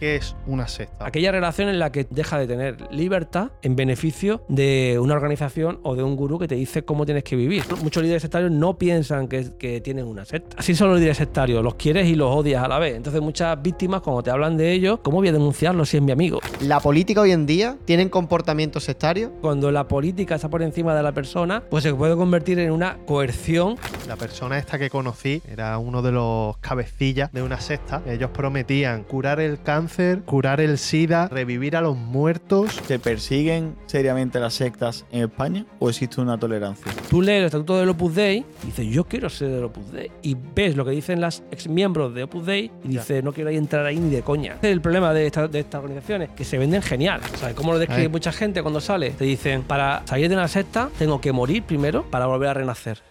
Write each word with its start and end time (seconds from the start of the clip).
¿qué 0.00 0.16
es 0.16 0.34
una 0.46 0.66
secta? 0.66 1.06
Aquella 1.06 1.30
relación 1.30 1.68
en 1.68 1.78
la 1.78 1.92
que 1.92 2.06
deja 2.08 2.38
de 2.38 2.46
tener 2.46 2.90
libertad 2.90 3.50
en 3.62 3.76
beneficio 3.76 4.42
de 4.48 4.98
una 5.00 5.14
organización 5.14 5.78
o 5.82 5.94
de 5.94 6.02
un 6.02 6.16
gurú 6.16 6.38
que 6.38 6.48
te 6.48 6.54
dice 6.54 6.82
cómo 6.82 7.04
tienes 7.04 7.22
que 7.22 7.36
vivir. 7.36 7.62
Muchos 7.82 8.02
líderes 8.02 8.22
sectarios 8.22 8.50
no 8.50 8.78
piensan 8.78 9.28
que, 9.28 9.52
que 9.58 9.80
tienen 9.80 10.06
una 10.06 10.24
secta. 10.24 10.56
Así 10.58 10.74
son 10.74 10.88
los 10.88 10.98
líderes 10.98 11.18
sectarios, 11.18 11.62
los 11.62 11.74
quieres 11.74 12.08
y 12.08 12.14
los 12.14 12.34
odias 12.34 12.64
a 12.64 12.68
la 12.68 12.78
vez. 12.78 12.96
Entonces 12.96 13.20
muchas 13.20 13.60
víctimas, 13.60 14.00
cuando 14.00 14.22
te 14.22 14.30
hablan 14.30 14.56
de 14.56 14.72
ellos, 14.72 15.00
¿cómo 15.02 15.18
voy 15.18 15.28
a 15.28 15.32
denunciarlo 15.32 15.84
si 15.84 15.98
es 15.98 16.02
mi 16.02 16.12
amigo? 16.12 16.40
La 16.62 16.80
política 16.80 17.20
hoy 17.20 17.32
en 17.32 17.44
día 17.44 17.76
tienen 17.84 18.08
comportamientos 18.08 18.84
sectarios. 18.84 19.30
Cuando 19.42 19.70
la 19.70 19.86
política 19.86 20.34
está 20.34 20.48
por 20.48 20.62
encima 20.62 20.94
de 20.94 21.02
la 21.02 21.12
persona, 21.12 21.62
pues 21.68 21.84
se 21.84 21.92
puede 21.92 22.16
convertir 22.16 22.58
en 22.58 22.70
una 22.70 22.96
coerción. 23.04 23.76
La 24.08 24.16
persona 24.16 24.56
esta 24.56 24.78
que 24.78 24.88
conocí 24.88 25.42
era 25.46 25.76
uno 25.76 26.00
de 26.00 26.12
los 26.12 26.56
cabecillas 26.58 27.30
de 27.32 27.42
una 27.42 27.60
secta. 27.60 28.02
Ellos 28.06 28.30
prometían 28.30 29.04
curar 29.04 29.40
el 29.40 29.60
cáncer, 29.62 29.89
curar 30.24 30.60
el 30.60 30.78
SIDA, 30.78 31.28
revivir 31.28 31.76
a 31.76 31.80
los 31.80 31.96
muertos. 31.96 32.80
¿Se 32.86 32.98
persiguen 32.98 33.76
seriamente 33.86 34.38
las 34.40 34.54
sectas 34.54 35.04
en 35.12 35.22
España 35.24 35.66
o 35.78 35.88
existe 35.90 36.20
una 36.20 36.38
tolerancia? 36.38 36.92
Tú 37.08 37.20
lees 37.22 37.40
el 37.40 37.46
estatuto 37.46 37.78
del 37.78 37.88
Opus 37.90 38.14
Dei 38.14 38.44
y 38.62 38.66
dices, 38.66 38.86
yo 38.86 39.04
quiero 39.04 39.28
ser 39.28 39.48
del 39.48 39.64
Opus 39.64 39.90
Dei. 39.92 40.10
Y 40.22 40.36
ves 40.54 40.76
lo 40.76 40.84
que 40.84 40.92
dicen 40.92 41.20
las 41.20 41.42
ex 41.50 41.68
miembros 41.68 42.14
de 42.14 42.22
Opus 42.24 42.46
Dei 42.46 42.70
y 42.84 42.88
dices, 42.88 43.22
no 43.24 43.32
quiero 43.32 43.50
ahí 43.50 43.56
entrar 43.56 43.84
ahí 43.86 43.98
ni 43.98 44.10
de 44.10 44.22
coña. 44.22 44.56
El 44.62 44.80
problema 44.80 45.12
de, 45.12 45.26
esta- 45.26 45.48
de 45.48 45.60
estas 45.60 45.80
organizaciones 45.82 46.30
que 46.30 46.44
se 46.44 46.58
venden 46.58 46.82
genial. 46.82 47.20
O 47.34 47.36
sea, 47.36 47.54
¿cómo 47.54 47.72
lo 47.72 47.78
describe 47.78 48.08
mucha 48.08 48.32
gente 48.32 48.62
cuando 48.62 48.80
sale? 48.80 49.10
Te 49.10 49.24
dicen, 49.24 49.62
para 49.62 50.02
salir 50.06 50.28
de 50.28 50.34
una 50.36 50.48
secta 50.48 50.88
tengo 50.98 51.20
que 51.20 51.32
morir 51.32 51.62
primero 51.64 52.04
para 52.10 52.26
volver 52.26 52.48
a 52.50 52.54
renacer. 52.54 53.02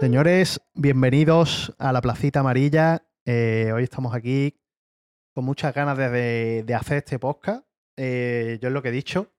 Señores, 0.00 0.60
bienvenidos 0.74 1.72
a 1.78 1.92
la 1.92 2.00
Placita 2.00 2.40
Amarilla. 2.40 3.06
Eh, 3.24 3.70
hoy 3.72 3.84
estamos 3.84 4.12
aquí 4.12 4.60
con 5.34 5.44
muchas 5.44 5.72
ganas 5.72 5.96
de, 5.96 6.64
hacer 6.76 6.98
este 6.98 7.20
podcast. 7.20 7.64
Eh, 7.96 8.58
yo 8.60 8.68
es 8.68 8.74
lo 8.74 8.82
que 8.82 8.88
he 8.88 8.92
dicho. 8.92 9.32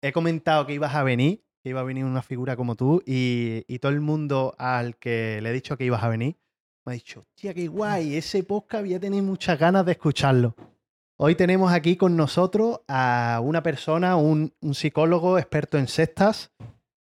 He 0.00 0.12
comentado 0.12 0.64
que 0.66 0.74
ibas 0.74 0.94
a 0.94 1.02
venir, 1.02 1.44
que 1.62 1.70
iba 1.70 1.80
a 1.80 1.84
venir 1.84 2.04
una 2.04 2.22
figura 2.22 2.54
como 2.54 2.76
tú, 2.76 3.02
y, 3.04 3.78
todo 3.80 3.90
el 3.90 4.00
mundo 4.00 4.54
al 4.58 4.96
que 4.96 5.40
le 5.42 5.50
he 5.50 5.52
dicho 5.52 5.76
que 5.76 5.84
ibas 5.84 6.04
a 6.04 6.08
venir 6.08 6.36
me 6.86 6.92
ha 6.92 6.94
dicho, 6.94 7.26
hostia, 7.28 7.52
qué 7.52 7.66
guay, 7.66 8.16
ese 8.16 8.42
podcast 8.42 8.84
voy 8.84 8.94
a 8.94 9.22
muchas 9.22 9.58
ganas 9.58 9.84
de 9.84 9.92
escucharlo. 9.92 10.54
Hoy 11.16 11.34
tenemos 11.34 11.72
aquí 11.72 11.96
con 11.96 12.16
nosotros 12.16 12.80
a 12.88 13.40
una 13.42 13.62
persona, 13.62 14.16
un, 14.16 14.54
psicólogo 14.72 15.38
experto 15.38 15.76
en 15.76 15.88
sectas. 15.88 16.52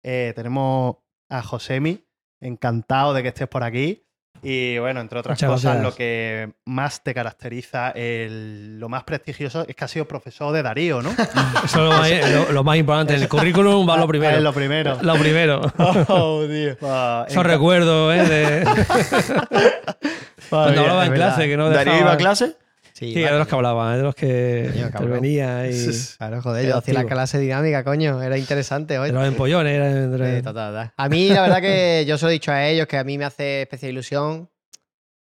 Eh, 0.02 0.32
tenemos 0.34 0.96
a 1.28 1.42
Josemi, 1.42 2.05
encantado 2.40 3.14
de 3.14 3.22
que 3.22 3.28
estés 3.28 3.48
por 3.48 3.62
aquí. 3.64 4.02
Y 4.42 4.76
bueno, 4.78 5.00
entre 5.00 5.18
otras 5.18 5.36
Muchas 5.38 5.48
cosas, 5.50 5.72
gracias. 5.76 5.82
lo 5.92 5.96
que 5.96 6.52
más 6.66 7.02
te 7.02 7.14
caracteriza, 7.14 7.90
el- 7.92 8.78
lo 8.78 8.88
más 8.90 9.02
prestigioso, 9.02 9.64
es 9.66 9.74
que 9.74 9.84
has 9.84 9.90
sido 9.90 10.04
profesor 10.06 10.52
de 10.52 10.62
Darío, 10.62 11.00
¿no? 11.00 11.08
Eso 11.64 11.64
es 11.64 11.74
lo 11.74 11.88
más, 11.90 12.30
lo- 12.32 12.52
lo 12.52 12.62
más 12.62 12.76
importante. 12.76 13.14
En 13.14 13.22
el 13.22 13.28
currículum 13.28 13.88
va 13.88 13.96
lo 13.96 14.02
Es 14.04 14.08
primero. 14.08 14.40
lo 14.40 14.52
primero. 14.52 14.98
Lo 15.00 15.14
primero. 15.16 15.60
Oh, 16.08 16.44
tío. 16.46 16.76
Ah, 16.82 17.24
Esos 17.26 17.42
enca- 17.42 17.46
recuerdos, 17.48 18.14
¿eh? 18.14 18.22
De... 18.28 18.64
Cuando 20.50 20.80
hablaba 20.82 21.06
en 21.06 21.12
es 21.12 21.18
clase, 21.18 21.46
que 21.48 21.56
no 21.56 21.70
¿Darío 21.70 21.98
iba 21.98 22.12
a 22.12 22.16
clase? 22.16 22.56
Sí, 22.96 23.12
Sí, 23.12 23.22
era 23.22 23.32
de 23.34 23.38
los 23.40 23.46
que 23.48 23.54
hablaban, 23.54 23.92
¿eh? 23.94 23.96
de 23.98 24.02
los 24.04 24.14
que 24.14 24.70
Coño, 24.72 24.86
intervenía 24.86 25.68
y... 25.68 25.74
Claro, 26.16 26.40
joder, 26.40 26.66
yo 26.66 26.78
hacía 26.78 26.94
la 26.94 27.04
clase 27.04 27.38
dinámica, 27.38 27.84
coño. 27.84 28.22
Era 28.22 28.38
interesante 28.38 28.98
hoy. 28.98 29.08
De 29.08 29.12
los 29.12 29.26
empollones. 29.28 29.74
Era 29.74 29.90
entre- 29.90 30.36
Sí, 30.38 30.42
total, 30.42 30.72
total. 30.72 30.92
A 30.96 31.08
mí, 31.10 31.28
la 31.28 31.42
verdad 31.42 31.60
que 31.60 32.06
yo 32.08 32.16
se 32.16 32.24
lo 32.24 32.30
he 32.30 32.32
dicho 32.32 32.52
a 32.52 32.66
ellos, 32.66 32.86
que 32.86 32.96
a 32.96 33.04
mí 33.04 33.18
me 33.18 33.26
hace 33.26 33.60
especial 33.62 33.92
ilusión 33.92 34.48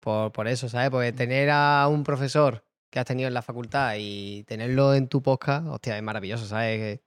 por, 0.01 0.31
por 0.33 0.47
eso, 0.47 0.69
¿sabes? 0.69 0.91
Porque 0.91 1.13
tener 1.13 1.49
a 1.51 1.89
un 1.91 2.05
profesor 2.05 2.63
que 2.91 2.99
has 3.01 3.07
tenido 3.07 3.29
en 3.29 3.35
la 3.35 3.41
facultad 3.41 3.95
y 3.99 4.45
tenerlo 4.45 4.95
en 4.95 5.09
tu 5.09 5.23
podcast, 5.23 5.67
hostia, 5.67 5.97
es 5.97 6.03
maravilloso, 6.03 6.45
¿sabes? 6.45 7.01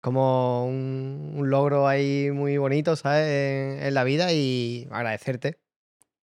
Como 0.00 0.64
un, 0.66 1.34
un 1.36 1.50
logro 1.50 1.86
ahí 1.86 2.30
muy 2.32 2.56
bonito, 2.56 2.96
¿sabes? 2.96 3.26
En, 3.26 3.82
en 3.86 3.92
la 3.94 4.04
vida 4.04 4.32
y 4.32 4.88
agradecerte 4.90 5.58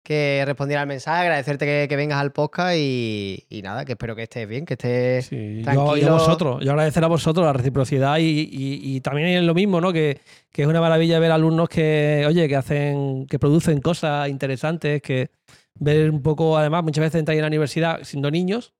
que 0.06 0.44
respondiera 0.46 0.82
al 0.82 0.86
mensaje, 0.86 1.22
agradecerte 1.22 1.66
que, 1.66 1.86
que 1.88 1.96
vengas 1.96 2.20
al 2.20 2.30
podcast 2.30 2.76
y, 2.78 3.42
y 3.50 3.60
nada, 3.62 3.84
que 3.84 3.92
espero 3.92 4.14
que 4.14 4.22
estés 4.22 4.46
bien, 4.48 4.64
que 4.64 4.74
estés... 4.74 5.26
Sí, 5.26 5.62
Tranquilo. 5.64 5.96
yo 5.96 6.10
a 6.10 6.12
vosotros, 6.12 6.64
yo 6.64 6.70
agradecer 6.70 7.02
a 7.02 7.08
vosotros 7.08 7.44
la 7.44 7.52
reciprocidad 7.52 8.18
y, 8.18 8.22
y- 8.22 8.80
y 8.96 9.00
también 9.00 9.26
es 9.26 9.42
lo 9.42 9.52
mismo, 9.52 9.80
¿no? 9.80 9.92
Que, 9.92 10.20
que 10.52 10.62
es 10.62 10.68
una 10.68 10.80
maravilla 10.80 11.18
ver 11.18 11.32
alumnos 11.32 11.68
que, 11.68 12.24
oye, 12.24 12.46
que 12.46 12.54
hacen, 12.54 13.26
que 13.26 13.40
producen 13.40 13.80
cosas 13.80 14.28
interesantes, 14.28 15.02
que 15.02 15.30
ver 15.74 16.08
un 16.08 16.22
poco, 16.22 16.56
además, 16.56 16.84
muchas 16.84 17.02
veces 17.02 17.18
entráis 17.18 17.38
en 17.38 17.42
la 17.42 17.48
universidad 17.48 17.98
siendo 18.04 18.30
niños, 18.30 18.74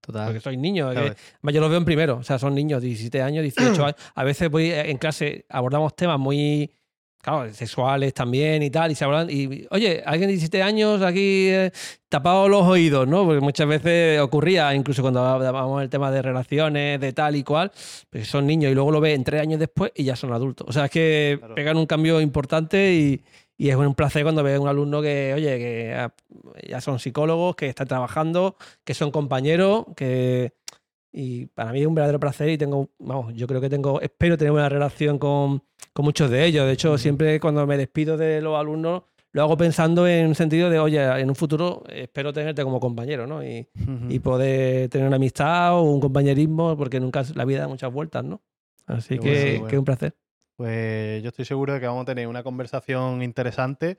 Total. 0.00 0.26
porque 0.26 0.40
sois 0.40 0.58
niños, 0.58 0.90
Claro. 0.90 1.14
que- 1.14 1.16
además, 1.36 1.54
yo 1.54 1.60
los 1.60 1.70
veo 1.70 1.78
en 1.78 1.84
primero, 1.84 2.16
o 2.16 2.22
sea, 2.24 2.40
son 2.40 2.52
niños, 2.52 2.82
17 2.82 3.22
años, 3.22 3.44
18 3.44 3.56
años. 3.86 3.96
A 4.16 4.24
veces 4.24 4.50
voy 4.50 4.72
eh, 4.72 4.90
en 4.90 4.98
clase, 4.98 5.46
abordamos 5.48 5.94
temas 5.94 6.18
muy, 6.18 6.72
claro, 7.24 7.52
sexuales 7.52 8.12
también 8.12 8.62
y 8.62 8.70
tal, 8.70 8.92
y 8.92 8.94
se 8.94 9.04
hablan, 9.04 9.28
y 9.30 9.66
oye, 9.70 10.02
alguien 10.04 10.28
de 10.28 10.32
17 10.34 10.62
años 10.62 11.00
aquí 11.02 11.48
eh, 11.48 11.70
tapado 12.08 12.48
los 12.48 12.62
oídos, 12.66 13.08
¿no? 13.08 13.24
Porque 13.24 13.40
muchas 13.40 13.66
veces 13.66 14.20
ocurría, 14.20 14.74
incluso 14.74 15.00
cuando 15.02 15.24
hablábamos 15.24 15.82
el 15.82 15.88
tema 15.88 16.10
de 16.10 16.20
relaciones, 16.22 17.00
de 17.00 17.12
tal 17.12 17.34
y 17.36 17.42
cual, 17.42 17.72
pues 18.10 18.28
son 18.28 18.46
niños 18.46 18.70
y 18.70 18.74
luego 18.74 18.90
lo 18.90 19.00
ves 19.00 19.14
en 19.14 19.24
tres 19.24 19.40
años 19.40 19.58
después 19.58 19.90
y 19.94 20.04
ya 20.04 20.16
son 20.16 20.32
adultos. 20.32 20.66
O 20.68 20.72
sea, 20.72 20.84
es 20.84 20.90
que 20.90 21.36
Claro. 21.38 21.54
pegan 21.54 21.76
un 21.78 21.86
cambio 21.86 22.20
importante 22.20 22.92
y, 22.94 23.24
y 23.56 23.70
es 23.70 23.76
un 23.76 23.94
placer 23.94 24.22
cuando 24.22 24.42
ves 24.42 24.56
a 24.56 24.60
un 24.60 24.68
alumno 24.68 25.00
que, 25.00 25.32
oye, 25.34 25.58
que 25.58 26.08
ya 26.68 26.80
son 26.80 26.98
psicólogos, 26.98 27.56
que 27.56 27.68
están 27.68 27.88
trabajando, 27.88 28.56
que 28.84 28.92
son 28.94 29.10
compañeros, 29.10 29.86
que... 29.96 30.52
Y 31.16 31.46
para 31.46 31.70
mí 31.70 31.80
es 31.80 31.86
un 31.86 31.94
verdadero 31.94 32.18
placer 32.18 32.48
y 32.48 32.58
tengo, 32.58 32.90
vamos, 32.98 33.32
yo 33.34 33.46
creo 33.46 33.60
que 33.60 33.70
tengo, 33.70 34.00
espero 34.00 34.36
tener 34.36 34.50
una 34.50 34.68
relación 34.68 35.16
con, 35.16 35.62
con 35.92 36.04
muchos 36.04 36.28
de 36.28 36.44
ellos. 36.44 36.66
De 36.66 36.72
hecho, 36.72 36.98
siempre 36.98 37.38
cuando 37.38 37.64
me 37.68 37.76
despido 37.76 38.16
de 38.16 38.40
los 38.40 38.58
alumnos, 38.58 39.04
lo 39.30 39.42
hago 39.42 39.56
pensando 39.56 40.08
en 40.08 40.26
un 40.26 40.34
sentido 40.34 40.70
de, 40.70 40.80
oye, 40.80 41.00
en 41.20 41.28
un 41.28 41.36
futuro 41.36 41.84
espero 41.88 42.32
tenerte 42.32 42.64
como 42.64 42.80
compañero, 42.80 43.28
¿no? 43.28 43.44
Y, 43.44 43.68
y 44.08 44.18
poder 44.18 44.88
tener 44.88 45.06
una 45.06 45.16
amistad 45.16 45.78
o 45.78 45.82
un 45.82 46.00
compañerismo, 46.00 46.76
porque 46.76 46.98
nunca 46.98 47.22
la 47.36 47.44
vida 47.44 47.60
da 47.60 47.68
muchas 47.68 47.92
vueltas, 47.92 48.24
¿no? 48.24 48.42
Así 48.86 49.16
que, 49.16 49.58
bueno, 49.58 49.66
que 49.68 49.78
un 49.78 49.84
placer. 49.84 50.16
Pues 50.56 51.22
yo 51.22 51.28
estoy 51.28 51.44
seguro 51.44 51.74
de 51.74 51.80
que 51.80 51.86
vamos 51.86 52.02
a 52.02 52.06
tener 52.06 52.26
una 52.26 52.42
conversación 52.42 53.22
interesante. 53.22 53.98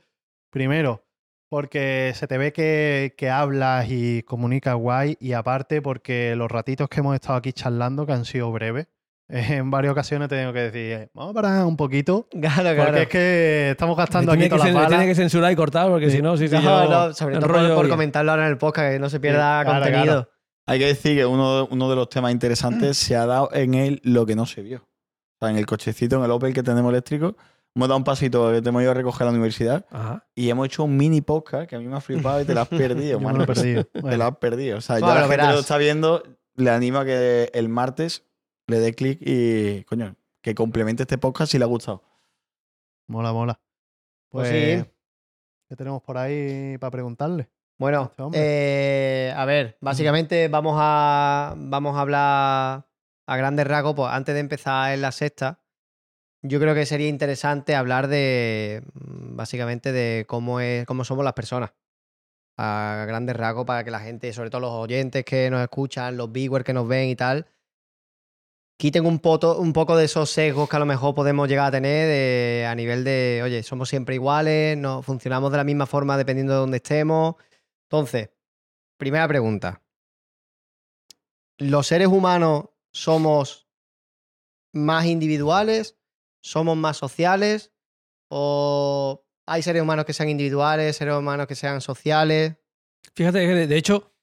Primero, 0.50 1.06
porque 1.50 2.12
se 2.16 2.28
te 2.28 2.38
ve 2.38 2.52
que, 2.54 3.14
que 3.18 3.30
hablas 3.30 3.88
y 3.90 4.24
comunicas 4.24 4.76
guay. 4.76 5.18
Y 5.20 5.34
aparte, 5.34 5.82
porque 5.82 6.36
los 6.36 6.52
ratitos 6.52 6.90
que 6.90 7.00
hemos 7.00 7.16
estado 7.16 7.36
aquí 7.36 7.54
charlando, 7.54 8.06
que 8.06 8.14
han 8.14 8.26
sido 8.26 8.52
breves, 8.52 8.88
en 9.30 9.72
varias 9.72 9.92
ocasiones 9.92 10.30
te 10.30 10.36
tengo 10.38 10.54
que 10.54 10.60
decir, 10.60 10.92
eh, 10.92 11.10
vamos 11.14 11.32
a 11.32 11.34
parar 11.34 11.66
un 11.66 11.76
poquito. 11.78 12.28
Claro, 12.30 12.56
Porque 12.64 12.76
claro. 12.76 12.98
es 12.98 13.08
que 13.08 13.70
estamos 13.72 13.98
gastando 13.98 14.32
aquí 14.32 14.42
tiene, 14.42 14.50
que 14.56 14.58
todas 14.58 14.74
las 14.74 14.76
cen- 14.84 14.84
me 14.84 14.88
tiene 14.90 15.06
que 15.08 15.16
censurar 15.16 15.52
y 15.52 15.56
cortar, 15.56 15.90
porque 15.90 16.10
Sí. 16.10 16.18
si 16.18 16.22
no, 16.22 16.38
sí, 16.38 16.48
sí, 16.48 16.56
No, 16.56 16.62
yo 16.62 16.90
no, 17.08 17.14
sobre 17.14 17.40
todo 17.40 17.76
por, 17.76 17.90
comentarlo 17.90 18.32
ahora 18.32 18.46
en 18.46 18.52
el 18.52 18.58
podcast, 18.58 18.92
que 18.94 19.00
no 19.00 19.10
se 19.10 19.20
pierda 19.20 19.64
claro, 19.64 19.80
contenido. 19.84 20.04
claro. 20.06 20.30
Hay 20.68 20.80
que 20.80 20.86
decir 20.88 21.16
que 21.18 21.26
uno, 21.26 21.68
uno 21.70 21.90
de 21.90 21.96
los 21.96 22.10
temas 22.10 22.32
interesantes 22.32 22.98
se 22.98 23.16
ha 23.16 23.26
dado 23.26 23.50
en 23.54 23.74
él 23.76 24.02
lo 24.04 24.26
que 24.26 24.36
no 24.36 24.46
se 24.46 24.62
vio. 24.62 24.78
O 24.80 25.38
sea, 25.46 25.50
en 25.52 25.58
el 25.58 25.66
cochecito, 25.66 26.18
en 26.18 26.24
el 26.24 26.32
Opel 26.32 26.54
que 26.54 26.64
tenemos 26.64 26.92
eléctrico, 26.92 27.36
hemos 27.76 27.88
dado 27.90 27.98
un 27.98 28.04
pasito 28.04 28.52
que 28.52 28.62
te 28.62 28.70
hemos 28.70 28.82
ido 28.82 28.92
a 28.92 28.94
recoger 28.94 29.24
a 29.24 29.26
la 29.26 29.32
universidad 29.32 29.86
Ajá. 29.92 30.26
y 30.34 30.50
hemos 30.50 30.66
hecho 30.68 30.84
un 30.86 30.96
mini 30.96 31.22
podcast 31.22 31.70
que 31.70 31.76
a 31.76 31.80
mí 31.80 31.88
me 31.88 31.98
ha 31.98 32.02
flipado 32.02 32.42
y 32.42 32.46
te 32.46 32.54
lo 32.54 32.62
has 32.62 32.68
perdido, 32.70 33.20
mano. 33.20 33.40
lo 33.40 33.44
he 33.44 33.48
perdido. 33.48 33.84
Te 33.94 34.02
Bueno, 34.02 34.18
lo 34.18 34.24
has 34.26 34.38
perdido. 34.38 34.78
O 34.78 34.82
sea, 34.82 34.96
Bueno, 35.00 35.08
ya 35.08 35.14
la 35.16 35.22
lo 35.22 35.28
gente 35.28 35.38
verás. 35.42 35.54
lo 35.56 35.60
está 35.62 35.78
viendo, 35.78 36.24
le 36.56 36.70
animo 36.72 37.00
a 37.00 37.06
que 37.06 37.52
el 37.54 37.70
martes 37.70 38.24
le 38.68 38.80
dé 38.80 38.94
clic 38.94 39.20
y, 39.22 39.84
coño, 39.84 40.16
que 40.42 40.56
complemente 40.56 41.04
este 41.04 41.18
podcast 41.18 41.52
si 41.52 41.58
le 41.60 41.66
ha 41.66 41.68
gustado. 41.68 42.02
mola, 43.08 43.34
mola. 43.34 43.60
Pues 44.30 44.50
Pues, 44.50 44.84
sí. 44.84 44.90
¿qué 45.70 45.76
tenemos 45.76 46.02
por 46.02 46.18
ahí 46.18 46.78
para 46.78 46.92
preguntarle? 46.92 47.50
Bueno, 47.78 48.10
Este 48.18 48.30
eh, 48.36 49.34
a 49.36 49.44
ver, 49.44 49.78
básicamente 49.82 50.48
vamos 50.48 50.76
a, 50.80 51.54
vamos 51.58 51.98
a 51.98 52.02
hablar 52.02 52.86
a 53.28 53.38
grandes 53.38 53.68
rasgos. 53.68 53.96
Pues 53.96 54.10
antes 54.12 54.34
de 54.34 54.40
empezar 54.40 54.94
en 54.94 55.02
la 55.02 55.12
sexta, 55.12 55.60
yo 56.48 56.60
creo 56.60 56.76
que 56.76 56.86
sería 56.86 57.08
interesante 57.08 57.76
hablar 57.76 58.08
de, 58.08 58.84
mm, 58.94 59.36
básicamente, 59.36 59.92
de 59.92 60.26
cómo, 60.28 60.60
es, 60.60 60.86
cómo 60.86 61.04
somos 61.04 61.24
las 61.26 61.34
personas. 61.34 61.74
A 62.58 63.06
grandes 63.08 63.36
rasgos 63.36 63.66
para 63.66 63.84
que 63.84 63.92
la 63.92 64.00
gente, 64.00 64.32
sobre 64.34 64.50
todo 64.50 64.62
los 64.62 64.72
oyentes 64.72 65.26
que 65.26 65.50
nos 65.50 65.62
escuchan, 65.62 66.16
los 66.18 66.32
viewers 66.32 66.64
que 66.66 66.74
nos 66.74 66.88
ven 66.88 67.10
y 67.10 67.16
tal, 67.16 67.48
quiten 68.78 69.06
un, 69.06 69.20
poto- 69.20 69.60
un 69.60 69.74
poco 69.74 69.98
de 69.98 70.06
esos 70.06 70.30
sesgos 70.30 70.70
que 70.70 70.76
a 70.76 70.80
lo 70.80 70.86
mejor 70.86 71.16
podemos 71.16 71.48
llegar 71.50 71.68
a 71.68 71.72
tener 71.72 72.08
de- 72.08 72.66
a 72.68 72.76
nivel 72.76 73.04
de, 73.04 73.42
oye, 73.44 73.64
somos 73.64 73.90
siempre 73.90 74.16
iguales, 74.16 74.78
no 74.78 75.02
funcionamos 75.02 75.52
de 75.52 75.58
la 75.58 75.64
misma 75.64 75.86
forma 75.86 76.18
dependiendo 76.18 76.54
de 76.54 76.60
dónde 76.60 76.78
estemos. 76.78 77.36
Entonces, 77.90 78.30
primera 78.98 79.28
pregunta. 79.28 79.82
¿Los 81.58 81.88
seres 81.88 82.08
humanos 82.08 82.66
somos 82.92 83.68
más 84.74 85.06
individuales? 85.06 85.98
¿Somos 86.46 86.78
más 86.78 86.96
sociales? 86.96 87.72
¿O 88.30 89.26
hay 89.48 89.64
seres 89.64 89.82
humanos 89.82 90.06
que 90.06 90.14
sean 90.14 90.30
individuales, 90.30 90.96
seres 90.96 91.16
humanos 91.16 91.48
que 91.48 91.56
sean 91.56 91.82
sociales. 91.82 92.56
Fíjate 93.16 93.40
que 93.40 93.68
de- 93.68 93.78
hecho, 93.78 94.14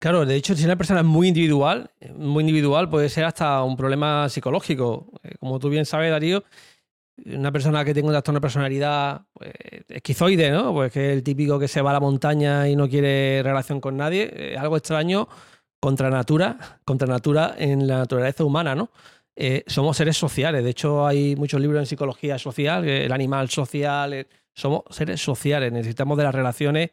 claro, 0.00 0.24
de 0.24 0.34
hecho, 0.34 0.54
si 0.54 0.64
una 0.64 0.76
persona 0.76 1.00
es 1.00 1.06
muy 1.06 1.28
individual, 1.28 1.90
eh, 2.00 2.10
muy 2.12 2.40
individual, 2.42 2.88
puede 2.88 3.10
ser 3.10 3.24
hasta 3.24 3.62
un 3.62 3.76
problema 3.76 4.30
psicológico. 4.30 5.10
Eh, 5.22 5.34
Como 5.40 5.58
tú 5.58 5.68
bien 5.68 5.84
sabes, 5.84 6.10
Darío, 6.10 6.42
una 7.26 7.52
persona 7.52 7.84
que 7.84 7.92
tenga 7.92 8.08
un 8.08 8.12
trastorno 8.14 8.38
de 8.38 8.42
personalidad 8.42 9.26
pues, 9.34 9.52
esquizoide, 9.88 10.50
¿no? 10.50 10.72
Pues 10.72 10.90
que 10.90 11.10
es 11.10 11.16
el 11.16 11.22
típico 11.22 11.58
que 11.58 11.68
se 11.68 11.82
va 11.82 11.90
a 11.90 11.94
la 11.94 12.00
montaña 12.00 12.66
y 12.68 12.76
no 12.76 12.88
quiere 12.88 13.42
relación 13.42 13.78
con 13.78 13.98
nadie, 13.98 14.54
es 14.54 14.58
algo 14.58 14.78
extraño 14.78 15.28
contra 15.80 16.08
natura, 16.08 16.80
contra 16.86 17.06
natura 17.06 17.54
en 17.58 17.86
la 17.86 17.98
naturaleza 17.98 18.42
humana, 18.44 18.74
¿no? 18.74 18.90
Eh, 19.34 19.64
somos 19.66 19.96
seres 19.96 20.16
sociales. 20.16 20.62
De 20.62 20.70
hecho, 20.70 21.06
hay 21.06 21.36
muchos 21.36 21.60
libros 21.60 21.80
en 21.80 21.86
psicología 21.86 22.38
social, 22.38 22.86
el 22.88 23.12
animal 23.12 23.48
social. 23.48 24.12
eh, 24.12 24.26
somos 24.54 24.82
seres 24.90 25.20
sociales. 25.20 25.72
Necesitamos 25.72 26.18
de 26.18 26.24
las 26.24 26.34
relaciones 26.34 26.90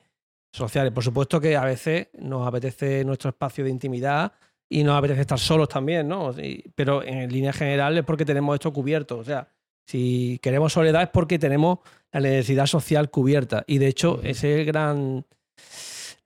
sociales. 0.51 0.93
Por 0.93 1.03
supuesto 1.03 1.39
que 1.41 1.55
a 1.55 1.65
veces 1.65 2.07
nos 2.19 2.47
apetece 2.47 3.03
nuestro 3.03 3.29
espacio 3.29 3.63
de 3.63 3.69
intimidad 3.69 4.31
y 4.69 4.83
nos 4.83 4.97
apetece 4.97 5.21
estar 5.21 5.39
solos 5.39 5.67
también, 5.67 6.07
¿no? 6.07 6.33
Pero 6.75 7.03
en 7.03 7.31
línea 7.31 7.51
general 7.51 7.97
es 7.97 8.05
porque 8.05 8.25
tenemos 8.25 8.55
esto 8.55 8.71
cubierto. 8.71 9.17
O 9.17 9.23
sea, 9.23 9.47
si 9.85 10.39
queremos 10.41 10.73
soledad 10.73 11.03
es 11.03 11.09
porque 11.09 11.39
tenemos 11.39 11.79
la 12.11 12.21
necesidad 12.21 12.67
social 12.67 13.09
cubierta. 13.09 13.63
Y 13.67 13.79
de 13.79 13.87
hecho, 13.87 14.19
ese 14.23 14.53
es 14.53 14.59
el 14.59 14.65
gran. 14.65 15.25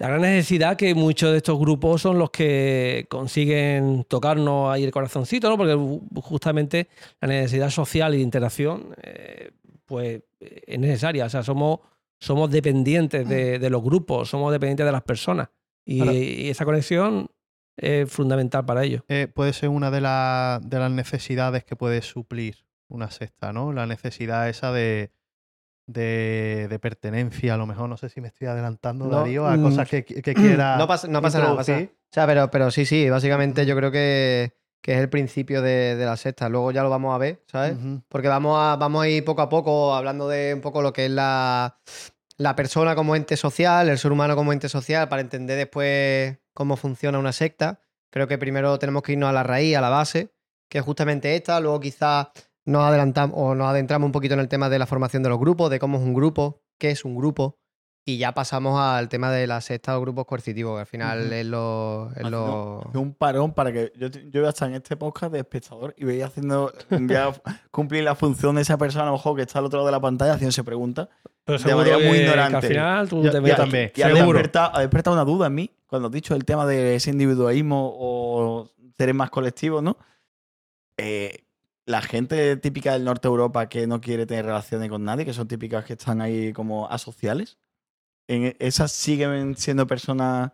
La 0.04 0.10
gran 0.10 0.22
necesidad 0.22 0.76
que 0.76 0.94
muchos 0.94 1.32
de 1.32 1.38
estos 1.38 1.58
grupos 1.58 2.02
son 2.02 2.20
los 2.20 2.30
que 2.30 3.06
consiguen 3.10 4.04
tocarnos 4.10 4.70
ahí 4.74 4.84
el 4.84 4.92
corazoncito, 4.92 5.50
¿no? 5.50 5.56
Porque 5.58 5.76
ju- 5.76 6.02
justamente 6.22 6.90
la 7.22 7.30
necesidad 7.30 7.70
social 7.70 8.14
y 8.14 8.18
de 8.18 8.24
interacción, 8.24 8.94
eh, 9.02 9.52
pues 9.86 10.22
es 10.42 10.78
necesaria. 10.78 11.26
O 11.26 11.30
sea, 11.30 11.42
somos, 11.42 11.80
somos 12.20 12.52
dependientes 12.52 13.26
de, 13.30 13.60
de 13.60 13.70
los 13.70 13.82
grupos, 13.82 14.28
somos 14.28 14.52
dependientes 14.52 14.86
de 14.86 14.92
las 14.92 15.04
personas. 15.04 15.48
Y, 15.86 16.50
esa 16.50 16.66
conexión 16.66 17.30
es 17.78 18.12
fundamental 18.12 18.66
para 18.66 18.84
ello. 18.84 19.06
Eh, 19.08 19.30
puede 19.34 19.54
ser 19.54 19.70
una 19.70 19.90
de, 19.90 20.02
la- 20.02 20.60
de 20.62 20.80
las 20.80 20.92
necesidades 20.92 21.64
que 21.64 21.78
puede 21.78 22.02
suplir 22.02 22.58
una 22.90 23.10
secta, 23.10 23.54
¿no? 23.54 23.72
La 23.72 23.88
necesidad 23.88 24.50
esa 24.50 24.74
de, 24.74 25.12
de, 25.86 26.68
de 26.70 26.80
pertenencia, 26.80 27.54
a 27.54 27.58
lo 27.58 27.66
mejor. 27.68 27.90
No 27.90 27.98
sé 27.98 28.10
si 28.10 28.22
me 28.22 28.28
estoy 28.30 28.48
adelantando, 28.48 29.06
No, 29.06 29.18
Darío, 29.18 29.46
a 29.48 29.58
mm, 29.58 29.64
cosas 29.64 29.88
que, 29.90 30.04
que 30.06 30.34
quiera. 30.34 30.78
No 30.78 30.88
pasa, 30.88 31.08
no 31.08 31.22
pasa 31.22 31.40
nada. 31.40 31.56
pasa. 31.56 31.78
O 31.78 31.88
sea, 32.14 32.28
pero, 32.28 32.50
pero 32.52 32.72
sí, 32.72 32.86
sí, 32.86 33.10
básicamente 33.10 33.66
yo 33.66 33.76
creo 33.76 33.92
que, 33.92 34.54
que 34.82 34.94
es 34.94 35.00
el 35.00 35.10
principio 35.10 35.62
de, 35.62 35.96
de 35.96 36.06
la 36.06 36.16
secta. 36.18 36.50
Luego 36.50 36.72
ya 36.72 36.84
lo 36.84 36.90
vamos 36.90 37.14
a 37.16 37.18
ver, 37.18 37.44
¿sabes? 37.48 37.76
Porque 38.08 38.28
vamos 38.28 38.58
a, 38.60 38.76
vamos 38.76 39.04
a 39.04 39.10
ir 39.10 39.26
poco 39.26 39.42
a 39.42 39.50
poco 39.50 39.94
hablando 39.96 40.28
de 40.28 40.54
un 40.54 40.62
poco 40.62 40.82
lo 40.82 40.94
que 40.94 41.06
es 41.06 41.12
la, 41.12 41.78
la 42.38 42.56
persona 42.56 42.96
como 42.96 43.16
ente 43.16 43.36
social, 43.38 43.90
el 43.90 43.98
ser 43.98 44.12
humano 44.12 44.36
como 44.36 44.54
ente 44.54 44.70
social, 44.70 45.10
para 45.10 45.22
entender 45.22 45.58
después 45.58 46.38
cómo 46.54 46.78
funciona 46.78 47.18
una 47.20 47.32
secta. 47.32 47.80
Creo 48.12 48.28
que 48.28 48.38
primero 48.38 48.78
tenemos 48.78 49.02
que 49.02 49.14
irnos 49.14 49.30
a 49.30 49.34
la 49.34 49.42
raíz, 49.44 49.76
a 49.76 49.82
la 49.82 49.90
base, 49.90 50.34
que 50.70 50.78
es 50.78 50.84
justamente 50.84 51.36
esta. 51.36 51.60
Luego 51.60 51.80
quizás 51.80 52.28
nos 52.66 52.84
adelantamos 52.84 53.36
o 53.40 53.56
nos 53.56 53.68
adentramos 53.68 54.06
un 54.06 54.12
poquito 54.12 54.34
en 54.34 54.40
el 54.40 54.48
tema 54.50 54.70
de 54.70 54.80
la 54.80 54.86
formación 54.86 55.24
de 55.24 55.30
los 55.30 55.40
grupos, 55.40 55.70
de 55.70 55.80
cómo 55.80 55.98
es 55.98 56.04
un 56.04 56.14
grupo, 56.14 56.62
qué 56.80 56.92
es 56.92 57.04
un 57.06 57.16
grupo. 57.16 57.58
Y 58.06 58.18
ya 58.18 58.34
pasamos 58.34 58.78
al 58.82 59.08
tema 59.08 59.32
de 59.32 59.48
la 59.48 59.62
secta 59.62 59.98
o 59.98 60.02
grupos 60.02 60.26
coercitivos, 60.26 60.76
que 60.76 60.82
al 60.82 60.86
final 60.86 61.32
es 61.32 61.46
lo... 61.46 62.12
es 62.18 62.30
lo- 62.30 62.82
un 62.96 63.14
parón 63.14 63.54
para 63.54 63.72
que 63.72 63.94
yo, 63.96 64.08
yo 64.10 64.42
voy 64.42 64.48
a 64.48 64.50
estar 64.50 64.68
en 64.68 64.76
este 64.76 64.98
podcast 64.98 65.32
de 65.32 65.40
espectador 65.40 65.94
y 65.98 66.04
voy 66.04 66.22
haciendo 66.22 66.74
voy 66.90 67.16
a 67.16 67.34
cumplir 67.72 68.04
la 68.04 68.14
función 68.16 68.56
de 68.56 68.62
esa 68.64 68.78
persona 68.78 69.04
a 69.04 69.08
lo 69.08 69.14
mejor 69.14 69.38
que 69.38 69.44
está 69.44 69.60
al 69.60 69.66
otro 69.66 69.78
lado 69.80 69.86
de 69.86 69.92
la 69.94 70.02
pantalla 70.02 70.34
haciéndose 70.34 70.66
preguntas 70.66 71.08
Pero 71.46 71.60
De 71.60 71.76
manera 71.76 71.98
muy 71.98 72.08
que- 72.08 72.12
que 72.12 72.22
ignorante. 72.24 72.56
al 72.58 72.64
final 72.64 73.08
tú 73.10 73.24
Ya- 73.24 73.32
te 73.32 73.42
ya 73.48 73.56
también. 73.56 73.92
y 73.96 74.02
ha 74.02 74.08
Seguro. 74.14 74.26
despertado, 74.38 74.76
ha 74.76 74.80
despertado 74.82 75.14
una 75.16 75.24
duda 75.26 75.48
en 75.48 75.56
mí 75.56 75.72
cuando 75.88 76.08
has 76.10 76.12
dicho 76.14 76.36
el 76.36 76.44
tema 76.44 76.66
de 76.66 76.96
ese 76.96 77.10
individualismo 77.12 77.90
o 77.98 78.70
seres 78.98 79.16
más 79.16 79.30
colectivos, 79.30 79.82
¿no? 79.82 79.96
Eh, 80.98 81.46
la 81.86 82.02
gente 82.02 82.56
típica 82.58 82.94
del 82.94 83.04
norte 83.04 83.28
de 83.28 83.32
Europa 83.32 83.68
que 83.70 83.88
no 83.88 84.00
quiere 84.02 84.26
tener 84.26 84.46
relaciones 84.46 84.90
con 84.90 85.04
nadie, 85.04 85.26
que 85.26 85.34
son 85.34 85.48
típicas 85.48 85.84
que 85.86 85.94
están 85.94 86.22
ahí 86.22 86.54
como 86.54 86.90
asociales, 86.90 87.58
en 88.28 88.46
e- 88.46 88.56
esas 88.60 88.92
siguen 88.92 89.56
siendo 89.58 89.86
personas 89.86 90.52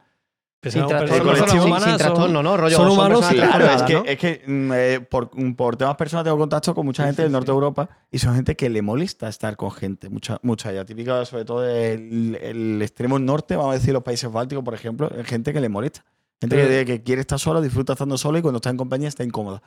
Sin 0.64 0.86
trastorno, 0.88 1.36
sin- 1.36 1.62
sin 1.62 1.62
son- 1.72 1.98
trastorno, 1.98 2.44
¿no? 2.44 2.58
Rollo, 2.58 2.76
son 2.76 2.90
humanos, 2.90 3.26
sí, 3.28 3.36
Claro, 3.36 3.66
es 3.66 3.84
que, 3.84 3.94
¿no? 3.94 4.04
es 4.06 4.18
que 4.18 4.44
mm, 4.46 4.72
eh, 4.74 5.00
por, 5.10 5.30
por 5.56 5.78
temas 5.78 5.96
personales 5.96 6.26
tengo 6.26 6.38
contacto 6.40 6.74
con 6.76 6.86
mucha 6.86 7.04
gente 7.06 7.18
sí, 7.18 7.24
del 7.24 7.32
norte 7.32 7.46
sí. 7.46 7.52
de 7.52 7.54
Europa 7.54 7.90
y 8.12 8.20
son 8.20 8.36
gente 8.36 8.56
que 8.58 8.68
le 8.70 8.82
molesta 8.82 9.30
estar 9.30 9.56
con 9.56 9.72
gente, 9.72 10.10
mucha, 10.10 10.38
mucha 10.42 10.72
ya 10.74 10.84
típica, 10.84 11.24
sobre 11.26 11.46
todo 11.46 11.62
del 11.62 12.38
el 12.42 12.82
extremo 12.82 13.20
norte, 13.20 13.56
vamos 13.56 13.72
a 13.72 13.78
decir 13.78 13.94
los 13.94 14.04
países 14.04 14.30
bálticos, 14.32 14.64
por 14.66 14.74
ejemplo, 14.74 15.10
es 15.16 15.26
gente 15.28 15.54
que 15.54 15.62
le 15.62 15.70
molesta. 15.70 16.04
Gente 16.42 16.56
que, 16.56 16.86
que 16.86 17.04
quiere 17.04 17.22
estar 17.22 17.38
sola, 17.38 17.60
disfruta 17.62 17.94
estando 17.94 18.18
sola 18.18 18.40
y 18.40 18.42
cuando 18.42 18.58
está 18.58 18.70
en 18.70 18.78
compañía 18.78 19.10
está 19.10 19.24
incómoda. 19.24 19.62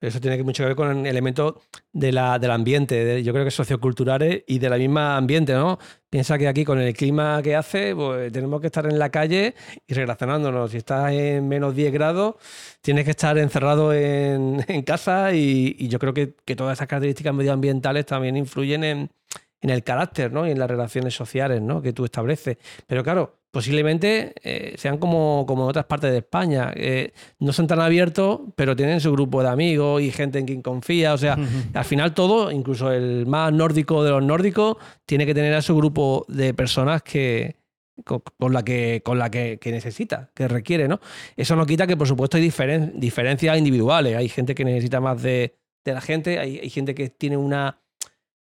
Eso 0.00 0.20
tiene 0.20 0.42
mucho 0.42 0.62
que 0.62 0.68
ver 0.68 0.76
con 0.76 1.06
elementos 1.06 1.54
de 1.92 2.12
la, 2.12 2.38
del 2.38 2.50
ambiente, 2.50 3.22
yo 3.22 3.32
creo 3.32 3.44
que 3.44 3.50
socioculturales 3.50 4.44
y 4.46 4.58
de 4.58 4.68
la 4.68 4.76
misma 4.76 5.16
ambiente, 5.16 5.54
¿no? 5.54 5.78
Piensa 6.10 6.36
que 6.36 6.48
aquí 6.48 6.64
con 6.64 6.78
el 6.78 6.94
clima 6.94 7.40
que 7.42 7.56
hace, 7.56 7.94
pues 7.94 8.30
tenemos 8.30 8.60
que 8.60 8.66
estar 8.66 8.86
en 8.86 8.98
la 8.98 9.10
calle 9.10 9.54
y 9.86 9.94
relacionándonos. 9.94 10.70
Si 10.70 10.76
estás 10.76 11.12
en 11.12 11.48
menos 11.48 11.74
10 11.74 11.92
grados, 11.92 12.34
tienes 12.82 13.04
que 13.04 13.12
estar 13.12 13.38
encerrado 13.38 13.92
en, 13.94 14.62
casa 14.86 15.32
y, 15.32 15.88
yo 15.88 15.98
creo 15.98 16.12
que, 16.12 16.34
que 16.44 16.56
todas 16.56 16.76
esas 16.78 16.88
características 16.88 17.34
medioambientales 17.34 18.04
también 18.04 18.36
influyen 18.36 18.84
en, 18.84 19.10
en 19.60 19.70
el 19.70 19.82
carácter, 19.82 20.32
¿no? 20.32 20.46
Y 20.46 20.50
en 20.50 20.58
las 20.58 20.70
relaciones 20.70 21.14
sociales, 21.14 21.62
¿no? 21.62 21.82
Que 21.82 21.92
tú 21.92 22.04
estableces. 22.04 22.58
Pero 22.86 23.02
claro, 23.02 23.38
posiblemente 23.56 24.34
eh, 24.44 24.74
sean 24.76 24.98
como, 24.98 25.46
como 25.48 25.62
en 25.64 25.70
otras 25.70 25.86
partes 25.86 26.10
de 26.12 26.18
España. 26.18 26.72
eh, 26.76 27.12
no 27.38 27.54
son 27.54 27.66
tan 27.66 27.80
abiertos, 27.80 28.40
pero 28.54 28.76
tienen 28.76 29.00
su 29.00 29.10
grupo 29.12 29.42
de 29.42 29.48
amigos 29.48 30.02
y 30.02 30.10
gente 30.10 30.38
en 30.38 30.44
quien 30.44 30.60
confía. 30.60 31.14
O 31.14 31.16
sea, 31.18 31.38
al 31.72 31.84
final 31.86 32.12
todo, 32.12 32.50
incluso 32.52 32.92
el 32.92 33.24
más 33.24 33.50
nórdico 33.54 34.04
de 34.04 34.10
los 34.10 34.22
nórdicos, 34.22 34.76
tiene 35.06 35.24
que 35.24 35.32
tener 35.32 35.54
a 35.54 35.62
su 35.62 35.74
grupo 35.74 36.26
de 36.28 36.52
personas 36.52 37.02
que 37.02 37.56
con, 38.04 38.22
con 38.38 38.52
la 38.52 38.62
que 38.62 39.00
con 39.02 39.18
la 39.18 39.30
que, 39.30 39.56
que 39.58 39.70
necesita, 39.72 40.30
que 40.34 40.48
requiere, 40.48 40.86
¿no? 40.86 41.00
Eso 41.34 41.56
no 41.56 41.64
quita 41.64 41.86
que, 41.86 41.96
por 41.96 42.06
supuesto, 42.06 42.36
hay 42.36 42.42
diferen- 42.46 42.92
diferencias 42.96 43.56
individuales. 43.56 44.16
Hay 44.16 44.28
gente 44.28 44.54
que 44.54 44.66
necesita 44.66 45.00
más 45.00 45.22
de, 45.22 45.56
de 45.82 45.92
la 45.94 46.02
gente, 46.02 46.38
hay, 46.38 46.58
hay 46.58 46.68
gente 46.68 46.94
que 46.94 47.08
tiene 47.08 47.38
una 47.38 47.80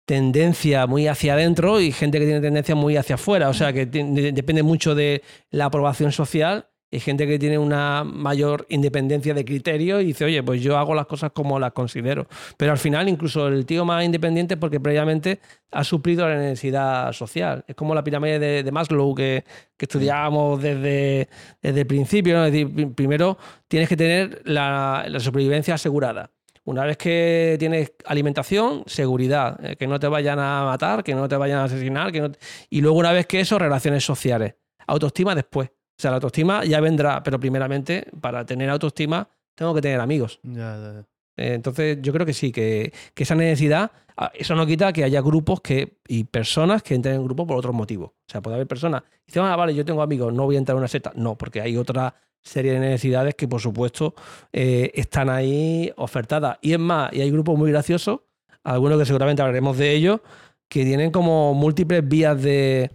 tendencia 0.09 0.87
muy 0.87 1.05
hacia 1.07 1.33
adentro 1.33 1.79
y 1.79 1.91
gente 1.91 2.17
que 2.17 2.25
tiene 2.25 2.41
tendencia 2.41 2.73
muy 2.73 2.97
hacia 2.97 3.13
afuera. 3.13 3.47
O 3.47 3.53
sea, 3.53 3.71
que 3.71 3.85
depende 3.85 4.63
mucho 4.63 4.95
de 4.95 5.21
la 5.51 5.65
aprobación 5.65 6.11
social. 6.11 6.65
Hay 6.91 6.99
gente 6.99 7.27
que 7.27 7.37
tiene 7.37 7.59
una 7.59 8.03
mayor 8.03 8.65
independencia 8.69 9.35
de 9.35 9.45
criterio 9.45 10.01
y 10.01 10.05
dice, 10.05 10.25
oye, 10.25 10.41
pues 10.41 10.63
yo 10.63 10.79
hago 10.79 10.95
las 10.95 11.05
cosas 11.05 11.29
como 11.31 11.59
las 11.59 11.73
considero. 11.73 12.25
Pero 12.57 12.71
al 12.71 12.79
final, 12.79 13.07
incluso 13.07 13.47
el 13.49 13.67
tío 13.67 13.85
más 13.85 14.03
independiente, 14.03 14.57
porque 14.57 14.79
previamente 14.79 15.39
ha 15.71 15.83
suplido 15.83 16.27
la 16.27 16.37
necesidad 16.39 17.13
social. 17.13 17.63
Es 17.67 17.75
como 17.75 17.93
la 17.93 18.03
pirámide 18.03 18.39
de, 18.39 18.63
de 18.63 18.71
Maslow 18.71 19.13
que, 19.13 19.43
que 19.77 19.85
estudiábamos 19.85 20.59
desde, 20.59 21.29
desde 21.61 21.81
el 21.81 21.85
principio. 21.85 22.33
¿no? 22.35 22.45
Es 22.45 22.51
decir, 22.51 22.73
pri- 22.73 22.87
primero 22.87 23.37
tienes 23.67 23.87
que 23.87 23.95
tener 23.95 24.41
la, 24.45 25.05
la 25.07 25.19
supervivencia 25.19 25.75
asegurada. 25.75 26.31
Una 26.65 26.85
vez 26.85 26.97
que 26.97 27.55
tienes 27.59 27.93
alimentación, 28.05 28.83
seguridad, 28.85 29.59
eh, 29.63 29.75
que 29.75 29.87
no 29.87 29.99
te 29.99 30.07
vayan 30.07 30.39
a 30.39 30.65
matar, 30.65 31.03
que 31.03 31.15
no 31.15 31.27
te 31.27 31.35
vayan 31.35 31.59
a 31.59 31.63
asesinar, 31.65 32.11
que 32.11 32.21
no 32.21 32.31
te- 32.31 32.39
y 32.69 32.81
luego 32.81 32.97
una 32.97 33.11
vez 33.11 33.25
que 33.25 33.39
eso, 33.39 33.57
relaciones 33.57 34.03
sociales. 34.05 34.55
Autoestima 34.87 35.35
después. 35.35 35.69
O 35.69 36.01
sea, 36.01 36.11
la 36.11 36.15
autoestima 36.17 36.63
ya 36.65 36.79
vendrá, 36.79 37.21
pero 37.23 37.39
primeramente, 37.39 38.07
para 38.21 38.45
tener 38.45 38.69
autoestima, 38.69 39.27
tengo 39.55 39.73
que 39.73 39.81
tener 39.81 39.99
amigos. 39.99 40.39
Ya, 40.43 40.77
ya, 40.77 40.93
ya. 40.93 40.99
Eh, 41.37 41.53
Entonces, 41.53 41.97
yo 42.01 42.11
creo 42.13 42.25
que 42.25 42.33
sí, 42.33 42.51
que, 42.51 42.93
que 43.13 43.23
esa 43.23 43.35
necesidad, 43.35 43.91
ah, 44.17 44.31
eso 44.33 44.55
no 44.55 44.65
quita 44.65 44.91
que 44.93 45.03
haya 45.03 45.21
grupos 45.21 45.61
que, 45.61 45.97
y 46.07 46.23
personas 46.25 46.83
que 46.83 46.95
entren 46.95 47.15
en 47.15 47.23
grupo 47.23 47.45
por 47.47 47.57
otros 47.57 47.73
motivos. 47.73 48.09
O 48.11 48.31
sea, 48.31 48.41
puede 48.41 48.55
haber 48.55 48.67
personas 48.67 49.03
que 49.03 49.09
dicen, 49.27 49.43
ah, 49.43 49.55
vale, 49.55 49.73
yo 49.75 49.83
tengo 49.85 50.01
amigos, 50.01 50.33
no 50.33 50.45
voy 50.45 50.55
a 50.55 50.59
entrar 50.59 50.75
en 50.75 50.79
una 50.79 50.87
secta. 50.87 51.11
No, 51.15 51.37
porque 51.37 51.61
hay 51.61 51.75
otra 51.77 52.13
serie 52.41 52.73
de 52.73 52.79
necesidades 52.79 53.35
que, 53.35 53.47
por 53.47 53.61
supuesto, 53.61 54.13
eh, 54.51 54.91
están 54.95 55.29
ahí 55.29 55.91
ofertadas. 55.97 56.57
Y 56.61 56.73
es 56.73 56.79
más, 56.79 57.13
y 57.13 57.21
hay 57.21 57.31
grupos 57.31 57.57
muy 57.57 57.71
graciosos, 57.71 58.21
algunos 58.63 58.99
que 58.99 59.05
seguramente 59.05 59.41
hablaremos 59.41 59.77
de 59.77 59.91
ellos, 59.93 60.21
que 60.67 60.85
tienen 60.85 61.11
como 61.11 61.53
múltiples 61.53 62.07
vías 62.07 62.41
de, 62.41 62.91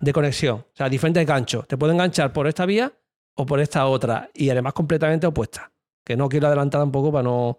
de 0.00 0.12
conexión. 0.12 0.56
O 0.56 0.76
sea, 0.76 0.88
diferentes 0.88 1.26
ganchos. 1.26 1.66
Te 1.66 1.76
pueden 1.76 1.96
enganchar 1.96 2.32
por 2.32 2.46
esta 2.46 2.66
vía 2.66 2.92
o 3.34 3.46
por 3.46 3.60
esta 3.60 3.86
otra. 3.86 4.30
Y 4.34 4.50
además 4.50 4.72
completamente 4.72 5.26
opuestas. 5.26 5.70
Que 6.04 6.16
no 6.16 6.28
quiero 6.28 6.48
adelantar 6.48 6.80
tampoco 6.80 7.12
para 7.12 7.22
no, 7.22 7.58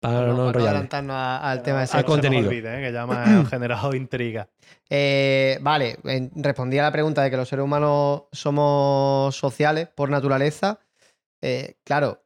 para 0.00 0.20
no, 0.20 0.20
no, 0.20 0.26
para 0.28 0.36
no 0.36 0.46
enrollarme. 0.48 0.68
adelantarnos 0.70 1.14
a- 1.16 1.50
al 1.50 1.62
tema 1.62 1.80
de 1.84 1.88
Al 1.92 2.04
contenido. 2.04 2.48
olvide, 2.48 2.78
¿eh? 2.78 2.86
que 2.86 2.92
ya 2.92 3.06
me 3.06 3.14
ha 3.16 3.44
generado 3.44 3.94
intriga. 3.94 4.48
Eh, 4.88 5.58
vale, 5.60 5.98
en- 6.04 6.30
respondí 6.36 6.78
a 6.78 6.82
la 6.84 6.92
pregunta 6.92 7.22
de 7.22 7.30
que 7.30 7.36
los 7.36 7.48
seres 7.48 7.64
humanos 7.64 8.22
somos 8.32 9.36
sociales 9.36 9.88
por 9.88 10.10
naturaleza. 10.10 10.80
Eh, 11.42 11.76
claro, 11.84 12.22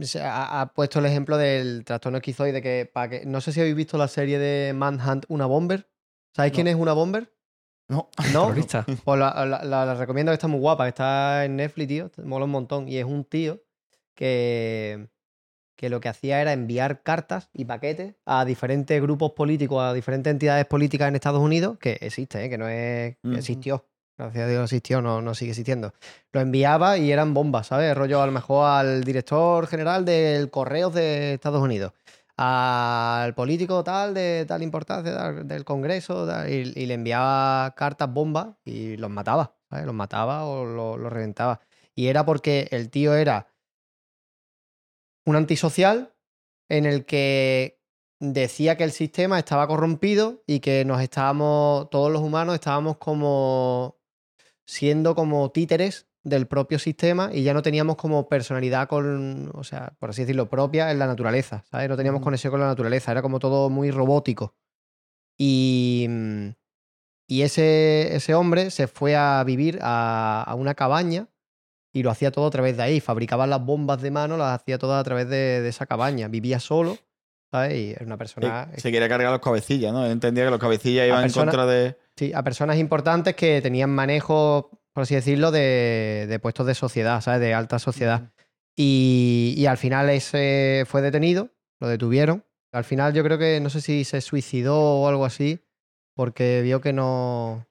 se 0.00 0.20
ha, 0.22 0.60
ha 0.60 0.72
puesto 0.72 0.98
el 0.98 1.06
ejemplo 1.06 1.36
del 1.36 1.84
trastorno 1.84 2.18
esquizoide 2.18 2.60
que, 2.60 2.90
para 2.92 3.08
que 3.10 3.26
no 3.26 3.40
sé 3.40 3.52
si 3.52 3.60
habéis 3.60 3.76
visto 3.76 3.96
la 3.96 4.08
serie 4.08 4.38
de 4.38 4.72
Manhunt, 4.72 5.24
una 5.28 5.46
bomber. 5.46 5.88
¿Sabéis 6.34 6.52
No. 6.52 6.54
quién 6.56 6.66
es 6.68 6.74
una 6.74 6.92
bomber? 6.94 7.32
No. 7.88 8.08
¿No? 8.32 8.46
Terrorista. 8.46 8.84
Pues 9.04 9.20
la, 9.20 9.44
la- 9.46 9.62
la- 9.62 9.84
la 9.86 9.94
recomiendo 9.94 10.30
que 10.32 10.34
está 10.34 10.48
muy 10.48 10.58
guapa, 10.60 10.84
que 10.84 10.88
está 10.88 11.44
en 11.44 11.56
Netflix, 11.56 11.88
tío. 11.88 12.10
Mola 12.24 12.46
un 12.46 12.50
montón. 12.50 12.88
Y 12.88 12.96
es 12.98 13.04
un 13.04 13.24
tío 13.24 13.62
que, 14.16 15.08
que 15.76 15.88
lo 15.88 16.00
que 16.00 16.08
hacía 16.08 16.40
era 16.40 16.52
enviar 16.52 17.02
cartas 17.02 17.50
y 17.52 17.64
paquetes 17.64 18.14
a 18.26 18.44
diferentes 18.44 19.00
grupos 19.02 19.32
políticos, 19.32 19.82
a 19.82 19.92
diferentes 19.92 20.30
entidades 20.30 20.64
políticas 20.66 21.08
en 21.08 21.14
Estados 21.16 21.40
Unidos, 21.42 21.78
que 21.78 21.98
existe, 22.00 22.44
¿eh? 22.44 22.48
que 22.50 22.58
no 22.58 22.68
es. 22.68 23.16
que 23.16 23.38
existió. 23.38 23.84
Gracias 24.16 24.44
a 24.44 24.48
Dios 24.48 24.62
existió, 24.64 25.02
no, 25.02 25.20
no 25.20 25.34
sigue 25.34 25.50
existiendo. 25.50 25.92
Lo 26.32 26.40
enviaba 26.40 26.96
y 26.98 27.10
eran 27.10 27.34
bombas, 27.34 27.66
¿sabes? 27.66 27.96
Rollo 27.96 28.22
a 28.22 28.26
lo 28.26 28.30
mejor 28.32 28.68
al 28.68 29.02
director 29.02 29.66
general 29.66 30.04
del 30.04 30.50
correo 30.50 30.90
de 30.90 31.34
Estados 31.34 31.60
Unidos, 31.60 31.92
al 32.36 33.34
político 33.34 33.82
tal 33.84 34.14
de 34.14 34.44
tal 34.46 34.62
importancia, 34.62 35.14
tal, 35.16 35.48
del 35.48 35.64
Congreso, 35.64 36.26
tal, 36.26 36.48
y, 36.50 36.72
y 36.76 36.86
le 36.86 36.94
enviaba 36.94 37.74
cartas 37.76 38.12
bombas 38.12 38.48
y 38.64 38.96
los 38.96 39.10
mataba, 39.10 39.54
¿sabes? 39.70 39.86
Los 39.86 39.94
mataba 39.94 40.44
o 40.44 40.64
lo- 40.64 40.96
los 40.96 41.12
reventaba. 41.12 41.60
Y 41.94 42.08
era 42.08 42.24
porque 42.24 42.68
el 42.70 42.90
tío 42.90 43.14
era 43.14 43.46
un 45.24 45.36
antisocial 45.36 46.14
en 46.68 46.86
el 46.86 47.04
que 47.04 47.80
decía 48.20 48.76
que 48.76 48.84
el 48.84 48.92
sistema 48.92 49.38
estaba 49.38 49.66
corrompido 49.66 50.42
y 50.46 50.60
que 50.60 50.84
nos 50.84 51.00
estábamos, 51.02 51.90
todos 51.90 52.10
los 52.10 52.22
humanos 52.22 52.54
estábamos 52.54 52.96
como 52.98 53.98
siendo 54.66 55.14
como 55.14 55.50
títeres 55.50 56.08
del 56.22 56.46
propio 56.46 56.78
sistema 56.78 57.30
y 57.32 57.42
ya 57.42 57.52
no 57.52 57.62
teníamos 57.62 57.96
como 57.96 58.28
personalidad 58.28 58.88
con, 58.88 59.50
o 59.54 59.62
sea, 59.62 59.94
por 59.98 60.10
así 60.10 60.22
decirlo, 60.22 60.48
propia 60.48 60.90
en 60.90 60.98
la 60.98 61.06
naturaleza, 61.06 61.64
¿sabes? 61.70 61.88
No 61.88 61.96
teníamos 61.96 62.22
conexión 62.22 62.50
con 62.50 62.60
la 62.60 62.66
naturaleza, 62.66 63.12
era 63.12 63.20
como 63.20 63.38
todo 63.38 63.68
muy 63.68 63.90
robótico. 63.90 64.54
Y, 65.36 66.06
mm, 66.08 66.48
y 67.28 67.42
ese, 67.42 68.16
ese 68.16 68.34
hombre 68.34 68.70
se 68.70 68.86
fue 68.86 69.16
a 69.16 69.42
vivir 69.44 69.78
a, 69.82 70.42
a 70.46 70.54
una 70.54 70.74
cabaña 70.74 71.28
y 71.94 72.02
lo 72.02 72.10
hacía 72.10 72.30
todo 72.30 72.46
a 72.46 72.50
través 72.50 72.76
de 72.76 72.82
ahí. 72.82 73.00
Fabricaba 73.00 73.46
las 73.46 73.64
bombas 73.64 74.02
de 74.02 74.10
mano, 74.10 74.36
las 74.36 74.60
hacía 74.60 74.76
todas 74.76 75.00
a 75.00 75.04
través 75.04 75.28
de, 75.30 75.62
de 75.62 75.68
esa 75.70 75.86
cabaña. 75.86 76.28
Vivía 76.28 76.60
solo, 76.60 76.98
¿sabes? 77.50 77.74
Y 77.78 77.90
era 77.92 78.04
una 78.04 78.18
persona... 78.18 78.68
Se 78.76 78.92
quería 78.92 79.08
cargar 79.08 79.30
los 79.32 79.40
cabecillas, 79.40 79.92
¿no? 79.92 80.04
Él 80.04 80.12
entendía 80.12 80.44
que 80.44 80.50
los 80.50 80.60
cabecillas 80.60 81.06
iban 81.06 81.22
persona- 81.22 81.42
en 81.52 81.56
contra 81.56 81.66
de. 81.72 81.96
Sí, 82.16 82.32
a 82.34 82.42
personas 82.42 82.76
importantes 82.78 83.34
que 83.34 83.62
tenían 83.62 83.90
manejo, 83.90 84.70
por 84.92 85.04
así 85.04 85.14
decirlo, 85.14 85.50
de, 85.50 86.26
de 86.28 86.38
puestos 86.38 86.66
de 86.66 86.74
sociedad, 86.74 87.20
¿sabes? 87.22 87.40
De 87.40 87.54
alta 87.54 87.78
sociedad. 87.78 88.32
Y, 88.76 89.54
y 89.56 89.66
al 89.66 89.78
final 89.78 90.10
ese 90.10 90.84
fue 90.86 91.00
detenido, 91.00 91.50
lo 91.80 91.88
detuvieron. 91.88 92.44
Al 92.72 92.82
final 92.84 93.14
yo 93.14 93.22
creo 93.22 93.38
que 93.38 93.60
no 93.60 93.70
sé 93.70 93.80
si 93.80 94.02
se 94.02 94.20
suicidó 94.20 94.76
o 94.76 95.08
algo 95.08 95.24
así, 95.24 95.60
porque 96.16 96.60
vio 96.62 96.80
que 96.80 96.92
no, 96.92 97.66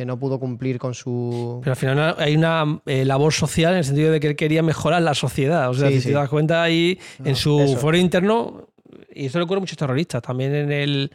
que 0.00 0.06
no 0.06 0.18
pudo 0.18 0.40
cumplir 0.40 0.78
con 0.78 0.94
su... 0.94 1.60
Pero 1.62 1.72
al 1.72 1.76
final 1.76 2.14
hay 2.18 2.34
una 2.34 2.80
eh, 2.86 3.04
labor 3.04 3.34
social 3.34 3.72
en 3.72 3.78
el 3.80 3.84
sentido 3.84 4.10
de 4.10 4.18
que 4.18 4.28
él 4.28 4.34
quería 4.36 4.62
mejorar 4.62 5.02
la 5.02 5.12
sociedad. 5.12 5.68
O 5.68 5.74
sea, 5.74 5.88
Sí, 5.88 5.96
si 5.96 6.00
sí. 6.00 6.08
te 6.08 6.14
das 6.14 6.30
cuenta 6.30 6.62
ahí 6.62 6.98
en 7.22 7.36
su 7.36 7.60
eso. 7.60 7.76
foro 7.76 7.98
interno, 7.98 8.68
y 9.14 9.26
eso 9.26 9.36
le 9.38 9.44
ocurre 9.44 9.58
a 9.58 9.60
muchos 9.60 9.76
terroristas, 9.76 10.22
también 10.22 10.54
en 10.54 10.72
el 10.72 11.12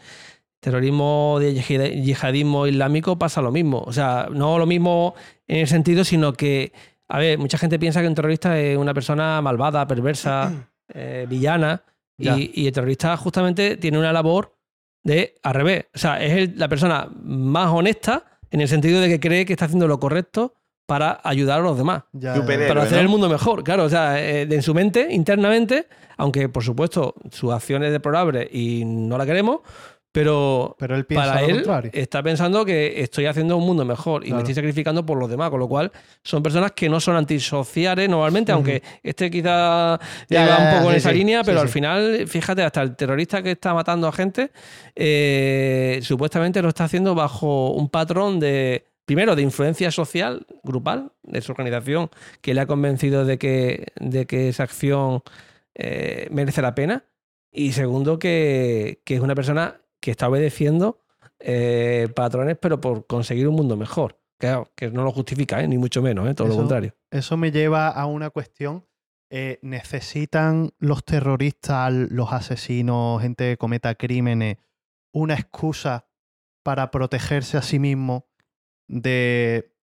terrorismo 0.59 1.37
de 1.39 1.55
yihad- 1.55 1.93
yihadismo 2.03 2.67
islámico 2.67 3.17
pasa 3.17 3.41
lo 3.41 3.51
mismo. 3.51 3.83
O 3.87 3.91
sea, 3.91 4.27
no 4.31 4.59
lo 4.59 4.67
mismo 4.67 5.15
en 5.47 5.61
el 5.61 5.67
sentido, 5.67 6.03
sino 6.03 6.33
que, 6.33 6.71
a 7.07 7.17
ver, 7.17 7.37
mucha 7.39 7.57
gente 7.57 7.79
piensa 7.79 8.01
que 8.01 8.07
un 8.07 8.13
terrorista 8.15 8.59
es 8.59 8.77
una 8.77 8.93
persona 8.93 9.41
malvada, 9.41 9.87
perversa, 9.87 10.51
eh, 10.93 11.25
villana, 11.27 11.81
y, 12.19 12.61
y 12.61 12.67
el 12.67 12.71
terrorista 12.71 13.17
justamente 13.17 13.77
tiene 13.77 13.97
una 13.97 14.13
labor 14.13 14.55
de 15.03 15.33
al 15.43 15.53
revés. 15.55 15.85
O 15.93 15.97
sea, 15.97 16.23
es 16.23 16.33
el- 16.33 16.53
la 16.59 16.67
persona 16.67 17.09
más 17.23 17.71
honesta 17.71 18.34
en 18.55 18.61
el 18.61 18.69
sentido 18.69 19.01
de 19.01 19.09
que 19.09 19.19
cree 19.19 19.45
que 19.45 19.51
está 19.51 19.65
haciendo 19.65 19.85
lo 19.85 19.99
correcto 19.99 20.53
para 20.85 21.19
ayudar 21.25 21.59
a 21.59 21.63
los 21.63 21.77
demás. 21.77 22.03
Ya, 22.13 22.33
Para 22.35 22.83
hacer 22.83 22.99
¿no? 22.99 23.01
el 23.01 23.09
mundo 23.09 23.27
mejor, 23.27 23.65
claro. 23.65 23.83
O 23.83 23.89
sea, 23.89 24.17
eh, 24.23 24.43
en 24.43 24.61
su 24.61 24.73
mente, 24.73 25.09
internamente, 25.11 25.87
aunque 26.15 26.47
por 26.47 26.63
supuesto 26.63 27.15
su 27.31 27.51
acción 27.51 27.83
es 27.83 27.91
deplorable 27.91 28.47
y 28.49 28.85
no 28.85 29.17
la 29.17 29.25
queremos, 29.25 29.59
pero 30.15 30.75
Pero 30.79 30.95
él 30.95 31.05
piensa 31.05 31.27
para 31.27 31.41
él 31.45 31.55
contrario. 31.57 31.91
está 31.93 32.23
pensando 32.23 32.63
que 32.65 33.01
estoy 33.01 33.25
haciendo 33.25 33.57
un 33.57 33.65
mundo 33.65 33.83
mejor 33.85 34.23
y 34.23 34.27
Claro. 34.27 34.37
me 34.37 34.41
estoy 34.43 34.55
sacrificando 34.55 35.05
por 35.05 35.17
los 35.19 35.29
demás, 35.29 35.49
con 35.49 35.59
lo 35.59 35.67
cual 35.67 35.91
son 36.23 36.41
personas 36.41 36.71
que 36.71 36.87
no 36.89 36.99
son 36.99 37.15
antisociales 37.17 38.09
normalmente, 38.09 38.51
aunque 38.51 38.81
este 39.03 39.29
quizá 39.29 39.99
Ya, 40.29 40.45
lleva 40.45 40.45
ya, 40.47 40.57
un 40.57 40.63
ya, 40.71 40.77
poco 40.79 40.91
en 40.91 40.97
esa 40.97 41.09
sí, 41.11 41.17
línea, 41.17 41.39
sí, 41.41 41.45
pero 41.45 41.61
al 41.61 41.69
final, 41.69 42.27
fíjate, 42.27 42.63
hasta 42.63 42.81
el 42.81 42.95
terrorista 42.95 43.43
que 43.43 43.51
está 43.51 43.73
matando 43.73 44.07
a 44.07 44.11
gente, 44.11 44.51
eh, 44.95 45.99
supuestamente 46.01 46.61
lo 46.61 46.69
está 46.69 46.85
haciendo 46.85 47.13
bajo 47.15 47.71
un 47.71 47.89
patrón 47.89 48.39
de, 48.39 48.85
primero, 49.05 49.35
de 49.35 49.41
influencia 49.41 49.91
social, 49.91 50.45
grupal, 50.63 51.11
de 51.23 51.41
su 51.41 51.51
organización, 51.51 52.09
que 52.41 52.53
le 52.53 52.61
ha 52.61 52.65
convencido 52.65 53.25
de 53.25 53.37
que, 53.37 53.87
de 53.99 54.25
que 54.25 54.49
esa 54.49 54.63
acción 54.63 55.21
eh, 55.75 56.27
merece 56.31 56.61
la 56.61 56.73
pena. 56.73 57.03
Y 57.51 57.71
segundo, 57.71 58.19
que, 58.19 59.01
que 59.05 59.15
es 59.15 59.21
una 59.21 59.35
persona 59.35 59.79
que 60.05 60.11
está 60.11 60.29
obedeciendo 60.29 60.99
eh, 61.39 62.07
patrones, 62.15 62.57
pero 62.61 62.79
por 62.79 63.07
conseguir 63.07 63.47
un 63.47 63.55
mundo 63.55 63.75
mejor. 63.75 64.21
Claro, 64.37 64.71
que 64.75 64.91
no 64.91 65.03
lo 65.03 65.11
justifica, 65.11 65.63
¿eh? 65.63 65.67
ni 65.67 65.79
mucho 65.79 66.03
menos, 66.03 66.29
¿eh? 66.29 66.35
todo 66.35 66.47
lo 66.47 66.55
contrario. 66.55 66.93
Eso 67.09 67.37
me 67.37 67.51
lleva 67.51 67.89
a 67.89 68.05
una 68.05 68.29
cuestión. 68.29 68.85
¿Necesitan 69.63 70.71
los 70.77 71.03
terroristas, 71.03 71.91
los 71.91 72.31
asesinos, 72.31 73.21
gente 73.21 73.49
que 73.49 73.57
cometa 73.57 73.95
crímenes, 73.95 74.57
una 75.11 75.33
excusa 75.33 76.07
para 76.63 76.91
protegerse 76.91 77.57
a 77.57 77.61
sí 77.61 77.79
mismo 77.79 78.27
de, 78.87 79.73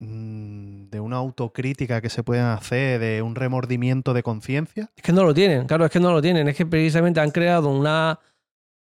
mm, 0.00 0.88
de 0.88 1.00
una 1.00 1.18
autocrítica 1.18 2.00
que 2.00 2.08
se 2.08 2.24
pueden 2.24 2.46
hacer, 2.46 2.98
de 2.98 3.22
un 3.22 3.36
remordimiento 3.36 4.14
de 4.14 4.22
conciencia? 4.22 4.90
Es 4.96 5.02
que 5.02 5.12
no 5.12 5.22
lo 5.22 5.34
tienen, 5.34 5.66
claro, 5.66 5.84
es 5.84 5.90
que 5.92 6.00
no 6.00 6.10
lo 6.10 6.22
tienen. 6.22 6.48
Es 6.48 6.56
que 6.56 6.66
precisamente 6.66 7.20
han 7.20 7.30
creado 7.30 7.68
una, 7.68 8.18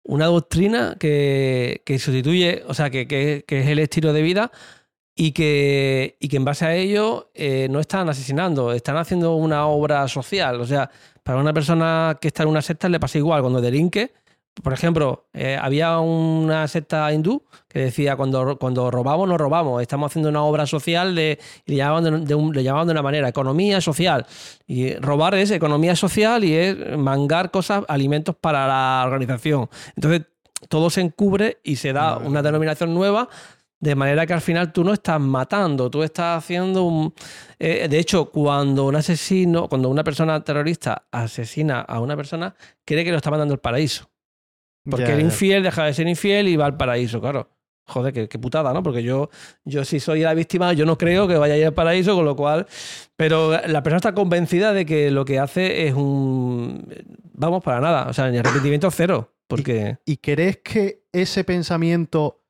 una 0.03 0.25
doctrina 0.27 0.95
que, 0.99 1.81
que 1.85 1.99
sustituye, 1.99 2.63
o 2.67 2.73
sea, 2.73 2.89
que, 2.89 3.07
que- 3.07 3.43
es 3.47 3.67
el 3.67 3.79
estilo 3.79 4.13
de 4.13 4.21
vida 4.21 4.51
y 5.15 5.31
que, 5.31 6.17
y 6.19 6.27
que 6.27 6.37
en 6.37 6.45
base 6.45 6.65
a 6.65 6.75
ello 6.75 7.29
eh, 7.35 7.67
no 7.69 7.79
están 7.79 8.09
asesinando, 8.09 8.73
están 8.73 8.97
haciendo 8.97 9.35
una 9.35 9.67
obra 9.67 10.07
social. 10.07 10.59
O 10.59 10.65
sea, 10.65 10.89
para 11.23 11.39
una 11.39 11.53
persona 11.53 12.17
que 12.19 12.29
está 12.29 12.43
en 12.43 12.49
una 12.49 12.61
secta 12.61 12.89
le 12.89 12.99
pasa 12.99 13.17
igual 13.17 13.41
cuando 13.41 13.61
delinque. 13.61 14.11
Por 14.61 14.71
ejemplo, 14.71 15.25
eh, 15.33 15.57
había 15.59 15.97
una 15.99 16.67
secta 16.67 17.11
hindú 17.11 17.43
que 17.67 17.79
decía 17.79 18.15
cuando, 18.15 18.57
cuando 18.59 18.91
robamos, 18.91 19.27
no 19.27 19.35
robamos, 19.37 19.81
estamos 19.81 20.11
haciendo 20.11 20.29
una 20.29 20.43
obra 20.43 20.67
social 20.67 21.15
de, 21.15 21.39
y 21.65 21.71
le 21.71 21.77
llamaban 21.77 22.03
de, 22.03 22.19
de 22.27 22.35
un- 22.35 22.53
le 22.53 22.63
llamaban 22.63 22.87
de 22.87 22.91
una 22.91 23.01
manera, 23.01 23.27
economía 23.27 23.81
social. 23.81 24.27
Y 24.67 24.93
robar 24.95 25.33
es 25.35 25.49
economía 25.49 25.95
social 25.95 26.43
y 26.43 26.53
es 26.53 26.97
mangar 26.97 27.49
cosas, 27.49 27.83
alimentos 27.87 28.35
para 28.35 28.67
la 28.67 29.03
organización. 29.07 29.69
Entonces, 29.95 30.27
todo 30.69 30.89
se 30.91 31.01
encubre 31.01 31.59
y 31.63 31.75
se 31.77 31.91
da 31.91 32.17
una 32.17 32.41
denominación 32.43 32.93
nueva, 32.93 33.27
de 33.79 33.95
manera 33.95 34.25
que 34.25 34.33
al 34.33 34.39
final 34.41 34.71
tú 34.71 34.83
no 34.85 34.93
estás 34.93 35.19
matando, 35.19 35.89
tú 35.89 36.03
estás 36.03 36.37
haciendo 36.37 36.83
un... 36.83 37.13
eh, 37.59 37.87
de 37.89 37.99
hecho, 37.99 38.29
cuando 38.29 38.85
un 38.85 38.95
asesino, 38.95 39.67
cuando 39.67 39.89
una 39.89 40.03
persona 40.05 40.41
terrorista 40.43 41.03
asesina 41.11 41.81
a 41.81 41.99
una 41.99 42.15
persona, 42.15 42.55
cree 42.85 43.03
que 43.03 43.11
lo 43.11 43.17
está 43.17 43.29
mandando 43.31 43.55
al 43.55 43.59
paraíso. 43.59 44.12
Porque 44.89 45.05
Ya, 45.07 45.13
el 45.13 45.19
ya. 45.19 45.25
infiel 45.25 45.63
deja 45.63 45.85
de 45.85 45.93
ser 45.93 46.07
infiel 46.07 46.47
y 46.47 46.55
va 46.57 46.65
al 46.65 46.77
paraíso, 46.77 47.21
claro. 47.21 47.49
Joder, 47.85 48.13
qué, 48.13 48.29
qué 48.29 48.39
putada, 48.39 48.71
¿no? 48.73 48.81
Porque 48.81 49.03
yo, 49.03 49.29
yo 49.65 49.83
si 49.83 49.99
soy 49.99 50.21
la 50.21 50.33
víctima, 50.33 50.71
yo 50.73 50.85
no 50.85 50.97
creo 50.97 51.27
que 51.27 51.35
vaya 51.35 51.55
a 51.55 51.57
ir 51.57 51.65
al 51.65 51.73
paraíso, 51.73 52.15
con 52.15 52.23
lo 52.25 52.35
cual. 52.35 52.65
Pero 53.17 53.51
la 53.67 53.83
persona 53.83 53.97
está 53.97 54.13
convencida 54.13 54.71
de 54.73 54.85
que 54.85 55.11
lo 55.11 55.25
que 55.25 55.39
hace 55.39 55.87
es 55.87 55.93
un. 55.93 56.87
Vamos, 57.33 57.61
para 57.63 57.81
nada. 57.81 58.07
O 58.09 58.13
sea, 58.13 58.29
ni 58.29 58.37
arrepentimiento 58.37 58.89
cero. 58.89 59.33
Porque. 59.47 59.97
¿Y 60.05 60.17
crees 60.17 60.57
que 60.57 61.03
ese 61.11 61.43
pensamiento 61.43 62.41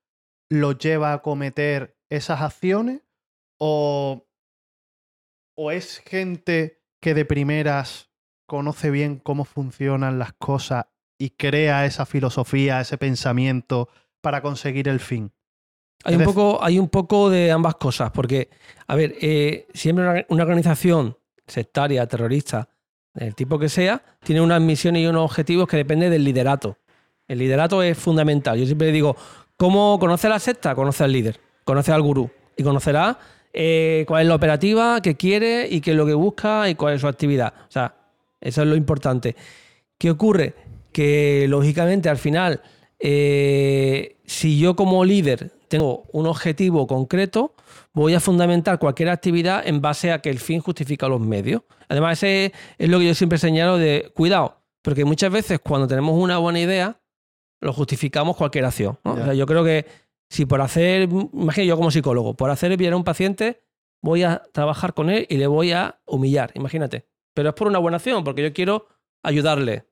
lo 0.49 0.73
lleva 0.73 1.13
a 1.13 1.21
cometer 1.23 1.97
esas 2.11 2.41
acciones? 2.41 3.01
¿O, 3.59 4.27
o 5.55 5.71
es 5.71 5.99
gente 6.05 6.83
que 7.01 7.13
de 7.15 7.25
primeras 7.25 8.11
conoce 8.45 8.91
bien 8.91 9.17
cómo 9.17 9.45
funcionan 9.45 10.19
las 10.19 10.33
cosas 10.33 10.85
y 11.17 11.32
crea 11.32 11.86
esa 11.86 12.05
filosofía, 12.05 12.82
ese 12.82 12.98
pensamiento 12.98 13.89
para 14.22 14.41
conseguir 14.41 14.88
el 14.88 15.00
fin? 15.00 15.32
Hay 16.05 16.15
un, 16.15 16.24
poco, 16.24 16.62
hay 16.62 16.79
un 16.79 16.89
poco 16.89 17.29
de 17.29 17.51
ambas 17.51 17.75
cosas, 17.75 18.12
porque, 18.12 18.50
a 18.88 18.96
ver, 18.96 19.15
eh, 19.22 19.67
siempre 19.74 20.03
una, 20.05 20.25
una 20.27 20.43
organización 20.43 21.17
sectaria, 21.48 22.05
terrorista, 22.08 22.67
del 23.13 23.36
tipo 23.36 23.60
que 23.60 23.70
sea, 23.70 24.03
tiene 24.24 24.41
unas 24.41 24.62
misiones 24.62 25.03
y 25.03 25.08
unos 25.08 25.24
objetivos 25.24 25.67
que 25.67 25.77
dependen 25.77 26.12
del 26.12 26.24
liderato. 26.24 26.77
El 27.27 27.39
liderato 27.39 27.84
es 27.84 27.98
fundamental. 27.98 28.58
Yo 28.58 28.65
siempre 28.65 28.91
digo, 28.91 29.15
¿cómo 29.55 29.98
conoce 30.00 30.27
la 30.29 30.39
secta? 30.39 30.75
Conoce 30.75 31.03
al 31.03 31.12
líder, 31.12 31.39
conoce 31.63 31.91
al 31.91 32.01
gurú 32.01 32.29
y 32.58 32.63
conocerá 32.63 33.17
eh, 33.53 34.03
cuál 34.08 34.24
es 34.24 34.27
la 34.27 34.36
operativa, 34.36 35.01
qué 35.01 35.15
quiere 35.15 35.67
y 35.70 35.82
qué 35.82 35.91
es 35.91 35.98
lo 35.98 36.05
que 36.05 36.13
busca 36.13 36.70
y 36.70 36.75
cuál 36.75 36.96
es 36.96 37.01
su 37.01 37.08
actividad. 37.08 37.53
O 37.67 37.72
sea, 37.72 37.96
eso 38.41 38.62
es 38.63 38.67
lo 38.67 38.75
importante. 38.75 39.36
¿Qué 39.98 40.10
ocurre? 40.10 40.55
Que 40.93 41.47
lógicamente 41.50 42.07
al 42.07 42.17
final 42.17 42.62
eh, 43.05 44.15
si 44.25 44.57
yo 44.57 44.77
como 44.77 45.03
líder 45.03 45.51
tengo 45.67 46.05
un 46.13 46.25
objetivo 46.25 46.88
concreto, 46.88 47.53
voy 47.91 48.13
a 48.13 48.21
fundamentar 48.21 48.79
cualquier 48.79 49.09
actividad 49.09 49.67
en 49.67 49.81
base 49.81 50.13
a 50.13 50.21
que 50.21 50.29
el 50.29 50.39
fin 50.39 50.62
justifica 50.62 51.09
los 51.09 51.19
medios. 51.19 51.63
Además, 51.89 52.19
ese 52.23 52.53
es 52.77 52.89
lo 52.89 53.00
que 53.00 53.07
yo 53.07 53.13
siempre 53.13 53.38
señalo 53.38 53.77
de 53.77 54.09
cuidado, 54.15 54.62
porque 54.81 55.03
muchas 55.03 55.33
veces 55.33 55.59
cuando 55.59 55.85
tenemos 55.85 56.15
una 56.17 56.38
buena 56.38 56.62
idea, 56.62 57.01
lo 57.59 57.73
justificamos 57.73 58.38
cualquier 58.38 58.65
acción. 58.65 58.97
O 59.03 59.17
sea, 59.17 59.33
yo 59.33 59.45
creo 59.45 59.65
que 59.65 59.85
si 60.29 60.45
por 60.45 60.62
hacer, 60.62 61.03
imagínate 61.03 61.65
yo 61.65 61.75
como 61.75 61.91
psicólogo, 61.91 62.35
por 62.35 62.51
hacer 62.51 62.77
bien 62.77 62.93
a 62.93 62.95
un 62.95 63.03
paciente, 63.03 63.63
voy 64.01 64.23
a 64.23 64.43
trabajar 64.53 64.93
con 64.93 65.09
él 65.09 65.25
y 65.29 65.38
le 65.38 65.47
voy 65.47 65.73
a 65.73 66.00
humillar, 66.05 66.51
imagínate. 66.55 67.05
Pero 67.33 67.50
es 67.50 67.55
por 67.55 67.67
una 67.67 67.79
buena 67.79 67.97
acción, 67.97 68.23
porque 68.23 68.43
yo 68.43 68.53
quiero 68.53 68.88
ayudarle. 69.23 69.85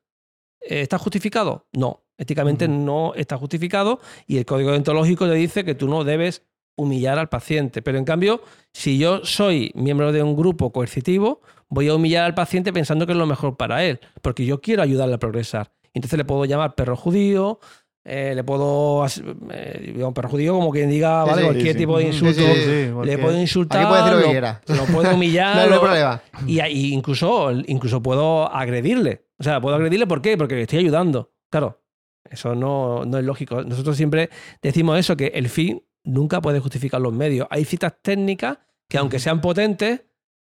¿Está 0.62 0.98
justificado? 0.98 1.68
No, 1.74 2.04
éticamente 2.18 2.68
no 2.68 3.14
está 3.16 3.38
justificado 3.38 4.00
y 4.28 4.38
el 4.38 4.46
código 4.46 4.72
deontológico 4.72 5.28
te 5.28 5.34
dice 5.34 5.66
que 5.66 5.76
tú 5.76 5.88
no 5.88 6.04
debes 6.04 6.44
humillar 6.78 7.20
al 7.20 7.30
paciente. 7.30 7.82
Pero 7.82 7.98
en 7.98 8.06
cambio, 8.06 8.42
si 8.74 8.98
yo 8.98 9.26
soy 9.26 9.72
miembro 9.76 10.12
de 10.12 10.24
un 10.24 10.36
grupo 10.36 10.72
coercitivo, 10.72 11.42
voy 11.68 11.88
a 11.90 11.96
humillar 11.96 12.26
al 12.26 12.34
paciente 12.36 12.72
pensando 12.72 13.06
que 13.06 13.12
es 13.14 13.18
lo 13.18 13.26
mejor 13.26 13.58
para 13.58 13.84
él, 13.84 14.00
porque 14.22 14.46
yo 14.46 14.62
quiero 14.62 14.82
ayudarle 14.84 15.16
a 15.16 15.20
progresar. 15.20 15.72
Entonces 15.94 16.18
le 16.18 16.26
puedo 16.26 16.46
llamar 16.46 16.76
perro 16.76 16.96
judío, 16.96 17.60
eh, 18.04 18.34
le 18.34 18.44
puedo, 18.44 19.06
eh, 19.52 19.94
perro 20.16 20.30
judío 20.30 20.54
como 20.54 20.72
quien 20.72 20.90
diga, 20.90 21.24
Sí, 21.24 21.30
¿vale? 21.30 21.42
sí, 21.42 21.48
cualquier 21.48 21.74
sí. 21.74 21.78
tipo 21.80 21.98
de 21.98 22.04
insulto. 22.06 22.42
sí, 22.42 22.54
sí. 22.64 22.92
Le 23.04 23.18
puedo 23.18 23.40
insultar, 23.40 23.80
decir 24.16 24.42
lo 24.68 24.76
lo- 24.76 24.86
puedo 24.86 25.14
humillar, 25.16 25.56
No, 25.58 25.68
no 25.68 25.74
hay 25.76 25.80
problema. 25.80 26.22
y, 26.48 26.62
y 26.62 26.94
incluso, 26.94 27.52
incluso 27.68 28.02
puedo 28.02 28.52
agredirle. 28.52 29.26
O 29.42 29.44
sea, 29.44 29.60
puedo 29.60 29.76
agredirle 29.76 30.06
¿por 30.06 30.22
qué? 30.22 30.38
Porque 30.38 30.54
le 30.54 30.62
estoy 30.62 30.78
ayudando. 30.78 31.34
Claro, 31.50 31.82
eso 32.30 32.54
no, 32.54 33.06
no 33.06 33.18
es 33.18 33.24
lógico. 33.24 33.64
Nosotros 33.64 33.98
siempre 33.98 34.30
decimos 34.62 35.00
eso, 35.00 35.18
que 35.18 35.32
el 35.34 35.50
fin 35.50 35.84
nunca 36.04 36.40
puede 36.42 36.60
justificar 36.60 37.02
los 37.02 37.12
medios. 37.12 37.48
Hay 37.50 37.66
citas 37.66 37.96
técnicas 38.04 38.60
que 38.88 39.00
aunque 39.00 39.18
sean 39.18 39.42
potentes, 39.42 40.04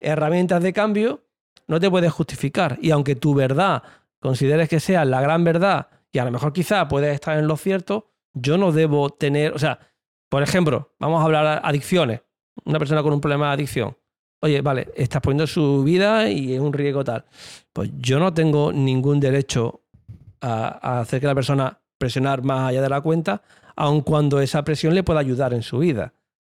herramientas 0.00 0.62
de 0.62 0.72
cambio, 0.72 1.26
no 1.66 1.78
te 1.78 1.90
puedes 1.90 2.10
justificar. 2.10 2.78
Y 2.80 2.92
aunque 2.92 3.14
tu 3.14 3.34
verdad 3.34 3.82
consideres 4.20 4.70
que 4.70 4.80
sea 4.80 5.04
la 5.04 5.20
gran 5.20 5.44
verdad 5.44 5.88
y 6.10 6.18
a 6.18 6.24
lo 6.24 6.30
mejor 6.30 6.54
quizá 6.54 6.88
puedes 6.88 7.12
estar 7.12 7.36
en 7.38 7.46
lo 7.46 7.58
cierto, 7.58 8.10
yo 8.32 8.56
no 8.56 8.72
debo 8.72 9.10
tener, 9.10 9.52
o 9.52 9.58
sea, 9.58 9.80
por 10.30 10.42
ejemplo, 10.42 10.94
vamos 10.98 11.20
a 11.20 11.24
hablar 11.24 11.60
de 11.60 11.68
adicciones. 11.68 12.22
Una 12.64 12.78
persona 12.78 13.02
con 13.02 13.12
un 13.12 13.20
problema 13.20 13.48
de 13.48 13.52
adicción. 13.52 13.98
Oye, 14.40 14.60
vale, 14.62 14.88
estás 14.94 15.20
poniendo 15.20 15.46
su 15.46 15.82
vida 15.82 16.30
y 16.30 16.54
es 16.54 16.60
un 16.60 16.72
riesgo 16.72 17.02
tal. 17.02 17.24
Pues 17.72 17.90
yo 17.98 18.20
no 18.20 18.32
tengo 18.32 18.72
ningún 18.72 19.18
derecho 19.18 19.80
a, 20.40 21.00
hacer 21.00 21.20
que 21.20 21.26
la 21.26 21.34
persona 21.34 21.80
presionar 21.98 22.42
más 22.42 22.68
allá 22.68 22.80
de 22.80 22.88
la 22.88 23.00
cuenta, 23.00 23.42
aun 23.74 24.02
cuando 24.02 24.40
esa 24.40 24.62
presión 24.62 24.94
le 24.94 25.02
pueda 25.02 25.18
ayudar 25.20 25.54
en 25.54 25.62
su 25.62 25.78
vida. 25.78 26.12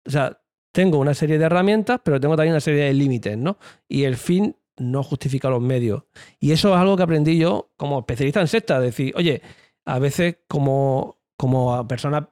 O 0.07 0.11
sea, 0.11 0.41
tengo 0.71 0.99
una 0.99 1.15
serie 1.15 1.39
de 1.39 1.45
herramientas, 1.45 2.01
pero 2.05 2.21
tengo 2.21 2.37
también 2.37 2.53
una 2.53 2.61
serie 2.61 2.85
de 2.85 2.95
límites, 2.95 3.37
¿no? 3.37 3.59
Y 3.89 4.05
el 4.05 4.17
fin 4.17 4.57
no 4.79 5.03
justifica 5.03 5.51
los 5.51 5.61
medios. 5.61 6.05
Y 6.39 6.53
eso 6.53 6.73
es 6.73 6.81
algo 6.81 6.97
que 6.97 7.03
aprendí 7.03 7.37
yo 7.37 7.71
como 7.77 7.99
especialista 7.99 8.41
en 8.41 8.49
secta, 8.49 8.81
decir, 8.81 9.13
oye, 9.17 9.43
a 9.85 9.99
veces 9.99 10.37
como, 10.47 11.19
como 11.37 11.87
persona, 11.89 12.29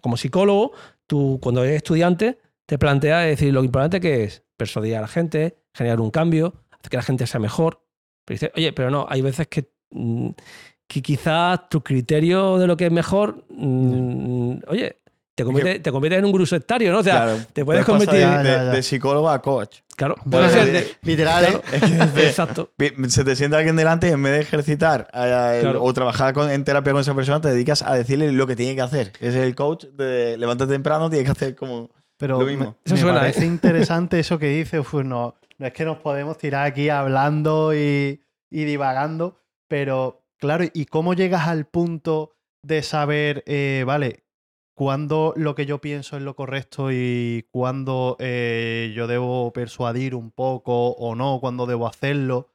como 0.00 0.16
psicólogo, 0.16 0.72
tú 1.06 1.38
cuando 1.40 1.62
eres 1.62 1.76
estudiante 1.76 2.38
te 2.66 2.78
planteas 2.78 3.24
decir 3.24 3.54
lo 3.54 3.64
importante 3.64 4.00
que 4.00 4.24
es 4.24 4.44
persuadir 4.58 4.96
a 4.96 5.00
la 5.00 5.08
gente, 5.08 5.56
generar 5.72 6.00
un 6.00 6.10
cambio, 6.10 6.52
hacer 6.72 6.90
que 6.90 6.96
la 6.98 7.02
gente 7.02 7.26
sea 7.26 7.40
mejor. 7.40 7.80
Pero 8.26 8.34
dices, 8.34 8.50
oye, 8.54 8.74
pero 8.74 8.90
no, 8.90 9.06
hay 9.08 9.22
veces 9.22 9.46
que, 9.46 9.70
mm, 9.90 10.28
que 10.86 11.00
quizás 11.00 11.68
tu 11.70 11.82
criterio 11.82 12.58
de 12.58 12.66
lo 12.66 12.76
que 12.76 12.86
es 12.86 12.92
mejor, 12.92 13.44
mm, 13.48 14.58
oye, 14.68 14.96
te 15.34 15.44
convierte, 15.44 15.78
te 15.78 15.92
conviertes 15.92 16.18
en 16.18 16.24
un 16.24 16.32
guru 16.32 16.44
sectario, 16.46 16.90
¿no? 16.92 16.98
O 16.98 17.02
sea, 17.04 17.14
Claro, 17.22 17.38
te 17.52 17.64
puedes 17.64 17.86
convertir- 17.86 18.26
de, 18.42 18.42
de- 18.42 18.64
de 18.72 18.82
psicólogo 18.82 19.30
a 19.30 19.40
coach. 19.40 19.78
claro, 19.96 20.16
puede 20.28 20.48
ser 20.50 20.72
de- 20.72 20.96
Literal, 21.02 21.44
¿eh? 21.44 21.60
Que 21.70 21.86
dices, 21.86 22.16
exacto. 22.26 22.72
se 23.08 23.24
te 23.24 23.36
sienta 23.36 23.58
alguien 23.58 23.76
delante 23.76 24.08
y 24.08 24.10
en 24.10 24.22
vez 24.22 24.32
de 24.32 24.40
ejercitar 24.40 25.08
eh, 25.14 25.52
el- 25.56 25.60
Claro. 25.62 25.84
o 25.84 25.92
trabajar 25.94 26.34
con- 26.34 26.50
en 26.50 26.64
terapia 26.64 26.92
con 26.92 27.02
esa 27.02 27.14
persona, 27.14 27.40
te 27.40 27.50
dedicas 27.50 27.82
a 27.82 27.94
decirle 27.94 28.32
lo 28.32 28.46
que 28.48 28.56
tiene 28.56 28.74
que 28.74 28.82
hacer. 28.82 29.12
Es 29.20 29.36
el 29.36 29.54
coach 29.54 29.84
de 29.92 30.36
levántate 30.38 30.72
temprano, 30.72 31.08
tiene 31.08 31.24
que 31.24 31.30
hacer 31.30 31.54
como. 31.54 31.90
Pero 32.18 32.40
Lo 32.40 32.44
me, 32.46 32.56
me 32.56 32.96
suena, 32.96 33.20
parece 33.20 33.44
¿eh? 33.44 33.46
interesante 33.46 34.18
eso 34.18 34.38
que 34.38 34.48
dices. 34.48 34.80
Uf, 34.80 34.94
no, 35.04 35.36
no 35.56 35.66
es 35.66 35.72
que 35.72 35.84
nos 35.84 35.98
podemos 35.98 36.36
tirar 36.36 36.66
aquí 36.66 36.88
hablando 36.88 37.72
y, 37.74 38.20
y 38.50 38.64
divagando, 38.64 39.38
pero 39.68 40.24
claro, 40.36 40.64
¿y 40.72 40.86
cómo 40.86 41.14
llegas 41.14 41.46
al 41.46 41.66
punto 41.66 42.36
de 42.62 42.82
saber, 42.82 43.44
eh, 43.46 43.84
vale, 43.86 44.24
cuándo 44.74 45.32
lo 45.36 45.54
que 45.54 45.64
yo 45.64 45.80
pienso 45.80 46.16
es 46.16 46.22
lo 46.22 46.34
correcto 46.34 46.90
y 46.90 47.46
cuándo 47.50 48.16
eh, 48.18 48.92
yo 48.94 49.06
debo 49.06 49.52
persuadir 49.52 50.14
un 50.14 50.30
poco 50.32 50.90
o 50.90 51.14
no, 51.14 51.38
cuándo 51.40 51.66
debo 51.66 51.86
hacerlo? 51.86 52.50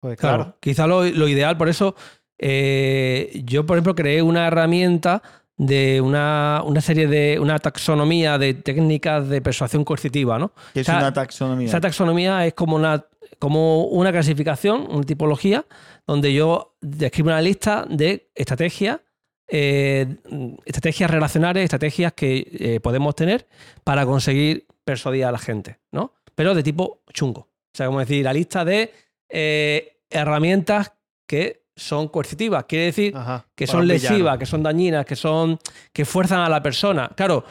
Pues 0.00 0.18
Claro, 0.18 0.44
claro. 0.44 0.56
quizá 0.60 0.86
lo, 0.86 1.04
lo 1.04 1.28
ideal, 1.28 1.56
por 1.58 1.68
eso 1.68 1.94
eh, 2.38 3.42
yo, 3.44 3.64
por 3.66 3.76
ejemplo, 3.76 3.94
creé 3.94 4.22
una 4.22 4.46
herramienta 4.46 5.22
de 5.56 6.00
una, 6.00 6.62
una 6.64 6.80
serie 6.80 7.06
de, 7.06 7.38
una 7.38 7.58
taxonomía 7.58 8.38
de 8.38 8.54
técnicas 8.54 9.28
de 9.28 9.40
persuasión 9.40 9.84
coercitiva, 9.84 10.38
¿no? 10.38 10.52
Que 10.72 10.80
es 10.80 10.88
O 10.88 10.92
sea, 10.92 10.98
una 10.98 11.12
taxonomía. 11.12 11.68
Esa 11.68 11.80
taxonomía 11.80 12.46
es 12.46 12.54
como 12.54 12.76
una, 12.76 13.06
como 13.38 13.84
una 13.86 14.10
clasificación, 14.10 14.86
una 14.90 15.04
tipología, 15.04 15.64
donde 16.06 16.32
yo 16.32 16.76
describo 16.80 17.28
una 17.28 17.40
lista 17.40 17.86
de 17.88 18.30
estrategias, 18.34 19.00
eh, 19.48 20.16
estrategias 20.64 21.10
relacionales, 21.10 21.64
estrategias 21.64 22.12
que 22.14 22.48
eh, 22.52 22.80
podemos 22.80 23.14
tener 23.14 23.46
para 23.84 24.04
conseguir 24.06 24.66
persuadir 24.84 25.24
a 25.24 25.32
la 25.32 25.38
gente, 25.38 25.78
¿no? 25.92 26.14
Pero 26.34 26.54
de 26.54 26.62
tipo 26.62 27.02
chungo. 27.12 27.40
O 27.40 27.76
sea, 27.76 27.86
como 27.86 28.00
decir, 28.00 28.24
la 28.24 28.32
lista 28.32 28.64
de 28.64 28.92
eh, 29.28 29.98
herramientas 30.10 30.92
que 31.26 31.63
son 31.76 32.08
coercitivas. 32.08 32.64
Quiere 32.64 32.86
decir 32.86 33.16
Ajá, 33.16 33.46
que 33.54 33.66
son 33.66 33.86
lesivas, 33.88 34.38
que 34.38 34.46
son 34.46 34.62
dañinas, 34.62 35.04
que 35.04 35.16
son 35.16 35.58
que 35.92 36.04
fuerzan 36.04 36.40
a 36.40 36.48
la 36.48 36.62
persona. 36.62 37.10
Claro, 37.16 37.44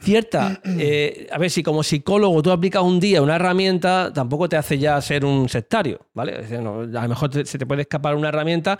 cierta, 0.00 0.60
eh, 0.64 1.28
a 1.30 1.38
ver 1.38 1.50
si 1.50 1.62
como 1.62 1.82
psicólogo 1.82 2.42
tú 2.42 2.50
aplicas 2.50 2.82
un 2.82 2.98
día 3.00 3.22
una 3.22 3.36
herramienta, 3.36 4.12
tampoco 4.12 4.48
te 4.48 4.56
hace 4.56 4.78
ya 4.78 5.00
ser 5.00 5.24
un 5.24 5.48
sectario, 5.48 6.00
¿vale? 6.14 6.32
Es 6.32 6.48
decir, 6.50 6.60
no, 6.60 6.80
a 6.80 7.02
lo 7.02 7.08
mejor 7.08 7.30
te- 7.30 7.44
se 7.46 7.58
te 7.58 7.66
puede 7.66 7.82
escapar 7.82 8.14
una 8.14 8.28
herramienta 8.28 8.78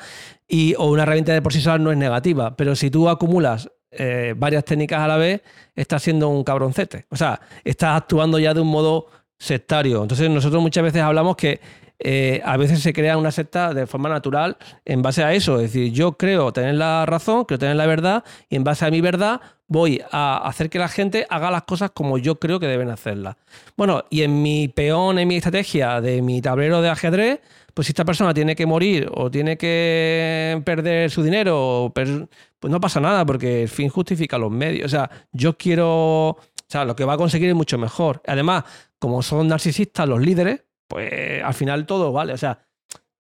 y 0.49 0.75
o 0.77 0.87
una 0.91 1.03
herramienta 1.05 1.33
de 1.33 1.43
por 1.43 1.53
sí 1.53 1.61
sola 1.61 1.79
no 1.79 1.91
es 1.93 1.99
negativa, 1.99 2.57
pero 2.57 2.75
si 2.77 2.91
tú 2.91 3.09
acumulas 3.09 3.71
eh, 3.91 4.35
varias 4.37 4.65
técnicas 4.65 5.01
a 5.01 5.09
la 5.09 5.17
vez, 5.17 5.43
estás 5.75 6.03
siendo 6.03 6.29
un 6.29 6.45
cabroncete. 6.45 7.07
O 7.11 7.17
sea, 7.17 7.41
estás 7.63 7.97
actuando 8.01 8.39
ya 8.39 8.55
de 8.55 8.61
un 8.61 8.69
modo 8.69 9.07
sectario. 9.39 10.03
Entonces 10.03 10.31
nosotros 10.31 10.63
muchas 10.63 10.83
veces 10.85 11.03
hablamos 11.03 11.37
que 11.37 11.61
eh, 12.05 12.43
a 12.45 12.57
veces 12.57 12.81
se 12.81 12.93
crea 12.93 13.17
una 13.17 13.31
secta 13.31 13.75
de 13.75 13.87
forma 13.87 14.09
natural 14.09 14.57
en 14.85 15.03
base 15.03 15.23
a 15.23 15.33
eso. 15.33 15.57
Es 15.57 15.73
decir, 15.73 15.93
yo 15.93 16.13
creo 16.13 16.53
tener 16.53 16.75
la 16.75 17.07
razón, 17.07 17.45
creo 17.45 17.59
tener 17.59 17.77
la 17.77 17.87
verdad, 17.87 18.25
y 18.49 18.57
en 18.57 18.65
base 18.65 18.85
a 18.85 18.91
mi 18.91 19.01
verdad 19.01 19.41
voy 19.69 20.03
a 20.11 20.37
hacer 20.47 20.69
que 20.69 20.79
la 20.79 20.89
gente 20.89 21.27
haga 21.31 21.51
las 21.51 21.63
cosas 21.63 21.91
como 21.93 22.19
yo 22.19 22.39
creo 22.39 22.61
que 22.61 22.67
deben 22.67 22.91
hacerlas. 22.91 23.37
Bueno, 23.77 24.05
y 24.11 24.23
en 24.23 24.43
mi 24.43 24.69
peón, 24.69 25.19
en 25.19 25.29
mi 25.29 25.37
estrategia 25.37 26.01
de 26.01 26.21
mi 26.21 26.43
tablero 26.43 26.83
de 26.83 26.91
ajedrez, 26.91 27.41
pues 27.73 27.87
si 27.87 27.93
esta 27.93 28.05
persona 28.05 28.35
tiene 28.35 28.55
que 28.55 28.67
morir 28.67 29.09
o 29.15 29.31
tiene 29.31 29.57
que 29.57 30.61
perder 30.65 31.11
su 31.11 31.23
dinero, 31.23 31.91
pues 31.95 32.09
no 32.09 32.81
pasa 32.81 33.01
nada 33.01 33.25
porque 33.25 33.63
el 33.63 33.69
fin 33.69 33.89
justifica 33.89 34.37
los 34.37 34.51
medios. 34.51 34.87
O 34.87 34.89
sea, 34.89 35.11
yo 35.33 35.57
quiero, 35.57 36.29
o 36.31 36.39
sea, 36.69 36.85
lo 36.85 36.95
que 36.95 37.05
va 37.05 37.15
a 37.15 37.17
conseguir 37.17 37.49
es 37.49 37.55
mucho 37.55 37.79
mejor. 37.79 38.21
Además, 38.27 38.65
como 38.99 39.23
son 39.23 39.49
narcisistas 39.49 40.07
los 40.07 40.21
líderes, 40.21 40.65
pues 40.93 41.43
al 41.43 41.55
final 41.55 41.87
todo 41.87 42.13
vale. 42.13 42.33
O 42.33 42.39
sea, 42.39 42.59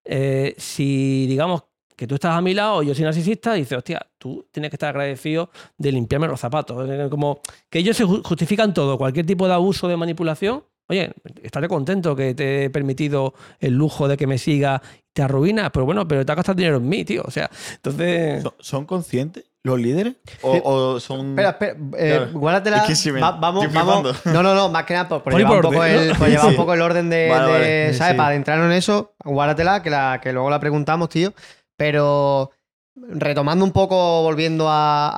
eh, 0.04 0.54
si 0.58 1.26
digamos 1.26 1.64
que 1.96 2.06
tú 2.06 2.14
estás 2.16 2.37
a 2.37 2.40
mi 2.40 2.54
lado 2.54 2.82
yo 2.82 2.94
soy 2.94 3.04
narcisista, 3.04 3.54
dices, 3.54 3.76
hostia, 3.78 4.04
tú 4.18 4.48
tienes 4.50 4.70
que 4.70 4.76
estar 4.76 4.88
agradecido 4.90 5.50
de 5.78 5.92
limpiarme 5.92 6.26
los 6.28 6.40
zapatos. 6.40 6.88
Eh, 6.90 7.06
Como 7.11 7.40
que 7.70 7.78
ellos 7.78 7.96
se 7.96 8.04
ju- 8.04 8.22
justifican 8.24 8.74
todo, 8.74 8.98
cualquier 8.98 9.26
tipo 9.26 9.46
de 9.46 9.54
abuso, 9.54 9.88
de 9.88 9.96
manipulación. 9.96 10.64
Oye, 10.88 11.12
estaré 11.42 11.68
contento 11.68 12.14
que 12.16 12.35
te 12.35 12.64
he 12.64 12.70
permitido 12.70 13.35
el 13.61 13.74
lujo 13.74 14.08
de 14.08 14.16
que 14.16 14.26
me 14.26 14.37
siga, 14.37 14.82
te 15.12 15.22
arruinas, 15.22 15.70
pero 15.72 15.87
bueno, 15.87 16.06
pero 16.08 16.26
te 16.26 16.32
has 16.32 16.37
gastado 16.37 16.56
dinero 16.56 16.78
en 16.78 16.88
mí, 16.88 17.04
tío. 17.04 17.22
O 17.24 17.30
sea, 17.30 17.48
entonces. 17.76 18.42
¿Son, 18.42 18.52
son 18.58 18.85
conscientes 18.87 19.44
los 19.64 19.79
líderes? 19.79 20.14
¿O, 20.42 20.98
son.? 20.98 21.31
Espera, 21.31 21.51
espera, 21.51 21.72
eh, 21.96 22.16
Claro. 22.18 22.33
guárdatela. 22.33 22.77
Es 22.79 22.83
que 22.85 22.96
sí 22.96 23.12
me- 23.12 23.20
Va- 23.20 23.33
vamos, 23.33 23.64
estoy 23.64 23.77
vamos. 23.77 24.16
flipando. 24.18 24.42
No, 24.42 24.42
no, 24.42 24.55
no, 24.55 24.68
más 24.68 24.85
que 24.85 24.94
nada 24.94 25.09
por, 25.09 25.22
por 25.22 25.33
Por 25.33 25.40
llevar, 25.40 25.53
un 25.53 25.59
orden, 25.66 25.72
poco, 25.72 25.85
el, 25.85 26.16
por 26.16 26.29
llevar 26.29 26.46
un 26.46 26.51
Sí. 26.53 26.57
poco 26.57 26.75
el 26.75 26.81
orden 26.83 27.11
de, 27.11 27.29
Vale, 27.29 27.44
de- 27.46 27.53
vale. 27.53 27.94
¿sabes? 27.94 28.12
Sí. 28.12 28.16
Para 28.16 28.29
adentrarnos 28.31 28.66
en 28.66 28.72
eso, 28.72 29.14
guárdatela, 29.25 29.83
que, 29.83 29.90
la, 29.90 30.20
que 30.22 30.33
luego 30.33 30.51
la 30.51 30.59
preguntamos, 30.61 31.09
tío. 31.09 31.33
Pero 31.77 32.51
retomando 32.96 33.64
un 33.64 33.72
poco, 33.72 34.22
volviendo 34.22 34.68
a, 34.68 35.11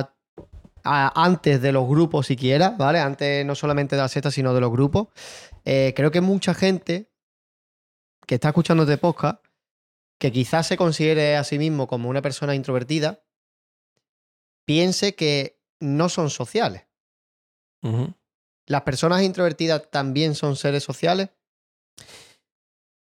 a- 0.00 0.10
a 0.86 1.24
antes 1.24 1.62
de 1.62 1.72
los 1.72 1.86
grupos 1.88 2.26
siquiera, 2.26 2.70
¿vale? 2.70 2.98
Antes 3.00 3.44
no 3.46 3.54
solamente 3.54 3.96
de 3.96 4.02
la 4.02 4.08
secta, 4.08 4.30
sino 4.30 4.52
de 4.54 4.60
los 4.60 4.70
grupos. 4.70 5.08
eh, 5.66 5.94
creo 5.96 6.10
que 6.10 6.20
mucha 6.20 6.52
gente 6.52 7.08
que 8.26 8.34
está 8.34 8.48
escuchando 8.48 8.82
este 8.82 8.98
podcast, 8.98 9.42
que 10.18 10.30
quizás 10.32 10.66
se 10.66 10.76
considere 10.76 11.36
a 11.36 11.44
sí 11.44 11.58
mismo 11.58 11.86
como 11.86 12.08
una 12.10 12.20
persona 12.22 12.54
introvertida, 12.54 13.20
piense 14.64 15.14
que 15.14 15.58
no 15.80 16.08
son 16.08 16.30
sociales. 16.30 16.86
¿Las 18.66 18.82
personas 18.82 19.22
introvertidas 19.22 19.90
también 19.90 20.34
son 20.34 20.56
seres 20.56 20.82
sociales? 20.82 21.28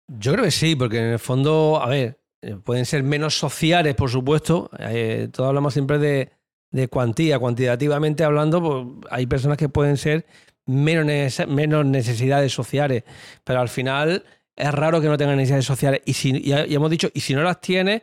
Yo 0.07 0.33
creo 0.33 0.43
que 0.45 0.51
sí, 0.51 0.75
porque 0.75 0.97
en 0.97 1.13
el 1.13 1.19
fondo, 1.19 1.79
a 1.81 1.87
ver, 1.87 2.19
eh, 2.41 2.55
pueden 2.55 2.85
ser 2.85 3.03
menos 3.03 3.37
sociales, 3.37 3.95
por 3.95 4.09
supuesto. 4.09 4.69
Eh, 4.79 5.29
todos 5.31 5.49
hablamos 5.49 5.73
siempre 5.73 5.99
de, 5.99 6.31
de 6.71 6.87
cuantía. 6.87 7.37
Cuantitativamente 7.39 8.23
hablando, 8.23 8.61
pues, 8.61 9.07
hay 9.11 9.27
personas 9.27 9.57
que 9.57 9.69
pueden 9.69 9.97
ser 9.97 10.25
menos, 10.65 11.05
neces- 11.05 11.47
menos 11.47 11.85
necesidades 11.85 12.51
sociales, 12.51 13.03
pero 13.43 13.61
al 13.61 13.69
final 13.69 14.25
es 14.55 14.71
raro 14.73 14.99
que 14.99 15.07
no 15.07 15.17
tengan 15.17 15.37
necesidades 15.37 15.65
sociales. 15.65 16.01
Y, 16.05 16.13
si, 16.13 16.41
ya, 16.41 16.65
ya 16.65 16.75
hemos 16.75 16.89
dicho, 16.89 17.09
y 17.13 17.19
si 17.21 17.33
no 17.35 17.43
las 17.43 17.61
tienes, 17.61 18.01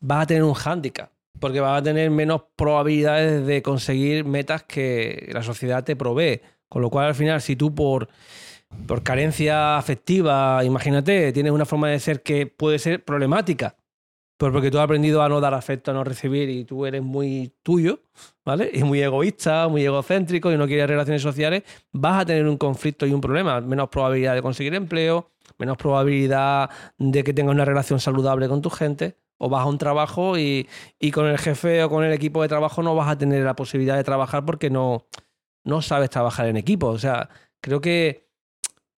vas 0.00 0.24
a 0.24 0.26
tener 0.26 0.42
un 0.42 0.54
hándicap, 0.54 1.10
porque 1.40 1.60
vas 1.60 1.80
a 1.80 1.82
tener 1.82 2.10
menos 2.10 2.42
probabilidades 2.56 3.46
de 3.46 3.62
conseguir 3.62 4.24
metas 4.24 4.62
que 4.62 5.28
la 5.32 5.42
sociedad 5.42 5.82
te 5.82 5.96
provee. 5.96 6.40
Con 6.68 6.82
lo 6.82 6.90
cual, 6.90 7.06
al 7.06 7.14
final, 7.16 7.40
si 7.40 7.56
tú 7.56 7.74
por 7.74 8.08
por 8.86 9.02
carencia 9.02 9.76
afectiva, 9.76 10.64
imagínate, 10.64 11.32
tienes 11.32 11.52
una 11.52 11.66
forma 11.66 11.88
de 11.88 11.98
ser 11.98 12.22
que 12.22 12.46
puede 12.46 12.78
ser 12.78 13.04
problemática, 13.04 13.76
pero 14.38 14.52
porque 14.52 14.70
tú 14.70 14.78
has 14.78 14.84
aprendido 14.84 15.22
a 15.22 15.28
no 15.28 15.40
dar 15.40 15.54
afecto, 15.54 15.90
a 15.90 15.94
no 15.94 16.04
recibir 16.04 16.48
y 16.48 16.64
tú 16.64 16.86
eres 16.86 17.02
muy 17.02 17.52
tuyo, 17.62 18.00
¿vale? 18.44 18.70
Y 18.72 18.84
muy 18.84 19.02
egoísta, 19.02 19.68
muy 19.68 19.84
egocéntrico 19.84 20.52
y 20.52 20.56
no 20.56 20.66
quieres 20.66 20.88
relaciones 20.88 21.22
sociales, 21.22 21.64
vas 21.92 22.22
a 22.22 22.26
tener 22.26 22.46
un 22.46 22.56
conflicto 22.56 23.06
y 23.06 23.12
un 23.12 23.20
problema, 23.20 23.60
menos 23.60 23.88
probabilidad 23.88 24.34
de 24.34 24.42
conseguir 24.42 24.74
empleo, 24.74 25.30
menos 25.58 25.76
probabilidad 25.76 26.70
de 26.96 27.24
que 27.24 27.34
tengas 27.34 27.54
una 27.54 27.64
relación 27.64 28.00
saludable 28.00 28.48
con 28.48 28.62
tu 28.62 28.70
gente. 28.70 29.16
O 29.42 29.48
vas 29.48 29.62
a 29.62 29.68
un 29.68 29.78
trabajo 29.78 30.38
y, 30.38 30.68
y 30.98 31.10
con 31.10 31.26
el 31.26 31.38
jefe 31.38 31.82
o 31.82 31.88
con 31.88 32.04
el 32.04 32.12
equipo 32.12 32.42
de 32.42 32.48
trabajo 32.48 32.82
no 32.82 32.94
vas 32.94 33.08
a 33.08 33.18
tener 33.18 33.42
la 33.42 33.56
posibilidad 33.56 33.96
de 33.96 34.04
trabajar 34.04 34.44
porque 34.44 34.70
no, 34.70 35.06
no 35.64 35.82
sabes 35.82 36.10
trabajar 36.10 36.46
en 36.46 36.56
equipo. 36.56 36.88
O 36.88 36.98
sea, 36.98 37.30
creo 37.60 37.80
que 37.80 38.30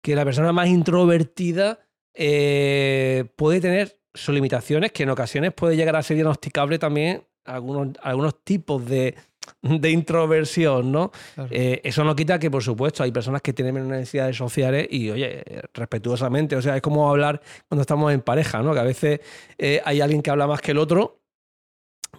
que 0.02 0.16
la 0.16 0.26
persona 0.26 0.52
más 0.52 0.68
introvertida 0.68 1.80
eh, 2.14 3.26
puede 3.36 3.62
tener 3.62 4.00
sus 4.14 4.34
limitaciones, 4.34 4.92
que 4.92 5.04
en 5.04 5.10
ocasiones 5.10 5.54
puede 5.54 5.76
llegar 5.76 5.96
a 5.96 6.04
ser 6.04 6.16
diagnosticable 6.16 6.80
también 6.80 7.24
algunos, 7.46 7.96
algunos 8.02 8.44
tipos 8.44 8.86
de, 8.86 9.16
de 9.62 9.90
introversión, 9.92 10.92
¿no? 10.92 11.12
Claro. 11.36 11.50
Eh, 11.52 11.82
eso 11.84 12.04
no 12.04 12.16
quita 12.16 12.40
que, 12.40 12.50
por 12.52 12.64
supuesto, 12.64 13.04
hay 13.04 13.12
personas 13.12 13.42
que 13.42 13.54
tienen 13.54 13.74
menos 13.74 13.90
necesidades 13.90 14.36
sociales 14.38 14.88
y, 14.90 15.10
oye, 15.10 15.44
respetuosamente, 15.74 16.56
o 16.56 16.62
sea, 16.62 16.76
es 16.76 16.82
como 16.82 17.10
hablar 17.10 17.42
cuando 17.68 17.82
estamos 17.82 18.12
en 18.14 18.22
pareja, 18.22 18.62
¿no? 18.62 18.74
Que 18.74 18.80
a 18.80 18.84
veces 18.84 19.20
eh, 19.58 19.82
hay 19.84 20.02
alguien 20.02 20.22
que 20.22 20.30
habla 20.32 20.48
más 20.48 20.62
que 20.62 20.72
el 20.72 20.78
otro 20.78 21.20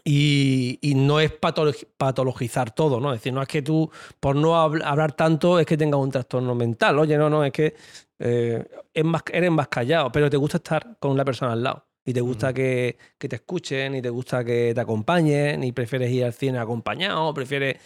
y, 0.04 0.78
y 0.80 0.94
no 0.94 1.20
es 1.20 1.30
patolo- 1.38 1.86
patologizar 1.96 2.74
todo, 2.74 2.98
¿no? 3.00 3.12
Es 3.12 3.20
decir, 3.20 3.32
no 3.32 3.42
es 3.42 3.48
que 3.48 3.62
tú, 3.62 3.90
por 4.20 4.34
no 4.36 4.54
habl- 4.54 4.82
hablar 4.84 5.12
tanto, 5.12 5.58
es 5.58 5.66
que 5.66 5.76
tengas 5.76 6.00
un 6.00 6.10
trastorno 6.10 6.54
mental. 6.54 6.98
Oye, 6.98 7.16
no, 7.16 7.28
no, 7.28 7.44
es 7.44 7.52
que 7.52 7.74
eh, 8.18 8.64
es 8.92 9.04
más, 9.04 9.22
eres 9.32 9.50
más 9.50 9.68
callado, 9.68 10.10
pero 10.10 10.30
te 10.30 10.36
gusta 10.36 10.56
estar 10.56 10.96
con 10.98 11.10
una 11.10 11.24
persona 11.24 11.52
al 11.52 11.62
lado. 11.62 11.86
Y 12.04 12.12
te 12.12 12.20
gusta 12.20 12.52
que, 12.52 12.96
que 13.18 13.28
te 13.28 13.36
escuchen, 13.36 13.94
y 13.94 14.02
te 14.02 14.10
gusta 14.10 14.44
que 14.44 14.72
te 14.74 14.80
acompañen, 14.80 15.62
y 15.62 15.72
prefieres 15.72 16.10
ir 16.10 16.24
al 16.24 16.32
cine 16.32 16.58
acompañado, 16.58 17.32
prefieres... 17.32 17.76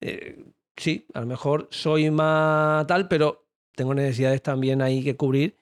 eh, 0.00 0.44
sí, 0.76 1.06
a 1.14 1.20
lo 1.20 1.26
mejor 1.26 1.68
soy 1.70 2.10
más 2.10 2.86
tal, 2.86 3.08
pero 3.08 3.46
tengo 3.74 3.94
necesidades 3.94 4.42
también 4.42 4.80
ahí 4.82 5.02
que 5.02 5.16
cubrir 5.16 5.56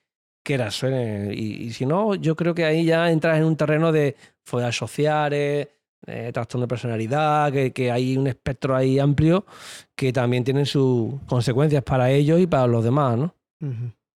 que 0.45 0.59
las 0.59 0.75
suenen. 0.75 1.33
Y, 1.33 1.65
y 1.65 1.73
si 1.73 1.87
no, 1.87 2.15
yo 2.15 2.37
creo 2.37 2.55
que 2.55 2.65
ahí 2.65 2.85
ya 2.85 3.11
entras 3.11 3.39
en 3.39 3.45
un 3.45 3.57
terreno 3.57 3.93
de 3.93 4.17
fobias 4.45 4.77
sociales, 4.77 5.69
eh, 6.07 6.31
trastorno 6.35 6.67
de 6.67 6.69
personalidad, 6.69 7.53
que, 7.53 7.73
que 7.73 7.93
hay 7.93 8.17
un 8.17 8.27
espectro 8.27 8.75
ahí 8.75 8.99
amplio 8.99 9.47
que 9.95 10.13
también 10.13 10.43
tienen 10.43 10.67
sus 10.67 11.15
consecuencias 11.29 11.85
para 11.85 12.11
ellos 12.11 12.41
y 12.41 12.47
para 12.47 12.67
los 12.67 12.83
demás, 12.83 13.17
¿no? 13.17 13.35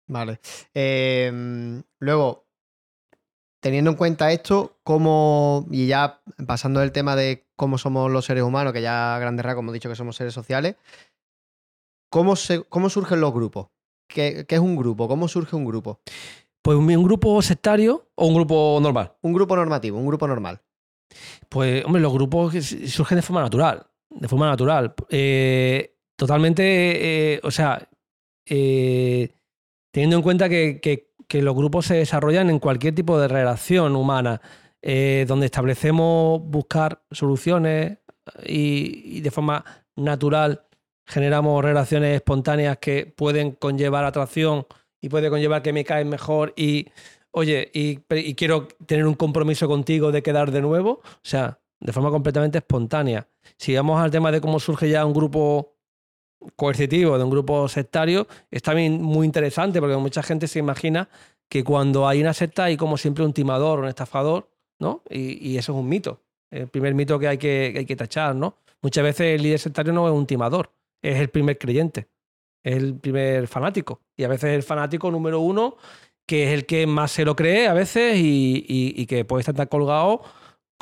Vale. 0.07 0.39
Em, 0.73 1.83
luego, 1.99 2.47
teniendo 3.63 3.93
en 3.93 3.97
cuenta 3.97 4.33
esto, 4.33 4.77
cómo, 4.83 5.67
y 5.71 5.87
ya 5.87 6.21
pasando 6.49 6.81
del 6.81 6.91
tema 6.91 7.15
de 7.15 7.47
cómo 7.55 7.79
somos 7.79 8.11
los 8.11 8.25
seres 8.25 8.43
humanos, 8.43 8.73
que 8.73 8.83
ya 8.83 9.15
a 9.15 9.19
grandes 9.21 9.47
rasgos 9.47 9.63
hemos 9.63 9.73
dicho 9.73 9.89
que 9.89 9.95
somos 9.95 10.17
seres 10.17 10.35
sociales, 10.35 10.75
¿cómo, 12.11 12.35
se, 12.35 12.65
cómo 12.65 12.91
surgen 12.91 13.21
los 13.21 13.33
grupos? 13.33 13.69
¿Qué, 14.09 14.45
qué 14.49 14.57
es 14.57 14.61
un 14.61 14.77
grupo? 14.77 15.07
¿Cómo 15.07 15.29
surge 15.29 15.55
un 15.55 15.65
grupo? 15.65 16.01
Pues 16.61 16.77
un, 16.77 16.91
un 16.95 17.05
grupo 17.05 17.41
sectario 17.41 18.11
o 18.17 18.27
un 18.27 18.35
grupo 18.35 18.79
normal. 18.83 19.15
Un 19.23 19.33
grupo 19.33 19.55
normativo, 19.57 19.97
un 19.99 20.07
grupo 20.07 20.27
normal. 20.27 20.61
Pues, 21.49 21.85
hombre, 21.85 22.03
los 22.03 22.13
grupos 22.13 22.53
surgen 22.55 23.17
de 23.17 23.23
forma 23.23 23.43
natural. 23.43 23.87
De 24.11 24.27
forma 24.29 24.47
natural. 24.49 24.93
Eh, 25.09 25.95
totalmente, 26.17 27.35
eh, 27.35 27.41
o 27.45 27.51
sea, 27.53 27.89
eh, 28.45 29.33
teniendo 29.93 30.17
en 30.17 30.23
cuenta 30.23 30.49
que, 30.49 30.81
que- 30.83 31.12
que 31.33 31.41
los 31.41 31.57
grupos 31.57 31.87
se 31.87 31.95
desarrollan 31.95 32.51
en 32.51 32.59
cualquier 32.59 32.95
tipo 32.95 33.19
de 33.19 33.27
relación 33.27 33.97
humana, 33.97 34.43
eh, 34.83 35.25
donde 35.27 35.47
establecemos 35.47 36.43
buscar 36.45 37.01
soluciones 37.11 37.97
y, 38.45 39.17
y 39.17 39.21
de 39.23 39.31
forma 39.31 39.65
natural 39.97 40.67
generamos 41.07 41.65
relaciones 41.65 42.17
espontáneas 42.17 42.77
que 42.77 43.07
pueden 43.07 43.53
conllevar 43.53 44.05
atracción 44.05 44.67
y 45.01 45.09
puede 45.09 45.31
conllevar 45.31 45.63
que 45.63 45.73
me 45.73 45.85
caes 45.85 46.05
mejor 46.05 46.53
y, 46.55 46.89
oye, 47.31 47.71
y, 47.73 48.01
y 48.11 48.35
quiero 48.35 48.69
tener 48.85 49.07
un 49.07 49.15
compromiso 49.15 49.67
contigo 49.69 50.13
de 50.13 50.23
quedar 50.23 50.51
de 50.51 50.61
nuevo. 50.61 51.01
O 51.03 51.21
sea, 51.23 51.61
de 51.81 51.95
forma 51.95 52.11
completamente 52.11 52.59
espontánea. 52.59 53.27
Si 53.57 53.75
vamos 53.75 53.99
al 53.99 54.11
tema 54.11 54.31
de 54.31 54.43
cómo 54.43 54.61
surge 54.61 54.91
ya 54.91 55.07
un 55.07 55.15
grupo 55.15 55.72
coercitivo, 56.57 57.19
de 57.19 57.25
un 57.25 57.31
grupo 57.31 57.69
sectario, 57.69 58.27
es 58.51 58.63
también 58.63 59.01
muy 59.03 59.27
interesante 59.27 59.81
porque 59.81 59.97
mucha 59.97 60.23
gente 60.23 60.47
se 60.49 60.59
imagina 60.59 61.09
que 61.49 61.65
cuando 61.65 62.09
hay 62.09 62.21
una 62.21 62.33
secta 62.33 62.65
hay 62.65 62.77
como 62.77 62.97
siempre 62.97 63.25
un 63.25 63.33
timador, 63.33 63.81
un 63.81 63.89
estafador, 63.89 64.49
¿no? 64.79 65.03
Y, 65.11 65.57
eso 65.57 65.73
es 65.73 65.79
un 65.79 65.89
mito. 65.89 66.21
El 66.51 66.69
primer 66.69 66.95
mito 66.95 67.19
que 67.19 67.29
hay 67.29 67.39
que, 67.39 67.71
que 67.73 67.79
hay 67.81 67.87
que 67.87 67.97
tachar, 67.97 68.35
¿no? 68.35 68.57
Muchas 68.81 69.05
veces 69.05 69.35
el 69.37 69.43
líder 69.43 69.59
sectario 69.59 69.93
no 69.93 70.07
es 70.09 70.15
un 70.15 70.27
timador, 70.27 70.71
es 71.03 71.19
el 71.21 71.29
primer 71.29 71.59
creyente, 71.59 72.09
es 72.65 72.77
el 72.77 72.95
primer 72.97 73.47
fanático. 73.49 74.01
Y 74.17 74.25
a 74.25 74.29
veces 74.29 74.51
el 74.51 74.63
fanático 74.63 75.11
número 75.11 75.41
uno, 75.41 75.77
que 76.27 76.45
es 76.49 76.51
el 76.55 76.67
que 76.67 76.87
más 76.87 77.13
se 77.13 77.25
lo 77.25 77.37
cree 77.37 77.69
a 77.69 77.75
veces 77.75 78.17
y, 78.17 78.65
y- 78.69 78.95
y 79.03 79.07
que 79.07 79.25
puede 79.25 79.41
estar 79.41 79.55
tan 79.55 79.67
colgado 79.69 80.23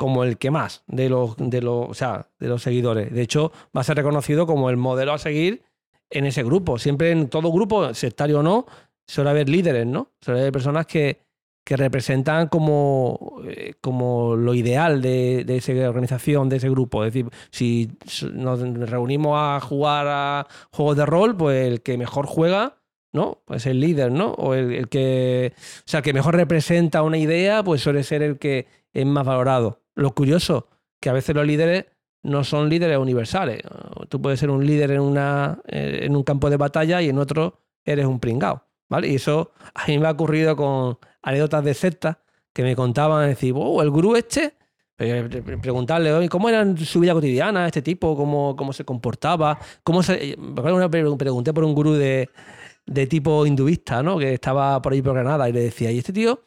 como 0.01 0.23
el 0.23 0.39
que 0.39 0.49
más 0.49 0.83
de 0.87 1.09
los, 1.09 1.35
de, 1.37 1.61
los, 1.61 1.87
o 1.87 1.93
sea, 1.93 2.27
de 2.39 2.47
los 2.47 2.63
seguidores. 2.63 3.13
De 3.13 3.21
hecho, 3.21 3.51
va 3.77 3.81
a 3.81 3.83
ser 3.83 3.97
reconocido 3.97 4.47
como 4.47 4.71
el 4.71 4.75
modelo 4.75 5.13
a 5.13 5.19
seguir 5.19 5.61
en 6.09 6.25
ese 6.25 6.41
grupo. 6.41 6.79
Siempre 6.79 7.11
en 7.11 7.29
todo 7.29 7.51
grupo, 7.51 7.93
sectario 7.93 8.39
o 8.39 8.41
no, 8.41 8.65
suele 9.05 9.29
haber 9.29 9.47
líderes, 9.47 9.85
¿no? 9.85 10.09
Suele 10.19 10.39
haber 10.39 10.53
personas 10.53 10.87
que, 10.87 11.19
que 11.63 11.77
representan 11.77 12.47
como, 12.47 13.43
eh, 13.47 13.75
como 13.79 14.35
lo 14.35 14.55
ideal 14.55 15.03
de, 15.03 15.45
esa 15.47 15.71
organización, 15.87 16.49
de 16.49 16.57
ese 16.57 16.71
grupo. 16.71 17.05
Es 17.05 17.13
decir, 17.13 17.29
si 17.51 17.91
nos 18.33 18.59
reunimos 18.89 19.37
a 19.37 19.59
jugar 19.59 20.07
a 20.09 20.47
juegos 20.71 20.97
de 20.97 21.05
rol, 21.05 21.37
pues 21.37 21.67
el 21.67 21.83
que 21.83 21.99
mejor 21.99 22.25
juega, 22.25 22.79
¿no? 23.13 23.43
Pues 23.45 23.67
el 23.67 23.79
líder, 23.79 24.11
¿no? 24.11 24.31
O 24.31 24.55
el, 24.55 24.73
el 24.73 24.89
que, 24.89 25.53
o 25.55 25.83
sea, 25.85 25.99
el 25.99 26.03
que 26.03 26.13
mejor 26.13 26.35
representa 26.37 27.03
una 27.03 27.19
idea, 27.19 27.61
pues 27.63 27.81
suele 27.81 28.01
ser 28.01 28.23
el 28.23 28.39
que 28.39 28.65
es 28.93 29.05
más 29.05 29.27
valorado. 29.27 29.80
Lo 30.01 30.13
curioso, 30.13 30.67
que 30.99 31.09
a 31.09 31.13
veces 31.13 31.35
los 31.35 31.45
líderes 31.45 31.85
no 32.23 32.43
son 32.43 32.69
líderes 32.69 32.97
universales. 32.97 33.61
Tú 34.09 34.21
puedes 34.21 34.39
ser 34.39 34.49
un 34.49 34.65
líder 34.65 34.91
en, 34.91 35.01
una, 35.01 35.59
eh, 35.67 36.01
en 36.03 36.15
un 36.15 36.23
campo 36.23 36.49
de 36.49 36.57
batalla 36.57 37.01
y 37.01 37.09
en 37.09 37.17
otro 37.17 37.59
eres 37.83 38.05
un 38.05 38.19
pringao. 38.19 38.63
¿vale? 38.89 39.07
Y 39.07 39.15
eso 39.15 39.51
a 39.73 39.87
mí 39.87 39.97
me 39.97 40.07
ha 40.07 40.11
ocurrido 40.11 40.55
con 40.55 40.97
anécdotas 41.21 41.63
de 41.63 41.73
sectas 41.73 42.17
que 42.53 42.63
me 42.63 42.75
contaban, 42.75 43.27
decir, 43.29 43.53
oh, 43.55 43.81
el 43.81 43.89
gurú 43.89 44.15
este, 44.15 44.53
pre- 44.97 45.23
pre- 45.29 45.57
preguntarle, 45.57 46.11
"Oye, 46.13 46.27
¿cómo 46.29 46.49
era 46.49 46.65
su 46.77 46.99
vida 46.99 47.13
cotidiana 47.13 47.65
este 47.65 47.81
tipo? 47.81 48.15
¿Cómo, 48.17 48.55
cómo 48.57 48.73
se 48.73 48.83
comportaba? 48.83 49.57
¿Cómo 49.83 50.03
se... 50.03 50.35
pregunté 51.17 51.53
por 51.53 51.63
un 51.63 51.73
gurú 51.73 51.93
de, 51.93 52.29
de 52.85 53.07
tipo 53.07 53.45
hinduista, 53.45 54.03
¿no? 54.03 54.17
Que 54.17 54.33
estaba 54.33 54.81
por 54.81 54.93
ahí 54.93 55.01
por 55.01 55.13
Granada 55.13 55.47
y 55.49 55.53
le 55.53 55.61
decía, 55.61 55.89
¿y 55.91 55.99
este 55.99 56.13
tío 56.13 56.41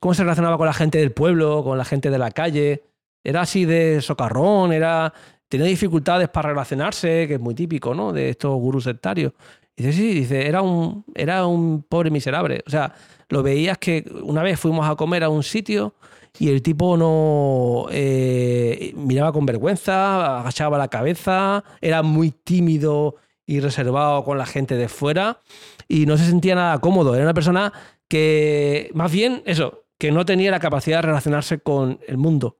cómo 0.00 0.14
se 0.14 0.22
relacionaba 0.22 0.56
con 0.58 0.66
la 0.66 0.72
gente 0.74 0.98
del 0.98 1.12
pueblo, 1.12 1.64
con 1.64 1.78
la 1.78 1.84
gente 1.84 2.10
de 2.10 2.18
la 2.18 2.30
calle? 2.30 2.84
¿Era 3.26 3.40
así 3.40 3.64
de 3.64 4.00
socarrón? 4.00 4.72
¿Era... 4.72 5.12
¿Tenía 5.48 5.66
dificultades 5.66 6.28
para 6.28 6.50
relacionarse? 6.50 7.26
Que 7.26 7.34
es 7.34 7.40
muy 7.40 7.54
típico, 7.56 7.92
¿no? 7.92 8.12
De 8.12 8.30
estos 8.30 8.54
gurús 8.54 8.84
sectarios. 8.84 9.32
Dice, 9.76 9.92
sí, 9.92 10.14
dice, 10.14 10.46
era 10.46 10.62
un, 10.62 11.04
era 11.12 11.44
un 11.44 11.82
pobre 11.82 12.12
miserable. 12.12 12.62
O 12.64 12.70
sea, 12.70 12.94
lo 13.28 13.42
veías 13.42 13.78
que 13.78 14.08
una 14.22 14.44
vez 14.44 14.60
fuimos 14.60 14.88
a 14.88 14.94
comer 14.94 15.24
a 15.24 15.28
un 15.28 15.42
sitio 15.42 15.94
y 16.38 16.50
el 16.50 16.62
tipo 16.62 16.96
no 16.96 17.88
eh, 17.90 18.92
miraba 18.94 19.32
con 19.32 19.44
vergüenza, 19.44 20.38
agachaba 20.38 20.78
la 20.78 20.88
cabeza, 20.88 21.64
era 21.80 22.02
muy 22.04 22.30
tímido 22.30 23.16
y 23.44 23.58
reservado 23.58 24.22
con 24.24 24.38
la 24.38 24.46
gente 24.46 24.76
de 24.76 24.88
fuera 24.88 25.40
y 25.88 26.06
no 26.06 26.16
se 26.16 26.26
sentía 26.26 26.54
nada 26.54 26.78
cómodo. 26.78 27.14
Era 27.16 27.24
una 27.24 27.34
persona 27.34 27.72
que, 28.06 28.90
más 28.94 29.10
bien, 29.10 29.42
eso, 29.46 29.82
que 29.98 30.12
no 30.12 30.24
tenía 30.24 30.52
la 30.52 30.60
capacidad 30.60 30.98
de 30.98 31.08
relacionarse 31.08 31.58
con 31.58 31.98
el 32.06 32.18
mundo. 32.18 32.58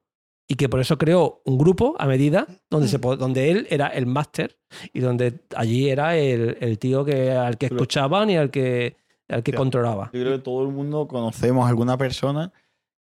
Y 0.49 0.55
que 0.55 0.69
por 0.69 0.81
eso 0.81 0.97
creó 0.99 1.43
un 1.45 1.59
grupo 1.59 1.95
a 1.99 2.07
medida 2.07 2.47
donde, 2.71 2.87
se, 2.89 2.99
po- 2.99 3.17
donde 3.17 3.51
él 3.51 3.67
era 3.71 3.89
el 3.89 4.07
máster 4.07 4.59
y 4.93 5.01
donde 5.01 5.41
allí 5.57 5.89
era 5.91 6.17
el, 6.17 6.57
el 6.61 6.79
tío 6.79 7.05
que, 7.05 7.33
al 7.33 7.59
que 7.59 7.67
escuchaban 7.67 8.31
y 8.31 8.37
al 8.37 8.51
que, 8.51 8.97
al 9.29 9.43
que 9.43 9.51
controlaba. 9.59 10.11
Yo 10.13 10.21
creo 10.21 10.37
que 10.37 10.43
todo 10.43 10.63
el 10.63 10.69
mundo 10.69 11.09
conocemos 11.09 11.65
a 11.67 11.69
alguna 11.69 11.97
persona 11.99 12.53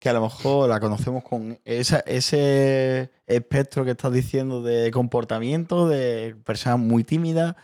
que 0.00 0.09
a 0.09 0.12
lo 0.14 0.22
mejor 0.22 0.68
la 0.68 0.80
conocemos 0.80 1.22
con 1.22 1.59
esa- 1.64 2.00
ese 2.07 3.11
espectro 3.26 3.85
que 3.85 3.92
estás 3.92 4.12
diciendo 4.12 4.62
de 4.62 4.90
comportamiento, 4.90 5.88
de 5.88 6.35
personas 6.44 6.78
muy 6.78 7.04
tímidas, 7.04 7.54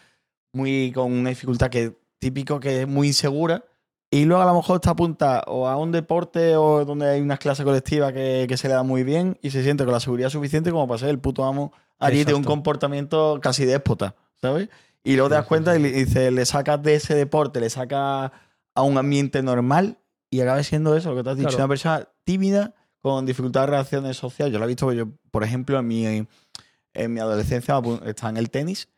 muy 0.53 0.93
con 0.93 1.13
una 1.13 1.31
dificultad 1.31 1.71
que 1.71 1.97
típico 2.19 2.61
que 2.61 2.83
es 2.83 2.89
muy 2.89 3.09
insegura. 3.09 3.65
Y 4.13 4.25
luego 4.25 4.43
a 4.43 4.47
lo 4.47 4.55
mejor 4.55 4.77
está 4.77 4.91
apuntada 4.91 5.45
o 5.47 5.69
a 5.69 5.77
un 5.77 5.93
deporte 5.93 6.57
o 6.57 6.85
donde 6.85 7.09
hay 7.09 7.21
unas 7.21 7.39
clases 7.39 7.65
colectivas 7.65 8.13
que, 8.13 8.47
que 8.49 8.57
se 8.57 8.67
le 8.67 8.75
da 8.75 8.83
muy 8.83 9.05
bien 9.05 9.39
y 9.41 9.51
se 9.51 9.63
siente 9.63 9.85
con 9.85 9.93
la 9.93 10.01
seguridad 10.01 10.31
suficiente 10.31 10.73
como 10.73 10.89
para 10.89 10.99
ser 10.99 11.11
el 11.11 11.21
puto 11.21 11.45
amo 11.45 11.73
allí 11.99 12.25
de 12.25 12.33
un 12.35 12.41
Exacto. 12.41 12.49
comportamiento 12.49 13.39
casi 13.41 13.65
déspota, 13.65 14.17
¿sabes? 14.41 14.69
Y 15.05 15.15
luego 15.15 15.29
te 15.29 15.37
das 15.37 15.47
cuenta 15.47 15.77
y 15.77 15.81
le, 15.83 15.93
dice, 15.93 16.31
le 16.33 16.45
sacas 16.45 16.83
de 16.83 16.97
ese 16.97 17.15
deporte, 17.15 17.61
le 17.61 17.71
sacas 17.71 18.33
a 18.75 18.83
un 18.83 18.99
ambiente 18.99 19.43
normal 19.43 19.99
y 20.29 20.41
acaba 20.41 20.63
siendo 20.65 20.97
eso, 20.97 21.11
lo 21.11 21.17
que 21.17 21.23
te 21.23 21.31
has 21.31 21.37
dicho, 21.37 21.49
Claro. 21.51 21.65
una 21.65 21.69
persona 21.69 22.09
tímida 22.25 22.75
con 23.01 23.27
dificultad 23.27 23.63
de 23.63 23.67
reacciones 23.69 24.17
sociales. 24.17 24.53
Yo 24.53 24.59
lo 24.59 24.65
he 24.65 24.69
visto, 24.69 24.93
yo, 24.93 25.07
por 25.31 25.45
ejemplo, 25.45 25.79
en 25.79 25.87
mi, 25.87 26.05
en 26.07 27.13
mi 27.15 27.21
adolescencia 27.21 27.81
estaba 28.05 28.31
en 28.31 28.37
el 28.37 28.51
tenis 28.51 28.89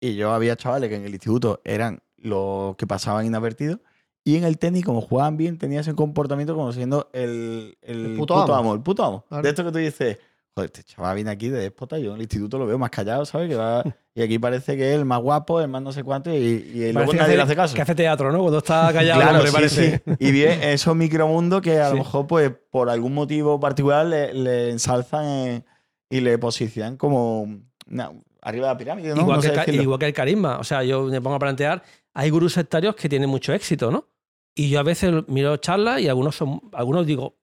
y 0.00 0.14
yo 0.16 0.32
había 0.32 0.56
chavales 0.56 0.88
que 0.88 0.96
en 0.96 1.04
el 1.04 1.12
instituto 1.12 1.60
eran 1.64 2.02
los 2.16 2.74
que 2.76 2.86
pasaban 2.86 3.26
inadvertidos 3.26 3.78
y 4.24 4.36
en 4.36 4.44
el 4.44 4.58
tenis, 4.58 4.84
como 4.84 5.00
jugaban 5.00 5.36
bien, 5.36 5.58
tenía 5.58 5.80
ese 5.80 5.94
comportamiento 5.94 6.54
como 6.54 6.72
siendo 6.72 7.10
el, 7.12 7.76
el 7.82 8.06
El 8.12 8.16
puto 8.16 8.34
amo. 8.54 8.74
el 8.74 8.80
puto 8.80 9.04
amo. 9.04 9.24
Claro. 9.28 9.42
De 9.42 9.48
esto 9.48 9.64
que 9.64 9.72
tú 9.72 9.78
dices, 9.78 10.18
joder, 10.54 10.70
este 10.72 10.84
chaval 10.84 11.14
viene 11.16 11.30
aquí 11.30 11.48
de 11.48 11.58
déspota, 11.58 11.98
yo 11.98 12.10
en 12.10 12.16
el 12.16 12.22
instituto 12.22 12.58
lo 12.58 12.66
veo 12.66 12.78
más 12.78 12.90
callado, 12.90 13.24
¿sabes? 13.24 13.48
Que 13.48 13.56
va, 13.56 13.82
y 14.14 14.22
aquí 14.22 14.38
parece 14.38 14.76
que 14.76 14.90
es 14.92 14.98
el 14.98 15.04
más 15.04 15.20
guapo, 15.20 15.60
el 15.60 15.68
más 15.68 15.82
no 15.82 15.90
sé 15.92 16.04
cuánto, 16.04 16.30
y, 16.30 16.36
y 16.36 16.92
luego 16.92 17.12
nadie 17.14 17.36
le 17.36 17.42
hace- 17.42 17.56
caso. 17.56 17.74
Que 17.74 17.82
hace 17.82 17.94
teatro, 17.94 18.30
¿no? 18.30 18.38
Cuando 18.40 18.58
está 18.58 18.90
callado, 18.92 19.20
Claro, 19.20 19.36
hombre, 19.38 19.48
sí, 19.50 19.54
parece. 19.56 20.02
sí. 20.06 20.12
Y 20.20 20.30
bien, 20.30 20.62
esos 20.62 20.94
micromundos 20.94 21.60
que 21.62 21.80
a 21.80 21.88
lo 21.90 21.96
mejor, 21.96 22.26
pues, 22.26 22.52
por 22.70 22.90
algún 22.90 23.14
motivo 23.14 23.58
particular 23.58 24.06
le, 24.06 24.32
le 24.34 24.70
ensalzan 24.70 25.64
y 26.10 26.20
le 26.20 26.38
posicionan 26.38 26.96
como 26.96 27.42
una- 27.90 28.12
arriba 28.42 28.66
de 28.68 28.72
la 28.74 28.78
pirámide, 28.78 29.14
¿no? 29.14 29.20
Igual, 29.22 29.36
No 29.36 29.40
que 29.40 29.46
sé 29.48 29.52
el, 29.52 29.54
ca- 29.58 29.60
decirlo. 29.64 29.82
igual 29.82 29.98
que 30.00 30.06
el 30.06 30.12
carisma. 30.12 30.58
O 30.58 30.64
sea, 30.64 30.82
yo 30.84 31.04
me 31.04 31.20
pongo 31.20 31.36
a 31.36 31.38
plantear, 31.38 31.82
hay 32.14 32.30
gurús 32.30 32.52
sectarios 32.54 32.94
que 32.94 33.08
tienen 33.08 33.28
mucho 33.28 33.52
éxito, 33.52 33.90
¿no? 33.90 34.08
Y 34.54 34.68
yo 34.68 34.80
a 34.80 34.82
veces 34.82 35.12
miro 35.28 35.56
charlas 35.56 36.00
y 36.00 36.08
algunos 36.08 36.36
son, 36.36 36.60
algunos 36.72 37.06
digo, 37.06 37.38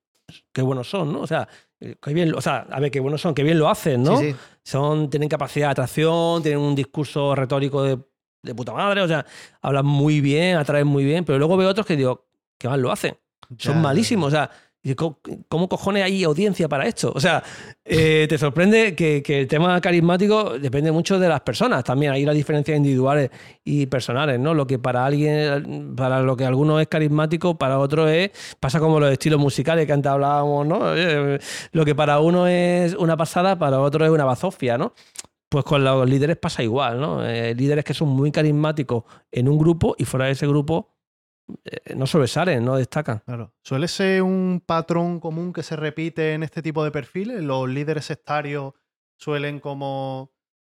qué 0.53 0.61
buenos 0.61 0.89
son, 0.89 1.11
¿no? 1.11 1.21
O 1.21 1.27
sea, 1.27 1.47
eh, 1.79 1.95
qué 2.01 2.13
bien, 2.13 2.33
o 2.35 2.41
sea, 2.41 2.67
a 2.69 2.79
ver, 2.79 2.91
qué 2.91 2.99
buenos 2.99 3.21
son, 3.21 3.33
qué 3.33 3.43
bien 3.43 3.57
lo 3.57 3.69
hacen, 3.69 4.03
¿no? 4.03 4.17
Sí, 4.17 4.31
sí. 4.31 4.37
Son, 4.63 5.09
tienen 5.09 5.29
capacidad 5.29 5.67
de 5.67 5.71
atracción, 5.71 6.43
tienen 6.43 6.59
un 6.59 6.75
discurso 6.75 7.33
retórico 7.33 7.81
de, 7.83 7.99
de 8.43 8.55
puta 8.55 8.73
madre, 8.73 9.01
o 9.01 9.07
sea, 9.07 9.25
hablan 9.61 9.85
muy 9.85 10.21
bien, 10.21 10.57
atraen 10.57 10.87
muy 10.87 11.03
bien, 11.03 11.25
pero 11.25 11.39
luego 11.39 11.57
veo 11.57 11.69
otros 11.69 11.85
que 11.87 11.95
digo, 11.95 12.27
qué 12.59 12.67
mal 12.67 12.81
lo 12.81 12.91
hacen. 12.91 13.17
Son 13.57 13.75
Ya, 13.75 13.81
malísimos. 13.81 14.27
O 14.27 14.31
sea, 14.31 14.51
¿cómo, 14.95 15.69
cojones 15.69 16.03
hay 16.03 16.23
audiencia 16.23 16.69
para 16.69 16.87
esto? 16.87 17.11
O 17.13 17.19
sea, 17.19 17.43
eh, 17.83 18.25
te 18.29 18.37
sorprende 18.37 18.95
que, 18.95 19.23
el 19.27 19.47
tema 19.47 19.79
carismático 19.81 20.57
depende 20.57 20.91
mucho 20.91 21.19
de 21.19 21.27
las 21.27 21.41
personas. 21.41 21.83
También 21.83 22.13
hay 22.13 22.25
las 22.25 22.35
diferencias 22.35 22.77
individuales 22.77 23.29
y 23.63 23.85
personales, 23.87 24.39
¿no? 24.39 24.53
Lo 24.53 24.65
que 24.65 24.79
para 24.79 25.05
alguien, 25.05 25.95
para 25.95 26.21
lo 26.21 26.37
que 26.37 26.45
alguno 26.45 26.79
es 26.79 26.87
carismático, 26.87 27.57
para 27.57 27.79
otro 27.79 28.07
es, 28.07 28.31
pasa 28.59 28.79
como 28.79 28.99
los 28.99 29.11
estilos 29.11 29.39
musicales 29.39 29.85
que 29.85 29.93
antes 29.93 30.11
hablábamos, 30.11 30.65
¿no? 30.65 30.79
Lo 31.71 31.85
que 31.85 31.95
para 31.95 32.19
uno 32.19 32.47
es 32.47 32.93
una 32.95 33.17
pasada, 33.17 33.57
para 33.59 33.79
otro 33.79 34.05
es 34.05 34.11
una 34.11 34.25
bazofia, 34.25 34.77
¿no? 34.77 34.93
Pues 35.49 35.65
con 35.65 35.83
los 35.83 36.07
líderes 36.07 36.37
pasa 36.37 36.61
igual, 36.63 37.01
¿no? 37.01 37.25
Eh, 37.25 37.55
líderes 37.55 37.83
que 37.83 37.95
son 37.95 38.09
muy 38.09 38.31
carismáticos 38.31 39.03
en 39.31 39.49
un 39.49 39.57
grupo 39.57 39.95
y 39.97 40.05
fuera 40.05 40.27
de 40.27 40.33
ese 40.33 40.47
grupo 40.47 40.98
no 41.95 42.05
sobresalen, 42.07 42.63
no 42.63 42.75
destacan. 42.75 43.19
Claro. 43.25 43.53
¿Suele 43.63 43.87
ser 43.87 44.21
un 44.23 44.61
patrón 44.65 45.19
común 45.19 45.53
que 45.53 45.63
se 45.63 45.75
repite 45.75 46.33
en 46.33 46.43
este 46.43 46.61
tipo 46.61 46.83
de 46.83 46.91
perfiles? 46.91 47.41
¿Los 47.43 47.67
líderes 47.69 48.05
sectarios 48.05 48.73
suelen 49.17 49.59
como 49.59 50.31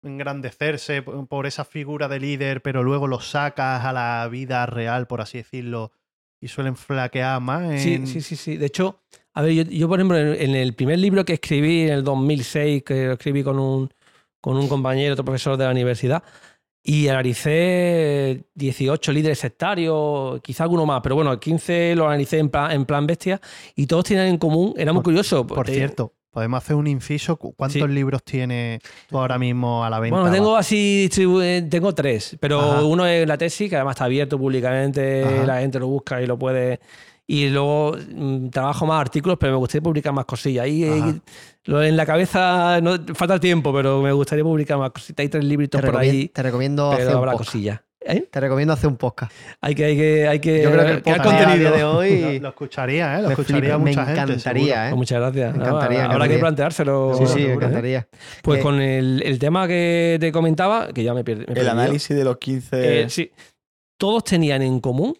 engrandecerse 0.03 1.01
por 1.01 1.45
esa 1.45 1.65
figura 1.65 2.07
de 2.07 2.19
líder, 2.19 2.61
pero 2.61 2.83
luego 2.83 3.07
los 3.07 3.29
sacas 3.29 3.85
a 3.85 3.93
la 3.93 4.27
vida 4.29 4.65
real, 4.65 5.07
por 5.07 5.21
así 5.21 5.37
decirlo, 5.39 5.91
y 6.39 6.47
suelen 6.47 6.75
flaquear 6.75 7.39
más? 7.41 7.81
Sí, 7.81 7.95
en- 7.95 8.07
sí, 8.07 8.21
sí, 8.21 8.35
sí. 8.35 8.57
De 8.57 8.65
hecho, 8.67 9.01
a 9.33 9.41
ver, 9.41 9.53
yo, 9.53 9.63
yo, 9.63 9.87
por 9.87 9.99
ejemplo, 9.99 10.17
en, 10.17 10.33
en 10.41 10.55
el 10.55 10.73
primer 10.73 10.99
libro 10.99 11.23
que 11.25 11.33
escribí 11.33 11.81
en 11.83 11.89
el 11.93 12.03
2006, 12.03 12.83
que 12.83 13.11
escribí 13.11 13.43
con 13.43 13.59
un, 13.59 13.89
con 14.39 14.57
un 14.57 14.67
compañero, 14.67 15.13
otro 15.13 15.25
profesor 15.25 15.57
de 15.57 15.65
la 15.65 15.71
universidad, 15.71 16.23
y 16.83 17.07
analicé 17.61 18.43
18 18.55 19.11
líderes 19.11 19.39
sectarios, 19.39 20.39
quizá 20.41 20.63
alguno 20.63 20.85
más, 20.85 21.01
pero 21.01 21.15
bueno, 21.15 21.39
15 21.39 21.95
lo 21.95 22.07
analicé 22.07 22.39
en 22.39 22.49
plan, 22.49 22.71
en 22.71 22.85
plan 22.85 23.05
bestia, 23.05 23.39
y 23.75 23.85
todos 23.87 24.05
tienen 24.05 24.27
en 24.27 24.37
común, 24.37 24.73
era 24.77 24.91
muy 24.93 24.99
Por- 24.99 25.05
curioso. 25.13 25.45
Por 25.45 25.65
te- 25.65 25.73
cierto, 25.75 26.13
podemos 26.31 26.63
hacer 26.63 26.75
un 26.75 26.87
inciso. 26.87 27.35
¿Cu- 27.37 27.53
¿Cuántos 27.53 27.81
Sí. 27.81 27.87
libros 27.87 28.23
tienes 28.23 28.79
tú 29.09 29.17
ahora 29.19 29.37
mismo 29.37 29.83
a 29.83 29.89
la 29.89 29.99
venta? 29.99 30.19
Bueno, 30.19 30.33
tengo 30.33 30.55
así, 30.55 31.09
eh, 31.17 31.67
tengo 31.69 31.93
tres, 31.93 32.37
pero 32.39 32.59
Ajá. 32.59 32.83
uno 32.85 33.05
es 33.05 33.27
la 33.27 33.37
tesis, 33.37 33.69
que 33.69 33.75
además 33.75 33.95
está 33.95 34.05
abierto 34.05 34.37
públicamente, 34.39 35.23
Ajá. 35.23 35.45
la 35.45 35.59
gente 35.59 35.77
lo 35.79 35.87
busca 35.87 36.21
y 36.21 36.25
lo 36.25 36.37
puede. 36.39 36.79
Y 37.33 37.47
luego 37.49 37.95
mm, 38.13 38.49
trabajo 38.49 38.85
más 38.85 38.99
artículos, 38.99 39.37
pero 39.39 39.53
me 39.53 39.57
gustaría 39.59 39.83
publicar 39.83 40.11
más 40.11 40.25
cosillas. 40.25 40.65
Ahí 40.65 40.83
eh, 40.83 40.91
Ajá. 40.99 41.15
lo- 41.65 41.81
en 41.81 41.95
la 41.95 42.05
cabeza 42.05 42.81
no, 42.81 42.97
falta 43.15 43.39
tiempo, 43.39 43.73
pero 43.73 44.01
me 44.01 44.11
gustaría 44.11 44.43
publicar 44.43 44.77
más 44.77 44.91
cositas. 44.91 45.23
Hay 45.23 45.29
tres 45.29 45.41
Te, 45.43 45.47
libritos 45.47 45.79
por 45.79 45.91
recomien- 45.93 45.99
ahí, 46.11 46.27
te 46.27 46.43
recomiendo 46.43 46.91
hacer 46.91 47.05
pero 47.05 47.17
habrá 47.19 47.33
cosillas. 47.33 47.79
¿Eh? 48.03 48.27
Te 48.31 48.39
recomiendo 48.39 48.73
hacer 48.73 48.89
un 48.89 48.97
podcast. 48.97 49.31
Hay 49.61 49.75
que, 49.75 49.85
hay 49.85 49.95
que, 49.95 50.27
hay 50.27 50.39
que 50.39 50.63
Yo 50.63 50.71
creo 50.71 50.85
que 50.85 50.91
el 50.91 51.01
podcast 51.03 51.23
contenido. 51.23 51.71
de 51.71 51.83
hoy 51.83 52.19
Lo, 52.33 52.39
lo 52.41 52.49
escucharía, 52.49 53.19
¿eh? 53.19 53.21
Lo 53.21 53.27
me, 53.27 53.33
escucharía 53.35 53.61
flipa, 53.61 53.77
me 53.77 53.89
mucha 53.91 54.05
gente. 54.05 54.15
seguro. 54.15 54.33
encantaría, 54.33 54.75
¿eh? 54.85 54.89
Pues 54.89 54.97
muchas 54.97 55.19
gracias. 55.19 55.51
Me 55.53 55.57
No, 55.59 55.65
encantaría, 55.65 56.07
me 56.07 56.13
habrá 56.15 56.27
que 56.27 56.37
planteárselo. 56.39 57.13
Sí, 57.17 57.27
sí, 57.27 57.39
me 57.39 57.45
¿eh? 57.45 57.53
encantaría. 57.53 58.07
Pues 58.41 58.59
Eh, 58.59 58.63
con 58.63 58.81
el, 58.81 59.21
el 59.23 59.39
tema 59.39 59.67
que 59.67 60.17
te 60.19 60.31
comentaba, 60.33 60.87
que 60.91 61.03
ya 61.03 61.13
me 61.13 61.23
pierde. 61.23 61.41
me 61.41 61.51
El 61.51 61.53
perdido. 61.53 61.71
análisis 61.71 62.17
de 62.17 62.23
los 62.25 62.37
15... 62.39 63.03
Eh, 63.03 63.09
sí. 63.09 63.31
Todos 63.97 64.23
tenían 64.23 64.63
en 64.63 64.79
común 64.79 65.15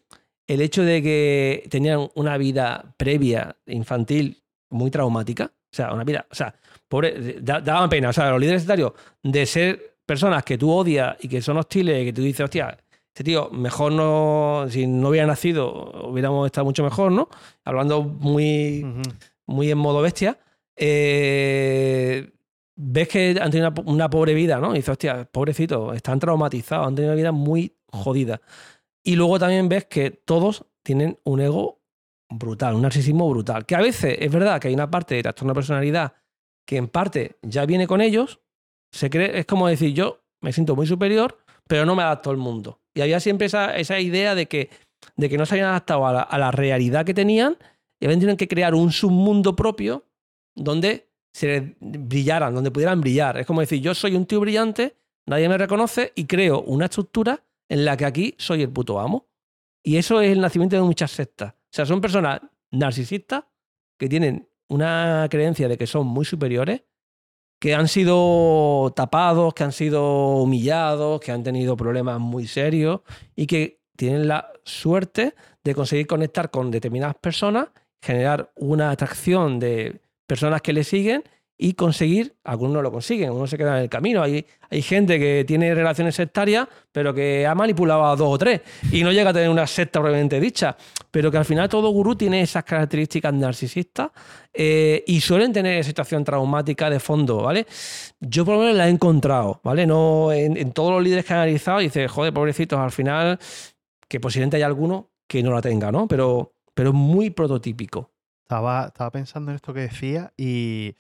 el 0.47 0.61
hecho 0.61 0.83
de 0.83 1.01
que 1.01 1.67
tenían 1.69 2.09
una 2.15 2.37
vida 2.37 2.93
previa 2.97 3.55
infantil 3.67 4.43
muy 4.69 4.91
traumática. 4.91 5.45
O 5.53 5.73
sea, 5.75 5.93
una 5.93 6.03
vida, 6.03 6.25
o 6.29 6.35
sea, 6.35 6.53
pobre, 6.87 7.37
da- 7.41 7.61
daban 7.61 7.89
pena. 7.89 8.09
O 8.09 8.13
sea, 8.13 8.29
los 8.31 8.39
líderes 8.41 8.61
sectarios 8.63 8.91
de 9.23 9.45
ser 9.45 9.97
personas 10.05 10.43
que 10.43 10.57
tú 10.57 10.69
odias 10.71 11.15
y 11.21 11.27
que 11.29 11.41
son 11.41 11.57
hostiles 11.57 12.01
y 12.01 12.05
que 12.05 12.13
tú 12.13 12.21
dices, 12.21 12.41
hostia, 12.43 12.77
este 13.07 13.23
tío, 13.23 13.49
mejor 13.51 13.91
no, 13.93 14.65
si 14.69 14.87
no 14.87 15.09
hubiera 15.09 15.27
nacido, 15.27 15.71
hubiéramos 16.09 16.45
estado 16.45 16.65
mucho 16.65 16.83
mejor, 16.83 17.11
¿no? 17.11 17.29
Hablando 17.63 18.01
muy, 18.03 18.83
Ujú. 18.83 19.01
muy 19.47 19.71
en 19.71 19.77
modo 19.77 20.01
bestia, 20.01 20.37
eh, 21.15 22.29
ves 22.75 23.07
que 23.07 23.37
han 23.41 23.51
tenido 23.51 23.69
una, 23.69 23.81
una 23.91 24.09
pobre 24.09 24.33
vida, 24.33 24.59
¿no? 24.59 24.71
Y 24.73 24.77
dices, 24.77 24.89
hostia, 24.89 25.25
pobrecito, 25.25 25.93
están 25.93 26.19
traumatizados, 26.19 26.87
han 26.87 26.95
tenido 26.95 27.11
una 27.13 27.17
vida 27.17 27.31
muy 27.31 27.75
jodida. 27.87 28.41
Y 29.03 29.15
luego 29.15 29.39
también 29.39 29.67
ves 29.69 29.85
que 29.85 30.11
todos 30.11 30.65
tienen 30.83 31.19
un 31.23 31.41
ego 31.41 31.81
brutal, 32.29 32.75
un 32.75 32.81
narcisismo 32.81 33.29
brutal. 33.29 33.65
Que 33.65 33.75
a 33.75 33.81
veces 33.81 34.17
es 34.19 34.31
verdad 34.31 34.59
que 34.59 34.67
hay 34.69 34.73
una 34.73 34.89
parte 34.89 35.15
de 35.15 35.23
trastorno 35.23 35.53
de 35.53 35.55
personalidad 35.55 36.13
que 36.65 36.77
en 36.77 36.87
parte 36.87 37.37
ya 37.41 37.65
viene 37.65 37.87
con 37.87 38.01
ellos, 38.01 38.39
se 38.91 39.09
cree, 39.09 39.39
es 39.39 39.45
como 39.45 39.67
decir, 39.67 39.93
yo 39.93 40.23
me 40.41 40.53
siento 40.53 40.75
muy 40.75 40.87
superior, 40.87 41.37
pero 41.67 41.85
no 41.85 41.95
me 41.95 42.03
adapto 42.03 42.29
al 42.29 42.37
mundo. 42.37 42.81
Y 42.93 43.01
había 43.01 43.19
siempre 43.19 43.47
esa, 43.47 43.75
esa 43.77 43.99
idea 43.99 44.35
de 44.35 44.47
que, 44.47 44.69
de 45.15 45.29
que 45.29 45.37
no 45.37 45.45
se 45.45 45.55
habían 45.55 45.69
adaptado 45.69 46.05
a 46.05 46.37
la, 46.37 46.51
realidad 46.51 47.05
que 47.05 47.13
tenían 47.13 47.57
y 47.99 48.05
habían 48.05 48.19
tenido 48.19 48.37
que 48.37 48.47
crear 48.47 48.75
un 48.75 48.91
submundo 48.91 49.55
propio 49.55 50.05
donde 50.55 51.09
se 51.33 51.75
brillaran, 51.79 52.53
donde 52.53 52.71
pudieran 52.71 52.99
brillar. 52.99 53.37
Es 53.37 53.45
como 53.45 53.61
decir, 53.61 53.81
yo 53.81 53.93
soy 53.93 54.15
un 54.15 54.25
tío 54.25 54.39
brillante, 54.39 54.95
nadie 55.27 55.47
me 55.47 55.57
reconoce 55.57 56.11
y 56.15 56.25
creo 56.25 56.61
una 56.61 56.85
estructura 56.85 57.43
en 57.71 57.85
la 57.85 57.95
que 57.95 58.03
aquí 58.03 58.35
soy 58.37 58.63
el 58.63 58.69
puto 58.69 58.99
amo. 58.99 59.29
Y 59.81 59.95
eso 59.95 60.19
es 60.19 60.29
el 60.33 60.41
nacimiento 60.41 60.75
de 60.75 60.81
muchas 60.81 61.09
sectas. 61.11 61.53
O 61.53 61.69
sea, 61.71 61.85
son 61.85 62.01
personas 62.01 62.41
narcisistas 62.69 63.45
que 63.97 64.09
tienen 64.09 64.49
una 64.67 65.25
creencia 65.31 65.69
de 65.69 65.77
que 65.77 65.87
son 65.87 66.05
muy 66.05 66.25
superiores, 66.25 66.83
que 67.61 67.73
han 67.73 67.87
sido 67.87 68.91
tapados, 68.93 69.53
que 69.53 69.63
han 69.63 69.71
sido 69.71 70.35
humillados, 70.35 71.21
que 71.21 71.31
han 71.31 71.43
tenido 71.43 71.77
problemas 71.77 72.19
muy 72.19 72.45
serios 72.45 73.01
y 73.37 73.47
que 73.47 73.81
tienen 73.95 74.27
la 74.27 74.51
suerte 74.65 75.33
de 75.63 75.73
conseguir 75.73 76.07
conectar 76.07 76.51
con 76.51 76.71
determinadas 76.71 77.15
personas, 77.15 77.69
generar 78.01 78.51
una 78.55 78.91
atracción 78.91 79.59
de 79.59 80.01
personas 80.27 80.61
que 80.61 80.73
le 80.73 80.83
siguen 80.83 81.23
y 81.63 81.73
conseguir, 81.73 82.35
algunos 82.43 82.73
no 82.73 82.81
lo 82.81 82.91
consiguen, 82.91 83.27
algunos 83.27 83.47
se 83.47 83.55
quedan 83.55 83.77
en 83.77 83.83
el 83.83 83.89
camino. 83.89 84.23
Hay, 84.23 84.43
hay 84.67 84.81
gente 84.81 85.19
que 85.19 85.45
tiene 85.45 85.75
relaciones 85.75 86.15
sectarias, 86.15 86.67
pero 86.91 87.13
que 87.13 87.45
ha 87.45 87.53
manipulado 87.53 88.03
a 88.03 88.15
dos 88.15 88.29
o 88.33 88.37
tres 88.39 88.61
y 88.91 89.03
no 89.03 89.11
llega 89.11 89.29
a 89.29 89.33
tener 89.33 89.47
una 89.47 89.67
secta 89.67 90.01
propiamente 90.01 90.39
dicha. 90.39 90.75
Pero 91.11 91.29
que 91.29 91.37
al 91.37 91.45
final 91.45 91.69
todo 91.69 91.91
gurú 91.91 92.15
tiene 92.15 92.41
esas 92.41 92.63
características 92.63 93.31
narcisistas 93.35 94.09
eh, 94.51 95.03
y 95.05 95.21
suelen 95.21 95.53
tener 95.53 95.85
situación 95.85 96.23
traumática 96.23 96.89
de 96.89 96.99
fondo, 96.99 97.43
¿vale? 97.43 97.67
Yo 98.19 98.43
por 98.43 98.55
lo 98.55 98.61
menos 98.61 98.75
la 98.75 98.87
he 98.87 98.89
encontrado, 98.89 99.61
¿vale? 99.63 99.85
No, 99.85 100.31
en, 100.31 100.71
todos 100.71 100.91
los 100.93 101.03
líderes 101.03 101.25
que 101.25 101.33
he 101.33 101.35
analizado, 101.35 101.77
dice, 101.77 102.07
joder, 102.07 102.33
pobrecitos, 102.33 102.79
al 102.79 102.91
final, 102.91 103.37
que 104.07 104.19
posiblemente 104.19 104.57
hay 104.57 104.63
alguno 104.63 105.11
que 105.27 105.43
no 105.43 105.51
la 105.51 105.61
tenga, 105.61 105.91
¿no? 105.91 106.07
Pero, 106.07 106.55
pero 106.73 106.89
es 106.89 106.95
muy 106.95 107.29
prototípico. 107.29 108.09
Estaba, 108.45 108.87
estaba 108.87 109.11
pensando 109.11 109.51
en 109.51 109.57
esto 109.57 109.75
que 109.75 109.81
decía 109.81 110.33
y 110.35 110.95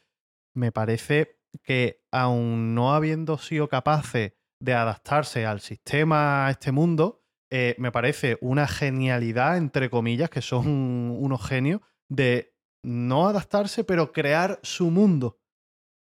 me 0.53 0.71
parece 0.71 1.39
que 1.63 2.03
aun 2.11 2.75
no 2.75 2.93
habiendo 2.93 3.37
sido 3.37 3.67
capaces 3.67 4.33
de 4.59 4.73
adaptarse 4.73 5.45
al 5.45 5.59
sistema, 5.59 6.47
a 6.47 6.51
este 6.51 6.71
mundo, 6.71 7.23
eh, 7.49 7.75
me 7.77 7.91
parece 7.91 8.37
una 8.41 8.67
genialidad, 8.67 9.57
entre 9.57 9.89
comillas, 9.89 10.29
que 10.29 10.41
son 10.41 10.67
unos 10.67 11.45
genios, 11.45 11.81
de 12.09 12.55
no 12.83 13.27
adaptarse, 13.27 13.83
pero 13.83 14.13
crear 14.13 14.59
su 14.63 14.89
mundo. 14.91 15.40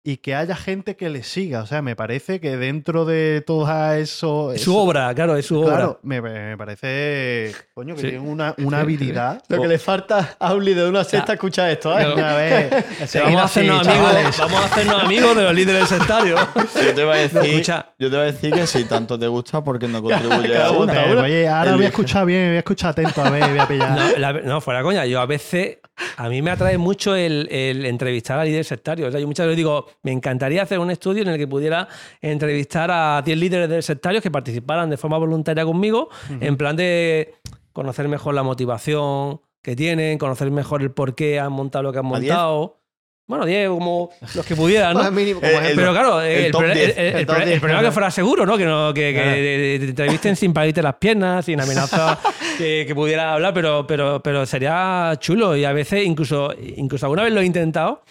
Y 0.06 0.18
que 0.18 0.36
haya 0.36 0.54
gente 0.58 0.98
que 0.98 1.08
le 1.10 1.24
siga. 1.24 1.62
O 1.62 1.66
sea, 1.66 1.82
me 1.82 1.96
parece 1.96 2.42
que 2.42 2.58
dentro 2.58 3.06
de 3.06 3.42
todo 3.48 3.66
eso. 3.94 4.52
Es 4.52 4.62
su 4.62 4.76
obra, 4.76 5.16
claro, 5.16 5.38
es 5.38 5.46
su 5.46 5.62
obra. 5.62 5.76
Claro, 5.78 6.00
me, 6.04 6.20
me 6.20 6.58
parece. 6.58 7.56
Coño, 7.74 7.96
que 7.96 8.02
Sí. 8.02 8.08
tienen 8.10 8.28
una, 8.28 8.54
una 8.58 8.82
habilidad. 8.82 9.42
Lo 9.48 9.62
que 9.62 9.68
le 9.70 9.80
falta 9.80 10.36
a 10.38 10.54
un 10.54 10.66
líder 10.66 10.84
de 10.84 10.90
una 10.90 11.06
secta 11.06 11.32
escuchar 11.34 11.70
esto, 11.70 11.98
¿eh? 11.98 12.04
A 12.22 12.34
ver, 12.36 12.84
Sí, 13.00 13.08
seguid 13.08 13.26
vamos, 13.28 13.42
a 13.42 13.46
hacernos 13.46 13.88
amigos, 13.88 14.38
vamos 14.40 14.60
a 14.62 14.66
hacernos 14.66 15.04
amigos 15.04 15.36
de 15.38 15.44
los 15.44 15.54
líderes 15.54 15.88
sectarios. 15.88 16.40
Yo 16.84 16.94
te 16.94 17.04
voy 17.06 17.18
a 17.18 17.22
decir, 17.30 17.64
yo 17.98 18.10
te 18.10 18.16
voy 18.18 18.18
a 18.18 18.32
decir 18.32 18.54
que 18.54 18.68
si 18.68 18.84
tanto 18.84 19.18
te 19.18 19.28
gusta, 19.28 19.64
porque 19.64 19.88
no 19.88 20.04
contribuye 20.04 20.58
a 20.62 20.72
una. 20.72 20.94
Eh. 21.06 21.16
Oye, 21.16 21.48
ahora 21.48 21.76
voy 21.78 21.86
a 21.86 21.88
escuchar 21.88 22.26
bien, 22.26 22.48
voy 22.50 22.56
a 22.58 22.60
escuchar 22.60 22.90
atento 22.92 23.24
a 23.24 23.30
ver, 23.30 23.50
voy 23.50 23.60
a 23.60 23.68
pillar. 23.70 23.92
No, 23.98 24.18
la- 24.18 24.34
no, 24.34 24.60
fuera 24.60 24.84
coña. 24.84 25.06
Yo 25.06 25.22
a 25.22 25.26
veces, 25.26 25.78
a 26.18 26.30
mí 26.30 26.42
me 26.42 26.52
atrae 26.52 26.78
mucho 26.78 27.16
el, 27.16 27.48
el 27.52 27.86
entrevistar 27.86 28.40
a 28.40 28.44
líderes 28.46 28.68
sectarios. 28.68 29.10
O 29.10 29.12
sea, 29.12 29.20
yo 29.20 29.28
muchas 29.28 29.46
veces 29.46 29.58
digo, 29.58 29.86
me 30.02 30.12
encantaría 30.12 30.62
hacer 30.64 30.80
un 30.80 30.92
estudio 30.92 31.22
en 31.24 31.30
el 31.30 31.38
que 31.38 31.48
pudiera 31.48 31.88
entrevistar 32.22 32.90
a 32.92 33.22
10 33.24 33.38
líderes 33.38 33.70
de 33.70 33.82
sectarios 33.82 34.24
que 34.24 34.32
participaran 34.32 34.90
de 34.90 34.98
forma 34.98 35.18
voluntaria 35.18 35.66
conmigo, 35.66 36.10
en 36.40 36.58
plan 36.58 36.76
de 36.76 37.36
conocer 37.74 38.08
mejor 38.08 38.34
la 38.34 38.44
motivación 38.44 39.42
que 39.62 39.76
tienen, 39.76 40.18
conocer 40.18 40.52
mejor 40.52 40.82
el 40.82 40.92
por 40.92 41.16
qué 41.16 41.40
han 41.40 41.54
montado 41.54 41.84
lo 41.84 41.94
que 41.94 42.00
han 42.00 42.06
¿A 42.14 42.20
10? 42.20 42.32
montado. 42.34 42.83
Bueno, 43.26 43.46
10 43.46 43.70
como 43.70 44.10
los 44.36 44.46
que 44.46 44.56
pudieran, 44.56 44.94
¿no? 44.98 45.12
mínimo, 45.12 45.40
como 45.40 45.52
Eh, 45.52 45.56
ejemplo. 45.56 45.76
Pero 45.82 45.92
claro, 45.94 46.22
el, 46.22 46.52
top 46.52 46.62
pro- 46.62 46.74
10, 46.74 46.78
el- 46.90 46.92
el- 46.92 47.14
el 47.14 47.20
el 47.22 47.26
top 47.26 47.36
pro- 47.36 47.44
el 47.44 47.50
10, 47.50 47.60
problema 47.62 47.82
es 47.82 47.88
que 47.88 47.92
fuera 47.92 48.12
seguro, 48.12 48.46
¿no? 48.46 48.58
Que, 48.58 48.66
no, 48.66 48.94
que, 48.94 49.14
que 49.14 49.20
te- 49.22 49.80
te 49.80 49.90
entrevisten 49.90 50.36
sin 50.36 50.54
pararte 50.54 50.82
las 50.82 50.96
piernas, 50.96 51.46
sin 51.46 51.60
amenazas, 51.62 52.18
que, 52.58 52.84
que 52.86 52.94
pudiera 52.94 53.34
hablar, 53.34 53.54
pero, 53.54 53.88
pero, 53.88 54.22
pero 54.22 54.46
sería 54.46 55.14
chulo. 55.20 55.56
Y 55.56 55.64
a 55.64 55.72
veces, 55.72 56.06
incluso, 56.06 56.54
incluso 56.76 57.06
alguna 57.06 57.24
vez 57.24 57.32
lo 57.34 57.40
he 57.42 57.46
intentado 57.46 58.04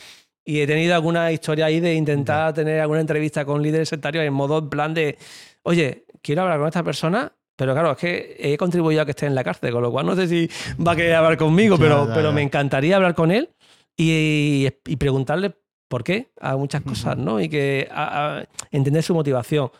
y 0.44 0.60
he 0.60 0.66
tenido 0.66 0.94
alguna 0.94 1.30
historia 1.30 1.66
ahí 1.66 1.78
de 1.78 1.94
intentar 1.94 2.52
tener 2.54 2.80
alguna 2.80 3.00
entrevista 3.00 3.44
con 3.44 3.62
líderes 3.62 3.90
sectarios 3.90 4.24
en 4.24 4.32
modo 4.32 4.58
en 4.58 4.68
plan 4.70 4.94
de, 4.94 5.18
oye, 5.62 6.04
quiero 6.22 6.42
hablar 6.42 6.58
con 6.58 6.68
esta 6.68 6.82
persona. 6.82 7.30
Pero 7.54 7.74
claro, 7.74 7.92
es 7.92 7.98
que 7.98 8.36
he 8.40 8.56
contribuido 8.56 9.02
a 9.02 9.04
que 9.04 9.10
esté 9.10 9.26
en 9.26 9.34
la 9.34 9.44
cárcel, 9.44 9.72
con 9.72 9.82
lo 9.82 9.92
cual 9.92 10.06
no 10.06 10.16
sé 10.16 10.26
si 10.26 10.48
va 10.84 10.92
a 10.92 10.96
querer 10.96 11.14
hablar 11.16 11.36
conmigo, 11.36 11.76
Ya, 11.76 11.82
pero, 11.82 12.08
ya, 12.08 12.14
pero 12.14 12.28
ya. 12.30 12.34
me 12.34 12.40
encantaría 12.42 12.96
hablar 12.96 13.14
con 13.14 13.30
él 13.30 13.50
y, 13.96 14.68
y 14.86 14.96
preguntarle 14.96 15.54
por 15.88 16.02
qué 16.04 16.32
a 16.40 16.56
muchas 16.56 16.82
cosas, 16.82 17.16
¿no? 17.18 17.40
Y 17.40 17.48
que 17.48 17.88
a- 17.90 18.38
a 18.38 18.48
entender 18.70 19.02
su 19.02 19.14
motivación. 19.14 19.70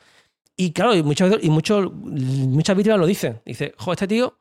Y 0.56 0.72
claro, 0.72 0.94
y, 0.94 1.02
muchas, 1.02 1.30
veces- 1.30 1.44
y 1.44 1.50
muchos, 1.50 1.90
muchas 1.92 2.76
víctimas 2.76 2.98
lo 3.00 3.06
dicen. 3.06 3.40
Dice, 3.46 3.74
jo, 3.78 3.92
este 3.92 4.06
tío, 4.06 4.38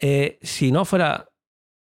eh, 0.00 0.38
si 0.42 0.70
no 0.70 0.84
fuera, 0.84 1.28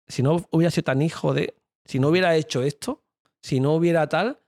si 0.07 0.23
no 0.23 0.45
hubiera 0.51 0.71
sido 0.71 0.85
tan 0.85 1.01
hijo 1.01 1.33
de, 1.33 1.55
si 1.85 1.99
no 1.99 2.07
hubiera 2.07 2.35
hecho 2.35 2.63
esto, 2.63 3.03
si 3.41 3.59
no 3.59 3.73
hubiera 3.73 4.07
tal, 4.07 4.39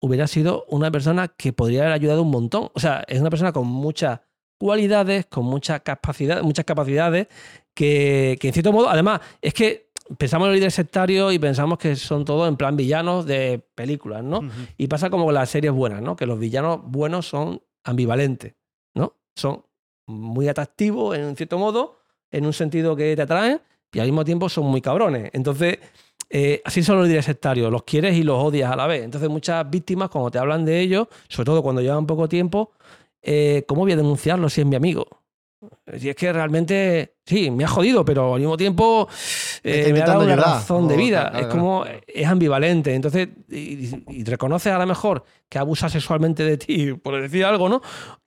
hubiera 0.00 0.26
sido 0.26 0.64
una 0.68 0.90
persona 0.90 1.28
que 1.28 1.52
podría 1.52 1.82
haber 1.82 1.92
ayudado 1.92 2.22
un 2.22 2.30
montón. 2.30 2.70
O 2.74 2.80
sea, 2.80 3.04
es 3.08 3.20
una 3.20 3.30
persona 3.30 3.52
con 3.52 3.66
muchas 3.68 4.20
cualidades, 4.60 5.26
con 5.26 5.44
mucha 5.44 5.80
capacidad, 5.80 6.42
muchas 6.42 6.64
capacidades, 6.64 7.28
que, 7.74 8.36
que 8.40 8.48
en 8.48 8.52
cierto 8.54 8.72
modo, 8.72 8.88
además, 8.88 9.20
es 9.40 9.54
que 9.54 9.87
pensamos 10.16 10.46
en 10.46 10.50
los 10.50 10.56
líderes 10.56 10.74
sectarios 10.74 11.32
y 11.32 11.38
pensamos 11.38 11.78
que 11.78 11.96
son 11.96 12.24
todos 12.24 12.48
en 12.48 12.56
plan 12.56 12.76
villanos 12.76 13.26
de 13.26 13.62
películas, 13.74 14.24
¿no? 14.24 14.40
Y 14.76 14.86
pasa 14.86 15.10
como 15.10 15.26
con 15.26 15.34
las 15.34 15.50
series 15.50 15.72
buenas, 15.72 16.02
¿no? 16.02 16.16
Que 16.16 16.26
los 16.26 16.38
villanos 16.38 16.80
buenos 16.84 17.26
son 17.26 17.60
ambivalentes, 17.84 18.54
¿no? 18.94 19.14
Son 19.34 19.62
muy 20.06 20.48
atractivos 20.48 21.16
en 21.16 21.36
cierto 21.36 21.58
modo, 21.58 21.98
en 22.30 22.46
un 22.46 22.52
sentido 22.52 22.96
que 22.96 23.14
te 23.14 23.22
atraen, 23.22 23.60
y 23.92 23.98
al 23.98 24.06
mismo 24.06 24.24
tiempo 24.24 24.48
son 24.48 24.66
muy 24.66 24.80
cabrones. 24.80 25.30
Entonces, 25.32 25.78
eh, 26.30 26.60
así 26.64 26.82
son 26.82 26.96
los 26.98 27.06
líderes 27.06 27.24
sectarios, 27.24 27.70
los 27.70 27.84
quieres 27.84 28.16
y 28.16 28.22
los 28.22 28.42
odias 28.42 28.70
a 28.70 28.76
la 28.76 28.86
vez. 28.86 29.02
Entonces, 29.02 29.28
muchas 29.28 29.68
víctimas, 29.68 30.10
cuando 30.10 30.30
te 30.30 30.38
hablan 30.38 30.64
de 30.64 30.80
ellos, 30.80 31.08
sobre 31.28 31.46
todo 31.46 31.62
cuando 31.62 31.80
llevan 31.80 32.06
poco 32.06 32.28
tiempo, 32.28 32.72
eh, 33.22 33.64
¿cómo 33.66 33.82
voy 33.82 33.92
a 33.92 33.96
denunciarlo 33.96 34.48
si 34.48 34.60
es 34.60 34.66
mi 34.66 34.76
amigo? 34.76 35.06
Si 35.98 36.08
es 36.08 36.14
que 36.14 36.32
realmente, 36.32 37.14
sí, 37.26 37.50
me 37.50 37.64
ha 37.64 37.68
jodido, 37.68 38.04
pero 38.04 38.34
al 38.34 38.40
mismo 38.40 38.56
tiempo 38.56 39.08
eh, 39.64 39.90
me 39.92 40.02
ha 40.02 40.06
dado 40.06 40.20
una 40.24 40.34
ayudar. 40.34 40.48
razón 40.54 40.86
de 40.86 40.94
Oh, 40.94 40.98
vida. 40.98 41.20
claro, 41.30 41.36
es 41.38 41.46
claro. 41.46 41.60
como, 41.60 41.84
es 42.06 42.26
ambivalente. 42.26 42.94
Entonces, 42.94 43.28
y, 43.50 43.90
y 44.08 44.24
reconoces 44.24 44.72
a 44.72 44.78
lo 44.78 44.86
mejor 44.86 45.24
que 45.48 45.58
abusa 45.58 45.88
sexualmente 45.88 46.44
de 46.44 46.58
ti, 46.58 46.92
por 47.02 47.20
decir 47.20 47.44
algo, 47.44 47.68
¿no? 47.68 47.82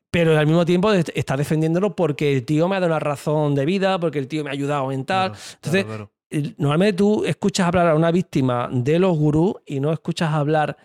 Pero 0.09 0.37
al 0.37 0.45
mismo 0.45 0.65
tiempo 0.65 0.91
está 0.91 1.37
defendiéndolo 1.37 1.95
porque 1.95 2.33
el 2.33 2.43
tío 2.43 2.67
me 2.67 2.75
ha 2.75 2.79
dado 2.81 2.91
una 2.91 2.99
razón 2.99 3.55
de 3.55 3.65
vida, 3.65 3.97
porque 3.97 4.19
el 4.19 4.27
tío 4.27 4.43
me 4.43 4.49
ha 4.49 4.53
ayudado 4.53 4.91
en 4.91 5.05
tal. 5.05 5.31
Claro, 5.61 6.11
Entonces, 6.31 6.55
normalmente 6.57 6.97
tú 6.97 7.23
escuchas 7.25 7.67
hablar 7.67 7.87
a 7.87 7.95
una 7.95 8.11
víctima 8.11 8.67
de 8.73 8.99
los 8.99 9.17
gurús 9.17 9.53
y 9.65 9.79
no 9.79 9.93
escuchas 9.93 10.33
hablar 10.33 10.75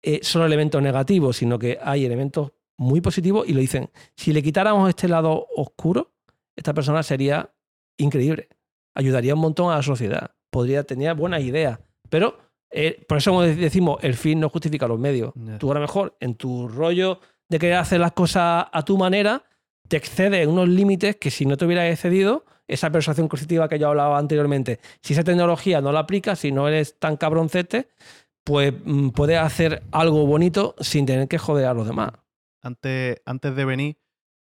eh, 0.00 0.20
solo 0.22 0.46
elementos 0.46 0.80
negativos, 0.80 1.36
sino 1.38 1.58
que 1.58 1.76
hay 1.82 2.04
elementos 2.04 2.52
muy 2.78 3.00
positivos 3.02 3.46
y 3.46 3.52
lo 3.52 3.60
dicen, 3.60 3.90
si 4.16 4.32
le 4.32 4.42
quitáramos 4.42 4.88
este 4.88 5.08
lado 5.08 5.46
oscuro, 5.54 6.12
esta 6.56 6.72
persona 6.72 7.02
sería 7.02 7.50
increíble, 7.98 8.48
ayudaría 8.94 9.34
un 9.34 9.40
montón 9.40 9.70
a 9.70 9.76
la 9.76 9.82
sociedad, 9.82 10.30
podría 10.50 10.84
tener 10.84 11.14
buenas 11.14 11.42
ideas, 11.42 11.80
pero 12.08 12.38
eh, 12.70 13.04
por 13.06 13.18
eso 13.18 13.40
decimos, 13.42 13.98
el 14.02 14.14
fin 14.14 14.40
no 14.40 14.48
justifica 14.48 14.86
los 14.86 14.98
medios. 14.98 15.32
Tú 15.58 15.70
a 15.70 15.74
lo 15.74 15.80
mejor 15.80 16.16
en 16.20 16.34
tu 16.34 16.68
rollo 16.68 17.20
de 17.48 17.58
querer 17.58 17.76
hacer 17.76 18.00
las 18.00 18.12
cosas 18.12 18.66
a 18.72 18.84
tu 18.84 18.96
manera, 18.96 19.42
te 19.88 19.96
excedes 19.96 20.42
en 20.42 20.50
unos 20.50 20.68
límites 20.68 21.16
que 21.16 21.30
si 21.30 21.46
no 21.46 21.56
te 21.56 21.64
hubieras 21.64 21.90
excedido, 21.90 22.44
esa 22.66 22.90
persuasión 22.90 23.28
coercitiva 23.28 23.68
que 23.68 23.78
yo 23.78 23.88
hablaba 23.88 24.18
anteriormente, 24.18 24.78
si 25.00 25.14
esa 25.14 25.24
tecnología 25.24 25.80
no 25.80 25.90
la 25.90 26.00
aplicas, 26.00 26.38
si 26.38 26.52
no 26.52 26.68
eres 26.68 26.98
tan 26.98 27.16
cabroncete, 27.16 27.88
pues 28.44 28.74
mm, 28.84 29.08
puedes 29.10 29.38
hacer 29.38 29.82
algo 29.90 30.26
bonito 30.26 30.74
sin 30.80 31.06
tener 31.06 31.28
que 31.28 31.38
joder 31.38 31.66
a 31.66 31.74
los 31.74 31.86
demás. 31.86 32.12
Antes, 32.62 33.20
antes 33.24 33.54
de 33.56 33.64
venir. 33.64 33.98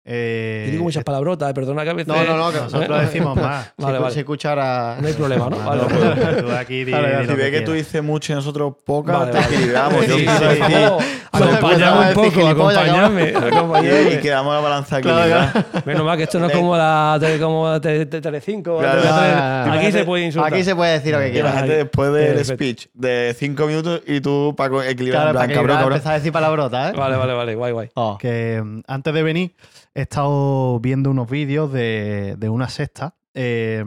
Eh, 0.09 0.63
Yo 0.67 0.71
digo 0.71 0.83
muchas 0.85 1.03
palabrotas, 1.03 1.49
eh, 1.49 1.53
perdona 1.53 1.83
que 1.83 1.89
a 1.89 1.93
veces... 1.93 2.07
No, 2.07 2.23
no, 2.23 2.37
no, 2.37 2.51
que 2.51 2.57
nosotros 2.61 3.01
decimos 3.01 3.35
más. 3.35 3.73
Vale, 3.77 3.97
escu- 3.97 4.01
vale. 4.01 4.13
se 4.13 4.19
escucha 4.21 4.49
ahora. 4.51 4.97
No 5.01 5.07
hay 5.07 5.13
problema, 5.13 5.49
¿no? 5.49 5.57
Vale, 5.65 5.81
Claro, 5.83 6.05
vale. 6.09 6.21
pues, 6.21 6.45
tú 6.45 6.51
aquí 6.53 6.85
di- 6.85 6.91
Vale, 6.93 7.07
di 7.07 7.13
vale. 7.13 7.25
lo 7.27 7.31
Si 7.33 7.37
ve 7.37 7.43
que 7.43 7.49
quieras. 7.49 7.65
tú 7.65 7.71
dices 7.73 8.03
mucho 8.03 8.31
y 8.31 8.35
nosotros 8.35 8.73
poca, 8.85 9.11
Vale, 9.17 9.31
te 9.31 9.37
vale. 9.37 9.53
equilibramos. 9.55 10.05
Sí, 10.05 10.07
Yo 10.11 10.17
sí, 10.17 10.25
sí, 10.25 10.43
decir- 10.45 10.65
sí. 10.99 11.05
Acompañame 11.31 12.07
un 12.07 12.13
poco, 12.13 12.47
acompañame. 12.47 13.31
y, 13.31 13.35
acompañame. 13.35 14.13
y 14.13 14.17
quedamos 14.21 14.53
la 14.55 14.59
balanza 14.61 15.01
Claro, 15.01 15.19
equilibrada. 15.19 15.65
Menos 15.85 16.05
mal 16.05 16.17
que 16.17 16.23
esto 16.23 16.39
no 16.39 16.47
es 16.47 16.53
como 16.53 16.75
la 16.77 17.19
como 17.39 17.81
te- 17.81 18.05
te- 18.05 18.21
Telecinco. 18.21 18.79
Claro. 18.79 19.01
Tele- 19.01 19.13
Tele- 19.13 19.33
Ah, 19.37 19.73
Aquí 19.73 19.91
se 19.91 20.03
puede 20.03 20.23
insultar. 20.25 20.53
Aquí 20.53 20.63
se 20.63 20.75
puede 20.75 20.93
decir 20.93 21.13
lo 21.13 21.19
que 21.19 21.25
Y 21.27 21.27
la 21.27 21.33
quiera. 21.33 21.51
Ay, 21.51 21.57
gente 21.59 21.75
después 21.77 22.13
del 22.13 22.45
speech 22.45 22.87
de 22.93 23.35
cinco 23.37 23.67
minutos 23.67 24.01
y 24.07 24.21
tú 24.21 24.53
para 24.57 24.89
equilibrar, 24.89 25.23
Claro, 25.31 25.39
para 25.39 25.53
cabrón, 25.53 26.01
a 26.03 26.13
decir 26.13 26.31
palabrotas, 26.31 26.93
¿eh? 26.93 26.97
Vale, 26.97 27.17
vale, 27.17 27.33
vale, 27.33 27.55
guay, 27.55 27.71
guay. 27.73 27.89
Que 28.19 28.63
antes 28.87 29.13
de 29.13 29.23
venir 29.23 29.51
he 29.97 30.01
estado 30.03 30.79
viendo 30.79 31.10
unos 31.10 31.27
vídeos 31.29 31.73
de, 31.73 32.36
de 32.38 32.49
una 32.49 32.69
secta 32.69 33.17
eh, 33.33 33.83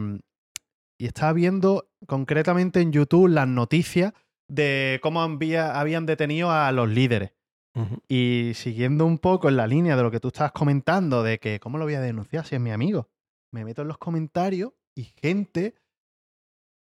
y 0.99 1.05
estaba 1.05 1.31
viendo 1.31 1.89
concretamente 2.05 2.81
en 2.81 2.91
YouTube 2.91 3.29
las 3.29 3.47
noticias 3.47 4.13
de 4.49 4.99
cómo 5.01 5.21
había- 5.21 5.79
habían 5.79 6.05
detenido 6.05 6.51
a 6.51 6.69
los 6.73 6.89
líderes. 6.89 7.31
Y 8.09 8.51
siguiendo 8.55 9.05
un 9.05 9.17
poco 9.17 9.47
en 9.47 9.55
la 9.55 9.65
línea 9.67 9.95
de 9.95 10.03
lo 10.03 10.11
que 10.11 10.19
tú 10.19 10.27
estabas 10.27 10.51
comentando, 10.51 11.23
de 11.23 11.39
que 11.39 11.61
cómo 11.61 11.77
lo 11.77 11.85
voy 11.85 11.93
a 11.93 12.01
denunciar 12.01 12.45
si 12.45 12.55
es 12.55 12.61
mi 12.61 12.71
amigo, 12.71 13.07
me 13.53 13.63
meto 13.63 13.81
en 13.83 13.87
los 13.87 13.97
comentarios 13.97 14.73
y 14.93 15.05
gente 15.05 15.75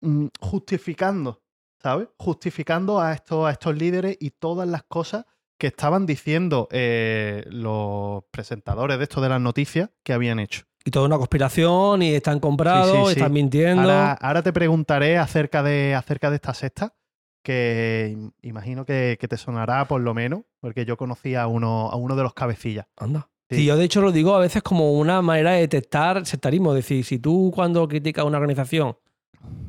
mm, 0.03 0.27
justificando, 0.39 1.43
¿sabes? 1.83 2.09
Justificando 2.19 3.01
a 3.01 3.15
estos, 3.15 3.47
a 3.47 3.53
estos 3.53 3.75
líderes 3.75 4.19
y 4.21 4.31
todas 4.33 4.69
las 4.69 4.83
cosas 4.85 5.25
que 5.65 5.69
estaban 5.69 6.05
diciendo 6.05 6.69
eh, 6.73 7.43
los 7.47 8.23
presentadores 8.31 8.99
de 8.99 9.05
esto 9.05 9.23
de 9.23 9.31
las 9.31 9.41
noticias 9.41 9.89
que 10.03 10.13
habían 10.13 10.39
hecho. 10.39 10.65
Y 10.85 10.91
toda 10.91 11.07
una 11.07 11.17
conspiración 11.17 12.03
y 12.03 12.13
están 12.13 12.39
comprados, 12.39 12.91
Sí, 12.91 12.99
sí, 12.99 13.05
sí. 13.07 13.11
están 13.13 13.33
mintiendo. 13.33 13.81
Ahora, 13.81 14.13
ahora 14.13 14.43
te 14.43 14.53
preguntaré 14.53 15.17
acerca 15.17 15.63
de, 15.63 15.95
acerca 15.95 16.29
de 16.29 16.37
esta 16.37 16.53
secta, 16.53 16.95
que 17.43 18.13
im- 18.15 18.33
imagino 18.43 18.85
que, 18.85 19.17
que 19.19 19.27
te 19.27 19.39
sonará 19.39 19.89
por 19.89 20.03
lo 20.03 20.13
menos, 20.13 20.43
porque 20.61 20.85
yo 20.85 20.99
conocí 20.99 21.35
a 21.35 21.47
uno, 21.47 21.89
a 21.91 21.97
uno 21.97 22.15
de 22.15 22.23
los 22.25 22.35
cabecillas. 22.35 22.85
Anda. 22.99 23.31
Sí. 23.49 23.65
Yo 23.65 23.79
de 23.79 23.85
hecho 23.85 24.03
lo 24.03 24.13
digo 24.13 24.35
a 24.35 24.41
veces 24.41 24.63
como 24.63 24.93
una 24.93 25.23
manera 25.23 25.53
de 25.53 25.61
detectar 25.61 26.27
sectarismo. 26.27 26.73
Es 26.73 26.85
decir, 26.85 27.03
si 27.07 27.19
tú 27.19 27.51
cuando 27.55 27.89
criticas 27.89 28.27
una 28.27 28.37
organización 28.37 28.99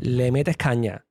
le 0.01 0.29
metes 0.33 0.57
caña 0.57 1.05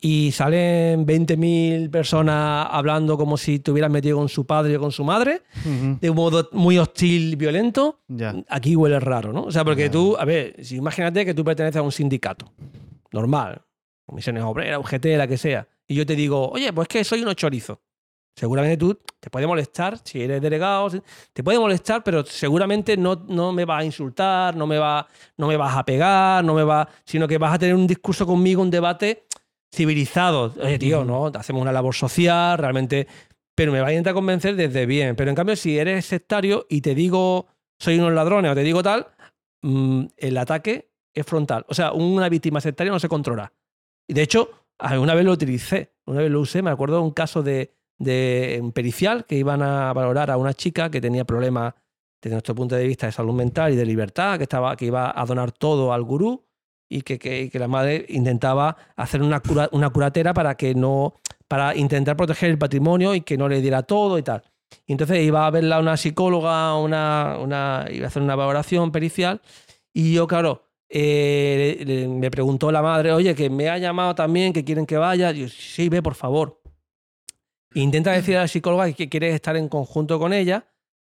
y 0.00 0.32
salen 0.32 1.04
20.000 1.06 1.90
personas 1.90 2.66
hablando 2.70 3.18
como 3.18 3.36
si 3.36 3.58
te 3.58 3.70
hubieras 3.70 3.90
metido 3.90 4.16
con 4.16 4.28
su 4.30 4.46
padre 4.46 4.76
o 4.78 4.80
con 4.80 4.92
su 4.92 5.04
madre, 5.04 5.42
Ujú, 5.64 5.98
de 6.00 6.10
un 6.10 6.16
modo 6.16 6.48
muy 6.52 6.78
hostil, 6.78 7.36
violento, 7.36 8.00
aquí 8.48 8.74
huele 8.76 8.98
raro, 8.98 9.32
¿no? 9.32 9.42
O 9.44 9.50
sea, 9.50 9.62
porque 9.64 9.84
Ya. 9.84 9.90
tú, 9.90 10.16
a 10.18 10.24
ver, 10.24 10.56
si 10.64 10.76
imagínate 10.76 11.24
que 11.26 11.34
tú 11.34 11.44
perteneces 11.44 11.76
a 11.78 11.82
un 11.82 11.92
sindicato 11.92 12.50
normal, 13.12 13.60
comisiones 14.06 14.42
obreras, 14.42 14.78
UGT, 14.80 15.04
la 15.18 15.26
que 15.26 15.36
sea, 15.36 15.68
y 15.86 15.94
yo 15.94 16.06
te 16.06 16.16
digo, 16.16 16.48
oye, 16.50 16.72
pues 16.72 16.88
que 16.88 17.04
soy 17.04 17.20
unos 17.22 17.36
chorizos. 17.36 17.78
Seguramente 18.36 18.76
tú 18.78 18.96
te 19.18 19.28
puede 19.28 19.46
molestar, 19.46 19.98
si 20.02 20.22
eres 20.22 20.40
delegado, 20.40 20.88
te 21.32 21.42
puede 21.44 21.58
molestar, 21.58 22.02
pero 22.02 22.24
seguramente 22.24 22.96
no, 22.96 23.24
no 23.28 23.52
me 23.52 23.64
vas 23.66 23.82
a 23.82 23.84
insultar, 23.84 24.56
no 24.56 24.66
me, 24.66 24.78
va, 24.78 25.06
no 25.36 25.46
me 25.48 25.56
vas 25.56 25.76
a 25.76 25.84
pegar, 25.84 26.42
no 26.42 26.54
me 26.54 26.62
va, 26.62 26.88
sino 27.04 27.28
que 27.28 27.36
vas 27.36 27.54
a 27.54 27.58
tener 27.58 27.74
un 27.74 27.86
discurso 27.86 28.24
conmigo, 28.24 28.62
un 28.62 28.70
debate 28.70 29.24
civilizado. 29.72 30.54
Oye, 30.62 30.78
tío, 30.78 31.04
no, 31.04 31.26
hacemos 31.26 31.62
una 31.62 31.72
labor 31.72 31.94
social, 31.94 32.58
realmente, 32.58 33.06
pero 33.54 33.72
me 33.72 33.80
va 33.80 33.88
a 33.88 33.92
intentar 33.92 34.14
convencer 34.14 34.56
desde 34.56 34.86
bien. 34.86 35.16
Pero 35.16 35.30
en 35.30 35.36
cambio, 35.36 35.56
si 35.56 35.78
eres 35.78 36.06
sectario 36.06 36.66
y 36.68 36.80
te 36.80 36.94
digo 36.94 37.46
soy 37.80 37.98
unos 37.98 38.12
ladrones 38.12 38.52
o 38.52 38.54
te 38.54 38.62
digo 38.62 38.82
tal, 38.82 39.08
mm, 39.62 40.04
el 40.18 40.38
ataque 40.38 40.92
es 41.14 41.26
frontal. 41.26 41.64
O 41.68 41.74
sea, 41.74 41.92
una 41.92 42.28
víctima 42.28 42.60
sectaria 42.60 42.92
no 42.92 43.00
se 43.00 43.08
controla. 43.08 43.52
Y 44.06 44.14
de 44.14 44.22
hecho, 44.22 44.50
una 44.78 45.14
vez 45.14 45.24
lo 45.24 45.32
utilicé, 45.32 45.94
una 46.06 46.20
vez 46.20 46.30
lo 46.30 46.40
usé, 46.40 46.62
me 46.62 46.70
acuerdo 46.70 46.96
de 46.96 47.02
un 47.02 47.10
caso 47.10 47.42
de, 47.42 47.74
de 47.98 48.60
un 48.62 48.72
pericial 48.72 49.24
que 49.24 49.36
iban 49.36 49.62
a 49.62 49.92
valorar 49.92 50.30
a 50.30 50.36
una 50.36 50.54
chica 50.54 50.90
que 50.90 51.00
tenía 51.00 51.24
problemas 51.24 51.74
desde 52.22 52.34
nuestro 52.34 52.54
punto 52.54 52.76
de 52.76 52.86
vista 52.86 53.06
de 53.06 53.12
salud 53.12 53.32
mental 53.32 53.72
y 53.72 53.76
de 53.76 53.86
libertad, 53.86 54.36
que, 54.36 54.44
estaba, 54.44 54.76
que 54.76 54.86
iba 54.86 55.18
a 55.18 55.24
donar 55.24 55.52
todo 55.52 55.92
al 55.92 56.02
gurú 56.02 56.44
y 56.90 57.02
que, 57.02 57.18
que- 57.18 57.50
la 57.58 57.68
madre 57.68 58.04
intentaba 58.08 58.76
hacer 58.96 59.22
una, 59.22 59.40
cura- 59.40 59.68
una 59.72 59.88
curatera 59.90 60.34
para 60.34 60.56
que 60.56 60.74
no 60.74 61.14
para 61.48 61.74
intentar 61.74 62.16
proteger 62.16 62.50
el 62.50 62.58
patrimonio 62.58 63.14
y 63.14 63.22
que 63.22 63.36
no 63.38 63.48
le 63.48 63.60
diera 63.62 63.82
todo 63.82 64.18
y 64.18 64.22
tal. 64.22 64.42
Entonces 64.86 65.20
iba 65.24 65.46
a 65.46 65.50
verla 65.50 65.80
una 65.80 65.96
psicóloga, 65.96 66.76
una, 66.76 67.38
una, 67.40 67.86
iba 67.90 68.04
a 68.04 68.08
hacer 68.08 68.22
una 68.22 68.36
valoración 68.36 68.92
pericial 68.92 69.40
y 69.92 70.12
yo, 70.12 70.26
claro, 70.26 70.68
eh, 70.88 72.06
me 72.08 72.30
preguntó 72.30 72.70
la 72.70 72.82
madre, 72.82 73.12
oye, 73.12 73.34
que 73.34 73.50
me 73.50 73.68
ha 73.68 73.78
llamado 73.78 74.14
también, 74.14 74.52
que 74.52 74.64
quieren 74.64 74.86
que 74.86 74.96
vaya. 74.96 75.32
Y 75.32 75.40
yo, 75.42 75.48
sí, 75.48 75.88
ve, 75.88 76.02
por 76.02 76.14
favor. 76.14 76.60
Intenta 77.74 78.12
decir 78.12 78.36
a 78.36 78.40
la 78.42 78.48
psicóloga 78.48 78.92
que 78.92 79.08
quiere 79.08 79.32
estar 79.32 79.56
en 79.56 79.68
conjunto 79.68 80.18
con 80.18 80.32
ella 80.32 80.66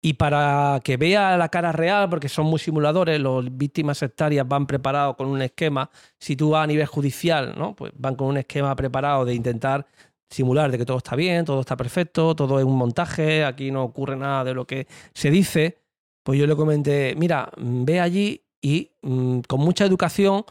y 0.05 0.15
para 0.15 0.81
que 0.83 0.97
vea 0.97 1.37
la 1.37 1.47
cara 1.47 1.71
real, 1.71 2.09
porque 2.09 2.27
son 2.27 2.47
muy 2.47 2.59
simuladores, 2.59 3.21
los 3.21 3.45
víctimas 3.57 3.99
sectarias 3.99 4.45
van 4.45 4.67
preparados 4.67 5.15
con 5.15 5.27
un 5.27 5.41
esquema. 5.41 5.89
Si 6.19 6.35
tú 6.35 6.49
vas 6.49 6.65
a 6.65 6.67
nivel 6.67 6.85
judicial, 6.87 7.55
¿no? 7.57 7.73
Pues 7.73 7.93
van 7.95 8.15
con 8.15 8.27
un 8.27 8.35
esquema 8.35 8.75
preparado 8.75 9.23
de 9.23 9.33
intentar 9.33 9.87
simular 10.29 10.69
de 10.71 10.77
que 10.77 10.85
todo 10.85 10.97
está 10.97 11.15
bien, 11.15 11.45
todo 11.45 11.61
está 11.61 11.77
perfecto, 11.77 12.35
todo 12.35 12.59
es 12.59 12.65
un 12.65 12.75
montaje, 12.75 13.45
aquí 13.45 13.71
no 13.71 13.81
ocurre 13.83 14.17
nada 14.17 14.43
de 14.43 14.53
lo 14.53 14.67
que 14.67 14.87
se 15.13 15.31
dice. 15.31 15.77
Pues 16.21 16.37
yo 16.37 16.47
le 16.47 16.57
comenté, 16.57 17.15
mira, 17.15 17.49
ve 17.55 18.01
allí 18.01 18.43
y 18.61 18.91
mm, 19.03 19.39
con 19.47 19.61
mucha 19.61 19.85
educación, 19.85 20.43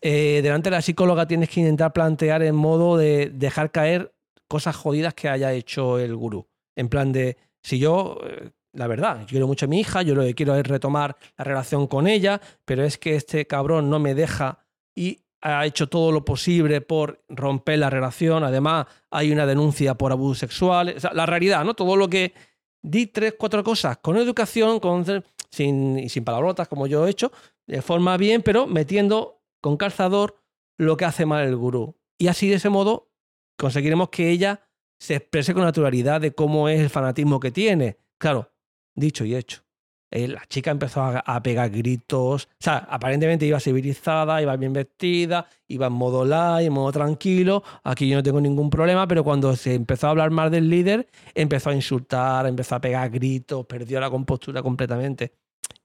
eh, 0.00 0.40
delante 0.42 0.70
de 0.70 0.76
la 0.76 0.82
psicóloga 0.82 1.26
tienes 1.26 1.50
que 1.50 1.60
intentar 1.60 1.92
plantear 1.92 2.42
en 2.42 2.56
modo 2.56 2.96
de 2.96 3.28
dejar 3.28 3.70
caer 3.70 4.14
cosas 4.48 4.74
jodidas 4.74 5.12
que 5.12 5.28
haya 5.28 5.52
hecho 5.52 5.98
el 5.98 6.16
gurú. 6.16 6.46
En 6.76 6.88
plan 6.88 7.12
de, 7.12 7.36
si 7.62 7.78
yo, 7.78 8.20
eh, 8.24 8.52
la 8.76 8.86
verdad, 8.86 9.20
yo 9.20 9.26
quiero 9.26 9.46
mucho 9.46 9.66
a 9.66 9.68
mi 9.68 9.80
hija, 9.80 10.02
yo 10.02 10.14
lo 10.14 10.22
que 10.22 10.34
quiero 10.34 10.54
es 10.54 10.66
retomar 10.66 11.16
la 11.36 11.44
relación 11.44 11.86
con 11.86 12.06
ella, 12.06 12.40
pero 12.64 12.84
es 12.84 12.98
que 12.98 13.16
este 13.16 13.46
cabrón 13.46 13.88
no 13.88 13.98
me 13.98 14.14
deja 14.14 14.58
y 14.94 15.20
ha 15.40 15.64
hecho 15.64 15.88
todo 15.88 16.12
lo 16.12 16.24
posible 16.24 16.80
por 16.80 17.24
romper 17.28 17.78
la 17.78 17.90
relación. 17.90 18.44
Además, 18.44 18.86
hay 19.10 19.32
una 19.32 19.46
denuncia 19.46 19.94
por 19.94 20.12
abusos 20.12 20.38
sexuales. 20.38 20.96
O 20.96 21.00
sea, 21.00 21.12
la 21.14 21.26
realidad, 21.26 21.64
¿no? 21.64 21.74
Todo 21.74 21.96
lo 21.96 22.08
que 22.08 22.34
di 22.82 23.06
tres, 23.06 23.34
cuatro 23.38 23.62
cosas 23.62 23.98
con 23.98 24.16
educación, 24.16 24.80
con, 24.80 25.04
sin, 25.50 25.98
y 25.98 26.08
sin 26.08 26.24
palabrotas, 26.24 26.68
como 26.68 26.86
yo 26.86 27.06
he 27.06 27.10
hecho, 27.10 27.32
de 27.66 27.82
forma 27.82 28.16
bien, 28.16 28.42
pero 28.42 28.66
metiendo 28.66 29.42
con 29.60 29.76
calzador 29.76 30.36
lo 30.78 30.96
que 30.96 31.04
hace 31.04 31.26
mal 31.26 31.46
el 31.46 31.56
gurú. 31.56 31.96
Y 32.18 32.28
así, 32.28 32.48
de 32.48 32.56
ese 32.56 32.68
modo, 32.68 33.10
conseguiremos 33.56 34.08
que 34.10 34.30
ella 34.30 34.68
se 34.98 35.16
exprese 35.16 35.54
con 35.54 35.64
naturalidad 35.64 36.20
de 36.20 36.34
cómo 36.34 36.68
es 36.68 36.80
el 36.80 36.90
fanatismo 36.90 37.40
que 37.40 37.50
tiene. 37.50 37.98
Claro, 38.18 38.50
dicho 38.96 39.24
y 39.24 39.36
hecho. 39.36 39.62
Eh, 40.10 40.28
la 40.28 40.46
chica 40.46 40.70
empezó 40.70 41.02
a, 41.02 41.18
a 41.18 41.42
pegar 41.42 41.68
gritos. 41.70 42.44
O 42.44 42.48
sea, 42.58 42.78
aparentemente 42.78 43.44
iba 43.44 43.58
civilizada, 43.60 44.40
iba 44.40 44.56
bien 44.56 44.72
vestida, 44.72 45.46
iba 45.68 45.88
en 45.88 45.92
modo 45.92 46.24
light, 46.24 46.66
en 46.66 46.72
modo 46.72 46.92
tranquilo. 46.92 47.62
Aquí 47.84 48.08
yo 48.08 48.16
no 48.16 48.22
tengo 48.22 48.40
ningún 48.40 48.70
problema, 48.70 49.06
pero 49.06 49.24
cuando 49.24 49.54
se 49.56 49.74
empezó 49.74 50.06
a 50.06 50.10
hablar 50.10 50.30
más 50.30 50.50
del 50.50 50.70
líder, 50.70 51.08
empezó 51.34 51.70
a 51.70 51.74
insultar, 51.74 52.46
empezó 52.46 52.76
a 52.76 52.80
pegar 52.80 53.10
gritos, 53.10 53.66
perdió 53.66 54.00
la 54.00 54.08
compostura 54.08 54.62
completamente. 54.62 55.32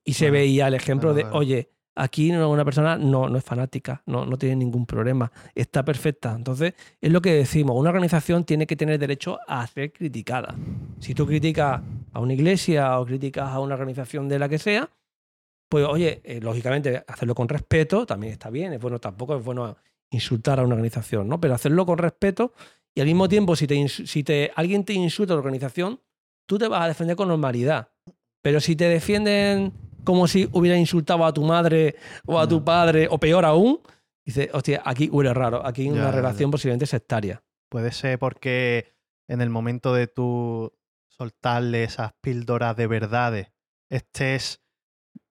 Y 0.03 0.13
se 0.13 0.31
veía 0.31 0.67
el 0.67 0.75
ejemplo 0.75 1.13
de, 1.13 1.25
oye, 1.25 1.69
aquí 1.95 2.31
una 2.31 2.65
persona 2.65 2.97
no, 2.97 3.29
no 3.29 3.37
es 3.37 3.43
fanática, 3.43 4.01
no, 4.05 4.25
no 4.25 4.37
tiene 4.37 4.55
ningún 4.55 4.85
problema, 4.85 5.31
está 5.53 5.83
perfecta. 5.83 6.33
Entonces, 6.35 6.73
es 6.99 7.11
lo 7.11 7.21
que 7.21 7.33
decimos, 7.33 7.75
una 7.75 7.89
organización 7.89 8.43
tiene 8.43 8.65
que 8.65 8.75
tener 8.75 8.97
derecho 8.99 9.39
a 9.47 9.65
ser 9.67 9.91
criticada. 9.91 10.55
Si 10.99 11.13
tú 11.13 11.27
criticas 11.27 11.81
a 12.11 12.19
una 12.19 12.33
iglesia 12.33 12.99
o 12.99 13.05
criticas 13.05 13.49
a 13.49 13.59
una 13.59 13.75
organización 13.75 14.27
de 14.27 14.39
la 14.39 14.49
que 14.49 14.59
sea, 14.59 14.89
pues 15.69 15.85
oye, 15.85 16.21
eh, 16.23 16.39
lógicamente 16.41 17.03
hacerlo 17.07 17.33
con 17.33 17.47
respeto 17.47 18.05
también 18.05 18.33
está 18.33 18.49
bien, 18.49 18.73
es 18.73 18.81
bueno, 18.81 18.99
tampoco 18.99 19.37
es 19.37 19.43
bueno 19.43 19.77
insultar 20.09 20.59
a 20.59 20.63
una 20.63 20.75
organización, 20.75 21.27
¿no? 21.29 21.39
Pero 21.39 21.53
hacerlo 21.53 21.85
con 21.85 21.97
respeto 21.97 22.53
y 22.93 23.01
al 23.01 23.07
mismo 23.07 23.29
tiempo, 23.29 23.55
si, 23.55 23.67
te, 23.67 23.87
si 23.87 24.23
te, 24.23 24.51
alguien 24.55 24.83
te 24.83 24.93
insulta 24.93 25.33
a 25.33 25.35
la 25.35 25.39
organización, 25.39 26.01
tú 26.45 26.57
te 26.57 26.67
vas 26.67 26.81
a 26.81 26.87
defender 26.87 27.15
con 27.15 27.29
normalidad. 27.29 27.89
Pero 28.41 28.59
si 28.59 28.75
te 28.75 28.85
defienden 28.85 29.71
como 30.03 30.27
si 30.27 30.49
hubiera 30.51 30.77
insultado 30.77 31.25
a 31.25 31.33
tu 31.33 31.43
madre 31.43 31.95
o 32.25 32.39
a 32.39 32.47
tu 32.47 32.63
padre, 32.63 33.07
o 33.09 33.17
peor 33.19 33.45
aún, 33.45 33.79
dices, 34.25 34.49
hostia, 34.51 34.81
aquí 34.83 35.09
huele 35.09 35.33
raro, 35.33 35.65
aquí 35.65 35.83
hay 35.83 35.89
una 35.89 36.05
ya, 36.05 36.11
relación 36.11 36.51
posiblemente 36.51 36.85
sectaria. 36.85 37.41
Puede 37.69 37.91
ser 37.91 38.19
porque 38.19 38.93
en 39.29 39.41
el 39.41 39.49
momento 39.49 39.93
de 39.93 40.07
tú 40.07 40.73
soltarle 41.11 41.83
esas 41.83 42.13
píldoras 42.21 42.75
de 42.75 42.87
verdades, 42.87 43.51
estés 43.89 44.61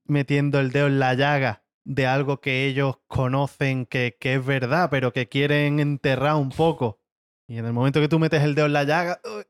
metiendo 0.04 0.60
el 0.60 0.70
dedo 0.70 0.86
en 0.86 0.98
la 0.98 1.14
llaga 1.14 1.64
de 1.84 2.06
algo 2.06 2.40
que 2.40 2.66
ellos 2.66 2.98
conocen 3.08 3.86
que, 3.86 4.16
que 4.20 4.34
es 4.34 4.44
verdad, 4.44 4.88
pero 4.90 5.12
que 5.12 5.28
quieren 5.28 5.80
enterrar 5.80 6.36
un 6.36 6.50
poco. 6.50 7.00
Y 7.48 7.58
en 7.58 7.64
el 7.66 7.72
momento 7.72 8.00
que 8.00 8.08
tú 8.08 8.18
metes 8.18 8.42
el 8.42 8.54
dedo 8.54 8.66
en 8.66 8.72
la 8.74 8.84
llaga, 8.84 9.20
uy, 9.24 9.44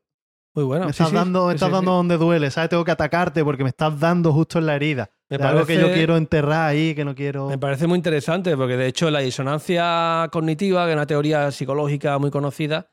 Muy 0.55 0.63
bueno. 0.63 0.85
me 0.85 0.91
estás 0.91 1.09
sí, 1.09 1.15
dando, 1.15 1.47
me 1.47 1.53
estás 1.53 1.69
sí, 1.69 1.73
dando 1.73 1.91
donde 1.91 2.17
duele, 2.17 2.49
¿sabes? 2.49 2.69
Tengo 2.69 2.85
que 2.85 2.91
atacarte 2.91 3.43
porque 3.43 3.63
me 3.63 3.69
estás 3.69 3.99
dando 3.99 4.31
justo 4.33 4.57
en 4.59 4.65
la 4.65 4.75
herida. 4.75 5.11
Me 5.29 5.37
de 5.37 5.43
algo 5.43 5.65
que 5.65 5.75
yo 5.75 5.81
parece- 5.81 5.93
quiero 5.99 6.17
enterrar 6.17 6.69
ahí, 6.69 6.95
que 6.95 7.05
no 7.05 7.13
quiero. 7.13 7.47
Me 7.49 7.57
parece 7.57 7.85
muy 7.87 7.97
interesante 7.97 8.55
porque 8.57 8.77
de 8.77 8.87
hecho 8.87 9.11
la 9.11 9.19
disonancia 9.19 10.29
cognitiva, 10.31 10.85
que 10.85 10.91
es 10.91 10.95
una 10.95 11.05
teoría 11.05 11.51
psicológica 11.51 12.17
muy 12.17 12.31
conocida, 12.31 12.89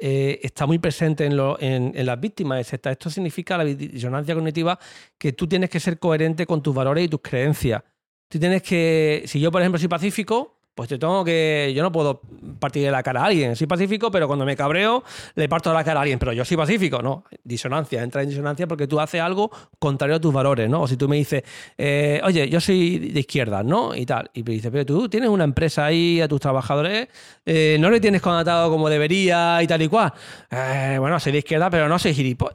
eh, 0.00 0.40
está 0.42 0.66
muy 0.66 0.78
presente 0.78 1.26
en, 1.26 1.36
lo- 1.36 1.58
en- 1.60 1.92
las 2.06 2.18
víctimas. 2.18 2.60
etcétera. 2.60 2.92
Esto 2.92 3.10
significa 3.10 3.58
la 3.58 3.64
disonancia 3.64 4.34
cognitiva 4.34 4.78
que 5.18 5.32
tú 5.32 5.46
tienes 5.46 5.68
que 5.70 5.78
ser 5.80 5.98
coherente 5.98 6.46
con 6.46 6.62
tus 6.62 6.74
valores 6.74 7.04
y 7.04 7.08
tus 7.08 7.20
creencias. 7.20 7.82
Tú 8.28 8.38
tienes 8.38 8.62
que, 8.62 9.24
si 9.26 9.40
yo 9.40 9.50
por 9.50 9.60
ejemplo 9.60 9.78
soy 9.78 9.88
pacífico, 9.88 10.59
pues 10.80 10.88
te 10.88 10.96
tengo 10.96 11.22
que, 11.22 11.74
yo 11.76 11.82
no 11.82 11.92
puedo 11.92 12.22
partir 12.58 12.82
de 12.82 12.90
la 12.90 13.02
cara 13.02 13.20
a 13.20 13.26
alguien. 13.26 13.54
Soy 13.54 13.66
pacífico, 13.66 14.10
pero 14.10 14.26
cuando 14.26 14.46
me 14.46 14.56
cabreo 14.56 15.04
le 15.34 15.46
parto 15.46 15.74
la 15.74 15.84
cara 15.84 16.00
a 16.00 16.02
alguien. 16.04 16.18
Pero 16.18 16.32
yo 16.32 16.42
soy 16.42 16.56
pacífico, 16.56 17.02
no. 17.02 17.24
Disonancia, 17.44 18.02
entra 18.02 18.22
en 18.22 18.30
disonancia 18.30 18.66
porque 18.66 18.86
tú 18.86 18.98
haces 18.98 19.20
algo 19.20 19.50
contrario 19.78 20.16
a 20.16 20.20
tus 20.22 20.32
valores, 20.32 20.70
¿no? 20.70 20.80
O 20.80 20.88
si 20.88 20.96
tú 20.96 21.06
me 21.06 21.16
dices, 21.16 21.42
eh, 21.76 22.18
oye, 22.24 22.48
yo 22.48 22.62
soy 22.62 22.98
de 23.10 23.20
izquierda, 23.20 23.62
¿no? 23.62 23.94
Y 23.94 24.06
tal. 24.06 24.30
Y 24.32 24.42
me 24.42 24.52
dices, 24.52 24.70
pero 24.70 24.86
tú 24.86 25.06
tienes 25.10 25.28
una 25.28 25.44
empresa 25.44 25.84
ahí 25.84 26.18
a 26.22 26.26
tus 26.26 26.40
trabajadores, 26.40 27.08
eh, 27.44 27.76
no 27.78 27.90
le 27.90 28.00
tienes 28.00 28.22
contratado 28.22 28.70
como 28.70 28.88
debería 28.88 29.62
y 29.62 29.66
tal 29.66 29.82
y 29.82 29.88
cual. 29.88 30.14
Eh, 30.50 30.96
bueno, 30.98 31.20
soy 31.20 31.32
de 31.32 31.38
izquierda, 31.40 31.68
pero 31.68 31.90
no 31.90 31.98
soy 31.98 32.14
gilipollas. 32.14 32.54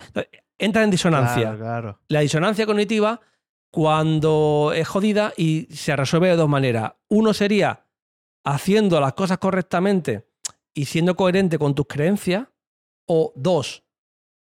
Entra 0.58 0.84
en 0.84 0.90
disonancia. 0.90 1.42
Claro, 1.44 1.60
claro. 1.60 2.00
La 2.08 2.22
disonancia 2.22 2.66
cognitiva, 2.66 3.22
cuando 3.70 4.72
es 4.74 4.88
jodida 4.88 5.32
y 5.38 5.68
se 5.70 5.96
resuelve 5.96 6.30
de 6.30 6.38
dos 6.38 6.50
maneras. 6.50 6.94
Uno 7.10 7.36
sería 7.36 7.85
haciendo 8.46 9.02
las 9.02 9.14
cosas 9.14 9.40
correctamente 9.40 10.28
y 10.74 10.86
siendo 10.86 11.16
coherente 11.16 11.60
con 11.60 11.76
tus 11.76 11.88
creencias. 11.88 12.48
O 13.08 13.34
dos, 13.36 13.84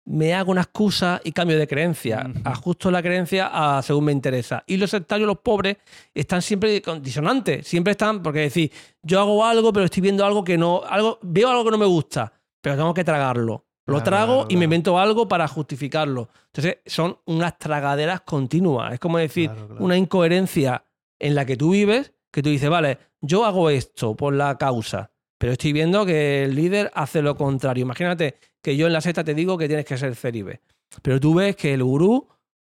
me 0.05 0.33
hago 0.33 0.51
una 0.51 0.61
excusa 0.61 1.21
y 1.23 1.31
cambio 1.31 1.57
de 1.57 1.67
creencia. 1.67 2.31
Ajusto 2.43 2.91
la 2.91 3.01
creencia 3.01 3.49
a 3.51 3.81
según 3.81 4.05
me 4.05 4.11
interesa. 4.11 4.63
Y 4.67 4.77
los 4.77 4.91
sectarios, 4.91 5.27
los 5.27 5.39
pobres, 5.39 5.77
están 6.13 6.41
siempre 6.41 6.81
disonantes. 7.01 7.67
Siempre 7.67 7.91
están, 7.91 8.21
porque 8.21 8.39
decir, 8.39 8.71
yo 9.01 9.19
hago 9.19 9.45
algo, 9.45 9.71
pero 9.73 9.85
estoy 9.85 10.01
viendo 10.01 10.25
algo 10.25 10.43
que 10.43 10.57
no. 10.57 10.81
Algo, 10.87 11.19
veo 11.21 11.49
algo 11.49 11.65
que 11.65 11.71
no 11.71 11.77
me 11.77 11.85
gusta. 11.85 12.33
pero 12.61 12.75
tengo 12.75 12.93
que 12.93 13.03
tragarlo. 13.03 13.65
Lo 13.87 13.95
Claro, 13.95 14.03
trago 14.03 14.33
claro, 14.41 14.47
y 14.49 14.57
me 14.57 14.65
invento 14.65 14.99
algo 14.99 15.27
para 15.27 15.47
justificarlo. 15.47 16.29
Entonces, 16.47 16.77
son 16.85 17.17
unas 17.25 17.57
tragaderas 17.57 18.21
continuas. 18.21 18.93
Es 18.93 18.99
como 18.99 19.17
decir, 19.17 19.49
claro. 19.49 19.77
una 19.79 19.97
incoherencia 19.97 20.85
en 21.17 21.33
la 21.33 21.45
que 21.45 21.57
tú 21.57 21.71
vives, 21.71 22.13
que 22.31 22.41
tú 22.41 22.49
dices, 22.49 22.69
vale, 22.69 22.97
yo 23.21 23.45
hago 23.45 23.69
esto 23.69 24.15
por 24.15 24.33
la 24.33 24.57
causa, 24.57 25.11
pero 25.37 25.53
estoy 25.53 25.73
viendo 25.73 26.05
que 26.05 26.43
el 26.43 26.55
líder 26.55 26.91
hace 26.93 27.21
lo 27.21 27.35
contrario. 27.35 27.83
Imagínate 27.83 28.35
que 28.61 28.77
yo 28.77 28.87
en 28.87 28.93
la 28.93 29.01
secta 29.01 29.23
te 29.23 29.33
digo 29.33 29.57
que 29.57 29.67
tienes 29.67 29.85
que 29.85 29.97
ser 29.97 30.15
célibe, 30.15 30.61
pero 31.01 31.19
tú 31.19 31.35
ves 31.35 31.55
que 31.55 31.73
el 31.73 31.83
gurú 31.83 32.27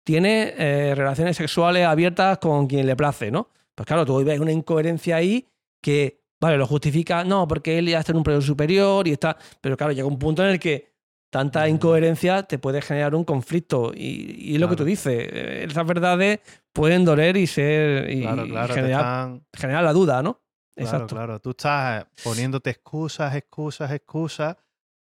tiene 0.04 0.54
eh, 0.58 0.94
relaciones 0.94 1.36
sexuales 1.36 1.86
abiertas 1.86 2.38
con 2.38 2.66
quien 2.66 2.86
le 2.86 2.96
place, 2.96 3.30
¿no? 3.30 3.48
Pues 3.74 3.86
claro, 3.86 4.04
tú 4.04 4.22
ves 4.22 4.38
una 4.38 4.52
incoherencia 4.52 5.16
ahí 5.16 5.48
que, 5.80 6.20
vale, 6.40 6.56
lo 6.56 6.66
justifica, 6.66 7.24
no, 7.24 7.48
porque 7.48 7.78
él 7.78 7.88
ya 7.88 8.00
está 8.00 8.12
en 8.12 8.18
un 8.18 8.24
periodo 8.24 8.42
superior 8.42 9.08
y 9.08 9.12
está, 9.12 9.36
pero 9.60 9.76
claro, 9.76 9.92
llega 9.92 10.06
un 10.06 10.18
punto 10.18 10.42
en 10.44 10.50
el 10.50 10.60
que 10.60 10.93
tanta 11.34 11.68
incoherencia 11.68 12.44
te 12.44 12.60
puede 12.60 12.80
generar 12.80 13.12
un 13.16 13.24
conflicto 13.24 13.90
y, 13.92 14.54
es 14.54 14.60
lo 14.60 14.68
que 14.68 14.76
tú 14.76 14.84
dices, 14.84 15.28
eh, 15.32 15.64
esas 15.68 15.84
verdades 15.84 16.38
pueden 16.72 17.04
doler 17.04 17.36
y 17.36 17.48
ser 17.48 18.08
y, 18.08 18.20
Claro, 18.22 18.46
claro, 18.46 18.72
generar, 18.72 19.00
están- 19.00 19.46
generar 19.52 19.82
la 19.82 19.92
duda, 19.92 20.22
¿no? 20.22 20.40
Exacto. 20.76 21.16
claro. 21.16 21.40
Tú 21.40 21.50
estás 21.50 22.02
eh, 22.02 22.06
poniéndote 22.22 22.70
excusas, 22.70 23.34
excusas, 23.34 23.90
excusas, 23.90 24.54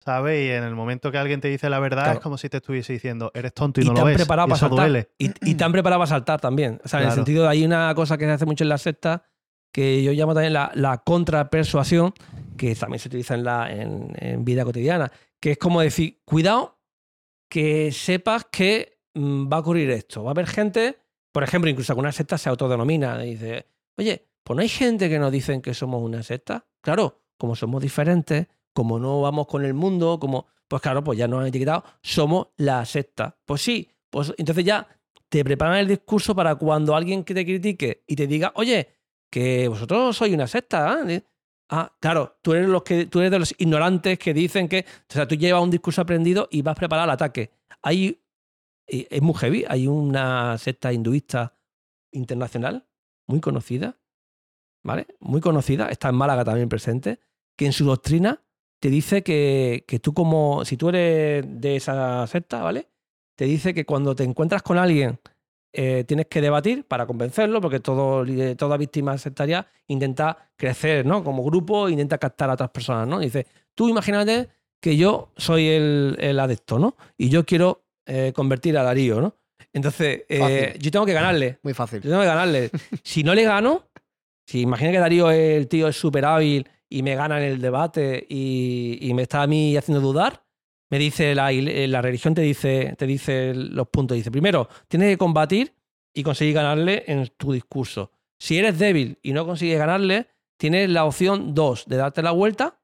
¿sabes? 0.03 0.43
Y 0.47 0.49
en 0.49 0.63
el 0.63 0.73
momento 0.73 1.11
que 1.11 1.19
alguien 1.19 1.39
te 1.39 1.49
dice 1.49 1.69
la 1.69 1.77
verdad 1.79 2.13
es 2.13 2.19
como 2.19 2.39
si 2.39 2.49
te 2.49 2.57
estuviese 2.57 2.93
diciendo, 2.93 3.29
eres 3.35 3.53
tonto 3.53 3.79
y, 3.79 3.83
Y 3.83 3.87
no 3.87 3.93
lo 3.93 4.05
ves. 4.05 4.15
preparado 4.15 4.47
y 4.47 4.49
para 4.49 4.57
eso 4.57 4.69
saltar. 4.69 4.87
duele. 4.87 5.09
Y, 5.19 5.29
y 5.51 5.53
te 5.53 5.63
han 5.63 5.71
preparado 5.71 5.99
para 5.99 6.09
saltar 6.09 6.41
también. 6.41 6.81
O 6.83 6.87
sea, 6.87 6.99
en 7.01 7.09
el 7.09 7.11
sentido 7.11 7.43
de 7.43 7.49
hay 7.49 7.63
una 7.63 7.93
cosa 7.93 8.17
que 8.17 8.25
se 8.25 8.31
hace 8.31 8.45
mucho 8.47 8.63
en 8.63 8.69
la 8.69 8.79
secta 8.79 9.23
que 9.71 10.01
yo 10.01 10.11
llamo 10.13 10.33
también 10.33 10.53
la, 10.53 10.71
la 10.73 10.97
contrapersuasión, 10.97 12.11
que 12.57 12.73
también 12.73 12.99
se 12.99 13.07
utiliza 13.09 13.35
en, 13.35 13.43
la, 13.43 13.71
en, 13.71 14.13
en 14.17 14.43
vida 14.43 14.63
cotidiana, 14.65 15.11
que 15.43 15.51
es 15.51 15.57
como 15.57 15.81
decir, 15.81 16.21
cuidado 16.23 16.79
que 17.49 17.91
sepas 17.91 18.45
que 18.49 19.01
mm, 19.13 19.51
va 19.51 19.57
a 19.57 19.59
ocurrir 19.59 19.89
esto. 19.89 20.23
Va 20.23 20.29
a 20.29 20.31
haber 20.31 20.47
gente, 20.47 20.99
por 21.33 21.43
ejemplo, 21.43 21.69
incluso 21.69 21.91
alguna 21.91 22.13
secta 22.13 22.37
se 22.37 22.47
autodenomina 22.47 23.25
y 23.25 23.31
dice, 23.31 23.67
oye, 23.97 24.29
pues 24.41 24.55
no 24.55 24.61
hay 24.61 24.69
gente 24.69 25.09
que 25.09 25.19
nos 25.19 25.33
dicen 25.33 25.61
que 25.61 25.73
somos 25.73 26.01
una 26.01 26.23
secta. 26.23 26.65
Claro, 26.79 27.25
como 27.37 27.57
somos 27.57 27.81
diferentes, 27.81 28.47
como 28.71 28.99
no 28.99 29.19
vamos 29.19 29.47
con 29.47 29.65
el 29.65 29.73
mundo, 29.73 30.17
como, 30.17 30.47
pues 30.69 30.81
claro, 30.81 31.03
pues 31.03 31.19
ya 31.19 31.27
nos 31.27 31.41
han 31.41 31.47
etiquetado, 31.47 31.83
somos 32.01 32.47
la 32.55 32.85
secta. 32.85 33.37
Pues 33.43 33.61
sí, 33.61 33.91
pues 34.09 34.33
entonces 34.37 34.63
ya 34.63 34.87
te 35.27 35.43
preparan 35.43 35.75
el 35.75 35.89
discurso 35.89 36.33
para 36.33 36.55
cuando 36.55 36.95
alguien 36.95 37.25
que 37.25 37.33
te 37.33 37.43
critique 37.43 38.05
y 38.07 38.15
te 38.15 38.27
diga, 38.27 38.53
oye, 38.55 38.87
que 39.29 39.67
vosotros 39.67 40.15
sois 40.15 40.33
una 40.33 40.47
secta, 40.47 41.03
¿eh? 41.05 41.21
Ah, 41.69 41.91
claro, 41.99 42.37
tú 42.41 42.53
eres, 42.53 42.67
los 42.69 42.83
que, 42.83 43.05
tú 43.05 43.19
eres 43.19 43.31
de 43.31 43.39
los 43.39 43.55
ignorantes 43.57 44.19
que 44.19 44.33
dicen 44.33 44.67
que. 44.67 44.85
O 45.09 45.13
sea, 45.13 45.27
tú 45.27 45.35
llevas 45.35 45.63
un 45.63 45.71
discurso 45.71 46.01
aprendido 46.01 46.47
y 46.51 46.61
vas 46.61 46.75
preparado 46.75 47.05
al 47.05 47.11
ataque. 47.11 47.51
Hay. 47.81 48.21
y 48.87 49.07
Es 49.09 49.21
muy 49.21 49.33
heavy. 49.35 49.65
Hay 49.67 49.87
una 49.87 50.57
secta 50.57 50.93
hinduista 50.93 51.57
internacional 52.11 52.85
muy 53.27 53.39
conocida, 53.39 53.97
¿vale? 54.83 55.07
Muy 55.19 55.41
conocida, 55.41 55.89
está 55.89 56.09
en 56.09 56.15
Málaga 56.15 56.43
también 56.43 56.69
presente, 56.69 57.19
que 57.57 57.65
en 57.65 57.73
su 57.73 57.85
doctrina 57.85 58.43
te 58.79 58.89
dice 58.89 59.23
que, 59.23 59.85
que 59.87 59.99
tú, 59.99 60.13
como. 60.13 60.65
Si 60.65 60.77
tú 60.77 60.89
eres 60.89 61.45
de 61.47 61.77
esa 61.77 62.27
secta, 62.27 62.61
¿vale? 62.61 62.89
Te 63.35 63.45
dice 63.45 63.73
que 63.73 63.85
cuando 63.85 64.15
te 64.15 64.23
encuentras 64.23 64.61
con 64.61 64.77
alguien 64.77 65.19
eh, 65.73 66.03
tienes 66.07 66.27
que 66.27 66.39
debatir 66.41 66.85
para 66.85 67.05
convencerlo, 67.05 67.59
porque 67.59 67.79
todo, 67.79 68.23
li- 68.23 68.55
toda 68.55 68.77
víctima 68.77 69.17
sectaria 69.17 69.65
intenta 69.87 70.37
crecer, 70.55 71.05
¿no? 71.05 71.23
Como 71.23 71.43
grupo, 71.43 71.89
intenta 71.89 72.17
captar 72.17 72.49
a 72.49 72.53
otras 72.53 72.69
personas, 72.69 73.07
¿no? 73.07 73.19
Dice, 73.19 73.47
tú 73.75 73.89
imagínate 73.89 74.49
que 74.79 74.95
yo 74.97 75.31
soy 75.37 75.67
el, 75.67 76.15
el 76.19 76.39
adepto, 76.39 76.77
¿no? 76.79 76.95
Y 77.17 77.29
yo 77.29 77.45
quiero 77.45 77.83
eh, 78.05 78.31
convertir 78.35 78.77
a 78.77 78.83
Darío, 78.83 79.19
¿no? 79.21 79.35
Entonces, 79.71 80.23
eh, 80.29 80.75
yo 80.79 80.91
tengo 80.91 81.05
que 81.05 81.13
ganarle. 81.13 81.57
Muy 81.63 81.73
Yo 81.73 81.75
fácil. 81.75 82.01
tengo 82.01 82.19
que 82.19 82.25
ganarle. 82.27 82.69
Si 83.01 83.23
no 83.23 83.33
le 83.33 83.43
gano, 83.43 83.87
si 84.45 84.61
imagina 84.61 84.91
que 84.91 84.99
Darío 84.99 85.31
es 85.31 85.57
el 85.57 85.67
tío 85.67 85.87
es 85.87 85.95
súper 85.97 86.25
hábil 86.25 86.67
y 86.89 87.01
me 87.01 87.15
gana 87.15 87.37
en 87.43 87.51
el 87.53 87.61
debate 87.61 88.23
y, 88.29 88.99
y 89.01 89.13
me 89.15 89.23
está 89.23 89.41
a 89.41 89.47
mí 89.47 89.75
haciendo 89.77 90.01
dudar, 90.01 90.42
me 90.93 90.99
dice 90.99 91.33
la, 91.33 91.51
ile- 91.51 91.87
la 91.87 92.03
religión 92.03 92.35
te 92.35 92.41
dice, 92.41 92.93
te 92.99 93.07
dice 93.07 93.55
los 93.55 93.87
puntos. 93.87 94.15
Dice, 94.15 94.29
primero, 94.29 94.69
tienes 94.87 95.09
que 95.09 95.17
combatir 95.17 95.73
y 96.13 96.21
conseguir 96.21 96.53
ganarle 96.53 97.03
en 97.07 97.27
tu 97.35 97.51
discurso. 97.51 98.11
Si 98.39 98.59
eres 98.59 98.77
débil 98.77 99.17
y 99.23 99.33
no 99.33 99.43
consigues 99.43 99.79
ganarle, 99.79 100.27
tienes 100.57 100.91
la 100.91 101.05
opción 101.05 101.55
dos, 101.55 101.85
de 101.87 101.97
darte 101.97 102.21
la 102.21 102.29
vuelta, 102.29 102.79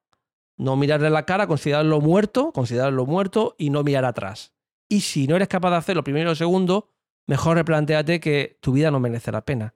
no 0.57 0.75
mirarle 0.75 1.11
la 1.11 1.23
cara, 1.27 1.45
considerarlo 1.45 2.01
muerto, 2.01 2.51
considerarlo 2.51 3.05
muerto 3.05 3.53
y 3.59 3.69
no 3.69 3.83
mirar 3.83 4.05
atrás. 4.05 4.53
Y 4.89 5.01
si 5.01 5.27
no 5.27 5.35
eres 5.35 5.47
capaz 5.47 5.69
de 5.69 5.75
hacerlo 5.77 6.03
primero 6.03 6.31
o 6.31 6.35
segundo, 6.35 6.89
mejor 7.27 7.57
replantéate 7.57 8.19
que 8.19 8.57
tu 8.59 8.71
vida 8.71 8.89
no 8.89 8.99
merece 8.99 9.31
la 9.31 9.45
pena. 9.45 9.75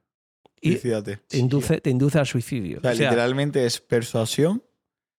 Y 0.59 0.71
Suicídate. 0.71 1.17
te 1.27 1.37
induce, 1.37 1.81
te 1.81 1.91
induce 1.91 2.17
al 2.17 2.25
suicidio. 2.25 2.79
O 2.79 2.81
sea, 2.81 2.91
O 2.93 2.95
sea, 2.95 3.09
literalmente 3.11 3.63
es 3.67 3.79
persuasión. 3.79 4.63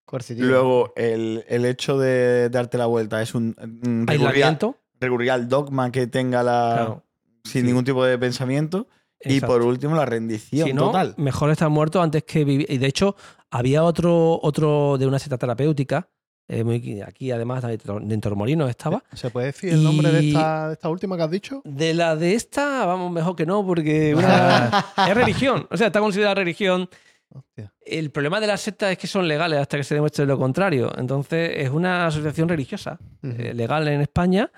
Coercitivo. 0.04 0.46
Luego, 0.46 0.92
el, 0.96 1.44
el 1.48 1.64
hecho 1.64 1.98
de 1.98 2.48
darte 2.50 2.78
la 2.78 2.86
vuelta 2.86 3.20
es 3.22 3.34
un, 3.34 3.54
un 3.58 4.06
recurrir, 4.06 4.26
a- 4.26 4.30
aislamiento. 4.30 4.76
recurrir 5.00 5.30
al 5.30 5.48
dogma 5.48 5.90
que 5.90 6.06
tenga 6.06 6.42
la. 6.42 6.72
Claro, 6.76 7.02
sin 7.44 7.62
sí. 7.62 7.66
ningún 7.66 7.84
tipo 7.84 8.04
de 8.04 8.18
pensamiento. 8.18 8.86
Y 9.26 9.40
por 9.40 9.62
último, 9.62 9.96
la 9.96 10.04
rendición 10.04 10.68
Si 10.68 10.74
no, 10.74 10.86
total. 10.86 11.14
mejor 11.16 11.50
estar 11.50 11.70
muerto 11.70 12.02
antes 12.02 12.24
que 12.24 12.44
vivir. 12.44 12.66
Y 12.68 12.76
de 12.76 12.86
hecho, 12.86 13.16
había 13.50 13.82
otro, 13.82 14.38
otro 14.42 14.98
de 14.98 15.06
una 15.06 15.18
secta 15.18 15.38
terapéutica, 15.38 16.10
eh, 16.46 16.62
muy- 16.62 17.00
aquí 17.00 17.30
además 17.30 17.62
de 17.62 17.78
Tor- 17.78 18.04
de 18.04 18.18
Tormolinos 18.18 18.68
estaba. 18.68 19.02
¿Se 19.14 19.30
puede 19.30 19.46
decir 19.46 19.72
el 19.72 19.82
nombre 19.82 20.10
de 20.12 20.28
esta, 20.28 20.66
de 20.68 20.72
esta 20.74 20.90
última 20.90 21.16
que 21.16 21.22
has 21.22 21.30
dicho? 21.30 21.62
De 21.64 21.94
la 21.94 22.16
de 22.16 22.34
esta, 22.34 22.84
vamos, 22.84 23.10
mejor 23.10 23.34
que 23.34 23.46
no, 23.46 23.64
porque 23.66 24.14
una- 24.14 24.84
es 25.08 25.14
religión. 25.14 25.66
O 25.70 25.76
sea, 25.78 25.86
está 25.86 26.00
considerada 26.00 26.34
religión. 26.34 26.90
Hostia. 27.34 27.74
El 27.80 28.10
problema 28.10 28.40
de 28.40 28.46
las 28.46 28.60
sectas 28.60 28.92
es 28.92 28.98
que 28.98 29.06
son 29.06 29.26
legales 29.26 29.58
hasta 29.58 29.76
que 29.76 29.84
se 29.84 29.94
demuestre 29.94 30.24
lo 30.24 30.38
contrario. 30.38 30.92
Entonces, 30.96 31.50
es 31.56 31.70
una 31.70 32.06
asociación 32.06 32.48
religiosa 32.48 32.98
eh, 33.22 33.52
legal 33.54 33.86
en 33.88 34.00
España 34.00 34.50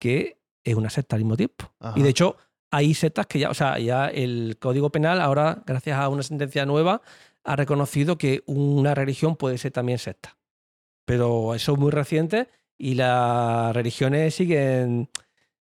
que 0.00 0.38
es 0.64 0.74
una 0.74 0.90
secta 0.90 1.16
al 1.16 1.22
mismo 1.22 1.36
tiempo. 1.36 1.72
Ajá. 1.80 1.98
Y 1.98 2.02
de 2.02 2.08
hecho, 2.10 2.36
hay 2.70 2.94
sectas 2.94 3.26
que 3.26 3.38
ya, 3.38 3.50
o 3.50 3.54
sea, 3.54 3.78
ya 3.78 4.08
el 4.08 4.56
Código 4.60 4.90
Penal 4.90 5.20
ahora, 5.20 5.62
gracias 5.64 5.98
a 5.98 6.08
una 6.08 6.22
sentencia 6.22 6.66
nueva, 6.66 7.02
ha 7.44 7.56
reconocido 7.56 8.18
que 8.18 8.42
una 8.46 8.94
religión 8.94 9.36
puede 9.36 9.58
ser 9.58 9.72
también 9.72 9.98
secta. 9.98 10.36
Pero 11.06 11.54
eso 11.54 11.72
es 11.72 11.78
muy 11.78 11.90
reciente 11.90 12.48
y 12.76 12.94
las 12.94 13.74
religiones 13.74 14.34
siguen, 14.34 15.08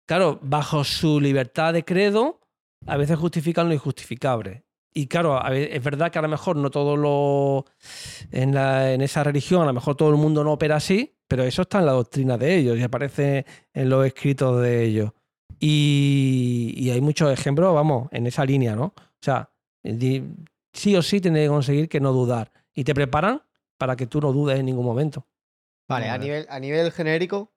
claro, 0.05 0.39
bajo 0.41 0.83
su 0.83 1.21
libertad 1.21 1.73
de 1.73 1.85
credo, 1.85 2.41
a 2.85 2.97
veces 2.97 3.17
justifican 3.17 3.67
lo 3.67 3.73
injustificable. 3.73 4.63
Y 4.93 5.07
claro, 5.07 5.39
es 5.53 5.83
verdad 5.83 6.11
que 6.11 6.19
a 6.19 6.21
lo 6.23 6.27
mejor 6.27 6.55
no 6.55 6.69
todo 6.71 6.97
lo. 6.97 7.65
En, 8.31 8.53
la- 8.53 8.91
en 8.93 9.01
esa 9.01 9.23
religión, 9.23 9.61
a 9.61 9.65
lo 9.65 9.73
mejor 9.73 9.95
todo 9.95 10.09
el 10.09 10.15
mundo 10.17 10.43
no 10.43 10.53
opera 10.53 10.77
así, 10.77 11.15
pero 11.27 11.43
eso 11.43 11.61
está 11.61 11.79
en 11.79 11.85
la 11.85 11.91
doctrina 11.91 12.37
de 12.37 12.55
ellos 12.57 12.77
y 12.77 12.81
aparece 12.81 13.45
en 13.73 13.89
los 13.89 14.05
escritos 14.05 14.61
de 14.61 14.83
ellos. 14.83 15.11
Y, 15.59 16.73
y 16.75 16.89
hay 16.89 17.01
muchos 17.01 17.31
ejemplos, 17.31 17.73
vamos, 17.73 18.07
en 18.11 18.25
esa 18.27 18.45
línea, 18.45 18.75
¿no? 18.75 18.85
O 18.95 19.21
sea, 19.21 19.49
sí 20.73 20.95
o 20.95 21.01
sí 21.01 21.21
tienes 21.21 21.43
que 21.43 21.49
conseguir 21.49 21.89
que 21.89 21.99
no 21.99 22.11
dudar. 22.11 22.51
Y 22.73 22.83
te 22.83 22.93
preparan 22.95 23.41
para 23.77 23.95
que 23.95 24.07
tú 24.07 24.19
no 24.21 24.31
dudes 24.33 24.59
en 24.59 24.65
ningún 24.65 24.85
momento. 24.85 25.27
Vale, 25.87 26.09
a 26.09 26.17
nivel, 26.17 26.45
a 26.49 26.59
nivel 26.59 26.91
genérico. 26.91 27.51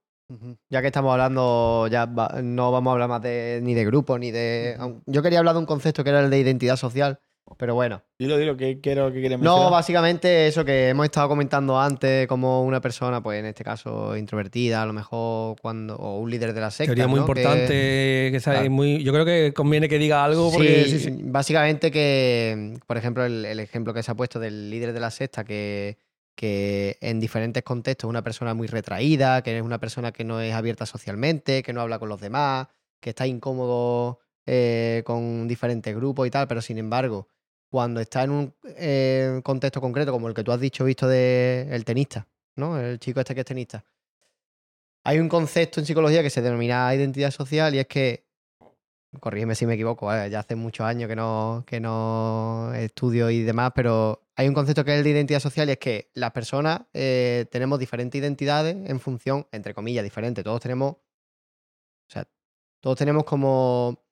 Ya 0.70 0.80
que 0.80 0.86
estamos 0.88 1.12
hablando, 1.12 1.86
ya 1.90 2.06
va- 2.06 2.40
no 2.42 2.70
vamos 2.72 2.90
a 2.90 2.92
hablar 2.94 3.08
más 3.08 3.22
de, 3.22 3.60
ni 3.62 3.74
de 3.74 3.84
grupo, 3.84 4.18
ni 4.18 4.30
de... 4.30 4.76
Yo 5.06 5.22
quería 5.22 5.38
hablar 5.38 5.54
de 5.54 5.60
un 5.60 5.66
concepto 5.66 6.02
que 6.04 6.10
era 6.10 6.20
el 6.20 6.30
de 6.30 6.38
identidad 6.38 6.76
social, 6.76 7.18
pero 7.58 7.74
bueno. 7.74 8.02
Dilo, 8.18 8.38
dilo, 8.38 8.56
¿qué 8.56 8.80
quiero 8.80 9.12
que 9.12 9.20
quieres 9.20 9.38
No, 9.40 9.68
básicamente 9.70 10.46
eso 10.46 10.64
que 10.64 10.88
hemos 10.90 11.04
estado 11.04 11.28
comentando 11.28 11.78
antes, 11.78 12.26
como 12.26 12.62
una 12.64 12.80
persona, 12.80 13.22
pues 13.22 13.40
en 13.40 13.46
este 13.46 13.62
caso 13.64 14.16
introvertida, 14.16 14.80
a 14.82 14.86
lo 14.86 14.92
mejor 14.92 15.56
cuando, 15.60 15.96
o 15.96 16.18
un 16.20 16.30
líder 16.30 16.54
de 16.54 16.60
la 16.60 16.70
secta. 16.70 16.94
Teoría 16.94 17.08
muy 17.08 17.20
¿no? 17.20 17.26
Que- 17.26 17.30
importante, 17.32 17.68
que, 18.32 18.40
sea 18.40 18.54
Claro. 18.54 18.70
muy, 18.70 19.02
yo 19.04 19.12
creo 19.12 19.24
que 19.26 19.52
conviene 19.52 19.88
que 19.88 19.98
diga 19.98 20.24
algo 20.24 20.50
porque 20.52 20.84
Sí, 20.84 20.98
sí, 20.98 20.98
sí. 21.00 21.18
básicamente 21.24 21.90
que, 21.90 22.74
por 22.86 22.96
ejemplo, 22.96 23.24
el, 23.24 23.44
el 23.44 23.60
ejemplo 23.60 23.92
que 23.92 24.02
se 24.02 24.10
ha 24.12 24.14
puesto 24.14 24.38
del 24.40 24.70
líder 24.70 24.92
de 24.92 25.00
la 25.00 25.10
secta, 25.10 25.44
que, 25.44 25.98
que 26.34 26.98
en 27.00 27.20
diferentes 27.20 27.62
contextos 27.62 28.08
es 28.08 28.10
una 28.10 28.22
persona 28.22 28.54
muy 28.54 28.66
retraída, 28.66 29.42
que 29.42 29.56
es 29.56 29.62
una 29.62 29.78
persona 29.78 30.12
que 30.12 30.24
no 30.24 30.40
es 30.40 30.54
abierta 30.54 30.86
socialmente, 30.86 31.62
que 31.62 31.72
no 31.72 31.80
habla 31.80 31.98
con 31.98 32.08
los 32.08 32.20
demás, 32.20 32.68
que 33.00 33.10
está 33.10 33.26
incómodo 33.26 34.20
eh, 34.46 35.02
con 35.04 35.46
diferentes 35.46 35.94
grupos 35.94 36.26
y 36.26 36.30
tal, 36.30 36.48
pero 36.48 36.62
sin 36.62 36.78
embargo, 36.78 37.28
cuando 37.70 38.00
está 38.00 38.24
en 38.24 38.30
un 38.30 38.54
eh, 38.76 39.40
contexto 39.44 39.80
concreto, 39.80 40.12
como 40.12 40.28
el 40.28 40.34
que 40.34 40.44
tú 40.44 40.52
has 40.52 40.60
dicho, 40.60 40.84
visto 40.84 41.08
de 41.08 41.68
el 41.70 41.84
tenista, 41.84 42.26
¿no? 42.56 42.78
El 42.78 42.98
chico 42.98 43.20
este 43.20 43.34
que 43.34 43.40
es 43.40 43.46
tenista. 43.46 43.84
Hay 45.04 45.18
un 45.18 45.28
concepto 45.28 45.80
en 45.80 45.86
psicología 45.86 46.22
que 46.22 46.30
se 46.30 46.42
denomina 46.42 46.94
identidad 46.94 47.30
social 47.30 47.74
y 47.74 47.78
es 47.78 47.86
que 47.86 48.26
corrígeme 49.20 49.54
si 49.54 49.66
me 49.66 49.74
equivoco, 49.74 50.06
¿vale? 50.06 50.30
ya 50.30 50.40
hace 50.40 50.56
muchos 50.56 50.86
años 50.86 51.08
que 51.08 51.16
no, 51.16 51.64
que 51.66 51.80
no 51.80 52.72
estudio 52.74 53.30
y 53.30 53.42
demás, 53.42 53.72
pero 53.74 54.21
hay 54.36 54.48
un 54.48 54.54
concepto 54.54 54.84
que 54.84 54.92
es 54.92 54.98
el 54.98 55.04
de 55.04 55.10
identidad 55.10 55.40
social 55.40 55.68
y 55.68 55.72
es 55.72 55.78
que 55.78 56.10
las 56.14 56.32
personas 56.32 56.82
eh, 56.94 57.46
tenemos 57.50 57.78
diferentes 57.78 58.18
identidades 58.20 58.76
en 58.88 59.00
función, 59.00 59.46
entre 59.52 59.74
comillas, 59.74 60.04
diferentes. 60.04 60.42
Todos 60.44 60.60
tenemos, 60.60 60.92
o 60.92 61.00
sea, 62.08 62.26
todos 62.80 62.96
tenemos 62.98 63.24
como 63.24 64.04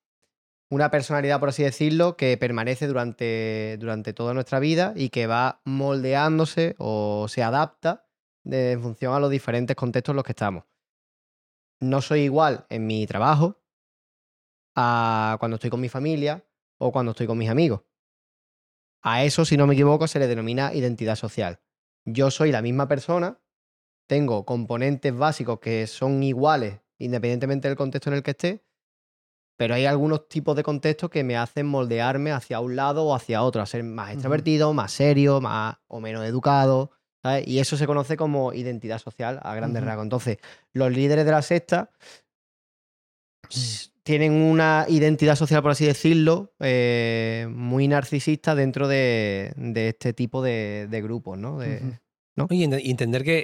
una 0.70 0.90
personalidad, 0.90 1.40
por 1.40 1.48
así 1.48 1.62
decirlo, 1.64 2.16
que 2.16 2.36
permanece 2.36 2.86
durante, 2.86 3.76
durante 3.80 4.12
toda 4.12 4.34
nuestra 4.34 4.60
vida 4.60 4.92
y 4.96 5.08
que 5.10 5.26
va 5.26 5.62
moldeándose 5.64 6.76
o 6.78 7.26
se 7.28 7.42
adapta 7.42 8.06
de- 8.44 8.72
en 8.72 8.82
función 8.82 9.14
a 9.14 9.20
los 9.20 9.30
diferentes 9.30 9.74
contextos 9.76 10.12
en 10.12 10.16
los 10.16 10.24
que 10.24 10.32
estamos. 10.32 10.64
No 11.80 12.00
soy 12.00 12.20
igual 12.20 12.66
en 12.68 12.86
mi 12.86 13.06
trabajo 13.06 13.60
a 14.76 15.36
cuando 15.40 15.56
estoy 15.56 15.70
con 15.70 15.80
mi 15.80 15.88
familia 15.88 16.44
o 16.78 16.92
cuando 16.92 17.10
estoy 17.12 17.26
con 17.26 17.38
mis 17.38 17.48
amigos. 17.50 17.82
A 19.02 19.24
eso, 19.24 19.44
si 19.44 19.56
no 19.56 19.66
me 19.66 19.74
equivoco, 19.74 20.06
se 20.06 20.18
le 20.18 20.26
denomina 20.26 20.74
identidad 20.74 21.16
social. 21.16 21.60
Yo 22.04 22.30
soy 22.30 22.52
la 22.52 22.62
misma 22.62 22.88
persona, 22.88 23.40
tengo 24.08 24.44
componentes 24.44 25.16
básicos 25.16 25.60
que 25.60 25.86
son 25.86 26.22
iguales 26.22 26.80
independientemente 26.98 27.68
del 27.68 27.76
contexto 27.78 28.10
en 28.10 28.16
el 28.16 28.22
que 28.22 28.32
esté, 28.32 28.64
pero 29.56 29.74
hay 29.74 29.86
algunos 29.86 30.28
tipos 30.28 30.54
de 30.56 30.62
contextos 30.62 31.08
que 31.10 31.24
me 31.24 31.36
hacen 31.36 31.66
moldearme 31.66 32.32
hacia 32.32 32.60
un 32.60 32.76
lado 32.76 33.04
o 33.04 33.14
hacia 33.14 33.42
otro, 33.42 33.62
a 33.62 33.66
ser 33.66 33.84
más 33.84 34.12
extrovertido, 34.12 34.72
más 34.74 34.92
serio, 34.92 35.40
más 35.40 35.76
o 35.86 36.00
menos 36.00 36.24
educado. 36.24 36.90
¿sabes? 37.22 37.46
Y 37.46 37.58
eso 37.58 37.76
se 37.76 37.86
conoce 37.86 38.16
como 38.16 38.52
identidad 38.54 38.98
social 38.98 39.38
a 39.42 39.54
grandes 39.54 39.82
rasgos. 39.84 40.04
Entonces, 40.04 40.38
los 40.72 40.90
líderes 40.90 41.24
de 41.26 41.30
la 41.30 41.42
secta 41.42 41.90
s- 43.50 43.89
tienen 44.10 44.32
una 44.32 44.86
identidad 44.88 45.36
social, 45.36 45.62
por 45.62 45.70
así 45.70 45.86
decirlo, 45.86 46.52
eh, 46.58 47.46
muy 47.48 47.86
narcisista 47.86 48.56
dentro 48.56 48.88
de, 48.88 49.52
de 49.56 49.90
este 49.90 50.12
tipo 50.12 50.42
de, 50.42 50.88
de 50.90 51.00
grupos, 51.00 51.38
¿no? 51.38 51.58
De-. 51.58 51.80
Y 52.50 52.64
ent- 52.64 52.80
y 52.82 52.90
entender 52.90 53.22
que, 53.22 53.38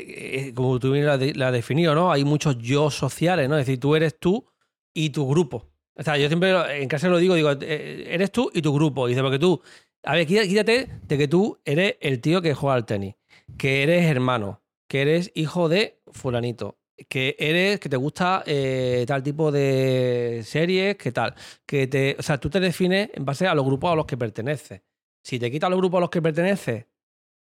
eh, 0.48 0.54
como 0.54 0.78
tú 0.80 0.90
bien 0.90 1.06
lo 1.06 1.12
has 1.46 1.52
definido, 1.52 1.94
¿no? 1.94 2.10
Hay 2.10 2.24
muchos 2.24 2.58
yo 2.58 2.90
sociales, 2.90 3.48
¿no? 3.48 3.56
Es 3.58 3.66
decir, 3.66 3.78
tú 3.78 3.94
eres 3.94 4.18
tú 4.18 4.44
y 4.92 5.10
tu 5.10 5.28
grupo. 5.28 5.68
O 5.94 6.02
sea, 6.02 6.16
yo 6.16 6.26
siempre 6.28 6.82
en 6.82 6.88
casa 6.88 7.08
lo 7.08 7.18
digo, 7.18 7.34
digo, 7.34 7.52
eh, 7.60 8.08
eres 8.08 8.32
tú 8.32 8.50
y 8.52 8.60
tu 8.60 8.72
grupo. 8.74 9.06
Y 9.06 9.10
dice, 9.12 9.22
porque 9.22 9.38
tú, 9.38 9.60
a 10.02 10.14
ver, 10.14 10.26
quítate 10.26 10.88
de 11.06 11.18
que 11.18 11.28
tú 11.28 11.58
eres 11.64 11.96
el 12.00 12.20
tío 12.20 12.42
que 12.42 12.54
juega 12.54 12.74
al 12.74 12.86
tenis, 12.86 13.14
que 13.56 13.82
eres 13.84 14.04
hermano, 14.06 14.62
que 14.88 15.02
eres 15.02 15.30
hijo 15.34 15.68
de 15.68 16.00
fulanito, 16.10 16.78
que 17.08 17.36
eres, 17.38 17.78
que 17.80 17.88
te 17.88 17.96
gusta 17.96 18.42
eh, 18.46 19.04
tal 19.06 19.22
tipo 19.22 19.52
de 19.52 20.42
series, 20.44 20.96
que 20.96 21.12
tal. 21.12 21.34
Que 21.66 21.86
te, 21.86 22.16
o 22.18 22.22
sea, 22.22 22.38
tú 22.38 22.48
te 22.50 22.60
defines 22.60 23.10
en 23.14 23.24
base 23.24 23.46
a 23.46 23.54
los 23.54 23.64
grupos 23.64 23.92
a 23.92 23.94
los 23.94 24.06
que 24.06 24.16
perteneces. 24.16 24.82
Si 25.22 25.38
te 25.38 25.50
quitas 25.50 25.70
los 25.70 25.78
grupos 25.78 25.98
a 25.98 26.00
los 26.02 26.10
que 26.10 26.22
perteneces, 26.22 26.86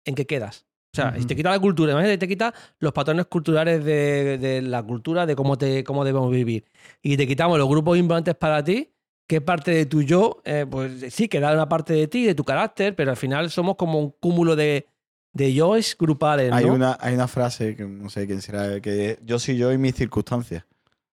¿en 0.04 0.14
qué 0.14 0.26
quedas? 0.26 0.66
O 0.92 0.96
sea, 0.96 1.16
si 1.18 1.26
te 1.26 1.34
quita 1.34 1.50
la 1.50 1.58
cultura, 1.58 1.90
imagínate, 1.90 2.18
te 2.18 2.28
quita 2.28 2.54
los 2.78 2.92
patrones 2.92 3.26
culturales 3.26 3.84
de, 3.84 4.38
de 4.38 4.62
la 4.62 4.80
cultura, 4.80 5.26
de 5.26 5.34
cómo, 5.34 5.58
te, 5.58 5.82
cómo 5.82 6.04
debemos 6.04 6.30
vivir, 6.30 6.66
y 7.02 7.16
te 7.16 7.26
quitamos 7.26 7.58
los 7.58 7.68
grupos 7.68 7.98
importantes 7.98 8.36
para 8.36 8.62
ti, 8.62 8.94
¿qué 9.26 9.40
parte 9.40 9.72
de 9.72 9.86
tu 9.86 10.02
yo? 10.02 10.40
Eh, 10.44 10.66
pues 10.70 11.12
sí, 11.12 11.26
queda 11.28 11.52
una 11.52 11.68
parte 11.68 11.94
de 11.94 12.06
ti, 12.06 12.24
de 12.24 12.36
tu 12.36 12.44
carácter, 12.44 12.94
pero 12.94 13.10
al 13.10 13.16
final 13.16 13.50
somos 13.50 13.74
como 13.74 13.98
un 13.98 14.10
cúmulo 14.10 14.54
de, 14.54 14.86
de 15.34 15.52
yoes 15.52 15.96
grupales, 15.98 16.48
¿no? 16.50 16.56
Hay, 16.56 16.64
una, 16.64 16.96
hay 17.00 17.14
una 17.14 17.28
frase 17.28 17.76
que 17.76 17.84
no 17.84 18.08
sé 18.08 18.26
quién 18.26 18.40
será, 18.40 18.80
que 18.80 19.18
yo 19.24 19.38
soy 19.38 19.56
yo 19.56 19.72
y 19.72 19.78
mis 19.78 19.94
circunstancias. 19.94 20.64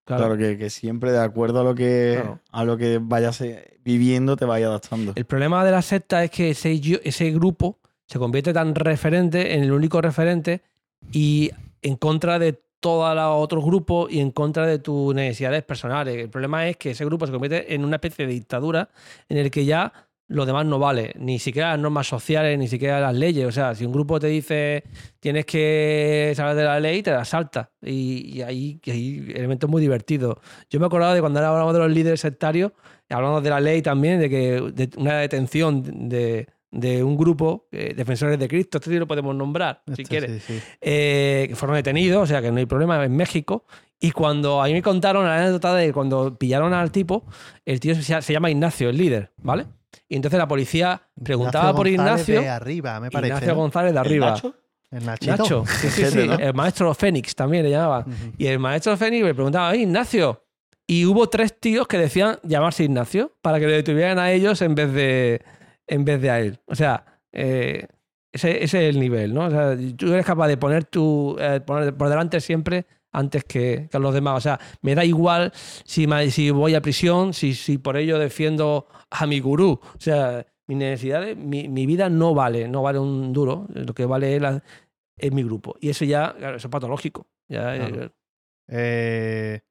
Claro. 0.05 0.23
Claro, 0.25 0.37
que, 0.37 0.57
que 0.57 0.69
siempre 0.69 1.11
de 1.11 1.19
acuerdo 1.19 1.61
a 1.61 1.63
lo 1.63 1.75
que, 1.75 2.17
Claro. 2.21 2.39
a 2.51 2.63
lo 2.63 2.77
que 2.77 2.99
vayas 3.01 3.41
eh, 3.41 3.77
viviendo 3.83 4.35
te 4.37 4.45
vaya 4.45 4.67
adaptando. 4.67 5.13
El 5.15 5.25
problema 5.25 5.63
de 5.65 5.71
la 5.71 5.81
secta 5.81 6.23
es 6.23 6.31
que 6.31 6.51
ese, 6.51 6.79
ese 7.03 7.31
grupo 7.31 7.79
se 8.07 8.19
convierte 8.19 8.53
tan 8.53 8.75
referente 8.75 9.55
en 9.55 9.63
el 9.63 9.71
único 9.71 10.01
referente 10.01 10.61
y 11.11 11.51
en 11.81 11.95
contra 11.95 12.39
de 12.39 12.59
todos 12.79 13.15
los 13.15 13.25
otros 13.27 13.63
grupos 13.63 14.11
y 14.11 14.19
en 14.19 14.31
contra 14.31 14.65
de 14.65 14.79
tus 14.79 15.13
necesidades 15.15 15.63
personales. 15.63 16.17
El 16.17 16.29
problema 16.29 16.67
es 16.67 16.77
que 16.77 16.91
ese 16.91 17.05
grupo 17.05 17.25
se 17.25 17.31
convierte 17.31 17.73
en 17.73 17.85
una 17.85 17.97
especie 17.97 18.25
de 18.25 18.33
dictadura 18.33 18.89
en 19.29 19.37
el 19.37 19.49
que 19.51 19.65
ya 19.65 19.93
lo 20.31 20.45
demás 20.45 20.65
no 20.65 20.79
vale, 20.79 21.13
ni 21.19 21.39
siquiera 21.39 21.71
las 21.71 21.79
normas 21.79 22.07
sociales, 22.07 22.57
ni 22.57 22.67
siquiera 22.67 22.99
las 22.99 23.15
leyes. 23.15 23.45
O 23.45 23.51
sea, 23.51 23.75
si 23.75 23.85
un 23.85 23.91
grupo 23.91 24.19
te 24.19 24.27
dice 24.27 24.83
tienes 25.19 25.45
que 25.45 26.33
saber 26.35 26.55
de 26.55 26.63
la 26.63 26.79
ley, 26.79 27.03
te 27.03 27.11
la 27.11 27.25
salta. 27.25 27.71
Y, 27.81 28.37
y 28.37 28.41
ahí 28.41 28.79
hay 28.87 29.33
elementos 29.35 29.69
muy 29.69 29.81
divertidos. 29.81 30.37
Yo 30.69 30.79
me 30.79 30.85
acordaba 30.85 31.13
de 31.13 31.19
cuando 31.19 31.39
hablábamos 31.39 31.73
de 31.73 31.79
los 31.79 31.91
líderes 31.91 32.21
sectarios, 32.21 32.71
hablamos 33.09 33.43
de 33.43 33.49
la 33.49 33.59
ley 33.59 33.81
también, 33.81 34.19
de 34.19 34.29
que 34.29 34.71
de 34.73 34.89
una 34.97 35.17
detención 35.17 36.09
de, 36.09 36.47
de 36.71 37.03
un 37.03 37.17
grupo, 37.17 37.67
eh, 37.71 37.93
defensores 37.95 38.39
de 38.39 38.47
Cristo, 38.47 38.77
este 38.77 38.89
sí 38.89 38.97
lo 38.97 39.07
podemos 39.07 39.35
nombrar, 39.35 39.83
si 39.95 40.05
quieres, 40.05 40.41
sí, 40.43 40.59
sí. 40.59 40.63
eh, 40.79 41.45
que 41.49 41.55
fueron 41.55 41.75
detenidos, 41.75 42.23
o 42.23 42.25
sea 42.25 42.41
que 42.41 42.51
no 42.51 42.57
hay 42.57 42.65
problema, 42.65 43.03
en 43.03 43.15
México. 43.15 43.65
Y 43.99 44.11
cuando 44.11 44.61
a 44.61 44.65
mí 44.65 44.73
me 44.73 44.81
contaron 44.81 45.25
la 45.25 45.37
anécdota 45.37 45.75
de 45.75 45.93
cuando 45.93 46.35
pillaron 46.37 46.73
al 46.73 46.91
tipo, 46.91 47.25
el 47.65 47.79
tío 47.79 47.93
se, 47.93 48.21
se 48.21 48.33
llama 48.33 48.49
Ignacio, 48.49 48.89
el 48.89 48.97
líder, 48.97 49.31
¿vale? 49.37 49.65
Y 50.07 50.15
entonces 50.15 50.37
la 50.37 50.47
policía 50.47 51.01
preguntaba 51.23 51.73
por 51.73 51.87
González 51.87 51.93
Ignacio, 52.27 52.41
de 52.41 52.49
arriba, 52.49 52.99
me 52.99 53.09
parece. 53.11 53.27
Ignacio 53.33 53.53
¿no? 53.53 53.59
González 53.61 53.93
de 53.93 53.99
¿El 53.99 54.05
arriba. 54.05 54.31
Nacho? 54.31 54.55
El. 54.91 55.05
Nacho, 55.05 55.63
sí, 55.67 55.89
sí, 55.89 56.01
Ese, 56.03 56.21
sí, 56.23 56.27
¿no? 56.27 56.33
el 56.35 56.53
maestro 56.53 56.93
Fénix 56.93 57.33
también 57.33 57.63
le 57.63 57.69
llamaban. 57.71 58.01
Ujú. 58.11 58.31
Y 58.37 58.47
el 58.47 58.59
maestro 58.59 58.95
Fénix 58.97 59.23
le 59.25 59.33
preguntaba, 59.33 59.69
"Oye, 59.69 59.81
Ignacio. 59.83 60.43
Y 60.87 61.05
hubo 61.05 61.29
tres 61.29 61.57
tíos 61.57 61.87
que 61.87 61.97
decían 61.97 62.37
llamarse 62.43 62.83
Ignacio 62.83 63.33
para 63.41 63.59
que 63.59 63.67
le 63.67 63.73
detuvieran 63.73 64.19
a 64.19 64.31
ellos 64.31 64.61
en 64.61 64.75
vez 64.75 64.91
de, 64.91 65.41
en 65.87 66.03
vez 66.03 66.21
de 66.21 66.29
a 66.29 66.39
él. 66.41 66.59
O 66.65 66.75
sea, 66.75 67.05
eh, 67.31 67.87
ese, 68.33 68.63
ese 68.63 68.89
es 68.89 68.95
el 68.95 68.99
nivel, 68.99 69.33
¿no? 69.33 69.45
O 69.45 69.49
sea, 69.49 69.77
tú 69.95 70.11
eres 70.13 70.25
capaz 70.25 70.47
de 70.49 70.57
poner, 70.57 70.83
tu, 70.83 71.37
eh, 71.39 71.61
poner 71.61 71.93
por 71.95 72.09
delante 72.09 72.41
siempre 72.41 72.85
antes 73.11 73.43
que, 73.43 73.87
que 73.89 73.97
a 73.97 73.99
los 73.99 74.13
demás. 74.13 74.37
O 74.37 74.41
sea, 74.41 74.59
me 74.81 74.95
da 74.95 75.03
igual 75.05 75.51
si, 75.85 76.07
si 76.31 76.49
voy 76.51 76.75
a 76.75 76.81
prisión, 76.81 77.33
si, 77.33 77.53
si 77.53 77.77
por 77.77 77.97
ello 77.97 78.17
defiendo 78.19 78.87
a 79.09 79.25
mi 79.25 79.39
gurú. 79.39 79.79
O 79.83 79.99
sea, 79.99 80.45
mis 80.67 80.77
necesidades, 80.77 81.35
mi, 81.37 81.67
mi 81.67 81.85
vida 81.85 82.09
no 82.09 82.33
vale, 82.33 82.67
no 82.67 82.81
vale 82.81 82.99
un 82.99 83.33
duro. 83.33 83.67
Lo 83.73 83.93
que 83.93 84.05
vale 84.05 84.35
es, 84.35 84.41
la- 84.41 84.63
es 85.17 85.31
mi 85.31 85.43
grupo. 85.43 85.75
Y 85.81 85.89
eso 85.89 86.05
ya, 86.05 86.33
claro, 86.37 86.57
eso 86.57 86.67
es 86.67 86.71
patológico. 86.71 87.27
Ya, 87.49 87.75
Claro. 87.75 88.03
eh, 88.05 88.09
Eh, 88.73 89.61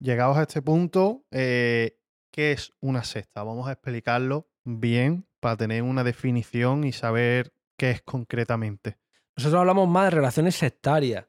llegados 0.00 0.36
a 0.36 0.42
este 0.42 0.60
punto, 0.60 1.24
eh, 1.30 1.98
¿qué 2.32 2.52
es 2.52 2.72
una 2.80 3.04
secta? 3.04 3.42
Vamos 3.44 3.68
a 3.68 3.72
explicarlo 3.72 4.48
bien 4.64 5.26
para 5.40 5.56
tener 5.56 5.82
una 5.82 6.02
definición 6.04 6.84
y 6.84 6.92
saber 6.92 7.52
qué 7.78 7.90
es 7.92 8.02
concretamente. 8.02 8.98
Nosotros 9.36 9.60
hablamos 9.60 9.88
más 9.88 10.04
de 10.06 10.10
relaciones 10.10 10.56
sectarias. 10.56 11.26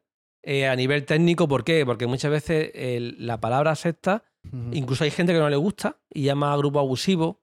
Eh, 0.48 0.68
a 0.68 0.76
nivel 0.76 1.06
técnico, 1.06 1.48
¿por 1.48 1.64
qué? 1.64 1.84
Porque 1.88 2.06
muchas 2.06 2.30
veces 2.30 2.72
la 3.18 3.41
palabra 3.41 3.74
secta, 3.74 4.24
incluso 4.72 5.04
hay 5.04 5.10
gente 5.10 5.34
que 5.34 5.39
no 5.39 5.50
le 5.50 5.56
gusta 5.56 5.98
y 6.14 6.22
llama 6.22 6.56
grupo 6.56 6.80
abusivo, 6.80 7.41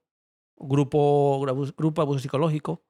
grupo, 0.55 1.45
grupo, 1.77 2.01
abuso 2.01 2.19
psicológico. 2.19 2.81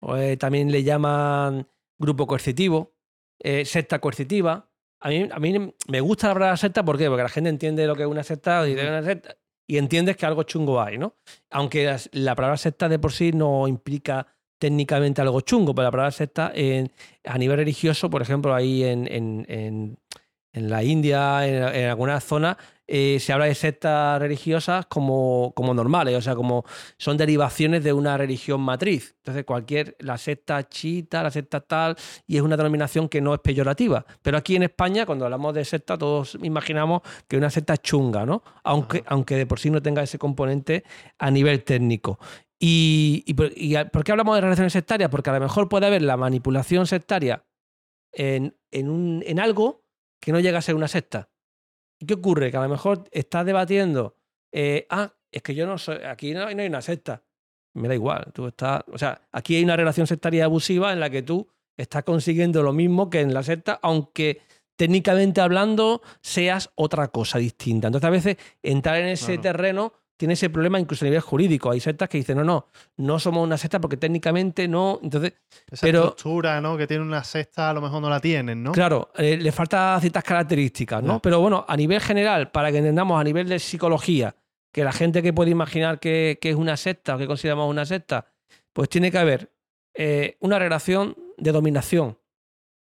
o, 0.00 0.16
eh, 0.16 0.38
también 0.38 0.72
le 0.72 0.82
llaman 0.82 1.68
grupo 1.98 2.26
coercitivo, 2.26 2.94
eh, 3.40 3.66
secta 3.66 4.00
coercitiva. 4.00 4.70
A 5.00 5.10
mí, 5.10 5.28
a 5.30 5.38
mí 5.38 5.74
me 5.88 6.00
gusta 6.00 6.28
la 6.28 6.34
palabra 6.34 6.56
secta, 6.56 6.82
¿por 6.82 6.96
qué? 6.96 7.08
Porque 7.08 7.22
la 7.22 7.28
gente 7.28 7.50
entiende 7.50 7.86
lo 7.86 7.94
que 7.94 8.02
es 8.02 8.08
una 8.08 8.22
secta, 8.24 8.64
dice, 8.64 8.88
una 8.88 9.02
secta 9.02 9.36
y 9.66 9.76
entiendes 9.76 10.16
que 10.16 10.26
algo 10.26 10.44
chungo 10.44 10.80
hay, 10.80 10.98
¿no? 10.98 11.16
Aunque 11.50 11.94
la 12.12 12.34
palabra 12.34 12.56
secta 12.56 12.88
de 12.88 12.98
por 12.98 13.12
sí 13.12 13.32
no 13.32 13.68
implica 13.68 14.26
técnicamente 14.62 15.20
algo 15.20 15.40
chungo, 15.40 15.74
pero 15.74 15.86
la 15.86 15.90
palabra 15.90 16.12
secta 16.12 16.52
en- 16.54 16.92
a 17.24 17.36
nivel 17.36 17.56
religioso, 17.56 18.08
por 18.08 18.22
ejemplo, 18.22 18.54
ahí 18.54 18.84
en, 18.84 19.08
en- 19.10 19.44
en- 19.48 19.98
la 20.54 20.84
India, 20.84 21.46
en, 21.48 21.88
algunas 21.88 22.22
zonas, 22.24 22.56
eh, 22.86 23.16
se 23.20 23.32
habla 23.32 23.46
de 23.46 23.54
sectas 23.54 24.20
religiosas 24.20 24.84
como, 24.84 25.52
como 25.56 25.72
normales, 25.72 26.14
o 26.14 26.20
sea, 26.20 26.34
como 26.34 26.64
son 26.98 27.16
derivaciones 27.16 27.82
de 27.82 27.94
una 27.94 28.18
religión 28.18 28.60
matriz. 28.60 29.14
Entonces, 29.20 29.44
cualquier, 29.46 29.96
la 30.00 30.18
secta 30.18 30.68
chita, 30.68 31.22
la 31.22 31.30
secta 31.30 31.60
tal, 31.60 31.96
y 32.26 32.36
es 32.36 32.42
una 32.42 32.58
denominación 32.58 33.08
que 33.08 33.22
no 33.22 33.32
es 33.32 33.40
peyorativa. 33.40 34.04
Pero 34.20 34.36
aquí 34.36 34.54
en 34.54 34.64
España, 34.64 35.06
cuando 35.06 35.24
hablamos 35.24 35.54
de 35.54 35.64
secta, 35.64 35.96
todos 35.96 36.36
imaginamos 36.42 37.00
que 37.26 37.38
una 37.38 37.48
secta 37.48 37.72
es 37.72 37.80
chunga, 37.80 38.26
¿no? 38.26 38.42
Aunque, 38.62 38.98
Ajá. 38.98 39.06
aunque 39.14 39.36
de 39.36 39.46
por 39.46 39.58
sí 39.58 39.70
no 39.70 39.80
tenga 39.80 40.02
ese 40.02 40.18
componente 40.18 40.84
a 41.18 41.30
nivel 41.30 41.64
técnico. 41.64 42.18
Y, 42.64 43.24
y 43.26 43.34
por, 43.34 43.50
y 43.58 43.74
a- 43.74 43.88
¿por 43.88 44.04
qué 44.04 44.12
hablamos 44.12 44.36
de 44.36 44.40
relaciones 44.40 44.72
sectarias? 44.72 45.10
Porque 45.10 45.30
a 45.30 45.32
lo 45.32 45.40
mejor 45.40 45.68
puede 45.68 45.86
haber 45.86 46.02
la 46.02 46.16
manipulación 46.16 46.86
sectaria 46.86 47.44
en, 48.12 48.56
en, 48.70 48.88
un, 48.88 49.24
en 49.26 49.40
algo 49.40 49.84
que 50.20 50.30
no 50.30 50.38
llega 50.38 50.58
a 50.58 50.62
ser 50.62 50.76
una 50.76 50.86
secta. 50.86 51.28
¿Y 51.98 52.06
qué 52.06 52.14
ocurre? 52.14 52.52
Que 52.52 52.56
a 52.58 52.62
lo 52.62 52.68
mejor 52.68 53.04
estás 53.10 53.44
debatiendo, 53.46 54.16
eh, 54.52 54.86
ah, 54.90 55.12
es 55.32 55.42
que 55.42 55.56
yo 55.56 55.66
no 55.66 55.76
soy, 55.76 55.96
aquí 56.04 56.34
no, 56.34 56.42
no 56.54 56.60
hay 56.62 56.68
una 56.68 56.82
secta. 56.82 57.24
Me 57.74 57.88
da 57.88 57.94
igual, 57.94 58.30
tú 58.32 58.46
estás, 58.46 58.82
o 58.92 58.98
sea, 58.98 59.20
aquí 59.32 59.56
hay 59.56 59.64
una 59.64 59.76
relación 59.76 60.06
sectaria 60.06 60.44
abusiva 60.44 60.92
en 60.92 61.00
la 61.00 61.10
que 61.10 61.22
tú 61.22 61.48
estás 61.76 62.04
consiguiendo 62.04 62.62
lo 62.62 62.72
mismo 62.72 63.10
que 63.10 63.20
en 63.22 63.34
la 63.34 63.42
secta, 63.42 63.80
aunque 63.82 64.42
técnicamente 64.76 65.40
hablando 65.40 66.00
seas 66.20 66.70
otra 66.76 67.08
cosa 67.08 67.38
distinta. 67.38 67.88
Entonces 67.88 68.06
a 68.06 68.10
veces 68.10 68.36
entrar 68.62 68.98
en 68.98 69.08
ese 69.08 69.38
Claro. 69.38 69.42
terreno 69.42 69.92
tiene 70.22 70.34
ese 70.34 70.50
problema 70.50 70.78
incluso 70.78 71.04
a 71.04 71.06
nivel 71.06 71.20
jurídico. 71.20 71.72
Hay 71.72 71.80
sectas 71.80 72.08
que 72.08 72.16
dicen, 72.16 72.36
no, 72.36 72.44
no, 72.44 72.68
no 72.98 73.18
somos 73.18 73.42
una 73.42 73.58
secta 73.58 73.80
porque 73.80 73.96
técnicamente 73.96 74.68
no. 74.68 75.00
Entonces, 75.02 75.32
Esa 75.68 75.84
Pero- 75.84 76.10
estructura, 76.10 76.60
¿no? 76.60 76.76
Que 76.76 76.86
tiene 76.86 77.02
una 77.02 77.24
sexta, 77.24 77.70
a 77.70 77.72
lo 77.72 77.80
mejor 77.80 78.00
no 78.00 78.08
la 78.08 78.20
tienen, 78.20 78.62
¿no? 78.62 78.70
claro, 78.70 79.10
eh, 79.16 79.36
le 79.36 79.50
falta 79.50 79.98
ciertas 80.00 80.22
características, 80.22 81.02
¿no? 81.02 81.20
Pero 81.20 81.40
bueno, 81.40 81.64
a 81.66 81.76
nivel 81.76 82.00
general, 82.00 82.52
para 82.52 82.70
que 82.70 82.78
entendamos 82.78 83.20
a 83.20 83.24
nivel 83.24 83.48
de 83.48 83.58
psicología, 83.58 84.36
que 84.72 84.84
la 84.84 84.92
gente 84.92 85.24
que 85.24 85.32
puede 85.32 85.50
imaginar 85.50 85.98
que, 85.98 86.38
que 86.40 86.50
es 86.50 86.54
una 86.56 86.76
secta 86.76 87.16
o 87.16 87.18
que 87.18 87.26
consideramos 87.26 87.68
una 87.68 87.84
secta, 87.84 88.26
pues 88.72 88.88
tiene 88.88 89.10
que 89.10 89.18
haber 89.18 89.52
eh, 89.94 90.36
una 90.38 90.60
relación 90.60 91.16
de 91.36 91.50
dominación, 91.50 92.16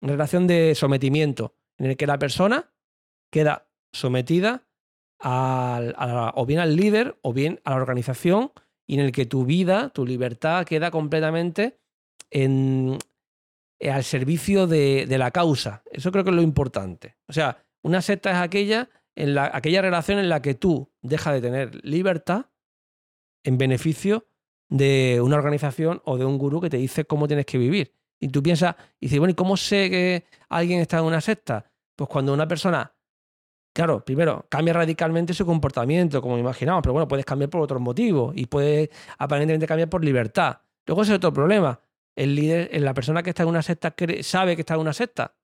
una 0.00 0.14
relación 0.14 0.48
de 0.48 0.74
sometimiento, 0.74 1.54
en 1.78 1.86
el 1.90 1.96
que 1.96 2.08
la 2.08 2.18
persona 2.18 2.72
queda 3.30 3.68
sometida 3.92 4.64
al- 5.22 5.94
o 6.34 6.46
bien 6.46 6.60
al 6.60 6.76
líder 6.76 7.16
o 7.22 7.32
bien 7.32 7.60
a 7.64 7.70
la 7.70 7.76
organización 7.76 8.52
y 8.86 8.94
en 8.94 9.00
el 9.00 9.12
que 9.12 9.26
tu 9.26 9.44
vida, 9.44 9.90
tu 9.90 10.04
libertad 10.04 10.64
queda 10.66 10.90
completamente 10.90 11.78
en, 12.30 12.98
eh, 13.78 13.90
al 13.90 14.04
servicio 14.04 14.66
de, 14.66 15.06
de 15.06 15.18
la 15.18 15.30
causa. 15.30 15.82
Eso 15.90 16.10
creo 16.12 16.24
que 16.24 16.30
es 16.30 16.36
lo 16.36 16.42
importante. 16.42 17.16
O 17.28 17.32
sea, 17.32 17.64
una 17.82 18.02
secta 18.02 18.30
es 18.30 18.36
aquella, 18.36 18.88
en 19.14 19.34
la, 19.34 19.50
aquella 19.52 19.82
relación 19.82 20.18
en 20.18 20.28
la 20.28 20.42
que 20.42 20.54
tú 20.54 20.90
dejas 21.00 21.34
de 21.34 21.40
tener 21.40 21.84
libertad 21.84 22.46
en 23.44 23.58
beneficio 23.58 24.26
de 24.68 25.20
una 25.22 25.36
organización 25.36 26.00
o 26.04 26.16
de 26.16 26.24
un 26.24 26.38
gurú 26.38 26.60
que 26.60 26.70
te 26.70 26.78
dice 26.78 27.04
cómo 27.04 27.26
tienes 27.26 27.46
que 27.46 27.58
vivir. 27.58 27.94
Y 28.20 28.28
tú 28.28 28.42
piensas, 28.42 28.76
y 29.00 29.06
dices, 29.06 29.18
bueno, 29.18 29.32
¿y 29.32 29.34
cómo 29.34 29.56
sé 29.56 29.90
que 29.90 30.24
alguien 30.48 30.80
está 30.80 30.98
en 30.98 31.04
una 31.04 31.20
secta? 31.20 31.70
Pues 31.96 32.08
cuando 32.08 32.32
una 32.32 32.46
persona, 32.46 32.94
claro, 33.72 34.04
primero, 34.04 34.46
cambia 34.48 34.74
radicalmente 34.74 35.34
su 35.34 35.46
comportamiento, 35.46 36.20
como 36.20 36.38
imaginamos, 36.38 36.82
pero 36.82 36.92
bueno, 36.92 37.08
puedes 37.08 37.24
cambiar 37.24 37.50
por 37.50 37.62
otros 37.62 37.80
motivos 37.80 38.32
y 38.36 38.46
puedes 38.46 38.90
aparentemente 39.18 39.66
cambiar 39.66 39.88
por 39.88 40.04
libertad. 40.04 40.60
Luego 40.86 41.02
ese 41.02 41.12
es 41.12 41.16
otro 41.16 41.32
problema. 41.32 41.80
El 42.14 42.34
líder, 42.34 42.80
la 42.80 42.94
persona 42.94 43.22
que 43.22 43.30
está 43.30 43.42
en 43.42 43.48
una 43.48 43.62
secta, 43.62 43.94
¿sabe 44.22 44.54
que 44.54 44.62
está 44.62 44.74
en 44.74 44.80
una 44.80 44.92
secta? 44.92 45.34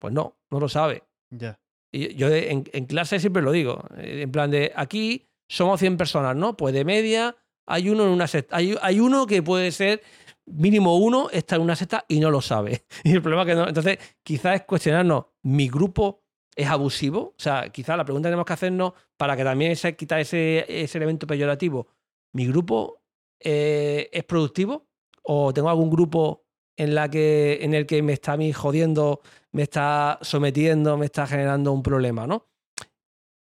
Pues 0.00 0.12
no, 0.12 0.38
no 0.50 0.60
lo 0.60 0.68
sabe. 0.68 1.04
Ya. 1.30 1.60
Y 1.92 2.14
yo 2.14 2.28
en, 2.28 2.64
en 2.72 2.86
clase 2.86 3.20
siempre 3.20 3.42
lo 3.42 3.52
digo, 3.52 3.84
eh, 3.96 4.22
en 4.22 4.32
plan 4.32 4.50
de 4.50 4.72
aquí 4.74 5.28
somos 5.48 5.78
100 5.78 5.96
personas, 5.96 6.34
¿no? 6.34 6.56
Pues 6.56 6.74
de 6.74 6.84
media 6.84 7.36
hay 7.66 7.88
uno 7.88 8.04
en 8.04 8.10
una 8.10 8.26
secta, 8.26 8.56
hay, 8.56 8.76
hay 8.82 8.98
uno 8.98 9.26
que 9.26 9.42
puede 9.42 9.70
ser 9.70 10.02
mínimo 10.46 10.96
uno 10.98 11.30
está 11.30 11.56
en 11.56 11.62
una 11.62 11.76
secta 11.76 12.04
y 12.08 12.20
no 12.20 12.30
lo 12.30 12.40
sabe. 12.40 12.84
Y 13.04 13.12
el 13.12 13.22
problema 13.22 13.42
es 13.42 13.48
que 13.48 13.54
no, 13.54 13.68
entonces 13.68 13.98
quizás 14.22 14.56
es 14.56 14.62
cuestionarnos, 14.62 15.26
¿mi 15.42 15.68
grupo 15.68 16.23
es 16.56 16.68
abusivo? 16.68 17.20
O 17.20 17.34
sea, 17.36 17.70
quizás 17.70 17.96
la 17.96 18.04
pregunta 18.04 18.28
que 18.28 18.30
tenemos 18.30 18.46
que 18.46 18.52
hacernos 18.52 18.92
para 19.16 19.36
que 19.36 19.44
también 19.44 19.76
se 19.76 19.96
quita 19.96 20.20
ese, 20.20 20.64
ese 20.68 20.98
elemento 20.98 21.26
peyorativo, 21.26 21.88
¿mi 22.32 22.46
grupo 22.46 23.02
eh, 23.40 24.08
es 24.12 24.24
productivo? 24.24 24.86
¿O 25.22 25.52
tengo 25.52 25.70
algún 25.70 25.90
grupo 25.90 26.44
en, 26.76 26.94
la 26.94 27.08
que, 27.08 27.58
en 27.62 27.74
el 27.74 27.86
que 27.86 28.02
me 28.02 28.12
está 28.12 28.32
a 28.32 28.36
mí 28.36 28.52
jodiendo 28.52 29.20
me 29.54 29.62
está 29.62 30.18
sometiendo, 30.20 30.98
me 30.98 31.06
está 31.06 31.28
generando 31.28 31.70
un 31.72 31.82
problema, 31.82 32.26
¿no? 32.26 32.48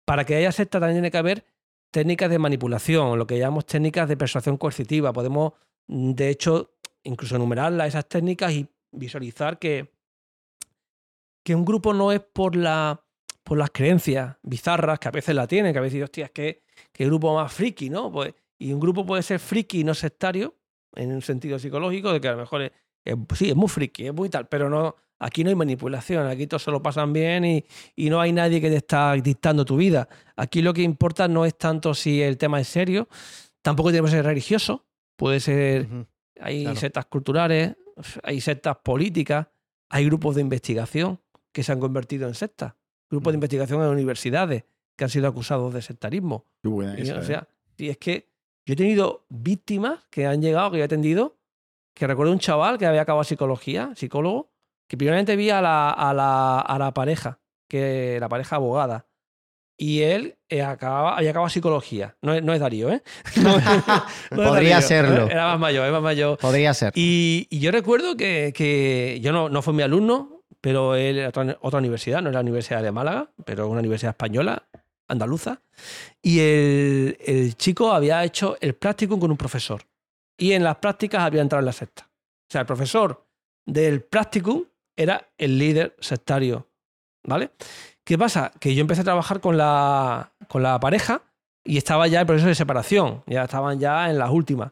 Para 0.05 0.25
que 0.25 0.35
haya 0.35 0.51
secta 0.51 0.79
también 0.79 0.97
tiene 0.97 1.09
que 1.09 1.17
haber 1.17 1.45
técnicas 1.91 2.29
de 2.29 2.37
manipulación, 2.37 3.17
lo 3.17 3.25
que 3.25 3.39
llamamos 3.39 3.65
técnicas 3.65 4.07
de 4.07 4.15
persuasión 4.15 4.57
coercitiva. 4.57 5.11
Podemos, 5.11 5.53
mm, 5.87 6.11
de 6.11 6.29
hecho, 6.29 6.75
incluso 7.03 7.35
enumerarlas, 7.35 7.87
esas 7.87 8.07
técnicas 8.07 8.51
y 8.53 8.67
visualizar 8.91 9.57
que, 9.57 9.91
que 11.43 11.55
un 11.55 11.65
grupo 11.65 11.95
no 11.95 12.11
es 12.11 12.19
por, 12.19 12.55
la, 12.55 13.02
por 13.43 13.57
las 13.57 13.69
creencias 13.71 14.37
bizarras, 14.41 14.99
que 14.99 15.07
a 15.07 15.11
veces 15.11 15.35
la 15.35 15.47
tienen, 15.47 15.73
que 15.73 15.79
a 15.79 15.81
veces, 15.81 16.01
hostia, 16.03 16.25
es 16.25 16.31
que, 16.31 16.63
que 16.91 17.05
grupo 17.05 17.35
más 17.35 17.51
friki, 17.53 17.89
¿no? 17.89 18.11
Pues, 18.11 18.33
y 18.57 18.71
un 18.71 18.79
grupo 18.79 19.05
puede 19.05 19.21
ser 19.23 19.39
friki 19.39 19.81
y 19.81 19.83
no 19.83 19.93
sectario, 19.93 20.55
en 20.95 21.11
un 21.11 21.21
sentido 21.21 21.59
psicológico, 21.59 22.13
de 22.13 22.21
que 22.21 22.27
a 22.27 22.31
lo 22.33 22.37
mejor 22.37 22.61
es, 22.63 22.71
es- 23.03 23.15
sí, 23.35 23.49
es 23.49 23.55
muy 23.55 23.67
friki, 23.67 24.07
es 24.07 24.13
muy 24.13 24.29
tal, 24.29 24.47
pero 24.47 24.69
no, 24.69 24.95
aquí 25.19 25.43
no 25.43 25.49
hay 25.49 25.55
manipulación, 25.55 26.27
aquí 26.27 26.47
todos 26.47 26.63
se 26.63 26.71
lo 26.71 26.81
pasan 26.81 27.11
bien 27.11 27.43
y, 27.43 27.65
y 27.95 28.09
no 28.09 28.21
hay 28.21 28.31
nadie 28.31 28.61
que 28.61 28.69
te 28.69 28.77
está 28.77 29.13
dictando 29.13 29.65
tu 29.65 29.75
vida. 29.77 30.07
Aquí 30.37 30.61
lo 30.61 30.73
que 30.73 30.81
importa 30.83 31.27
no 31.27 31.45
es 31.45 31.57
tanto 31.57 31.93
si 31.93 32.21
el 32.21 32.37
tema 32.37 32.59
es 32.61 32.67
serio, 32.69 33.09
tampoco 33.61 33.91
tiene 33.91 34.05
que 34.05 34.11
ser 34.11 34.25
religioso, 34.25 34.85
puede 35.17 35.39
ser, 35.39 35.87
hay 36.39 36.63
claro. 36.63 36.79
sectas 36.79 37.05
culturales, 37.07 37.75
hay 38.23 38.39
sectas 38.41 38.77
políticas, 38.83 39.47
hay 39.89 40.05
grupos 40.05 40.35
de 40.35 40.41
investigación 40.41 41.19
que 41.51 41.63
se 41.63 41.71
han 41.71 41.79
convertido 41.79 42.27
en 42.27 42.33
sectas, 42.35 42.73
grupos 43.13 43.31
de 43.33 43.37
Mm. 43.37 43.39
investigación 43.41 43.81
en 43.83 43.87
universidades 43.89 44.63
que 44.95 45.03
han 45.03 45.09
sido 45.09 45.27
acusados 45.27 45.73
de 45.73 45.81
sectarismo. 45.81 46.45
Qué 46.61 46.69
buena 46.69 46.97
Y, 46.99 47.03
esa, 47.03 47.15
o 47.15 47.19
¿eh? 47.21 47.25
sea, 47.25 47.47
y 47.77 47.89
es 47.89 47.97
que 47.97 48.29
yo 48.65 48.73
he 48.73 48.75
tenido 48.77 49.25
víctimas 49.29 50.05
que 50.09 50.25
han 50.27 50.41
llegado, 50.41 50.71
que 50.71 50.77
yo 50.77 50.83
he 50.83 50.85
atendido, 50.85 51.37
que 51.95 52.07
recuerdo 52.07 52.31
un 52.31 52.39
chaval 52.39 52.77
que 52.77 52.85
había 52.85 53.01
acabado 53.01 53.23
psicología, 53.23 53.91
psicólogo, 53.95 54.51
que 54.87 54.97
primeramente 54.97 55.35
vi 55.35 55.49
a 55.49 55.61
la, 55.61 55.89
a 55.91 56.13
la, 56.13 56.59
a 56.59 56.77
la 56.79 56.93
pareja, 56.93 57.39
que 57.67 58.17
la 58.19 58.29
pareja 58.29 58.57
abogada. 58.57 59.07
Y 59.75 60.01
él 60.01 60.37
eh, 60.49 60.61
acababa, 60.61 61.17
había 61.17 61.31
acabado 61.31 61.49
psicología. 61.49 62.15
No 62.21 62.33
es, 62.35 62.43
no 62.43 62.53
es 62.53 62.59
Darío, 62.59 62.91
¿eh? 62.91 63.01
No 63.41 63.57
no 63.57 63.63
Podría 64.49 64.75
Darío, 64.75 64.81
serlo. 64.87 65.25
¿eh? 65.27 65.31
Era 65.31 65.47
más 65.47 65.59
mayor, 65.59 65.83
era 65.83 65.93
más 65.93 66.03
mayor. 66.03 66.37
Podría 66.37 66.73
ser. 66.75 66.93
Y, 66.95 67.47
y 67.49 67.59
yo 67.59 67.71
recuerdo 67.71 68.15
que, 68.15 68.53
que 68.55 69.19
yo 69.21 69.31
no, 69.31 69.49
no 69.49 69.61
fue 69.63 69.73
mi 69.73 69.81
alumno, 69.81 70.32
pero 70.63 70.95
él 70.95 71.17
era 71.17 71.27
otra, 71.27 71.79
universidad, 71.79 72.21
no 72.21 72.29
era 72.29 72.37
la 72.37 72.41
Universidad 72.41 72.81
de 72.81 72.93
Málaga, 72.93 73.29
pero 73.43 73.67
una 73.67 73.81
universidad 73.81 74.11
española, 74.11 74.65
andaluza. 75.09 75.61
Y 76.21 76.39
el, 76.39 77.55
chico 77.57 77.91
había 77.91 78.23
hecho 78.23 78.55
el 78.61 78.73
practicum 78.73 79.19
con 79.19 79.29
un 79.29 79.35
profesor. 79.35 79.81
Y 80.37 80.53
en 80.53 80.63
las 80.63 80.77
prácticas 80.77 81.23
había 81.23 81.41
entrado 81.41 81.59
en 81.59 81.65
la 81.65 81.73
secta. 81.73 82.09
O 82.09 82.47
sea, 82.49 82.61
el 82.61 82.67
profesor 82.67 83.25
del 83.65 84.03
practicum 84.03 84.63
era 84.95 85.27
el 85.37 85.57
líder 85.57 85.97
sectario. 85.99 86.65
¿Vale? 87.25 87.51
¿Qué 88.05 88.17
pasa? 88.17 88.53
Que 88.57 88.73
yo 88.73 88.79
empecé 88.79 89.01
a 89.01 89.03
trabajar 89.03 89.41
con 89.41 89.57
la, 89.57 90.31
pareja 90.79 91.23
y 91.65 91.75
estaba 91.75 92.07
ya 92.07 92.21
el 92.21 92.25
proceso 92.25 92.47
de 92.47 92.55
separación. 92.55 93.21
Ya 93.27 93.43
estaban 93.43 93.81
ya 93.81 94.09
en 94.09 94.17
las 94.17 94.29
últimas. 94.29 94.71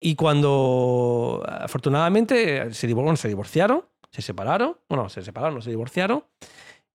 Y 0.00 0.14
cuando 0.14 1.42
afortunadamente 1.44 2.72
se, 2.72 2.86
se 3.16 3.28
divorciaron, 3.28 3.82
se 4.14 4.22
separaron, 4.22 4.76
bueno, 4.88 5.08
se 5.08 5.22
separaron, 5.22 5.60
se 5.60 5.70
divorciaron. 5.70 6.22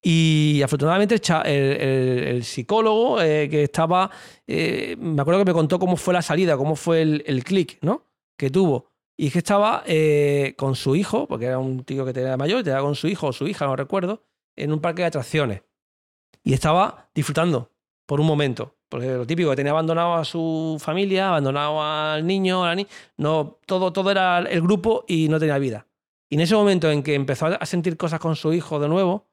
Y 0.02 0.62
afortunadamente 0.64 1.16
el, 1.46 2.44
psicólogo 2.46 3.22
eh, 3.22 3.50
que 3.50 3.64
estaba, 3.64 4.10
eh, 4.48 4.96
me 4.98 5.22
acuerdo 5.22 5.42
que 5.42 5.50
me 5.50 5.54
contó 5.54 5.80
cómo 5.80 5.98
fue 5.98 6.14
la 6.14 6.22
salida, 6.22 6.56
cómo 6.56 6.78
fue 6.78 7.02
el, 7.02 7.24
el 7.28 7.44
clic, 7.44 7.78
¿no? 7.82 8.06
Que 8.38 8.50
tuvo. 8.50 8.88
Y 9.18 9.28
es 9.28 9.34
que 9.34 9.40
estaba 9.40 9.84
eh, 9.86 10.54
con 10.58 10.76
su 10.76 10.96
hijo, 10.96 11.28
porque 11.28 11.48
era 11.48 11.60
un 11.60 11.84
tío 11.84 12.06
que 12.06 12.14
tenía 12.14 12.38
mayor, 12.38 12.60
estaba 12.60 12.80
con 12.80 12.96
su 12.96 13.10
hijo 13.10 13.28
o 13.28 13.34
su 13.34 13.50
hija, 13.50 13.66
no 13.66 13.76
recuerdo, 13.76 14.24
en 14.56 14.72
un 14.72 14.80
parque 14.80 15.02
de 15.02 15.10
atracciones. 15.10 15.64
Y 16.42 16.54
estaba 16.54 17.10
disfrutando 17.14 17.70
por 18.06 18.22
un 18.22 18.28
momento. 18.28 18.78
Porque 18.88 19.08
lo 19.08 19.28
típico, 19.28 19.50
que 19.50 19.58
tenía 19.58 19.74
abandonado 19.74 20.14
a 20.14 20.24
su 20.24 20.78
familia, 20.80 21.28
abandonado 21.28 21.84
al 21.84 22.26
niño, 22.26 22.64
a 22.64 22.74
la 22.74 22.86
no, 23.18 23.58
todo, 23.66 23.92
todo 23.92 24.10
era 24.10 24.40
el 24.40 24.62
grupo 24.62 25.04
y 25.06 25.28
no 25.28 25.38
tenía 25.38 25.58
vida. 25.58 25.86
Y 26.30 26.36
en 26.36 26.42
ese 26.42 26.56
momento 26.56 26.92
en 26.92 27.02
que 27.04 27.16
empezó 27.16 27.48
a 27.48 27.66
sentir 27.66 27.98
cosas 27.98 28.20
con 28.20 28.36
su 28.36 28.54
hijo 28.54 28.80
de 28.80 28.88
nuevo, 28.88 29.28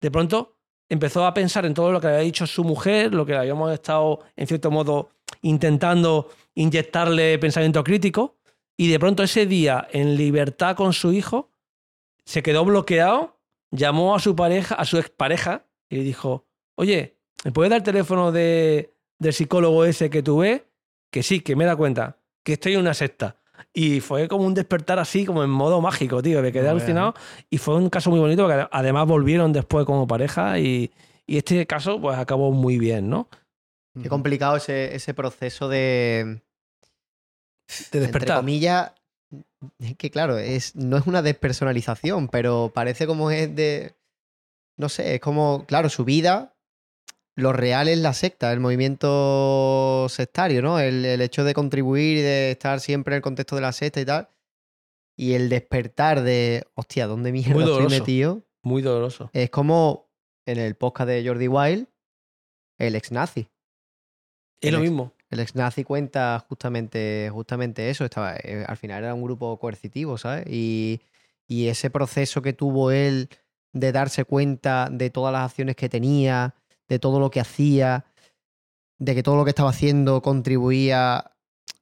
de 0.00 0.10
pronto 0.10 0.56
empezó 0.88 1.26
a 1.26 1.34
pensar 1.34 1.66
en 1.66 1.74
todo 1.74 1.90
lo 1.90 2.00
que 2.00 2.06
había 2.06 2.20
dicho 2.20 2.46
su 2.46 2.62
mujer, 2.64 3.12
lo 3.12 3.26
que 3.26 3.34
habíamos 3.34 3.72
estado, 3.72 4.20
en 4.36 4.46
cierto 4.46 4.70
modo, 4.70 5.10
intentando 5.42 6.30
inyectarle 6.54 7.38
pensamiento 7.38 7.82
crítico. 7.82 8.36
Y 8.76 8.88
de 8.90 8.98
pronto 8.98 9.22
ese 9.22 9.46
día, 9.46 9.88
en 9.90 10.16
libertad 10.16 10.76
con 10.76 10.92
su 10.92 11.12
hijo, 11.12 11.50
se 12.24 12.42
quedó 12.42 12.64
bloqueado, 12.64 13.38
llamó 13.70 14.14
a 14.14 14.20
su 14.20 14.36
pareja, 14.36 14.74
a 14.74 14.84
su 14.84 14.98
expareja, 14.98 15.66
y 15.88 15.96
le 15.96 16.02
dijo, 16.02 16.46
oye, 16.74 17.16
¿me 17.44 17.52
puedes 17.52 17.70
dar 17.70 17.78
el 17.78 17.84
teléfono 17.84 18.32
de, 18.32 18.94
del 19.18 19.32
psicólogo 19.32 19.84
ese 19.84 20.10
que 20.10 20.22
tú 20.22 20.38
ves? 20.38 20.62
Que 21.10 21.22
sí, 21.22 21.40
que 21.40 21.56
me 21.56 21.64
da 21.64 21.74
cuenta, 21.74 22.18
que 22.42 22.54
estoy 22.54 22.74
en 22.74 22.80
una 22.80 22.94
secta. 22.94 23.40
Y 23.72 24.00
fue 24.00 24.28
como 24.28 24.44
un 24.44 24.54
despertar 24.54 24.98
así, 24.98 25.24
como 25.26 25.44
en 25.44 25.50
modo 25.50 25.80
mágico, 25.80 26.22
tío. 26.22 26.40
Me 26.42 26.52
quedé 26.52 26.68
alucinado. 26.68 27.14
Y 27.50 27.58
fue 27.58 27.76
un 27.76 27.90
caso 27.90 28.10
muy 28.10 28.18
bonito, 28.20 28.42
porque 28.42 28.60
ade- 28.60 28.68
además 28.72 29.06
volvieron 29.06 29.52
después 29.52 29.84
como 29.86 30.06
pareja 30.06 30.58
y, 30.58 30.90
y 31.26 31.36
este 31.38 31.66
caso 31.66 32.00
pues 32.00 32.18
acabó 32.18 32.52
muy 32.52 32.78
bien, 32.78 33.08
¿no? 33.10 33.28
Qué 34.02 34.08
complicado 34.08 34.56
ese, 34.56 34.94
ese 34.94 35.14
proceso 35.14 35.68
de. 35.68 36.40
De 37.68 37.84
Entre 37.84 38.00
despertar. 38.00 38.36
comillas. 38.38 38.92
Es 39.78 39.96
que 39.96 40.10
claro, 40.10 40.38
es, 40.38 40.76
no 40.76 40.96
es 40.98 41.06
una 41.06 41.22
despersonalización, 41.22 42.28
pero 42.28 42.70
parece 42.74 43.06
como 43.06 43.30
es 43.30 43.54
de. 43.56 43.94
No 44.78 44.88
sé, 44.90 45.14
es 45.14 45.20
como, 45.20 45.64
claro, 45.66 45.88
su 45.88 46.04
vida. 46.04 46.52
Lo 47.36 47.52
real 47.52 47.88
es 47.88 47.98
la 47.98 48.14
secta, 48.14 48.50
el 48.52 48.60
movimiento 48.60 50.06
sectario, 50.08 50.62
¿no? 50.62 50.80
El, 50.80 51.04
el 51.04 51.20
hecho 51.20 51.44
de 51.44 51.52
contribuir 51.54 52.16
y 52.18 52.22
de 52.22 52.50
estar 52.52 52.80
siempre 52.80 53.14
en 53.14 53.16
el 53.16 53.22
contexto 53.22 53.54
de 53.56 53.62
la 53.62 53.72
secta 53.72 54.00
y 54.00 54.04
tal. 54.06 54.28
Y 55.18 55.34
el 55.34 55.48
despertar 55.48 56.22
de, 56.22 56.64
hostia, 56.74 57.06
¿dónde 57.06 57.32
mierda 57.32 57.62
estoy 57.64 57.88
metido? 57.88 58.42
Muy 58.62 58.82
doloroso. 58.82 59.30
Es 59.32 59.50
como 59.50 60.08
en 60.46 60.58
el 60.58 60.74
podcast 60.76 61.08
de 61.08 61.26
Jordi 61.26 61.48
Wild, 61.48 61.86
el 62.78 62.94
ex 62.94 63.12
nazi. 63.12 63.48
Es 64.60 64.72
lo 64.72 64.78
El 64.78 64.84
ex- 64.84 64.90
mismo. 64.90 65.12
El 65.28 65.40
ex 65.40 65.54
nazi 65.54 65.84
cuenta 65.84 66.44
justamente, 66.48 67.28
justamente 67.32 67.90
eso. 67.90 68.04
Estaba, 68.04 68.36
eh, 68.36 68.64
al 68.66 68.76
final 68.76 69.04
era 69.04 69.14
un 69.14 69.22
grupo 69.22 69.58
coercitivo, 69.58 70.16
¿sabes? 70.18 70.46
Y, 70.48 71.00
y 71.46 71.68
ese 71.68 71.90
proceso 71.90 72.40
que 72.42 72.52
tuvo 72.52 72.90
él 72.92 73.28
de 73.72 73.92
darse 73.92 74.24
cuenta 74.24 74.88
de 74.90 75.10
todas 75.10 75.32
las 75.32 75.50
acciones 75.50 75.76
que 75.76 75.88
tenía, 75.88 76.54
de 76.88 76.98
todo 76.98 77.20
lo 77.20 77.30
que 77.30 77.40
hacía, 77.40 78.04
de 78.98 79.14
que 79.14 79.22
todo 79.22 79.36
lo 79.36 79.44
que 79.44 79.50
estaba 79.50 79.70
haciendo 79.70 80.22
contribuía 80.22 81.32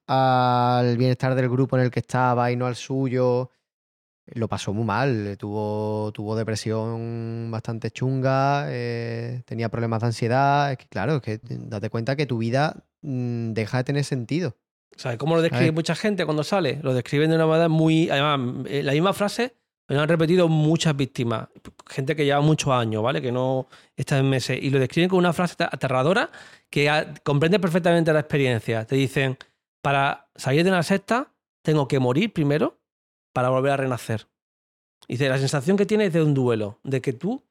al 0.07 0.97
bienestar 0.97 1.35
del 1.35 1.49
grupo 1.49 1.77
en 1.77 1.83
el 1.83 1.91
que 1.91 1.99
estaba 1.99 2.51
y 2.51 2.55
no 2.55 2.65
al 2.65 2.75
suyo. 2.75 3.51
Lo 4.27 4.47
pasó 4.47 4.73
muy 4.73 4.85
mal, 4.85 5.37
tuvo, 5.37 6.11
tuvo 6.11 6.35
depresión 6.35 7.49
bastante 7.51 7.91
chunga, 7.91 8.65
eh, 8.69 9.43
tenía 9.45 9.69
problemas 9.69 10.01
de 10.01 10.07
ansiedad. 10.07 10.71
Es 10.71 10.79
que, 10.79 10.87
claro, 10.87 11.17
es 11.17 11.21
que 11.21 11.39
date 11.43 11.91
cuenta 11.91 12.15
que 12.15 12.25
tu 12.25 12.39
vida 12.39 12.85
mm, 13.01 13.53
deja 13.53 13.77
de 13.77 13.83
tener 13.83 14.03
sentido. 14.03 14.57
¿Sabes 14.95 15.19
cómo 15.19 15.35
lo 15.35 15.41
describe 15.41 15.71
mucha 15.71 15.93
gente 15.93 16.25
cuando 16.25 16.43
sale? 16.43 16.79
Lo 16.81 16.93
describen 16.93 17.29
de 17.29 17.35
una 17.35 17.45
manera 17.45 17.69
muy. 17.69 18.09
Además, 18.09 18.65
eh, 18.67 18.81
la 18.81 18.93
misma 18.93 19.13
frase 19.13 19.53
me 19.87 19.95
lo 19.95 20.01
han 20.01 20.09
repetido 20.09 20.47
muchas 20.47 20.95
víctimas. 20.95 21.47
Gente 21.87 22.15
que 22.15 22.25
lleva 22.25 22.41
muchos 22.41 22.73
años, 22.73 23.03
¿vale? 23.03 23.21
Que 23.21 23.31
no 23.31 23.67
está 23.95 24.17
en 24.17 24.29
meses. 24.29 24.57
Y 24.61 24.69
lo 24.69 24.79
describen 24.79 25.09
con 25.09 25.19
una 25.19 25.33
frase 25.33 25.55
aterradora 25.59 26.29
que 26.69 26.89
comprende 27.23 27.59
perfectamente 27.59 28.11
la 28.11 28.21
experiencia. 28.21 28.85
Te 28.85 28.95
dicen: 28.95 29.37
para 29.81 30.29
salir 30.35 30.63
de 30.63 30.71
una 30.71 30.83
secta, 30.83 31.31
tengo 31.61 31.87
que 31.87 31.99
morir 31.99 32.33
primero 32.33 32.79
para 33.33 33.49
volver 33.49 33.73
a 33.73 33.77
renacer. 33.77 34.27
Y 35.07 35.13
dice: 35.13 35.29
la 35.29 35.37
sensación 35.37 35.77
que 35.77 35.85
tienes 35.85 36.07
es 36.07 36.13
de 36.13 36.23
un 36.23 36.33
duelo, 36.33 36.79
de 36.83 37.01
que 37.01 37.13
tú 37.13 37.43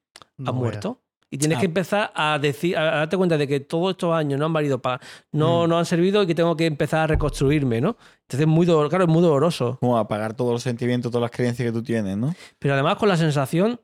has 0.45 0.53
muerto. 0.53 1.01
Y 1.35 1.37
tienes 1.37 1.57
Ah. 1.57 1.59
que 1.61 1.65
empezar 1.65 2.11
a 2.15 2.39
decir, 2.39 2.77
a 2.77 2.83
darte 2.83 3.17
cuenta 3.17 3.37
de 3.37 3.47
que 3.47 3.59
todos 3.59 3.91
estos 3.91 4.13
años 4.13 4.39
no 4.39 4.45
han 4.45 4.53
valido 4.53 4.79
para, 4.81 5.01
no, 5.33 5.65
Mm. 5.65 5.69
no 5.69 5.77
han 5.77 5.85
servido 5.85 6.23
y 6.23 6.27
que 6.27 6.33
tengo 6.35 6.55
que 6.55 6.65
empezar 6.65 7.01
a 7.01 7.07
reconstruirme, 7.07 7.81
¿no? 7.81 7.97
Entonces 8.21 8.41
es 8.41 8.47
muy 8.47 8.65
doloroso, 8.65 8.89
claro, 8.89 9.03
es 9.05 9.09
muy 9.09 9.21
doloroso. 9.21 9.77
Como 9.81 9.97
apagar 9.97 10.33
todos 10.33 10.53
los 10.53 10.63
sentimientos, 10.63 11.11
todas 11.11 11.23
las 11.23 11.31
creencias 11.31 11.65
que 11.67 11.71
tú 11.73 11.83
tienes, 11.83 12.15
¿no? 12.17 12.33
Pero 12.59 12.73
además 12.73 12.95
con 12.95 13.09
la 13.09 13.17
sensación, 13.17 13.79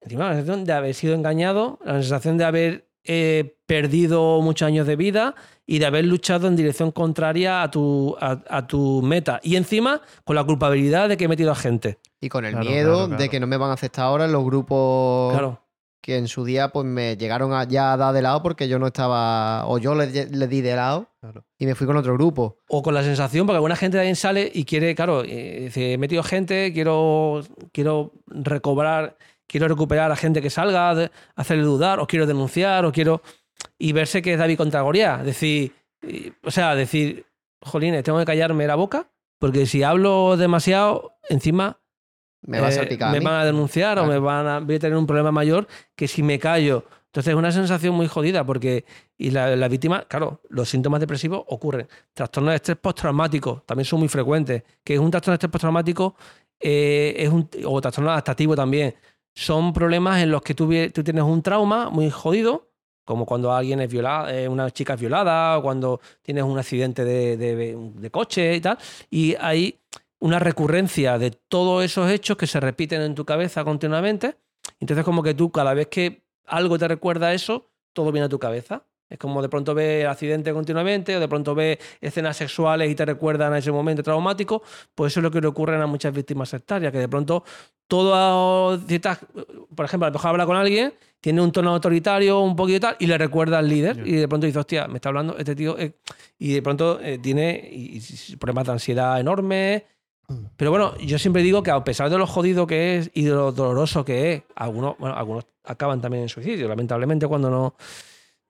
encima 0.00 0.28
la 0.30 0.34
sensación 0.36 0.64
de 0.64 0.72
haber 0.72 0.94
sido 0.94 1.14
engañado, 1.14 1.78
la 1.84 1.94
sensación 2.00 2.38
de 2.38 2.44
haber 2.44 2.88
eh, 3.04 3.56
perdido 3.66 4.40
muchos 4.42 4.66
años 4.66 4.86
de 4.86 4.94
vida 4.94 5.34
y 5.66 5.80
de 5.80 5.86
haber 5.86 6.04
luchado 6.04 6.46
en 6.46 6.54
dirección 6.54 6.92
contraria 6.92 7.62
a 7.64 7.70
tu, 7.70 8.16
a, 8.20 8.38
a 8.48 8.66
tu 8.68 9.02
meta. 9.02 9.40
Y 9.42 9.56
encima 9.56 10.00
con 10.24 10.36
la 10.36 10.44
culpabilidad 10.44 11.08
de 11.08 11.16
que 11.16 11.24
he 11.24 11.28
metido 11.28 11.50
a 11.50 11.56
gente. 11.56 11.98
Y 12.20 12.28
con 12.28 12.44
el 12.44 12.52
Claro, 12.52 12.70
miedo 12.70 12.92
claro, 12.92 13.06
claro. 13.08 13.22
de 13.22 13.28
que 13.28 13.40
no 13.40 13.48
me 13.48 13.56
van 13.56 13.70
a 13.70 13.74
aceptar 13.74 14.04
ahora 14.04 14.26
en 14.26 14.32
los 14.32 14.44
grupos 14.44 15.32
Claro. 15.32 15.61
Que 16.02 16.16
en 16.18 16.26
su 16.28 16.44
día 16.44 16.68
pues 16.70 16.84
me 16.84 17.16
llegaron 17.16 17.54
a, 17.54 17.64
ya 17.64 17.92
a 17.92 17.96
dar 17.96 18.12
de 18.12 18.20
lado 18.22 18.42
porque 18.42 18.68
yo 18.68 18.78
no 18.78 18.88
estaba, 18.88 19.66
o 19.68 19.78
yo 19.78 19.94
le, 19.94 20.26
le 20.26 20.46
di 20.48 20.60
de 20.60 20.74
lado 20.76 21.08
Claro. 21.20 21.44
y 21.58 21.64
me 21.66 21.74
fui 21.76 21.86
con 21.86 21.96
otro 21.96 22.12
grupo. 22.14 22.58
O 22.68 22.82
con 22.82 22.92
la 22.92 23.02
sensación, 23.04 23.46
porque 23.46 23.56
alguna 23.58 23.76
gente 23.76 23.96
también 23.96 24.16
sale 24.16 24.50
y 24.52 24.64
quiere, 24.64 24.94
claro, 24.96 25.22
eh, 25.24 25.60
dice, 25.66 25.92
he 25.92 25.98
metido 25.98 26.22
gente, 26.24 26.72
quiero, 26.74 27.42
quiero 27.72 28.12
recobrar, 28.26 29.16
quiero 29.46 29.68
recuperar 29.68 30.10
a 30.10 30.16
gente 30.16 30.42
que 30.42 30.50
salga, 30.50 30.94
de- 30.94 31.10
hacerle 31.36 31.62
dudar, 31.64 32.00
o 32.00 32.06
quiero 32.08 32.26
denunciar, 32.26 32.84
o 32.84 32.90
quiero. 32.92 33.22
Y 33.78 33.92
verse 33.92 34.20
que 34.22 34.32
es 34.32 34.38
David 34.38 34.56
contra 34.58 34.82
Goliat. 34.82 35.22
Decir, 35.22 35.72
y- 36.02 36.32
o 36.42 36.50
sea, 36.50 36.74
decir, 36.74 37.26
jolines, 37.60 38.02
tengo 38.02 38.18
que 38.18 38.24
callarme 38.24 38.66
la 38.66 38.74
boca, 38.74 39.06
porque 39.38 39.66
si 39.66 39.84
hablo 39.84 40.36
demasiado, 40.36 41.12
encima 41.28 41.78
Me 42.42 42.58
a 42.58 42.60
eh, 42.60 42.74
a 43.08 43.12
me 43.12 43.20
van 43.20 43.34
a 43.40 43.44
denunciar 43.44 43.98
o 43.98 44.06
me 44.06 44.18
van 44.18 44.46
a, 44.46 44.60
voy 44.60 44.74
a 44.74 44.78
tener 44.78 44.96
un 44.96 45.06
problema 45.06 45.30
mayor 45.32 45.66
que 45.94 46.08
si 46.08 46.22
me 46.22 46.38
callo. 46.38 46.84
Entonces 47.06 47.32
es 47.32 47.36
una 47.38 47.52
sensación 47.52 47.94
muy 47.94 48.06
jodida 48.08 48.44
porque 48.44 48.84
y 49.18 49.30
la, 49.30 49.54
la 49.54 49.68
víctima, 49.68 50.04
claro, 50.08 50.40
los 50.48 50.68
síntomas 50.68 50.98
depresivos 50.98 51.44
ocurren. 51.48 51.86
Trastornos 52.14 52.52
de 52.52 52.56
estrés 52.56 52.78
postraumático 52.78 53.62
también 53.66 53.84
son 53.84 54.00
muy 54.00 54.08
frecuentes. 54.08 54.62
Que 54.82 54.94
es 54.94 55.00
un 55.00 55.10
trastorno 55.10 55.32
de 55.32 55.36
estrés 55.36 55.50
postraumático 55.52 56.16
eh, 56.58 57.14
es 57.18 57.28
un, 57.28 57.48
o 57.66 57.80
trastorno 57.80 58.10
adaptativo 58.10 58.56
también. 58.56 58.94
Son 59.34 59.72
problemas 59.72 60.22
en 60.22 60.30
los 60.30 60.42
que 60.42 60.54
tú, 60.54 60.68
tú 60.92 61.04
tienes 61.04 61.22
un 61.24 61.42
trauma 61.42 61.90
muy 61.90 62.10
jodido, 62.10 62.68
como 63.04 63.26
cuando 63.26 63.52
alguien 63.52 63.80
es 63.80 63.90
violada, 63.90 64.32
eh, 64.34 64.48
una 64.48 64.70
chica 64.70 64.94
es 64.94 65.00
violada, 65.00 65.58
o 65.58 65.62
cuando 65.62 66.00
tienes 66.22 66.44
un 66.44 66.58
accidente 66.58 67.04
de, 67.04 67.36
de- 67.36 67.76
de 67.94 68.10
coche 68.10 68.54
y 68.56 68.60
tal. 68.60 68.78
Y 69.10 69.34
hay 69.40 69.78
una 70.22 70.38
recurrencia 70.38 71.18
de 71.18 71.32
todos 71.32 71.84
esos 71.84 72.08
hechos 72.10 72.36
que 72.36 72.46
se 72.46 72.60
repiten 72.60 73.02
en 73.02 73.14
tu 73.14 73.24
cabeza 73.24 73.64
continuamente. 73.64 74.36
Entonces, 74.78 75.04
como 75.04 75.22
que 75.22 75.34
tú, 75.34 75.50
cada 75.50 75.74
vez 75.74 75.88
que 75.88 76.22
algo 76.46 76.78
te 76.78 76.86
recuerda 76.86 77.28
a 77.28 77.34
eso, 77.34 77.70
todo 77.92 78.12
viene 78.12 78.26
a 78.26 78.28
tu 78.28 78.38
cabeza. 78.38 78.84
Es 79.08 79.18
como 79.18 79.42
de 79.42 79.48
pronto 79.48 79.74
ves 79.74 80.06
accidentes 80.06 80.54
continuamente 80.54 81.16
o 81.16 81.20
de 81.20 81.28
pronto 81.28 81.54
ves 81.54 81.76
escenas 82.00 82.36
sexuales 82.36 82.90
y 82.90 82.94
te 82.94 83.04
recuerdan 83.04 83.52
a 83.52 83.58
ese 83.58 83.72
momento 83.72 84.02
traumático. 84.02 84.62
Pues 84.94 85.12
eso 85.12 85.20
es 85.20 85.24
lo 85.24 85.30
que 85.30 85.40
le 85.40 85.48
ocurre 85.48 85.76
a 85.76 85.86
muchas 85.86 86.14
víctimas 86.14 86.48
sectarias, 86.48 86.92
que 86.92 86.98
de 86.98 87.08
pronto 87.08 87.44
todo 87.88 88.78
ciertas, 88.86 89.18
por 89.74 89.84
ejemplo, 89.84 90.06
a 90.06 90.10
lo 90.10 90.14
mejor 90.14 90.30
habla 90.30 90.46
con 90.46 90.56
alguien, 90.56 90.94
tiene 91.20 91.40
un 91.42 91.52
tono 91.52 91.70
autoritario, 91.74 92.40
un 92.40 92.56
poquito 92.56 92.76
y 92.76 92.80
tal, 92.80 92.96
y 93.00 93.06
le 93.06 93.18
recuerda 93.18 93.58
al 93.58 93.68
líder, 93.68 93.96
y 94.06 94.12
de 94.12 94.28
pronto 94.28 94.46
dice, 94.46 94.58
hostia, 94.58 94.86
me 94.88 94.94
está 94.96 95.10
hablando 95.10 95.36
este 95.36 95.54
tío, 95.54 95.78
eh", 95.78 95.92
y 96.38 96.54
de 96.54 96.62
pronto 96.62 96.98
eh, 97.02 97.18
tiene 97.18 97.68
y- 97.70 98.00
y 98.28 98.36
problemas 98.36 98.64
de 98.66 98.72
ansiedad 98.72 99.20
enormes. 99.20 99.82
Mm. 100.32 100.46
Pero 100.56 100.70
bueno, 100.70 100.96
yo 100.98 101.18
siempre 101.18 101.42
digo 101.42 101.62
que 101.62 101.70
a 101.70 101.84
pesar 101.84 102.10
de 102.10 102.18
lo 102.18 102.26
jodido 102.26 102.66
que 102.66 102.96
es 102.96 103.10
y 103.14 103.24
de 103.24 103.30
lo 103.30 103.52
doloroso 103.52 104.04
que 104.04 104.32
es, 104.32 104.42
algunos, 104.54 104.96
bueno, 104.98 105.16
algunos 105.16 105.44
acaban 105.64 106.00
también 106.00 106.24
en 106.24 106.28
suicidio, 106.28 106.68
lamentablemente 106.68 107.26
cuando 107.26 107.50
no, 107.50 107.74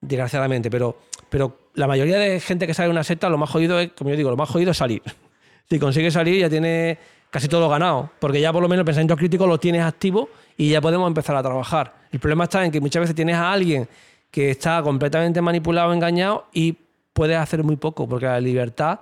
desgraciadamente, 0.01 0.69
pero, 0.69 0.97
pero 1.29 1.57
la 1.75 1.87
mayoría 1.87 2.17
de 2.17 2.39
gente 2.39 2.67
que 2.67 2.73
sale 2.73 2.87
de 2.87 2.91
una 2.91 3.03
secta, 3.03 3.29
lo 3.29 3.37
más 3.37 3.49
jodido 3.49 3.79
es, 3.79 3.91
como 3.93 4.09
yo 4.09 4.15
digo, 4.15 4.29
lo 4.29 4.37
más 4.37 4.49
jodido 4.49 4.71
es 4.71 4.77
salir. 4.77 5.01
Si 5.69 5.79
consigues 5.79 6.13
salir 6.13 6.39
ya 6.39 6.49
tienes 6.49 6.97
casi 7.31 7.47
todo 7.47 7.67
ganado, 7.69 8.11
porque 8.19 8.39
ya 8.39 8.51
por 8.51 8.61
lo 8.61 8.67
menos 8.67 8.81
el 8.81 8.85
pensamiento 8.85 9.15
crítico 9.15 9.47
lo 9.47 9.59
tienes 9.59 9.81
activo 9.81 10.29
y 10.57 10.69
ya 10.69 10.81
podemos 10.81 11.07
empezar 11.07 11.35
a 11.35 11.41
trabajar. 11.41 11.95
El 12.11 12.19
problema 12.19 12.43
está 12.43 12.63
en 12.63 12.71
que 12.71 12.81
muchas 12.81 12.99
veces 12.99 13.15
tienes 13.15 13.37
a 13.37 13.51
alguien 13.51 13.87
que 14.29 14.51
está 14.51 14.83
completamente 14.83 15.41
manipulado, 15.41 15.93
engañado 15.93 16.45
y 16.53 16.77
puedes 17.13 17.37
hacer 17.37 17.63
muy 17.63 17.75
poco, 17.75 18.07
porque 18.07 18.25
la 18.25 18.39
libertad 18.39 18.99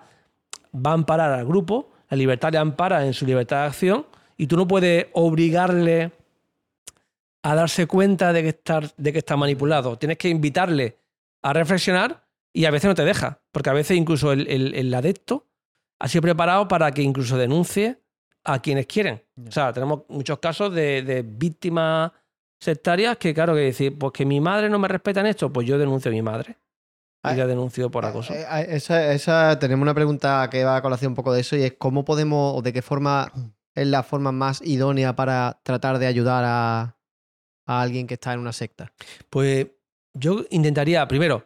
va 0.74 0.92
a 0.92 0.94
amparar 0.94 1.34
al 1.34 1.46
grupo, 1.46 1.91
la 2.12 2.18
libertad 2.18 2.52
le 2.52 2.60
ampara 2.60 3.06
en 3.06 3.14
su 3.14 3.26
libertad 3.26 3.62
de 3.62 3.68
acción 3.68 4.06
y 4.38 4.46
tú 4.48 4.56
no 4.58 4.68
puedes 4.68 5.08
obligarle 5.14 6.12
a 7.44 7.56
darse 7.56 7.88
cuenta 7.88 8.34
de 8.34 8.44
que, 8.44 8.50
estar, 8.50 8.94
de 8.98 9.12
que 9.14 9.20
está 9.20 9.36
manipulado. 9.36 9.98
Tienes 9.98 10.18
que 10.18 10.30
invitarle 10.30 10.98
a 11.42 11.54
reflexionar 11.54 12.28
y 12.54 12.66
a 12.66 12.72
veces 12.72 12.88
no 12.90 12.96
te 12.96 13.06
deja, 13.06 13.42
porque 13.52 13.70
a 13.70 13.74
veces 13.74 13.98
incluso 13.98 14.32
el, 14.32 14.48
el- 14.48 14.76
el 14.76 14.94
adepto 14.94 15.48
ha 16.00 16.08
sido 16.08 16.22
preparado 16.22 16.68
para 16.68 16.92
que 16.92 17.02
incluso 17.02 17.38
denuncie 17.38 17.98
a 18.44 18.62
quienes 18.62 18.86
quieren. 18.88 19.24
O 19.48 19.52
sea, 19.52 19.72
tenemos 19.74 20.02
muchos 20.10 20.40
casos 20.40 20.74
de, 20.74 21.02
de 21.04 21.22
víctimas 21.24 22.12
sectarias 22.60 23.18
que, 23.18 23.34
claro, 23.34 23.56
que 23.56 23.62
decir, 23.62 23.98
pues 23.98 24.12
que 24.14 24.26
mi 24.26 24.40
madre 24.40 24.70
no 24.70 24.78
me 24.80 24.88
respeta 24.88 25.22
en 25.22 25.28
esto, 25.28 25.52
pues 25.52 25.66
yo 25.68 25.78
denuncio 25.80 26.10
a 26.10 26.14
mi 26.14 26.22
madre. 26.22 26.58
Ah, 27.24 27.34
Y 27.34 27.38
la 27.38 27.46
denuncio 27.48 27.92
por 27.92 28.04
acoso. 28.06 28.34
Eh, 28.34 28.46
eh, 28.50 28.66
esa, 28.70 29.14
esa- 29.14 29.60
tenemos 29.60 29.84
una 29.84 29.94
pregunta 29.94 30.48
que 30.52 30.64
va 30.64 30.78
a 30.78 30.82
colación 30.82 31.12
un 31.12 31.16
poco 31.16 31.34
de 31.34 31.42
eso 31.42 31.56
y 31.56 31.64
es 31.64 31.74
cómo 31.78 32.04
podemos 32.04 32.58
o 32.58 32.62
de 32.62 32.74
qué 32.74 32.82
forma 32.82 33.32
es 33.76 33.88
la 33.88 34.04
forma 34.04 34.32
más 34.32 34.62
idónea 34.64 35.16
para 35.16 35.60
tratar 35.64 36.00
de 36.00 36.08
ayudar 36.08 36.44
a, 36.46 36.98
a 37.68 37.82
alguien 37.82 38.08
que 38.08 38.16
está 38.16 38.34
en 38.34 38.40
una 38.40 38.52
secta. 38.54 38.92
Pues 39.30 39.68
yo 40.14 40.42
intentaría, 40.50 41.08
primero, 41.08 41.46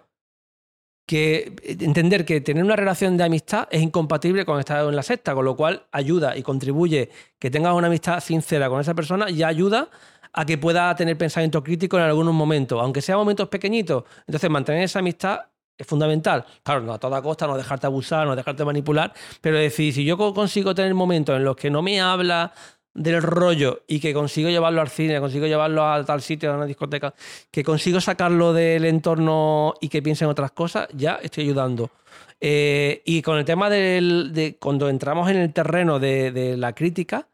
que 1.07 1.55
entender 1.63 2.25
que 2.25 2.41
tener 2.41 2.63
una 2.63 2.75
relación 2.75 3.15
de 3.15 3.25
amistad 3.25 3.67
es 3.69 3.81
incompatible 3.81 4.43
con 4.43 4.59
estar 4.59 4.83
en 4.87 4.95
la 4.95 5.03
secta, 5.03 5.35
con 5.35 5.45
lo 5.45 5.55
cual 5.55 5.85
ayuda 5.91 6.35
y 6.35 6.41
contribuye 6.41 7.09
que 7.37 7.51
tengas 7.51 7.73
una 7.75 7.87
amistad 7.87 8.19
sincera 8.21 8.69
con 8.69 8.81
esa 8.81 8.95
persona 8.95 9.29
y 9.29 9.43
ayuda 9.43 9.89
a 10.33 10.45
que 10.45 10.57
pueda 10.57 10.95
tener 10.95 11.15
pensamiento 11.17 11.63
crítico 11.63 11.97
en 11.97 12.03
algunos 12.03 12.33
momentos, 12.33 12.81
aunque 12.81 13.01
sea 13.01 13.17
momentos 13.17 13.47
pequeñitos. 13.49 14.03
Entonces, 14.25 14.49
mantener 14.49 14.83
esa 14.83 14.99
amistad 14.99 15.41
es 15.77 15.85
fundamental. 15.87 16.45
Claro, 16.63 16.81
no 16.81 16.93
a 16.93 16.99
toda 16.99 17.21
costa, 17.21 17.47
no 17.47 17.57
dejarte 17.57 17.87
abusar, 17.87 18.25
no 18.27 18.35
dejarte 18.35 18.63
manipular, 18.65 19.13
pero 19.41 19.57
decir, 19.57 19.93
si 19.93 20.05
yo 20.05 20.17
co- 20.17 20.33
consigo 20.33 20.73
tener 20.75 20.93
momentos 20.93 21.35
en 21.35 21.43
los 21.43 21.55
que 21.55 21.69
no 21.69 21.81
me 21.81 21.99
habla 22.01 22.53
del 22.93 23.21
rollo 23.21 23.81
y 23.87 23.99
que 23.99 24.13
consigo 24.13 24.49
llevarlo 24.49 24.79
al 24.79 24.87
cine, 24.89 25.19
consigo 25.19 25.45
llevarlo 25.47 25.85
a 25.85 26.03
tal 26.05 26.21
sitio, 26.21 26.53
a 26.53 26.55
una 26.55 26.65
discoteca, 26.65 27.13
que 27.51 27.63
consigo 27.63 27.99
sacarlo 27.99 28.53
del 28.53 28.85
entorno 28.85 29.73
y 29.81 29.89
que 29.89 30.01
piense 30.01 30.23
en 30.23 30.31
otras 30.31 30.51
cosas, 30.51 30.87
ya 30.93 31.19
estoy 31.21 31.43
ayudando. 31.43 31.89
Eh, 32.39 33.01
y 33.05 33.21
con 33.21 33.37
el 33.37 33.43
tema 33.45 33.69
del, 33.69 34.31
de 34.33 34.57
cuando 34.57 34.87
entramos 34.89 35.29
en 35.29 35.37
el 35.37 35.51
terreno 35.53 35.99
de, 35.99 36.31
de 36.31 36.55
la 36.57 36.73
crítica, 36.73 37.27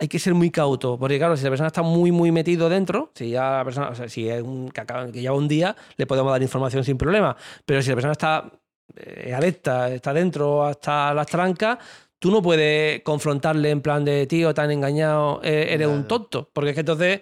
hay 0.00 0.08
que 0.08 0.18
ser 0.18 0.34
muy 0.34 0.50
cauto, 0.50 0.96
porque 0.98 1.18
claro, 1.18 1.36
si 1.36 1.42
la 1.44 1.50
persona 1.50 1.66
está 1.68 1.82
muy, 1.82 2.12
muy 2.12 2.30
metido 2.30 2.68
dentro, 2.68 3.10
si 3.14 3.30
ya 3.30 3.58
la 3.58 3.64
persona, 3.64 3.88
o 3.88 3.94
sea, 3.94 4.08
si 4.08 4.28
es 4.28 4.42
un 4.42 4.68
que, 4.70 4.80
acaba- 4.80 5.10
que 5.10 5.20
lleva 5.20 5.34
un 5.34 5.48
día, 5.48 5.74
le 5.96 6.06
podemos 6.06 6.30
dar 6.30 6.40
información 6.42 6.84
sin 6.84 6.96
problema. 6.96 7.36
Pero 7.64 7.82
si 7.82 7.88
la 7.90 7.96
persona 7.96 8.12
está 8.12 8.52
eh, 8.96 9.34
adepta, 9.34 9.92
está 9.92 10.12
dentro 10.12 10.64
hasta 10.64 11.12
las 11.14 11.26
trancas, 11.26 11.78
tú 12.18 12.30
no 12.30 12.40
puedes 12.40 13.02
confrontarle 13.02 13.70
en 13.70 13.80
plan 13.80 14.04
de 14.04 14.26
tío, 14.26 14.54
tan 14.54 14.70
engañado, 14.70 15.40
eh, 15.42 15.66
eres 15.70 15.88
un 15.88 16.06
tonto. 16.06 16.48
Porque 16.52 16.70
es 16.70 16.74
que 16.74 16.80
entonces, 16.80 17.20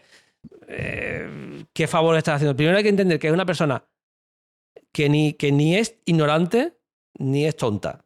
eh, 0.69 1.65
¿qué 1.73 1.87
favor 1.87 2.17
estás 2.17 2.37
haciendo? 2.37 2.57
Primero 2.57 2.77
hay 2.77 2.83
que 2.83 2.91
entender 2.91 3.19
que 3.19 3.29
es 3.29 3.33
una 3.33 3.47
persona 3.47 3.83
que 4.93 5.09
ni, 5.09 5.33
que 5.33 5.51
ni 5.53 5.77
es 5.77 5.97
ignorante 6.05 6.75
ni 7.19 7.47
es 7.47 7.57
tonta. 7.57 8.05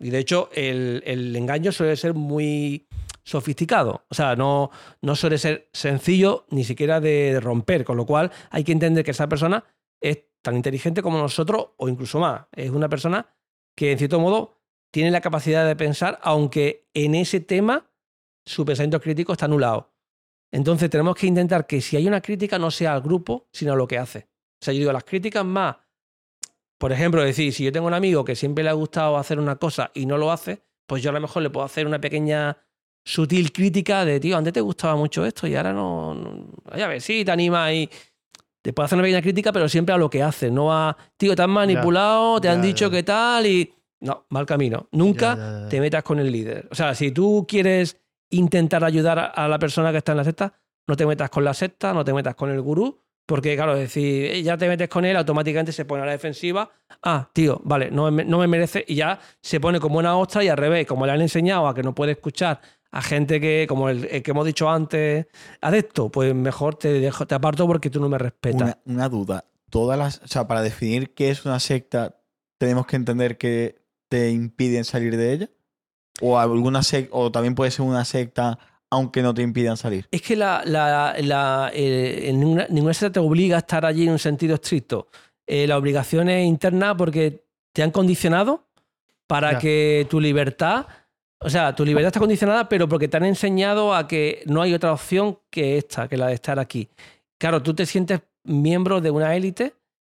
Y 0.00 0.10
de 0.10 0.18
hecho, 0.18 0.48
el, 0.54 1.02
el 1.06 1.34
engaño 1.34 1.72
suele 1.72 1.96
ser 1.96 2.14
muy 2.14 2.86
sofisticado. 3.28 4.06
O 4.08 4.14
sea, 4.14 4.36
no, 4.36 4.70
no 5.02 5.14
suele 5.14 5.36
ser 5.36 5.68
sencillo 5.74 6.46
ni 6.48 6.64
siquiera 6.64 6.98
de 6.98 7.40
romper. 7.40 7.84
Con 7.84 7.98
lo 7.98 8.06
cual, 8.06 8.32
hay 8.48 8.64
que 8.64 8.72
entender 8.72 9.04
que 9.04 9.10
esa 9.10 9.28
persona 9.28 9.64
es 10.00 10.24
tan 10.40 10.56
inteligente 10.56 11.02
como 11.02 11.18
nosotros 11.18 11.68
o 11.76 11.90
incluso 11.90 12.18
más. 12.20 12.46
Es 12.52 12.70
una 12.70 12.88
persona 12.88 13.26
que, 13.76 13.92
en 13.92 13.98
cierto 13.98 14.18
modo, 14.18 14.56
tiene 14.90 15.10
la 15.10 15.20
capacidad 15.20 15.66
de 15.66 15.76
pensar, 15.76 16.18
aunque 16.22 16.88
en 16.94 17.14
ese 17.14 17.40
tema 17.40 17.90
su 18.46 18.64
pensamiento 18.64 18.98
crítico 18.98 19.32
está 19.32 19.44
anulado. 19.44 19.92
Entonces 20.50 20.88
tenemos 20.88 21.14
que 21.14 21.26
intentar 21.26 21.66
que 21.66 21.82
si 21.82 21.98
hay 21.98 22.08
una 22.08 22.22
crítica 22.22 22.58
no 22.58 22.70
sea 22.70 22.94
al 22.94 23.02
grupo, 23.02 23.46
sino 23.52 23.74
a 23.74 23.76
lo 23.76 23.86
que 23.86 23.98
hace. 23.98 24.30
O 24.62 24.64
sea, 24.64 24.72
yo 24.72 24.80
digo, 24.80 24.92
las 24.92 25.04
críticas 25.04 25.44
más, 25.44 25.76
por 26.78 26.92
ejemplo, 26.92 27.22
decir, 27.22 27.52
si 27.52 27.64
yo 27.64 27.72
tengo 27.72 27.88
un 27.88 27.92
amigo 27.92 28.24
que 28.24 28.34
siempre 28.34 28.64
le 28.64 28.70
ha 28.70 28.72
gustado 28.72 29.18
hacer 29.18 29.38
una 29.38 29.56
cosa 29.56 29.90
y 29.92 30.06
no 30.06 30.16
lo 30.16 30.32
hace, 30.32 30.62
pues 30.86 31.02
yo 31.02 31.10
a 31.10 31.12
lo 31.12 31.20
mejor 31.20 31.42
le 31.42 31.50
puedo 31.50 31.66
hacer 31.66 31.86
una 31.86 32.00
pequeña 32.00 32.56
sutil 33.08 33.52
crítica 33.52 34.04
de, 34.04 34.20
tío, 34.20 34.36
antes 34.36 34.52
te 34.52 34.60
gustaba 34.60 34.94
mucho 34.96 35.24
esto 35.24 35.46
y 35.46 35.54
ahora 35.56 35.72
no... 35.72 36.14
no 36.14 36.46
a 36.70 36.86
ver, 36.86 37.00
sí, 37.00 37.24
te 37.24 37.30
anima 37.30 37.72
y... 37.72 37.88
Te 38.60 38.72
puedo 38.72 38.84
hacer 38.86 38.96
una 38.98 39.04
pequeña 39.04 39.22
crítica, 39.22 39.52
pero 39.52 39.68
siempre 39.68 39.94
a 39.94 39.98
lo 39.98 40.10
que 40.10 40.22
hace, 40.22 40.50
no 40.50 40.72
a, 40.72 40.94
tío, 41.16 41.34
te 41.34 41.42
han 41.42 41.50
manipulado, 41.50 42.40
te 42.40 42.48
han 42.48 42.60
ya, 42.60 42.66
dicho 42.66 42.86
ya. 42.86 42.90
que 42.90 43.02
tal 43.02 43.46
y... 43.46 43.72
No, 44.00 44.26
mal 44.30 44.44
camino. 44.46 44.88
Nunca 44.92 45.36
Ya, 45.36 45.40
ya, 45.42 45.60
ya. 45.62 45.68
te 45.68 45.80
metas 45.80 46.02
con 46.02 46.18
el 46.18 46.30
líder. 46.30 46.68
O 46.70 46.74
sea, 46.74 46.94
si 46.94 47.10
tú 47.12 47.46
quieres 47.48 47.96
intentar 48.30 48.84
ayudar 48.84 49.18
a- 49.18 49.24
a 49.26 49.48
la 49.48 49.58
persona 49.58 49.90
que 49.92 49.98
está 49.98 50.12
en 50.12 50.18
la 50.18 50.24
secta, 50.24 50.52
no 50.86 50.96
te 50.96 51.06
metas 51.06 51.30
con 51.30 51.44
la 51.44 51.54
secta, 51.54 51.94
no 51.94 52.04
te 52.04 52.12
metas 52.12 52.34
con 52.34 52.50
el 52.50 52.60
gurú, 52.60 53.00
porque 53.26 53.54
claro, 53.56 53.74
es 53.74 53.80
decir, 53.80 54.24
eh, 54.26 54.42
ya 54.42 54.56
te 54.58 54.68
metes 54.68 54.88
con 54.88 55.04
él, 55.04 55.16
automáticamente 55.16 55.72
se 55.72 55.84
pone 55.84 56.02
a 56.02 56.06
la 56.06 56.12
defensiva. 56.12 56.68
Ah, 57.02 57.28
tío, 57.32 57.60
vale, 57.64 57.90
no 57.90 58.10
me, 58.10 58.24
no 58.24 58.38
me 58.38 58.46
merece, 58.48 58.84
y 58.88 58.96
ya 58.96 59.18
se 59.40 59.60
pone 59.60 59.78
como 59.80 59.98
una 59.98 60.16
ostra 60.16 60.42
y 60.44 60.48
al 60.48 60.56
revés, 60.56 60.86
como 60.86 61.06
le 61.06 61.12
han 61.12 61.20
enseñado 61.20 61.68
a 61.68 61.74
que 61.74 61.82
no 61.82 61.94
puede 61.94 62.12
escuchar 62.12 62.60
a 62.90 63.02
gente 63.02 63.40
que, 63.40 63.66
como 63.68 63.88
el, 63.88 64.06
el 64.06 64.22
que 64.22 64.30
hemos 64.30 64.46
dicho 64.46 64.68
antes, 64.70 65.26
adepto, 65.60 66.08
pues 66.10 66.34
mejor 66.34 66.74
te, 66.76 66.88
dejo, 67.00 67.26
te 67.26 67.34
aparto 67.34 67.66
porque 67.66 67.90
tú 67.90 68.00
no 68.00 68.08
me 68.08 68.18
respetas. 68.18 68.62
Una, 68.62 68.78
una 68.86 69.08
duda. 69.08 69.44
Todas 69.70 69.98
las, 69.98 70.20
o 70.24 70.28
sea, 70.28 70.46
para 70.48 70.62
definir 70.62 71.12
qué 71.14 71.30
es 71.30 71.44
una 71.44 71.60
secta, 71.60 72.16
tenemos 72.56 72.86
que 72.86 72.96
entender 72.96 73.36
que 73.36 73.76
te 74.08 74.30
impiden 74.30 74.84
salir 74.84 75.16
de 75.16 75.32
ella. 75.32 75.50
O 76.20 76.38
alguna 76.38 76.80
sec- 76.80 77.08
o 77.12 77.30
también 77.30 77.54
puede 77.54 77.70
ser 77.70 77.84
una 77.84 78.04
secta 78.04 78.58
aunque 78.90 79.20
no 79.22 79.34
te 79.34 79.42
impidan 79.42 79.76
salir. 79.76 80.08
Es 80.10 80.22
que 80.22 80.34
la, 80.34 80.62
la- 80.64 81.14
la- 81.20 81.70
eh, 81.74 82.30
ninguna, 82.34 82.66
ninguna 82.70 82.94
secta 82.94 83.12
te 83.12 83.20
obliga 83.20 83.56
a 83.56 83.58
estar 83.58 83.84
allí 83.84 84.04
en 84.04 84.12
un 84.12 84.18
sentido 84.18 84.54
estricto. 84.54 85.08
Eh, 85.46 85.66
la 85.66 85.76
obligación 85.76 86.30
es 86.30 86.46
interna 86.46 86.96
porque 86.96 87.44
te 87.74 87.82
han 87.82 87.90
condicionado 87.90 88.64
para 89.26 89.58
que 89.58 90.06
tu 90.08 90.20
libertad, 90.20 90.86
o 91.40 91.50
sea, 91.50 91.74
tu 91.74 91.84
libertad 91.84 92.08
está 92.08 92.20
condicionada, 92.20 92.68
pero 92.68 92.88
porque 92.88 93.08
te 93.08 93.16
han 93.16 93.24
enseñado 93.24 93.94
a 93.94 94.08
que 94.08 94.42
no 94.46 94.62
hay 94.62 94.74
otra 94.74 94.92
opción 94.92 95.38
que 95.50 95.78
esta, 95.78 96.08
que 96.08 96.16
la 96.16 96.28
de 96.28 96.34
estar 96.34 96.58
aquí. 96.58 96.88
Claro, 97.38 97.62
tú 97.62 97.74
te 97.74 97.86
sientes 97.86 98.20
miembro 98.44 99.00
de 99.00 99.10
una 99.10 99.36
élite 99.36 99.74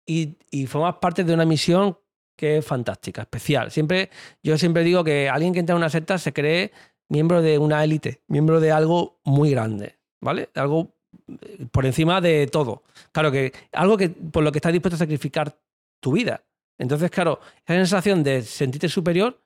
y, 0.08 0.38
y 0.50 0.66
formas 0.68 0.96
parte 0.96 1.24
de 1.24 1.34
una 1.34 1.46
misión 1.46 1.98
que 2.38 2.58
es 2.58 2.66
fantástica, 2.66 3.24
especial. 3.24 3.70
Siempre, 3.70 4.10
yo 4.42 4.58
siempre 4.58 4.84
digo 4.84 5.04
que 5.04 5.28
alguien 5.28 5.52
que 5.52 5.60
entra 5.60 5.74
en 5.74 5.78
una 5.78 5.90
secta 5.90 6.18
se 6.18 6.32
cree 6.32 6.72
miembro 7.10 7.42
de 7.42 7.58
una 7.58 7.84
élite, 7.84 8.22
miembro 8.28 8.62
de 8.62 8.72
algo 8.72 9.20
muy 9.26 9.52
grande, 9.52 9.98
¿vale? 10.22 10.50
Algo 10.56 10.96
eh, 11.28 11.66
por 11.70 11.86
encima 11.86 12.22
de 12.22 12.48
todo. 12.48 12.84
Claro 13.12 13.32
que 13.32 13.52
algo 13.74 13.98
que 13.98 14.10
por 14.10 14.44
lo 14.44 14.54
que 14.54 14.60
estás 14.60 14.72
dispuesto 14.72 14.96
a 14.96 15.00
sacrificar 15.00 15.60
tu 16.00 16.14
vida. 16.14 16.44
Entonces, 16.78 17.12
claro, 17.12 17.42
esa 17.66 17.76
sensación 17.76 18.24
de 18.24 18.42
sentirte 18.42 18.88
superior 18.88 19.42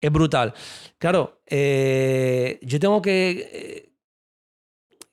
Es 0.00 0.10
brutal. 0.10 0.54
Claro, 0.98 1.42
eh, 1.46 2.58
yo 2.62 2.80
tengo 2.80 3.02
que. 3.02 3.90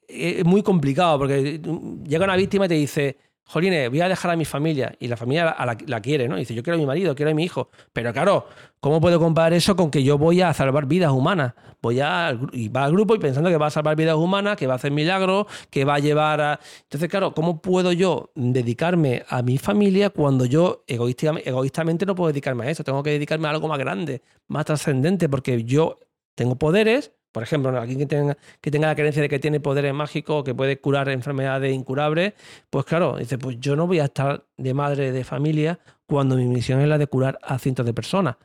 eh, 0.07 0.37
es 0.39 0.45
muy 0.45 0.63
complicado 0.63 1.19
porque 1.19 1.59
mm, 1.63 2.03
llega 2.03 2.25
una 2.25 2.35
víctima 2.35 2.65
y 2.65 2.69
te 2.69 2.75
dice. 2.75 3.17
Jolines, 3.47 3.89
voy 3.89 4.01
a 4.01 4.09
dejar 4.09 4.31
a 4.31 4.35
mi 4.35 4.43
familia. 4.43 4.93
Y 4.99 5.07
la 5.07 5.15
familia 5.15 5.55
la, 5.85 6.01
quiere, 6.01 6.27
¿no? 6.27 6.35
Dice, 6.35 6.53
yo 6.53 6.63
quiero 6.63 6.75
a 6.75 6.79
mi 6.79 6.85
marido, 6.85 7.15
quiero 7.15 7.31
a 7.31 7.33
mi 7.33 7.43
hijo. 7.43 7.69
Pero 7.93 8.11
claro, 8.11 8.47
¿cómo 8.81 8.99
puedo 8.99 9.19
comparar 9.19 9.53
eso 9.53 9.75
con 9.75 9.89
que 9.89 10.03
yo 10.03 10.17
voy 10.17 10.41
a 10.41 10.53
salvar 10.53 10.85
vidas 10.85 11.11
humanas? 11.11 11.53
Voy 11.81 12.01
a, 12.01 12.37
y 12.51 12.67
va 12.67 12.83
al 12.83 12.91
grupo 12.91 13.15
y 13.15 13.19
pensando 13.19 13.49
que 13.49 13.57
va 13.57 13.67
a 13.67 13.71
salvar 13.71 13.95
vidas 13.95 14.15
humanas, 14.15 14.57
que 14.57 14.67
va 14.67 14.73
a 14.73 14.75
hacer 14.75 14.91
milagros, 14.91 15.45
que 15.69 15.85
va 15.85 15.95
a 15.95 15.99
llevar 15.99 16.41
a... 16.41 16.59
Entonces, 16.83 17.09
claro, 17.09 17.33
¿cómo 17.33 17.61
puedo 17.61 17.93
yo 17.93 18.31
dedicarme 18.35 19.23
a 19.29 19.41
mi 19.41 19.57
familia 19.57 20.09
cuando 20.09 20.43
yo 20.43 20.83
egoísticamente, 20.85 21.49
egoístamente 21.49 22.05
no 22.05 22.15
puedo 22.15 22.27
dedicarme 22.27 22.65
a 22.65 22.69
eso? 22.69 22.83
Tengo 22.83 23.01
que 23.01 23.11
dedicarme 23.11 23.47
a 23.47 23.51
algo 23.51 23.69
más 23.69 23.79
grande, 23.79 24.23
más 24.47 24.65
trascendente, 24.65 25.29
porque 25.29 25.63
yo 25.63 25.99
tengo 26.35 26.57
poderes, 26.57 27.13
por 27.37 27.43
ejemplo, 27.43 27.69
alguien 27.79 27.99
que 27.99 28.07
tenga, 28.07 28.35
que 28.59 28.71
tenga 28.71 28.87
la 28.87 28.95
creencia 28.95 29.21
de 29.21 29.29
que 29.29 29.37
tiene 29.37 29.59
poderes 29.59 29.93
mágicos, 29.93 30.43
que 30.43 30.55
puede 30.55 30.79
curar 30.79 31.07
enfermedades 31.09 31.71
incurables, 31.71 32.33
pues 32.71 32.83
claro, 32.85 33.17
dice, 33.17 33.37
pues 33.37 33.57
yo 33.59 33.75
no 33.75 33.85
voy 33.85 33.99
a 33.99 34.05
estar 34.05 34.43
de 34.57 34.73
madre 34.73 35.11
de 35.11 35.23
familia 35.23 35.77
cuando 36.07 36.35
mi 36.35 36.45
misión 36.47 36.81
es 36.81 36.87
la 36.87 36.97
de 36.97 37.05
curar 37.05 37.37
a 37.43 37.59
cientos 37.59 37.85
de 37.85 37.93
personas. 37.93 38.37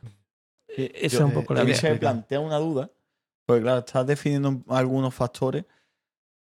Esa 0.69 1.17
es 1.17 1.21
un 1.21 1.33
poco 1.33 1.55
la 1.55 1.63
a 1.63 1.65
mí 1.65 1.71
idea. 1.71 1.81
se 1.81 1.91
me 1.91 1.97
plantea 1.97 2.39
una 2.41 2.59
duda, 2.59 2.91
porque 3.47 3.63
claro, 3.63 3.79
estás 3.79 4.07
definiendo 4.07 4.51
un- 4.51 4.65
algunos 4.69 5.15
factores 5.15 5.65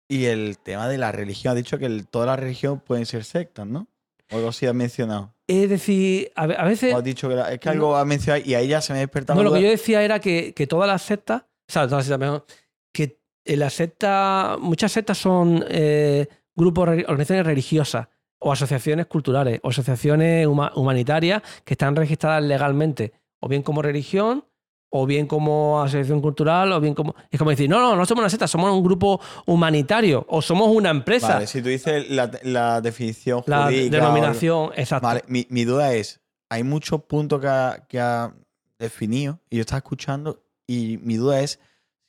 y 0.07 0.25
el 0.25 0.57
tema 0.57 0.87
de 0.87 0.97
la 0.97 1.11
religión. 1.11 1.51
Ha 1.51 1.55
dicho 1.55 1.77
que 1.77 1.85
el- 1.85 2.07
todas 2.07 2.25
las 2.25 2.39
religiones 2.39 2.81
pueden 2.83 3.05
ser 3.05 3.23
sectas, 3.25 3.67
¿no? 3.67 3.87
O 4.31 4.37
algo 4.37 4.49
así 4.49 4.65
has 4.65 4.73
mencionado. 4.73 5.35
Es 5.47 5.69
decir, 5.69 6.31
a, 6.35 6.45
ve- 6.47 6.55
a 6.57 6.63
veces... 6.65 6.93
O 6.93 6.97
has 6.97 7.03
dicho 7.03 7.29
que 7.29 7.35
la- 7.35 7.51
es 7.53 7.59
que 7.59 7.69
no. 7.69 7.73
algo 7.73 7.95
has 7.95 8.05
mencionado 8.07 8.43
y 8.43 8.55
ahí 8.55 8.67
ya 8.69 8.81
se 8.81 8.93
me 8.93 8.99
ha 8.99 9.01
despertado 9.01 9.37
No, 9.37 9.43
la 9.43 9.49
lo 9.49 9.55
que 9.55 9.61
yo 9.63 9.69
decía 9.69 10.01
era 10.03 10.19
que, 10.19 10.53
que 10.55 10.65
todas 10.67 10.87
las 10.87 11.01
sectas, 11.01 11.43
o 11.69 11.71
sea, 11.71 11.87
todas 11.87 11.91
las 11.99 12.05
sectas, 12.07 12.19
mejor, 12.19 12.45
que 12.91 13.19
en 13.45 13.59
las 13.59 13.73
sectas, 13.73 14.59
muchas 14.59 14.91
sectas 14.91 15.17
son 15.17 15.63
eh, 15.69 16.27
grupos, 16.55 16.89
organizaciones 16.89 17.45
religiosas 17.45 18.07
o 18.41 18.51
asociaciones 18.51 19.05
culturales 19.05 19.59
o 19.63 19.69
asociaciones 19.69 20.47
huma- 20.47 20.71
humanitarias 20.75 21.41
que 21.63 21.73
están 21.75 21.95
registradas 21.95 22.43
legalmente, 22.43 23.13
o 23.39 23.47
bien 23.47 23.61
como 23.63 23.81
religión, 23.81 24.45
o 24.91 25.05
bien 25.05 25.27
como 25.27 25.81
asociación 25.83 26.19
cultural, 26.21 26.71
o 26.71 26.79
bien 26.81 26.95
como... 26.95 27.13
Es 27.29 27.37
como 27.37 27.51
decir, 27.51 27.69
no, 27.69 27.79
no, 27.79 27.95
no 27.95 28.05
somos 28.07 28.23
una 28.23 28.29
secta, 28.29 28.47
somos 28.47 28.71
un 28.73 28.83
grupo 28.83 29.21
humanitario, 29.45 30.25
o 30.29 30.41
somos 30.41 30.69
una 30.69 30.89
empresa. 30.89 31.33
Vale, 31.35 31.47
si 31.47 31.61
tú 31.61 31.69
dices 31.69 32.09
la, 32.09 32.31
la 32.43 32.81
definición 32.81 33.43
la 33.45 33.65
jurídica 33.65 33.97
o- 33.97 33.99
denominación, 34.01 34.71
exacto. 34.75 35.05
Vale, 35.07 35.23
mi, 35.27 35.45
mi 35.49 35.63
duda 35.63 35.93
es, 35.93 36.19
hay 36.49 36.63
muchos 36.63 37.03
puntos 37.03 37.39
que 37.39 37.47
ha, 37.47 37.85
que 37.87 37.99
ha 37.99 38.33
definido 38.79 39.39
y 39.49 39.57
yo 39.57 39.61
estaba 39.61 39.77
escuchando 39.77 40.41
y 40.69 40.99
mi 40.99 41.17
duda 41.17 41.41
es 41.41 41.59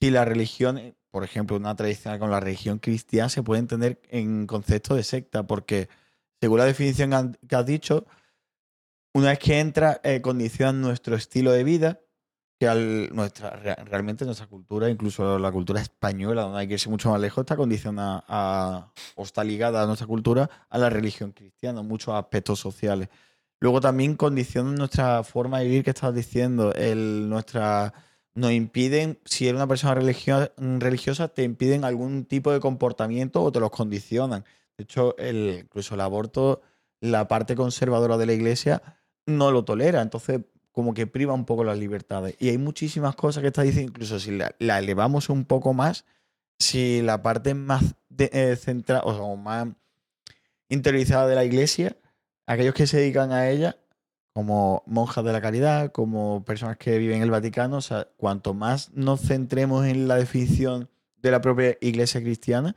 si 0.01 0.11
la 0.11 0.25
religión, 0.27 0.95
por 1.11 1.25
ejemplo, 1.25 1.57
una 1.57 1.75
tradicional 1.75 2.19
con 2.19 2.31
la 2.31 2.41
religión 2.41 2.79
cristiana 2.79 3.29
se 3.31 3.43
puede 3.43 3.61
entender 3.61 4.01
en 4.11 4.47
concepto 4.47 4.95
de 4.95 5.03
secta, 5.03 5.47
porque 5.47 5.89
según 6.41 6.59
la 6.59 6.67
definición 6.67 7.39
que 7.49 7.57
has 7.57 7.67
dicho, 7.67 8.05
una 9.15 9.31
vez 9.31 9.39
que 9.39 9.61
entra, 9.61 10.01
eh, 10.05 10.21
condicionan 10.21 10.81
nuestro 10.83 11.17
estilo 11.17 11.53
de 11.53 11.65
vida, 11.65 12.01
que 12.59 13.09
nuestra, 13.13 13.57
re- 13.57 13.75
realmente 13.87 14.27
nuestra 14.27 14.47
cultura, 14.47 14.91
incluso 14.91 15.39
la 15.39 15.51
cultura 15.51 15.81
española, 15.81 16.43
donde 16.43 16.61
hay 16.61 16.69
que 16.69 16.75
irse 16.75 16.91
mucho 16.91 17.11
más 17.11 17.19
lejos, 17.19 17.41
está 17.43 17.57
condicionada 17.57 18.93
o 19.17 19.23
está 19.23 19.43
ligada 19.43 19.83
a 19.83 19.87
nuestra 19.87 20.07
cultura 20.07 20.51
a 20.69 20.77
la 20.77 20.91
religión 20.91 21.33
cristiana, 21.33 21.81
muchos 21.81 22.15
aspectos 22.15 22.61
sociales. 22.61 23.09
Luego 23.61 23.81
también 23.81 24.15
condicionan 24.17 24.75
nuestra 24.75 25.25
forma 25.25 25.59
de 25.61 25.65
vivir 25.65 25.85
que 25.85 25.91
estás 25.91 26.15
diciendo, 26.15 26.75
el, 26.75 27.29
nuestra 27.31 27.93
nos 28.35 28.53
impiden, 28.53 29.19
si 29.25 29.49
eres 29.49 29.57
una 29.57 29.67
persona 29.67 29.95
religio- 29.95 30.53
religiosa, 30.57 31.29
te 31.29 31.43
impiden 31.43 31.85
algún 31.85 32.25
tipo 32.25 32.53
de 32.53 32.61
comportamiento 32.61 33.43
o 33.43 33.53
te 33.53 33.61
los 33.61 33.71
condicionan. 33.71 34.45
De 34.77 34.85
hecho, 34.85 35.17
el, 35.19 35.61
incluso 35.65 35.95
el 35.95 36.01
aborto, 36.01 36.63
la 37.01 37.29
parte 37.29 37.55
conservadora 37.57 38.17
de 38.17 38.27
la 38.27 38.33
iglesia 38.33 38.83
no 39.27 39.51
lo 39.51 39.65
tolera. 39.65 40.01
Entonces, 40.01 40.41
como 40.73 40.95
que 40.95 41.07
priva 41.07 41.35
un 41.35 41.45
poco 41.45 41.65
las 41.65 41.79
libertades. 41.79 42.37
Y 42.39 42.49
hay 42.49 42.59
muchísimas 42.59 43.17
cosas 43.17 43.43
que 43.43 43.49
está 43.49 43.63
diciendo, 43.63 43.91
incluso 43.91 44.19
si 44.21 44.31
la, 44.31 44.79
elevamos 44.79 45.29
un 45.29 45.45
poco 45.45 45.75
más, 45.75 46.05
si 46.59 47.03
la 47.03 47.23
parte 47.23 47.55
más 47.55 47.97
eh, 48.19 48.57
central, 48.57 49.03
o 49.05 49.37
más 49.37 49.69
interiorizada 50.69 51.27
de 51.27 51.35
la 51.35 51.45
iglesia, 51.45 51.97
aquellos 52.47 52.75
que 52.75 52.87
se 52.87 52.99
dedican 52.99 53.33
a 53.33 53.51
ella, 53.51 53.77
como 54.33 54.83
monjas 54.87 55.25
de 55.25 55.33
la 55.33 55.41
caridad, 55.41 55.91
como 55.93 56.45
personas 56.45 56.77
que 56.77 56.99
viven 56.99 57.17
en 57.19 57.23
el 57.23 57.31
Vaticano, 57.31 57.79
o 57.79 57.81
sea, 57.81 58.09
cuanto 58.17 58.55
más 58.55 58.91
nos 58.95 59.21
centremos 59.21 59.87
en 59.87 60.07
la 60.09 60.17
definición 60.17 60.89
de 61.17 61.31
la 61.31 61.41
propia 61.41 61.77
iglesia 61.81 62.21
cristiana, 62.21 62.77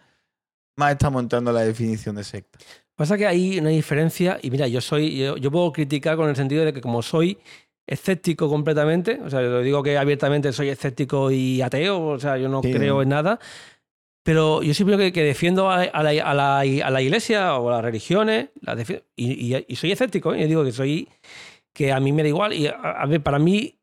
más 0.76 0.91
estamos 0.91 1.22
entrando 1.22 1.51
en 1.51 1.56
la 1.56 1.62
definición 1.64 2.16
de 2.16 2.24
secta. 2.24 2.60
Pasa 2.95 3.18
que 3.18 3.26
hay 3.28 3.60
una 3.60 3.70
diferencia, 3.70 4.39
y 4.41 4.51
mira, 4.51 4.68
yo 4.68 4.82
soy, 4.82 5.16
yo, 5.18 5.38
yo 5.38 5.51
puedo 5.51 5.72
criticar 5.72 6.16
con 6.16 6.30
el 6.30 6.36
sentido 6.36 6.66
de 6.66 6.74
que 6.74 6.82
como 6.82 7.01
soy 7.01 7.38
escéptico 7.86 8.49
completamente, 8.49 9.20
o 9.24 9.30
sea, 9.30 9.41
yo 9.41 9.62
digo 9.62 9.84
que 9.84 9.97
abiertamente 9.97 10.54
soy 10.54 10.70
escéptico 10.70 11.32
y 11.32 11.62
ateo, 11.62 12.01
o 12.08 12.20
sea, 12.20 12.38
yo 12.38 12.47
no 12.49 12.62
Sí. 12.62 12.72
creo 12.72 13.01
en 13.01 13.10
nada, 13.10 13.39
Pero 14.24 14.63
yo 14.63 14.74
siempre 14.74 14.97
que, 14.97 15.11
que 15.11 15.24
defiendo 15.24 15.69
a, 15.69 15.82
a 15.84 16.01
la, 16.03 16.09
a 16.11 16.34
la- 16.34 16.59
a 16.61 16.89
la 16.89 17.01
iglesia 17.01 17.57
o 17.57 17.69
a 17.69 17.74
las 17.74 17.84
religiones, 17.84 18.49
y, 19.15 19.53
y- 19.55 19.65
y 19.67 19.76
soy 19.76 19.91
escéptico, 19.91 20.34
¿eh? 20.34 20.41
yo 20.41 20.47
digo 20.47 20.63
que 20.63 20.71
soy 20.71 21.09
que 21.74 21.91
a 21.91 21.99
mí 21.99 22.11
me 22.13 22.21
da 22.24 22.30
igual. 22.30 22.53
Y 22.53 22.67
a 22.67 23.05
ver, 23.07 23.21
para 23.21 23.39
mí, 23.39 23.80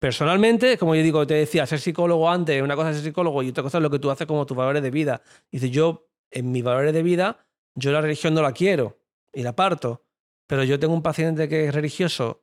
personalmente, 0.00 0.78
como 0.78 0.94
yo 0.94 1.02
digo, 1.02 1.26
te 1.26 1.34
decía, 1.34 1.66
ser 1.66 1.80
psicólogo 1.80 2.30
antes, 2.30 2.62
una 2.62 2.76
cosa 2.76 2.90
es 2.90 2.96
ser 2.96 3.04
psicólogo 3.06 3.42
y 3.42 3.50
otra 3.50 3.62
cosa 3.62 3.78
es 3.78 3.82
lo 3.82 3.90
que 3.90 3.98
tú 3.98 4.10
haces 4.10 4.26
como 4.26 4.46
tus 4.46 4.56
valores 4.56 4.82
de 4.82 4.90
vida. 4.90 5.22
Dice, 5.50 5.70
yo, 5.70 6.08
en 6.30 6.50
mis 6.50 6.64
valores 6.64 6.92
de 6.94 7.02
vida, 7.02 7.46
yo 7.74 7.92
la 7.92 8.00
religión 8.00 8.34
no 8.34 8.42
la 8.42 8.52
quiero 8.52 8.98
y 9.32 9.42
la 9.42 9.54
parto. 9.54 10.04
Pero 10.48 10.64
yo 10.64 10.78
tengo 10.78 10.94
un 10.94 11.02
paciente 11.02 11.48
que 11.48 11.66
es 11.66 11.74
religioso 11.74 12.42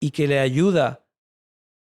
y 0.00 0.10
que 0.10 0.26
le 0.26 0.38
ayuda 0.40 1.06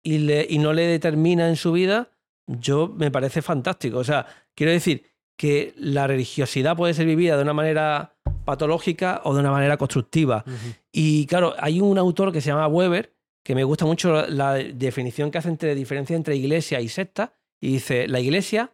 y, 0.03 0.19
le, 0.19 0.47
y 0.49 0.59
no 0.59 0.73
le 0.73 0.83
determina 0.87 1.49
en 1.49 1.57
su 1.57 1.73
vida, 1.73 2.11
yo 2.47 2.89
me 2.89 3.11
parece 3.11 3.43
fantástico. 3.43 3.99
O 3.99 4.05
sea, 4.05 4.27
quiero 4.55 4.73
decir 4.73 5.05
que 5.37 5.73
la 5.77 6.07
religiosidad 6.07 6.77
puede 6.77 6.95
ser 6.95 7.07
vivida 7.07 7.37
de 7.37 7.43
una 7.43 7.55
manera 7.55 8.17
patológica 8.45 9.21
o 9.25 9.35
de 9.35 9.41
una 9.41 9.51
manera 9.51 9.77
constructiva. 9.77 10.45
Y 10.93 11.27
claro, 11.27 11.55
hay 11.59 11.81
un 11.81 11.99
autor 11.99 12.33
que 12.33 12.41
se 12.41 12.51
llama 12.51 12.67
Weber 12.67 13.15
que 13.43 13.55
me 13.55 13.65
gusta 13.65 13.87
mucho 13.87 14.13
la, 14.13 14.27
la 14.29 14.55
definición 14.55 15.31
que 15.31 15.39
hace 15.39 15.49
entre 15.49 15.75
diferencia 15.75 16.15
entre 16.15 16.37
iglesia 16.37 16.81
y 16.81 16.89
secta. 16.89 17.33
Y 17.61 17.73
dice, 17.73 18.07
la 18.09 18.21
iglesia 18.21 18.73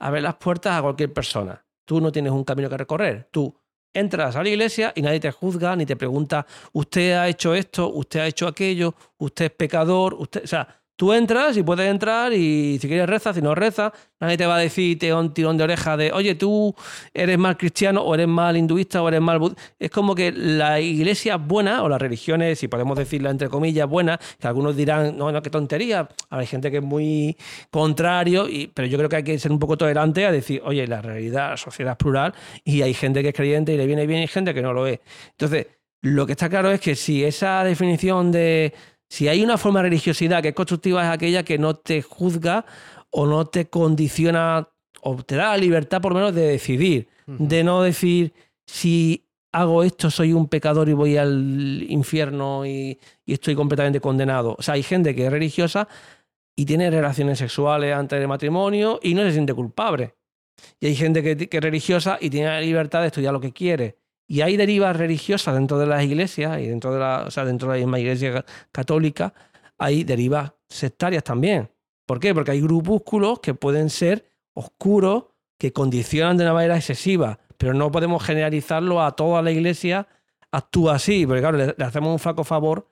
abre 0.00 0.20
las 0.20 0.36
puertas 0.36 0.76
a 0.76 0.82
cualquier 0.82 1.12
persona. 1.12 1.64
Tú 1.84 2.00
no 2.00 2.12
tienes 2.12 2.32
un 2.32 2.44
camino 2.44 2.68
que 2.68 2.76
recorrer. 2.76 3.28
Tú 3.30 3.54
entras 3.94 4.36
a 4.36 4.42
la 4.42 4.48
iglesia 4.48 4.92
y 4.94 5.02
nadie 5.02 5.20
te 5.20 5.30
juzga 5.30 5.74
ni 5.76 5.86
te 5.86 5.96
pregunta, 5.96 6.46
usted 6.72 7.12
ha 7.12 7.28
hecho 7.28 7.54
esto, 7.54 7.90
usted 7.90 8.20
ha 8.20 8.26
hecho 8.26 8.46
aquello, 8.46 8.94
usted 9.18 9.46
es 9.46 9.50
pecador, 9.52 10.14
usted... 10.14 10.44
O 10.44 10.46
sea, 10.46 10.82
tú 10.98 11.12
entras 11.12 11.56
y 11.56 11.62
puedes 11.62 11.88
entrar 11.88 12.32
y 12.32 12.76
si 12.80 12.88
quieres 12.88 13.08
rezas, 13.08 13.36
si 13.36 13.40
no 13.40 13.54
rezas, 13.54 13.92
nadie 14.18 14.36
te 14.36 14.46
va 14.46 14.56
a 14.56 14.58
decir, 14.58 14.98
te 14.98 15.14
un 15.14 15.32
tirón 15.32 15.56
de 15.56 15.62
oreja 15.62 15.96
de, 15.96 16.10
oye, 16.10 16.34
tú 16.34 16.74
eres 17.14 17.38
mal 17.38 17.56
cristiano 17.56 18.02
o 18.02 18.14
eres 18.16 18.26
mal 18.26 18.56
hinduista 18.56 19.00
o 19.00 19.06
eres 19.06 19.20
mal 19.20 19.38
bud-". 19.38 19.56
Es 19.78 19.92
como 19.92 20.16
que 20.16 20.32
la 20.32 20.80
iglesia 20.80 21.36
buena, 21.36 21.84
o 21.84 21.88
las 21.88 22.02
religiones, 22.02 22.58
si 22.58 22.66
podemos 22.66 22.98
decirlo 22.98 23.30
entre 23.30 23.48
comillas, 23.48 23.88
buenas, 23.88 24.18
que 24.40 24.48
algunos 24.48 24.74
dirán, 24.74 25.16
no, 25.16 25.30
no, 25.30 25.40
qué 25.40 25.50
tontería. 25.50 26.08
Hay 26.30 26.46
gente 26.46 26.68
que 26.68 26.78
es 26.78 26.82
muy 26.82 27.36
contrario, 27.70 28.48
y, 28.48 28.66
pero 28.66 28.88
yo 28.88 28.98
creo 28.98 29.08
que 29.08 29.16
hay 29.16 29.24
que 29.24 29.38
ser 29.38 29.52
un 29.52 29.60
poco 29.60 29.78
tolerante 29.78 30.26
a 30.26 30.32
decir, 30.32 30.60
oye, 30.64 30.84
la 30.88 31.00
realidad, 31.00 31.50
la 31.50 31.56
sociedad 31.56 31.92
es 31.92 31.98
plural 31.98 32.34
y 32.64 32.82
hay 32.82 32.92
gente 32.92 33.22
que 33.22 33.28
es 33.28 33.34
creyente 33.36 33.72
y 33.72 33.76
le 33.76 33.86
viene 33.86 34.04
bien 34.04 34.18
y 34.18 34.22
hay 34.22 34.28
gente 34.28 34.52
que 34.52 34.62
no 34.62 34.72
lo 34.72 34.88
es. 34.88 34.98
Entonces, 35.30 35.68
lo 36.02 36.26
que 36.26 36.32
está 36.32 36.48
claro 36.48 36.72
es 36.72 36.80
que 36.80 36.96
si 36.96 37.24
esa 37.24 37.62
definición 37.62 38.32
de 38.32 38.72
si 39.08 39.28
hay 39.28 39.42
una 39.42 39.58
forma 39.58 39.80
de 39.80 39.84
religiosidad 39.84 40.42
que 40.42 40.48
es 40.48 40.54
constructiva 40.54 41.02
es 41.02 41.10
aquella 41.10 41.42
que 41.42 41.58
no 41.58 41.74
te 41.74 42.02
juzga 42.02 42.66
o 43.10 43.26
no 43.26 43.46
te 43.46 43.68
condiciona 43.68 44.68
o 45.00 45.22
te 45.22 45.36
da 45.36 45.50
la 45.50 45.56
libertad 45.56 46.00
por 46.00 46.12
lo 46.12 46.18
menos 46.18 46.34
de 46.34 46.42
decidir, 46.42 47.08
de 47.26 47.64
no 47.64 47.82
decir 47.82 48.32
si 48.66 49.24
hago 49.52 49.82
esto 49.82 50.10
soy 50.10 50.32
un 50.32 50.48
pecador 50.48 50.88
y 50.88 50.92
voy 50.92 51.16
al 51.16 51.84
infierno 51.88 52.66
y, 52.66 52.98
y 53.24 53.32
estoy 53.32 53.54
completamente 53.54 54.00
condenado. 54.00 54.56
O 54.58 54.62
sea, 54.62 54.74
hay 54.74 54.82
gente 54.82 55.14
que 55.14 55.26
es 55.26 55.32
religiosa 55.32 55.88
y 56.54 56.66
tiene 56.66 56.90
relaciones 56.90 57.38
sexuales 57.38 57.94
antes 57.94 58.18
del 58.18 58.28
matrimonio 58.28 58.98
y 59.02 59.14
no 59.14 59.22
se 59.22 59.32
siente 59.32 59.54
culpable. 59.54 60.16
Y 60.80 60.86
hay 60.86 60.96
gente 60.96 61.22
que, 61.22 61.48
que 61.48 61.56
es 61.56 61.62
religiosa 61.62 62.18
y 62.20 62.30
tiene 62.30 62.48
la 62.48 62.60
libertad 62.60 63.00
de 63.00 63.06
estudiar 63.06 63.32
lo 63.32 63.40
que 63.40 63.52
quiere. 63.52 63.96
Y 64.30 64.42
hay 64.42 64.58
derivas 64.58 64.94
religiosas 64.94 65.54
dentro 65.54 65.78
de 65.78 65.86
las 65.86 66.04
iglesias 66.04 66.60
y 66.60 66.66
dentro 66.66 66.92
de 66.92 67.00
la, 67.00 67.24
o 67.26 67.30
sea, 67.30 67.46
dentro 67.46 67.68
de 67.68 67.78
la 67.78 67.86
misma 67.86 67.98
iglesia 67.98 68.44
católica 68.70 69.32
hay 69.78 70.04
derivas 70.04 70.52
sectarias 70.68 71.24
también. 71.24 71.70
¿Por 72.06 72.20
qué? 72.20 72.34
Porque 72.34 72.50
hay 72.50 72.60
grupúsculos 72.60 73.40
que 73.40 73.54
pueden 73.54 73.88
ser 73.88 74.30
oscuros, 74.54 75.24
que 75.58 75.72
condicionan 75.72 76.36
de 76.36 76.44
una 76.44 76.52
manera 76.52 76.76
excesiva, 76.76 77.38
pero 77.56 77.74
no 77.74 77.90
podemos 77.90 78.22
generalizarlo 78.22 79.02
a 79.02 79.16
toda 79.16 79.42
la 79.42 79.50
iglesia 79.50 80.06
actúa 80.50 80.96
así, 80.96 81.26
porque 81.26 81.40
claro, 81.40 81.58
le, 81.58 81.84
hacemos 81.84 82.10
un 82.10 82.18
flaco 82.18 82.44
favor 82.44 82.88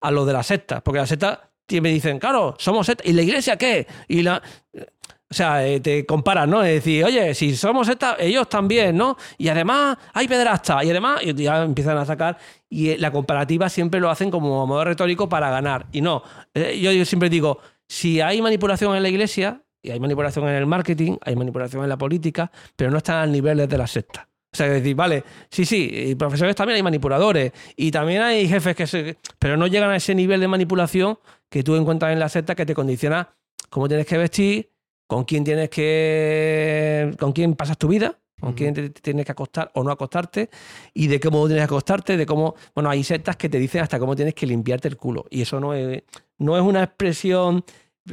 a 0.00 0.10
los 0.10 0.26
de 0.26 0.32
las 0.32 0.46
sectas, 0.46 0.82
porque 0.82 0.98
las 0.98 1.08
sectas 1.08 1.38
me 1.70 1.90
dicen, 1.90 2.18
claro, 2.18 2.56
somos 2.58 2.86
sectas, 2.86 3.06
¿y 3.06 3.12
la 3.12 3.22
iglesia 3.22 3.56
qué? 3.56 3.86
Y 4.08 4.22
la... 4.22 4.42
O 5.32 5.34
sea, 5.34 5.64
eh, 5.64 5.78
te 5.78 6.04
comparan, 6.04 6.50
¿no? 6.50 6.64
Es 6.64 6.74
decir, 6.74 7.04
oye, 7.04 7.34
si 7.34 7.54
somos 7.54 7.86
sectas, 7.86 8.16
ellos 8.18 8.48
también, 8.48 8.96
¿no? 8.96 9.16
Y 9.38 9.48
además 9.48 9.96
hay 10.12 10.26
pederastas, 10.26 10.84
y 10.84 10.90
además 10.90 11.20
y 11.22 11.32
ya 11.34 11.62
empiezan 11.62 11.96
a 11.98 12.04
sacar, 12.04 12.36
y 12.68 12.90
eh, 12.90 12.98
la 12.98 13.12
comparativa 13.12 13.68
siempre 13.68 14.00
lo 14.00 14.10
hacen 14.10 14.28
como 14.32 14.66
modo 14.66 14.84
retórico 14.84 15.28
para 15.28 15.48
ganar. 15.48 15.86
Y 15.92 16.00
no, 16.00 16.24
eh, 16.52 16.80
yo, 16.80 17.04
siempre 17.04 17.30
digo, 17.30 17.60
si 17.86 18.20
hay 18.20 18.42
manipulación 18.42 18.96
en 18.96 19.04
la 19.04 19.08
iglesia, 19.08 19.62
y 19.80 19.90
hay 19.90 20.00
manipulación 20.00 20.48
en 20.48 20.56
el 20.56 20.66
marketing, 20.66 21.16
hay 21.24 21.36
manipulación 21.36 21.84
en 21.84 21.88
la 21.88 21.96
política, 21.96 22.50
pero 22.74 22.90
no 22.90 22.98
están 22.98 23.18
al 23.18 23.30
nivel 23.30 23.68
de 23.68 23.78
las 23.78 23.92
sectas. 23.92 24.26
O 24.52 24.56
sea, 24.56 24.66
es 24.66 24.72
decir, 24.82 24.96
vale, 24.96 25.22
sí, 25.48 25.64
sí, 25.64 25.90
y 25.92 26.14
profesores 26.16 26.56
también 26.56 26.74
hay 26.74 26.82
manipuladores 26.82 27.52
y 27.76 27.92
también 27.92 28.22
hay 28.22 28.48
jefes 28.48 28.74
que 28.74 28.86
se... 28.88 29.16
Pero 29.38 29.56
no 29.56 29.68
llegan 29.68 29.90
a 29.90 29.96
ese 29.96 30.12
nivel 30.12 30.40
de 30.40 30.48
manipulación 30.48 31.20
que 31.48 31.62
tú 31.62 31.76
encuentras 31.76 32.12
en 32.12 32.18
la 32.18 32.28
secta 32.28 32.56
que 32.56 32.66
te 32.66 32.74
condiciona 32.74 33.28
cómo 33.70 33.86
tienes 33.86 34.06
que 34.06 34.18
vestir, 34.18 34.70
con 35.10 35.24
quién 35.24 35.42
tienes 35.42 35.68
que... 35.70 37.10
con 37.18 37.32
quién 37.32 37.54
pasas 37.54 37.76
tu 37.78 37.88
vida, 37.88 38.16
con 38.40 38.52
quién 38.54 38.72
te, 38.74 38.90
tienes 38.90 39.26
que 39.26 39.32
acostar 39.32 39.70
o 39.74 39.82
no 39.82 39.90
acostarte 39.90 40.48
y 40.94 41.08
de 41.08 41.18
cómo 41.18 41.46
tienes 41.46 41.62
que 41.62 41.64
acostarte, 41.66 42.16
de 42.16 42.26
cómo... 42.26 42.54
Bueno, 42.74 42.88
hay 42.90 43.02
sectas 43.02 43.36
que 43.36 43.48
te 43.48 43.58
dicen 43.58 43.82
hasta 43.82 43.98
cómo 43.98 44.14
tienes 44.14 44.34
que 44.34 44.46
limpiarte 44.46 44.86
el 44.88 44.96
culo 44.96 45.26
y 45.30 45.42
eso 45.42 45.58
no 45.60 45.74
es, 45.74 46.02
no 46.38 46.56
es 46.56 46.62
una 46.62 46.84
expresión... 46.84 47.64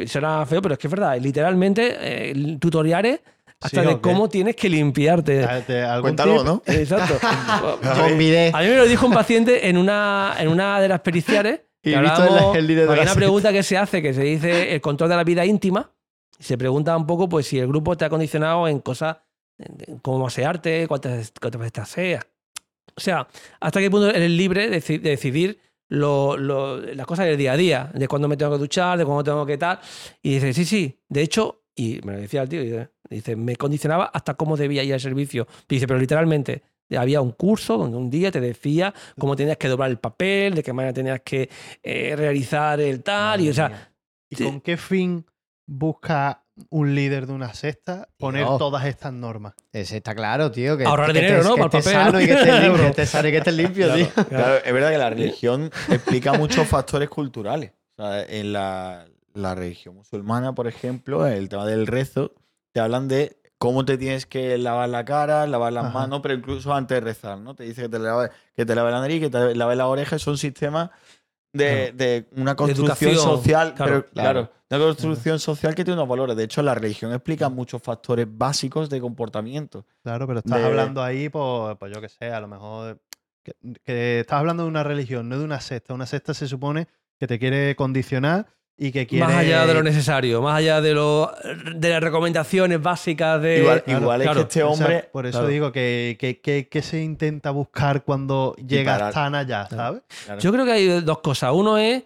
Será 0.06 0.46
feo, 0.46 0.62
pero 0.62 0.74
es 0.74 0.80
que 0.80 0.88
es 0.88 0.92
verdad. 0.92 1.18
Literalmente, 1.20 1.96
eh, 2.00 2.58
tutoriales 2.60 3.22
hasta 3.62 3.82
Sí, 3.82 3.88
de 3.88 4.00
cómo 4.02 4.28
tienes 4.30 4.56
que 4.56 4.70
limpiarte. 4.70 5.46
¿Te- 5.48 5.62
te- 5.62 5.82
algún 5.84 6.02
Cuéntalo? 6.02 6.44
¿no? 6.44 6.62
Exacto. 6.68 7.16
Con 7.98 8.18
bidet. 8.18 8.54
A 8.54 8.60
mí 8.62 8.68
me 8.68 8.76
lo 8.76 8.86
dijo 8.86 9.06
un 9.08 9.14
paciente 9.14 9.70
en 9.70 9.78
una, 9.78 10.36
en 10.40 10.50
una 10.50 10.80
de 10.82 10.88
las 10.90 11.00
periciales. 11.02 11.62
Y 11.84 11.92
que 11.94 12.00
visto 12.02 12.22
hablábamos- 12.24 12.54
el- 12.56 12.60
el 12.60 12.68
líder 12.68 12.86
de 12.88 12.92
hay 12.94 12.98
la 12.98 13.04
una 13.04 13.16
pregunta 13.16 13.52
que 13.54 13.64
se 13.64 13.78
hace 13.78 14.02
que 14.02 14.14
se 14.14 14.22
dice 14.24 14.74
el 14.76 14.82
control 14.82 15.10
de 15.10 15.16
la 15.16 15.24
vida 15.24 15.46
íntima. 15.46 15.90
Se 16.40 16.58
pregunta 16.58 16.96
un 16.96 17.06
poco 17.08 17.28
pues 17.30 17.48
si 17.48 17.60
el 17.60 17.68
grupo 17.68 17.96
te 17.98 18.06
ha 18.06 18.10
condicionado 18.10 18.68
en 18.68 18.80
cosas 18.80 19.18
en 19.60 19.98
cómo 20.00 20.28
asearte, 20.28 20.88
cuántas, 20.88 21.34
cuántas 21.42 21.60
veces 21.60 21.74
te 21.74 21.82
aseas. 21.82 22.28
O 22.96 23.00
sea, 23.02 23.28
hasta 23.60 23.80
qué 23.80 23.90
punto 23.90 24.10
eres 24.10 24.30
libre 24.30 24.70
de, 24.70 24.78
deci- 24.78 25.00
de 25.02 25.10
decidir 25.12 25.60
lo- 25.90 26.38
lo- 26.38 26.78
las 26.80 27.06
cosas 27.08 27.26
del 27.26 27.38
día 27.38 27.54
a 27.54 27.58
día, 27.58 27.92
de 27.94 28.08
cuándo 28.08 28.28
me 28.28 28.38
tengo 28.38 28.52
que 28.52 28.58
duchar, 28.60 28.98
de 28.98 29.06
cuándo 29.06 29.24
tengo 29.24 29.46
que 29.46 29.58
tal. 29.58 29.80
Y 30.22 30.36
dice, 30.36 30.54
sí, 30.54 30.66
sí, 30.66 31.00
de 31.10 31.22
hecho, 31.22 31.64
y 31.76 32.00
me 32.04 32.14
lo 32.14 32.20
decía 32.20 32.44
el 32.44 32.50
tío, 32.50 32.64
y 32.64 32.88
dice, 33.10 33.36
me 33.36 33.56
condicionaba 33.56 34.06
hasta 34.06 34.36
cómo 34.36 34.58
debía 34.58 34.84
ir 34.84 34.94
al 34.94 35.00
servicio. 35.00 35.48
Y 35.68 35.76
dice, 35.76 35.88
pero 35.88 36.00
literalmente, 36.00 36.62
había 36.96 37.22
un 37.22 37.32
curso 37.32 37.78
donde 37.78 37.98
un 37.98 38.10
día 38.10 38.32
te 38.32 38.40
decía 38.42 38.94
cómo 39.18 39.36
tenías 39.36 39.58
que 39.58 39.68
doblar 39.70 39.90
el 39.90 39.98
papel, 40.00 40.54
de 40.56 40.64
qué 40.64 40.72
manera 40.74 40.94
tenías 40.94 41.22
que 41.22 41.50
eh, 41.84 42.16
realizar 42.16 42.80
el 42.80 43.02
tal, 43.04 43.42
y 43.42 43.50
o 43.50 43.54
sea, 43.54 43.70
mía. 43.70 43.94
¿Y 44.30 44.36
sí. 44.36 44.44
con 44.44 44.62
qué 44.62 44.76
fin 44.78 45.26
busca 45.68 46.44
un 46.70 46.96
líder 46.96 47.28
de 47.28 47.34
una 47.34 47.54
secta 47.54 48.08
poner 48.18 48.46
todas 48.58 48.86
estas 48.86 49.14
normas? 49.14 49.54
Ese 49.72 49.98
está 49.98 50.16
claro, 50.16 50.50
tío. 50.52 50.76
Que, 50.78 50.86
Ahorrar 50.86 51.12
que 51.14 51.20
dinero, 51.22 51.42
estés- 51.42 51.48
¿no? 51.50 51.56
Que 51.56 51.62
Para 51.62 51.72
el 51.72 51.78
estés 51.78 51.94
papel, 51.94 52.06
sano 52.06 52.12
¿no? 52.14 52.22
y 52.22 52.26
que 52.26 52.34
estés 52.34 52.48
limpio, 52.48 52.68
Claro. 52.74 52.84
que 52.84 52.90
estés 52.90 53.10
sano 53.10 53.28
y 53.28 53.32
que 53.32 53.38
estés 53.38 53.54
limpio, 53.56 53.94
tío. 53.94 54.08
Claro, 54.30 54.56
es 54.66 54.74
verdad 54.74 54.92
que 54.92 54.98
la 54.98 55.10
religión 55.12 55.72
explica 55.90 56.34
muchos 56.34 56.68
factores 56.68 57.10
culturales. 57.10 57.72
O 57.98 58.04
sea, 58.04 58.24
en 58.24 58.54
la, 58.54 59.06
la 59.34 59.56
religión 59.56 59.96
musulmana, 59.96 60.54
por 60.56 60.68
ejemplo, 60.68 61.28
el 61.28 61.50
tema 61.50 61.66
del 61.66 61.86
rezo, 61.86 62.34
te 62.72 62.80
hablan 62.80 63.08
de 63.08 63.38
cómo 63.60 63.86
te 63.86 63.98
tienes 63.98 64.26
que 64.28 64.58
lavar 64.58 64.90
la 64.90 65.04
cara, 65.04 65.46
lavar 65.48 65.74
las 65.74 65.86
Ajá. 65.86 65.94
manos, 65.94 66.20
pero 66.22 66.34
incluso 66.36 66.74
antes 66.74 66.96
de 66.96 67.02
rezar, 67.02 67.38
¿no? 67.40 67.56
Te 67.56 67.64
dice 67.64 67.84
que 67.84 67.90
te 67.90 68.00
laves, 68.00 68.30
que 68.56 68.66
te 68.66 68.76
laves 68.76 68.94
la 68.94 69.00
nariz, 69.02 69.20
que 69.20 69.30
te 69.30 69.56
laves 69.56 69.78
la 69.78 69.88
oreja, 69.88 70.18
son 70.20 70.38
sistemas 70.38 70.92
de, 71.54 71.92
de 71.92 72.28
una 72.36 72.56
construcción 72.56 73.16
social, 73.16 73.74
claro, 73.74 73.92
pero 73.92 74.06
claro. 74.14 74.52
Una 74.70 74.80
construcción 74.80 75.40
social 75.40 75.74
que 75.76 75.84
tiene 75.86 76.00
unos 76.00 76.10
valores. 76.10 76.36
De 76.36 76.44
hecho, 76.44 76.62
la 76.62 76.74
religión 76.76 77.14
explica 77.14 77.50
muchos 77.50 77.82
factores 77.82 78.28
básicos 78.30 78.90
de 78.90 79.00
comportamiento. 79.00 79.86
Claro, 80.04 80.28
pero 80.28 80.40
estás 80.40 80.60
De- 80.60 80.66
hablando 80.66 81.02
ahí, 81.04 81.30
pues, 81.30 81.78
pues 81.80 81.94
yo 81.94 82.02
que 82.02 82.10
sé, 82.10 82.32
a 82.32 82.40
lo 82.42 82.48
mejor. 82.48 83.00
Que, 83.44 83.54
que 83.86 84.20
estás 84.20 84.40
hablando 84.40 84.64
de 84.64 84.70
una 84.70 84.84
religión, 84.84 85.30
no 85.30 85.40
de 85.40 85.46
una 85.46 85.62
secta. 85.62 85.94
Una 85.94 86.06
secta 86.06 86.34
se 86.34 86.48
supone 86.48 86.88
que 87.18 87.28
te 87.28 87.40
quiere 87.40 87.76
condicionar 87.78 88.48
y 88.80 88.92
que 88.92 89.08
quiere. 89.08 89.26
más 89.26 89.36
allá 89.38 89.66
de 89.66 89.74
lo 89.74 89.82
necesario, 89.82 90.40
más 90.42 90.58
allá 90.58 90.82
de, 90.82 90.94
lo, 90.94 91.32
de 91.74 91.90
las 91.90 92.04
recomendaciones 92.04 92.80
básicas 92.80 93.42
de... 93.42 93.60
igual 93.60 93.84
claro, 93.84 94.02
igual 94.02 94.22
es 94.22 94.26
claro. 94.26 94.40
que 94.42 94.44
este 94.48 94.64
O 94.64 94.76
sea, 94.76 94.86
hombre. 94.86 95.10
por 95.12 95.26
eso 95.26 95.40
claro. 95.40 95.48
digo 95.52 95.72
que, 95.72 96.16
que, 96.20 96.42
que- 96.42 96.68
que 96.68 96.82
se 96.84 97.02
intenta 97.02 97.50
buscar 97.52 98.04
cuando 98.04 98.54
llegas 98.58 99.14
tan 99.14 99.34
allá, 99.34 99.68
¿sabes? 99.68 100.04
Claro. 100.26 100.42
Yo 100.42 100.52
creo 100.52 100.66
que 100.66 100.72
hay 100.74 101.02
dos 101.02 101.20
cosas. 101.22 101.54
Uno 101.56 101.78
es, 101.80 102.04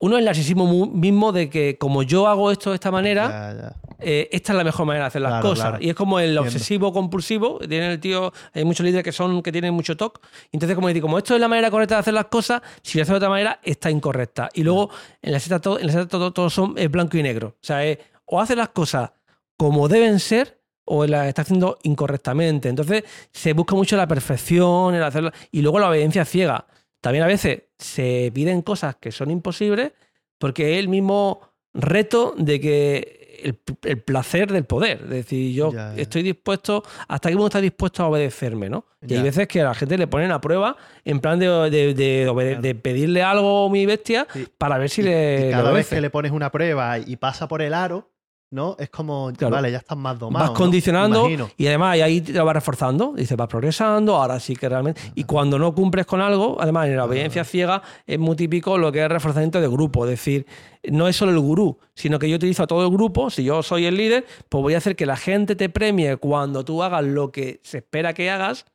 uno 0.00 0.16
es 0.16 0.20
el 0.20 0.24
narcisismo 0.24 0.86
mismo 0.86 1.30
de 1.30 1.48
que 1.48 1.76
como 1.78 2.02
yo 2.02 2.26
hago 2.26 2.50
esto 2.50 2.70
de 2.70 2.74
esta 2.76 2.90
manera, 2.90 3.28
Ya, 3.54 3.60
ya. 3.62 3.76
eh, 4.00 4.28
esta 4.32 4.52
es 4.52 4.56
la 4.56 4.64
mejor 4.64 4.86
manera 4.86 5.04
de 5.04 5.08
hacer 5.08 5.20
las 5.22 5.30
Claro, 5.32 5.48
cosas. 5.50 5.68
claro. 5.70 5.84
Y 5.84 5.90
es 5.90 5.94
como 5.94 6.18
el 6.18 6.30
Entiendo. 6.30 6.42
obsesivo 6.42 6.92
compulsivo. 6.92 7.58
Tiene 7.58 7.92
el 7.92 8.00
tío, 8.00 8.32
hay 8.54 8.64
muchos 8.64 8.84
líderes 8.84 9.04
que 9.04 9.12
son 9.12 9.42
que 9.42 9.52
tienen 9.52 9.74
mucho 9.74 9.96
TOC. 9.96 10.20
Entonces, 10.52 10.74
como 10.74 10.88
decir, 10.88 11.02
como 11.02 11.18
esto 11.18 11.34
es 11.34 11.40
la 11.40 11.48
manera 11.48 11.70
correcta 11.70 11.96
de 11.96 12.00
hacer 12.00 12.14
las 12.14 12.24
cosas, 12.26 12.62
si 12.82 12.96
lo 12.98 13.02
haces 13.02 13.12
de 13.12 13.16
otra 13.16 13.28
manera, 13.28 13.60
está 13.62 13.90
incorrecta. 13.90 14.48
Y 14.54 14.62
luego, 14.62 14.90
en 15.20 15.32
la 15.32 15.38
secta 15.38 15.60
todo, 15.60 15.78
en 15.78 15.86
la 15.86 15.92
secta 15.92 16.08
todo, 16.08 16.32
todo 16.32 16.48
son 16.50 16.74
es 16.78 16.90
blanco 16.90 17.18
y 17.18 17.22
negro. 17.22 17.48
O 17.48 17.64
sea, 17.64 17.84
es, 17.84 17.98
o 18.24 18.40
haces 18.40 18.56
las 18.56 18.70
cosas 18.70 19.10
como 19.58 19.86
deben 19.88 20.18
ser 20.18 20.58
o 20.86 21.06
la 21.06 21.28
está 21.28 21.42
haciendo 21.42 21.78
incorrectamente. 21.82 22.70
Entonces 22.70 23.04
se 23.32 23.52
busca 23.52 23.74
mucho 23.74 23.96
la 23.98 24.08
perfección, 24.08 24.94
el 24.94 25.02
hacerlo, 25.02 25.30
y 25.52 25.60
luego 25.60 25.78
la 25.78 25.90
obediencia 25.90 26.24
ciega. 26.24 26.64
También 27.00 27.24
a 27.24 27.28
veces 27.28 27.62
se 27.78 28.30
piden 28.34 28.62
cosas 28.62 28.96
que 28.96 29.10
son 29.12 29.30
imposibles 29.30 29.92
porque 30.38 30.74
es 30.74 30.78
el 30.80 30.88
mismo 30.88 31.40
reto 31.72 32.34
de 32.36 32.60
que 32.60 33.40
el, 33.42 33.58
el 33.84 33.98
placer 34.02 34.52
del 34.52 34.64
poder. 34.64 35.00
Es 35.04 35.08
decir, 35.10 35.54
yo 35.54 35.72
Ya, 35.72 35.94
ya. 35.94 36.02
estoy 36.02 36.22
dispuesto, 36.22 36.82
hasta 37.08 37.28
qué 37.30 37.34
punto 37.36 37.46
estás 37.46 37.62
dispuesto 37.62 38.02
a 38.02 38.08
obedecerme, 38.08 38.68
¿no? 38.68 38.84
Y 39.06 39.14
hay 39.14 39.22
veces 39.22 39.48
que 39.48 39.62
a 39.62 39.64
la 39.64 39.74
gente 39.74 39.96
le 39.96 40.06
ponen 40.06 40.30
a 40.30 40.40
prueba 40.42 40.76
en 41.04 41.20
plan 41.20 41.38
de, 41.38 41.46
de- 41.70 41.94
de 41.94 42.28
obede- 42.28 42.48
Claro. 42.50 42.62
de 42.62 42.74
pedirle 42.74 43.22
algo 43.22 43.66
a 43.66 43.70
mi 43.70 43.86
bestia 43.86 44.26
Sí. 44.32 44.46
para 44.58 44.76
ver 44.76 44.90
si 44.90 45.00
Y- 45.00 45.04
le. 45.04 45.48
y 45.48 45.50
cada 45.52 45.72
vez 45.72 45.88
que 45.88 46.00
le 46.02 46.10
pones 46.10 46.32
una 46.32 46.50
prueba 46.52 46.98
y 46.98 47.16
pasa 47.16 47.48
por 47.48 47.62
el 47.62 47.72
aro, 47.72 48.10
¿no? 48.50 48.74
Es 48.78 48.90
como, 48.90 49.32
Claro. 49.36 49.54
vale, 49.54 49.70
ya 49.70 49.78
estás 49.78 49.96
más 49.96 50.18
domado. 50.18 50.44
vas 50.44 50.50
¿no? 50.52 50.56
condicionando 50.58 51.20
Imagino. 51.20 51.50
y 51.56 51.66
además 51.68 51.96
y 51.96 52.00
ahí 52.02 52.20
te 52.20 52.32
lo 52.32 52.44
vas 52.44 52.54
reforzando. 52.54 53.12
Dices, 53.16 53.36
vas 53.36 53.46
progresando, 53.48 54.16
ahora 54.16 54.40
sí 54.40 54.56
que 54.56 54.68
realmente. 54.68 55.00
Y 55.14 55.24
cuando 55.24 55.58
no 55.58 55.72
cumples 55.74 56.04
con 56.06 56.20
algo, 56.20 56.56
además 56.60 56.88
en 56.88 56.96
la 56.96 57.04
obediencia 57.04 57.44
ciega 57.44 57.80
es 58.06 58.18
muy 58.18 58.34
típico 58.36 58.76
lo 58.76 58.90
que 58.90 59.02
es 59.04 59.08
reforzamiento 59.08 59.60
de 59.60 59.68
grupo. 59.68 60.04
Es 60.04 60.10
decir, 60.10 60.46
no 60.90 61.06
es 61.06 61.14
solo 61.16 61.30
el 61.32 61.38
gurú, 61.38 61.78
sino 61.94 62.18
que 62.18 62.28
yo 62.28 62.36
utilizo 62.36 62.64
a 62.64 62.66
todo 62.66 62.84
el 62.84 62.90
grupo. 62.90 63.30
Si 63.30 63.44
yo 63.44 63.62
soy 63.62 63.86
el 63.86 63.96
líder, 63.96 64.26
pues 64.48 64.62
voy 64.62 64.74
a 64.74 64.78
hacer 64.78 64.96
que 64.96 65.06
la 65.06 65.16
gente 65.16 65.54
te 65.54 65.68
premie 65.68 66.16
cuando 66.16 66.64
tú 66.64 66.82
hagas 66.82 67.04
lo 67.04 67.30
que 67.30 67.60
se 67.62 67.78
espera 67.78 68.14
que 68.14 68.30
hagas. 68.30 68.66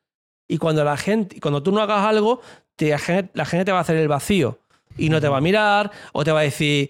Y 0.48 0.58
cuando 0.58 0.84
la 0.86 0.96
gente, 0.96 1.40
cuando 1.42 1.62
tú 1.64 1.72
no 1.74 1.82
hagas 1.82 2.06
algo, 2.06 2.40
te- 2.78 2.96
la 3.34 3.46
gente 3.46 3.66
te 3.66 3.72
va 3.72 3.80
a 3.80 3.82
hacer 3.82 3.98
el 3.98 4.08
vacío. 4.08 4.60
Y 4.98 5.10
no 5.10 5.20
te 5.20 5.28
va 5.28 5.38
a 5.38 5.42
mirar, 5.42 5.92
o 6.14 6.24
te 6.24 6.32
va 6.32 6.40
a 6.40 6.44
decir, 6.44 6.90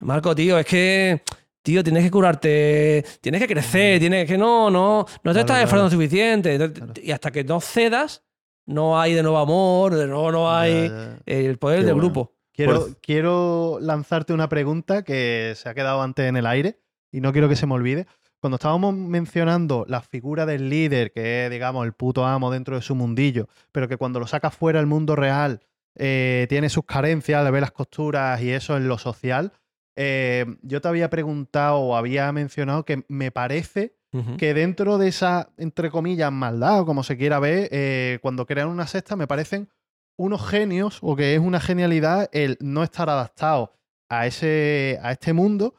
Marco, 0.00 0.34
tío, 0.34 0.58
es 0.58 0.66
que, 0.66 1.22
tío, 1.62 1.82
tienes 1.84 2.04
que 2.04 2.10
curarte, 2.10 3.04
tienes 3.20 3.40
que 3.40 3.46
crecer, 3.48 3.98
tienes 4.00 4.26
que 4.26 4.36
no, 4.36 4.70
no, 4.70 5.06
no 5.22 5.32
te 5.32 5.40
estás 5.40 5.44
claro. 5.56 5.64
esforzando 5.64 5.90
suficiente. 5.90 6.56
Claro. 6.56 6.92
Y 7.02 7.10
hasta 7.12 7.30
que 7.30 7.44
no 7.44 7.60
cedas, 7.60 8.22
no 8.66 9.00
hay 9.00 9.14
de 9.14 9.22
nuevo 9.22 9.38
amor, 9.38 9.94
de 9.94 10.06
nuevo 10.06 10.30
no 10.32 10.52
hay 10.54 10.88
Ya, 10.88 11.18
ya. 11.26 11.34
el 11.34 11.58
poder 11.58 11.80
Qué 11.80 11.84
del 11.86 11.94
bueno. 11.94 12.08
grupo. 12.08 12.32
Quiero, 12.52 12.80
Por- 12.80 13.00
quiero 13.00 13.78
lanzarte 13.80 14.32
una 14.34 14.48
pregunta 14.48 15.02
que 15.04 15.54
se 15.56 15.68
ha 15.68 15.74
quedado 15.74 16.02
antes 16.02 16.26
en 16.28 16.36
el 16.36 16.46
aire 16.46 16.78
y 17.10 17.20
no 17.20 17.32
quiero 17.32 17.48
que 17.48 17.56
se 17.56 17.66
me 17.66 17.74
olvide. 17.74 18.06
Cuando 18.40 18.56
estábamos 18.56 18.92
mencionando 18.94 19.84
la 19.88 20.00
figura 20.00 20.44
del 20.46 20.68
líder, 20.68 21.12
que 21.12 21.44
es, 21.46 21.50
digamos, 21.50 21.86
el 21.86 21.92
puto 21.92 22.26
amo 22.26 22.50
dentro 22.50 22.74
de 22.76 22.82
su 22.82 22.94
mundillo, 22.96 23.48
pero 23.70 23.86
que 23.88 23.96
cuando 23.96 24.18
lo 24.20 24.26
sacas 24.26 24.54
fuera 24.54 24.80
al 24.80 24.86
mundo 24.86 25.14
real 25.16 25.60
eh, 25.94 26.46
tiene 26.48 26.68
sus 26.68 26.84
carencias, 26.84 27.44
le 27.44 27.50
ve 27.52 27.60
las 27.60 27.70
costuras 27.70 28.40
y 28.42 28.50
eso 28.50 28.76
en 28.76 28.88
lo 28.88 28.98
social, 28.98 29.52
eh, 29.96 30.46
yo 30.62 30.80
te 30.80 30.88
había 30.88 31.10
preguntado 31.10 31.78
o 31.78 31.96
había 31.96 32.30
mencionado 32.32 32.84
que 32.84 33.04
me 33.08 33.30
parece 33.30 33.96
que 34.36 34.52
dentro 34.52 34.98
de 34.98 35.08
esa, 35.08 35.48
entre 35.56 35.90
comillas, 35.90 36.30
maldad 36.30 36.80
o 36.80 36.84
como 36.84 37.02
se 37.02 37.16
quiera 37.16 37.38
ver, 37.38 37.70
eh, 37.72 38.18
cuando 38.20 38.44
crean 38.44 38.68
una 38.68 38.86
secta 38.86 39.16
me 39.16 39.26
parecen 39.26 39.70
unos 40.18 40.46
genios 40.46 40.98
o 41.00 41.16
que 41.16 41.34
es 41.34 41.40
una 41.40 41.60
genialidad 41.60 42.28
el 42.32 42.58
no 42.60 42.82
estar 42.82 43.08
adaptado 43.08 43.72
a, 44.10 44.26
ese, 44.26 44.98
a 45.02 45.12
este 45.12 45.32
mundo, 45.32 45.76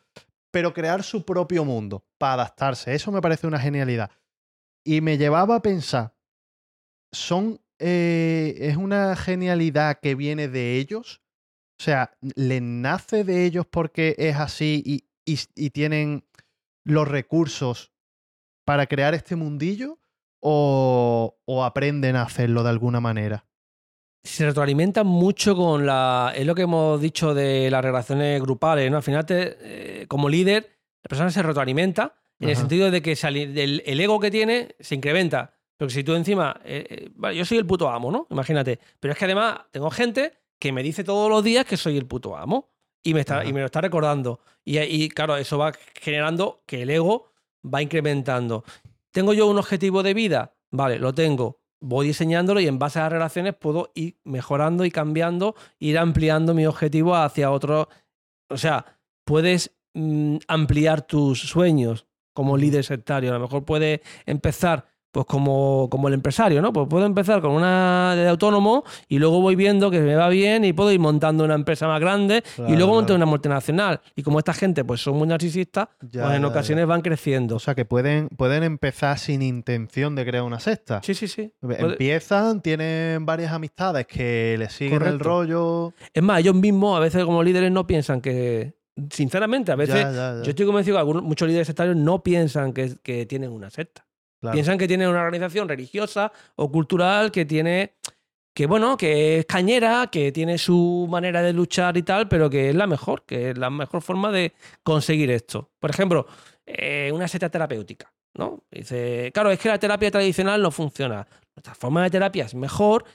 pero 0.49 0.73
crear 0.73 1.03
su 1.03 1.23
propio 1.25 1.63
mundo 1.63 2.05
para 2.17 2.33
adaptarse. 2.43 2.95
Eso 2.95 3.11
me 3.11 3.21
parece 3.21 3.45
una 3.45 3.59
genialidad. 3.59 4.09
Y 4.83 5.01
me 5.01 5.19
llevaba 5.19 5.57
a 5.57 5.61
pensar, 5.61 6.15
son, 7.11 7.61
eh, 7.77 8.55
¿es 8.57 8.77
una 8.77 9.15
genialidad 9.15 9.99
que 9.99 10.15
viene 10.15 10.47
de 10.47 10.77
ellos? 10.77 11.22
O 11.79 11.83
sea, 11.83 12.11
¿les 12.35 12.61
nace 12.61 13.23
de 13.23 13.45
ellos 13.45 13.65
porque 13.69 14.15
es 14.17 14.35
así 14.37 14.81
y, 14.85 15.05
y- 15.25 15.39
y 15.55 15.69
tienen 15.71 16.23
los 16.85 17.07
recursos 17.07 17.91
para 18.65 18.85
crear 18.87 19.13
este 19.13 19.35
mundillo? 19.35 19.99
¿O, 20.45 21.37
o 21.45 21.63
aprenden 21.63 22.15
a 22.17 22.23
hacerlo 22.23 22.63
de 22.63 22.69
alguna 22.69 22.99
manera? 22.99 23.45
se 24.25 24.45
retroalimentan 24.45 25.05
mucho 25.05 25.53
con 25.55 25.85
la. 25.85 26.31
Es 26.35 26.45
lo 26.45 26.55
que 26.55 26.61
hemos 26.61 26.99
dicho 27.01 27.33
de 27.33 27.69
las 27.69 27.83
relaciones 27.83 28.41
grupales, 28.41 28.89
¿no? 28.89 28.95
Al 28.97 29.03
final, 29.03 29.25
te- 29.25 29.57
eh, 30.03 30.07
como 30.07 30.29
líder, 30.29 30.69
la 31.03 31.09
persona 31.09 31.29
se 31.29 31.43
retroalimenta 31.43 32.15
en 32.39 32.47
el 32.49 32.55
sentido 32.55 32.89
de 32.89 33.01
que 33.01 33.15
se 33.17 33.27
el 33.27 33.99
ego 33.99 34.19
que 34.21 34.31
tiene 34.31 34.75
se 34.79 34.95
incrementa. 34.95 35.55
Porque 35.77 35.93
si 35.93 36.03
tú 36.05 36.13
encima. 36.13 36.59
eh, 36.63 36.85
eh, 36.89 37.09
vale, 37.15 37.35
yo 37.35 37.43
soy 37.43 37.57
el 37.57 37.65
puto 37.65 37.89
amo, 37.89 38.11
¿no? 38.11 38.27
Imagínate. 38.29 38.79
Pero 39.01 39.11
es 39.11 39.17
que 39.19 39.25
además 39.25 39.59
tengo 39.71 39.89
gente 39.91 40.31
que 40.59 40.71
me 40.71 40.83
dice 40.83 41.03
todos 41.03 41.29
los 41.29 41.43
días 41.43 41.65
que 41.65 41.77
soy 41.77 41.97
el 41.97 42.05
puto 42.05 42.35
amo. 42.37 42.69
Y 43.05 43.13
me, 43.13 43.19
está, 43.19 43.39
Ajá. 43.39 43.45
y 43.45 43.51
me 43.51 43.59
lo 43.59 43.65
está 43.65 43.81
recordando. 43.81 44.39
Y, 44.63 44.79
y 44.79 45.09
claro, 45.09 45.35
eso 45.35 45.57
va 45.57 45.73
generando 45.99 46.63
que 46.65 46.83
el 46.83 46.89
ego 46.89 47.33
va 47.63 47.81
incrementando. 47.81 48.63
¿Tengo 49.11 49.33
yo 49.33 49.47
un 49.47 49.57
objetivo 49.57 50.03
de 50.03 50.13
vida? 50.13 50.55
Vale, 50.71 50.99
lo 50.99 51.13
tengo. 51.13 51.59
Voy 51.81 52.07
diseñándolo 52.07 52.61
y 52.61 52.67
en 52.67 52.79
base 52.79 52.99
a 52.99 53.03
las 53.03 53.11
relaciones 53.11 53.55
puedo 53.55 53.91
ir 53.93 54.17
mejorando 54.23 54.85
y 54.85 54.91
cambiando, 54.91 55.55
ir 55.79 55.97
ampliando 55.97 56.53
mi 56.53 56.65
objetivo 56.65 57.13
hacia 57.15 57.51
otro. 57.51 57.89
O 58.49 58.57
sea, 58.57 58.85
puedes 59.25 59.75
mm, 59.93 60.37
ampliar 60.47 61.05
tus 61.05 61.41
sueños 61.41 62.07
como 62.33 62.57
líder 62.57 62.85
sectario. 62.85 63.31
A 63.31 63.33
lo 63.33 63.41
mejor 63.41 63.65
puedes 63.65 63.99
empezar 64.25 64.92
pues 65.13 65.27
como, 65.27 65.87
como 65.91 66.07
el 66.07 66.15
empresario, 66.15 66.59
¿no? 66.59 66.73
Pues 66.73 66.87
puedo 66.89 67.05
empezar 67.05 67.39
con 67.39 67.51
una 67.51 68.15
de 68.15 68.27
autónomo 68.27 68.83
y 69.07 69.19
luego 69.19 69.41
voy 69.41 69.55
viendo 69.55 69.91
que 69.91 69.99
me 69.99 70.15
va 70.15 70.27
bien 70.27 70.65
y 70.65 70.73
puedo 70.73 70.91
ir 70.91 70.99
montando 70.99 71.43
una 71.43 71.53
empresa 71.53 71.87
más 71.87 72.01
grande 72.01 72.43
y 72.67 72.75
luego 72.75 72.93
montar 72.93 73.09
claro. 73.09 73.17
una 73.17 73.25
multinacional. 73.27 74.01
Y 74.15 74.23
como 74.23 74.39
esta 74.39 74.55
gente 74.55 74.83
pues 74.83 75.01
son 75.01 75.15
muy 75.15 75.27
narcisistas, 75.27 75.89
Ya, 76.01 76.23
pues 76.23 76.35
en 76.35 76.41
ya, 76.41 76.47
ocasiones 76.47 76.87
van 76.87 77.01
creciendo. 77.01 77.57
O 77.57 77.59
sea, 77.59 77.75
que 77.75 77.85
pueden, 77.85 78.27
pueden 78.29 78.63
empezar 78.63 79.19
sin 79.19 79.43
intención 79.43 80.15
de 80.15 80.25
crear 80.25 80.43
una 80.43 80.59
secta. 80.59 80.99
Sí, 81.03 81.13
sí, 81.13 81.27
sí. 81.27 81.53
Empiezan, 81.61 82.61
tienen 82.61 83.23
varias 83.23 83.51
amistades 83.51 84.07
que 84.07 84.55
les 84.57 84.73
siguen 84.73 85.03
el 85.03 85.19
rollo. 85.19 85.93
Es 86.11 86.23
más, 86.23 86.39
ellos 86.39 86.55
mismos 86.55 86.97
a 86.97 86.99
veces 86.99 87.23
como 87.23 87.43
líderes 87.43 87.71
no 87.71 87.85
piensan 87.85 88.19
que... 88.19 88.73
Sinceramente, 89.11 89.71
a 89.71 89.75
veces 89.75 90.05
yo 90.43 90.49
estoy 90.49 90.65
convencido 90.65 90.95
que 90.95 90.99
algunos, 90.99 91.21
muchos 91.21 91.47
líderes 91.47 91.67
sectarios 91.67 91.95
no 91.95 92.23
piensan 92.23 92.73
que, 92.73 92.95
que 93.03 93.27
tienen 93.27 93.51
una 93.51 93.69
secta. 93.69 94.05
Piensan 94.51 94.77
que 94.77 94.87
tienen 94.87 95.07
una 95.07 95.21
organización 95.21 95.69
religiosa 95.69 96.31
o 96.55 96.71
cultural 96.71 97.31
que 97.31 97.45
tiene, 97.45 97.93
que 98.53 98.65
bueno, 98.65 98.97
que 98.97 99.39
es 99.39 99.45
cañera, 99.45 100.07
que 100.11 100.31
tiene 100.31 100.57
su 100.57 101.07
manera 101.09 101.41
de 101.41 101.53
luchar 101.53 101.95
y 101.97 102.03
tal, 102.03 102.27
pero 102.27 102.49
que 102.49 102.69
es 102.69 102.75
la 102.75 102.87
mejor, 102.87 103.23
que 103.25 103.51
es 103.51 103.57
la 103.57 103.69
mejor 103.69 104.01
forma 104.01 104.31
de 104.31 104.53
conseguir 104.83 105.31
esto. 105.31 105.71
Por 105.79 105.89
ejemplo, 105.89 106.27
eh, 106.65 107.11
una 107.13 107.27
secta 107.27 107.49
terapéutica, 107.49 108.13
¿no? 108.33 108.63
Dice, 108.69 109.31
claro, 109.33 109.51
es 109.51 109.59
que 109.59 109.69
la 109.69 109.79
terapia 109.79 110.11
tradicional 110.11 110.61
no 110.61 110.71
funciona. 110.71 111.27
Nuestra 111.55 111.75
forma 111.75 112.03
de 112.03 112.09
terapia 112.09 112.45
es 112.45 112.55
mejor 112.55 113.05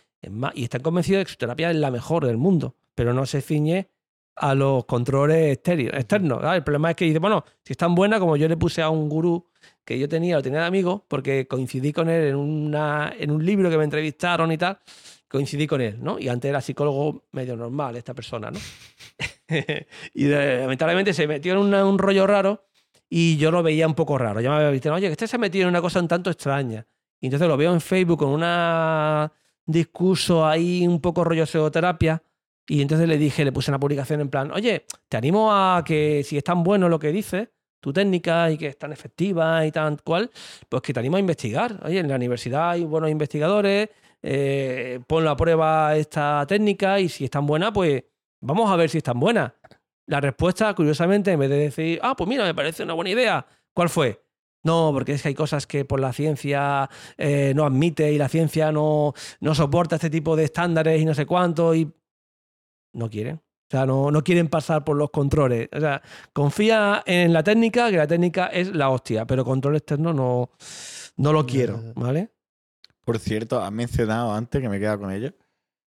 y 0.54 0.64
están 0.64 0.82
convencidos 0.82 1.20
de 1.20 1.24
que 1.26 1.32
su 1.32 1.38
terapia 1.38 1.70
es 1.70 1.76
la 1.76 1.90
mejor 1.90 2.26
del 2.26 2.36
mundo, 2.36 2.74
pero 2.94 3.12
no 3.12 3.26
se 3.26 3.40
ciñe 3.40 3.88
a 4.34 4.54
los 4.54 4.84
controles 4.84 5.58
externos. 5.58 6.40
El 6.54 6.62
problema 6.62 6.90
es 6.90 6.96
que 6.96 7.04
dice, 7.04 7.18
bueno, 7.18 7.44
si 7.64 7.72
es 7.72 7.76
tan 7.76 7.94
buena 7.94 8.18
como 8.18 8.36
yo 8.36 8.48
le 8.48 8.56
puse 8.56 8.82
a 8.82 8.90
un 8.90 9.08
gurú 9.08 9.46
que 9.88 9.98
yo 9.98 10.06
tenía, 10.06 10.36
lo 10.36 10.42
tenía 10.42 10.60
de 10.60 10.66
amigo, 10.66 11.06
porque 11.08 11.48
coincidí 11.48 11.94
con 11.94 12.10
él 12.10 12.28
en, 12.28 12.36
una, 12.36 13.10
en 13.18 13.30
un 13.30 13.42
libro 13.42 13.70
que 13.70 13.78
me 13.78 13.84
entrevistaron 13.84 14.52
y 14.52 14.58
tal, 14.58 14.78
coincidí 15.26 15.66
con 15.66 15.80
él, 15.80 15.96
¿no? 15.98 16.18
Y 16.18 16.28
antes 16.28 16.46
era 16.50 16.60
psicólogo 16.60 17.24
medio 17.32 17.56
normal 17.56 17.96
esta 17.96 18.12
persona, 18.12 18.50
¿no? 18.50 18.58
y 20.12 20.26
lamentablemente 20.26 21.14
se 21.14 21.26
metió 21.26 21.54
en 21.54 21.74
un 21.74 21.98
rollo 21.98 22.26
raro 22.26 22.66
y 23.08 23.38
yo 23.38 23.50
lo 23.50 23.62
veía 23.62 23.86
un 23.86 23.94
poco 23.94 24.18
raro. 24.18 24.42
Ya 24.42 24.50
me 24.50 24.56
había 24.56 24.68
visto, 24.68 24.92
oye, 24.92 25.06
que 25.06 25.12
este 25.12 25.26
se 25.26 25.36
ha 25.36 25.38
metido 25.38 25.62
en 25.62 25.70
una 25.70 25.80
cosa 25.80 26.00
un 26.00 26.08
tanto 26.08 26.28
extraña. 26.28 26.86
Y 27.18 27.28
entonces 27.28 27.48
lo 27.48 27.56
veo 27.56 27.72
en 27.72 27.80
Facebook 27.80 28.18
con 28.18 28.42
un 28.42 29.30
discurso 29.64 30.46
ahí 30.46 30.86
un 30.86 31.00
poco 31.00 31.24
rollo 31.24 31.46
psicoterapia. 31.46 32.22
Y 32.66 32.82
entonces 32.82 33.08
le 33.08 33.16
dije, 33.16 33.42
le 33.42 33.52
puse 33.52 33.70
una 33.70 33.80
publicación 33.80 34.20
en 34.20 34.28
plan, 34.28 34.52
oye, 34.52 34.84
te 35.08 35.16
animo 35.16 35.50
a 35.50 35.82
que 35.82 36.22
si 36.24 36.36
es 36.36 36.44
tan 36.44 36.62
bueno 36.62 36.90
lo 36.90 36.98
que 36.98 37.10
dices, 37.10 37.48
tu 37.80 37.92
técnica 37.92 38.50
y 38.50 38.58
que 38.58 38.68
es 38.68 38.78
tan 38.78 38.92
efectiva 38.92 39.64
y 39.66 39.72
tan 39.72 39.96
cual, 39.98 40.30
pues 40.68 40.82
que 40.82 40.92
te 40.92 41.00
animo 41.00 41.16
a 41.16 41.20
investigar. 41.20 41.80
Oye, 41.84 41.98
en 42.00 42.08
la 42.08 42.16
universidad 42.16 42.70
hay 42.70 42.84
buenos 42.84 43.10
investigadores, 43.10 43.88
eh, 44.22 45.00
pon 45.06 45.26
a 45.26 45.36
prueba 45.36 45.96
esta 45.96 46.44
técnica 46.46 47.00
y 47.00 47.08
si 47.08 47.24
es 47.24 47.30
tan 47.30 47.46
buena, 47.46 47.72
pues 47.72 48.04
vamos 48.40 48.70
a 48.70 48.76
ver 48.76 48.90
si 48.90 48.98
es 48.98 49.04
tan 49.04 49.18
buena. 49.20 49.54
La 50.06 50.20
respuesta, 50.20 50.74
curiosamente, 50.74 51.32
en 51.32 51.40
vez 51.40 51.50
de 51.50 51.58
decir, 51.58 52.00
ah, 52.02 52.16
pues 52.16 52.28
mira, 52.28 52.44
me 52.44 52.54
parece 52.54 52.82
una 52.82 52.94
buena 52.94 53.10
idea, 53.10 53.46
¿cuál 53.74 53.88
fue? 53.88 54.22
No, 54.64 54.90
porque 54.92 55.12
es 55.12 55.22
que 55.22 55.28
hay 55.28 55.34
cosas 55.34 55.66
que 55.66 55.84
por 55.84 56.00
la 56.00 56.12
ciencia 56.12 56.90
eh, 57.16 57.52
no 57.54 57.64
admite 57.64 58.12
y 58.12 58.18
la 58.18 58.28
ciencia 58.28 58.72
no, 58.72 59.14
no 59.40 59.54
soporta 59.54 59.96
este 59.96 60.10
tipo 60.10 60.34
de 60.34 60.44
estándares 60.44 61.00
y 61.00 61.04
no 61.04 61.14
sé 61.14 61.26
cuánto 61.26 61.74
y 61.74 61.92
no 62.92 63.08
quieren. 63.08 63.40
O 63.68 63.70
sea, 63.70 63.84
no, 63.84 64.10
no 64.10 64.24
quieren 64.24 64.48
pasar 64.48 64.82
por 64.82 64.96
los 64.96 65.10
controles. 65.10 65.68
O 65.76 65.80
sea, 65.80 66.00
confía 66.32 67.02
en 67.04 67.32
la 67.34 67.42
técnica, 67.42 67.90
que 67.90 67.98
la 67.98 68.06
técnica 68.06 68.46
es 68.46 68.74
la 68.74 68.88
hostia, 68.88 69.26
pero 69.26 69.44
control 69.44 69.76
externo 69.76 70.14
no, 70.14 70.50
no 71.16 71.32
lo 71.34 71.44
quiero. 71.46 71.78
¿vale? 71.94 72.30
Por 73.04 73.18
cierto, 73.18 73.62
has 73.62 73.70
mencionado 73.72 74.32
antes, 74.32 74.60
que 74.62 74.68
me 74.70 74.78
he 74.78 74.80
quedado 74.80 75.00
con 75.00 75.12
ello, 75.12 75.34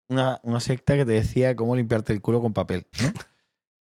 una, 0.09 0.39
una 0.43 0.59
secta 0.59 0.95
que 0.97 1.05
te 1.05 1.13
decía 1.13 1.55
cómo 1.55 1.75
limpiarte 1.75 2.11
el 2.11 2.21
culo 2.21 2.41
con 2.41 2.51
papel, 2.53 2.87
¿no? 3.01 3.13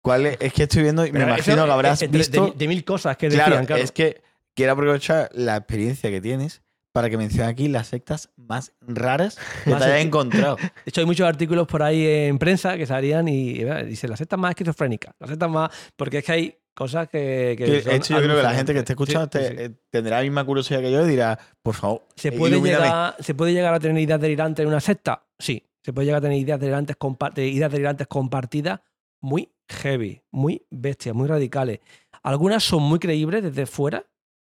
¿Cuál 0.03 0.27
es? 0.27 0.37
Es 0.41 0.53
que 0.53 0.65
estoy 0.65 0.83
viendo 0.83 1.05
y 1.07 1.11
me 1.13 1.21
Pero 1.21 1.33
imagino 1.33 1.57
eso, 1.57 1.65
que 1.67 1.73
habrás 1.73 2.01
de- 2.01 2.09
de- 2.09 2.19
visto... 2.19 2.55
De, 2.57 2.69
mil 2.69 2.85
cosas 2.85 3.17
que 3.17 3.29
claro, 3.29 3.51
decían, 3.51 3.67
claro. 3.67 3.83
es 3.83 3.93
que 3.93 4.23
quiero 4.55 4.73
aprovechar 4.73 5.31
la 5.33 5.57
experiencia 5.57 6.11
que 6.11 6.21
tienes 6.21 6.63
para 6.97 7.11
que 7.11 7.19
menciones 7.19 7.51
aquí 7.53 7.69
las 7.69 7.89
sectas 7.89 8.31
más 8.37 8.73
raras 8.81 9.37
que 9.65 9.71
te 9.71 9.77
hayas 9.85 10.01
encontrado. 10.05 10.57
De 10.57 10.71
hecho, 10.87 11.03
hay 11.03 11.07
muchos 11.07 11.29
artículos 11.29 11.67
por 11.67 11.83
ahí 11.83 12.07
en 12.07 12.39
prensa 12.39 12.79
que 12.79 12.87
salían 12.87 13.29
y, 13.29 13.51
y 13.51 13.65
dice 13.85 14.09
las 14.09 14.19
sectas 14.19 14.39
más 14.39 14.53
esquizofrénicas, 14.53 15.15
las 15.21 15.29
sectas 15.29 15.51
más. 15.51 15.71
Porque 15.95 16.19
es 16.19 16.25
que 16.25 16.33
hay 16.33 16.57
cosas 16.75 17.07
que. 17.09 17.55
que 17.59 17.67
de 17.67 17.97
hecho, 17.97 18.15
yo 18.15 18.23
creo 18.23 18.37
que 18.37 18.43
la 18.43 18.55
gente 18.55 18.73
que 18.73 18.79
esté 18.79 18.95
escuchando 18.95 19.29
Sí, 19.31 19.39
sí, 19.39 19.45
te- 19.55 19.57
sí. 19.57 19.63
eh, 19.65 19.75
tendrá 19.91 20.17
la 20.17 20.23
misma 20.23 20.45
curiosidad 20.47 20.81
que 20.81 20.91
yo 20.91 21.05
y 21.07 21.11
dirá, 21.11 21.39
por 21.63 21.75
favor, 21.75 22.07
¿Se 22.17 22.29
eh, 22.29 22.33
puede, 22.33 22.55
ilumíname. 22.55 22.85
llegar, 22.87 23.17
¿Se 23.21 23.35
puede 23.35 23.53
llegar 23.53 23.75
a 23.75 23.79
tener 23.81 24.03
ideas 24.03 24.19
delirantes 24.21 24.63
en 24.63 24.69
una 24.69 24.81
secta? 24.81 25.27
Sí. 25.39 25.63
Se 25.85 25.93
puede 25.93 26.07
llegar 26.07 26.19
a 26.19 26.23
tener 26.23 26.39
ideas 26.39 26.59
delirantes, 26.59 26.97
ideas 27.37 27.71
delirantes 27.71 28.07
compartidas 28.07 28.81
muy 29.23 29.53
heavy, 29.69 30.23
muy 30.33 30.67
bestias, 30.71 31.15
muy 31.15 31.29
radicales. 31.29 31.81
Algunas 32.23 32.65
son 32.65 32.83
muy 32.83 32.99
creíbles 32.99 33.43
desde 33.43 33.67
fuera. 33.67 33.99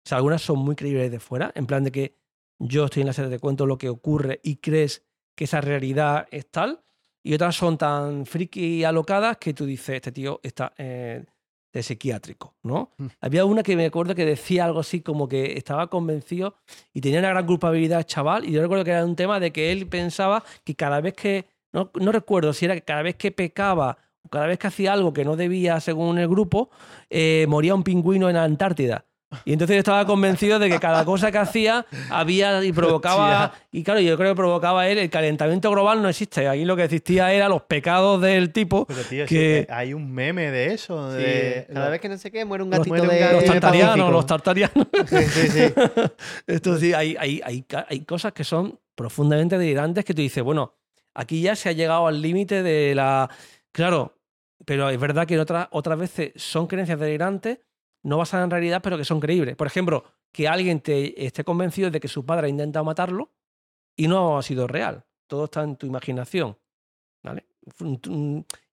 O 0.06 0.08
sea, 0.08 0.18
algunas 0.18 0.42
son 0.42 0.58
muy 0.58 0.76
creíbles 0.76 1.10
desde 1.10 1.18
fuera. 1.18 1.50
En 1.54 1.64
plan 1.66 1.82
de 1.82 1.90
que 1.90 2.18
yo 2.58 2.84
estoy 2.84 3.02
en 3.02 3.08
la 3.08 3.12
serie 3.12 3.30
de 3.30 3.38
cuento 3.38 3.66
lo 3.66 3.78
que 3.78 3.88
ocurre 3.88 4.40
y 4.42 4.56
crees 4.56 5.04
que 5.34 5.44
esa 5.44 5.60
realidad 5.60 6.26
es 6.30 6.50
tal. 6.50 6.80
Y 7.22 7.34
otras 7.34 7.56
son 7.56 7.78
tan 7.78 8.26
friki 8.26 8.60
y 8.60 8.84
alocadas 8.84 9.38
que 9.38 9.54
tú 9.54 9.64
dices, 9.64 9.96
este 9.96 10.12
tío 10.12 10.40
está 10.42 10.74
eh, 10.76 11.24
de 11.72 11.82
psiquiátrico, 11.82 12.54
¿no? 12.62 12.92
Mm. 12.98 13.06
Había 13.20 13.44
una 13.46 13.62
que 13.62 13.76
me 13.76 13.86
acuerdo 13.86 14.14
que 14.14 14.26
decía 14.26 14.66
algo 14.66 14.80
así 14.80 15.00
como 15.00 15.26
que 15.26 15.56
estaba 15.56 15.88
convencido 15.88 16.56
y 16.92 17.00
tenía 17.00 17.20
una 17.20 17.30
gran 17.30 17.46
culpabilidad 17.46 18.00
el 18.00 18.06
chaval. 18.06 18.44
Y 18.44 18.52
yo 18.52 18.60
recuerdo 18.60 18.84
que 18.84 18.90
era 18.90 19.04
un 19.04 19.16
tema 19.16 19.40
de 19.40 19.52
que 19.52 19.72
él 19.72 19.88
pensaba 19.88 20.44
que 20.64 20.74
cada 20.74 21.00
vez 21.00 21.14
que, 21.14 21.46
no, 21.72 21.90
no 21.98 22.12
recuerdo 22.12 22.52
si 22.52 22.66
era 22.66 22.74
que 22.74 22.82
cada 22.82 23.02
vez 23.02 23.16
que 23.16 23.32
pecaba 23.32 23.96
o 24.22 24.28
cada 24.28 24.46
vez 24.46 24.58
que 24.58 24.68
hacía 24.68 24.92
algo 24.92 25.12
que 25.12 25.24
no 25.24 25.36
debía 25.36 25.80
según 25.80 26.18
el 26.18 26.28
grupo, 26.28 26.70
eh, 27.10 27.46
moría 27.48 27.74
un 27.74 27.82
pingüino 27.82 28.28
en 28.28 28.36
la 28.36 28.44
Antártida. 28.44 29.04
Y 29.44 29.52
entonces 29.52 29.74
yo 29.74 29.78
estaba 29.78 30.04
convencido 30.06 30.58
de 30.58 30.68
que 30.68 30.78
cada 30.78 31.04
cosa 31.04 31.30
que 31.32 31.38
hacía 31.38 31.86
había 32.10 32.62
y 32.64 32.72
provocaba. 32.72 33.52
Y 33.72 33.82
claro, 33.82 34.00
yo 34.00 34.16
creo 34.16 34.32
que 34.32 34.36
provocaba 34.36 34.88
él. 34.88 34.98
El 34.98 35.10
calentamiento 35.10 35.70
global 35.70 36.02
no 36.02 36.08
existe. 36.08 36.46
Aquí 36.48 36.64
lo 36.64 36.76
que 36.76 36.84
existía 36.84 37.32
era 37.32 37.48
los 37.48 37.62
pecados 37.62 38.20
del 38.20 38.52
tipo. 38.52 38.86
Pero 38.86 39.02
tío, 39.02 39.26
que- 39.26 39.66
sí, 39.68 39.72
hay 39.72 39.94
un 39.94 40.12
meme 40.12 40.50
de 40.50 40.74
eso. 40.74 41.10
Sí, 41.16 41.22
de- 41.22 41.66
cada 41.72 41.88
vez 41.90 42.00
que 42.00 42.08
no 42.08 42.18
sé 42.18 42.30
qué, 42.30 42.44
muere 42.44 42.64
un 42.64 42.70
gatito 42.70 42.88
muere 42.88 43.02
un 43.02 43.08
de. 43.08 43.18
gato 43.18 43.36
Los 43.36 43.44
tartarianos, 43.44 44.12
los 44.12 44.26
tartarianos. 44.26 44.86
Sí, 45.06 45.16
sí, 45.24 45.48
sí. 45.48 45.74
Esto 46.46 46.76
sí, 46.78 46.92
hay, 46.92 47.16
hay, 47.18 47.40
hay, 47.44 47.64
hay 47.88 48.00
cosas 48.04 48.32
que 48.32 48.44
son 48.44 48.78
profundamente 48.94 49.58
delirantes 49.58 50.04
que 50.04 50.14
tú 50.14 50.22
dices, 50.22 50.42
bueno, 50.44 50.74
aquí 51.14 51.40
ya 51.42 51.56
se 51.56 51.68
ha 51.68 51.72
llegado 51.72 52.06
al 52.06 52.20
límite 52.22 52.62
de 52.62 52.94
la. 52.94 53.28
Claro, 53.72 54.18
pero 54.64 54.88
es 54.88 54.98
verdad 55.00 55.26
que 55.26 55.38
otras, 55.38 55.68
otras 55.72 55.98
veces 55.98 56.32
son 56.36 56.66
creencias 56.66 56.98
delirantes, 57.00 57.58
no 58.04 58.18
basadas 58.18 58.44
en 58.44 58.50
realidad, 58.50 58.80
pero 58.82 58.96
que 58.96 59.04
son 59.04 59.18
creíbles. 59.18 59.56
Por 59.56 59.66
ejemplo, 59.66 60.04
que 60.30 60.46
alguien 60.46 60.80
te 60.80 61.26
esté 61.26 61.42
convencido 61.42 61.90
de 61.90 62.00
que 62.00 62.08
su 62.08 62.24
padre 62.24 62.46
ha 62.46 62.50
intentado 62.50 62.84
matarlo 62.84 63.32
y 63.96 64.06
no 64.06 64.38
ha 64.38 64.42
sido 64.42 64.66
real. 64.66 65.04
Todo 65.26 65.44
está 65.44 65.62
en 65.62 65.76
tu 65.76 65.86
imaginación. 65.86 66.56
¿Vale? 67.22 67.46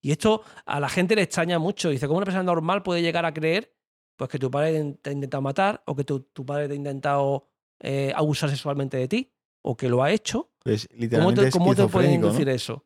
Y 0.01 0.11
esto 0.11 0.43
a 0.65 0.79
la 0.81 0.89
gente 0.89 1.15
le 1.15 1.21
extraña 1.21 1.57
mucho. 1.59 1.89
Dice, 1.89 2.07
¿cómo 2.07 2.17
una 2.17 2.25
persona 2.25 2.43
normal 2.43 2.83
puede 2.83 3.01
llegar 3.01 3.25
a 3.25 3.33
creer 3.33 3.73
pues 4.17 4.29
que 4.29 4.37
tu 4.37 4.51
padre 4.51 4.97
te 5.01 5.09
ha 5.09 5.13
intentado 5.13 5.41
matar 5.41 5.81
o 5.85 5.95
que 5.95 6.03
tu, 6.03 6.19
tu 6.19 6.45
padre 6.45 6.67
te 6.67 6.73
ha 6.73 6.77
intentado 6.77 7.47
eh, 7.79 8.11
abusar 8.15 8.49
sexualmente 8.49 8.97
de 8.97 9.07
ti 9.07 9.33
o 9.61 9.77
que 9.77 9.87
lo 9.87 10.03
ha 10.03 10.11
hecho? 10.11 10.51
Pues 10.63 10.87
¿Cómo 10.87 11.01
literalmente 11.01 11.45
te, 11.45 11.51
cómo 11.51 11.73
te 11.73 11.87
pueden 11.87 12.13
inducir 12.13 12.49
eso? 12.49 12.85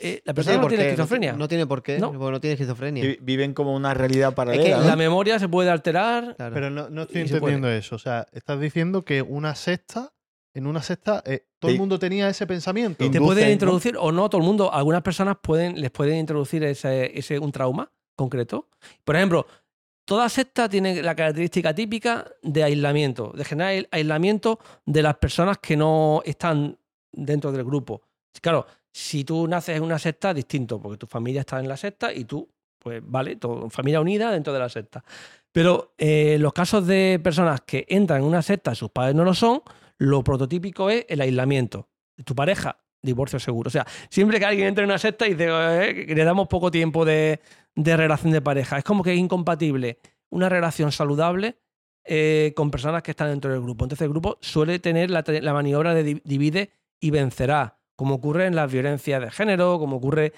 Eh, 0.00 0.22
la 0.24 0.32
No 0.32 0.34
persona 0.34 0.58
no, 0.58 0.68
tiene 0.68 0.84
esquizofrenia. 0.88 1.32
No, 1.32 1.48
tiene 1.48 1.66
por 1.66 1.82
qué, 1.82 1.98
No. 1.98 2.12
porque 2.12 2.30
no 2.32 2.40
tiene 2.40 2.54
esquizofrenia. 2.54 3.02
Vi- 3.04 3.18
Viven 3.20 3.54
como 3.54 3.74
una 3.74 3.94
realidad 3.94 4.34
paralela. 4.34 4.64
que 4.64 4.70
¿no? 4.82 4.82
La 4.82 4.96
memoria 4.96 5.38
se 5.38 5.48
puede 5.48 5.70
alterar. 5.70 6.36
Claro. 6.36 6.54
Pero 6.54 6.70
no, 6.70 6.88
no 6.90 7.02
estoy 7.02 7.22
Y 7.22 7.28
se 7.28 7.40
puede. 7.40 7.54
entendiendo 7.54 7.70
eso. 7.70 7.96
O 7.96 7.98
sea, 7.98 8.26
estás 8.32 8.60
diciendo 8.60 9.04
que 9.04 9.22
una 9.22 9.54
secta, 9.54 10.12
en 10.54 10.66
una 10.66 10.82
secta, 10.82 11.22
eh, 11.26 11.46
todo 11.58 11.70
el 11.72 11.78
mundo 11.78 11.98
tenía 11.98 12.28
ese 12.28 12.46
pensamiento. 12.46 13.02
Y 13.04 13.10
te 13.10 13.16
Inducen, 13.16 13.26
pueden 13.26 13.46
¿no? 13.46 13.52
introducir, 13.52 13.96
o 13.98 14.12
no 14.12 14.28
todo 14.28 14.40
el 14.40 14.46
mundo, 14.46 14.72
algunas 14.72 15.02
personas 15.02 15.36
pueden, 15.42 15.80
les 15.80 15.90
pueden 15.90 16.16
introducir 16.18 16.62
ese, 16.64 17.18
ese, 17.18 17.38
un 17.38 17.50
trauma 17.50 17.90
concreto. 18.16 18.68
Por 19.04 19.16
ejemplo, 19.16 19.46
toda 20.04 20.28
secta 20.28 20.68
tiene 20.68 21.02
la 21.02 21.14
característica 21.14 21.74
típica 21.74 22.26
de 22.42 22.62
aislamiento, 22.62 23.32
de 23.36 23.44
generar 23.44 23.72
el 23.72 23.88
aislamiento 23.90 24.58
de 24.86 25.02
las 25.02 25.16
personas 25.16 25.58
que 25.58 25.76
no 25.76 26.22
están 26.24 26.78
dentro 27.12 27.52
del 27.52 27.64
grupo. 27.64 28.02
Claro, 28.40 28.66
si 28.98 29.22
tú 29.22 29.46
naces 29.46 29.76
en 29.76 29.84
una 29.84 29.98
secta, 29.98 30.34
distinto, 30.34 30.80
porque 30.82 30.98
tu 30.98 31.06
familia 31.06 31.40
está 31.42 31.60
en 31.60 31.68
la 31.68 31.76
secta 31.76 32.12
y 32.12 32.24
tú, 32.24 32.48
pues 32.80 33.00
vale, 33.04 33.38
familia 33.70 34.00
unida 34.00 34.32
dentro 34.32 34.52
de 34.52 34.58
la 34.58 34.68
secta. 34.68 35.04
Pero 35.52 35.94
eh, 35.98 36.36
los 36.40 36.52
casos 36.52 36.84
de 36.86 37.20
personas 37.22 37.60
que 37.60 37.86
entran 37.88 38.20
en 38.22 38.26
una 38.26 38.42
secta 38.42 38.72
y 38.72 38.74
sus 38.74 38.90
padres 38.90 39.14
no 39.14 39.24
lo 39.24 39.34
son, 39.34 39.62
lo 39.98 40.24
prototípico 40.24 40.90
es 40.90 41.06
el 41.08 41.20
aislamiento. 41.20 41.88
Tu 42.24 42.34
pareja, 42.34 42.76
divorcio 43.00 43.38
seguro. 43.38 43.68
O 43.68 43.70
sea, 43.70 43.86
siempre 44.10 44.40
que 44.40 44.46
alguien 44.46 44.66
entra 44.68 44.82
en 44.82 44.90
una 44.90 44.98
secta 44.98 45.26
y 45.28 45.34
dice 45.34 45.46
"Eh, 45.48 46.06
le 46.14 46.24
damos 46.24 46.48
poco 46.48 46.70
tiempo 46.72 47.04
de, 47.04 47.40
de 47.76 47.96
relación 47.96 48.32
de 48.32 48.40
pareja, 48.42 48.78
es 48.78 48.84
como 48.84 49.04
que 49.04 49.12
es 49.12 49.18
incompatible 49.18 49.98
una 50.30 50.48
relación 50.48 50.90
saludable 50.90 51.56
eh, 52.04 52.52
con 52.56 52.70
personas 52.72 53.02
que 53.02 53.12
están 53.12 53.28
dentro 53.30 53.52
del 53.52 53.60
grupo. 53.62 53.84
Entonces 53.84 54.04
el 54.04 54.10
grupo 54.10 54.38
suele 54.40 54.80
tener 54.80 55.08
la, 55.10 55.22
maniobra 55.52 55.94
de 55.94 56.02
di- 56.02 56.22
divide 56.24 56.70
y 57.00 57.10
vencerá, 57.10 57.77
como 57.98 58.14
ocurre 58.14 58.46
en 58.46 58.54
las 58.54 58.70
violencias 58.70 59.20
de 59.20 59.28
género, 59.28 59.80
como 59.80 59.96
ocurre, 59.96 60.32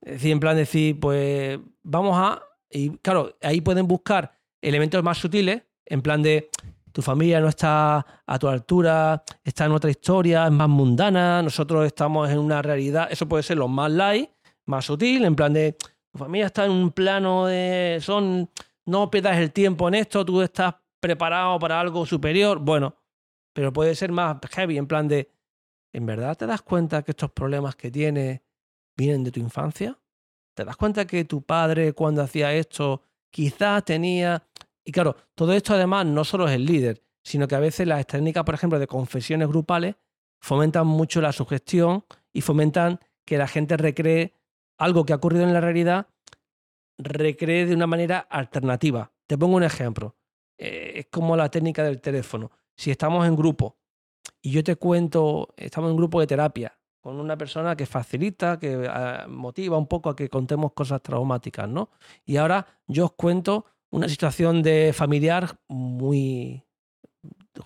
es 0.00 0.14
decir, 0.14 0.32
en 0.32 0.40
plan 0.40 0.56
decir, 0.56 0.98
pues 0.98 1.58
vamos 1.82 2.16
a... 2.16 2.42
Y 2.70 2.96
claro, 2.98 3.36
ahí 3.42 3.60
pueden 3.60 3.86
buscar 3.86 4.32
elementos 4.62 5.02
más 5.02 5.18
sutiles, 5.18 5.62
en 5.84 6.00
plan 6.00 6.22
de 6.22 6.48
tu 6.90 7.02
familia 7.02 7.38
no 7.38 7.48
está 7.48 8.22
a 8.26 8.38
tu 8.38 8.48
altura, 8.48 9.22
está 9.44 9.66
en 9.66 9.72
otra 9.72 9.90
historia, 9.90 10.46
es 10.46 10.52
más 10.52 10.70
mundana, 10.70 11.42
nosotros 11.42 11.84
estamos 11.84 12.30
en 12.30 12.38
una 12.38 12.62
realidad, 12.62 13.08
eso 13.10 13.28
puede 13.28 13.42
ser 13.42 13.58
lo 13.58 13.68
más 13.68 13.92
light, 13.92 14.30
más 14.64 14.86
sutil, 14.86 15.26
en 15.26 15.36
plan 15.36 15.52
de 15.52 15.76
tu 16.10 16.18
familia 16.18 16.46
está 16.46 16.64
en 16.64 16.70
un 16.70 16.92
plano 16.92 17.44
de 17.44 17.98
son 18.00 18.48
no 18.86 19.10
pierdas 19.10 19.36
el 19.36 19.52
tiempo 19.52 19.86
en 19.86 19.96
esto, 19.96 20.24
tú 20.24 20.40
estás 20.40 20.76
preparado 20.98 21.58
para 21.58 21.78
algo 21.78 22.06
superior, 22.06 22.58
bueno, 22.58 22.96
pero 23.52 23.70
puede 23.70 23.94
ser 23.94 24.12
más 24.12 24.38
heavy, 24.50 24.78
en 24.78 24.86
plan 24.86 25.08
de 25.08 25.30
¿en 25.92 26.06
verdad 26.06 26.36
te 26.36 26.46
das 26.46 26.62
cuenta 26.62 27.02
que 27.02 27.12
estos 27.12 27.30
problemas 27.30 27.76
que 27.76 27.90
tienes 27.90 28.40
vienen 28.96 29.24
de 29.24 29.30
tu 29.30 29.40
infancia? 29.40 29.98
¿Te 30.54 30.64
das 30.64 30.76
cuenta 30.76 31.06
que 31.06 31.24
tu 31.24 31.42
padre 31.42 31.92
cuando 31.92 32.22
hacía 32.22 32.52
esto 32.52 33.02
quizás 33.30 33.84
tenía 33.84 34.46
y 34.84 34.92
claro, 34.92 35.16
todo 35.34 35.52
esto 35.52 35.74
además 35.74 36.06
no 36.06 36.24
solo 36.24 36.48
es 36.48 36.54
el 36.54 36.64
líder, 36.64 37.02
sino 37.22 37.46
que 37.46 37.54
a 37.54 37.60
veces 37.60 37.86
las 37.86 38.06
técnicas, 38.06 38.44
por 38.44 38.54
ejemplo, 38.54 38.78
de 38.78 38.86
confesiones 38.86 39.48
grupales 39.48 39.96
fomentan 40.40 40.86
mucho 40.86 41.20
la 41.20 41.32
sugestión 41.32 42.04
y 42.32 42.40
fomentan 42.40 42.98
que 43.24 43.38
la 43.38 43.46
gente 43.46 43.76
recree 43.76 44.34
algo 44.78 45.04
que 45.04 45.12
ha 45.12 45.16
ocurrido 45.16 45.44
en 45.44 45.52
la 45.52 45.60
realidad, 45.60 46.08
recree 46.98 47.66
de 47.66 47.74
una 47.74 47.86
manera 47.86 48.18
alternativa. 48.18 49.12
Te 49.26 49.38
pongo 49.38 49.56
un 49.56 49.62
ejemplo. 49.62 50.16
Eh, 50.58 50.92
es 50.96 51.06
como 51.06 51.36
la 51.36 51.48
técnica 51.48 51.84
del 51.84 52.00
teléfono. 52.00 52.50
Si 52.76 52.90
estamos 52.90 53.26
en 53.26 53.36
grupo 53.36 53.78
y 54.42 54.50
yo 54.50 54.62
te 54.64 54.76
cuento, 54.76 55.48
estamos 55.56 55.88
en 55.88 55.92
un 55.92 55.96
grupo 55.96 56.20
de 56.20 56.26
terapia 56.26 56.78
con 57.00 57.18
una 57.18 57.36
persona 57.36 57.74
que 57.74 57.86
facilita, 57.86 58.58
que 58.58 58.86
ah, 58.88 59.26
motiva 59.28 59.76
un 59.76 59.88
poco 59.88 60.10
a 60.10 60.14
que 60.14 60.28
contemos 60.28 60.72
cosas 60.72 61.02
traumáticas, 61.02 61.68
¿no? 61.68 61.90
Y 62.24 62.36
ahora 62.36 62.64
yo 62.86 63.06
os 63.06 63.12
cuento 63.12 63.66
una 63.90 64.08
situación 64.08 64.62
de 64.62 64.92
familiar 64.94 65.58
muy 65.68 66.62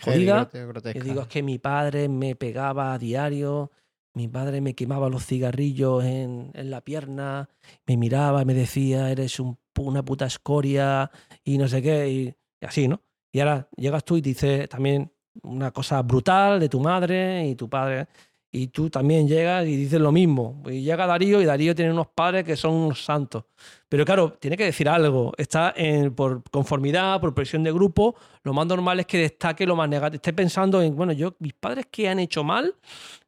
jodida. 0.02 0.48
Y 0.94 1.00
digo, 1.00 1.22
es 1.22 1.28
que 1.28 1.42
mi 1.42 1.58
padre 1.58 2.08
me 2.08 2.34
pegaba 2.34 2.94
a 2.94 2.98
diario, 2.98 3.70
mi 4.14 4.26
padre 4.26 4.62
me 4.62 4.74
quemaba 4.74 5.10
los 5.10 5.26
cigarrillos 5.26 6.02
en, 6.04 6.50
en 6.54 6.70
la 6.70 6.80
pierna, 6.80 7.50
me 7.86 7.98
miraba 7.98 8.40
y 8.40 8.46
me 8.46 8.54
decía, 8.54 9.10
eres 9.10 9.38
un 9.38 9.58
una 9.78 10.04
puta 10.04 10.26
escoria 10.26 11.10
y 11.44 11.58
no 11.58 11.68
sé 11.68 11.82
qué, 11.82 12.08
y, 12.08 12.34
y 12.60 12.66
así, 12.66 12.88
¿no? 12.88 13.02
Y 13.32 13.40
ahora 13.40 13.68
llegas 13.76 14.04
tú 14.04 14.16
y 14.16 14.20
dices 14.20 14.68
también 14.68 15.12
una 15.42 15.70
cosa 15.70 16.02
brutal 16.02 16.60
de 16.60 16.68
tu 16.68 16.80
madre 16.80 17.46
y 17.48 17.54
tu 17.54 17.68
padre, 17.68 18.08
y 18.56 18.68
tú 18.68 18.88
también 18.88 19.28
llegas 19.28 19.66
y 19.66 19.76
dices 19.76 20.00
lo 20.00 20.10
mismo. 20.10 20.62
Y 20.66 20.80
llega 20.80 21.06
Darío 21.06 21.42
y 21.42 21.44
Darío 21.44 21.74
tiene 21.74 21.92
unos 21.92 22.06
padres 22.06 22.42
que 22.42 22.56
son 22.56 22.72
unos 22.72 23.04
santos. 23.04 23.44
Pero 23.86 24.06
claro, 24.06 24.32
tiene 24.32 24.56
que 24.56 24.64
decir 24.64 24.88
algo. 24.88 25.34
Está 25.36 25.74
por 26.14 26.42
conformidad, 26.50 27.20
por 27.20 27.34
presión 27.34 27.62
de 27.62 27.70
grupo. 27.70 28.16
Lo 28.44 28.54
más 28.54 28.66
normal 28.66 28.98
es 29.00 29.06
que 29.06 29.18
destaque 29.18 29.66
lo 29.66 29.76
más 29.76 29.90
negativo. 29.90 30.16
Esté 30.16 30.32
pensando 30.32 30.80
en, 30.80 30.96
bueno, 30.96 31.12
yo, 31.12 31.36
mis 31.38 31.52
padres 31.52 31.86
que 31.90 32.08
han 32.08 32.18
hecho 32.18 32.42
mal, 32.44 32.74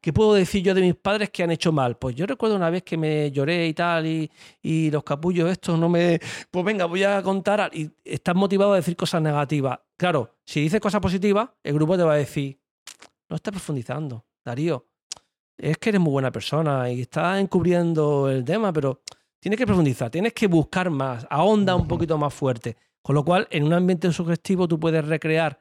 ¿qué 0.01 0.11
puedo 0.11 0.33
decir 0.33 0.63
yo 0.63 0.73
de 0.73 0.81
mis 0.81 0.95
padres 0.95 1.29
que 1.29 1.43
han 1.43 1.51
hecho 1.51 1.71
mal? 1.71 1.95
Pues 1.97 2.15
yo 2.15 2.25
recuerdo 2.25 2.55
una 2.55 2.71
vez 2.71 2.81
que 2.81 2.97
me 2.97 3.29
lloré 3.29 3.67
y 3.67 3.73
tal, 3.75 4.07
y, 4.07 4.31
y 4.63 4.89
los 4.89 5.03
capullos 5.03 5.51
estos 5.51 5.77
no 5.77 5.89
me. 5.89 6.19
Pues 6.49 6.65
venga, 6.65 6.85
voy 6.85 7.03
a 7.03 7.21
contar. 7.21 7.69
Y 7.71 7.91
estás 8.03 8.33
motivado 8.33 8.73
a 8.73 8.77
decir 8.77 8.95
cosas 8.95 9.21
negativas. 9.21 9.79
Claro, 9.95 10.37
si 10.43 10.61
dices 10.61 10.81
cosas 10.81 11.01
positivas, 11.01 11.49
el 11.63 11.75
grupo 11.75 11.95
te 11.95 12.03
va 12.03 12.13
a 12.13 12.17
decir, 12.17 12.59
no 13.29 13.35
estás 13.35 13.51
profundizando, 13.51 14.25
Darío. 14.43 14.88
Es 15.59 15.77
que 15.77 15.89
eres 15.89 15.99
muy 15.99 16.11
buena 16.11 16.31
persona 16.31 16.89
y 16.89 17.01
estás 17.01 17.37
encubriendo 17.37 18.29
el 18.29 18.45
tema, 18.45 18.71
pero 18.71 19.01
tienes 19.41 19.57
que 19.57 19.67
profundizar, 19.67 20.09
tienes 20.09 20.31
que 20.31 20.47
buscar 20.47 20.89
más, 20.89 21.27
ahonda 21.29 21.75
un 21.75 21.85
poquito 21.85 22.17
más 22.17 22.33
fuerte. 22.33 22.77
Con 23.01 23.15
lo 23.15 23.25
cual, 23.25 23.45
en 23.51 23.65
un 23.65 23.73
ambiente 23.73 24.11
sugestivo 24.13 24.69
tú 24.69 24.79
puedes 24.79 25.05
recrear 25.05 25.59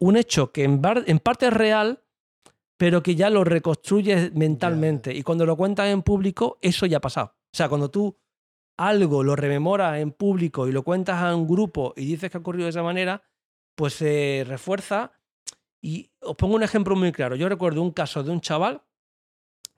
un 0.00 0.16
hecho 0.16 0.50
que 0.50 0.64
en, 0.64 0.80
parte 0.80 1.46
es 1.46 1.52
real, 1.52 2.02
pero 2.76 3.00
que 3.00 3.14
ya 3.14 3.30
lo 3.30 3.44
reconstruyes 3.44 4.34
mentalmente. 4.34 5.14
Y 5.14 5.22
cuando 5.22 5.46
lo 5.46 5.56
cuentas 5.56 5.88
en 5.88 6.02
público, 6.02 6.58
eso 6.60 6.86
ya 6.86 6.96
ha 6.96 7.00
pasado. 7.00 7.34
O 7.36 7.56
sea, 7.56 7.68
cuando 7.68 7.90
tú 7.90 8.16
algo 8.76 9.22
lo 9.22 9.36
rememoras 9.36 9.98
en 9.98 10.10
público 10.10 10.66
y 10.66 10.72
lo 10.72 10.82
cuentas 10.82 11.22
a 11.22 11.34
un 11.34 11.46
grupo 11.46 11.94
y 11.96 12.06
dices 12.06 12.30
que 12.30 12.38
ha 12.38 12.40
ocurrido 12.40 12.64
de 12.64 12.70
esa 12.70 12.82
manera, 12.82 13.22
pues 13.76 13.94
se 13.94 14.44
refuerza. 14.48 15.12
Y 15.80 16.10
os 16.22 16.34
pongo 16.34 16.56
un 16.56 16.64
ejemplo 16.64 16.96
muy 16.96 17.12
claro. 17.12 17.36
Yo 17.36 17.48
recuerdo 17.48 17.82
un 17.82 17.92
caso 17.92 18.24
de 18.24 18.32
un 18.32 18.40
chaval 18.40 18.82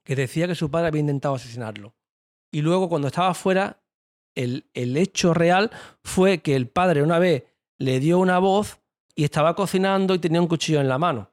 que 0.04 0.16
decía 0.16 0.46
que 0.46 0.54
su 0.54 0.70
padre 0.70 0.88
había 0.88 1.00
intentado 1.00 1.34
asesinarlo. 1.34 1.94
Y 2.52 2.62
luego, 2.62 2.88
cuando 2.88 3.08
estaba 3.08 3.34
fuera, 3.34 3.82
el, 4.34 4.68
el 4.74 4.96
hecho 4.96 5.34
real 5.34 5.70
fue 6.02 6.38
que 6.38 6.56
el 6.56 6.68
padre 6.68 7.02
una 7.02 7.18
vez 7.18 7.44
le 7.78 8.00
dio 8.00 8.18
una 8.18 8.38
voz 8.38 8.80
y 9.14 9.24
estaba 9.24 9.54
cocinando 9.54 10.14
y 10.14 10.18
tenía 10.18 10.40
un 10.40 10.48
cuchillo 10.48 10.80
en 10.80 10.88
la 10.88 10.98
mano. 10.98 11.30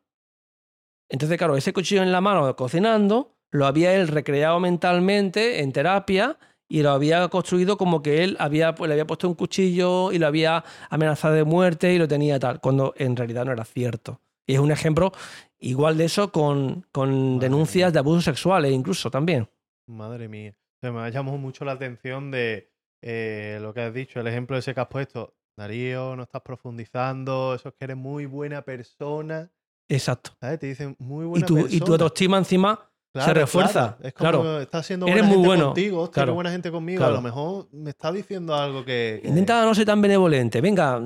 Entonces, 1.09 1.37
claro, 1.37 1.55
ese 1.55 1.73
cuchillo 1.73 2.03
en 2.03 2.11
la 2.11 2.21
mano 2.21 2.55
cocinando 2.55 3.37
lo 3.51 3.65
había 3.65 3.95
él 3.95 4.07
recreado 4.07 4.59
mentalmente 4.59 5.61
en 5.61 5.71
terapia 5.71 6.37
y 6.69 6.81
lo 6.81 6.91
había 6.91 7.27
construido 7.29 7.77
como 7.77 8.01
que 8.01 8.23
él 8.23 8.35
había, 8.39 8.75
pues, 8.75 8.89
le 8.89 8.95
había 8.95 9.07
puesto 9.07 9.27
un 9.27 9.35
cuchillo 9.35 10.11
y 10.11 10.19
lo 10.19 10.27
había 10.27 10.65
amenazado 10.89 11.33
de 11.33 11.45
muerte 11.45 11.93
y 11.93 11.97
lo 11.97 12.07
tenía 12.07 12.39
tal, 12.39 12.59
cuando 12.59 12.93
en 12.97 13.15
realidad 13.15 13.45
no 13.45 13.53
era 13.53 13.63
cierto. 13.63 14.21
Y 14.45 14.55
es 14.55 14.59
un 14.59 14.71
ejemplo 14.71 15.11
igual 15.59 15.97
de 15.97 16.05
eso 16.05 16.31
con, 16.31 16.85
con 16.91 17.35
Madre 17.35 17.39
denuncias 17.39 17.87
mía. 17.87 17.91
de 17.91 17.99
abusos 17.99 18.23
sexuales 18.25 18.71
incluso 18.71 19.09
también. 19.11 19.49
Madre 19.87 20.27
mía. 20.27 20.55
O 20.77 20.79
sea, 20.81 20.91
me 20.91 20.99
ha 21.01 21.09
llamado 21.09 21.37
mucho 21.37 21.65
la 21.65 21.71
atención 21.73 22.29
de 22.31 22.69
eh, 23.01 23.57
lo 23.61 23.73
que 23.73 23.81
has 23.81 23.93
dicho, 23.93 24.19
el 24.19 24.27
ejemplo 24.27 24.57
ese 24.57 24.73
que 24.73 24.79
has 24.81 24.87
puesto. 24.87 25.33
Darío, 25.57 26.15
no 26.15 26.23
estás 26.23 26.41
profundizando, 26.43 27.55
eso 27.55 27.69
es 27.69 27.75
que 27.75 27.85
eres 27.85 27.97
muy 27.97 28.25
buena 28.27 28.61
persona. 28.61 29.51
Exacto. 29.89 30.31
¿Sabes? 30.39 30.59
Te 30.59 30.67
dicen 30.67 30.95
muy 30.99 31.25
Y 31.25 31.27
buena 31.29 31.45
tu, 31.47 31.55
persona. 31.55 31.75
y 31.75 31.79
tu 31.79 31.91
autoestima 31.93 32.37
encima 32.37 32.91
se 33.25 33.33
refuerza. 33.33 33.97
Es 34.01 34.13
como 34.13 34.29
Claro. 34.31 34.61
estás 34.61 34.85
siendo 34.85 35.05
Eres 35.07 35.21
buena 35.21 35.27
muy 35.27 35.35
gente 35.37 35.47
bueno, 35.47 35.65
contigo, 35.67 36.01
hostia, 36.01 36.13
claro. 36.13 36.33
buena 36.33 36.51
gente 36.51 36.71
conmigo. 36.71 36.97
Claro. 36.99 37.13
A 37.13 37.15
lo 37.17 37.21
mejor 37.21 37.67
me 37.71 37.89
está 37.91 38.11
diciendo 38.11 38.55
algo 38.55 38.83
que. 38.85 39.19
que- 39.21 39.27
Intenta 39.27 39.63
no 39.65 39.73
ser 39.75 39.85
tan 39.85 40.01
benevolente. 40.01 40.61
Venga, 40.61 41.01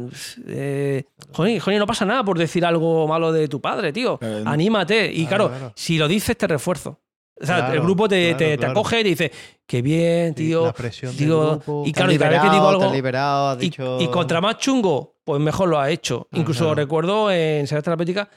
eh, 0.47 1.03
joder, 1.33 1.79
no 1.79 1.88
pasa 1.88 2.05
nada 2.05 2.23
por 2.23 2.38
decir 2.38 2.65
algo 2.65 3.07
malo 3.07 3.31
de 3.31 3.47
tu 3.47 3.59
padre, 3.61 3.91
tío. 3.93 4.17
Eh, 4.21 4.43
Anímate. 4.45 5.11
Y 5.11 5.25
Claro, 5.25 5.45
claro, 5.47 5.59
claro. 5.59 5.73
si 5.75 5.97
lo 5.97 6.07
dices, 6.07 6.38
te 6.38 6.47
refuerzo. 6.47 6.99
O 7.41 7.45
sea, 7.45 7.57
el 7.57 7.65
Claro, 7.65 7.83
grupo 7.83 8.07
te, 8.07 8.21
claro, 8.35 8.38
te- 8.38 8.45
te 8.51 8.57
claro. 8.57 8.71
acoge 8.71 8.99
y 8.99 9.03
te 9.03 9.09
dice, 9.09 9.31
qué 9.65 9.81
bien, 9.81 10.35
tío. 10.35 10.65
la 10.65 10.73
presión 10.73 11.15
del 11.17 11.27
grupo. 11.27 11.83
y 11.88 11.91
claro, 11.91 12.11
y 12.11 12.17
cada 12.19 12.29
vez 12.29 12.39
que 12.39 12.45
liberado, 12.45 12.51
digo 12.53 12.67
te 12.67 12.69
algo. 12.75 12.83
has 12.85 12.91
liberado, 12.91 13.47
has 13.49 13.57
y, 13.57 13.59
dicho... 13.61 13.97
y 13.99 14.07
contra 14.09 14.41
más 14.41 14.57
chungo, 14.59 15.15
pues 15.23 15.41
mejor 15.41 15.67
lo 15.69 15.79
ha 15.79 15.89
hecho. 15.89 16.27
Incluso 16.33 16.65
claro. 16.65 16.75
recuerdo 16.75 17.31
en 17.31 17.65
series 17.65 17.83
terapéuticas 17.83 18.27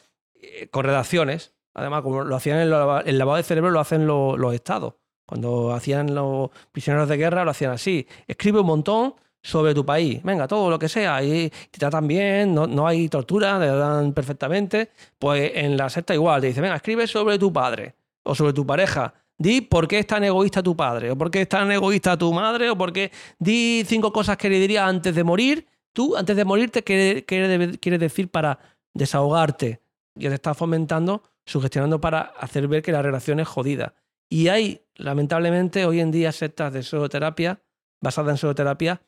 eh, 0.41 0.69
con 0.71 0.85
redacciones. 0.87 1.53
Además, 1.75 2.03
como 2.03 2.23
lo 2.25 2.37
hacían 2.37 2.61
en 2.61 2.71
lo- 2.71 3.01
el 3.01 3.19
lavado 3.19 3.37
de 3.37 3.43
cerebro, 3.43 3.71
lo 3.71 3.81
hacen 3.81 4.07
lo- 4.07 4.37
los 4.37 4.55
estados. 4.55 4.95
Cuando 5.27 5.73
hacían 5.73 6.15
los 6.15 6.51
prisioneros 6.71 7.09
de 7.09 7.17
guerra, 7.17 7.45
lo 7.45 7.51
hacían 7.51 7.73
así. 7.73 8.07
Escribe 8.27 8.61
un 8.61 8.67
montón 8.67 9.15
sobre 9.43 9.75
tu 9.75 9.85
país. 9.85 10.23
Venga, 10.23 10.47
todo 10.47 10.71
lo 10.71 10.79
que 10.79 10.89
sea. 10.89 11.23
Y 11.23 11.51
te 11.71 11.79
tratan 11.79 12.07
bien, 12.07 12.55
no, 12.55 12.67
no 12.67 12.87
hay 12.87 13.09
tortura, 13.09 13.59
te 13.59 13.67
tratan 13.67 14.13
perfectamente. 14.13 14.91
Pues 15.19 15.53
en 15.55 15.77
la 15.77 15.89
secta 15.91 16.15
igual. 16.15 16.41
Te 16.41 16.49
dice, 16.49 16.61
venga, 16.61 16.77
escribe 16.77 17.07
sobre 17.07 17.39
tu 17.39 17.53
padre 17.53 17.95
o 18.23 18.35
sobre 18.35 18.53
tu 18.53 18.67
pareja. 18.67 19.13
Di 19.37 19.63
por 19.63 19.89
qué 19.89 19.99
es 19.99 20.07
tan 20.07 20.23
egoísta 20.25 20.63
tu 20.63 20.77
padre, 20.77 21.11
o 21.11 21.19
por 21.19 21.31
qué 21.31 21.43
es 21.43 21.49
tan 21.49 21.71
egoísta 21.73 22.17
tu 22.17 22.33
madre, 22.33 22.71
o 22.71 22.79
por 22.79 22.93
qué 22.93 23.11
di 23.39 23.83
cinco 23.87 24.13
cosas 24.13 24.37
que 24.37 24.49
le 24.49 24.59
dirías 24.61 24.85
antes 24.89 25.15
de 25.15 25.25
morir. 25.25 25.67
Tú, 25.93 26.17
antes 26.17 26.37
de 26.37 26.45
morirte, 26.45 26.83
¿qué 26.85 27.25
quieres 27.27 28.01
decir 28.01 28.31
para 28.31 28.59
desahogarte? 28.95 29.81
Ya 30.15 30.29
te 30.29 30.37
estás 30.37 30.57
fomentando, 30.57 31.23
sugestionando 31.47 32.01
para 32.01 32.21
hacer 32.21 32.69
ver 32.69 32.83
que 32.83 32.93
la 32.93 33.03
relación 33.03 33.41
es 33.41 33.49
jodida. 33.49 33.95
Y 34.29 34.49
hay, 34.49 34.87
lamentablemente, 34.97 35.85
hoy 35.87 36.01
en 36.01 36.11
día 36.11 36.33
sectas 36.33 36.73
de 36.73 36.81
psicoterapia, 36.81 37.61
basadas 38.01 38.33
en 38.33 38.37
psicoterapia, 38.37 39.03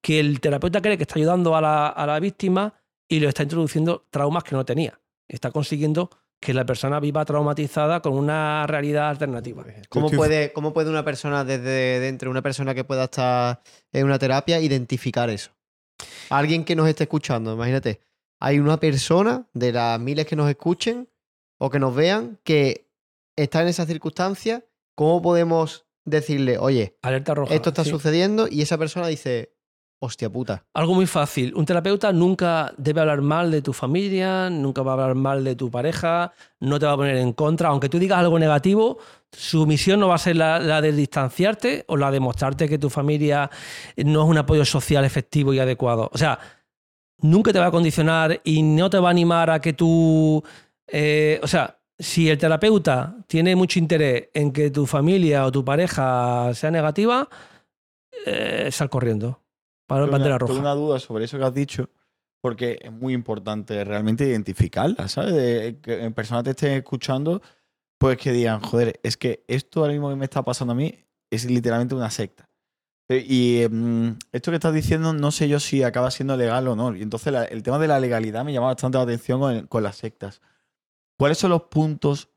que 0.00 0.20
el 0.20 0.40
terapeuta 0.40 0.80
cree 0.82 0.96
que 0.96 1.04
está 1.04 1.16
ayudando 1.16 1.54
a 1.54 1.60
la, 1.60 1.88
a 1.88 2.06
la 2.06 2.18
víctima 2.18 2.74
y 3.08 3.20
le 3.20 3.28
está 3.28 3.42
introduciendo 3.42 4.06
traumas 4.10 4.44
que 4.44 4.56
no 4.56 4.64
tenía. 4.64 5.00
Está 5.28 5.50
consiguiendo 5.50 6.10
que 6.42 6.52
la 6.52 6.66
persona 6.66 6.98
viva 6.98 7.24
traumatizada 7.24 8.00
con 8.02 8.14
una 8.14 8.66
realidad 8.66 9.10
alternativa. 9.10 9.64
¿Cómo 9.88 10.10
puede, 10.10 10.52
¿Cómo 10.52 10.72
puede 10.72 10.90
una 10.90 11.04
persona 11.04 11.44
desde 11.44 12.00
dentro, 12.00 12.32
una 12.32 12.42
persona 12.42 12.74
que 12.74 12.82
pueda 12.82 13.04
estar 13.04 13.62
en 13.92 14.04
una 14.04 14.18
terapia, 14.18 14.60
identificar 14.60 15.30
eso? 15.30 15.52
Alguien 16.30 16.64
que 16.64 16.74
nos 16.74 16.88
esté 16.88 17.04
escuchando, 17.04 17.54
imagínate, 17.54 18.00
hay 18.40 18.58
una 18.58 18.80
persona 18.80 19.46
de 19.52 19.70
las 19.70 20.00
miles 20.00 20.26
que 20.26 20.34
nos 20.34 20.50
escuchen 20.50 21.08
o 21.62 21.70
que 21.70 21.78
nos 21.78 21.94
vean 21.94 22.40
que 22.42 22.88
está 23.36 23.62
en 23.62 23.68
esa 23.68 23.86
circunstancia, 23.86 24.64
¿cómo 24.96 25.22
podemos 25.22 25.86
decirle, 26.04 26.58
oye, 26.58 26.98
Alerta 27.02 27.36
roja. 27.36 27.54
esto 27.54 27.68
está 27.68 27.84
sí. 27.84 27.90
sucediendo? 27.90 28.48
Y 28.50 28.62
esa 28.62 28.76
persona 28.78 29.06
dice, 29.06 29.54
hostia 30.00 30.28
puta. 30.28 30.66
Algo 30.74 30.92
muy 30.92 31.06
fácil. 31.06 31.54
Un 31.54 31.64
terapeuta 31.64 32.12
nunca 32.12 32.74
debe 32.78 33.00
hablar 33.00 33.20
mal 33.20 33.52
de 33.52 33.62
tu 33.62 33.72
familia, 33.72 34.50
nunca 34.50 34.82
va 34.82 34.90
a 34.90 34.94
hablar 34.94 35.14
mal 35.14 35.44
de 35.44 35.54
tu 35.54 35.70
pareja, 35.70 36.32
no 36.58 36.80
te 36.80 36.86
va 36.86 36.94
a 36.94 36.96
poner 36.96 37.16
en 37.18 37.32
contra. 37.32 37.68
Aunque 37.68 37.88
tú 37.88 38.00
digas 38.00 38.18
algo 38.18 38.40
negativo, 38.40 38.98
su 39.30 39.64
misión 39.64 40.00
no 40.00 40.08
va 40.08 40.16
a 40.16 40.18
ser 40.18 40.34
la, 40.34 40.58
la 40.58 40.80
de 40.80 40.90
distanciarte 40.90 41.84
o 41.86 41.96
la 41.96 42.10
de 42.10 42.18
mostrarte 42.18 42.68
que 42.68 42.78
tu 42.78 42.90
familia 42.90 43.48
no 43.98 44.24
es 44.24 44.28
un 44.28 44.38
apoyo 44.38 44.64
social 44.64 45.04
efectivo 45.04 45.54
y 45.54 45.60
adecuado. 45.60 46.10
O 46.12 46.18
sea, 46.18 46.40
nunca 47.20 47.52
te 47.52 47.60
va 47.60 47.66
a 47.66 47.70
condicionar 47.70 48.40
y 48.42 48.64
no 48.64 48.90
te 48.90 48.98
va 48.98 49.10
a 49.10 49.12
animar 49.12 49.48
a 49.48 49.60
que 49.60 49.74
tú... 49.74 50.42
eh, 50.92 51.40
o 51.42 51.46
sea, 51.48 51.78
si 51.98 52.28
el 52.30 52.38
terapeuta 52.38 53.16
tiene 53.26 53.56
mucho 53.56 53.78
interés 53.78 54.28
en 54.34 54.52
que 54.52 54.70
tu 54.70 54.86
familia 54.86 55.46
o 55.46 55.52
tu 55.52 55.64
pareja 55.64 56.52
sea 56.54 56.70
negativa, 56.70 57.28
eh, 58.26 58.68
sal 58.70 58.90
corriendo. 58.90 59.40
Para 59.86 60.02
Tengo 60.02 60.12
bandera 60.12 60.34
una, 60.36 60.38
tengo 60.46 60.48
roja. 60.52 60.60
una 60.60 60.74
duda 60.74 60.98
sobre 61.00 61.24
eso 61.24 61.38
que 61.38 61.44
has 61.44 61.54
dicho, 61.54 61.90
porque 62.40 62.78
es 62.82 62.92
muy 62.92 63.14
importante 63.14 63.84
realmente 63.84 64.26
identificarla, 64.26 65.08
¿sabes? 65.08 65.34
De 65.34 65.78
que 65.82 66.02
en 66.04 66.12
personas 66.14 66.44
te 66.44 66.50
estén 66.50 66.72
escuchando, 66.72 67.42
pues 67.98 68.16
que 68.18 68.32
digan, 68.32 68.60
joder, 68.60 68.98
es 69.02 69.16
que 69.16 69.44
esto 69.48 69.80
ahora 69.80 69.92
mismo 69.92 70.08
que 70.10 70.16
me 70.16 70.24
está 70.24 70.42
pasando 70.42 70.72
a 70.72 70.76
mí 70.76 70.94
es 71.30 71.44
literalmente 71.44 71.94
una 71.94 72.10
secta. 72.10 72.48
Y 73.08 73.64
mm, 73.70 74.08
esto 74.32 74.50
que 74.50 74.56
estás 74.56 74.72
diciendo, 74.72 75.12
no 75.12 75.30
sé 75.30 75.46
yo 75.48 75.60
si 75.60 75.82
acaba 75.82 76.10
siendo 76.10 76.36
legal 76.36 76.66
o 76.68 76.74
no. 76.76 76.96
Y 76.96 77.02
entonces 77.02 77.32
la- 77.32 77.44
el 77.44 77.62
tema 77.62 77.78
de 77.78 77.88
la 77.88 78.00
legalidad 78.00 78.44
me 78.44 78.52
llama 78.52 78.68
bastante 78.68 78.96
la 78.98 79.04
atención 79.04 79.38
con, 79.40 79.66
con 79.66 79.82
las 79.82 79.96
sectas. 79.96 80.40
¿Cuáles 81.22 81.38
son 81.38 81.50
los 81.50 81.62
puntos 81.62 82.30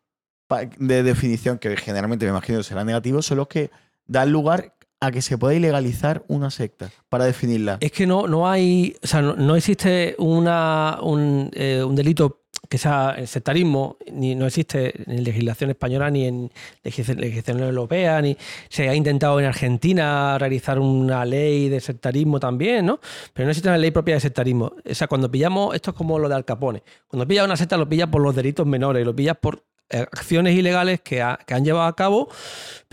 de 0.77 1.01
definición 1.01 1.57
que 1.57 1.75
generalmente 1.75 2.23
me 2.27 2.29
imagino 2.29 2.61
serán 2.61 2.85
negativos? 2.85 3.25
Son 3.25 3.37
los 3.37 3.47
que 3.47 3.71
dan 4.05 4.31
lugar 4.31 4.75
a 4.99 5.09
que 5.09 5.23
se 5.23 5.39
pueda 5.39 5.55
ilegalizar 5.55 6.23
una 6.27 6.51
secta 6.51 6.91
para 7.09 7.25
definirla. 7.25 7.79
Es 7.81 7.91
que 7.91 8.05
no, 8.05 8.27
no 8.27 8.47
hay, 8.47 8.95
o 9.01 9.07
sea, 9.07 9.23
no, 9.23 9.35
no 9.35 9.55
existe 9.55 10.15
una, 10.19 10.99
un, 11.01 11.49
eh, 11.55 11.83
un 11.83 11.95
delito 11.95 12.44
que 12.69 12.77
sea 12.77 13.15
el 13.17 13.27
sectarismo, 13.27 13.97
ni 14.11 14.35
no 14.35 14.45
existe 14.45 14.93
en 15.11 15.23
legislación 15.23 15.69
española 15.69 16.09
ni 16.09 16.25
en 16.25 16.51
legislación 16.83 17.59
europea, 17.61 18.21
ni 18.21 18.37
se 18.69 18.89
ha 18.89 18.95
intentado 18.95 19.39
en 19.39 19.45
Argentina 19.45 20.37
realizar 20.37 20.79
una 20.79 21.25
ley 21.25 21.69
de 21.69 21.79
sectarismo 21.79 22.39
también, 22.39 22.85
¿no? 22.85 22.99
Pero 23.33 23.45
no 23.45 23.51
existe 23.51 23.69
una 23.69 23.77
ley 23.77 23.91
propia 23.91 24.15
de 24.15 24.21
sectarismo. 24.21 24.73
O 24.89 24.93
sea, 24.93 25.07
cuando 25.07 25.29
pillamos, 25.29 25.75
esto 25.75 25.91
es 25.91 25.97
como 25.97 26.19
lo 26.19 26.29
de 26.29 26.35
Al 26.35 26.45
Capone, 26.45 26.83
cuando 27.07 27.27
pillas 27.27 27.45
una 27.45 27.57
secta 27.57 27.77
lo 27.77 27.87
pillas 27.87 28.09
por 28.09 28.21
los 28.21 28.35
delitos 28.35 28.65
menores, 28.65 29.05
lo 29.05 29.15
pillas 29.15 29.37
por 29.39 29.63
eh, 29.89 29.99
acciones 29.99 30.55
ilegales 30.55 31.01
que, 31.01 31.23
que 31.45 31.53
han 31.53 31.63
llevado 31.63 31.87
a 31.87 31.95
cabo 31.95 32.27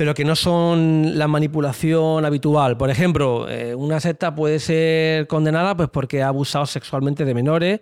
pero 0.02 0.14
que 0.14 0.24
no 0.24 0.34
son 0.34 1.16
la 1.16 1.28
manipulación 1.28 2.24
habitual. 2.24 2.76
Por 2.76 2.90
ejemplo, 2.90 3.48
eh, 3.48 3.72
una 3.72 4.00
secta 4.00 4.34
puede 4.34 4.58
ser 4.58 5.28
condenada 5.28 5.76
pues, 5.76 5.88
porque 5.90 6.22
ha 6.22 6.26
abusado 6.26 6.66
sexualmente 6.66 7.24
de 7.24 7.34
menores, 7.34 7.80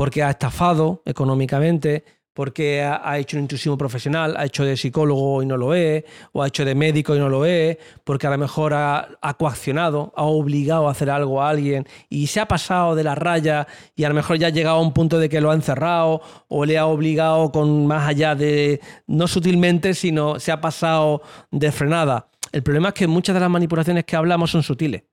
porque 0.00 0.22
ha 0.22 0.30
estafado 0.30 1.02
económicamente, 1.04 2.06
porque 2.32 2.82
ha, 2.82 3.18
hecho 3.18 3.36
un 3.36 3.42
intrusivo 3.42 3.76
profesional, 3.76 4.34
ha 4.38 4.46
hecho 4.46 4.64
de 4.64 4.74
psicólogo 4.74 5.42
y 5.42 5.46
no 5.46 5.58
lo 5.58 5.74
es, 5.74 6.04
o 6.32 6.42
ha 6.42 6.48
hecho 6.48 6.64
de 6.64 6.74
médico 6.74 7.14
y 7.14 7.18
no 7.18 7.28
lo 7.28 7.44
es, 7.44 7.76
porque 8.02 8.26
a 8.26 8.30
lo 8.30 8.38
mejor 8.38 8.72
ha, 8.72 9.08
ha 9.20 9.34
coaccionado, 9.34 10.10
ha 10.16 10.22
obligado 10.22 10.88
a 10.88 10.92
hacer 10.92 11.10
algo 11.10 11.42
a 11.42 11.50
alguien 11.50 11.86
y 12.08 12.28
se 12.28 12.40
ha 12.40 12.48
pasado 12.48 12.94
de 12.94 13.04
la 13.04 13.14
raya 13.14 13.66
y 13.94 14.04
a 14.04 14.08
lo 14.08 14.14
mejor 14.14 14.38
ya 14.38 14.46
ha 14.46 14.50
llegado 14.50 14.78
a 14.78 14.80
un 14.80 14.94
punto 14.94 15.18
de 15.18 15.28
que 15.28 15.42
lo 15.42 15.50
ha 15.50 15.54
encerrado 15.54 16.22
o 16.48 16.64
le 16.64 16.78
ha 16.78 16.86
obligado 16.86 17.52
con 17.52 17.86
más 17.86 18.08
allá 18.08 18.34
de, 18.34 18.80
no 19.06 19.28
sutilmente, 19.28 19.92
sino 19.92 20.40
se 20.40 20.50
ha 20.50 20.62
pasado 20.62 21.20
de 21.50 21.70
frenada. 21.72 22.30
El 22.52 22.62
problema 22.62 22.88
es 22.88 22.94
que 22.94 23.06
muchas 23.06 23.34
de 23.34 23.40
las 23.40 23.50
manipulaciones 23.50 24.06
que 24.06 24.16
hablamos 24.16 24.50
son 24.50 24.62
sutiles. 24.62 25.09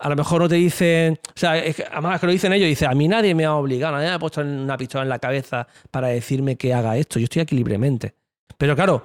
A 0.00 0.08
lo 0.08 0.16
mejor 0.16 0.42
no 0.42 0.48
te 0.48 0.54
dicen, 0.56 1.18
o 1.28 1.38
sea, 1.38 1.58
es 1.58 1.76
que, 1.76 1.84
además 1.84 2.20
que 2.20 2.26
lo 2.26 2.32
dicen 2.32 2.52
ellos, 2.52 2.68
dice, 2.68 2.86
a 2.86 2.92
mí 2.92 3.06
nadie 3.06 3.34
me 3.34 3.44
ha 3.44 3.54
obligado, 3.54 3.94
nadie 3.94 4.08
me 4.08 4.14
ha 4.14 4.18
puesto 4.18 4.40
una 4.40 4.76
pistola 4.76 5.02
en 5.02 5.10
la 5.10 5.18
cabeza 5.18 5.66
para 5.90 6.08
decirme 6.08 6.56
que 6.56 6.72
haga 6.72 6.96
esto, 6.96 7.18
yo 7.18 7.24
estoy 7.24 7.42
aquí 7.42 7.54
libremente. 7.54 8.14
Pero 8.56 8.74
claro, 8.74 9.04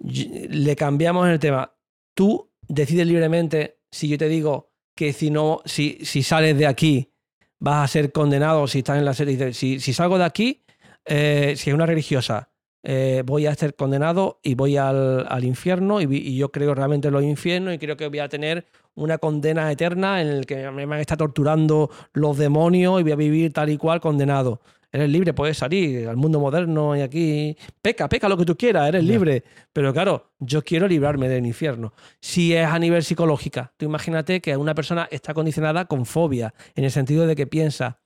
le 0.00 0.76
cambiamos 0.76 1.28
el 1.28 1.38
tema. 1.38 1.72
Tú 2.14 2.50
decides 2.68 3.06
libremente 3.06 3.78
si 3.90 4.08
yo 4.08 4.18
te 4.18 4.28
digo 4.28 4.72
que 4.94 5.12
si 5.12 5.30
no, 5.30 5.60
si, 5.64 5.98
sales 6.04 6.56
de 6.58 6.66
aquí 6.66 7.12
vas 7.58 7.84
a 7.84 7.88
ser 7.88 8.12
condenado 8.12 8.66
si 8.66 8.78
estás 8.78 8.98
en 8.98 9.04
la 9.04 9.14
serie. 9.14 9.52
Si, 9.52 9.80
si 9.80 9.92
salgo 9.92 10.18
de 10.18 10.24
aquí, 10.24 10.64
eh, 11.04 11.54
si 11.56 11.70
es 11.70 11.74
una 11.74 11.86
religiosa, 11.86 12.50
eh, 12.82 13.22
voy 13.24 13.46
a 13.46 13.54
ser 13.54 13.74
condenado 13.74 14.40
y 14.42 14.54
voy 14.54 14.76
al, 14.76 15.26
infierno 15.42 16.00
y, 16.00 16.04
y 16.04 16.36
yo 16.36 16.50
creo 16.50 16.74
realmente 16.74 17.08
en 17.08 17.14
los 17.14 17.22
infiernos 17.22 17.74
y 17.74 17.78
creo 17.78 17.96
que 17.96 18.08
voy 18.08 18.20
a 18.20 18.28
tener 18.28 18.66
una 18.96 19.18
condena 19.18 19.70
eterna 19.70 20.20
en 20.20 20.28
el 20.28 20.46
que 20.46 20.70
me 20.70 20.84
van 20.86 20.98
a 20.98 21.00
estar 21.00 21.16
torturando 21.16 21.90
los 22.12 22.36
demonios 22.36 23.00
y 23.00 23.04
voy 23.04 23.12
a 23.12 23.16
vivir 23.16 23.52
tal 23.52 23.70
y 23.70 23.76
cual 23.78 24.00
condenado. 24.00 24.60
Eres 24.92 25.10
libre, 25.10 25.34
puedes 25.34 25.58
salir 25.58 26.08
al 26.08 26.16
mundo 26.16 26.40
moderno 26.40 26.96
y 26.96 27.02
aquí. 27.02 27.56
Peca, 27.82 28.08
peca 28.08 28.28
lo 28.28 28.36
que 28.36 28.46
tú 28.46 28.56
quieras, 28.56 28.88
eres 28.88 29.04
libre. 29.04 29.44
Pero 29.72 29.92
claro, 29.92 30.32
yo 30.38 30.62
quiero 30.62 30.88
librarme 30.88 31.28
del 31.28 31.44
infierno. 31.44 31.92
Si 32.20 32.54
es 32.54 32.66
a 32.66 32.78
nivel 32.78 33.02
psicológica, 33.02 33.74
tú 33.76 33.84
imagínate 33.84 34.40
que 34.40 34.56
una 34.56 34.74
persona 34.74 35.06
está 35.10 35.34
condicionada 35.34 35.84
con 35.84 36.06
fobia, 36.06 36.54
en 36.74 36.84
el 36.84 36.90
sentido 36.90 37.26
de 37.26 37.36
que 37.36 37.46
piensa, 37.46 38.00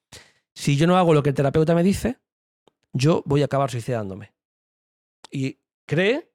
si 0.53 0.77
yo 0.77 0.87
no 0.87 0.97
hago 0.97 1.15
lo 1.15 1.23
que 1.23 1.29
el 1.29 1.35
terapeuta 1.35 1.75
me 1.75 1.85
dice, 1.85 2.19
yo 2.93 3.23
voy 3.25 3.43
a 3.43 3.45
acabar 3.45 3.71
suicidándome. 3.71 4.33
Y 5.31 5.59
cree, 5.87 6.30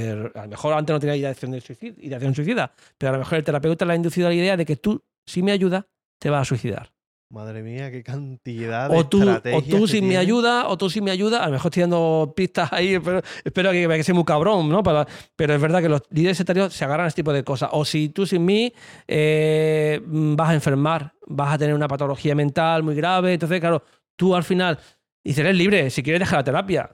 a 0.00 0.42
lo 0.42 0.48
mejor 0.48 0.74
antes 0.74 0.92
no 0.94 1.00
tenía 1.00 1.16
ideación, 1.16 1.50
de 1.52 1.60
suicida, 1.60 1.94
ideación 2.00 2.34
suicida, 2.34 2.72
pero 2.98 3.10
a 3.10 3.12
lo 3.14 3.18
mejor 3.20 3.38
el 3.38 3.44
terapeuta 3.44 3.84
le 3.84 3.92
ha 3.92 3.96
inducido 3.96 4.26
a 4.26 4.30
la 4.30 4.36
idea 4.36 4.56
de 4.56 4.64
que 4.66 4.76
tú, 4.76 5.02
si 5.26 5.42
me 5.42 5.52
ayudas, 5.52 5.84
te 6.18 6.30
vas 6.30 6.42
a 6.42 6.44
suicidar. 6.44 6.92
Madre 7.28 7.60
mía, 7.60 7.90
qué 7.90 8.04
cantidad 8.04 8.88
de 8.88 8.96
O 8.96 9.04
tú, 9.08 9.18
o 9.18 9.22
estrategias 9.22 9.64
tú 9.80 9.86
que 9.86 9.90
sin 9.90 10.06
mi 10.06 10.14
ayuda, 10.14 10.68
o 10.68 10.78
tú 10.78 10.88
sin 10.88 11.02
mi 11.02 11.10
ayuda, 11.10 11.42
a 11.42 11.46
lo 11.46 11.52
mejor 11.54 11.70
estoy 11.70 11.80
dando 11.80 12.32
pistas 12.36 12.72
ahí, 12.72 12.94
espero, 12.94 13.20
espero 13.44 13.72
que, 13.72 13.88
que 13.88 14.04
sea 14.04 14.14
muy 14.14 14.24
cabrón, 14.24 14.68
¿no? 14.68 14.80
Para- 14.84 15.08
pero 15.34 15.52
es 15.54 15.60
verdad 15.60 15.82
que 15.82 15.88
los 15.88 16.02
líderes 16.10 16.36
sectarios 16.36 16.72
se 16.72 16.84
agarran 16.84 17.06
a 17.06 17.08
este 17.08 17.22
tipo 17.22 17.32
de 17.32 17.42
cosas. 17.42 17.70
O 17.72 17.84
si 17.84 18.10
tú 18.10 18.26
sin 18.26 18.44
mí 18.44 18.72
eh, 19.08 20.00
vas 20.06 20.50
a 20.50 20.54
enfermar, 20.54 21.14
vas 21.26 21.54
a 21.54 21.58
tener 21.58 21.74
una 21.74 21.88
patología 21.88 22.34
mental 22.36 22.84
muy 22.84 22.94
grave, 22.94 23.32
entonces, 23.32 23.58
claro, 23.58 23.82
tú 24.14 24.36
al 24.36 24.44
final 24.44 24.78
dices, 25.24 25.40
eres 25.40 25.56
libre, 25.56 25.90
si 25.90 26.02
quieres 26.04 26.20
dejar 26.20 26.38
la 26.40 26.44
terapia. 26.44 26.90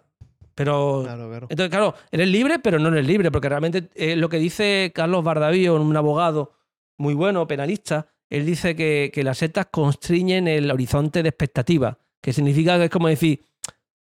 Pero 0.54 1.02
Claro, 1.04 1.28
claro. 1.28 1.46
entonces, 1.50 1.70
claro, 1.70 1.94
eres 2.10 2.28
libre, 2.28 2.58
pero 2.58 2.78
no 2.78 2.88
eres 2.88 3.06
libre, 3.06 3.30
porque 3.30 3.48
realmente 3.48 3.88
eh, 3.94 4.16
lo 4.16 4.28
que 4.28 4.38
dice 4.38 4.92
Carlos 4.94 5.24
Bardavío, 5.24 5.74
un 5.76 5.96
abogado 5.96 6.52
muy 6.98 7.14
bueno, 7.14 7.46
penalista, 7.46 8.06
él 8.30 8.46
dice 8.46 8.76
que, 8.76 9.10
que 9.12 9.24
las 9.24 9.38
sectas 9.38 9.66
constriñen 9.70 10.48
el 10.48 10.70
horizonte 10.70 11.22
de 11.22 11.28
expectativa, 11.30 11.98
que 12.20 12.32
significa 12.32 12.78
que 12.78 12.84
es 12.84 12.90
como 12.90 13.08
decir, 13.08 13.44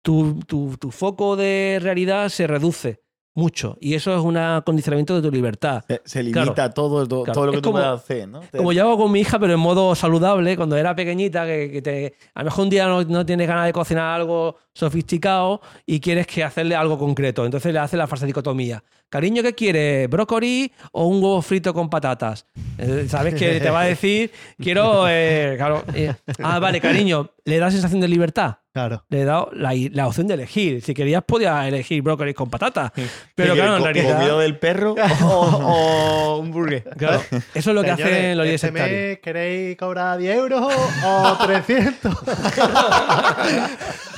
tu, 0.01 0.39
tu- 0.47 0.77
tu 0.77 0.91
foco 0.91 1.35
de 1.35 1.79
realidad 1.81 2.29
se 2.29 2.47
reduce 2.47 3.01
mucho, 3.35 3.77
y 3.79 3.93
eso 3.93 4.13
es 4.17 4.21
un 4.21 4.35
acondicionamiento 4.37 5.15
de 5.15 5.21
tu 5.27 5.33
libertad. 5.33 5.83
Se, 5.87 6.01
se 6.03 6.23
limita 6.23 6.53
Claro. 6.53 6.73
todo, 6.73 7.07
todo, 7.07 7.23
Claro. 7.23 7.33
todo 7.35 7.45
lo 7.45 7.51
que 7.51 7.57
Es 7.57 7.61
tú 7.61 7.69
como- 7.69 7.79
puedas 7.81 8.01
hacer, 8.01 8.27
¿no? 8.27 8.41
Como 8.55 8.73
yo 8.73 8.81
hago 8.83 8.97
con 8.97 9.11
mi 9.11 9.21
hija, 9.21 9.39
pero 9.39 9.53
en 9.53 9.59
modo 9.59 9.95
saludable, 9.95 10.57
cuando 10.57 10.75
era 10.75 10.95
pequeñita, 10.95 11.45
que, 11.45 11.71
que 11.71 11.81
te, 11.81 12.15
a 12.33 12.39
lo 12.39 12.45
mejor 12.45 12.63
un 12.65 12.69
día 12.69 12.87
no, 12.87 13.03
no 13.03 13.25
tienes 13.25 13.47
ganas 13.47 13.65
de 13.65 13.73
cocinar 13.73 14.19
algo 14.19 14.57
sofisticado 14.73 15.61
y 15.85 15.99
quieres 15.99 16.27
que 16.27 16.43
hacerle 16.43 16.75
algo 16.75 16.97
concreto. 16.97 17.45
Entonces 17.45 17.71
le 17.71 17.79
hace 17.79 17.95
la 17.97 18.07
falsa 18.07 18.25
dicotomía. 18.25 18.83
Cariño, 19.09 19.41
¿qué 19.41 19.53
quieres? 19.55 20.09
¿Brócoli 20.09 20.71
o 20.91 21.05
un 21.07 21.15
huevo 21.23 21.41
frito 21.41 21.73
con 21.73 21.89
patatas? 21.89 22.45
Eh, 22.77 23.05
Sabes 23.09 23.33
que 23.35 23.59
te 23.59 23.69
va 23.69 23.81
a 23.81 23.85
decir, 23.85 24.31
quiero. 24.57 25.05
eh, 25.09 25.55
claro, 25.57 25.83
eh, 25.95 26.13
ah, 26.43 26.59
vale, 26.59 26.79
cariño, 26.79 27.29
le 27.45 27.57
da 27.57 27.71
sensación 27.71 28.01
de 28.01 28.07
libertad. 28.07 28.57
Claro. 28.79 29.03
Le 29.09 29.21
he 29.21 29.25
dado 29.25 29.49
la, 29.51 29.73
la 29.91 30.07
opción 30.07 30.27
de 30.27 30.35
elegir. 30.35 30.81
Si 30.81 30.93
querías, 30.93 31.21
podías 31.25 31.67
elegir 31.67 32.01
brócoli 32.01 32.33
con 32.33 32.49
patatas. 32.49 32.93
Pero 33.35 33.53
claro, 33.53 33.75
en 33.77 33.83
realidad. 33.83 34.15
comido 34.15 34.39
del 34.39 34.57
perro. 34.57 34.95
o, 35.23 35.27
o 35.27 36.37
un 36.39 36.49
burger. 36.49 36.83
Claro, 36.97 37.21
eso 37.53 37.71
es 37.71 37.75
lo 37.75 37.83
que 37.83 37.89
Señores, 37.95 38.15
hacen 38.15 38.37
los 38.37 38.45
líderes 38.45 38.63
este 38.63 38.71
mes 38.71 39.19
¿Queréis 39.19 39.77
cobrar 39.77 40.17
10 40.17 40.37
euros 40.37 40.73
o 41.03 41.37
300? 41.45 42.17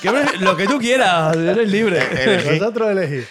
Que, 0.02 0.10
hombre, 0.10 0.26
Lo 0.40 0.58
que 0.58 0.66
tú 0.66 0.80
quieras, 0.80 1.36
eres 1.38 1.70
libre. 1.70 2.00
Vosotros 2.58 2.90
elegís. 2.90 3.28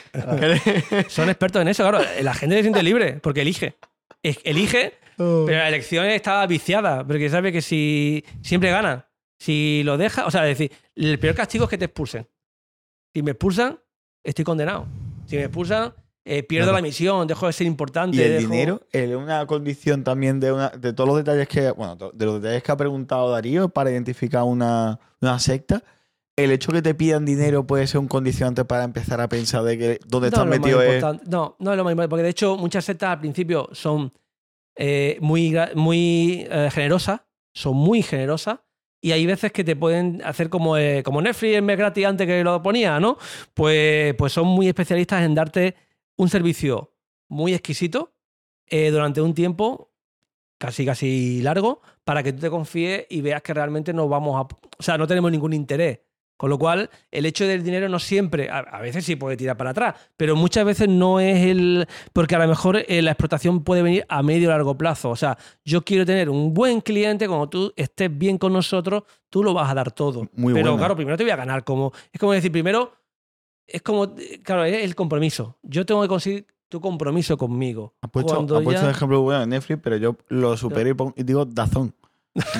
Son 1.08 1.28
expertos 1.28 1.62
en 1.62 1.68
eso, 1.68 1.82
claro. 1.82 2.04
La 2.22 2.32
gente 2.32 2.56
se 2.56 2.62
siente 2.62 2.82
libre 2.82 3.14
porque 3.20 3.42
elige. 3.42 3.74
Elige, 4.22 4.94
pero 5.16 5.46
la 5.48 5.68
elección 5.68 6.06
está 6.06 6.46
viciada, 6.46 7.04
porque 7.04 7.28
sabe 7.28 7.50
que 7.50 7.60
si 7.60 8.24
siempre 8.42 8.70
gana. 8.70 9.09
Si 9.40 9.82
lo 9.84 9.96
deja, 9.96 10.26
o 10.26 10.30
sea, 10.30 10.46
es 10.48 10.58
decir, 10.58 10.76
el 10.94 11.18
peor 11.18 11.34
castigo 11.34 11.64
es 11.64 11.70
que 11.70 11.78
te 11.78 11.86
expulsen. 11.86 12.28
Si 13.14 13.22
me 13.22 13.30
expulsan, 13.30 13.80
estoy 14.22 14.44
condenado. 14.44 14.86
Si 15.26 15.36
me 15.36 15.44
expulsan, 15.44 15.94
eh, 16.26 16.42
pierdo 16.42 16.72
la 16.72 16.82
misión, 16.82 17.26
dejo 17.26 17.46
de 17.46 17.54
ser 17.54 17.66
importante. 17.66 18.16
Y 18.18 18.20
el 18.20 18.32
dejo- 18.42 18.50
dinero 18.50 18.82
es 18.92 19.16
una 19.16 19.46
condición 19.46 20.04
también 20.04 20.38
de, 20.40 20.52
una, 20.52 20.68
de 20.68 20.92
todos 20.92 21.08
los 21.08 21.16
detalles 21.16 21.48
que, 21.48 21.70
bueno, 21.70 21.96
de 21.96 22.26
los 22.26 22.42
detalles 22.42 22.62
que 22.62 22.70
ha 22.70 22.76
preguntado 22.76 23.30
Darío 23.30 23.70
para 23.70 23.90
identificar 23.90 24.42
una, 24.42 25.00
una 25.22 25.38
secta. 25.38 25.82
El 26.36 26.50
hecho 26.52 26.70
que 26.72 26.82
te 26.82 26.94
pidan 26.94 27.24
dinero 27.24 27.66
puede 27.66 27.86
ser 27.86 27.98
un 28.00 28.08
condicionante 28.08 28.64
para 28.66 28.84
empezar 28.84 29.20
a 29.22 29.28
pensar 29.28 29.62
de 29.62 29.78
que 29.78 30.00
dónde 30.06 30.28
No 30.30 30.36
estás 30.36 30.46
metido 30.46 30.82
es. 30.82 31.02
No, 31.26 31.56
no 31.58 31.70
es 31.72 31.76
lo 31.78 31.84
más 31.84 31.92
importante, 31.92 32.08
porque 32.10 32.22
de 32.24 32.28
hecho 32.30 32.56
muchas 32.58 32.84
sectas 32.84 33.10
al 33.10 33.20
principio 33.20 33.68
son 33.72 34.12
eh, 34.76 35.16
muy, 35.20 35.56
muy 35.74 36.46
eh, 36.50 36.68
generosas, 36.72 37.22
son 37.54 37.76
muy 37.76 38.02
generosas, 38.02 38.60
y 39.00 39.12
hay 39.12 39.26
veces 39.26 39.52
que 39.52 39.64
te 39.64 39.76
pueden 39.76 40.20
hacer 40.24 40.50
como, 40.50 40.76
eh, 40.76 41.02
como 41.02 41.22
Netflix 41.22 41.56
el 41.56 41.62
mes 41.62 41.78
gratis 41.78 42.06
antes 42.06 42.26
que 42.26 42.44
lo 42.44 42.62
ponía, 42.62 43.00
¿no? 43.00 43.16
Pues, 43.54 44.14
pues 44.14 44.32
son 44.32 44.46
muy 44.46 44.68
especialistas 44.68 45.22
en 45.22 45.34
darte 45.34 45.74
un 46.16 46.28
servicio 46.28 46.92
muy 47.28 47.54
exquisito 47.54 48.12
eh, 48.66 48.90
durante 48.90 49.20
un 49.22 49.34
tiempo 49.34 49.90
casi 50.58 50.84
casi 50.84 51.40
largo 51.40 51.80
para 52.04 52.22
que 52.22 52.34
tú 52.34 52.40
te 52.40 52.50
confíes 52.50 53.06
y 53.08 53.22
veas 53.22 53.40
que 53.42 53.54
realmente 53.54 53.94
no 53.94 54.08
vamos 54.08 54.36
a... 54.36 54.56
O 54.78 54.82
sea, 54.82 54.98
no 54.98 55.06
tenemos 55.06 55.30
ningún 55.30 55.54
interés. 55.54 56.00
Con 56.40 56.48
lo 56.48 56.58
cual, 56.58 56.88
el 57.10 57.26
hecho 57.26 57.46
del 57.46 57.62
dinero 57.62 57.86
no 57.90 57.98
siempre, 57.98 58.48
a, 58.48 58.60
a 58.60 58.80
veces 58.80 59.04
sí 59.04 59.14
puede 59.14 59.36
tirar 59.36 59.58
para 59.58 59.72
atrás, 59.72 59.94
pero 60.16 60.36
muchas 60.36 60.64
veces 60.64 60.88
no 60.88 61.20
es 61.20 61.38
el... 61.44 61.86
Porque 62.14 62.34
a 62.34 62.38
lo 62.38 62.48
mejor 62.48 62.78
eh, 62.88 63.02
la 63.02 63.10
explotación 63.10 63.62
puede 63.62 63.82
venir 63.82 64.06
a 64.08 64.22
medio 64.22 64.48
o 64.48 64.50
largo 64.50 64.74
plazo. 64.78 65.10
O 65.10 65.16
sea, 65.16 65.36
yo 65.66 65.82
quiero 65.84 66.06
tener 66.06 66.30
un 66.30 66.54
buen 66.54 66.80
cliente, 66.80 67.28
cuando 67.28 67.50
tú 67.50 67.72
estés 67.76 68.16
bien 68.16 68.38
con 68.38 68.54
nosotros, 68.54 69.02
tú 69.28 69.44
lo 69.44 69.52
vas 69.52 69.70
a 69.70 69.74
dar 69.74 69.92
todo. 69.92 70.30
Muy 70.32 70.54
pero 70.54 70.68
buena. 70.70 70.78
claro, 70.78 70.96
primero 70.96 71.18
te 71.18 71.24
voy 71.24 71.30
a 71.30 71.36
ganar. 71.36 71.62
Como, 71.62 71.92
es 72.10 72.18
como 72.18 72.32
decir, 72.32 72.50
primero, 72.50 72.90
es 73.66 73.82
como, 73.82 74.14
claro, 74.42 74.64
es 74.64 74.82
el 74.82 74.94
compromiso. 74.94 75.58
Yo 75.62 75.84
tengo 75.84 76.00
que 76.00 76.08
conseguir 76.08 76.46
tu 76.70 76.80
compromiso 76.80 77.36
conmigo. 77.36 77.96
Ha 78.00 78.08
puesto, 78.08 78.32
ha 78.32 78.46
puesto 78.46 78.72
ya- 78.72 78.84
un 78.84 78.90
ejemplo 78.90 79.20
bueno 79.20 79.42
en 79.42 79.50
Netflix, 79.50 79.78
pero 79.82 79.98
yo 79.98 80.16
lo 80.28 80.56
pongo- 80.56 81.12
y 81.18 81.22
digo 81.22 81.44
Dazón. 81.44 81.92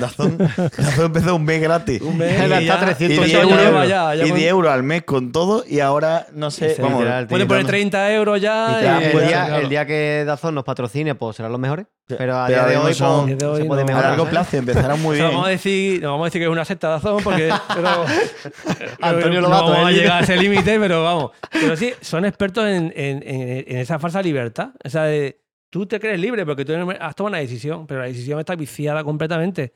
Dazón, 0.01 0.37
Dazón 0.37 1.05
empezó 1.07 1.37
un 1.37 1.45
mes 1.45 1.63
gratis. 1.63 2.03
Un 2.03 2.19
mes 2.19 2.33
y 2.61 2.67
ya- 2.67 2.81
300 2.81 3.01
y 3.01 3.05
y 3.05 3.09
10 3.09 3.31
ya 3.33 3.43
euros, 3.43 3.59
lleva 3.61 3.87
ya, 3.87 4.15
ya 4.17 4.25
y 4.25 4.29
con- 4.31 4.39
10 4.39 4.51
euros 4.51 4.73
al 4.73 4.83
mes 4.83 5.03
con 5.05 5.31
todo 5.31 5.65
y 5.69 5.79
ahora 5.79 6.27
no 6.33 6.51
sé. 6.51 6.75
Sí, 6.75 6.83
vamos, 6.83 6.99
literal, 7.01 7.27
Pueden 7.29 7.47
poner 7.47 7.67
30 7.67 8.13
euros 8.13 8.41
ya. 8.41 8.79
Y 8.81 8.83
ya, 8.85 8.99
el, 9.01 9.13
día, 9.29 9.29
claro. 9.47 9.57
el 9.63 9.69
día 9.69 9.87
que 9.87 10.25
Dazón 10.27 10.57
nos 10.57 10.65
patrocine, 10.65 11.15
pues 11.15 11.37
serán 11.37 11.53
los 11.53 11.61
mejores. 11.61 11.87
Pero 12.09 12.37
a 12.37 12.47
Pero 12.49 12.59
día 12.63 12.69
de 12.69 12.77
hoy, 12.79 12.89
mismo 12.89 13.07
son- 13.07 13.27
pues, 13.27 13.39
de 13.39 13.47
hoy 13.47 13.63
se 13.63 13.65
puede 13.67 13.83
no. 13.83 13.85
a 13.85 13.87
mejorar. 13.93 14.11
largo 14.11 14.27
¿eh? 14.27 14.31
plazo 14.31 14.57
empezarán 14.57 15.01
muy 15.01 15.15
O 15.15 15.17
sea, 15.19 15.27
bien. 15.27 15.35
vamos 15.37 15.47
a 15.47 15.51
decir, 15.51 16.03
no 16.03 16.11
vamos 16.11 16.25
a 16.25 16.27
decir 16.27 16.41
que 16.41 16.45
es 16.47 16.51
una 16.51 16.65
secta 16.65 16.89
de 16.89 16.95
Azón 16.97 17.23
porque 17.23 17.49
pero, 17.75 18.05
Antonio 19.01 19.41
no 19.41 19.49
Lobato, 19.49 19.71
vamos 19.71 19.87
a 19.87 19.91
él. 19.91 19.97
llegar 19.97 20.21
a 20.21 20.25
ese 20.25 20.37
límite, 20.43 20.81
pero 20.81 21.05
vamos. 21.05 21.31
Pero 21.53 21.77
sí, 21.77 21.93
son 22.01 22.25
expertos 22.25 22.67
en, 22.67 22.93
en- 22.97 23.23
en- 23.25 23.65
en 23.69 23.77
esa 23.79 23.99
falsa 24.01 24.21
libertad. 24.23 24.71
O 24.85 24.89
sea, 24.91 25.05
de, 25.05 25.40
tú 25.71 25.87
te 25.87 25.99
crees 26.01 26.21
libre 26.21 26.45
porque 26.45 26.65
tú 26.65 26.73
has 26.73 27.15
tomado 27.15 27.33
una 27.33 27.39
decisión, 27.39 27.87
pero 27.87 28.01
la 28.01 28.07
decisión 28.07 28.39
está 28.41 28.57
viciada 28.57 29.03
completamente. 29.05 29.75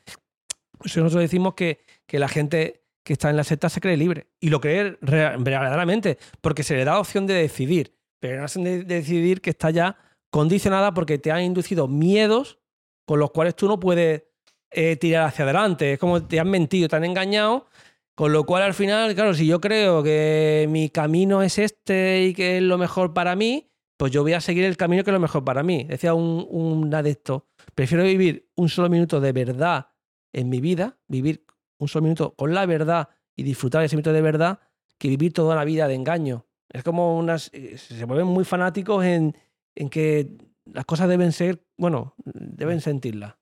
Por 0.77 0.87
eso 0.89 1.01
nosotros 1.01 1.23
decimos 1.23 1.55
que, 1.55 1.81
que 2.07 2.19
la 2.19 2.29
gente 2.29 2.83
que 3.05 3.13
está 3.13 3.31
en 3.31 3.37
la 3.37 3.45
secta 3.45 3.69
se 3.69 3.81
cree 3.81 3.97
libre 3.97 4.29
y 4.41 4.49
lo 4.49 4.61
cree 4.61 4.97
re- 5.01 5.37
verdaderamente 5.39 6.19
porque 6.41 6.63
se 6.63 6.75
le 6.75 6.85
da 6.85 6.99
opción 6.99 7.27
de 7.27 7.35
decidir, 7.35 7.95
pero 8.19 8.39
no 8.39 8.45
hacen 8.45 8.65
de 8.65 8.83
decidir 8.85 9.41
que 9.41 9.51
está 9.51 9.71
ya 9.71 9.97
condicionada 10.31 10.93
porque 10.95 11.19
te 11.19 11.31
han 11.31 11.43
inducido 11.43 11.87
miedos 11.87 12.59
con 13.07 13.21
los 13.21 13.31
cuales 13.31 13.55
tú 13.55 13.69
no 13.69 13.79
puedes 13.79 14.25
eh, 14.71 14.97
tirar 14.97 15.29
hacia 15.29 15.45
adelante. 15.45 15.93
Es 15.93 15.99
como 15.99 16.27
te 16.27 16.41
han 16.41 16.51
mentido, 16.51 16.89
te 16.89 16.97
han 16.97 17.05
engañado, 17.05 17.69
con 18.17 18.33
lo 18.33 18.45
cual 18.45 18.63
al 18.63 18.75
final, 18.75 19.15
claro, 19.15 19.35
si 19.35 19.47
yo 19.47 19.61
creo 19.61 20.03
que 20.03 20.67
mi 20.69 20.89
camino 20.89 21.43
es 21.43 21.59
este 21.59 22.25
y 22.25 22.33
que 22.35 22.57
es 22.57 22.63
lo 22.63 22.79
mejor 22.79 23.13
para 23.13 23.37
mí, 23.37 23.71
pues 23.97 24.13
yo 24.13 24.23
voy 24.23 24.33
a 24.33 24.41
seguir 24.41 24.65
el 24.65 24.77
camino 24.77 25.05
que 25.05 25.11
es 25.11 25.15
lo 25.15 25.21
mejor 25.21 25.45
para 25.45 25.63
mí. 25.63 25.85
Decía 25.85 26.15
un, 26.15 26.47
un 26.51 26.95
adepto, 26.95 27.47
prefiero 27.75 28.05
vivir 28.05 28.51
un 28.57 28.69
solo 28.69 28.89
minuto 28.89 29.21
de 29.21 29.33
verdad 29.33 29.89
en 30.33 30.49
mi 30.49 30.61
vida, 30.61 30.99
vivir 31.09 31.45
un 31.79 31.89
solo 31.89 32.03
minuto 32.05 32.35
con 32.35 32.55
la 32.55 32.67
verdad 32.67 33.09
y 33.37 33.43
disfrutar 33.43 33.81
de 33.81 33.87
ese 33.87 33.97
minuto 33.97 34.13
de 34.13 34.23
verdad, 34.23 34.61
que 34.99 35.09
vivir 35.09 35.33
toda 35.33 35.55
la 35.57 35.65
vida 35.65 35.89
de 35.89 35.95
engaño. 35.95 36.47
Es 36.69 36.83
como 36.83 37.19
unas... 37.19 37.51
eh, 37.53 37.77
Se 37.79 38.05
vuelven 38.05 38.27
muy 38.27 38.45
fanáticos 38.45 39.05
en, 39.05 39.37
en 39.77 39.89
que 39.89 40.37
las 40.65 40.85
cosas 40.85 41.09
deben 41.09 41.33
ser, 41.33 41.65
bueno, 41.77 42.15
deben 42.25 42.81
sentirlas. 42.81 43.35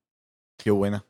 Qué 0.58 0.70
buena. 0.70 1.06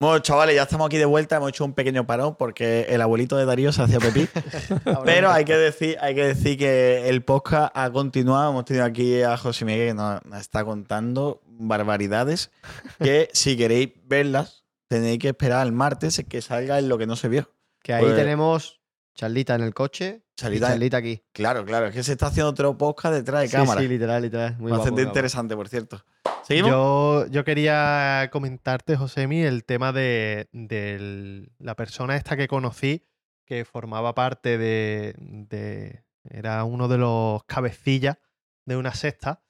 Bueno, 0.00 0.20
chavales, 0.20 0.54
ya 0.54 0.62
estamos 0.62 0.86
aquí 0.86 0.96
de 0.96 1.06
vuelta. 1.06 1.36
Hemos 1.36 1.48
hecho 1.48 1.64
un 1.64 1.72
pequeño 1.72 2.06
parón 2.06 2.36
porque 2.36 2.86
el 2.88 3.00
abuelito 3.00 3.36
de 3.36 3.44
Darío 3.44 3.72
se 3.72 3.82
hacía 3.82 3.98
pepí. 3.98 4.28
Pero 5.04 5.28
hay 5.30 5.44
que 5.44 5.56
decir, 5.56 5.96
hay 6.00 6.14
que 6.14 6.24
decir 6.24 6.56
que 6.56 7.08
el 7.08 7.24
podcast 7.24 7.72
ha 7.74 7.90
continuado. 7.90 8.50
Hemos 8.50 8.64
tenido 8.64 8.84
aquí 8.84 9.22
a 9.22 9.36
José 9.36 9.64
Miguel 9.64 9.88
que 9.88 9.94
nos, 9.94 10.20
está 10.40 10.64
contando 10.64 11.40
barbaridades. 11.46 12.52
Que 13.00 13.28
si 13.32 13.56
queréis 13.56 13.90
verlas, 14.04 14.64
tenéis 14.86 15.18
que 15.18 15.28
esperar 15.30 15.66
el 15.66 15.72
martes 15.72 16.24
que 16.28 16.42
salga 16.42 16.78
en 16.78 16.88
lo 16.88 16.96
que 16.96 17.06
no 17.08 17.16
se 17.16 17.28
vio. 17.28 17.50
Que 17.82 17.92
ahí 17.92 18.04
Pues- 18.04 18.14
tenemos 18.14 18.77
Charlita 19.18 19.56
en 19.56 19.62
el 19.62 19.74
coche 19.74 20.22
Charlita- 20.36 20.68
y 20.68 20.70
Charlita 20.70 20.96
aquí. 20.98 21.24
Claro, 21.32 21.64
claro, 21.64 21.86
es 21.88 21.94
que 21.94 22.04
se 22.04 22.12
está 22.12 22.26
haciendo 22.28 22.50
otro 22.50 22.78
podcast 22.78 23.16
detrás 23.16 23.42
de 23.42 23.48
Sí, 23.48 23.56
cámara. 23.56 23.80
sí, 23.80 23.88
literal, 23.88 24.22
literal. 24.22 24.56
Muy 24.58 24.70
Bastante 24.70 24.90
guapo, 24.90 24.94
muy 24.94 25.02
guapo. 25.02 25.10
interesante, 25.10 25.56
por 25.56 25.68
cierto. 25.68 26.04
¿Seguimos? 26.44 26.70
Yo, 26.70 27.26
yo 27.26 27.44
quería 27.44 28.28
comentarte, 28.32 28.96
Josemi, 28.96 29.42
el 29.42 29.64
tema 29.64 29.92
de, 29.92 30.48
de 30.52 31.50
la 31.58 31.74
persona 31.74 32.14
esta 32.16 32.36
que 32.36 32.46
conocí, 32.46 33.04
que 33.44 33.64
formaba 33.64 34.14
parte 34.14 34.56
de, 34.56 35.14
de- 35.18 36.04
Era 36.30 36.62
uno 36.64 36.86
de 36.86 36.98
los 36.98 37.42
cabecillas 37.44 38.18
de 38.66 38.76
una 38.76 38.94
secta. 38.94 39.42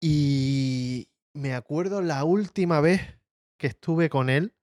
Y 0.00 1.10
me 1.34 1.54
acuerdo 1.54 2.00
la 2.02 2.24
última 2.24 2.80
vez 2.80 3.00
que 3.58 3.66
estuve 3.68 4.08
con 4.08 4.30
él, 4.30 4.54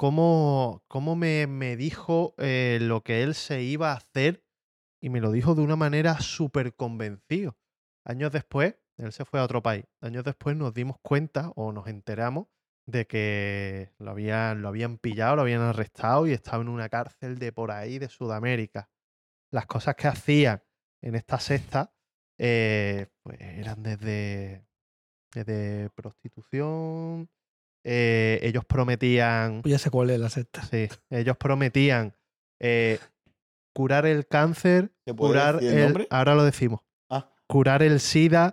cómo, 0.00 0.82
cómo 0.88 1.14
me, 1.14 1.46
me 1.46 1.76
dijo 1.76 2.34
eh, 2.38 2.78
lo 2.80 3.02
que 3.02 3.22
él 3.22 3.34
se 3.34 3.60
iba 3.60 3.92
a 3.92 3.96
hacer 3.96 4.42
y 4.98 5.10
me 5.10 5.20
lo 5.20 5.30
dijo 5.30 5.54
de 5.54 5.60
una 5.60 5.76
manera 5.76 6.20
súper 6.20 6.74
convencido. 6.74 7.58
Años 8.06 8.32
después, 8.32 8.76
él 8.96 9.12
se 9.12 9.26
fue 9.26 9.40
a 9.40 9.44
otro 9.44 9.62
país. 9.62 9.84
Años 10.00 10.24
después 10.24 10.56
nos 10.56 10.72
dimos 10.72 10.96
cuenta 11.02 11.52
o 11.54 11.70
nos 11.72 11.86
enteramos 11.86 12.46
de 12.86 13.06
que 13.06 13.92
lo 13.98 14.12
habían, 14.12 14.62
lo 14.62 14.68
habían 14.68 14.96
pillado, 14.96 15.36
lo 15.36 15.42
habían 15.42 15.60
arrestado 15.60 16.26
y 16.26 16.32
estaba 16.32 16.62
en 16.62 16.70
una 16.70 16.88
cárcel 16.88 17.38
de 17.38 17.52
por 17.52 17.70
ahí, 17.70 17.98
de 17.98 18.08
Sudamérica. 18.08 18.88
Las 19.52 19.66
cosas 19.66 19.96
que 19.96 20.08
hacían 20.08 20.62
en 21.02 21.14
esta 21.14 21.38
secta 21.38 21.92
eh, 22.38 23.08
pues 23.22 23.38
eran 23.38 23.82
desde, 23.82 24.64
desde 25.34 25.90
prostitución. 25.90 27.28
Eh, 27.84 28.38
ellos 28.42 28.64
prometían 28.64 29.62
Pues 29.62 29.72
ya 29.72 29.78
sé 29.78 29.90
cuál 29.90 30.10
es 30.10 30.18
la 30.20 30.28
secta. 30.30 30.62
Sí, 30.62 30.88
ellos 31.10 31.36
prometían 31.36 32.14
eh, 32.60 32.98
curar 33.74 34.06
el 34.06 34.26
cáncer, 34.26 34.92
¿Se 35.06 35.14
puede 35.14 35.32
curar 35.32 35.54
decir 35.56 35.70
el 35.70 35.78
el, 35.78 35.84
nombre? 35.84 36.06
ahora 36.10 36.34
lo 36.34 36.44
decimos, 36.44 36.80
Ah. 37.08 37.30
curar 37.46 37.82
el 37.82 38.00
SIDA, 38.00 38.52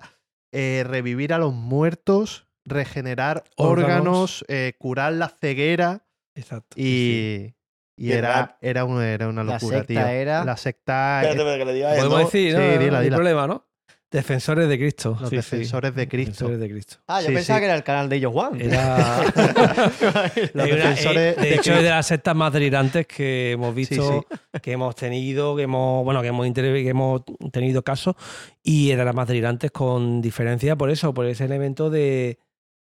eh, 0.54 0.84
revivir 0.88 1.34
a 1.34 1.38
los 1.40 1.54
muertos, 1.54 2.48
regenerar 2.66 3.44
Órganos. 3.56 4.42
órganos, 4.42 4.46
eh, 4.48 4.74
curar 4.78 5.14
la 5.14 5.30
ceguera 5.30 6.06
Exacto. 6.36 6.76
y, 6.80 7.54
y 7.98 8.08
Qué 8.10 8.14
era, 8.18 8.58
era, 8.62 8.86
un- 8.86 9.02
era 9.02 9.28
una 9.28 9.44
La 9.44 9.54
locura, 9.54 9.78
secta 9.80 9.88
tío. 9.88 10.08
era- 10.08 10.46
La 10.46 10.56
secta, 10.58 11.22
Espérate, 11.24 11.40
espérate, 11.42 11.60
que 11.60 11.66
le 11.66 11.74
diga 11.74 11.96
Podemos 11.96 12.20
decir, 12.32 12.54
¿no? 12.56 12.60
Sí, 12.62 12.78
dila, 12.78 12.92
No 12.92 12.98
hay 12.98 13.04
dila. 13.06 13.16
problema, 13.18 13.48
¿no? 13.48 13.67
Defensores 14.10 14.70
de 14.70 14.78
Cristo. 14.80 15.18
Los 15.20 15.30
sí, 15.30 15.36
sí. 15.42 15.58
defensores 15.58 15.94
de 15.94 16.08
Cristo. 16.08 16.32
Defensores 16.48 16.60
de 16.60 16.70
Cristo. 16.70 16.96
Ah, 17.08 17.22
yo 17.22 17.28
Sí, 17.28 17.34
pensaba 17.34 17.60
sí. 17.60 17.62
que 17.62 17.66
era 17.66 17.76
el 17.76 17.84
canal 17.84 18.08
de 18.08 18.16
ellos 18.16 18.32
Juan. 18.32 18.62
Era. 18.62 19.22
los 20.54 20.68
Era- 20.68 20.90
defensores 20.90 21.38
eh, 21.38 21.42
de 21.42 21.50
de 21.50 21.56
hecho, 21.56 21.74
es 21.74 21.84
de 21.84 21.90
las 21.90 22.08
sectas 22.08 22.36
más 22.36 22.54
delirantes 22.54 23.06
que 23.06 23.52
hemos 23.52 23.70
Sí, 23.72 23.76
visto, 23.76 24.26
que 24.62 24.72
hemos 24.72 24.96
tenido, 24.96 25.56
que 25.58 25.64
hemos, 25.64 26.04
bueno, 26.06 26.22
que 26.22 26.30
hemos, 26.30 26.52
que 26.54 26.90
hemos 26.90 27.22
tenido 27.52 27.84
casos, 27.84 28.16
y 28.64 28.90
de 28.90 29.04
las 29.04 29.14
más 29.14 29.28
delirantes 29.28 29.72
con 29.72 30.22
diferencia 30.22 30.76
por 30.78 30.90
eso, 30.90 31.14
por 31.14 31.26
ese 31.26 31.44
elemento 31.46 31.90
de, 31.90 32.40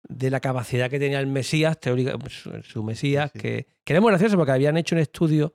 de 0.08 0.30
la 0.30 0.40
capacidad 0.40 0.90
que 0.90 1.00
tenía 1.00 1.20
el 1.20 1.28
Mesías, 1.28 1.80
teórica, 1.80 2.14
su, 2.30 2.62
su 2.64 2.82
Mesías, 2.84 3.32
Sí. 3.34 3.40
que, 3.40 3.68
que 3.84 3.94
era 3.94 4.00
muy 4.02 4.12
gracioso 4.12 4.38
porque 4.38 4.54
habían 4.54 4.78
hecho 4.78 4.96
un 4.96 5.02
estudio 5.02 5.54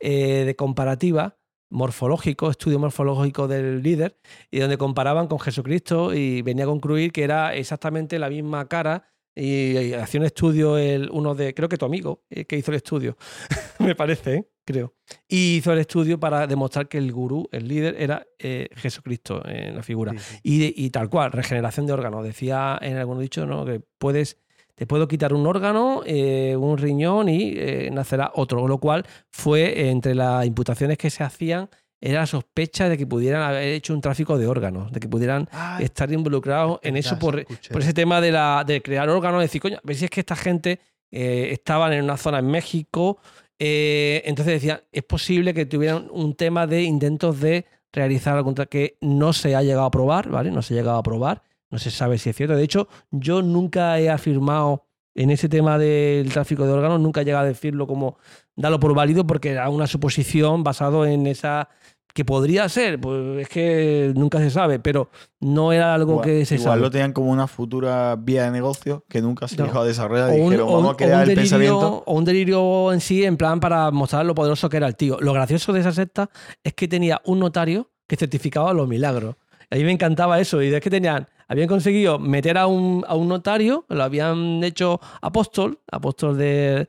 eh, 0.00 0.44
de 0.46 0.56
comparativa 0.56 1.36
morfológico, 1.72 2.50
estudio 2.50 2.78
morfológico 2.78 3.48
del 3.48 3.82
líder, 3.82 4.16
y 4.50 4.60
donde 4.60 4.78
comparaban 4.78 5.26
con 5.26 5.40
Jesucristo 5.40 6.14
y 6.14 6.42
venía 6.42 6.64
a 6.64 6.68
concluir 6.68 7.12
que 7.12 7.24
era 7.24 7.54
exactamente 7.54 8.18
la 8.18 8.28
misma 8.28 8.68
cara 8.68 9.12
y, 9.34 9.78
y 9.78 9.94
hacía 9.94 10.20
un 10.20 10.26
estudio 10.26 10.76
el, 10.76 11.08
uno 11.10 11.34
de, 11.34 11.54
creo 11.54 11.68
que 11.68 11.78
tu 11.78 11.86
amigo, 11.86 12.22
eh, 12.28 12.44
que 12.44 12.56
hizo 12.56 12.70
el 12.70 12.76
estudio, 12.76 13.16
me 13.78 13.94
parece, 13.94 14.34
¿eh? 14.34 14.48
creo. 14.64 14.94
Y 15.26 15.56
hizo 15.56 15.72
el 15.72 15.78
estudio 15.78 16.20
para 16.20 16.46
demostrar 16.46 16.88
que 16.88 16.98
el 16.98 17.10
gurú, 17.12 17.48
el 17.50 17.66
líder, 17.66 17.96
era 17.98 18.26
eh, 18.38 18.68
Jesucristo 18.74 19.42
en 19.46 19.76
la 19.76 19.82
figura. 19.82 20.12
Sí, 20.12 20.18
sí. 20.18 20.38
Y, 20.42 20.84
y 20.84 20.90
tal 20.90 21.08
cual, 21.08 21.32
regeneración 21.32 21.86
de 21.86 21.94
órganos. 21.94 22.24
Decía 22.24 22.78
en 22.80 22.96
algún 22.96 23.20
dicho 23.20 23.46
¿no? 23.46 23.64
que 23.64 23.80
puedes, 23.98 24.38
te 24.74 24.86
puedo 24.86 25.06
quitar 25.06 25.32
un 25.34 25.46
órgano, 25.46 26.02
eh, 26.06 26.56
un 26.56 26.78
riñón 26.78 27.28
y 27.28 27.52
eh, 27.56 27.90
nacerá 27.92 28.32
otro. 28.34 28.60
Con 28.60 28.70
lo 28.70 28.78
cual 28.78 29.04
fue 29.30 29.64
eh, 29.64 29.90
entre 29.90 30.14
las 30.14 30.44
imputaciones 30.46 30.98
que 30.98 31.10
se 31.10 31.22
hacían 31.22 31.68
era 32.00 32.20
la 32.20 32.26
sospecha 32.26 32.88
de 32.88 32.98
que 32.98 33.06
pudieran 33.06 33.42
haber 33.42 33.68
hecho 33.68 33.94
un 33.94 34.00
tráfico 34.00 34.36
de 34.36 34.46
órganos, 34.48 34.90
de 34.90 34.98
que 34.98 35.08
pudieran 35.08 35.48
Ah, 35.52 35.78
estar 35.80 36.10
involucrados 36.10 36.80
en 36.82 36.96
eso 36.96 37.16
por, 37.20 37.36
ese 37.82 37.94
tema 37.94 38.20
de, 38.20 38.32
la, 38.32 38.64
de 38.66 38.82
crear 38.82 39.08
órganos, 39.08 39.40
decir, 39.40 39.60
coño, 39.60 39.76
a 39.76 39.80
ver 39.84 39.94
si 39.96 40.06
es 40.06 40.10
que 40.10 40.18
esta 40.20 40.34
gente 40.34 40.80
eh, 41.12 41.50
estaban 41.52 41.92
en 41.92 42.02
una 42.02 42.16
zona 42.16 42.40
en 42.40 42.46
México, 42.46 43.18
entonces 43.58 44.54
decían, 44.54 44.80
es 44.90 45.04
posible 45.04 45.54
que 45.54 45.66
tuvieran 45.66 46.08
un 46.10 46.34
tema 46.34 46.66
de 46.66 46.82
intentos 46.82 47.40
de 47.40 47.66
realizar 47.92 48.36
algún 48.36 48.54
tra- 48.56 48.68
que 48.68 48.96
no 49.00 49.32
se 49.32 49.54
ha 49.54 49.62
llegado 49.62 49.84
a 49.84 49.90
probar, 49.90 50.28
¿vale? 50.28 50.50
No 50.50 50.62
se 50.62 50.74
ha 50.74 50.76
llegado 50.78 50.98
a 50.98 51.02
probar, 51.04 51.42
no 51.72 51.78
se 51.78 51.90
sabe 51.90 52.18
si 52.18 52.30
es 52.30 52.36
cierto. 52.36 52.54
De 52.54 52.62
hecho, 52.62 52.86
yo 53.10 53.42
nunca 53.42 53.98
he 53.98 54.08
afirmado 54.08 54.86
en 55.14 55.30
ese 55.30 55.48
tema 55.48 55.76
del 55.78 56.30
tráfico 56.32 56.64
de 56.64 56.72
órganos, 56.72 57.00
nunca 57.00 57.20
he 57.22 57.24
llegado 57.24 57.44
a 57.44 57.48
decirlo 57.48 57.86
como 57.88 58.16
darlo 58.56 58.78
por 58.78 58.94
válido 58.94 59.26
porque 59.26 59.50
era 59.50 59.68
una 59.68 59.86
suposición 59.86 60.62
basado 60.62 61.04
en 61.04 61.26
esa 61.26 61.68
que 62.14 62.24
podría 62.26 62.68
ser, 62.68 63.00
pues 63.00 63.40
es 63.40 63.48
que 63.48 64.12
nunca 64.14 64.38
se 64.38 64.50
sabe, 64.50 64.78
pero 64.78 65.08
no 65.40 65.72
era 65.72 65.94
algo 65.94 66.12
Igual, 66.12 66.24
que 66.26 66.44
se 66.44 66.56
igual 66.56 66.72
sabe. 66.72 66.80
lo 66.82 66.90
tenían 66.90 67.12
como 67.14 67.30
una 67.30 67.46
futura 67.46 68.16
vía 68.16 68.44
de 68.44 68.50
negocio 68.50 69.04
que 69.08 69.22
nunca 69.22 69.48
se 69.48 69.56
No. 69.56 69.64
llegó 69.64 69.80
a 69.80 69.86
desarrollar. 69.86 70.28
o 70.28 70.32
un, 70.34 70.40
Dijeron, 70.50 70.68
o 70.68 70.72
vamos 70.72 70.84
un- 70.88 70.92
a 70.92 70.96
crear 70.96 71.12
el 71.22 71.28
delirio, 71.28 71.40
pensamiento. 71.42 72.02
o 72.06 72.12
un 72.14 72.24
delirio 72.26 72.92
en 72.92 73.00
sí, 73.00 73.24
en 73.24 73.38
plan 73.38 73.60
para 73.60 73.90
mostrar 73.90 74.26
lo 74.26 74.34
poderoso 74.34 74.68
que 74.68 74.76
era 74.76 74.86
el 74.88 74.96
tío. 74.96 75.16
Lo 75.20 75.32
gracioso 75.32 75.72
de 75.72 75.80
esa 75.80 75.92
secta 75.92 76.28
es 76.62 76.74
que 76.74 76.86
tenía 76.86 77.18
un 77.24 77.38
notario 77.38 77.90
que 78.06 78.16
certificaba 78.16 78.74
los 78.74 78.86
milagros. 78.86 79.36
A 79.70 79.76
mí 79.76 79.84
me 79.84 79.92
encantaba 79.92 80.38
eso. 80.38 80.62
Y 80.62 80.66
es 80.74 80.80
que 80.82 80.90
tenían, 80.90 81.26
habían 81.52 81.68
conseguido 81.68 82.18
meter 82.18 82.58
a 82.58 82.66
un, 82.66 83.04
a 83.06 83.14
un 83.14 83.28
notario, 83.28 83.84
lo 83.88 84.02
habían 84.02 84.62
hecho 84.64 85.00
apóstol, 85.20 85.78
apóstol 85.90 86.36
de, 86.36 86.88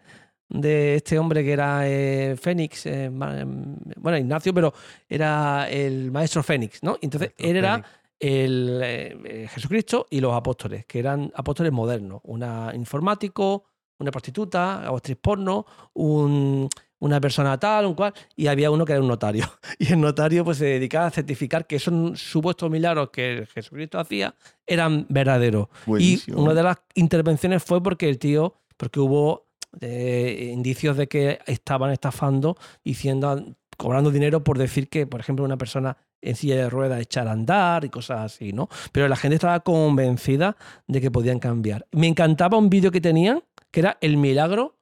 de 0.49 0.95
este 0.95 1.19
hombre 1.19 1.43
que 1.43 1.51
era 1.51 1.81
eh, 1.87 2.35
Fénix, 2.39 2.85
eh, 2.85 3.05
em, 3.05 3.75
bueno, 3.97 4.17
Ignacio, 4.17 4.53
pero 4.53 4.73
era 5.07 5.69
el 5.69 6.11
maestro 6.11 6.41
Fénix, 6.43 6.81
¿no? 6.83 6.97
Entonces 7.01 7.29
Maestro 7.31 7.47
él 7.49 7.55
era 7.57 7.73
Fénix. 7.73 7.89
el 8.19 8.81
eh, 8.83 9.47
Jesucristo 9.53 10.07
y 10.09 10.19
los 10.21 10.33
apóstoles, 10.33 10.85
que 10.85 10.99
eran 10.99 11.31
apóstoles 11.35 11.71
modernos, 11.71 12.21
una 12.23 12.71
informático, 12.73 13.65
una 13.99 14.11
prostituta, 14.11 14.87
actriz 14.87 15.17
porno, 15.21 15.65
un- 15.93 16.67
una 17.03 17.19
persona 17.19 17.59
tal, 17.59 17.85
un 17.85 17.95
cual, 17.95 18.13
y 18.33 18.47
había 18.47 18.71
uno 18.71 18.85
que 18.85 18.93
era 18.93 19.01
un 19.01 19.09
notario. 19.09 19.45
Y 19.77 19.91
el 19.91 19.99
notario 19.99 20.45
pues 20.45 20.59
se 20.59 20.65
dedicaba 20.65 21.07
a 21.07 21.11
certificar 21.11 21.67
que 21.67 21.75
esos 21.75 22.17
supuestos 22.17 22.71
milagros 22.71 23.09
que 23.11 23.45
Jesucristo 23.53 23.99
hacía 23.99 24.33
eran 24.65 25.05
verdaderos. 25.09 25.67
Buenísimo. 25.85 26.37
Y 26.37 26.41
una 26.41 26.53
de 26.53 26.63
las 26.63 26.77
intervenciones 26.95 27.61
fue 27.61 27.83
porque 27.83 28.07
el 28.07 28.19
tío, 28.19 28.55
porque 28.77 29.01
hubo 29.01 29.47
eh, 29.81 30.51
indicios 30.53 30.95
de 30.95 31.07
que 31.09 31.39
estaban 31.45 31.91
estafando, 31.91 32.55
diciendo, 32.85 33.53
cobrando 33.75 34.09
dinero 34.09 34.41
por 34.41 34.57
decir 34.57 34.87
que, 34.87 35.05
por 35.05 35.19
ejemplo, 35.19 35.43
una 35.43 35.57
persona 35.57 35.97
en 36.21 36.37
silla 36.37 36.55
de 36.55 36.69
ruedas 36.69 37.01
echar 37.01 37.27
a 37.27 37.33
andar 37.33 37.83
y 37.83 37.89
cosas 37.89 38.19
así, 38.21 38.53
¿no? 38.53 38.69
Pero 38.93 39.09
la 39.09 39.17
gente 39.17 39.35
estaba 39.35 39.59
convencida 39.59 40.55
de 40.87 41.01
que 41.01 41.11
podían 41.11 41.39
cambiar. 41.39 41.85
Me 41.91 42.07
encantaba 42.07 42.57
un 42.57 42.69
vídeo 42.69 42.91
que 42.91 43.01
tenían, 43.01 43.43
que 43.71 43.81
era 43.81 43.97
el 43.99 44.15
milagro 44.15 44.77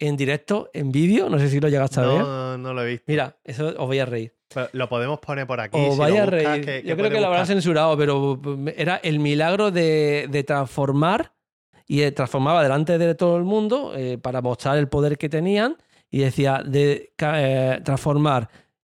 en 0.00 0.16
directo, 0.16 0.68
en 0.72 0.90
vídeo, 0.90 1.28
no 1.28 1.38
sé 1.38 1.48
si 1.48 1.60
lo 1.60 1.68
llegaste 1.68 2.00
a 2.00 2.02
ver. 2.04 2.18
No, 2.22 2.58
no 2.58 2.74
lo 2.74 2.82
he 2.82 2.86
visto. 2.88 3.04
Mira, 3.06 3.36
eso 3.44 3.68
os 3.78 3.88
vais 3.88 4.02
a 4.02 4.06
reír. 4.06 4.34
Pero 4.52 4.68
lo 4.72 4.88
podemos 4.88 5.20
poner 5.20 5.46
por 5.46 5.60
aquí. 5.60 5.78
Os 5.78 5.94
si 5.94 6.00
vais 6.00 6.16
a 6.18 6.24
buscas, 6.24 6.30
reír. 6.30 6.64
¿qué- 6.64 6.82
qué 6.82 6.88
Yo 6.88 6.96
creo 6.96 7.10
que 7.10 7.20
lo 7.20 7.26
habrán 7.28 7.46
censurado, 7.46 7.96
pero 7.96 8.40
era 8.76 8.96
el 8.96 9.20
milagro 9.20 9.70
de, 9.70 10.26
de 10.28 10.42
transformar 10.42 11.32
y 11.86 12.02
eh, 12.02 12.10
transformaba 12.12 12.62
delante 12.62 12.98
de 12.98 13.14
todo 13.14 13.36
el 13.36 13.44
mundo 13.44 13.92
eh, 13.94 14.18
para 14.18 14.40
mostrar 14.42 14.76
el 14.78 14.88
poder 14.88 15.18
que 15.18 15.28
tenían 15.28 15.76
y 16.10 16.18
decía 16.20 16.62
de 16.66 17.12
eh, 17.18 17.80
transformar 17.84 18.48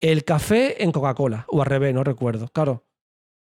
el 0.01 0.24
café 0.24 0.82
en 0.85 0.93
Coca-Cola 0.93 1.44
o 1.48 1.60
al 1.60 1.66
revés, 1.66 1.93
no 1.94 2.05
recuerdo. 2.05 2.47
Claro. 2.48 2.85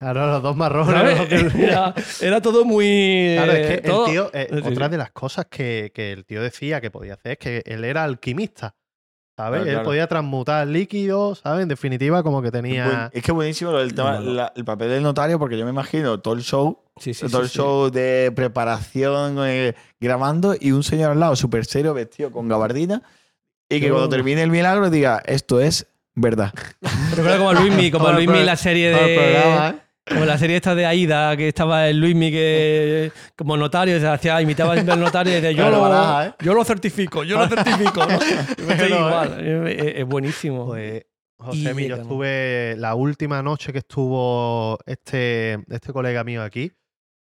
Claro, 0.01 0.25
los 0.31 0.41
dos 0.41 0.55
marrones. 0.57 1.19
Era, 1.55 1.93
era 2.21 2.41
todo 2.41 2.65
muy. 2.65 3.33
Claro, 3.35 3.51
es 3.51 3.69
eh, 3.69 3.75
que 3.75 3.87
todo- 3.87 4.05
el 4.07 4.11
tío, 4.11 4.29
eh, 4.33 4.47
Sí, 4.49 4.57
sí. 4.63 4.67
otra 4.67 4.89
de 4.89 4.97
las 4.97 5.11
cosas 5.11 5.45
que, 5.47 5.91
que 5.93 6.11
el 6.11 6.25
tío 6.25 6.41
decía 6.41 6.81
que 6.81 6.89
podía 6.89 7.13
hacer 7.13 7.33
es 7.33 7.37
que 7.37 7.61
él 7.67 7.83
era 7.83 8.03
alquimista, 8.03 8.73
¿sabes? 9.37 9.59
Claro, 9.59 9.65
Él 9.69 9.73
claro. 9.75 9.85
podía 9.85 10.07
transmutar 10.07 10.65
líquidos, 10.65 11.39
¿sabes? 11.43 11.61
En 11.61 11.69
definitiva, 11.69 12.23
como 12.23 12.41
que 12.41 12.49
tenía... 12.49 13.11
Es 13.13 13.21
que 13.21 13.31
buenísimo 13.31 13.71
lo 13.71 13.77
del 13.77 13.93
tema- 13.93 14.13
No, 14.13 14.21
no. 14.21 14.31
la- 14.33 14.53
el 14.55 14.65
papel 14.65 14.89
del 14.89 15.03
notario, 15.03 15.37
porque 15.37 15.55
yo 15.55 15.65
me 15.65 15.71
imagino 15.71 16.19
todo 16.19 16.33
el 16.33 16.41
show, 16.41 16.79
Sí, 16.97 17.13
sí, 17.13 17.27
todo 17.27 17.37
sí, 17.41 17.43
el 17.43 17.49
sí. 17.49 17.57
show 17.59 17.91
de 17.91 18.31
preparación, 18.35 19.37
eh, 19.45 19.75
grabando, 19.99 20.55
y 20.59 20.71
un 20.71 20.81
señor 20.81 21.11
al 21.11 21.19
lado 21.19 21.35
súper 21.35 21.63
serio, 21.65 21.93
vestido 21.93 22.31
con 22.31 22.47
gabardina, 22.47 23.03
y 23.69 23.79
que 23.79 23.89
cuando 23.91 24.09
termine 24.09 24.41
el 24.41 24.49
milagro 24.49 24.89
diga, 24.89 25.21
esto 25.27 25.61
es 25.61 25.85
verdad. 26.15 26.51
Recuerda 27.15 27.37
como 27.37 27.49
a 27.51 27.53
Luismi, 27.53 27.91
como 27.91 28.07
a 28.07 28.09
el 28.09 28.15
Luismi 28.15 28.43
la 28.43 28.55
serie 28.55 28.89
el 28.89 28.95
de. 28.95 29.75
¿Eh? 30.11 30.13
Como 30.13 30.25
la 30.25 30.37
serie 30.37 30.57
esta 30.57 30.75
de 30.75 30.85
Aida, 30.85 31.35
que 31.37 31.47
estaba 31.47 31.87
el 31.87 31.99
Luismi 31.99 32.31
que 32.31 33.11
como 33.35 33.57
notario, 33.57 33.99
se 33.99 34.07
hacía, 34.07 34.41
imitaba 34.41 34.73
siempre 34.73 34.93
al 34.93 34.99
notario 34.99 35.33
y 35.33 35.35
decía, 35.35 35.51
yo, 35.51 35.57
Claro, 35.57 35.77
lo, 35.77 35.81
baraja, 35.81 36.27
¿eh? 36.27 36.33
yo 36.41 36.53
lo 36.53 36.63
certifico, 36.63 37.23
yo 37.23 37.37
lo 37.37 37.47
certifico. 37.47 38.01
igual, 38.89 39.67
es, 39.67 40.05
buenísimo. 40.05 40.67
Pues, 40.67 41.01
Y 41.01 41.43
José, 41.43 41.63
yo 41.63 41.73
llegan. 41.73 42.01
estuve 42.01 42.75
la 42.77 42.95
última 42.95 43.41
noche 43.41 43.71
que 43.71 43.79
estuvo 43.79 44.77
este, 44.85 45.63
este 45.69 45.93
colega 45.93 46.23
mío 46.23 46.43
aquí. 46.43 46.71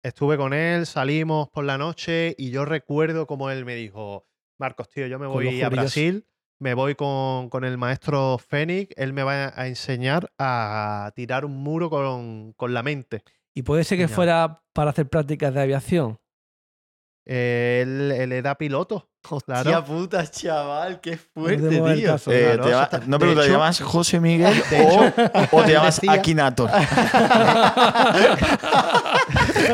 Estuve 0.02 0.38
con 0.38 0.54
él, 0.54 0.86
salimos 0.86 1.48
por 1.50 1.64
la 1.64 1.76
noche 1.76 2.34
y 2.38 2.50
yo 2.50 2.64
recuerdo 2.64 3.26
como 3.26 3.50
él 3.50 3.66
me 3.66 3.74
dijo, 3.74 4.26
Marcos, 4.58 4.88
tío, 4.88 5.06
yo 5.06 5.18
me 5.18 5.26
voy 5.26 5.60
a. 5.62 5.68
Brasil, 5.68 6.26
me 6.60 6.74
voy 6.74 6.94
con, 6.94 7.48
con 7.48 7.64
el 7.64 7.76
maestro 7.78 8.38
Fénix, 8.38 8.92
él 8.96 9.12
me 9.12 9.22
va 9.22 9.52
a 9.58 9.66
enseñar 9.66 10.30
a 10.38 11.10
tirar 11.16 11.44
un 11.44 11.56
muro 11.56 11.88
con, 11.90 12.52
con 12.52 12.72
la 12.74 12.82
mente. 12.82 13.22
y 13.54 13.62
puede 13.62 13.82
ser 13.84 13.98
que 13.98 14.08
fuera 14.08 14.62
para 14.72 14.90
hacer 14.90 15.08
prácticas 15.08 15.52
de 15.54 15.60
aviación. 15.62 16.18
Eh, 17.26 17.80
él, 17.82 18.12
él 18.12 18.32
era 18.32 18.56
piloto. 18.56 19.08
Hostia 19.30 19.62
Claro. 19.62 19.84
puta, 19.84 20.26
chaval, 20.26 21.00
qué 21.00 21.16
fuerte, 21.18 21.68
tío. 21.68 22.06
caso. 22.06 22.32
Eh, 22.32 22.52
claro, 22.60 22.82
está- 22.82 22.98
no, 23.06 23.18
pero 23.18 23.38
te 23.40 23.48
llamas 23.48 23.80
José 23.80 24.18
Miguel 24.20 24.62
o, 25.52 25.56
o 25.58 25.62
te 25.64 25.72
llamas 25.72 25.96
decía- 26.00 26.12
Akinator. 26.12 26.70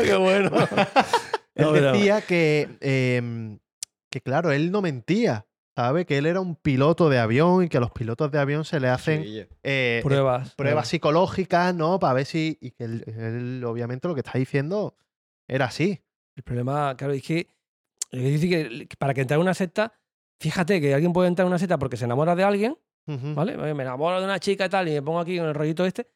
Qué 0.03 0.15
bueno. 0.15 0.51
Él 1.55 1.65
No, 1.65 1.71
pero- 1.73 1.91
decía 1.93 2.21
que, 2.21 2.69
em, 2.81 3.59
que, 4.11 4.21
claro, 4.21 4.51
él 4.51 4.71
no 4.71 4.81
mentía, 4.81 5.45
¿sabe? 5.77 6.07
Que 6.07 6.17
él 6.17 6.25
era 6.25 6.41
un 6.41 6.55
piloto 6.55 7.07
de 7.07 7.19
avión 7.19 7.63
y 7.63 7.69
que 7.69 7.77
a 7.77 7.79
los 7.79 7.91
pilotos 7.91 8.31
de 8.31 8.39
avión 8.39 8.65
se 8.65 8.79
le 8.79 8.87
hacen 8.87 9.21
eh, 9.23 9.47
eh, 9.61 9.99
Pruebas. 10.03 10.55
pruebas 10.55 10.87
psicológicas, 10.87 11.75
¿no? 11.75 11.99
Para 11.99 12.15
ver 12.15 12.25
si. 12.25 12.57
Y 12.59 12.71
que 12.71 12.85
él, 12.85 13.03
él, 13.05 13.63
obviamente, 13.63 14.07
lo 14.07 14.15
que 14.15 14.21
está 14.21 14.39
diciendo 14.39 14.97
era 15.47 15.65
así. 15.65 16.01
El 16.35 16.41
problema, 16.41 16.97
claro, 16.97 17.13
es 17.13 17.21
que, 17.21 17.47
es 18.09 18.23
decir, 18.23 18.87
que, 18.87 18.95
para 18.97 19.13
que 19.13 19.21
entrar 19.21 19.37
en 19.37 19.43
una 19.43 19.53
secta, 19.53 19.93
fíjate 20.41 20.81
que 20.81 20.95
alguien 20.95 21.13
puede 21.13 21.27
entrar 21.27 21.45
en 21.45 21.49
una 21.49 21.59
secta 21.59 21.77
porque 21.77 21.95
se 21.95 22.05
enamora 22.05 22.35
de 22.35 22.43
alguien. 22.43 22.77
¿vale? 23.05 23.55
Me 23.55 23.83
enamoro 23.83 24.17
de 24.19 24.25
una 24.25 24.39
chica 24.39 24.65
y 24.65 24.69
tal, 24.69 24.87
y 24.87 24.93
me 24.93 25.03
pongo 25.03 25.19
aquí 25.19 25.37
con 25.37 25.47
el 25.47 25.53
rollito 25.53 25.85
este. 25.85 26.07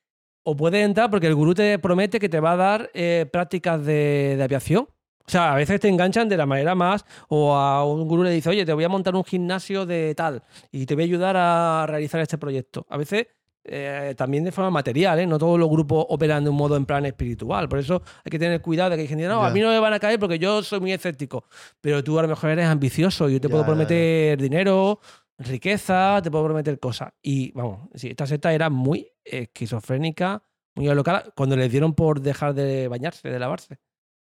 O 0.44 0.58
puedes 0.58 0.84
entrar 0.84 1.12
porque 1.12 1.28
el 1.28 1.36
gurú 1.36 1.54
te 1.54 1.78
promete 1.78 2.20
que 2.20 2.30
te 2.30 2.40
va 2.40 2.54
a 2.54 2.58
dar 2.58 2.90
eh, 2.96 3.30
prácticas 3.32 3.86
de, 3.86 4.34
de 4.38 4.44
aviación. 4.44 4.90
O 5.32 5.38
sea, 5.40 5.54
a 5.54 5.56
veces 5.56 5.80
te 5.80 5.88
enganchan 5.88 6.28
de 6.28 6.36
la 6.36 6.46
manera 6.46 6.76
más, 6.76 7.06
o 7.30 7.56
a 7.56 7.86
un 7.86 8.06
gurú 8.06 8.22
le 8.22 8.32
dice, 8.32 8.50
oye, 8.50 8.66
te 8.66 8.74
voy 8.74 8.84
a 8.84 8.90
montar 8.90 9.16
un 9.16 9.24
gimnasio 9.24 9.86
de 9.86 10.14
tal, 10.14 10.44
y 10.74 10.86
te 10.86 10.94
voy 10.94 11.04
a 11.04 11.06
ayudar 11.06 11.38
a 11.38 11.86
realizar 11.88 12.20
este 12.20 12.38
proyecto. 12.38 12.86
A 12.90 12.98
veces 12.98 13.28
eh, 13.64 14.14
también 14.18 14.44
de 14.44 14.52
forma 14.52 14.70
material, 14.72 15.20
¿eh? 15.22 15.26
No 15.26 15.40
todos 15.40 15.58
los 15.58 15.70
grupos 15.70 16.06
operan 16.10 16.44
de 16.44 16.50
un 16.50 16.58
modo 16.58 16.76
en 16.76 16.86
plan 16.86 17.06
espiritual. 17.06 17.70
Por 17.70 17.80
eso 17.80 18.02
hay 18.26 18.30
que 18.30 18.40
tener 18.40 18.62
cuidado 18.62 18.90
de 18.90 18.98
que 18.98 19.04
hay 19.04 19.08
gente, 19.08 19.26
no, 19.26 19.42
a 19.42 19.52
mí 19.52 19.62
no 19.62 19.70
me 19.70 19.80
van 19.80 19.94
a 19.94 20.00
caer 20.00 20.20
porque 20.20 20.38
yo 20.38 20.62
soy 20.64 20.82
muy 20.82 20.92
escéptico. 20.92 21.46
Pero 21.80 22.04
tú 22.04 22.20
a 22.20 22.24
lo 22.24 22.28
mejor 22.28 22.50
eres 22.50 22.66
ambicioso 22.66 23.30
yo 23.30 23.40
te 23.40 23.48
puedo 23.48 23.66
prometer 23.66 24.38
dinero, 24.38 25.00
riqueza, 25.38 26.20
te 26.22 26.30
puedo 26.30 26.44
prometer 26.44 26.78
cosas. 26.78 27.14
Y 27.22 27.54
vamos, 27.54 27.88
sí, 27.96 28.10
esta 28.10 28.28
secta 28.28 28.54
era 28.54 28.70
muy 28.70 29.10
esquizofrénica, 29.24 30.44
muy 30.76 30.90
alocada, 30.90 31.24
cuando 31.38 31.56
les 31.56 31.72
dieron 31.72 31.94
por 31.94 32.20
dejar 32.20 32.54
de 32.54 32.90
bañarse, 32.90 33.30
de 33.30 33.40
lavarse. 33.40 33.80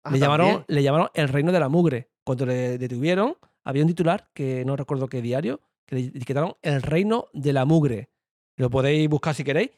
Ah, 0.05 0.11
le, 0.11 0.19
llamaron, 0.19 0.47
también. 0.47 0.65
le 0.69 0.83
llamaron 0.83 1.09
el 1.15 1.29
reino 1.29 1.51
de 1.51 1.61
la 1.61 1.69
mugre. 1.69 2.11
Cuando 2.25 2.47
le 2.47 2.79
detuvieron, 2.79 3.37
había 3.65 3.83
un 3.83 3.89
titular, 3.89 4.31
que 4.35 4.65
no 4.65 4.77
recuerdo 4.77 5.09
qué 5.09 5.23
diario, 5.23 5.61
que 5.87 5.97
le 5.97 6.03
etiquetaron 6.03 6.57
el 6.63 6.83
reino 6.83 7.29
de 7.33 7.53
la 7.53 7.65
mugre. 7.65 8.11
Lo 8.57 8.71
podéis 8.71 9.09
buscar 9.09 9.35
si 9.35 9.45
queréis. 9.45 9.71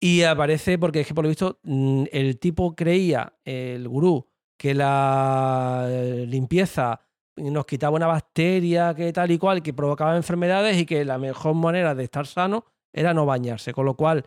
Y 0.00 0.22
aparece 0.22 0.78
porque 0.78 1.00
es 1.00 1.06
que 1.06 1.14
por 1.14 1.24
lo 1.24 1.28
visto 1.28 1.60
mm, 1.62 2.04
el 2.12 2.38
tipo 2.38 2.74
creía, 2.74 3.34
el 3.44 3.88
gurú, 3.88 4.26
que 4.58 4.74
la 4.74 5.86
limpieza 6.26 7.00
nos 7.36 7.66
quitaba 7.66 7.96
una 7.96 8.06
bacteria 8.06 8.94
que 8.94 9.12
tal 9.12 9.30
y 9.30 9.38
cual, 9.38 9.62
que 9.62 9.72
provocaba 9.72 10.16
enfermedades 10.16 10.76
y 10.78 10.86
que 10.86 11.04
la 11.04 11.18
mejor 11.18 11.54
manera 11.54 11.94
de 11.94 12.04
estar 12.04 12.26
sano 12.26 12.64
era 12.92 13.12
no 13.12 13.26
bañarse. 13.26 13.72
Con 13.72 13.86
lo 13.86 13.94
cual, 13.94 14.24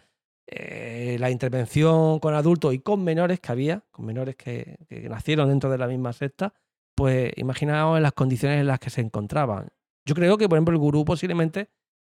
eh, 0.48 1.18
la 1.20 1.30
intervención 1.30 2.20
con 2.20 2.34
adultos 2.34 2.74
y 2.74 2.80
con 2.80 3.04
menores 3.04 3.40
que 3.40 3.52
había, 3.52 3.84
con 3.92 4.06
menores 4.06 4.36
que, 4.36 4.78
nacieron 5.10 5.50
dentro 5.50 5.70
de 5.70 5.78
la 5.78 5.88
misma 5.88 6.14
secta, 6.14 6.54
pues 6.96 7.32
imaginaos 7.36 7.98
en 7.98 8.04
las 8.04 8.14
condiciones 8.14 8.60
en 8.62 8.68
las 8.68 8.80
que 8.80 8.90
se 8.90 9.02
encontraban. 9.02 9.68
Yo 10.06 10.16
creo 10.16 10.38
que, 10.38 10.48
por 10.48 10.58
ejemplo, 10.58 10.74
el 10.74 10.80
gurú 10.80 11.04
posiblemente 11.06 11.70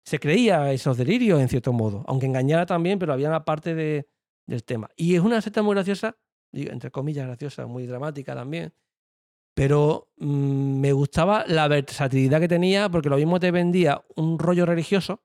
se 0.06 0.20
creía 0.20 0.72
esos 0.72 0.96
delirios 0.98 1.42
en 1.42 1.50
cierto 1.50 1.74
modo, 1.74 2.04
aunque 2.08 2.28
engañara 2.28 2.66
también, 2.66 3.00
pero 3.00 3.14
había 3.14 3.28
una 3.30 3.44
parte 3.44 3.76
de- 3.76 4.08
del 4.48 4.64
tema. 4.64 4.90
Y 4.96 5.16
es 5.16 5.22
una 5.22 5.42
secta 5.42 5.62
muy 5.62 5.74
graciosa, 5.76 6.16
entre 6.54 6.92
comillas 6.92 7.26
graciosa, 7.28 7.66
muy 7.68 7.86
dramática 7.86 8.34
también, 8.36 8.74
pero 9.56 10.08
mm, 10.18 10.80
me 10.80 10.94
gustaba 10.94 11.44
la 11.48 11.68
versatilidad 11.68 12.40
que 12.40 12.48
tenía 12.48 12.90
porque 12.90 13.10
lo 13.10 13.18
mismo 13.18 13.40
te 13.40 13.52
vendía 13.52 14.04
un 14.16 14.40
rollo 14.40 14.66
religioso. 14.66 15.22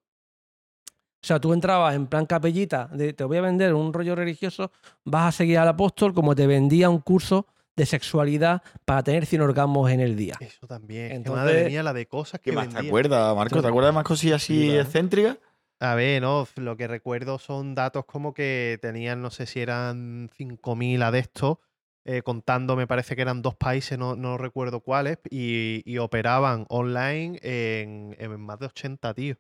O 1.25 1.27
sea, 1.27 1.41
tú 1.41 1.55
entrabas 1.55 1.95
en 1.95 2.07
plan 2.07 2.27
capellita, 2.27 2.87
de 2.93 3.15
te 3.15 3.25
voy 3.25 3.39
a 3.39 3.41
vender 3.41 3.73
un 3.73 3.95
rollo 3.95 4.15
religioso, 4.15 4.71
vas 5.07 5.29
a 5.29 5.33
seguir 5.39 5.57
al 5.57 5.69
apóstol 5.69 6.13
como 6.13 6.35
te 6.35 6.47
vendía 6.47 6.91
un 6.91 6.99
curso 6.99 7.47
de 7.75 7.87
sexualidad 7.87 8.61
para 8.85 9.03
tener 9.03 9.25
100 9.25 9.41
orgasmos 9.41 9.91
en 9.91 10.01
el 10.01 10.17
día. 10.17 10.37
Eso 10.39 10.67
también. 10.67 11.13
Entonces- 11.13 11.43
madre 11.47 11.65
mía, 11.71 11.83
la 11.83 11.95
de 11.95 12.05
cosas 12.07 12.41
que 12.41 12.51
¿Qué 12.51 12.57
más 12.57 12.69
te 12.69 12.77
acuerdas, 12.87 13.35
Marco? 13.35 13.63
¿Te 13.63 13.67
acuerdas 13.69 13.93
de 13.93 13.95
más 13.95 14.05
cosillas 14.05 14.43
así 14.43 14.77
excéntricas? 14.77 15.39
A 15.81 15.95
ver, 15.95 16.21
no, 16.21 16.47
lo 16.57 16.77
que 16.77 16.89
recuerdo 16.89 17.39
son 17.39 17.75
datos 17.75 18.05
como 18.05 18.35
que 18.35 18.79
tenían, 18.83 19.23
no 19.23 19.31
sé 19.31 19.47
si 19.47 19.61
eran 19.61 20.29
5.000 20.37 21.03
adeptos, 21.03 21.57
eh, 22.05 22.21
contando, 22.21 22.77
me 22.77 22.87
parece 22.87 23.17
que 23.17 23.23
eran 23.23 23.41
dos 23.41 23.55
países, 23.55 23.99
no, 23.99 24.15
no 24.15 24.37
recuerdo 24.37 24.81
cuáles, 24.81 25.21
y, 25.31 25.81
y 25.87 25.97
operaban 25.97 26.67
online 26.69 27.39
en, 27.43 28.15
en 28.19 28.39
más 28.43 28.59
de 28.59 28.67
80 28.67 29.15
tíos. 29.15 29.39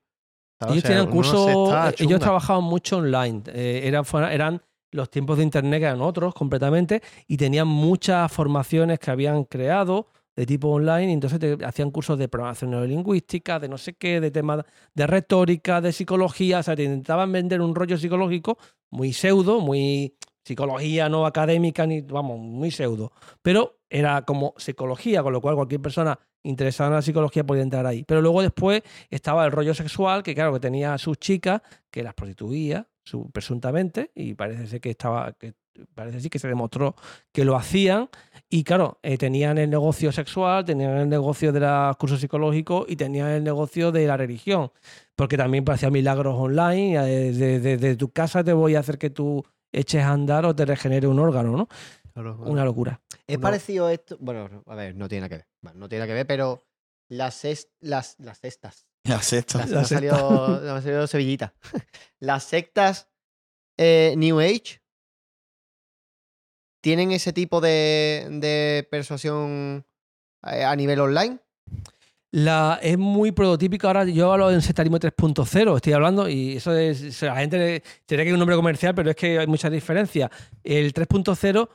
Ellos 0.65 0.78
O 0.78 0.81
sea, 0.81 0.91
tenían 0.91 1.11
cursos, 1.11 1.49
eh, 1.51 2.05
ellos 2.05 2.20
trabajaban 2.20 2.65
mucho 2.65 2.99
online. 2.99 3.43
eh, 3.49 3.82
eran, 3.85 4.05
eran 4.31 4.62
los 4.91 5.11
tiempos 5.11 5.39
de 5.39 5.45
internet 5.45 5.81
que 5.81 5.86
eran 5.86 6.01
otros 6.01 6.35
completamente 6.35 7.03
y 7.27 7.36
tenían 7.36 7.69
muchas 7.69 8.31
formaciones 8.32 8.99
que 8.99 9.11
habían 9.11 9.45
creado 9.45 10.07
de 10.36 10.47
tipo 10.47 10.69
online 10.69 11.11
y 11.11 11.12
entonces 11.12 11.39
te 11.39 11.65
hacían 11.65 11.91
cursos 11.91 12.19
de 12.19 12.28
programación 12.28 12.70
neurolingüística, 12.70 13.59
de 13.59 13.69
no 13.69 13.78
sé 13.78 13.95
qué, 13.95 14.20
de 14.20 14.31
temas 14.31 14.65
de 14.95 15.07
retórica, 15.07 15.81
de 15.81 15.93
psicología, 15.93 16.59
o 16.59 16.62
sea, 16.62 16.74
te 16.74 16.85
intentaban 16.85 17.31
vender 17.31 17.61
un 17.61 17.74
rollo 17.74 17.97
psicológico 17.97 18.59
muy 18.91 19.12
pseudo, 19.12 19.61
muy 19.61 20.16
psicología 20.45 21.09
no 21.09 21.27
académica, 21.27 21.86
ni 21.86 22.01
vamos, 22.01 22.39
muy 22.39 22.70
pseudo, 22.70 23.12
pero 23.43 23.78
era 23.95 24.23
como 24.23 24.55
psicología, 24.57 25.23
con 25.23 25.33
lo 25.33 25.41
cual 25.41 25.55
cualquier 25.55 25.81
persona 25.81 26.19
interesada 26.43 26.89
en 26.91 26.95
la 26.97 27.03
psicología 27.03 27.45
podía 27.45 27.62
entrar 27.62 27.87
ahí. 27.87 28.03
Pero 28.05 28.21
luego 28.21 28.43
después 28.43 28.83
estaba 29.09 29.45
el 29.47 29.53
rollo 29.53 29.73
sexual, 29.73 30.23
que 30.25 30.35
claro, 30.35 30.53
que 30.53 30.61
tenía 30.61 30.95
a 30.95 30.99
sus 30.99 31.16
chicas, 31.19 31.62
que 31.93 32.03
las 32.03 32.12
prostituía, 32.15 32.89
su- 33.05 33.31
presuntamente, 33.31 34.11
y 34.16 34.35
parece 34.35 34.66
ser 34.66 34.81
que 34.81 34.91
estaba, 34.91 35.33
que 35.35 35.55
parece 35.95 36.21
sí 36.21 36.29
que 36.29 36.39
se 36.41 36.49
demostró 36.49 36.97
que 37.33 37.45
lo 37.45 37.55
hacían, 37.57 38.09
y 38.51 38.65
claro, 38.65 38.99
eh, 39.03 39.16
tenían 39.16 39.59
el 39.59 39.71
negocio 39.71 40.11
sexual, 40.11 40.65
tenían 40.65 40.97
el 40.99 41.09
negocio 41.09 41.53
de 41.53 41.61
los 41.61 41.97
cursos 41.97 42.21
psicológicos 42.21 42.87
y 42.89 42.97
tenían 42.97 43.29
el 43.29 43.45
negocio 43.45 43.93
de 43.93 44.07
la 44.07 44.16
religión, 44.16 44.73
porque 45.15 45.37
también 45.37 45.65
hacían 45.71 45.93
milagros 45.93 46.35
online, 46.37 46.97
eh, 46.97 47.31
desde 47.33 47.61
de, 47.61 47.77
de 47.77 47.97
tu 47.97 48.11
casa 48.11 48.43
te 48.43 48.53
voy 48.53 48.75
a 48.75 48.81
hacer 48.81 48.99
que 48.99 49.11
tú 49.11 49.45
eches 49.73 50.03
a 50.03 50.11
andar 50.11 50.47
o 50.47 50.55
te 50.55 50.65
regenere 50.65 51.07
un 51.07 51.19
órgano, 51.21 51.57
¿no? 51.57 51.69
Claro, 52.12 52.37
claro. 52.37 52.53
Una 52.53 52.65
locura. 52.65 53.01
Es 53.26 53.36
Uno- 53.36 53.42
parecido 53.42 53.88
esto. 53.90 54.16
Bueno, 54.20 54.62
a 54.66 54.74
ver, 54.74 54.94
no 54.94 55.09
tiene 55.09 55.20
nada 55.22 55.28
que 55.30 55.36
ver. 55.36 55.46
Bueno, 55.62 55.78
no 55.80 55.88
tiene 55.88 56.01
nada 56.01 56.09
que 56.09 56.14
ver, 56.14 56.26
pero 56.26 56.66
las, 57.09 57.44
est- 57.44 57.70
las, 57.80 58.16
las 58.18 58.38
cestas. 58.40 58.86
La 59.05 59.20
sexta. 59.22 59.59
Las, 59.59 59.70
La 59.70 59.76
me 59.76 59.82
ha 59.82 59.84
salido, 59.86 60.60
me 60.62 60.70
ha 60.70 60.82
salido 60.82 61.06
Sevillita. 61.06 61.55
Las 62.20 62.44
sectas 62.44 63.09
eh, 63.78 64.14
New 64.16 64.40
Age 64.40 64.80
tienen 66.82 67.12
ese 67.12 67.32
tipo 67.32 67.60
de, 67.60 68.26
de 68.30 68.86
persuasión 68.90 69.86
eh, 70.46 70.64
a 70.64 70.76
nivel 70.76 71.01
online. 71.01 71.38
La, 72.30 72.78
es 72.82 72.98
muy 72.98 73.32
prototípico. 73.32 73.86
Ahora 73.86 74.05
yo 74.05 74.32
hablo 74.32 74.51
en 74.51 74.60
sectarismo 74.60 74.98
3.0, 74.98 75.76
estoy 75.76 75.92
hablando, 75.92 76.28
y 76.28 76.56
eso 76.56 76.76
es. 76.76 77.02
o 77.02 77.12
sea, 77.12 77.34
la 77.34 77.40
gente 77.40 77.59
le- 77.59 77.80
tendría 78.06 78.24
que 78.24 78.28
ir 78.28 78.34
un 78.34 78.40
nombre 78.40 78.56
comercial, 78.56 78.94
pero 78.94 79.10
es 79.10 79.16
que 79.16 79.38
hay 79.38 79.46
muchas 79.46 79.70
diferencias. 79.70 80.30
El 80.62 80.92
3.0, 80.92 81.68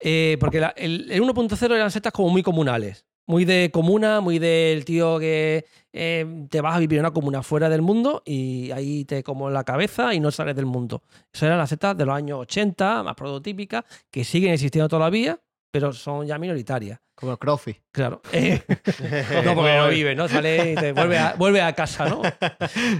eh, 0.00 0.36
porque 0.40 0.60
la- 0.60 0.74
el, 0.76 1.10
el 1.10 1.22
1.0 1.22 1.74
eran 1.74 1.90
sectas 1.90 2.12
como 2.12 2.28
muy 2.30 2.42
comunales. 2.42 3.04
Muy 3.28 3.44
de 3.44 3.70
comuna, 3.72 4.20
muy 4.20 4.38
del 4.38 4.84
tío 4.84 5.18
que 5.18 5.64
eh, 5.92 6.46
te 6.48 6.60
vas 6.60 6.76
a 6.76 6.78
vivir 6.78 6.98
en 6.98 7.06
una 7.06 7.10
comuna 7.12 7.42
fuera 7.42 7.68
del 7.68 7.82
mundo 7.82 8.22
y 8.24 8.70
ahí 8.70 9.04
te 9.04 9.24
como 9.24 9.50
la 9.50 9.64
cabeza 9.64 10.14
y 10.14 10.20
no 10.20 10.30
sales 10.30 10.54
del 10.54 10.66
mundo. 10.66 11.02
Eso 11.32 11.44
eran 11.46 11.58
las 11.58 11.68
sectas 11.70 11.96
de 11.96 12.04
los 12.06 12.14
años 12.14 12.38
80, 12.42 13.02
más 13.02 13.16
prototípicas, 13.16 13.82
que 14.12 14.22
siguen 14.22 14.52
existiendo 14.52 14.88
todavía, 14.88 15.40
pero 15.72 15.92
son 15.92 16.24
ya 16.24 16.38
minoritarias. 16.38 17.00
Como 17.16 17.32
el 17.32 17.38
crossfit. 17.38 17.78
Claro. 17.90 18.20
Eh, 18.32 18.62
no, 19.44 19.54
porque 19.56 19.76
no 19.76 19.88
vive, 19.88 20.14
¿no? 20.14 20.28
Sale 20.28 20.72
y 20.72 20.74
te 20.76 20.92
vuelve 20.92 21.18
a, 21.18 21.34
vuelve 21.36 21.60
a 21.62 21.72
casa, 21.72 22.08
¿no? 22.08 22.22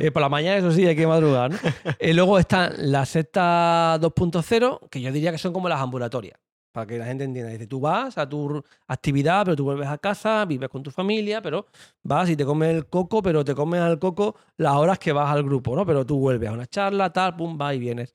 Eh, 0.00 0.10
por 0.10 0.22
la 0.22 0.28
mañana, 0.28 0.56
eso 0.56 0.72
sí, 0.72 0.84
hay 0.86 0.96
que 0.96 1.06
madrugar, 1.06 1.52
¿no? 1.52 1.58
Eh, 2.00 2.14
luego 2.14 2.38
están 2.40 2.72
las 2.78 3.10
sectas 3.10 4.00
2.0, 4.00 4.88
que 4.90 5.00
yo 5.00 5.12
diría 5.12 5.30
que 5.30 5.38
son 5.38 5.52
como 5.52 5.68
las 5.68 5.80
ambulatorias, 5.80 6.38
para 6.76 6.86
que 6.86 6.98
la 6.98 7.06
gente 7.06 7.24
entienda. 7.24 7.50
Dice, 7.50 7.66
tú 7.66 7.80
vas 7.80 8.18
a 8.18 8.28
tu 8.28 8.62
actividad, 8.86 9.46
pero 9.46 9.56
tú 9.56 9.64
vuelves 9.64 9.88
a 9.88 9.96
casa, 9.96 10.44
vives 10.44 10.68
con 10.68 10.82
tu 10.82 10.90
familia, 10.90 11.40
pero 11.40 11.64
vas 12.02 12.28
y 12.28 12.36
te 12.36 12.44
comes 12.44 12.68
el 12.74 12.84
coco, 12.84 13.22
pero 13.22 13.42
te 13.42 13.54
comes 13.54 13.80
al 13.80 13.98
coco 13.98 14.36
las 14.58 14.74
horas 14.74 14.98
que 14.98 15.10
vas 15.10 15.30
al 15.30 15.42
grupo, 15.42 15.74
¿no? 15.74 15.86
Pero 15.86 16.04
tú 16.04 16.18
vuelves 16.18 16.50
a 16.50 16.52
una 16.52 16.66
charla, 16.66 17.10
tal, 17.10 17.34
pum, 17.34 17.56
vas 17.56 17.74
y 17.74 17.78
vienes. 17.78 18.14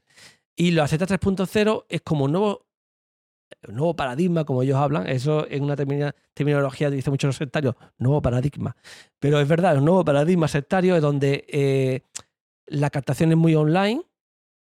Y 0.56 0.70
la 0.70 0.88
secta 0.88 1.08
3.0 1.08 1.86
es 1.90 2.02
como 2.02 2.26
un 2.26 2.34
nuevo 2.34 2.68
nuevo 3.68 3.96
paradigma, 3.96 4.46
como 4.46 4.62
ellos 4.62 4.78
hablan, 4.78 5.08
eso 5.08 5.48
es 5.48 5.60
una 5.60 5.76
terminología 5.76 6.90
que 6.92 6.98
dicen 6.98 7.12
muchos 7.12 7.30
los 7.30 7.38
sectarios, 7.38 7.74
nuevo 7.98 8.22
paradigma. 8.22 8.76
Pero 9.20 9.40
es 9.40 9.48
verdad, 9.48 9.76
un 9.78 9.86
nuevo 9.86 10.06
paradigma 10.06 10.48
sectario 10.48 10.96
es 10.96 11.02
donde 11.02 11.46
eh, 11.48 12.02
la 12.68 12.92
captación 12.92 13.32
es 13.32 13.38
muy 13.38 13.56
online 13.56 14.04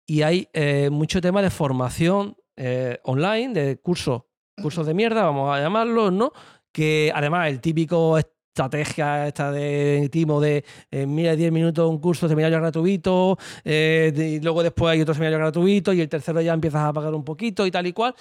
y 0.06 0.23
hay 0.23 0.51
eh, 0.52 0.90
mucho 0.90 1.23
tema 1.23 1.40
de 1.40 1.48
formación 1.48 2.36
eh, 2.60 2.98
online, 3.05 3.55
de 3.55 3.76
cursos, 3.78 4.22
cursos 4.60 4.85
de 4.86 4.94
mierda, 4.94 5.22
vamos 5.22 5.56
a 5.56 5.60
llamarlos, 5.60 6.12
¿no? 6.12 6.32
Que 6.72 7.12
además 7.14 7.48
el 7.48 7.60
típico 7.60 8.18
estrategia 8.18 9.28
esta 9.28 9.52
de 9.52 10.09
Timo 10.10 10.40
de 10.40 10.64
eh, 10.90 11.06
mira 11.06 11.36
10 11.36 11.52
minutos 11.52 11.89
un 11.89 12.01
curso 12.01 12.28
seminario 12.28 12.59
gratuito 12.59 13.39
eh, 13.64 14.12
y 14.16 14.40
luego 14.40 14.64
después 14.64 14.93
hay 14.93 15.01
otro 15.01 15.14
seminario 15.14 15.39
gratuito 15.39 15.93
y 15.93 16.01
el 16.01 16.09
tercero 16.09 16.40
ya 16.40 16.55
empiezas 16.55 16.82
a 16.82 16.93
pagar 16.93 17.14
un 17.14 17.24
poquito 17.24 17.64
y 17.64 17.70
tal 17.70 17.86
y 17.86 17.93
cual 17.93 18.16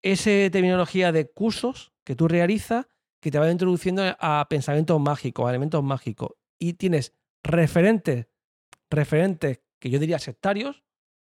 esa 0.00 0.30
terminología 0.50 1.12
de 1.12 1.30
cursos 1.30 1.92
que 2.04 2.16
tú 2.16 2.26
realizas 2.26 2.86
que 3.20 3.30
te 3.30 3.38
va 3.38 3.50
introduciendo 3.50 4.02
a 4.18 4.46
pensamientos 4.48 5.00
mágicos, 5.00 5.46
a 5.46 5.50
elementos 5.50 5.82
mágicos. 5.84 6.30
Y 6.58 6.72
tienes 6.72 7.14
referentes, 7.44 8.26
referentes 8.90 9.60
que 9.78 9.90
yo 9.90 10.00
diría 10.00 10.18
sectarios, 10.18 10.82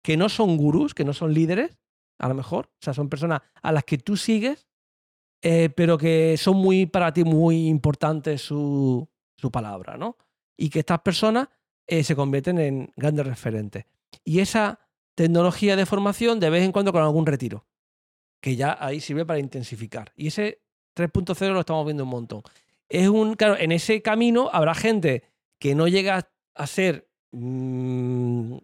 que 0.02 0.16
no 0.16 0.30
son 0.30 0.56
gurús, 0.56 0.94
que 0.94 1.04
no 1.04 1.12
son 1.14 1.34
líderes, 1.34 1.81
a 2.22 2.28
lo 2.28 2.36
mejor. 2.36 2.68
O 2.68 2.82
sea, 2.84 2.94
son 2.94 3.10
personas 3.10 3.42
a 3.62 3.72
las 3.72 3.84
que 3.84 3.98
tú 3.98 4.16
sigues, 4.16 4.68
eh, 5.42 5.70
pero 5.76 5.98
que 5.98 6.38
son 6.38 6.58
muy 6.58 6.86
para 6.86 7.12
ti 7.12 7.24
muy 7.24 7.68
importantes 7.68 8.42
su, 8.42 9.10
su 9.36 9.52
palabra, 9.52 9.98
¿no? 9.98 10.18
Y 10.56 10.70
que 10.70 10.80
estas 10.80 11.00
personas 11.00 11.50
eh, 11.88 12.04
se 12.04 12.16
convierten 12.16 12.60
en 12.60 12.94
grandes 12.96 13.26
referentes. 13.26 13.86
Y 14.24 14.40
esa 14.40 14.80
tecnología 15.16 15.76
de 15.76 15.86
formación 15.86 16.40
de 16.40 16.52
vez 16.52 16.64
en 16.64 16.72
cuando 16.72 16.92
con 16.92 17.02
algún 17.02 17.26
retiro 17.26 17.66
que 18.40 18.56
ya 18.56 18.78
ahí 18.80 19.00
sirve 19.00 19.26
para 19.26 19.40
intensificar. 19.40 20.12
Y 20.16 20.28
ese 20.28 20.62
3.0 20.96 21.54
lo 21.54 21.60
estamos 21.62 21.86
viendo 21.86 22.04
un 22.04 22.10
montón. 22.10 22.42
Es 22.90 23.08
un, 23.08 23.36
claro, 23.36 23.56
en 23.58 23.72
ese 23.72 24.02
camino 24.02 24.50
habrá 24.52 24.74
gente 24.74 25.24
que 25.60 25.76
no 25.76 25.88
llega 25.88 26.28
a 26.56 26.68
ser 26.68 27.08
mm, 27.32 28.58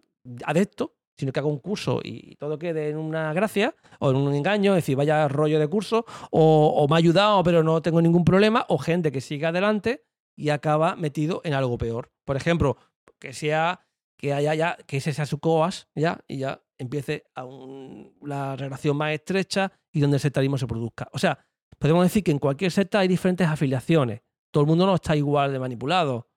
adepto, 0.44 0.97
sino 1.18 1.32
que 1.32 1.40
haga 1.40 1.48
un 1.48 1.58
curso 1.58 2.00
y 2.02 2.36
todo 2.36 2.58
quede 2.58 2.90
en 2.90 2.96
una 2.96 3.32
gracia 3.32 3.74
o 3.98 4.10
en 4.10 4.16
un 4.16 4.34
engaño, 4.34 4.72
es 4.72 4.84
decir, 4.84 4.96
vaya 4.96 5.26
rollo 5.28 5.58
de 5.58 5.66
curso, 5.68 6.06
o, 6.30 6.86
me 6.88 6.94
ha 6.94 6.98
ayudado 6.98 7.42
pero 7.42 7.62
no 7.62 7.82
tengo 7.82 8.00
ningún 8.00 8.24
problema, 8.24 8.64
o 8.68 8.78
gente 8.78 9.10
que 9.10 9.20
sigue 9.20 9.44
adelante 9.46 10.04
y 10.36 10.50
acaba 10.50 10.94
metido 10.94 11.40
en 11.44 11.54
algo 11.54 11.76
peor. 11.76 12.12
Por 12.24 12.36
ejemplo, 12.36 12.76
que 13.18 13.32
sea 13.32 13.80
que 14.16 14.32
haya 14.32 14.54
ya, 14.54 14.76
que 14.86 14.96
ese 14.98 15.12
sea 15.12 15.26
su 15.26 15.38
coas 15.38 15.88
ya, 15.94 16.24
y 16.28 16.38
ya 16.38 16.62
empiece 16.78 17.24
a 17.34 17.44
un- 17.44 18.16
la 18.22 18.54
relación 18.56 18.96
más 18.96 19.12
estrecha 19.12 19.72
y 19.92 20.00
donde 20.00 20.16
el 20.16 20.20
sectarismo 20.20 20.56
se 20.58 20.66
produzca. 20.66 21.08
O 21.12 21.18
sea, 21.18 21.38
podemos 21.78 22.04
decir 22.04 22.22
que 22.22 22.30
en 22.30 22.38
cualquier 22.38 22.70
secta 22.70 23.00
hay 23.00 23.08
diferentes 23.08 23.46
afiliaciones. 23.48 24.22
Todo 24.52 24.62
el 24.62 24.68
mundo 24.68 24.86
no 24.86 24.94
está 24.94 25.14
igual 25.16 25.52
de 25.52 25.58
manipulado. 25.58 26.28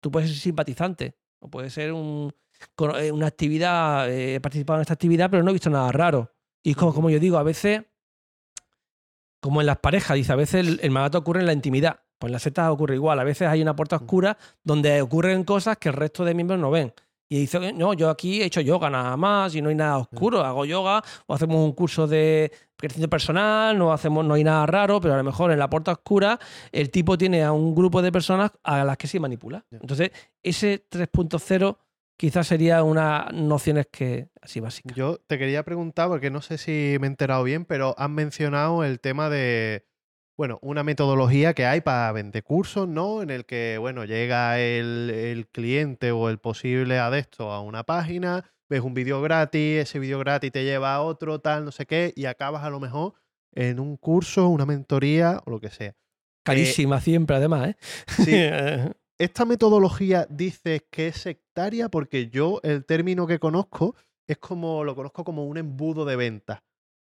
Tú 0.00 0.10
puedes 0.10 0.30
ser 0.30 0.38
simpatizante, 0.38 1.16
o 1.40 1.48
puedes 1.50 1.72
ser 1.72 1.92
un, 1.92 2.32
una 3.12 3.26
actividad, 3.26 4.10
eh, 4.10 4.36
he 4.36 4.40
participado 4.40 4.78
en 4.78 4.82
esta 4.82 4.94
actividad, 4.94 5.30
pero 5.30 5.42
no 5.42 5.50
he 5.50 5.52
visto 5.52 5.70
nada 5.70 5.90
raro. 5.92 6.32
Y 6.62 6.70
es 6.70 6.76
como, 6.76 6.94
como 6.94 7.10
yo 7.10 7.18
digo, 7.18 7.38
a 7.38 7.42
veces, 7.42 7.82
como 9.40 9.60
en 9.60 9.66
las 9.66 9.78
parejas, 9.78 10.16
dice, 10.16 10.32
a 10.32 10.36
veces 10.36 10.66
el, 10.66 10.80
el 10.82 10.90
malato 10.90 11.18
ocurre 11.18 11.40
en 11.40 11.46
la 11.46 11.52
intimidad. 11.52 12.00
Pues 12.18 12.30
en 12.30 12.32
las 12.32 12.42
sectas 12.42 12.68
ocurre 12.70 12.94
igual. 12.94 13.18
A 13.20 13.24
veces 13.24 13.48
hay 13.48 13.62
una 13.62 13.76
puerta 13.76 13.96
oscura 13.96 14.36
donde 14.64 15.00
ocurren 15.00 15.44
cosas 15.44 15.76
que 15.78 15.88
el 15.88 15.94
resto 15.94 16.24
de 16.24 16.34
miembros 16.34 16.58
no 16.58 16.70
ven. 16.70 16.92
Y 17.30 17.40
dice, 17.40 17.72
no, 17.74 17.92
yo 17.92 18.08
aquí 18.08 18.40
he 18.40 18.46
hecho 18.46 18.62
yoga 18.62 18.88
nada 18.88 19.14
más 19.16 19.54
y 19.54 19.60
no 19.60 19.68
hay 19.68 19.74
nada 19.74 19.98
oscuro. 19.98 20.42
Hago 20.42 20.64
yoga 20.64 21.02
o 21.26 21.34
hacemos 21.34 21.56
un 21.56 21.72
curso 21.72 22.06
de 22.06 22.50
crecimiento 22.76 23.10
personal, 23.10 23.76
no, 23.76 23.92
hacemos, 23.92 24.24
no 24.24 24.34
hay 24.34 24.44
nada 24.44 24.64
raro, 24.64 24.98
pero 25.00 25.12
a 25.12 25.18
lo 25.18 25.24
mejor 25.24 25.50
en 25.50 25.58
la 25.58 25.68
puerta 25.68 25.92
oscura 25.92 26.38
el 26.72 26.90
tipo 26.90 27.18
tiene 27.18 27.44
a 27.44 27.52
un 27.52 27.74
grupo 27.74 28.00
de 28.00 28.10
personas 28.10 28.52
a 28.62 28.82
las 28.82 28.96
que 28.96 29.06
se 29.06 29.20
manipula. 29.20 29.64
Entonces, 29.70 30.10
ese 30.42 30.88
3.0 30.88 31.76
quizás 32.18 32.48
sería 32.48 32.82
unas 32.82 33.32
nociones 33.32 33.86
que 33.90 34.28
así 34.42 34.60
básicas. 34.60 34.94
Yo 34.94 35.18
te 35.26 35.38
quería 35.38 35.64
preguntar, 35.64 36.08
porque 36.08 36.30
no 36.30 36.42
sé 36.42 36.58
si 36.58 36.98
me 37.00 37.06
he 37.06 37.10
enterado 37.10 37.42
bien, 37.44 37.64
pero 37.64 37.94
han 37.96 38.12
mencionado 38.12 38.84
el 38.84 39.00
tema 39.00 39.30
de, 39.30 39.86
bueno, 40.36 40.58
una 40.60 40.82
metodología 40.82 41.54
que 41.54 41.64
hay 41.64 41.80
para 41.80 42.12
vender 42.12 42.42
cursos, 42.42 42.88
¿no? 42.88 43.22
En 43.22 43.30
el 43.30 43.46
que, 43.46 43.78
bueno, 43.78 44.04
llega 44.04 44.58
el, 44.58 45.08
el 45.10 45.46
cliente 45.46 46.10
o 46.10 46.28
el 46.28 46.38
posible 46.38 46.98
adepto 46.98 47.52
a 47.52 47.62
una 47.62 47.84
página, 47.84 48.44
ves 48.68 48.80
un 48.82 48.94
vídeo 48.94 49.22
gratis, 49.22 49.78
ese 49.78 49.98
vídeo 50.00 50.18
gratis 50.18 50.52
te 50.52 50.64
lleva 50.64 50.94
a 50.94 51.02
otro, 51.02 51.40
tal, 51.40 51.64
no 51.64 51.72
sé 51.72 51.86
qué, 51.86 52.12
y 52.16 52.26
acabas 52.26 52.64
a 52.64 52.70
lo 52.70 52.80
mejor 52.80 53.14
en 53.54 53.78
un 53.78 53.96
curso, 53.96 54.48
una 54.48 54.66
mentoría 54.66 55.40
o 55.46 55.50
lo 55.50 55.60
que 55.60 55.70
sea. 55.70 55.94
Carísima 56.44 57.00
siempre, 57.00 57.36
además, 57.36 57.68
¿eh? 57.68 57.76
Sí, 58.08 58.32
esta 59.18 59.44
metodología 59.44 60.26
dices 60.30 60.84
que 60.90 61.08
es 61.08 61.26
sectaria 61.58 61.88
porque 61.88 62.28
yo 62.28 62.60
el 62.62 62.84
término 62.84 63.26
que 63.26 63.38
conozco 63.40 63.96
es 64.28 64.38
como, 64.38 64.84
lo 64.84 64.94
conozco 64.94 65.24
como 65.24 65.44
un 65.46 65.56
embudo 65.58 66.04
de 66.04 66.14
ventas, 66.16 66.60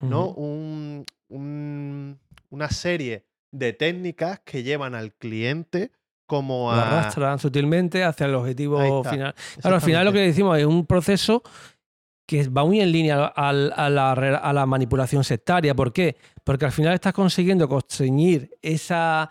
¿no? 0.01 0.29
Ujú. 0.29 0.41
Un- 0.41 1.05
un- 1.29 2.19
una 2.49 2.69
serie 2.69 3.25
de 3.51 3.73
técnicas 3.73 4.39
que 4.43 4.63
llevan 4.63 4.95
al 4.95 5.13
cliente 5.13 5.91
como 6.25 6.71
Lo 6.71 6.79
a... 6.79 6.87
arrastran 6.99 7.37
sutilmente 7.39 8.03
hacia 8.03 8.25
el 8.25 8.35
objetivo 8.35 9.03
final. 9.03 9.35
Claro, 9.61 9.75
al 9.75 9.81
final 9.81 10.05
lo 10.05 10.13
que 10.13 10.19
decimos 10.19 10.57
es 10.57 10.65
un 10.65 10.85
proceso 10.85 11.43
que 12.27 12.47
va 12.47 12.63
muy 12.65 12.79
en 12.79 12.91
línea 12.91 13.25
a, 13.25 13.51
la, 13.53 14.15
re- 14.15 14.35
a 14.35 14.53
la 14.53 14.65
manipulación 14.65 15.23
sectaria. 15.23 15.75
¿Por 15.75 15.91
qué? 15.91 16.15
Porque 16.43 16.65
al 16.65 16.71
final 16.71 16.93
estás 16.93 17.13
consiguiendo 17.13 17.67
constreñir 17.67 18.51
esa. 18.61 19.29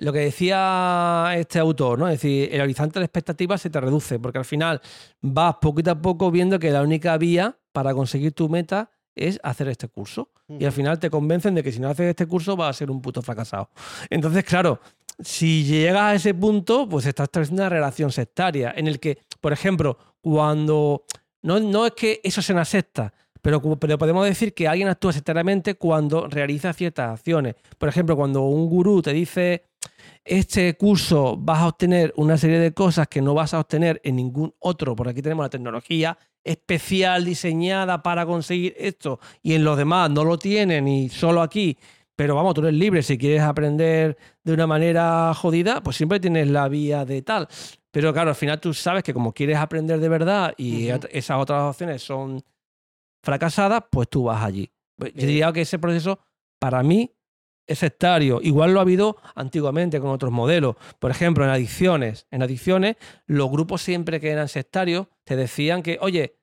Lo 0.00 0.12
que 0.12 0.20
decía 0.20 1.32
este 1.36 1.58
autor, 1.58 1.98
¿no? 1.98 2.08
Es 2.08 2.14
decir, 2.14 2.48
el 2.52 2.60
horizonte 2.60 2.98
de 2.98 3.04
expectativas 3.04 3.60
se 3.60 3.70
te 3.70 3.80
reduce, 3.80 4.18
porque 4.18 4.38
al 4.38 4.44
final 4.44 4.80
vas 5.20 5.56
poquito 5.60 5.90
a 5.90 6.00
poco 6.00 6.30
viendo 6.30 6.58
que 6.58 6.70
la 6.70 6.82
única 6.82 7.16
vía 7.18 7.56
para 7.72 7.94
conseguir 7.94 8.32
tu 8.32 8.48
meta 8.48 8.90
es 9.14 9.38
hacer 9.42 9.68
este 9.68 9.88
curso. 9.88 10.30
Y 10.48 10.64
al 10.64 10.72
final 10.72 10.98
te 10.98 11.10
convencen 11.10 11.54
de 11.54 11.62
que 11.62 11.70
si 11.70 11.78
no 11.78 11.88
haces 11.88 12.08
este 12.08 12.26
curso 12.26 12.56
vas 12.56 12.70
a 12.70 12.78
ser 12.78 12.90
un 12.90 13.00
puto 13.00 13.22
fracasado. 13.22 13.70
Entonces, 14.08 14.42
claro, 14.42 14.80
si 15.20 15.64
llegas 15.64 16.02
a 16.02 16.14
ese 16.14 16.34
punto, 16.34 16.88
pues 16.88 17.06
estás 17.06 17.24
estableciendo 17.24 17.62
una 17.62 17.68
relación 17.68 18.10
sectaria 18.10 18.72
en 18.76 18.88
el 18.88 18.98
que, 18.98 19.18
por 19.40 19.52
ejemplo, 19.52 19.96
cuando. 20.20 21.04
No, 21.42 21.60
no 21.60 21.86
es 21.86 21.92
que 21.92 22.20
eso 22.24 22.42
sea 22.42 22.54
una 22.54 22.64
secta, 22.64 23.12
pero, 23.40 23.60
pero 23.78 23.98
podemos 23.98 24.26
decir 24.26 24.54
que 24.54 24.68
alguien 24.68 24.88
actúa 24.88 25.12
sectariamente 25.12 25.74
cuando 25.74 26.26
realiza 26.26 26.72
ciertas 26.72 27.10
acciones. 27.10 27.54
Por 27.78 27.88
ejemplo, 27.88 28.16
cuando 28.16 28.42
un 28.42 28.68
gurú 28.68 29.02
te 29.02 29.12
dice. 29.12 29.64
Este 30.24 30.76
curso 30.76 31.36
vas 31.38 31.60
a 31.60 31.68
obtener 31.68 32.12
una 32.16 32.36
serie 32.36 32.58
de 32.58 32.72
cosas 32.74 33.08
que 33.08 33.22
no 33.22 33.34
vas 33.34 33.54
a 33.54 33.60
obtener 33.60 34.00
en 34.04 34.16
ningún 34.16 34.54
otro, 34.58 34.94
porque 34.94 35.12
aquí 35.12 35.22
tenemos 35.22 35.44
la 35.44 35.50
tecnología 35.50 36.18
especial 36.44 37.24
diseñada 37.24 38.02
para 38.02 38.26
conseguir 38.26 38.74
esto 38.78 39.18
y 39.42 39.54
en 39.54 39.64
los 39.64 39.76
demás 39.76 40.10
no 40.10 40.24
lo 40.24 40.38
tienen 40.38 40.86
y 40.88 41.08
solo 41.08 41.42
aquí. 41.42 41.76
Pero 42.16 42.34
vamos, 42.34 42.52
tú 42.54 42.60
eres 42.60 42.74
libre. 42.74 43.02
Si 43.02 43.16
quieres 43.16 43.40
aprender 43.40 44.16
de 44.44 44.52
una 44.52 44.66
manera 44.66 45.32
jodida, 45.34 45.82
pues 45.82 45.96
siempre 45.96 46.20
tienes 46.20 46.48
la 46.48 46.68
vía 46.68 47.06
de 47.06 47.22
tal. 47.22 47.48
Pero 47.90 48.12
claro, 48.12 48.28
al 48.30 48.36
final 48.36 48.60
tú 48.60 48.74
sabes 48.74 49.02
que 49.02 49.14
como 49.14 49.32
quieres 49.32 49.56
aprender 49.56 49.98
de 50.00 50.08
verdad 50.10 50.52
y 50.58 50.88
esas 51.10 51.38
otras 51.40 51.62
opciones 51.62 52.02
son 52.02 52.42
fracasadas, 53.22 53.84
pues 53.90 54.08
tú 54.08 54.24
vas 54.24 54.44
allí. 54.44 54.70
Pues 54.96 55.14
Yo 55.14 55.22
Eh. 55.22 55.26
diría 55.26 55.52
que 55.52 55.62
ese 55.62 55.78
proceso, 55.78 56.18
para 56.58 56.82
mí, 56.82 57.10
es 57.70 57.78
sectario. 57.78 58.40
Igual 58.42 58.74
lo 58.74 58.80
ha 58.80 58.82
habido 58.82 59.16
antiguamente 59.36 60.00
con 60.00 60.10
otros 60.10 60.32
modelos. 60.32 60.74
Por 60.98 61.12
ejemplo, 61.12 61.44
en 61.44 61.50
adicciones. 61.50 62.26
En 62.32 62.42
adicciones, 62.42 62.96
los 63.26 63.48
grupos 63.48 63.80
siempre 63.80 64.20
que 64.20 64.30
eran 64.30 64.48
sectarios 64.48 65.06
te 65.22 65.36
decían 65.36 65.82
que, 65.82 65.96
oye, 66.00 66.36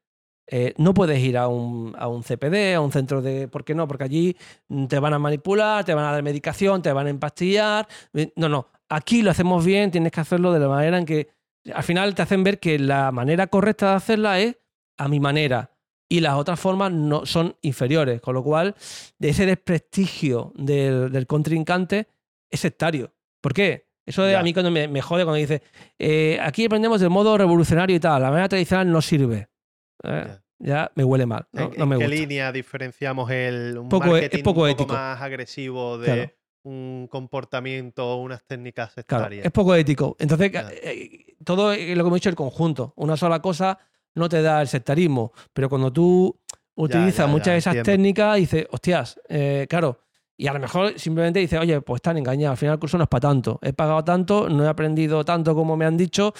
eh, 0.47 0.73
no 0.77 0.93
puedes 0.93 1.19
ir 1.19 1.37
a 1.37 1.49
un, 1.49 1.93
a 1.99 2.07
un 2.07 2.23
CPD, 2.23 2.75
a 2.75 2.79
un 2.79 2.93
centro 2.93 3.21
de... 3.21 3.49
¿Por 3.49 3.65
qué 3.65 3.75
no? 3.75 3.89
Porque 3.89 4.05
allí 4.05 4.37
mm, 4.69 4.85
te 4.85 4.99
van 4.99 5.13
a 5.13 5.19
manipular, 5.19 5.83
te 5.83 5.93
van 5.93 6.05
a 6.05 6.13
dar 6.13 6.23
medicación, 6.23 6.81
te 6.81 6.93
van 6.93 7.07
a 7.07 7.09
empastillar. 7.09 7.87
Eh, 8.13 8.31
No, 8.37 8.47
no. 8.47 8.69
Aquí 8.87 9.21
lo 9.21 9.31
hacemos 9.31 9.65
bien, 9.65 9.91
tienes 9.91 10.13
que 10.13 10.21
hacerlo 10.21 10.53
de 10.53 10.59
la 10.59 10.69
manera 10.69 10.97
en 10.97 11.05
que... 11.05 11.29
Al 11.73 11.83
final 11.83 12.15
te 12.15 12.21
hacen 12.21 12.45
ver 12.45 12.61
que 12.61 12.79
la 12.79 13.11
manera 13.11 13.47
correcta 13.47 13.89
de 13.89 13.95
hacerla 13.97 14.39
es 14.39 14.57
a 14.97 15.09
mi 15.09 15.19
manera. 15.19 15.76
Y 16.09 16.19
las 16.21 16.35
otras 16.35 16.59
formas 16.59 16.91
no 16.91 17.25
son 17.25 17.55
inferiores. 17.61 18.21
Con 18.21 18.34
lo 18.34 18.43
cual, 18.43 18.75
de 19.19 19.29
ese 19.29 19.45
desprestigio 19.45 20.53
del, 20.55 21.11
del 21.11 21.27
contrincante 21.27 22.07
es 22.49 22.59
sectario. 22.59 23.13
¿Por 23.41 23.53
qué? 23.53 23.88
Eso 24.05 24.23
de 24.23 24.38
a 24.38 24.41
mí 24.43 24.53
cuando 24.53 24.71
me, 24.71 24.88
me 24.88 25.01
jode 25.01 25.23
cuando 25.25 25.38
dice 25.38 25.61
eh, 25.99 26.39
aquí 26.41 26.63
aprendemos 26.65 27.01
del 27.01 27.09
modo 27.09 27.38
revolucionario 27.38 27.93
y 27.95 27.99
tal, 27.99 28.21
la 28.21 28.29
manera 28.29 28.47
tradicional 28.47 28.89
no 28.89 29.01
sirve. 29.01 29.49
Eh, 30.03 30.25
Ya. 30.27 30.43
ya 30.59 30.91
me 30.95 31.03
huele 31.03 31.25
mal. 31.25 31.45
No, 31.51 31.63
¿En, 31.63 31.71
no 31.77 31.84
en 31.84 31.89
me 31.89 31.97
qué 31.97 32.05
gusta. 32.05 32.19
línea 32.21 32.51
diferenciamos 32.53 33.29
el 33.29 33.77
un 33.77 33.89
Poco 33.89 34.15
e- 34.15 34.29
es 34.31 34.41
poco 34.43 34.61
un 34.63 34.69
ético. 34.69 34.93
más 34.93 35.21
agresivo 35.21 35.97
de 35.97 36.05
Claro. 36.05 36.31
un 36.63 37.07
comportamiento 37.11 38.07
o 38.07 38.15
unas 38.21 38.45
técnicas 38.45 38.93
Claro, 38.93 39.03
sectarias? 39.25 39.45
es 39.45 39.51
poco 39.51 39.75
ético. 39.75 40.15
Entonces, 40.19 40.51
eh, 40.53 41.35
todo 41.43 41.71
lo 41.71 41.75
que 41.75 41.91
hemos 41.91 42.13
dicho, 42.13 42.29
el 42.29 42.35
conjunto. 42.35 42.93
Una 42.95 43.17
sola 43.17 43.41
cosa 43.41 43.77
no 44.18 44.27
te 44.27 44.41
da 44.41 44.61
el 44.61 44.68
sectarismo, 44.68 45.31
pero 45.53 45.69
cuando 45.69 45.91
tú 45.94 46.38
utilizas 46.76 47.26
ya, 47.26 47.27
muchas 47.27 47.48
de 47.48 47.57
esas 47.57 47.76
entiendo. 47.76 47.91
técnicas, 47.91 48.35
dices, 48.38 48.68
hostias, 48.72 49.19
eh, 49.30 49.65
claro. 49.69 49.99
Y 50.39 50.45
a 50.45 50.53
lo 50.53 50.60
mejor 50.60 50.99
simplemente 50.99 51.39
dices, 51.39 51.60
oye, 51.60 51.81
pues 51.81 51.98
están 51.98 52.18
engañados, 52.18 52.52
al 52.52 52.57
final 52.57 52.73
el 52.73 52.80
curso 52.80 52.98
no 52.98 53.06
es 53.06 53.10
para 53.10 53.22
tanto. 53.22 53.60
He 53.64 53.73
pagado 53.73 54.03
tanto, 54.03 54.49
no 54.49 54.64
he 54.64 54.68
aprendido 54.68 55.26
tanto 55.26 55.56
como 55.56 55.76
me 55.76 55.85
han 55.85 55.98
dicho 55.98 56.34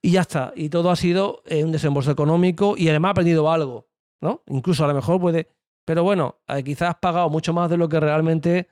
y 0.00 0.12
ya 0.12 0.20
está. 0.20 0.52
Y 0.54 0.68
todo 0.68 0.90
ha 0.90 0.96
sido 0.96 1.42
eh, 1.46 1.64
un 1.64 1.72
desembolso 1.72 2.12
económico 2.12 2.74
y 2.76 2.88
además 2.88 3.10
he 3.10 3.12
aprendido 3.12 3.50
algo, 3.50 3.88
¿no? 4.20 4.42
Incluso 4.46 4.84
a 4.84 4.88
lo 4.88 4.94
mejor 4.94 5.20
puede... 5.20 5.48
Pero 5.84 6.04
bueno, 6.04 6.36
eh, 6.46 6.62
quizás 6.62 6.90
has 6.90 6.96
pagado 6.96 7.28
mucho 7.28 7.52
más 7.52 7.68
de 7.68 7.76
lo 7.76 7.88
que 7.88 7.98
realmente... 7.98 8.68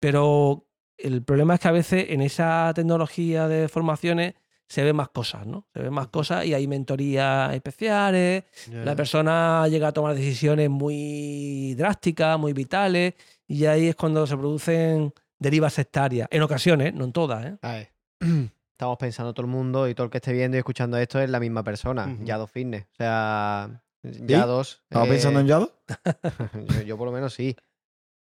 Pero 0.00 0.66
el 0.96 1.22
problema 1.22 1.54
es 1.54 1.60
que 1.60 1.68
a 1.68 1.72
veces 1.72 2.06
en 2.08 2.22
esa 2.22 2.72
tecnología 2.74 3.48
de 3.48 3.68
formaciones 3.68 4.34
se 4.68 4.82
ven 4.82 4.96
más 4.96 5.08
cosas, 5.10 5.46
¿no? 5.46 5.66
Se 5.72 5.80
ven 5.80 5.92
más 5.92 6.08
cosas 6.08 6.44
y 6.44 6.54
hay 6.54 6.66
mentorías 6.66 7.54
especiales, 7.54 8.44
la 8.70 8.96
persona 8.96 9.66
llega 9.68 9.88
a 9.88 9.92
tomar 9.92 10.14
decisiones 10.14 10.68
muy 10.70 11.74
drásticas, 11.74 12.38
muy 12.38 12.52
vitales, 12.52 13.14
y 13.46 13.64
ahí 13.66 13.88
es 13.88 13.96
cuando 13.96 14.26
se 14.26 14.36
producen 14.36 15.12
derivas 15.38 15.74
sectarias. 15.74 16.28
En 16.30 16.42
ocasiones, 16.42 16.94
no 16.94 17.04
en 17.04 17.12
todas, 17.12 17.46
¿eh? 17.46 17.56
A 17.62 17.72
ver, 17.72 17.92
Estamos 18.76 18.98
pensando 18.98 19.32
todo 19.32 19.46
el 19.46 19.50
mundo 19.50 19.88
y 19.88 19.94
todo 19.94 20.04
el 20.04 20.10
que 20.10 20.18
esté 20.18 20.34
viendo 20.34 20.58
y 20.58 20.58
escuchando 20.58 20.98
esto 20.98 21.18
es 21.18 21.30
la 21.30 21.40
misma 21.40 21.64
persona, 21.64 22.12
Ujú. 22.12 22.24
Yado 22.24 22.46
Fitness. 22.46 22.82
O 22.92 22.96
sea, 22.96 23.82
Yados. 24.02 24.82
¿Estamos 24.82 25.08
eh, 25.08 25.10
pensando 25.12 25.40
en 25.40 25.46
Yado? 25.46 25.72
yo, 26.68 26.82
yo 26.82 26.98
por 26.98 27.06
lo 27.06 27.12
menos 27.12 27.32
sí. 27.32 27.56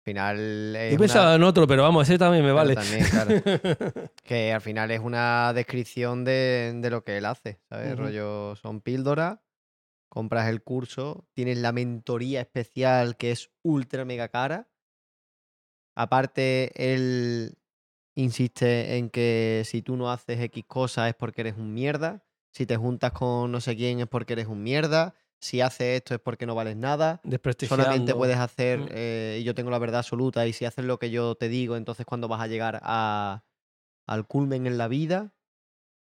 Al 0.02 0.04
final 0.04 0.76
He 0.76 0.88
una- 0.90 0.98
pensado 0.98 1.36
en 1.36 1.42
otro, 1.44 1.66
pero 1.68 1.82
vamos, 1.84 2.08
ese 2.08 2.18
también 2.18 2.44
me 2.44 2.50
vale. 2.50 2.74
también, 2.74 3.04
claro. 3.08 3.30
que 4.24 4.52
al 4.52 4.60
final 4.60 4.90
es 4.90 4.98
una 4.98 5.52
descripción 5.54 6.24
de, 6.24 6.72
de 6.76 6.90
lo 6.90 7.04
que 7.04 7.18
él 7.18 7.24
hace, 7.24 7.60
¿sabes? 7.68 7.96
Rollo, 7.96 8.56
son 8.56 8.80
píldoras, 8.80 9.38
compras 10.08 10.48
el 10.48 10.62
curso, 10.64 11.28
tienes 11.34 11.58
la 11.58 11.70
mentoría 11.70 12.40
especial 12.40 13.16
que 13.16 13.30
es 13.30 13.50
ultra 13.62 14.04
mega 14.04 14.28
cara. 14.28 14.68
Aparte, 15.94 16.72
él 16.74 17.56
insiste 18.16 18.96
en 18.96 19.08
que 19.10 19.62
si 19.64 19.82
tú 19.82 19.96
no 19.96 20.10
haces 20.10 20.40
X 20.40 20.64
cosas 20.66 21.10
es 21.10 21.14
porque 21.14 21.42
eres 21.42 21.56
un 21.56 21.72
mierda. 21.74 22.24
Si 22.50 22.66
te 22.66 22.76
juntas 22.76 23.12
con 23.12 23.52
no 23.52 23.60
sé 23.60 23.76
quién 23.76 24.00
es 24.00 24.08
porque 24.08 24.32
eres 24.34 24.46
un 24.48 24.62
mierda. 24.62 25.14
Si 25.43 25.60
haces 25.60 25.98
esto 25.98 26.14
es 26.14 26.20
porque 26.20 26.47
no 26.47 26.55
vales 26.55 26.77
nada. 26.77 27.20
Solamente 27.85 28.12
puedes 28.19 28.36
hacer, 28.36 28.78
Mm. 28.78 28.89
eh, 28.93 29.39
y 29.40 29.44
yo 29.44 29.55
tengo 29.55 29.70
la 29.70 29.78
verdad 29.78 29.98
absoluta, 29.98 30.47
y 30.47 30.52
si 30.52 30.64
haces 30.64 30.85
lo 30.85 30.98
que 31.01 31.10
yo 31.10 31.35
te 31.35 31.48
digo, 31.48 31.77
entonces 31.77 32.06
cuando 32.06 32.28
vas 32.28 32.40
a 32.40 32.47
llegar 32.47 32.78
a, 32.82 33.43
al 34.06 34.27
culmen 34.27 34.66
en 34.69 34.78
la 34.78 34.86
vida. 34.89 35.32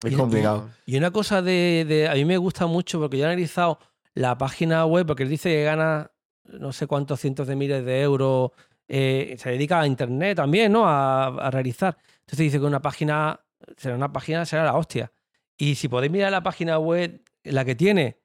Es 0.03 0.13
Y- 0.13 0.17
complicado. 0.17 0.71
Y 0.87 0.97
una 0.97 1.11
cosa 1.11 1.43
de, 1.43 1.85
de- 1.87 2.09
A 2.09 2.15
mí 2.15 2.25
me 2.25 2.39
gusta 2.39 2.67
mucho 2.67 2.99
porque 2.99 3.19
yo 3.19 3.25
he 3.25 3.27
analizado 3.27 3.79
la 4.15 4.39
página 4.39 4.87
web, 4.87 5.07
porque 5.07 5.23
él 5.25 5.29
dice 5.29 5.51
que 5.51 5.65
gana 5.65 6.11
no 6.45 6.73
sé 6.73 6.87
cuántos 6.87 7.21
cientos 7.21 7.47
de 7.47 7.57
miles 7.57 7.85
de 7.85 8.01
euros. 8.03 8.53
eh, 8.89 9.35
se 9.39 9.51
dedica 9.51 9.81
a 9.81 9.87
internet 9.87 10.37
también, 10.37 10.71
¿no? 10.73 10.87
A, 10.87 11.27
a 11.27 11.51
realizar. 11.51 11.97
Entonces 12.21 12.39
dice 12.39 12.59
que 12.61 12.65
una 12.65 12.81
página. 12.81 13.41
Será 13.77 13.97
una 13.97 14.13
página, 14.13 14.45
será 14.47 14.65
la 14.65 14.77
hostia. 14.77 15.11
Y 15.59 15.75
si 15.75 15.89
podéis 15.89 16.13
mirar 16.13 16.31
la 16.31 16.43
página 16.43 16.79
web, 16.79 17.21
la 17.43 17.65
que 17.65 17.75
tiene, 17.75 18.19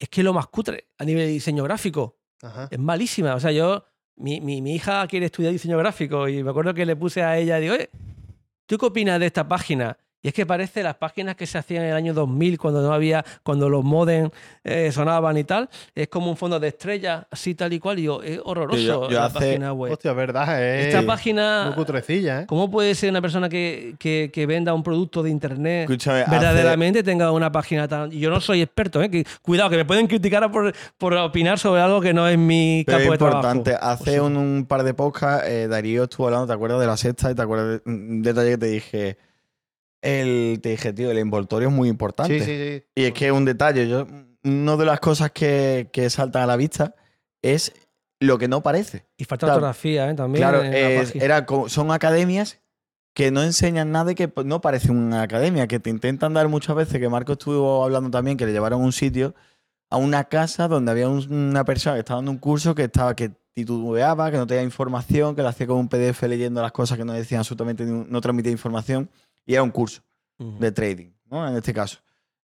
es 0.00 0.08
que 0.08 0.22
lo 0.24 0.32
más 0.32 0.48
cutre 0.48 0.86
a 0.98 1.04
nivel 1.04 1.26
de 1.26 1.32
diseño 1.32 1.62
gráfico. 1.62 2.16
Ajá. 2.42 2.66
Es 2.70 2.78
malísima. 2.80 3.34
O 3.36 3.40
sea, 3.40 3.52
yo. 3.52 3.84
Mi, 4.16 4.38
mi- 4.40 4.60
mi 4.60 4.74
hija 4.74 5.06
quiere 5.06 5.26
estudiar 5.26 5.50
diseño 5.52 5.78
gráfico 5.78 6.28
y 6.28 6.42
me 6.42 6.50
acuerdo 6.50 6.74
que 6.74 6.84
le 6.84 6.94
puse 6.94 7.22
a 7.22 7.38
ella 7.38 7.56
digo, 7.58 7.72
oye, 7.74 7.88
¿tú 8.66 8.76
qué 8.76 8.84
opinas 8.86 9.18
de 9.18 9.24
esta 9.26 9.48
página? 9.48 9.96
Y 10.22 10.28
es 10.28 10.34
que 10.34 10.44
parece 10.44 10.82
las 10.82 10.96
páginas 10.96 11.34
que 11.34 11.46
se 11.46 11.56
hacían 11.56 11.84
en 11.84 11.90
el 11.90 11.96
año 11.96 12.12
2000 12.12 12.58
cuando 12.58 12.82
no 12.82 12.92
había, 12.92 13.24
cuando 13.42 13.70
los 13.70 13.82
modem 13.82 14.28
eh, 14.64 14.92
sonaban 14.92 15.36
y 15.38 15.44
tal. 15.44 15.68
Es 15.94 16.08
como 16.08 16.30
un 16.30 16.36
fondo 16.36 16.60
de 16.60 16.68
estrellas, 16.68 17.24
así 17.30 17.54
tal 17.54 17.72
y 17.72 17.78
cual. 17.78 17.98
Y 17.98 18.02
yo, 18.02 18.22
es 18.22 18.38
horroroso 18.44 18.80
Yo- 18.82 19.08
yo 19.08 19.18
la 19.18 19.26
hace- 19.26 19.38
página 19.38 19.72
web. 19.72 19.92
Hostia, 19.92 20.10
es 20.10 20.16
verdad. 20.18 20.62
Es 20.62 20.86
Esta 20.88 20.98
muy 20.98 21.06
página, 21.06 21.72
cutrecilla, 21.74 22.42
¿eh? 22.42 22.46
¿cómo 22.46 22.70
puede 22.70 22.94
ser 22.94 23.08
una 23.10 23.22
persona 23.22 23.48
que, 23.48 23.94
que- 23.98 24.30
que 24.32 24.44
venda 24.46 24.74
un 24.74 24.82
producto 24.82 25.22
de 25.22 25.30
internet 25.30 25.84
Escúchame, 25.88 26.20
hace- 26.20 26.30
verdaderamente 26.30 27.02
tenga 27.02 27.32
una 27.32 27.50
página 27.50 27.88
tan... 27.88 28.10
Yo 28.10 28.28
no 28.28 28.40
soy 28.42 28.60
experto, 28.60 29.02
¿eh? 29.02 29.10
Que- 29.10 29.24
cuidado, 29.40 29.70
que 29.70 29.76
me 29.78 29.84
pueden 29.86 30.06
criticar 30.06 30.50
por, 30.52 30.72
por 30.98 31.14
opinar 31.14 31.58
sobre 31.58 31.80
algo 31.80 32.00
que 32.02 32.12
no 32.12 32.28
es 32.28 32.36
mi 32.36 32.82
Pero 32.84 32.98
campo 32.98 33.14
es 33.14 33.18
de 33.20 33.24
trabajo. 33.26 33.48
importante. 33.56 33.78
Hace 33.80 34.04
Pues 34.04 34.14
sí. 34.16 34.20
un, 34.20 34.36
un 34.36 34.66
par 34.66 34.82
de 34.82 34.92
podcasts, 34.92 35.48
eh, 35.48 35.66
Darío 35.66 36.04
estuvo 36.04 36.26
hablando, 36.26 36.46
¿te 36.46 36.52
acuerdas 36.52 36.78
de 36.80 36.86
la 36.86 36.96
sexta? 36.98 37.30
Y 37.30 37.34
te 37.34 37.40
acuerdas 37.40 37.80
de 37.84 37.90
un 37.90 38.20
detalle 38.20 38.50
que 38.50 38.58
te 38.58 38.66
dije. 38.66 39.29
El, 40.02 40.60
te 40.62 40.70
dije, 40.70 40.92
tío, 40.92 41.10
el 41.10 41.18
envoltorio 41.18 41.68
es 41.68 41.74
muy 41.74 41.88
importante. 41.88 42.38
Sí, 42.40 42.44
sí, 42.44 42.56
sí. 42.78 42.84
Y 42.94 43.04
es 43.04 43.12
que 43.12 43.32
un 43.32 43.44
detalle, 43.44 43.88
yo, 43.88 44.06
una 44.44 44.76
de 44.76 44.84
las 44.86 45.00
cosas 45.00 45.30
que, 45.32 45.90
que 45.92 46.08
saltan 46.08 46.42
a 46.42 46.46
la 46.46 46.56
vista 46.56 46.94
es 47.42 47.72
lo 48.18 48.38
que 48.38 48.48
no 48.48 48.62
parece. 48.62 49.06
Y 49.16 49.24
falta 49.24 49.46
Claro. 49.46 49.56
ortografía, 49.58 50.08
¿eh? 50.10 50.14
También. 50.14 50.42
Claro, 50.42 50.62
es- 50.62 51.14
era 51.16 51.44
como- 51.46 51.68
son 51.68 51.90
academias 51.90 52.60
que 53.14 53.30
no 53.30 53.42
enseñan 53.42 53.92
nada 53.92 54.12
y 54.12 54.14
que 54.14 54.28
pues, 54.28 54.46
no 54.46 54.60
parece 54.60 54.90
una 54.90 55.22
academia, 55.22 55.66
que 55.66 55.80
te 55.80 55.90
intentan 55.90 56.32
dar 56.32 56.48
muchas 56.48 56.76
veces, 56.76 56.98
que 56.98 57.08
Marco 57.08 57.32
estuvo 57.32 57.82
hablando 57.84 58.10
también, 58.10 58.36
que 58.36 58.46
le 58.46 58.52
llevaron 58.52 58.80
a 58.80 58.84
un 58.84 58.92
sitio, 58.92 59.34
a 59.90 59.96
una 59.96 60.24
casa 60.24 60.68
donde 60.68 60.92
había 60.92 61.08
un- 61.08 61.30
una 61.32 61.64
persona 61.64 61.96
que 61.96 62.00
estaba 62.00 62.18
dando 62.18 62.30
un 62.30 62.38
curso 62.38 62.74
que 62.74 62.84
estaba 62.84 63.14
que 63.16 63.32
titubeaba, 63.54 64.30
que 64.30 64.36
no 64.36 64.46
tenía 64.46 64.62
información, 64.62 65.34
que 65.34 65.42
lo 65.42 65.48
hacía 65.48 65.66
con 65.66 65.76
un 65.78 65.88
PDF 65.88 66.22
leyendo 66.28 66.62
las 66.62 66.72
cosas 66.72 66.96
que 66.96 67.04
no 67.04 67.12
decían 67.12 67.40
absolutamente, 67.40 67.84
no 67.84 68.20
transmitía 68.20 68.52
información, 68.52 69.10
y 69.46 69.54
era 69.54 69.62
un 69.62 69.70
curso 69.70 70.02
de 70.38 70.72
trading, 70.72 71.10
¿no? 71.30 71.46
En 71.48 71.56
este 71.56 71.72
caso. 71.74 71.98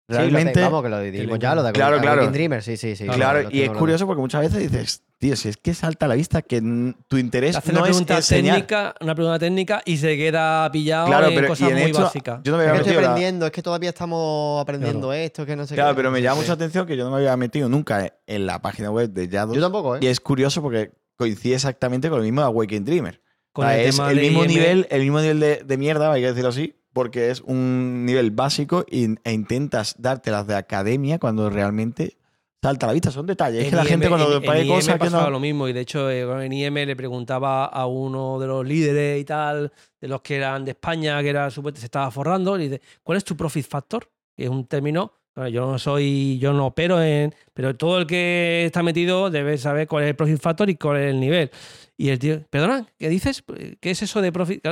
Sí, 0.08 0.12
lo 0.12 0.18
Realmente, 0.20 0.60
vamos, 0.60 0.84
que 0.84 0.88
lo 0.88 1.00
dijimos 1.00 1.38
ya, 1.40 1.54
lo 1.56 1.64
de 1.64 1.72
Claro, 1.72 1.96
Waking 1.96 2.02
claro. 2.14 2.30
Dreamer, 2.30 2.62
sí, 2.62 2.76
sí, 2.76 2.94
sí. 2.94 3.06
claro, 3.06 3.48
y 3.50 3.62
es 3.62 3.70
curioso 3.70 4.06
porque 4.06 4.20
muchas 4.20 4.40
veces 4.42 4.70
dices, 4.70 5.02
tío, 5.18 5.34
si 5.34 5.48
es 5.48 5.56
que 5.56 5.74
salta 5.74 6.06
a 6.06 6.08
la 6.08 6.14
vista 6.14 6.42
que 6.42 6.60
tu 7.08 7.16
interés 7.16 7.56
Hace 7.56 7.72
no 7.72 7.80
una 7.80 7.88
es 7.88 7.90
pregunta 7.96 8.16
enseñar. 8.18 8.54
técnica, 8.54 8.94
una 9.00 9.14
pregunta 9.16 9.38
técnica 9.40 9.82
y 9.84 9.96
se 9.96 10.16
queda 10.16 10.70
pillado 10.70 11.06
Claro, 11.08 11.26
en 11.26 11.34
pero 11.34 11.46
y 11.46 11.48
cosas 11.48 11.70
en 11.72 11.78
muy 11.78 11.90
básicas. 11.90 12.40
yo 12.44 12.52
no 12.52 12.58
me 12.58 12.64
Es 12.64 12.70
había 12.70 12.82
que 12.84 12.88
estoy 12.90 13.02
la- 13.02 13.08
aprendiendo, 13.10 13.46
es 13.46 13.52
que 13.52 13.62
todavía 13.62 13.88
estamos 13.88 14.62
aprendiendo 14.62 15.12
esto, 15.12 15.44
que 15.44 15.56
no 15.56 15.66
sé 15.66 15.74
Claro, 15.74 15.90
qué. 15.90 15.96
pero 15.96 16.10
me 16.12 16.18
Sí, 16.18 16.22
llama 16.22 16.36
sí. 16.36 16.40
mucha 16.42 16.52
atención 16.52 16.86
que 16.86 16.96
yo 16.96 17.02
no 17.04 17.10
me 17.10 17.16
había 17.16 17.36
metido 17.36 17.68
nunca 17.68 18.12
en 18.28 18.46
la 18.46 18.62
página 18.62 18.92
web 18.92 19.10
de 19.10 19.26
Yados. 19.28 19.56
Yo 19.56 19.60
tampoco, 19.60 19.96
¿eh? 19.96 20.00
Y 20.02 20.06
es 20.06 20.20
curioso 20.20 20.62
porque 20.62 20.92
coincide 21.16 21.56
exactamente 21.56 22.08
con 22.10 22.18
lo 22.18 22.24
mismo 22.24 22.42
de 22.42 22.46
Awakening 22.46 22.84
Dreamer. 22.84 23.20
Con 23.50 23.64
O 23.64 23.68
sea, 23.68 23.76
el 23.80 23.88
es 23.88 23.96
tema 23.96 24.10
el 24.10 24.16
de 24.18 24.22
mismo 24.22 24.44
IM. 24.44 24.48
nivel, 24.48 24.86
el 24.88 25.00
mismo 25.02 25.20
nivel 25.20 25.40
de, 25.40 25.64
de 25.64 25.76
mierda, 25.78 26.12
hay 26.12 26.20
que 26.22 26.28
decirlo 26.28 26.50
así, 26.50 26.76
porque 26.96 27.30
es 27.30 27.42
un 27.42 28.06
nivel 28.06 28.30
básico 28.30 28.86
y- 28.90 29.16
e 29.22 29.32
intentas 29.32 29.94
dártelas 29.98 30.46
de 30.46 30.54
academia 30.56 31.18
cuando 31.18 31.50
realmente 31.50 32.16
salta 32.62 32.86
a 32.86 32.88
la 32.88 32.92
vista. 32.94 33.10
Son 33.10 33.26
detalles. 33.26 33.64
Es 33.64 33.70
que 33.70 33.76
la 33.76 33.82
IM 33.82 33.88
gente 33.90 34.08
cuando 34.08 34.34
en- 34.38 34.42
pone 34.42 34.60
en 34.60 34.66
IM 34.66 34.74
cosas 34.76 34.94
que 34.94 34.98
pasaba 34.98 35.24
no. 35.24 35.30
lo 35.30 35.40
mismo 35.40 35.68
y 35.68 35.74
de 35.74 35.80
hecho 35.80 36.10
eh, 36.10 36.22
en 36.46 36.52
IM 36.54 36.74
le 36.86 36.96
preguntaba 36.96 37.66
a 37.66 37.86
uno 37.86 38.38
de 38.40 38.46
los 38.46 38.66
líderes 38.66 39.20
y 39.20 39.24
tal, 39.26 39.70
de 40.00 40.08
los 40.08 40.22
que 40.22 40.36
eran 40.36 40.64
de 40.64 40.70
España, 40.70 41.22
que 41.22 41.28
era 41.28 41.50
supuestamente 41.50 41.80
se 41.80 41.86
estaba 41.86 42.10
forrando, 42.10 42.58
y 42.58 42.68
dice, 42.68 42.80
¿cuál 43.02 43.18
es 43.18 43.24
tu 43.24 43.36
profit 43.36 43.66
factor? 43.68 44.08
Y 44.34 44.44
es 44.44 44.48
un 44.48 44.66
término, 44.66 45.12
bueno, 45.34 45.50
yo 45.50 45.70
no 45.70 45.78
soy, 45.78 46.38
yo 46.38 46.54
no 46.54 46.66
opero 46.66 47.02
en, 47.02 47.34
pero 47.52 47.76
todo 47.76 47.98
el 47.98 48.06
que 48.06 48.64
está 48.64 48.82
metido 48.82 49.28
debe 49.30 49.58
saber 49.58 49.86
cuál 49.86 50.04
es 50.04 50.08
el 50.10 50.16
profit 50.16 50.40
factor 50.40 50.70
y 50.70 50.76
cuál 50.76 50.96
es 50.96 51.10
el 51.10 51.20
nivel. 51.20 51.50
Y 51.98 52.08
el 52.08 52.18
tío, 52.18 52.40
perdona, 52.48 52.86
¿qué 52.98 53.10
dices? 53.10 53.44
¿Qué 53.80 53.90
es 53.90 54.00
eso 54.02 54.22
de 54.22 54.32
profit? 54.32 54.62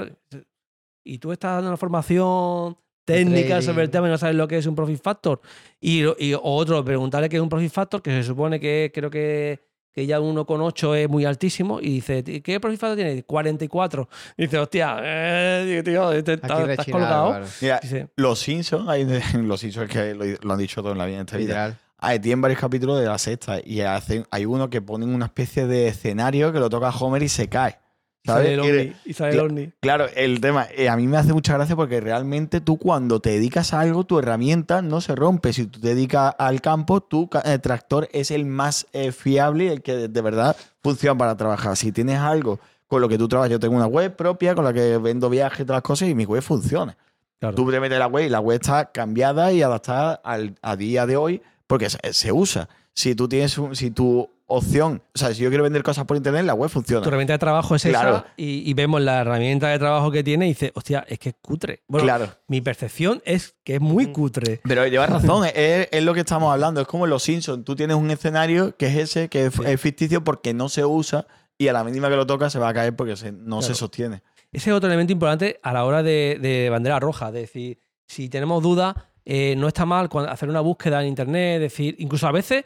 Y 1.05 1.18
tú 1.18 1.32
estás 1.32 1.52
dando 1.56 1.68
una 1.68 1.76
formación 1.76 2.76
técnica 3.05 3.60
sobre 3.62 3.82
el 3.85 3.90
tema 3.90 4.09
y 4.09 4.10
no 4.10 4.18
sabes 4.18 4.35
lo 4.35 4.48
que 4.48 4.56
es 4.59 4.66
un 4.66 4.74
profit 4.74 5.01
factor. 5.02 5.40
Y, 5.81 6.02
y 6.18 6.35
otro, 6.43 6.82
preguntarle 6.85 7.28
qué 7.28 7.36
es 7.36 7.43
un 7.43 7.48
profit 7.51 7.70
factor, 7.70 8.01
que 8.02 8.10
se 8.10 8.22
supone 8.24 8.59
que 8.59 8.90
creo 8.94 9.10
que, 9.10 9.60
que 9.93 10.06
ya 10.06 10.18
1,8 10.18 10.97
es 10.97 11.09
muy 11.10 11.26
altísimo, 11.26 11.81
y 11.81 11.97
dice, 11.97 12.24
¿qué 12.24 12.59
profit 12.60 12.81
factor 12.81 12.97
tiene? 12.97 13.22
44. 13.22 14.09
Y 14.39 14.43
dice, 14.44 14.59
hostia, 14.59 14.97
eh, 15.02 15.82
tío, 15.85 16.10
te- 16.10 16.22
te- 16.22 16.32
estás, 16.35 16.51
estás 16.51 16.66
rechinado, 16.78 16.93
colocado. 16.93 17.28
claro. 17.31 17.47
Mira, 17.60 17.81
Dice, 17.82 18.09
los 18.16 18.39
Simpsons, 18.39 18.89
hay, 18.89 19.06
los 19.43 19.60
Simpsons 19.60 19.90
que 19.90 20.14
lo, 20.14 20.24
lo 20.40 20.52
han 20.55 20.59
dicho 20.59 20.81
todo 20.82 20.93
en 20.93 20.98
la 20.98 21.05
vida 21.06 21.16
en 21.18 21.26
esta 21.26 21.36
vida. 21.36 21.78
Ah, 21.98 22.18
tienen 22.18 22.40
varios 22.40 22.60
capítulos 22.60 22.98
de 23.01 23.06
la 23.06 23.16
sexta 23.18 23.60
y 23.64 23.81
hacen, 23.82 24.26
hay 24.31 24.44
uno 24.47 24.68
que 24.68 24.82
ponen 24.82 25.14
una 25.14 25.26
especie 25.26 25.66
de 25.66 25.89
escenario 25.89 26.52
que 26.52 26.59
lo 26.59 26.68
toca 26.68 26.89
Homer 26.90 27.22
y 27.22 27.28
se 27.28 27.48
cae. 27.48 27.78
Sale 28.24 28.56
¿sabes? 28.56 28.59
el 28.59 28.64
Y 28.64 28.68
de- 28.72 28.80
ovni. 28.82 28.96
Y 29.05 29.12
sale 29.12 29.30
el 29.32 29.36
Cla- 29.38 29.44
ovni. 29.44 29.72
Claro, 29.80 30.06
el 30.16 30.40
tema, 30.40 30.66
eh, 30.74 30.88
a 30.88 30.96
mí 30.96 31.06
me 31.06 31.16
hace 31.18 31.32
mucha 31.32 31.55
gracia 31.55 31.76
porque 31.76 32.01
realmente 32.01 32.60
tú 32.60 32.78
cuando 32.78 33.20
te 33.20 33.30
dedicas 33.30 33.74
a 33.74 33.80
algo, 33.80 34.05
tu 34.05 34.18
herramienta 34.18 34.80
no 34.82 35.01
se 35.02 35.14
rompe. 35.14 35.52
Si 35.52 35.66
tú 35.66 35.78
te 35.80 35.88
dedicas 35.88 36.34
al 36.38 36.60
campo, 36.62 37.01
tu 37.02 37.28
eh, 37.44 37.59
tractor 37.59 38.09
es 38.12 38.30
el 38.30 38.46
más 38.46 38.86
eh, 38.92 39.12
fiable 39.12 39.64
y 39.64 39.68
el 39.68 39.82
que 39.82 39.94
de, 39.94 40.09
de 40.09 40.20
verdad 40.22 40.56
funciona 40.82 41.18
para 41.18 41.36
trabajar. 41.36 41.76
Si 41.76 41.92
tienes 41.92 42.18
algo 42.18 42.60
con 42.86 43.01
lo 43.02 43.09
que 43.09 43.18
tú 43.18 43.28
trabajas, 43.28 43.51
yo 43.51 43.60
tengo 43.60 43.76
una 43.76 43.86
web 43.86 44.16
propia 44.16 44.55
con 44.55 44.64
la 44.64 44.72
que 44.72 44.96
vendo 44.98 45.28
viajes 45.28 45.60
y 45.60 45.64
todas 45.64 45.76
las 45.78 45.82
cosas 45.82 46.09
y 46.09 46.14
mi 46.14 46.24
web 46.24 46.42
funciona. 46.42 46.96
Claro. 47.40 47.56
Tú 47.56 47.70
te 47.70 47.78
metes 47.78 47.98
la 47.98 48.06
web 48.06 48.24
y 48.26 48.28
la 48.30 48.40
web 48.40 48.59
está 48.60 48.90
cambiada 48.90 49.52
y 49.52 49.60
adaptada 49.60 50.14
al, 50.24 50.55
a 50.62 50.76
día 50.76 51.05
de 51.05 51.16
hoy 51.16 51.42
porque 51.66 51.90
se, 51.90 51.98
se 52.14 52.32
usa. 52.32 52.68
Si 52.94 53.14
tú 53.14 53.28
tienes 53.28 53.59
un- 53.59 53.74
si 53.76 53.90
tu 53.90 54.30
opción, 54.55 55.02
o 55.14 55.18
sea, 55.18 55.35
si 55.35 55.43
yo 55.43 55.48
quiero 55.51 55.64
vender 55.64 55.82
cosas 55.82 56.05
por 56.05 56.16
internet, 56.16 56.44
la 56.44 56.55
web 56.55 56.70
funciona. 56.70 57.02
Tu 57.02 57.09
herramienta 57.09 57.35
de 57.35 57.39
trabajo 57.39 57.74
es 57.74 57.82
Claro. 57.82 58.16
esa 58.16 58.26
y, 58.36 58.68
y 58.68 58.74
vemos 58.74 59.01
la 59.01 59.20
herramienta 59.20 59.68
de 59.68 59.78
trabajo 59.78 60.10
que 60.10 60.22
tiene 60.24 60.47
y 60.47 60.48
dices, 60.51 60.72
hostia, 60.74 61.05
es 61.09 61.18
que 61.18 61.31
es 61.31 61.35
cutre. 61.40 61.82
Bueno, 61.89 62.05
claro. 62.05 62.28
mi 62.48 62.60
percepción 62.60 63.22
es 63.24 63.55
que 63.64 63.74
es 63.76 63.81
muy 63.81 64.06
Mm. 64.06 64.12
cutre. 64.12 64.60
Pero 64.64 64.86
llevas 64.86 65.10
razón, 65.10 65.47
es, 65.55 65.89
es 65.90 66.02
lo 66.02 66.14
que 66.14 66.20
estamos 66.20 66.52
hablando. 66.52 66.81
Es 66.81 66.86
como 66.86 67.05
en 67.05 67.10
los 67.10 67.22
Simpsons. 67.22 67.64
Tú 67.64 67.76
tienes 67.76 67.97
un 67.97 68.10
escenario 68.10 68.76
que 68.76 68.86
es 68.86 68.97
ese, 68.97 69.28
que 69.28 69.47
es, 69.47 69.55
Sí. 69.55 69.62
es 69.66 69.81
ficticio 69.81 70.24
porque 70.24 70.55
no 70.55 70.68
se 70.68 70.85
usa 70.85 71.26
y 71.59 71.68
a 71.68 71.72
la 71.72 71.85
mínima 71.85 72.09
que 72.09 72.16
lo 72.16 72.26
toca 72.26 72.51
se 72.51 72.59
va 72.59 72.68
a 72.70 72.74
caer 72.74 72.97
porque 72.97 73.16
se- 73.16 73.32
no 73.32 73.62
se 73.62 73.74
sostiene. 73.74 74.22
Ese 74.52 74.70
es 74.70 74.76
otro 74.76 74.89
elemento 74.89 75.12
importante 75.12 75.59
a 75.62 75.72
la 75.72 75.85
hora 75.85 76.02
de, 76.02 76.39
de 76.40 76.70
bandera 76.70 77.01
roja. 77.01 77.28
Es 77.28 77.35
decir, 77.35 77.78
si 78.06 78.28
tenemos 78.28 78.62
dudas, 78.62 78.94
eh, 79.24 79.55
no 79.56 79.68
está 79.68 79.86
mal 79.86 80.09
hacer 80.28 80.48
una 80.51 80.60
búsqueda 80.60 81.01
en 81.02 81.09
internet, 81.09 81.59
decir, 81.60 81.97
incluso 81.98 82.26
a 82.28 82.32
veces 82.32 82.64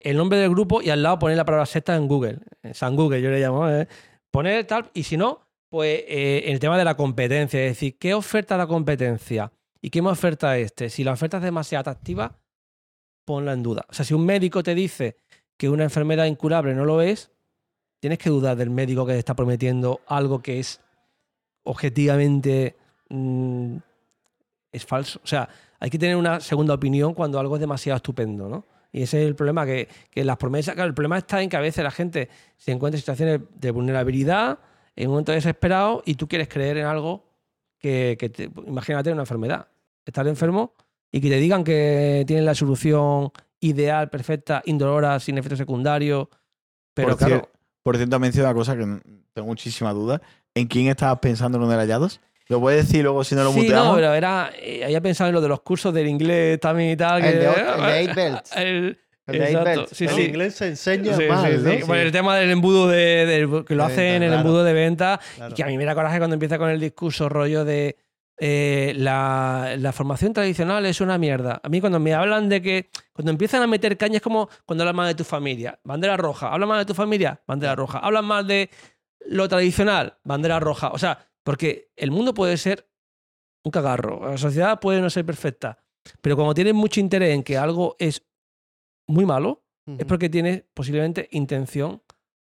el 0.00 0.16
nombre 0.16 0.38
del 0.38 0.50
grupo 0.50 0.82
y 0.82 0.90
al 0.90 1.02
lado 1.02 1.18
poner 1.18 1.36
la 1.36 1.44
palabra 1.44 1.66
secta 1.66 1.96
en 1.96 2.08
Google. 2.08 2.38
En 2.62 2.74
San 2.74 2.96
Google, 2.96 3.20
yo 3.20 3.30
le 3.30 3.40
llamo. 3.40 3.68
¿eh? 3.68 3.88
Poner 4.30 4.66
tal, 4.66 4.90
y 4.94 5.02
si 5.02 5.16
no, 5.16 5.40
pues 5.68 6.04
eh, 6.06 6.44
el 6.46 6.60
tema 6.60 6.78
de 6.78 6.84
la 6.84 6.96
competencia. 6.96 7.60
Es 7.64 7.72
decir, 7.72 7.98
¿qué 7.98 8.14
oferta 8.14 8.56
la 8.56 8.66
competencia? 8.66 9.52
¿Y 9.80 9.90
qué 9.90 10.02
me 10.02 10.10
oferta 10.10 10.56
este? 10.58 10.90
Si 10.90 11.04
la 11.04 11.12
oferta 11.12 11.38
es 11.38 11.42
demasiado 11.42 11.80
atractiva, 11.80 12.36
ponla 13.24 13.52
en 13.52 13.62
duda. 13.62 13.84
O 13.88 13.94
sea, 13.94 14.04
si 14.04 14.14
un 14.14 14.24
médico 14.24 14.62
te 14.62 14.74
dice 14.74 15.16
que 15.56 15.68
una 15.68 15.84
enfermedad 15.84 16.26
incurable 16.26 16.74
no 16.74 16.84
lo 16.84 17.02
es, 17.02 17.30
tienes 18.00 18.18
que 18.18 18.30
dudar 18.30 18.56
del 18.56 18.70
médico 18.70 19.06
que 19.06 19.12
te 19.12 19.18
está 19.18 19.34
prometiendo 19.34 20.00
algo 20.06 20.40
que 20.40 20.60
es 20.60 20.80
objetivamente 21.64 22.76
mm, 23.08 23.76
es 24.72 24.86
falso. 24.86 25.20
O 25.22 25.26
sea, 25.26 25.48
hay 25.80 25.90
que 25.90 25.98
tener 25.98 26.16
una 26.16 26.40
segunda 26.40 26.74
opinión 26.74 27.14
cuando 27.14 27.38
algo 27.38 27.56
es 27.56 27.60
demasiado 27.60 27.96
estupendo, 27.96 28.48
¿no? 28.48 28.64
Y 28.92 29.02
ese 29.02 29.22
es 29.22 29.28
el 29.28 29.34
problema, 29.36 29.66
que, 29.66 29.88
que 30.10 30.24
las 30.24 30.36
promesas, 30.38 30.74
claro, 30.74 30.88
el 30.88 30.94
problema 30.94 31.18
está 31.18 31.42
en 31.42 31.48
que 31.50 31.56
a 31.56 31.60
veces 31.60 31.84
la 31.84 31.90
gente 31.90 32.28
se 32.56 32.72
encuentra 32.72 32.96
en 32.96 33.00
situaciones 33.00 33.40
de 33.54 33.70
vulnerabilidad, 33.70 34.58
en 34.96 35.08
un 35.08 35.12
momento 35.12 35.32
desesperado, 35.32 36.02
y 36.06 36.14
tú 36.14 36.26
quieres 36.26 36.48
creer 36.48 36.78
en 36.78 36.86
algo 36.86 37.24
que, 37.78 38.16
que 38.18 38.28
te- 38.30 38.50
imagínate 38.66 39.12
una 39.12 39.22
enfermedad, 39.22 39.68
estar 40.04 40.26
enfermo 40.26 40.74
y 41.12 41.20
que 41.20 41.28
te 41.28 41.36
digan 41.36 41.64
que 41.64 42.24
tienen 42.26 42.44
la 42.46 42.54
solución 42.54 43.30
ideal, 43.60 44.08
perfecta, 44.10 44.62
indolora, 44.64 45.20
sin 45.20 45.36
efectos 45.38 45.58
secundarios, 45.58 46.28
pero 46.94 47.10
por, 47.10 47.18
claro, 47.18 47.36
cier- 47.42 47.48
por 47.82 47.96
cierto, 47.96 48.18
mencionado 48.18 48.52
una 48.54 48.58
cosa 48.60 48.76
que 48.76 48.84
tengo 49.32 49.48
muchísima 49.48 49.92
duda. 49.92 50.20
¿En 50.54 50.66
quién 50.66 50.88
estabas 50.88 51.18
pensando 51.20 51.58
en 51.58 51.64
uno 51.64 51.72
de 51.72 51.78
hallados? 51.78 52.20
¿Lo 52.48 52.60
puedes 52.60 52.86
decir 52.86 53.02
luego 53.02 53.22
si 53.24 53.34
no 53.34 53.44
lo 53.44 53.52
sí, 53.52 53.60
muteamos? 53.60 53.88
no, 53.88 53.94
pero 53.94 54.14
era. 54.14 54.50
eh, 54.58 54.82
había 54.84 55.00
pensado 55.00 55.28
en 55.28 55.34
lo 55.34 55.40
de 55.40 55.48
los 55.48 55.60
cursos 55.60 55.92
del 55.92 56.06
inglés 56.08 56.58
también 56.60 56.90
y 56.90 56.96
tal. 56.96 57.22
El 57.24 57.32
que- 57.32 57.38
de 57.38 57.46
el 57.46 57.82
de 57.82 57.98
eight. 58.00 58.18
El, 58.56 58.98
El 59.26 59.38
de 59.38 59.44
eight 59.46 59.58
exacto, 59.58 59.94
sí, 59.94 60.04
el 60.06 60.10
sí. 60.10 60.22
inglés 60.22 60.54
se 60.54 60.66
enseña 60.68 61.14
Sí, 61.14 61.22
sí, 61.24 61.28
¿no? 61.28 61.70
sí. 61.70 61.78
Bueno, 61.86 62.02
el 62.02 62.12
tema 62.12 62.36
del 62.36 62.50
embudo 62.50 62.88
de, 62.88 63.46
que 63.66 63.74
lo 63.74 63.86
De 63.86 63.92
hacen 63.92 64.04
venta, 64.04 64.16
en 64.16 64.22
el 64.22 64.28
claro. 64.30 64.40
embudo 64.40 64.64
de 64.64 64.72
venta 64.72 65.20
Claro. 65.36 65.52
y 65.52 65.54
que 65.54 65.62
a 65.62 65.66
mí 65.66 65.76
me 65.76 65.84
da 65.84 65.94
coraje 65.94 66.16
cuando 66.18 66.34
empieza 66.34 66.56
con 66.56 66.70
el 66.70 66.80
discurso 66.80 67.28
rollo 67.28 67.64
de 67.66 67.96
eh, 68.40 68.94
la, 68.96 69.74
la 69.76 69.92
formación 69.92 70.32
tradicional 70.32 70.86
es 70.86 71.00
una 71.02 71.18
mierda. 71.18 71.60
A 71.62 71.68
mí 71.68 71.80
cuando 71.80 71.98
me 72.00 72.14
hablan 72.14 72.48
de 72.48 72.62
que 72.62 72.88
cuando 73.12 73.30
empiezan 73.32 73.60
a 73.62 73.66
meter 73.66 73.98
caña 73.98 74.16
es 74.16 74.22
como 74.22 74.48
cuando 74.64 74.84
hablan 74.84 74.96
mal 74.96 75.08
de 75.08 75.14
tu 75.16 75.24
familia, 75.24 75.78
bandera 75.84 76.16
roja, 76.16 76.48
hablan 76.48 76.68
mal 76.70 76.78
de 76.78 76.86
tu 76.86 76.94
familia, 76.94 77.40
bandera 77.46 77.74
roja, 77.74 77.98
hablan 77.98 78.24
mal 78.24 78.46
de 78.46 78.70
lo 79.26 79.48
tradicional, 79.48 80.14
bandera 80.24 80.58
roja. 80.60 80.88
O 80.92 80.98
sea, 80.98 81.18
porque 81.48 81.88
el 81.96 82.10
mundo 82.10 82.34
puede 82.34 82.58
ser 82.58 82.86
un 83.64 83.70
cagarro, 83.70 84.20
la 84.28 84.36
sociedad 84.36 84.78
puede 84.80 85.00
no 85.00 85.08
ser 85.08 85.24
perfecta, 85.24 85.78
pero 86.20 86.36
cuando 86.36 86.52
tienes 86.52 86.74
mucho 86.74 87.00
interés 87.00 87.34
en 87.34 87.42
que 87.42 87.56
algo 87.56 87.96
es 87.98 88.22
muy 89.06 89.24
malo, 89.24 89.64
es 89.86 90.04
porque 90.04 90.28
tienes 90.28 90.64
posiblemente 90.74 91.26
intención 91.30 92.02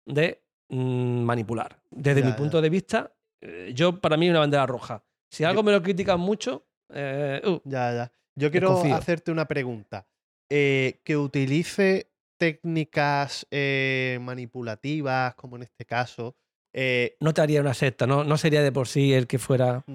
de 0.06 0.46
mm, 0.70 1.24
manipular. 1.24 1.78
Desde 1.92 2.22
Ya, 2.22 2.26
mi 2.28 2.32
ya. 2.32 2.38
punto 2.38 2.62
de 2.62 2.70
vista, 2.70 3.14
eh, 3.42 3.74
yo 3.76 4.00
para 4.00 4.16
mí 4.16 4.30
una 4.30 4.40
bandera 4.40 4.66
roja. 4.66 5.04
Si 5.30 5.44
algo 5.44 5.62
me 5.62 5.74
lo 5.74 5.84
critican 5.84 6.22
mucho, 6.22 6.66
eh, 6.88 7.42
uh, 7.46 7.60
Ya, 7.66 7.94
ya. 7.94 8.12
Yo 8.36 8.50
quiero 8.50 8.82
hacerte 8.94 9.30
una 9.30 9.46
pregunta. 9.46 10.08
Eh, 10.50 11.02
que 11.04 11.18
utilice 11.18 12.14
técnicas 12.38 13.46
eh, 13.52 14.20
manipulativas, 14.22 15.36
como 15.36 15.58
en 15.58 15.64
este 15.64 15.84
caso, 15.84 16.38
eh, 16.78 17.16
no 17.22 17.34
te 17.34 17.40
haría 17.40 17.62
una 17.62 17.74
secta, 17.74 18.06
¿no? 18.06 18.26
no 18.26 18.38
sería 18.38 18.62
de 18.62 18.74
por 18.74 18.90
sí 18.90 19.14
el 19.14 19.28
que 19.28 19.40
fuera. 19.40 19.86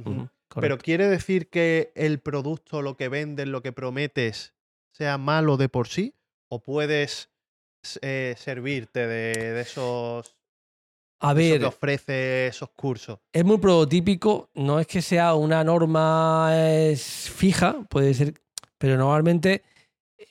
Pero. 0.59 0.79
¿quiere 0.79 1.09
decir 1.09 1.51
que 1.51 1.93
el 1.95 2.21
producto, 2.21 2.81
lo 2.81 2.97
que 2.97 3.11
vendes, 3.11 3.47
lo 3.47 3.61
que 3.61 3.71
prometes, 3.71 4.55
sea 4.91 5.19
malo 5.19 5.59
de 5.59 5.69
por 5.69 5.89
sí? 5.89 6.15
¿O 6.49 6.63
puedes 6.63 7.31
eh, 8.01 8.35
servirte 8.39 9.07
de, 9.07 9.53
de 9.53 9.61
esos, 9.61 10.39
a 11.21 11.35
de 11.35 11.43
eso 11.43 11.53
ver, 11.53 11.61
que 11.61 11.67
ofrece 11.67 12.47
esos 12.47 12.71
cursos? 12.71 13.19
es 13.31 13.45
muy 13.45 13.59
prototípico, 13.59 14.49
no 14.55 14.81
es 14.81 14.87
que 14.87 15.03
sea 15.03 15.35
una 15.35 15.63
norma 15.63 16.51
eh, 16.55 16.97
fija, 16.97 17.83
puede 17.91 18.15
ser, 18.15 18.41
pero 18.79 18.97
normalmente 18.97 19.65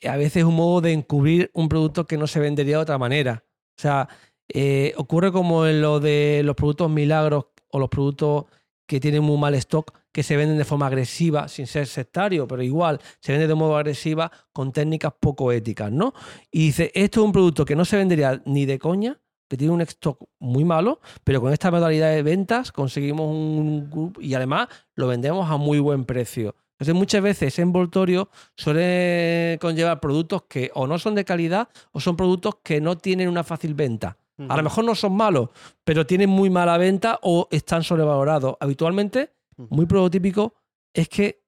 a 0.02 0.16
veces 0.16 0.38
es 0.38 0.44
un 0.44 0.56
modo 0.56 0.80
de 0.80 0.92
encubrir 0.92 1.48
un 1.54 1.68
producto 1.68 2.08
que 2.08 2.18
no 2.18 2.26
se 2.26 2.40
vendería 2.40 2.76
de 2.78 2.82
otra 2.82 2.98
manera. 2.98 3.44
O 3.78 3.80
sea, 3.80 4.08
eh, 4.54 4.92
ocurre 4.96 5.32
como 5.32 5.66
en 5.66 5.80
lo 5.80 6.00
de 6.00 6.42
los 6.44 6.56
productos 6.56 6.90
milagros 6.90 7.46
o 7.70 7.78
los 7.78 7.88
productos 7.88 8.46
que 8.86 8.98
tienen 8.98 9.22
muy 9.22 9.38
mal 9.38 9.54
stock, 9.54 9.92
que 10.10 10.24
se 10.24 10.36
venden 10.36 10.58
de 10.58 10.64
forma 10.64 10.88
agresiva, 10.88 11.46
sin 11.46 11.68
ser 11.68 11.86
sectario, 11.86 12.48
pero 12.48 12.62
igual 12.62 13.00
se 13.20 13.30
vende 13.30 13.46
de 13.46 13.54
modo 13.54 13.76
agresiva 13.76 14.32
con 14.52 14.72
técnicas 14.72 15.12
poco 15.20 15.52
éticas, 15.52 15.92
¿no? 15.92 16.12
Y 16.50 16.66
dice, 16.66 16.90
esto 16.94 17.20
es 17.20 17.26
un 17.26 17.32
producto 17.32 17.64
que 17.64 17.76
no 17.76 17.84
se 17.84 17.96
vendería 17.96 18.42
ni 18.46 18.66
de 18.66 18.80
coña, 18.80 19.20
que 19.48 19.56
tiene 19.56 19.72
un 19.72 19.80
stock 19.82 20.28
muy 20.38 20.64
malo, 20.64 21.00
pero 21.22 21.40
con 21.40 21.52
esta 21.52 21.70
modalidad 21.70 22.10
de 22.10 22.22
ventas 22.22 22.72
conseguimos 22.72 23.28
un 23.30 23.90
grupo 23.90 24.20
y 24.20 24.34
además 24.34 24.68
lo 24.94 25.06
vendemos 25.06 25.48
a 25.50 25.56
muy 25.56 25.78
buen 25.78 26.04
precio. 26.04 26.56
Entonces 26.72 26.94
muchas 26.94 27.22
veces 27.22 27.48
ese 27.52 27.62
envoltorio 27.62 28.30
suele 28.56 29.58
conllevar 29.60 30.00
productos 30.00 30.44
que 30.48 30.70
o 30.74 30.86
no 30.86 30.98
son 30.98 31.14
de 31.14 31.24
calidad 31.24 31.68
o 31.92 32.00
son 32.00 32.16
productos 32.16 32.56
que 32.62 32.80
no 32.80 32.96
tienen 32.96 33.28
una 33.28 33.44
fácil 33.44 33.74
venta. 33.74 34.16
A 34.48 34.56
lo 34.56 34.62
mejor 34.62 34.84
no 34.84 34.94
son 34.94 35.14
malos, 35.16 35.50
pero 35.84 36.06
tienen 36.06 36.30
muy 36.30 36.50
mala 36.50 36.78
venta 36.78 37.18
o 37.22 37.48
están 37.50 37.82
sobrevalorados. 37.82 38.56
Habitualmente, 38.60 39.34
muy 39.56 39.86
prototípico 39.86 40.54
es 40.94 41.08
que 41.08 41.42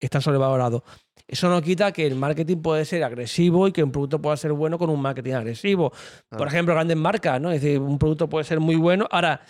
están 0.00 0.22
sobrevalorados. 0.22 0.82
Eso 1.26 1.48
no 1.48 1.62
quita 1.62 1.92
que 1.92 2.06
el 2.06 2.16
marketing 2.16 2.58
puede 2.58 2.84
ser 2.84 3.04
agresivo 3.04 3.68
y 3.68 3.72
que 3.72 3.82
un 3.82 3.92
producto 3.92 4.20
pueda 4.20 4.36
ser 4.36 4.52
bueno 4.52 4.78
con 4.78 4.90
un 4.90 5.00
marketing 5.00 5.32
agresivo. 5.32 5.92
Por 6.28 6.46
ejemplo, 6.46 6.74
grandes 6.74 6.96
marcas, 6.96 7.40
¿no? 7.40 7.50
Es 7.50 7.62
decir, 7.62 7.78
un 7.78 7.98
producto 7.98 8.28
puede 8.28 8.44
ser 8.44 8.60
muy 8.60 8.76
bueno. 8.76 9.06
Ahora, 9.10 9.40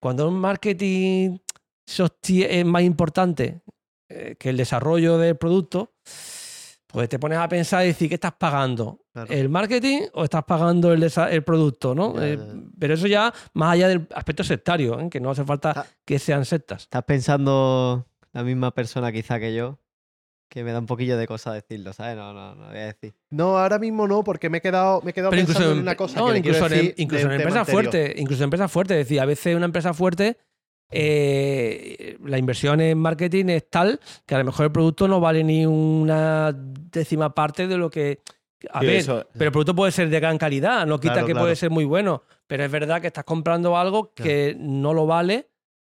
cuando 0.00 0.28
un 0.28 0.38
marketing 0.38 1.38
es 1.86 2.64
más 2.64 2.82
importante 2.82 3.60
eh, 4.08 4.36
que 4.38 4.50
el 4.50 4.56
desarrollo 4.56 5.18
del 5.18 5.36
producto, 5.36 5.94
pues 6.86 7.08
te 7.08 7.18
pones 7.18 7.38
a 7.38 7.48
pensar 7.48 7.84
y 7.84 7.88
decir, 7.88 8.08
¿qué 8.08 8.16
estás 8.16 8.32
pagando? 8.32 8.99
Claro. 9.12 9.32
¿El 9.32 9.48
marketing 9.48 10.02
o 10.14 10.22
estás 10.24 10.44
pagando 10.44 10.92
el, 10.92 11.02
desa- 11.02 11.30
el 11.30 11.42
producto? 11.42 11.94
¿no? 11.94 12.14
Ya, 12.14 12.26
Eh, 12.28 12.36
ya, 12.38 12.44
pero 12.78 12.94
eso 12.94 13.06
ya 13.08 13.32
más 13.54 13.72
allá 13.72 13.88
del 13.88 14.06
aspecto 14.14 14.44
sectario, 14.44 15.00
¿eh? 15.00 15.08
que 15.10 15.18
no 15.20 15.30
hace 15.30 15.44
falta 15.44 15.84
que 16.04 16.18
sean 16.18 16.44
sectas. 16.44 16.82
Estás 16.82 17.02
pensando 17.04 18.06
la 18.32 18.44
misma 18.44 18.70
persona 18.72 19.10
quizá 19.10 19.40
que 19.40 19.52
yo, 19.54 19.78
que 20.48 20.62
me 20.62 20.70
da 20.72 20.78
un 20.78 20.86
poquillo 20.86 21.16
de 21.16 21.26
cosa 21.26 21.52
decirlo, 21.52 21.92
¿sabes? 21.92 22.16
No, 22.16 22.32
no, 22.32 22.54
no 22.54 22.68
voy 22.68 22.78
a 22.78 22.86
decir. 22.86 23.14
No, 23.30 23.58
ahora 23.58 23.78
mismo 23.80 24.06
no, 24.06 24.22
porque 24.22 24.48
me 24.48 24.58
he 24.58 24.60
quedado, 24.60 25.00
me 25.02 25.10
he 25.10 25.14
quedado 25.14 25.30
Pero 25.30 25.44
pensando 25.44 25.60
incluso 25.64 25.76
en 25.76 25.82
una 25.82 25.96
cosa 25.96 26.20
no, 26.20 26.26
que 26.32 26.38
incluso 26.38 26.66
en, 26.66 26.70
decir 26.72 26.94
incluso 26.98 27.26
en 27.26 27.32
empresas 27.32 27.58
anterior. 27.68 27.82
fuertes, 27.90 28.20
incluso 28.20 28.42
en 28.42 28.46
empresas 28.46 28.70
fuertes, 28.72 28.96
es 28.96 29.06
decir, 29.06 29.20
a 29.20 29.24
veces 29.26 29.56
una 29.56 29.64
empresa 29.66 29.92
fuerte 29.92 30.36
eh, 30.92 32.16
la 32.24 32.38
inversión 32.38 32.80
en 32.80 32.98
marketing 32.98 33.46
es 33.46 33.70
tal 33.70 34.00
que 34.26 34.34
a 34.34 34.38
lo 34.38 34.44
mejor 34.44 34.66
el 34.66 34.72
producto 34.72 35.06
no 35.08 35.20
vale 35.20 35.44
ni 35.44 35.64
una 35.64 36.52
décima 36.52 37.32
parte 37.34 37.66
de 37.68 37.76
lo 37.78 37.90
que 37.90 38.20
a 38.70 38.80
Sí, 38.80 38.86
ver, 38.86 38.96
eso- 38.96 39.26
pero 39.32 39.46
el 39.46 39.52
producto 39.52 39.74
puede 39.74 39.92
ser 39.92 40.08
de 40.10 40.20
gran 40.20 40.36
calidad, 40.38 40.86
no 40.86 40.98
quita 41.00 41.14
Claro, 41.14 41.26
que 41.26 41.32
claro. 41.32 41.44
puede 41.44 41.56
ser 41.56 41.70
muy 41.70 41.84
bueno, 41.84 42.24
pero 42.46 42.64
es 42.64 42.70
verdad 42.70 43.00
que 43.00 43.06
estás 43.06 43.24
comprando 43.24 43.76
algo 43.76 44.12
que 44.14 44.56
no 44.58 44.92
lo 44.94 45.06
vale 45.06 45.48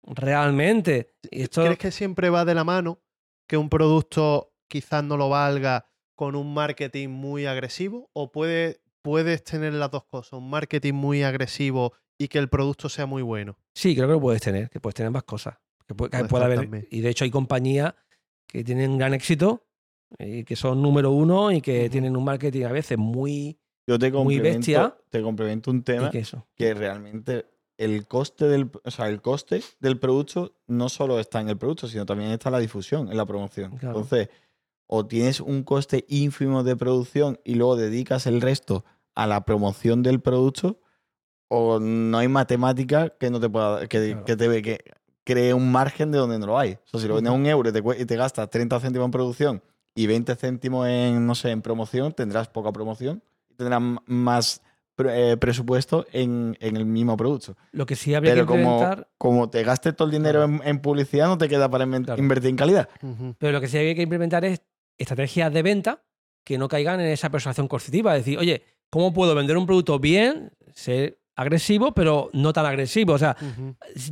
realmente. 0.02 1.14
Y 1.30 1.42
esto 1.42 1.62
¿Crees 1.64 1.78
que 1.78 1.90
siempre 1.90 2.30
va 2.30 2.44
de 2.44 2.54
la 2.54 2.64
mano 2.64 3.00
que 3.48 3.56
un 3.56 3.68
producto 3.68 4.52
quizás 4.68 5.04
no 5.04 5.16
lo 5.16 5.28
valga 5.28 5.86
con 6.14 6.36
un 6.36 6.54
marketing 6.54 7.08
muy 7.08 7.46
agresivo? 7.46 8.10
¿O 8.12 8.30
puede, 8.32 8.80
puedes 9.02 9.44
tener 9.44 9.74
las 9.74 9.90
dos 9.90 10.04
cosas? 10.04 10.34
Un 10.34 10.50
marketing 10.50 10.94
muy 10.94 11.22
agresivo 11.22 11.92
y 12.18 12.28
que 12.28 12.38
el 12.38 12.48
producto 12.48 12.88
sea 12.88 13.06
muy 13.06 13.22
bueno. 13.22 13.58
Sí, 13.74 13.94
creo 13.94 14.06
que 14.06 14.12
lo 14.14 14.20
puedes 14.20 14.40
tener, 14.42 14.70
que 14.70 14.80
puedes 14.80 14.94
tener 14.94 15.10
más 15.10 15.24
cosas. 15.24 15.56
Que 15.86 15.94
puede, 15.94 16.10
que 16.10 16.16
haber, 16.16 16.88
y 16.90 17.00
de 17.02 17.10
hecho 17.10 17.24
hay 17.24 17.30
compañías 17.30 17.94
que 18.46 18.64
tienen 18.64 18.96
gran 18.96 19.12
éxito 19.12 19.66
y 20.18 20.44
que 20.44 20.56
son 20.56 20.80
número 20.82 21.10
uno 21.10 21.50
y 21.52 21.60
que 21.60 21.82
Ujú. 21.82 21.90
tienen 21.90 22.16
un 22.16 22.24
marketing 22.24 22.64
a 22.64 22.72
veces 22.72 22.98
muy... 22.98 23.58
Yo 23.86 23.98
te 23.98 24.10
Muy 24.10 24.38
bestia. 24.38 24.96
te 25.10 25.20
complemento 25.20 25.70
un 25.70 25.82
tema 25.82 26.10
que 26.10 26.20
eso. 26.20 26.46
que 26.54 26.72
realmente 26.72 27.44
el 27.76 28.06
coste 28.06 28.46
del, 28.46 28.70
o 28.82 28.90
sea, 28.90 29.08
el 29.08 29.20
coste 29.20 29.62
del 29.80 29.98
producto 29.98 30.54
no 30.66 30.88
solo 30.88 31.18
está 31.20 31.40
en 31.40 31.48
el 31.50 31.58
producto, 31.58 31.86
sino 31.88 32.06
también 32.06 32.30
está 32.30 32.48
en 32.48 32.54
la 32.54 32.58
difusión, 32.60 33.10
en 33.10 33.16
la 33.16 33.26
promoción. 33.26 33.76
Claro. 33.76 33.98
Entonces, 33.98 34.30
o 34.86 35.04
tienes 35.06 35.40
un 35.40 35.64
coste 35.64 36.04
ínfimo 36.08 36.62
de 36.62 36.76
producción 36.76 37.38
y 37.44 37.56
luego 37.56 37.76
dedicas 37.76 38.26
el 38.26 38.40
resto 38.40 38.84
a 39.14 39.26
la 39.26 39.44
promoción 39.44 40.02
del 40.02 40.20
producto, 40.20 40.80
o 41.48 41.78
no 41.78 42.18
hay 42.18 42.28
matemática 42.28 43.10
que 43.10 43.28
no 43.30 43.38
te 43.40 43.50
pueda 43.50 43.86
que, 43.86 44.12
Claro. 44.12 44.24
que 44.24 44.36
te 44.36 44.62
que 44.62 44.78
cree 45.24 45.52
un 45.52 45.70
margen 45.70 46.10
de 46.10 46.18
donde 46.18 46.38
no 46.38 46.46
lo 46.46 46.58
hay. 46.58 46.72
O 46.74 46.80
sea, 46.86 47.00
si 47.00 47.08
lo 47.08 47.16
vendes 47.16 47.32
a 47.32 47.34
un 47.36 47.44
euro 47.46 47.68
y 47.68 47.72
te, 47.72 47.82
y 48.02 48.06
te 48.06 48.16
gastas 48.16 48.48
30 48.50 48.80
céntimos 48.80 49.04
en 49.06 49.10
producción 49.10 49.62
y 49.94 50.06
20 50.06 50.34
céntimos 50.36 50.88
en, 50.88 51.26
no 51.26 51.34
sé, 51.34 51.50
en 51.50 51.62
promoción, 51.62 52.12
tendrás 52.12 52.48
poca 52.48 52.72
promoción 52.72 53.22
y 53.50 53.54
tendrás 53.54 53.80
más 54.06 54.60
eh, 54.98 55.36
presupuesto 55.40 56.06
en, 56.12 56.56
en 56.60 56.76
el 56.76 56.84
mismo 56.86 57.16
producto. 57.16 57.56
Lo 57.72 57.84
que 57.86 57.96
sí 57.96 58.14
habría 58.14 58.32
Pero 58.32 58.46
que 58.46 58.52
como, 58.52 58.62
implementar... 58.72 59.08
como 59.18 59.50
te 59.50 59.62
gastes 59.64 59.94
todo 59.96 60.06
el 60.06 60.12
dinero 60.12 60.44
en, 60.44 60.60
en 60.64 60.80
publicidad, 60.80 61.26
no 61.28 61.38
te 61.38 61.48
queda 61.48 61.68
para 61.68 61.84
Claro. 61.86 62.20
invertir 62.22 62.50
en 62.50 62.56
calidad. 62.56 62.88
Pero 63.38 63.52
lo 63.52 63.60
que 63.60 63.68
sí 63.68 63.76
hay 63.78 63.94
que 63.94 64.02
implementar 64.02 64.44
es 64.44 64.62
estrategias 64.98 65.52
de 65.52 65.62
venta 65.62 66.02
que 66.44 66.58
no 66.58 66.68
caigan 66.68 67.00
en 67.00 67.08
esa 67.08 67.30
persuasión 67.30 67.66
coercitiva. 67.68 68.16
Es 68.16 68.24
decir, 68.24 68.38
oye, 68.38 68.62
¿cómo 68.90 69.12
puedo 69.12 69.34
vender 69.34 69.56
un 69.56 69.66
producto 69.66 69.98
bien, 69.98 70.52
ser 70.74 71.18
agresivo, 71.36 71.92
pero 71.92 72.30
no 72.32 72.52
tan 72.52 72.66
agresivo? 72.66 73.14
O 73.14 73.18
sea, 73.18 73.36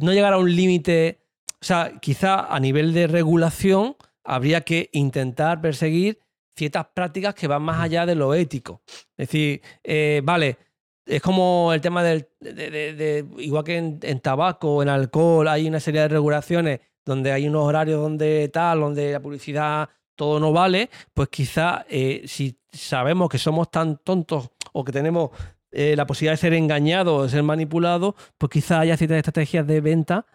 no 0.01 0.13
llegar 0.13 0.33
a 0.33 0.39
un 0.39 0.55
límite. 0.55 1.19
O 1.61 1.65
sea, 1.65 1.93
quizá 2.01 2.47
a 2.53 2.59
nivel 2.59 2.93
de 2.93 3.07
regulación 3.07 3.95
habría 4.25 4.61
que 4.63 4.89
intentar 4.93 5.61
perseguir 5.61 6.19
ciertas 6.57 6.87
prácticas 6.95 7.35
que 7.35 7.47
van 7.49 7.63
más 7.63 7.81
allá 7.81 8.05
de 8.07 8.15
lo 8.15 8.35
ético. 8.35 8.83
Es 9.17 9.29
decir, 9.29 9.63
eh, 9.83 10.21
vale, 10.25 10.59
es 11.07 11.21
como 11.23 11.73
el 11.73 11.81
tema 11.81 12.03
del. 12.03 12.29
de- 12.41 12.53
de- 12.71 12.95
de- 12.95 13.27
igual 13.39 13.65
que 13.65 13.77
en, 13.79 13.99
en 14.03 14.21
tabaco, 14.21 14.83
en 14.83 14.89
alcohol, 14.89 15.49
hay 15.49 15.67
una 15.67 15.81
serie 15.81 16.03
de 16.03 16.09
regulaciones 16.09 16.81
donde 17.05 17.33
hay 17.33 17.49
unos 17.49 17.65
horarios 17.65 18.01
donde 18.01 18.49
tal, 18.53 18.81
donde 18.81 19.13
la 19.13 19.21
publicidad 19.21 19.89
todo 20.15 20.39
no 20.39 20.53
vale, 20.53 20.89
pues 21.15 21.29
quizá 21.31 21.85
eh, 21.89 22.23
si 22.27 22.61
sabemos 22.71 23.29
que 23.29 23.39
somos 23.39 23.71
tan 23.71 23.97
tontos 24.05 24.51
o 24.73 24.85
que 24.85 24.93
tenemos 24.93 25.31
eh, 25.73 25.97
la 25.97 26.07
posibilidad 26.07 26.35
de 26.35 26.37
ser 26.37 26.53
engañados 26.55 27.19
o 27.19 27.23
de 27.25 27.29
ser 27.31 27.43
manipulados, 27.43 28.15
pues 28.39 28.51
quizá 28.51 28.79
haya 28.81 28.97
ciertas 28.97 29.17
estrategias 29.17 29.67
de 29.67 29.81
venta 29.81 30.27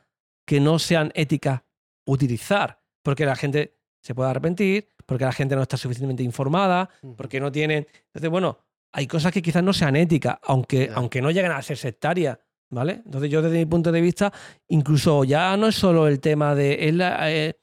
que 0.46 0.60
no 0.60 0.80
sean 0.80 1.12
éticas 1.16 1.62
utilizar, 2.06 2.82
porque 3.04 3.26
la 3.26 3.36
gente 3.36 3.77
se 4.08 4.16
puede 4.16 4.30
arrepentir, 4.30 4.88
porque 5.06 5.26
la 5.26 5.34
gente 5.34 5.54
no 5.56 5.62
está 5.62 5.76
suficientemente 5.76 6.24
informada, 6.24 6.90
porque 7.18 7.42
no 7.42 7.52
tienen... 7.52 7.86
Entonces, 8.06 8.30
bueno, 8.30 8.58
hay 8.94 9.06
cosas 9.06 9.34
que 9.34 9.42
quizás 9.42 9.62
no 9.62 9.74
sean 9.74 9.98
éticas, 9.98 10.38
aunque, 10.44 10.90
aunque 10.96 11.22
no 11.22 11.30
lleguen 11.30 11.52
a 11.52 11.62
ser 11.62 11.76
sectarias, 11.78 12.38
¿vale? 12.70 13.02
Entonces 13.06 13.30
yo 13.30 13.42
desde 13.42 13.58
mi 13.58 13.66
punto 13.66 13.92
de 13.92 14.00
vista, 14.00 14.32
incluso 14.70 15.26
ya 15.26 15.58
no 15.58 15.68
es 15.68 15.76
solo 15.76 16.08
el 16.08 16.22
tema 16.22 16.56
de... 16.56 16.88
es 16.88 16.96
la, 16.96 17.30
eh, 17.32 17.60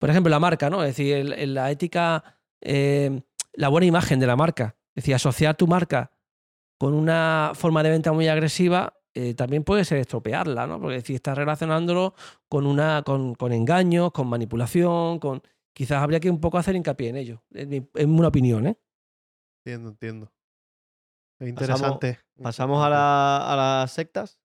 por 0.00 0.10
ejemplo, 0.10 0.30
la 0.30 0.40
marca, 0.40 0.68
¿no? 0.68 0.82
Es 0.82 0.96
decir, 0.96 1.14
el- 1.14 1.32
el- 1.32 1.54
la 1.54 1.70
ética, 1.70 2.24
eh, 2.60 3.20
la 3.52 3.68
buena 3.68 3.86
imagen 3.86 4.18
de 4.18 4.26
la 4.26 4.34
marca. 4.34 4.74
Es 4.96 5.04
decir, 5.04 5.14
asociar 5.14 5.54
tu 5.56 5.68
marca 5.68 6.10
con 6.76 6.92
una 6.92 7.52
forma 7.54 7.84
de 7.84 7.90
venta 7.90 8.12
muy 8.12 8.26
agresiva 8.26 8.94
eh, 9.14 9.34
también 9.34 9.64
puede 9.64 9.84
ser 9.84 9.98
estropearla, 9.98 10.66
¿no? 10.66 10.80
Porque 10.80 11.00
si 11.00 11.14
estás 11.14 11.36
relacionándolo 11.38 12.14
con, 12.48 12.66
una, 12.66 13.02
con, 13.04 13.34
con 13.36 13.52
engaños, 13.52 14.10
con 14.12 14.26
manipulación, 14.28 15.18
con... 15.20 15.40
Quizás 15.78 16.02
habría 16.02 16.18
que 16.18 16.28
un 16.28 16.40
poco 16.40 16.58
hacer 16.58 16.74
hincapié 16.74 17.10
en 17.10 17.16
ello. 17.16 17.40
Es, 17.54 17.68
mi- 17.68 17.88
es 17.94 18.04
una 18.04 18.26
opinión, 18.26 18.66
¿eh? 18.66 18.76
Entiendo, 19.64 19.90
entiendo. 19.90 20.32
Es 21.38 21.48
interesante. 21.48 22.18
Pasamos 22.42 22.84
a, 22.84 22.90
la- 22.90 23.52
a 23.52 23.56
las 23.82 23.92
sectas. 23.92 24.40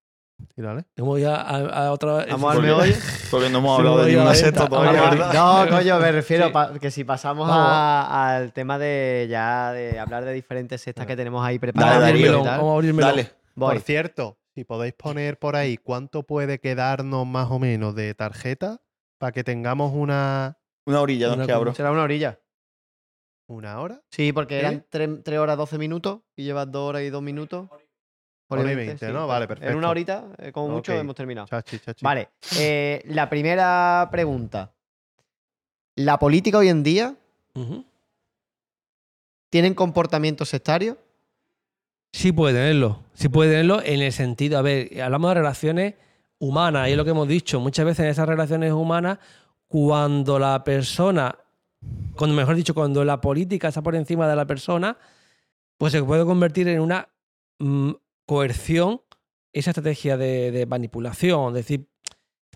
Sí, 0.55 0.61
dale. 0.61 0.85
Vamos 0.95 1.19
ya 1.19 1.37
a, 1.37 1.87
a 1.87 1.91
otra... 1.91 2.25
Vamos 2.29 2.51
al 2.51 2.57
Porque- 2.57 2.67
meollo. 2.67 2.93
Porque 3.31 3.49
no 3.49 3.57
hemos 3.57 3.79
hablado 3.79 4.03
de 4.03 4.11
ninguna 4.11 4.35
secta 4.35 4.69
todavía. 4.69 5.31
No, 5.33 5.65
coño, 5.69 5.99
me 5.99 6.11
refiero 6.11 6.45
Sí. 6.47 6.53
pa- 6.53 6.77
que 6.79 6.91
si 6.91 7.03
pasamos 7.03 7.49
a- 7.51 8.35
al 8.35 8.53
tema 8.53 8.77
de 8.77 9.25
ya 9.27 9.71
de 9.71 9.99
hablar 9.99 10.25
de 10.25 10.33
diferentes 10.33 10.81
sectas 10.81 11.07
que 11.07 11.15
tenemos 11.15 11.43
ahí 11.43 11.57
preparadas. 11.57 11.99
Dale, 11.99 12.29
vamos 12.29 12.71
a 12.71 12.73
abrirlo. 12.75 13.01
Dale. 13.01 13.31
Voy. 13.55 13.73
Por 13.73 13.81
cierto, 13.81 14.37
si 14.53 14.65
podéis 14.65 14.93
poner 14.93 15.39
por 15.39 15.55
ahí 15.55 15.77
cuánto 15.77 16.21
puede 16.21 16.59
quedarnos 16.59 17.25
más 17.25 17.49
o 17.49 17.57
menos 17.57 17.95
de 17.95 18.13
tarjeta 18.13 18.81
para 19.17 19.31
que 19.31 19.43
tengamos 19.43 19.93
una, 19.95 20.59
Una 20.85 21.01
orilla, 21.01 21.27
Una 21.27 21.37
nos 21.37 21.47
que 21.47 21.53
abro. 21.53 21.73
Será 21.73 21.91
una 21.91 22.03
orilla. 22.03 22.39
una 23.47 23.79
hora. 23.79 24.01
Sí, 24.09 24.33
porque 24.33 24.59
eran 24.59 24.85
3 24.89 25.27
horas 25.39 25.57
12 25.57 25.77
minutos 25.77 26.21
y 26.35 26.43
llevas 26.43 26.71
2 26.71 26.89
horas 26.89 27.01
y 27.03 27.09
2 27.09 27.21
minutos. 27.21 27.69
Hora 28.49 28.71
y 28.71 28.75
20, 28.75 29.11
¿no? 29.13 29.25
Vale, 29.27 29.43
En 29.43 29.47
perfecto. 29.47 29.77
una 29.77 29.89
horita, 29.89 30.25
eh, 30.37 30.51
como 30.51 30.67
mucho, 30.69 30.93
hemos 30.93 31.15
terminado. 31.15 31.47
Chachi, 31.47 31.79
chachi. 31.79 32.03
Vale, 32.05 32.29
eh, 32.59 33.01
la 33.07 33.27
primera 33.29 34.07
pregunta. 34.11 34.71
¿La 35.95 36.19
política 36.19 36.57
hoy 36.59 36.69
en 36.69 36.83
día 36.83 37.15
tienen 39.49 39.73
comportamientos 39.73 40.49
sectarios? 40.49 40.97
Sí 42.11 42.31
puede 42.31 42.53
tenerlo. 42.55 42.99
Sí 43.13 43.29
puede 43.29 43.51
tenerlo 43.51 43.81
en 43.83 44.01
el 44.01 44.11
sentido, 44.11 44.57
a 44.57 44.61
ver, 44.61 45.01
hablamos 45.01 45.31
de 45.31 45.35
relaciones 45.35 45.93
humanas, 46.39 46.87
y 46.87 46.91
es 46.91 46.97
lo 46.97 47.05
que 47.05 47.11
hemos 47.11 47.27
dicho. 47.27 47.59
Muchas 47.59 47.85
veces 47.85 48.05
en 48.05 48.11
esas 48.11 48.27
relaciones 48.27 48.71
humanas, 48.71 49.19
cuando 49.73 50.37
la 50.37 50.63
persona, 50.63 51.35
cuando 52.15 52.35
mejor 52.35 52.55
dicho, 52.55 52.75
cuando 52.75 53.03
la 53.03 53.19
política 53.19 53.69
está 53.69 53.81
por 53.81 53.95
encima 53.95 54.27
de 54.27 54.35
la 54.35 54.45
persona, 54.45 54.95
pues 55.79 55.93
se 55.93 56.03
puede 56.03 56.23
convertir 56.25 56.67
en 56.67 56.79
una 56.79 57.09
mm, 57.57 57.89
coerción 58.27 59.01
esa 59.51 59.71
estrategia 59.71 60.15
de, 60.15 60.67
manipulación. 60.69 61.57
Es 61.57 61.65
decir, 61.65 61.87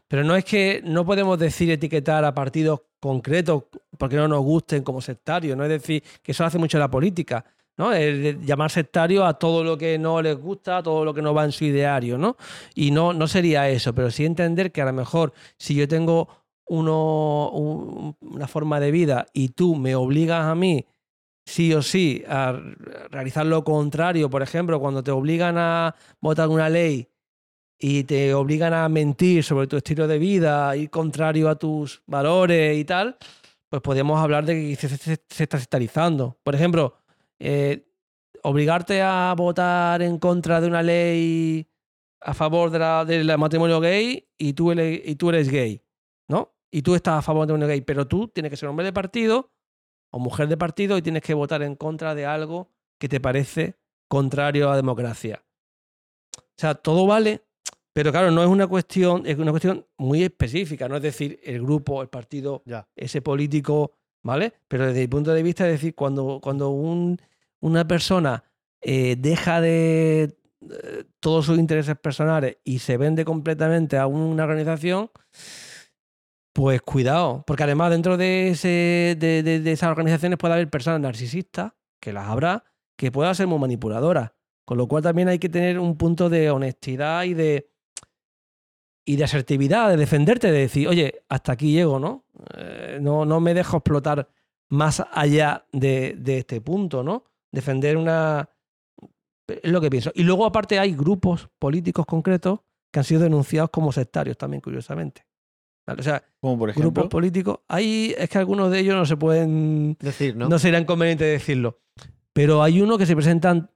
pero 0.08 0.24
no 0.24 0.36
es 0.36 0.46
que 0.46 0.84
no 0.86 1.08
podemos 1.08 1.40
decir 1.40 1.72
etiquetar 1.72 2.24
a 2.24 2.36
partidos 2.36 2.82
concretos 3.00 3.64
porque 3.98 4.16
no 4.16 4.28
nos 4.28 4.44
gusten 4.44 4.84
como 4.84 5.02
sectarios, 5.02 5.58
no 5.58 5.64
es 5.64 5.72
decir 5.72 6.04
que 6.22 6.34
eso 6.34 6.46
hace 6.46 6.60
mucho 6.60 6.78
la 6.78 6.92
política. 6.92 7.44
¿no? 7.78 7.94
Llamar 7.96 8.70
sectario 8.70 9.26
a 9.26 9.40
todo 9.40 9.64
lo 9.64 9.76
que 9.76 9.98
no 9.98 10.22
les 10.22 10.38
gusta, 10.38 10.78
a 10.78 10.84
todo 10.84 11.04
lo 11.04 11.16
que 11.16 11.24
no 11.24 11.34
va 11.34 11.46
en 11.46 11.52
su 11.52 11.66
ideario, 11.66 12.20
¿no? 12.20 12.38
Y 12.76 12.92
no, 12.92 13.14
no 13.14 13.28
sería 13.28 13.70
eso, 13.70 13.94
pero 13.94 14.12
sí 14.12 14.24
entender 14.24 14.72
que 14.72 14.84
a 14.84 14.86
lo 14.86 14.94
mejor 14.94 15.34
si 15.58 15.74
yo 15.74 15.88
tengo 15.88 16.28
uno, 16.70 17.50
un- 17.52 18.16
una 18.22 18.48
forma 18.48 18.80
de 18.80 18.92
vida 18.92 19.26
y 19.34 19.50
tú 19.50 19.76
me 19.76 19.96
obligas 19.96 20.46
a 20.46 20.56
mí 20.56 20.86
sí 21.46 21.74
o 21.74 21.82
sí 21.82 22.24
a 22.28 22.60
realizar 23.10 23.46
lo 23.46 23.64
contrario, 23.64 24.30
por 24.30 24.42
ejemplo, 24.42 24.80
cuando 24.80 25.02
te 25.04 25.12
obligan 25.12 25.58
a 25.58 25.96
votar 26.20 26.50
una 26.50 26.70
ley 26.70 27.08
y 27.80 28.04
te 28.04 28.34
obligan 28.34 28.74
a 28.74 28.90
mentir 28.90 29.44
sobre 29.44 29.68
tu 29.68 29.78
estilo 29.78 30.08
de 30.08 30.18
vida, 30.18 30.76
ir 30.76 30.90
contrario 30.90 31.48
a 31.50 31.56
tus 31.56 32.02
valores 32.06 32.78
y 32.78 32.84
tal, 32.84 33.18
pues 33.70 33.82
podemos 33.82 34.20
hablar 34.20 34.46
de 34.46 34.56
que 34.56 34.76
se, 34.76 34.98
se- 34.98 35.44
está 35.44 35.58
sectarizando. 35.60 36.38
Por 36.44 36.56
ejemplo, 36.56 36.96
eh, 37.40 37.86
obligarte 38.44 39.02
a 39.02 39.34
votar 39.38 40.02
en 40.02 40.18
contra 40.20 40.60
de 40.60 40.68
una 40.68 40.82
ley 40.84 41.68
a 42.22 42.34
favor 42.34 42.72
de 42.72 42.80
la- 42.80 43.06
del 43.06 43.38
matrimonio 43.38 43.80
gay 43.80 44.28
y 44.38 44.54
tú, 44.54 44.74
y 44.74 45.16
tú 45.16 45.30
eres 45.30 45.50
gay. 45.50 45.82
Y 46.72 46.82
tú 46.82 46.96
estás 46.96 47.20
a 47.20 47.22
favor 47.22 47.48
del 47.48 47.54
matrimonio 47.56 47.68
gay, 47.68 47.82
pero 47.82 48.08
tú 48.08 48.28
tienes 48.28 48.50
que 48.50 48.58
ser 48.58 48.70
hombre 48.70 48.86
de 48.86 48.94
partido 48.94 49.52
o 50.12 50.20
mujer 50.20 50.48
de 50.48 50.58
partido 50.58 50.98
y 50.98 51.02
tienes 51.02 51.22
que 51.24 51.34
votar 51.34 51.62
en 51.64 51.76
contra 51.76 52.14
de 52.16 52.26
algo 52.26 52.70
que 53.00 53.08
te 53.10 53.20
parece 53.20 53.76
contrario 54.10 54.68
a 54.68 54.72
la 54.72 54.76
democracia. 54.78 55.44
O 56.38 56.42
sea, 56.60 56.76
todo 56.76 57.06
vale, 57.06 57.44
pero 57.94 58.12
claro, 58.12 58.32
no 58.32 58.42
es 58.42 58.50
una 58.50 58.68
cuestión, 58.68 59.26
es 59.26 59.38
una 59.38 59.52
cuestión 59.52 59.86
muy 59.98 60.24
específica, 60.24 60.88
no 60.88 60.96
es 60.98 61.02
decir, 61.04 61.40
el 61.44 61.62
grupo, 61.62 62.02
el 62.02 62.10
partido, 62.10 62.64
Ya. 62.66 62.88
ese 62.96 63.22
político, 63.22 63.92
¿vale? 64.24 64.54
Pero 64.68 64.88
desde 64.88 65.02
mi 65.02 65.08
punto 65.08 65.34
de 65.34 65.44
vista, 65.44 65.66
es 65.68 65.74
decir, 65.74 65.94
cuando, 65.96 66.40
cuando 66.42 66.70
un- 66.70 67.20
una 67.60 67.88
persona 67.88 68.44
eh, 68.82 69.16
deja 69.18 69.60
de 69.62 70.24
eh, 70.62 71.04
todos 71.20 71.46
sus 71.46 71.58
intereses 71.60 71.98
personales 71.98 72.58
y 72.64 72.80
se 72.80 72.98
vende 72.98 73.26
completamente 73.26 73.98
a 73.98 74.06
una 74.08 74.44
organización, 74.44 75.10
pues 76.58 76.82
cuidado, 76.82 77.44
porque 77.46 77.62
además 77.66 77.92
dentro 77.92 78.18
de, 78.18 78.50
ese, 78.50 79.16
de, 79.20 79.44
de- 79.44 79.60
de 79.60 79.72
esas 79.72 79.92
organizaciones 79.92 80.40
puede 80.40 80.56
haber 80.56 80.72
personas 80.72 81.00
narcisistas, 81.00 81.74
que 82.02 82.12
las 82.12 82.28
habrá, 82.28 82.64
que 82.98 83.12
puedan 83.12 83.36
ser 83.36 83.46
muy 83.46 83.60
manipuladoras. 83.60 84.32
Con 84.66 84.80
lo 84.80 84.88
cual 84.88 85.04
también 85.04 85.28
hay 85.28 85.38
que 85.38 85.50
tener 85.50 85.78
un 85.78 85.96
punto 85.98 86.30
de 86.30 86.50
honestidad 86.50 87.26
y 87.26 87.36
de, 87.36 87.70
y 89.06 89.18
de 89.18 89.24
asertividad, 89.24 89.88
de 89.92 89.98
defenderte, 89.98 90.52
de 90.52 90.62
decir, 90.62 90.88
oye, 90.88 91.22
hasta 91.30 91.52
aquí 91.52 91.74
llego, 91.74 92.00
¿no? 92.00 92.26
Eh, 92.56 92.98
no, 93.04 93.24
no 93.24 93.40
me 93.40 93.54
dejo 93.54 93.78
explotar 93.78 94.28
más 94.70 95.04
allá 95.12 95.64
de, 95.72 96.16
de 96.18 96.40
este 96.40 96.60
punto, 96.60 97.04
¿no? 97.04 97.26
Defender 97.52 97.98
una, 97.98 98.50
Es 99.48 99.72
lo 99.72 99.80
que 99.80 99.92
pienso. 99.92 100.12
Y 100.16 100.24
luego, 100.24 100.44
aparte, 100.44 100.80
hay 100.80 100.96
grupos 100.96 101.50
políticos 101.60 102.08
concretos 102.08 102.62
que 102.92 102.98
han 102.98 103.06
sido 103.06 103.22
denunciados 103.22 103.70
como 103.70 103.92
sectarios 103.92 104.40
también, 104.40 104.60
curiosamente. 104.60 105.27
¿Vale? 105.88 106.02
O 106.02 106.04
sea, 106.04 106.22
Como 106.42 106.60
por 106.60 106.70
ejemplo. 106.70 106.92
grupos 106.92 107.10
políticos. 107.10 107.60
Hay, 107.70 108.14
es 108.18 108.30
que 108.30 108.38
algunos 108.38 108.70
de 108.70 108.80
ellos 108.80 108.96
no 108.96 109.06
se 109.06 109.16
pueden. 109.18 109.98
Decir, 110.00 110.36
¿no? 110.36 110.50
No, 110.50 110.60
sería 110.60 110.80
inconveniente 110.80 111.24
decirlo. 111.24 111.80
Pero 112.34 112.62
hay 112.62 112.82
uno 112.82 112.98
que 112.98 113.06
se 113.06 113.16
presentan 113.16 113.72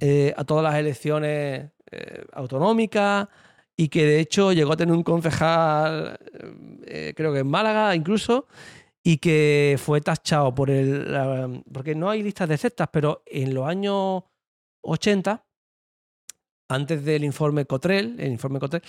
eh, 0.00 0.32
a 0.36 0.44
todas 0.44 0.64
las 0.64 0.74
elecciones 0.76 1.70
eh, 1.92 2.24
autonómicas 2.32 3.28
y 3.76 3.88
que 3.88 4.04
de 4.06 4.20
hecho 4.20 4.52
llegó 4.52 4.72
a 4.72 4.76
tener 4.76 4.94
un 4.94 5.02
concejal, 5.02 6.18
eh, 6.86 7.12
creo 7.16 7.32
que 7.32 7.40
en 7.40 7.46
Málaga 7.48 7.94
incluso, 7.94 8.46
y 9.02 9.18
que 9.18 9.76
fue 9.78 10.00
tachado 10.00 10.54
por 10.54 10.70
el. 10.70 11.12
la- 11.12 11.50
porque 11.72 11.94
no 11.94 12.08
hay 12.08 12.22
listas 12.22 12.48
de 12.48 12.56
sectas, 12.56 12.88
pero 12.90 13.22
en 13.26 13.52
los 13.52 13.66
años 13.68 14.22
80, 14.82 15.44
antes 16.68 17.04
del 17.04 17.24
informe 17.24 17.66
Cotrel, 17.66 18.16
el 18.18 18.32
informe 18.32 18.58
Cotrel, 18.60 18.82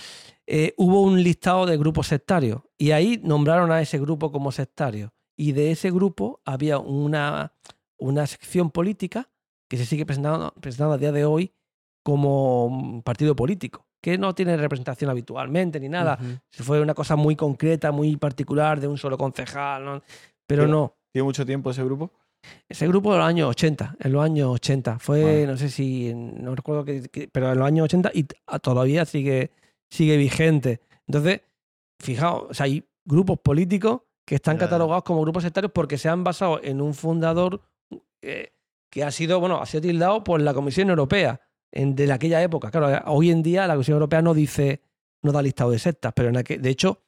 eh, 0.47 0.73
hubo 0.77 1.01
un 1.01 1.21
listado 1.21 1.65
de 1.65 1.77
grupos 1.77 2.07
sectarios 2.07 2.61
y 2.77 2.91
ahí 2.91 3.19
nombraron 3.23 3.71
a 3.71 3.81
ese 3.81 3.99
grupo 3.99 4.31
como 4.31 4.51
sectario. 4.51 5.13
Y 5.37 5.51
de 5.51 5.71
ese 5.71 5.91
grupo 5.91 6.41
había 6.45 6.77
una, 6.79 7.53
una 7.97 8.25
sección 8.25 8.71
política 8.71 9.29
que 9.69 9.77
se 9.77 9.85
sigue 9.85 10.05
presentando, 10.05 10.53
presentando 10.61 10.93
a 10.93 10.97
día 10.97 11.11
de 11.11 11.25
hoy 11.25 11.53
como 12.03 12.65
un 12.67 13.01
partido 13.01 13.35
político, 13.35 13.87
que 14.01 14.17
no 14.17 14.33
tiene 14.35 14.55
representación 14.55 15.09
habitualmente 15.09 15.79
ni 15.79 15.89
nada. 15.89 16.17
Se 16.51 16.63
fue 16.63 16.79
una 16.79 16.93
cosa 16.93 17.15
muy 17.15 17.35
concreta, 17.35 17.91
muy 17.91 18.15
particular 18.15 18.79
de 18.79 18.87
un 18.87 18.97
solo 18.97 19.17
concejal, 19.17 20.03
Pero- 20.47 20.67
no. 20.67 20.95
¿Tiene 21.11 21.23
mucho 21.23 21.45
tiempo 21.45 21.71
ese 21.71 21.81
grupo? 21.83 22.11
Ese 22.67 22.87
grupo 22.87 23.11
de 23.11 23.19
los 23.19 23.27
años 23.27 23.49
80, 23.49 23.95
en 23.99 24.11
los 24.11 24.23
años 24.23 24.49
80. 24.49 24.99
Fue, 24.99 25.45
no 25.47 25.57
sé 25.57 25.69
si, 25.69 26.13
no 26.15 26.55
recuerdo 26.55 26.83
qué, 26.85 27.03
qué- 27.11 27.29
pero 27.31 27.51
en 27.51 27.59
los 27.59 27.67
años 27.67 27.85
80 27.85 28.11
y 28.13 28.23
t- 28.23 28.35
a- 28.47 28.59
todavía 28.59 29.05
sigue, 29.05 29.51
sigue 29.89 30.17
vigente. 30.17 30.81
Entonces, 31.07 31.41
fijaos, 31.99 32.45
o 32.49 32.53
sea, 32.53 32.65
hay 32.65 32.83
grupos 33.05 33.39
políticos 33.39 34.01
que 34.25 34.35
están 34.35 34.57
catalogados 34.57 35.03
como 35.03 35.21
grupos 35.21 35.43
sectarios 35.43 35.71
porque 35.71 35.97
se 35.99 36.09
han 36.09 36.23
basado 36.23 36.59
en 36.63 36.81
un 36.81 36.93
fundador 36.95 37.61
eh, 38.21 38.51
que 38.89 39.03
ha 39.03 39.11
sido, 39.11 39.39
bueno, 39.39 39.61
ha 39.61 39.65
sido 39.67 39.81
tildado 39.81 40.23
por 40.23 40.41
la 40.41 40.53
Comisión 40.53 40.89
Europea 40.89 41.39
en, 41.71 41.95
de 41.95 42.11
aquella 42.11 42.41
época. 42.41 42.71
Claro, 42.71 42.89
eh, 42.91 43.01
hoy 43.05 43.29
en 43.29 43.43
día 43.43 43.67
la 43.67 43.73
Comisión 43.75 43.95
Europea 43.95 44.21
no 44.23 44.33
dice, 44.33 44.81
no 45.21 45.31
da 45.31 45.41
listado 45.43 45.69
de 45.71 45.77
sectas, 45.79 46.11
pero 46.15 46.29
en 46.29 46.37
aquel- 46.37 46.59
de 46.61 46.69
hecho, 46.71 47.01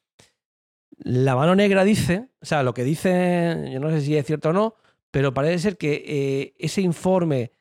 la 0.99 1.35
mano 1.35 1.55
negra 1.55 1.83
dice, 1.83 2.29
o 2.41 2.45
sea, 2.45 2.63
lo 2.63 2.73
que 2.73 2.83
dice, 2.83 3.69
yo 3.71 3.79
no 3.79 3.89
sé 3.89 4.01
si 4.01 4.15
es 4.17 4.25
cierto 4.25 4.49
o 4.49 4.53
no, 4.53 4.75
pero 5.11 5.33
parece 5.33 5.59
ser 5.59 5.77
que 5.77 6.03
eh, 6.05 6.55
ese 6.59 6.81
informe 6.81 7.51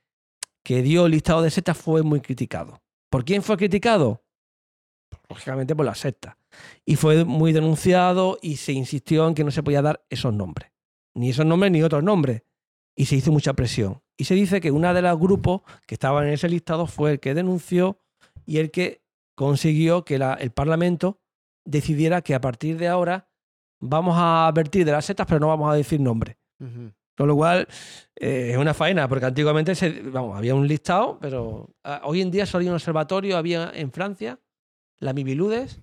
que 0.64 0.82
dio 0.82 1.06
el 1.06 1.12
listado 1.12 1.42
de 1.42 1.50
sectas 1.50 1.76
fue 1.78 2.02
muy 2.02 2.20
criticado. 2.20 2.82
¿Por 3.10 3.24
quién 3.24 3.42
fue 3.42 3.56
criticado? 3.56 4.22
Lógicamente 5.28 5.74
por 5.74 5.86
la 5.86 5.94
secta. 5.94 6.38
Y 6.84 6.96
fue 6.96 7.24
muy 7.24 7.52
denunciado 7.52 8.38
y 8.42 8.56
se 8.56 8.72
insistió 8.72 9.26
en 9.28 9.34
que 9.34 9.44
no 9.44 9.50
se 9.50 9.62
podía 9.62 9.82
dar 9.82 10.04
esos 10.10 10.32
nombres. 10.32 10.70
Ni 11.14 11.30
esos 11.30 11.46
nombres 11.46 11.72
ni 11.72 11.82
otros 11.82 12.02
nombres. 12.02 12.42
Y 12.96 13.06
se 13.06 13.16
hizo 13.16 13.30
mucha 13.32 13.52
presión. 13.54 14.02
Y 14.16 14.24
se 14.24 14.34
dice 14.34 14.60
que 14.60 14.70
una 14.70 14.94
de 14.94 15.02
los 15.02 15.18
grupos 15.18 15.62
que 15.86 15.94
estaban 15.94 16.26
en 16.26 16.32
ese 16.32 16.48
listado 16.48 16.86
fue 16.86 17.12
el 17.12 17.20
que 17.20 17.34
denunció 17.34 18.00
y 18.46 18.58
el 18.58 18.70
que 18.70 19.02
consiguió 19.34 20.04
que 20.04 20.18
la- 20.18 20.34
el 20.34 20.50
Parlamento 20.50 21.20
decidiera 21.64 22.22
que 22.22 22.34
a 22.34 22.40
partir 22.40 22.78
de 22.78 22.88
ahora 22.88 23.28
vamos 23.80 24.16
a 24.16 24.46
advertir 24.46 24.84
de 24.86 24.92
las 24.92 25.04
sectas, 25.04 25.26
pero 25.26 25.40
no 25.40 25.48
vamos 25.48 25.70
a 25.70 25.74
decir 25.76 26.00
nombres. 26.00 26.36
Ujú. 26.58 26.92
Con 27.16 27.28
lo 27.28 27.34
cual, 27.36 27.66
eh, 28.16 28.50
es 28.52 28.56
una 28.58 28.74
faena, 28.74 29.08
porque 29.08 29.26
antiguamente 29.26 29.74
se- 29.74 30.02
había 30.14 30.54
un 30.54 30.68
listado, 30.68 31.18
pero 31.20 31.70
ah, 31.84 32.02
hoy 32.04 32.20
en 32.20 32.30
día 32.30 32.44
solo 32.46 32.62
hay 32.62 32.68
un 32.68 32.74
observatorio, 32.74 33.36
había 33.36 33.70
en 33.74 33.90
Francia, 33.90 34.38
la 34.98 35.12
Miviludes, 35.12 35.80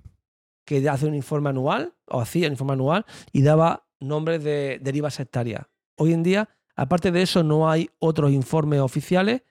que 0.65 0.87
hace 0.87 1.05
un 1.07 1.15
informe 1.15 1.49
anual, 1.49 1.93
o 2.07 2.21
hacía 2.21 2.47
un 2.47 2.53
informe 2.53 2.73
anual, 2.73 3.05
y 3.31 3.41
daba 3.41 3.87
nombres 3.99 4.43
de 4.43 4.79
derivas 4.81 5.15
sectarias. 5.15 5.65
Hoy 5.97 6.13
en 6.13 6.23
día, 6.23 6.49
aparte 6.75 7.11
de 7.11 7.21
eso, 7.21 7.43
no 7.43 7.69
hay 7.69 7.89
otros 7.99 8.31
informes 8.31 8.79
oficiales 8.79 9.41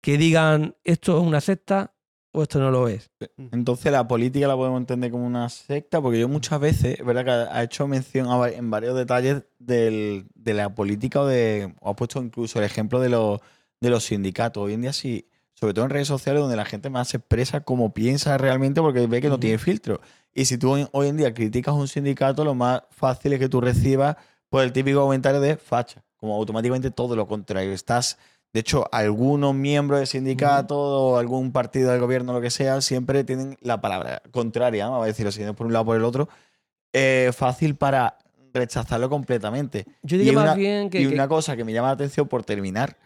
que 0.00 0.16
digan 0.18 0.76
esto 0.84 1.18
es 1.18 1.22
una 1.26 1.40
secta 1.40 1.94
o 2.38 2.42
esto 2.42 2.58
no 2.58 2.70
lo 2.70 2.88
es. 2.88 3.10
Entonces 3.52 3.90
la 3.90 4.06
política 4.06 4.46
la 4.46 4.56
podemos 4.56 4.78
entender 4.80 5.10
como 5.10 5.26
una 5.26 5.48
secta, 5.48 6.00
porque 6.00 6.20
yo 6.20 6.28
muchas 6.28 6.60
veces, 6.60 6.98
es 7.00 7.04
verdad 7.06 7.24
que 7.24 7.30
ha 7.30 7.62
hecho 7.62 7.86
mención 7.88 8.28
a 8.30 8.48
en 8.48 8.70
varios 8.70 8.94
detalles 8.96 9.42
del- 9.58 10.26
de 10.34 10.54
la 10.54 10.74
política 10.74 11.20
o 11.22 11.26
de, 11.26 11.74
o 11.80 11.90
ha 11.90 11.96
puesto 11.96 12.22
incluso 12.22 12.58
el 12.58 12.64
ejemplo 12.64 13.00
de 13.00 13.08
los, 13.08 13.40
de 13.80 13.90
los 13.90 14.04
sindicatos. 14.04 14.62
Hoy 14.62 14.74
en 14.74 14.82
día 14.82 14.92
sí, 14.92 15.28
sobre 15.54 15.72
todo 15.74 15.84
en 15.86 15.90
redes 15.90 16.08
sociales 16.08 16.40
donde 16.42 16.56
la 16.56 16.64
gente 16.66 16.90
más 16.90 17.08
se 17.08 17.16
expresa 17.16 17.60
como 17.62 17.94
piensa 17.94 18.36
realmente 18.36 18.80
porque 18.82 19.06
ve 19.06 19.20
que 19.22 19.28
no 19.30 19.40
tiene 19.40 19.58
filtro. 19.58 20.00
Y 20.34 20.44
si 20.44 20.58
tú 20.58 20.72
hoy- 20.72 20.86
hoy 20.92 21.08
en 21.08 21.16
día 21.16 21.32
criticas 21.32 21.74
un 21.74 21.88
sindicato, 21.88 22.44
lo 22.44 22.54
más 22.54 22.82
fácil 22.90 23.32
es 23.32 23.38
que 23.38 23.48
tú 23.48 23.60
recibas 23.62 24.16
pues, 24.50 24.64
el 24.66 24.72
típico 24.72 25.00
comentario 25.00 25.40
de 25.40 25.56
facha, 25.56 26.04
como 26.18 26.34
automáticamente 26.36 26.90
todo 26.90 27.16
lo 27.16 27.26
contrario. 27.26 27.72
Estás 27.72 28.18
de 28.52 28.60
hecho, 28.60 28.86
algunos 28.92 29.54
miembros 29.54 29.98
del 30.00 30.06
sindicato 30.06 30.78
o 30.78 31.16
algún 31.18 31.52
partido 31.52 31.90
del 31.90 32.00
gobierno, 32.00 32.32
lo 32.32 32.40
que 32.40 32.50
sea, 32.50 32.80
siempre 32.80 33.22
tienen 33.24 33.56
la 33.60 33.80
palabra 33.80 34.22
contraria, 34.30 34.86
vamos 34.88 35.04
a 35.04 35.06
decirlo 35.06 35.28
así, 35.28 35.42
por 35.52 35.66
un 35.66 35.72
lado 35.72 35.82
o 35.82 35.86
por 35.86 35.96
el 35.96 36.04
otro, 36.04 36.28
eh, 36.92 37.30
fácil 37.36 37.74
para 37.76 38.16
rechazarlo 38.54 39.10
completamente. 39.10 39.84
Yo 40.02 40.16
Y 40.16 40.20
diría 40.20 40.32
más 40.32 40.44
una- 40.44 40.54
bien 40.54 40.88
que... 40.88 41.02
y 41.02 41.08
que- 41.08 41.14
una 41.14 41.28
cosa 41.28 41.54
que 41.56 41.64
me 41.64 41.72
llama 41.74 41.88
la 41.88 41.94
atención 41.94 42.26
por 42.28 42.42
terminar 42.44 42.96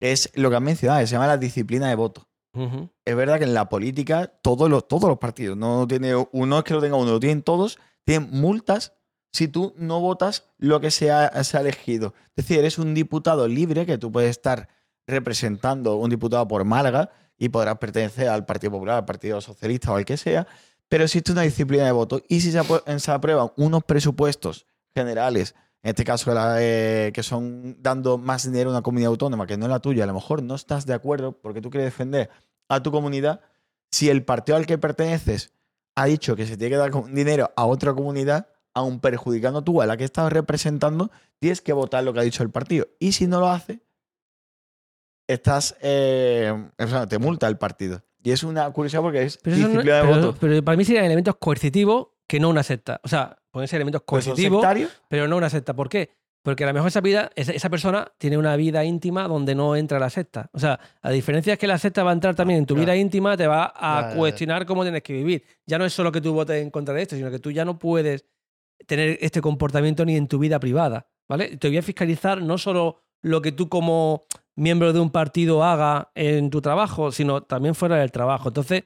es 0.00 0.30
lo 0.34 0.48
que 0.48 0.56
has 0.56 0.62
mencionado, 0.62 1.00
que 1.00 1.06
se 1.06 1.12
llama 1.12 1.26
la 1.26 1.36
disciplina 1.36 1.88
de 1.88 1.94
voto. 1.94 2.26
Es 3.04 3.16
verdad 3.16 3.38
que 3.38 3.44
en 3.44 3.54
la 3.54 3.68
política 3.68 4.26
todos 4.42 4.68
los, 4.70 4.86
todos 4.88 5.08
los 5.08 5.18
partidos, 5.18 5.56
no 5.56 5.86
tiene 5.86 6.12
uno 6.32 6.58
es 6.58 6.64
que 6.64 6.74
lo 6.74 6.80
tenga 6.82 6.96
uno, 6.96 7.12
lo 7.12 7.20
tienen 7.20 7.42
todos, 7.42 7.78
tienen 8.04 8.28
multas 8.30 8.92
si 9.32 9.48
tú 9.48 9.74
no 9.76 10.00
votas 10.00 10.44
lo 10.58 10.80
que 10.80 10.90
se 10.90 11.10
ha, 11.10 11.42
se 11.42 11.56
ha 11.56 11.60
elegido. 11.60 12.14
Es 12.36 12.44
decir, 12.44 12.58
eres 12.58 12.78
un 12.78 12.94
diputado 12.94 13.48
libre 13.48 13.86
que 13.86 13.98
tú 13.98 14.12
puedes 14.12 14.30
estar 14.30 14.68
representando 15.06 15.96
un 15.96 16.10
diputado 16.10 16.46
por 16.46 16.64
Málaga 16.64 17.10
y 17.38 17.48
podrás 17.48 17.78
pertenecer 17.78 18.28
al 18.28 18.44
Partido 18.44 18.72
Popular, 18.72 18.98
al 18.98 19.04
Partido 19.04 19.40
Socialista 19.40 19.92
o 19.92 19.96
al 19.96 20.04
que 20.04 20.16
sea, 20.16 20.46
pero 20.88 21.04
existe 21.04 21.32
una 21.32 21.42
disciplina 21.42 21.84
de 21.84 21.92
voto 21.92 22.22
y 22.28 22.40
si 22.40 22.52
se, 22.52 23.10
aprueban 23.10 23.50
unos 23.56 23.82
presupuestos 23.84 24.66
generales, 24.94 25.54
en 25.82 25.90
este 25.90 26.04
caso 26.04 26.32
eh, 26.58 27.10
que 27.14 27.22
son 27.22 27.82
dando 27.82 28.18
más 28.18 28.44
dinero 28.44 28.70
a 28.70 28.74
una 28.74 28.82
comunidad 28.82 29.08
autónoma 29.08 29.46
que 29.46 29.56
no 29.56 29.64
es 29.64 29.70
la 29.70 29.80
tuya, 29.80 30.04
a 30.04 30.06
lo 30.06 30.14
mejor 30.14 30.42
no 30.42 30.54
estás 30.54 30.86
de 30.86 30.94
acuerdo 30.94 31.32
porque 31.32 31.60
tú 31.60 31.70
quieres 31.70 31.86
defender 31.86 32.30
a 32.68 32.82
tu 32.82 32.92
comunidad, 32.92 33.40
si 33.90 34.08
el 34.08 34.24
partido 34.24 34.56
al 34.56 34.66
que 34.66 34.78
perteneces 34.78 35.52
ha 35.94 36.04
dicho 36.04 36.36
que 36.36 36.46
se 36.46 36.56
tiene 36.56 36.72
que 36.72 36.76
dar 36.76 36.92
dinero 37.12 37.50
a 37.56 37.64
otra 37.64 37.92
comunidad, 37.92 38.48
aun 38.74 39.00
perjudicando 39.00 39.62
tú 39.62 39.82
a 39.82 39.86
la 39.86 39.96
que 39.96 40.04
estás 40.04 40.32
representando, 40.32 41.10
tienes 41.38 41.60
que 41.60 41.72
votar 41.72 42.04
lo 42.04 42.12
que 42.12 42.20
ha 42.20 42.22
dicho 42.22 42.42
el 42.42 42.50
partido. 42.50 42.88
Y 42.98 43.12
si 43.12 43.26
no 43.26 43.40
lo 43.40 43.48
hace, 43.48 43.80
estás, 45.28 45.76
eh, 45.80 46.52
o 46.78 46.86
sea, 46.86 47.06
te 47.06 47.18
multa 47.18 47.48
el 47.48 47.58
partido. 47.58 48.02
Y 48.22 48.30
es 48.30 48.42
una 48.44 48.70
curiosidad 48.70 49.02
porque 49.02 49.22
es 49.22 49.38
Pero, 49.38 49.56
no- 49.56 49.66
disciplina 49.68 49.96
de 49.96 50.02
pero- 50.02 50.14
voto. 50.26 50.36
pero 50.40 50.62
para 50.64 50.76
mí 50.76 50.84
serían 50.84 51.04
elementos 51.04 51.36
coercitivos 51.36 52.08
que 52.28 52.38
no 52.40 52.48
una 52.48 52.62
secta. 52.62 53.00
O 53.02 53.08
sea, 53.08 53.36
pueden 53.50 53.68
ser 53.68 53.78
elementos 53.78 54.02
Pues 54.06 54.24
coercitivos, 54.24 54.64
pero 55.08 55.28
no 55.28 55.36
una 55.36 55.50
secta. 55.50 55.74
¿Por 55.74 55.88
qué? 55.88 56.10
Porque 56.44 56.64
a 56.64 56.66
lo 56.68 56.72
mejor 56.72 56.88
esa, 56.88 57.00
vida, 57.00 57.30
esa, 57.36 57.70
persona 57.70 58.10
tiene 58.18 58.36
una 58.36 58.56
vida 58.56 58.84
íntima 58.84 59.28
donde 59.28 59.54
no 59.54 59.76
entra 59.76 60.00
la 60.00 60.10
secta. 60.10 60.50
O 60.52 60.58
sea, 60.58 60.80
la 61.00 61.10
diferencia 61.10 61.52
es 61.52 61.58
que 61.58 61.68
la 61.68 61.78
secta 61.78 62.02
va 62.02 62.10
a 62.10 62.14
entrar 62.14 62.34
también 62.34 62.58
en 62.58 62.66
tu 62.66 62.74
claro. 62.74 62.86
vida 62.86 62.96
íntima, 62.96 63.36
te 63.36 63.46
va 63.46 63.72
a 63.76 64.14
cuestionar 64.16 64.66
cómo 64.66 64.82
tienes 64.82 65.02
que 65.04 65.12
vivir. 65.12 65.44
Ya 65.66 65.78
no 65.78 65.84
es 65.84 65.92
solo 65.92 66.10
que 66.10 66.20
tú 66.20 66.32
votes 66.32 66.60
en 66.60 66.70
contra 66.70 66.94
de 66.94 67.02
esto, 67.02 67.14
sino 67.14 67.30
que 67.30 67.38
tú 67.38 67.52
ya 67.52 67.64
no 67.64 67.78
puedes 67.78 68.24
tener 68.86 69.18
este 69.20 69.40
comportamiento 69.40 70.04
ni 70.04 70.16
en 70.16 70.28
tu 70.28 70.38
vida 70.38 70.58
privada. 70.60 71.08
¿Vale? 71.28 71.56
Te 71.56 71.68
voy 71.68 71.78
a 71.78 71.82
fiscalizar 71.82 72.42
no 72.42 72.58
solo 72.58 73.02
lo 73.22 73.40
que 73.40 73.52
tú 73.52 73.68
como 73.68 74.26
miembro 74.56 74.92
de 74.92 75.00
un 75.00 75.10
partido 75.10 75.64
haga 75.64 76.10
en 76.14 76.50
tu 76.50 76.60
trabajo, 76.60 77.12
sino 77.12 77.42
también 77.42 77.74
fuera 77.74 77.96
del 77.96 78.12
trabajo. 78.12 78.48
Entonces, 78.48 78.84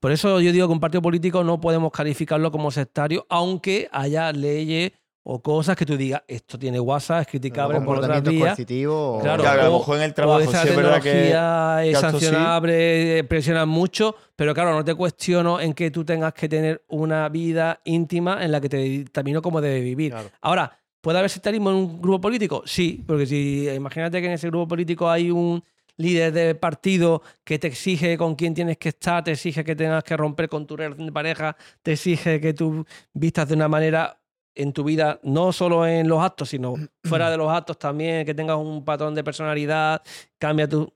por 0.00 0.12
eso 0.12 0.40
yo 0.40 0.52
digo 0.52 0.68
que 0.68 0.72
un 0.72 0.80
partido 0.80 1.02
político 1.02 1.42
no 1.42 1.60
podemos 1.60 1.90
calificarlo 1.90 2.52
como 2.52 2.70
sectario, 2.70 3.26
aunque 3.28 3.88
haya 3.90 4.32
leyes 4.32 4.92
o 5.22 5.42
cosas 5.42 5.76
que 5.76 5.84
tú 5.84 5.96
digas, 5.96 6.22
esto 6.26 6.58
tiene 6.58 6.80
WhatsApp, 6.80 7.20
es 7.22 7.26
criticable 7.26 7.80
por 7.82 7.98
otras 7.98 8.22
vías. 8.22 8.40
coercitivos. 8.42 9.22
Claro, 9.22 9.42
Claro, 9.42 9.60
a 9.60 9.64
lo 9.64 9.78
mejor 9.78 9.96
en 9.98 10.02
el 10.04 10.10
O 10.10 10.14
trabajo 10.14 10.40
esa 10.40 10.62
sí 10.62 10.68
es 10.68 10.76
verdad 10.76 11.02
que. 11.02 11.10
es 11.10 11.34
que 11.34 11.90
esto 11.90 12.00
sí. 12.10 12.12
sancionable, 12.12 13.18
eh, 13.18 13.24
presionan 13.24 13.68
mucho, 13.68 14.14
pero 14.36 14.54
claro, 14.54 14.72
no 14.74 14.84
te 14.84 14.94
cuestiono 14.94 15.60
en 15.60 15.74
que 15.74 15.90
tú 15.90 16.04
tengas 16.04 16.32
que 16.32 16.48
tener 16.48 16.82
una 16.88 17.28
vida 17.28 17.80
íntima 17.84 18.42
en 18.42 18.52
la 18.52 18.60
que 18.60 18.68
te 18.68 18.76
determino 18.78 19.42
cómo 19.42 19.60
debe 19.60 19.80
vivir. 19.80 20.12
Claro. 20.12 20.30
Ahora, 20.40 20.78
¿puede 21.00 21.18
haber 21.18 21.30
sectarismo 21.30 21.70
en 21.70 21.76
un 21.76 22.00
grupo 22.00 22.20
político? 22.22 22.62
Sí, 22.64 23.04
porque 23.06 23.26
si 23.26 23.68
imagínate 23.68 24.20
que 24.20 24.26
en 24.28 24.32
ese 24.32 24.48
grupo 24.48 24.66
político 24.68 25.10
hay 25.10 25.30
un 25.30 25.62
líder 25.98 26.32
de 26.32 26.54
partido 26.54 27.22
que 27.44 27.58
te 27.58 27.66
exige 27.66 28.16
con 28.16 28.36
quién 28.36 28.54
tienes 28.54 28.78
que 28.78 28.90
estar, 28.90 29.22
te 29.24 29.32
exige 29.32 29.64
que 29.64 29.74
tengas 29.76 30.04
que 30.04 30.16
romper 30.16 30.48
con 30.48 30.64
tu 30.66 30.76
relación 30.76 31.06
de 31.06 31.12
pareja, 31.12 31.56
te 31.82 31.92
exige 31.92 32.40
que 32.40 32.54
tú 32.54 32.86
vistas 33.12 33.48
de 33.48 33.54
una 33.56 33.68
manera 33.68 34.16
en 34.58 34.72
tu 34.72 34.82
vida, 34.84 35.20
no 35.22 35.52
solo 35.52 35.86
en 35.86 36.08
los 36.08 36.20
actos, 36.20 36.48
sino 36.50 36.74
fuera 37.04 37.30
de 37.30 37.36
los 37.36 37.50
actos 37.50 37.78
también, 37.78 38.26
que 38.26 38.34
tengas 38.34 38.56
un 38.58 38.84
patrón 38.84 39.14
de 39.14 39.22
personalidad, 39.24 40.02
cambia 40.38 40.68
tu... 40.68 40.92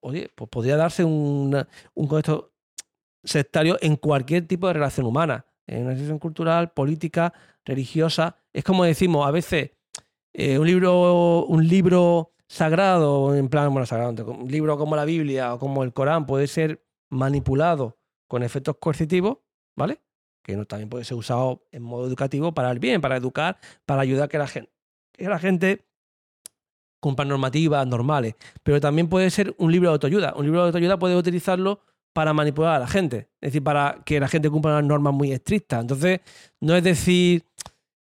oye, 0.00 0.30
pues 0.34 0.48
podría 0.50 0.76
darse 0.76 1.02
una- 1.02 1.66
un 1.94 2.06
contexto 2.06 2.52
sectario 3.24 3.76
en 3.80 3.96
cualquier 3.96 4.46
tipo 4.46 4.66
de 4.68 4.74
relación 4.74 5.06
humana, 5.06 5.46
en 5.66 5.84
una 5.84 5.94
situación 5.94 6.18
cultural, 6.18 6.70
política, 6.72 7.32
religiosa. 7.64 8.36
Es 8.52 8.62
como 8.62 8.84
decimos, 8.84 9.26
a 9.26 9.30
veces 9.30 9.70
eh, 10.34 10.58
un 10.58 10.66
libro, 10.66 11.44
un 11.46 11.66
libro 11.66 12.32
sagrado, 12.48 13.34
en 13.34 13.48
plan, 13.48 13.72
bueno, 13.72 13.86
sagrado, 13.86 14.30
un 14.30 14.46
libro 14.48 14.76
como 14.78 14.94
la 14.94 15.04
Biblia 15.04 15.54
o 15.54 15.58
como 15.58 15.82
el 15.82 15.92
Corán 15.92 16.26
puede 16.26 16.46
ser 16.46 16.84
manipulado 17.10 17.98
con 18.28 18.42
efectos 18.42 18.76
coercitivos, 18.78 19.38
¿vale? 19.76 20.00
Que 20.46 20.56
no, 20.56 20.64
también 20.64 20.88
puede 20.88 21.04
ser 21.04 21.16
usado 21.16 21.64
en 21.72 21.82
modo 21.82 22.06
educativo 22.06 22.52
para 22.52 22.70
el 22.70 22.78
bien, 22.78 23.00
para 23.00 23.16
educar, 23.16 23.58
para 23.84 24.02
ayudar 24.02 24.26
a 24.26 24.28
que 24.28 24.38
la 24.38 24.46
gente, 24.46 24.70
que 25.12 25.24
la 25.24 25.40
gente 25.40 25.84
cumpla 27.00 27.24
normativas 27.24 27.84
normales. 27.84 28.36
Pero 28.62 28.80
también 28.80 29.08
puede 29.08 29.28
ser 29.30 29.56
un 29.58 29.72
libro 29.72 29.88
de 29.88 29.94
autoayuda. 29.94 30.34
Un 30.36 30.44
libro 30.44 30.60
de 30.60 30.66
autoayuda 30.66 31.00
puede 31.00 31.16
utilizarlo 31.16 31.80
para 32.12 32.32
manipular 32.32 32.76
a 32.76 32.78
la 32.78 32.86
gente. 32.86 33.28
Es 33.40 33.48
decir, 33.48 33.64
para 33.64 34.02
que 34.04 34.20
la 34.20 34.28
gente 34.28 34.48
cumpla 34.48 34.70
unas 34.70 34.84
normas 34.84 35.12
muy 35.14 35.32
estrictas. 35.32 35.80
Entonces, 35.80 36.20
no 36.60 36.76
es 36.76 36.84
decir, 36.84 37.42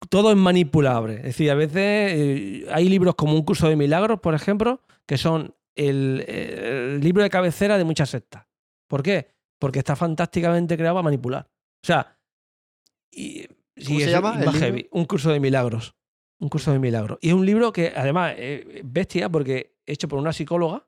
todo 0.09 0.30
es 0.30 0.36
manipulable. 0.38 1.16
Es 1.16 1.22
decir, 1.24 1.50
a 1.50 1.54
veces 1.54 1.76
eh, 1.76 2.66
hay 2.72 2.88
libros 2.88 3.14
como 3.14 3.34
Un 3.34 3.42
curso 3.42 3.68
de 3.68 3.76
milagros, 3.76 4.20
por 4.20 4.32
ejemplo, 4.32 4.80
que 5.04 5.18
son 5.18 5.54
el, 5.74 6.24
el 6.26 7.00
libro 7.00 7.22
de 7.22 7.28
cabecera 7.28 7.76
de 7.76 7.84
muchas 7.84 8.09
sectas. 8.09 8.46
¿Por 8.88 9.02
qué? 9.02 9.28
Porque 9.59 9.80
está 9.80 9.96
fantásticamente 9.96 10.78
creado 10.78 10.96
para 10.96 11.04
manipular. 11.04 11.46
O 11.82 11.86
sea, 11.86 12.16
y, 13.12 13.47
¿Cómo 13.86 14.01
se 14.01 14.10
llama 14.10 14.40
el 14.43 14.51
heavy. 14.52 14.89
Un 14.90 15.05
curso 15.05 15.30
de 15.30 15.39
milagros. 15.40 15.94
Un 16.40 16.48
curso 16.48 16.72
de 16.72 16.78
milagros. 16.78 17.18
Y 17.20 17.28
es 17.28 17.34
un 17.34 17.47
libro 17.47 17.72
que, 17.72 17.93
además, 17.94 18.34
es 18.36 18.64
bestia 18.84 19.28
porque 19.28 19.76
hecho 19.86 20.09
por 20.09 20.18
una 20.18 20.32
psicóloga. 20.32 20.86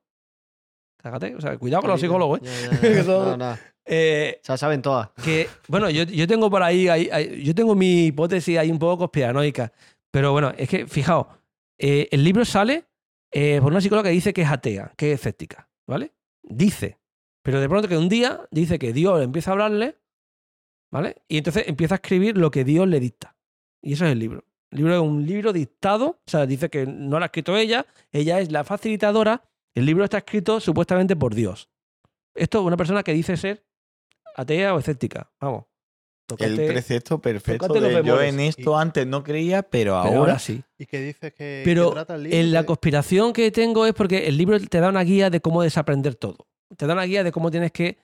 Cágate, 1.02 1.34
o 1.36 1.40
sea, 1.40 1.56
cuidado 1.58 1.82
con 1.82 1.90
los 1.90 2.00
psicólogos, 2.00 2.40
¿eh? 2.42 2.70
Ya, 2.82 3.02
No, 3.04 3.36
no. 3.36 3.58
Eh, 3.86 4.38
O 4.42 4.44
sea, 4.46 4.56
saben 4.56 4.80
todas. 4.80 5.10
que, 5.22 5.46
bueno, 5.68 5.90
yo, 5.90 6.04
yo 6.04 6.26
tengo 6.26 6.48
por 6.50 6.62
ahí, 6.62 6.88
ahí- 6.88 7.10
ahí- 7.12 7.42
yo 7.44 7.54
tengo 7.54 7.74
mi 7.74 8.06
hipótesis 8.06 8.56
ahí 8.56 8.70
un 8.70 8.78
poco 8.78 8.96
conspiranoica, 8.98 9.70
pero 10.10 10.32
bueno, 10.32 10.52
es 10.56 10.68
que, 10.70 10.86
fijaos, 10.86 11.26
eh, 11.78 12.08
el 12.10 12.24
libro 12.24 12.44
sale 12.46 12.86
eh, 13.30 13.58
por 13.60 13.70
una 13.72 13.82
psicóloga 13.82 14.08
que 14.08 14.14
dice 14.14 14.32
que 14.32 14.42
es 14.42 14.48
atea, 14.48 14.92
que 14.96 15.12
es 15.12 15.20
escéptica, 15.20 15.68
¿vale? 15.86 16.12
Dice, 16.42 16.98
pero 17.42 17.60
de 17.60 17.68
pronto 17.68 17.86
que 17.88 17.98
un 17.98 18.08
día 18.08 18.40
dice 18.50 18.78
que 18.78 18.94
Dios 18.94 19.20
empieza 19.22 19.50
a 19.50 19.52
hablarle, 19.52 19.98
¿vale? 20.94 21.16
Y 21.28 21.38
entonces 21.38 21.64
empieza 21.66 21.96
a 21.96 21.96
escribir 21.96 22.38
lo 22.38 22.50
que 22.50 22.64
Dios 22.64 22.86
le 22.88 23.00
dicta. 23.00 23.36
Y 23.82 23.92
eso 23.94 24.06
es 24.06 24.12
el 24.12 24.18
libro. 24.20 24.44
El 24.70 24.78
libro 24.78 24.94
es 24.94 25.00
un 25.00 25.26
libro 25.26 25.52
dictado, 25.52 26.20
o 26.26 26.30
sea, 26.30 26.46
dice 26.46 26.70
que 26.70 26.86
no 26.86 27.18
lo 27.18 27.24
ha 27.24 27.26
escrito 27.26 27.56
ella, 27.56 27.84
ella 28.12 28.38
es 28.40 28.50
la 28.50 28.64
facilitadora, 28.64 29.42
el 29.74 29.84
libro 29.86 30.04
está 30.04 30.18
escrito 30.18 30.60
supuestamente 30.60 31.16
por 31.16 31.34
Dios. 31.34 31.68
Esto 32.34 32.60
es 32.60 32.64
una 32.64 32.76
persona 32.76 33.02
que 33.02 33.12
dice 33.12 33.36
ser 33.36 33.64
atea 34.36 34.74
o 34.74 34.78
escéptica. 34.78 35.30
Vamos. 35.40 35.64
El 36.38 36.56
precepto 36.56 37.20
perfecto. 37.20 37.74
de 37.74 38.02
yo 38.02 38.20
en 38.22 38.40
esto 38.40 38.78
antes 38.78 39.06
no 39.06 39.22
creía, 39.22 39.62
pero 39.62 40.00
pero 40.02 40.16
ahora. 40.20 40.38
sí. 40.38 40.62
¿Y 40.78 40.86
qué 40.86 41.00
dices 41.02 41.34
que, 41.34 41.60
Pero 41.66 41.90
que 41.90 41.94
trata 41.96 42.14
el 42.14 42.22
libro? 42.22 42.38
En 42.38 42.52
la 42.52 42.60
¿Qué- 42.62 42.66
conspiración 42.66 43.32
que 43.34 43.50
tengo 43.50 43.84
es 43.84 43.92
porque 43.92 44.26
el 44.26 44.38
libro 44.38 44.58
te 44.58 44.80
da 44.80 44.88
una 44.88 45.02
guía 45.02 45.28
de 45.28 45.40
cómo 45.40 45.62
desaprender 45.62 46.14
todo. 46.14 46.48
Te 46.78 46.86
da 46.86 46.94
una 46.94 47.04
guía 47.04 47.22
de 47.24 47.30
cómo 47.30 47.50
tienes 47.50 47.72
que 47.72 47.98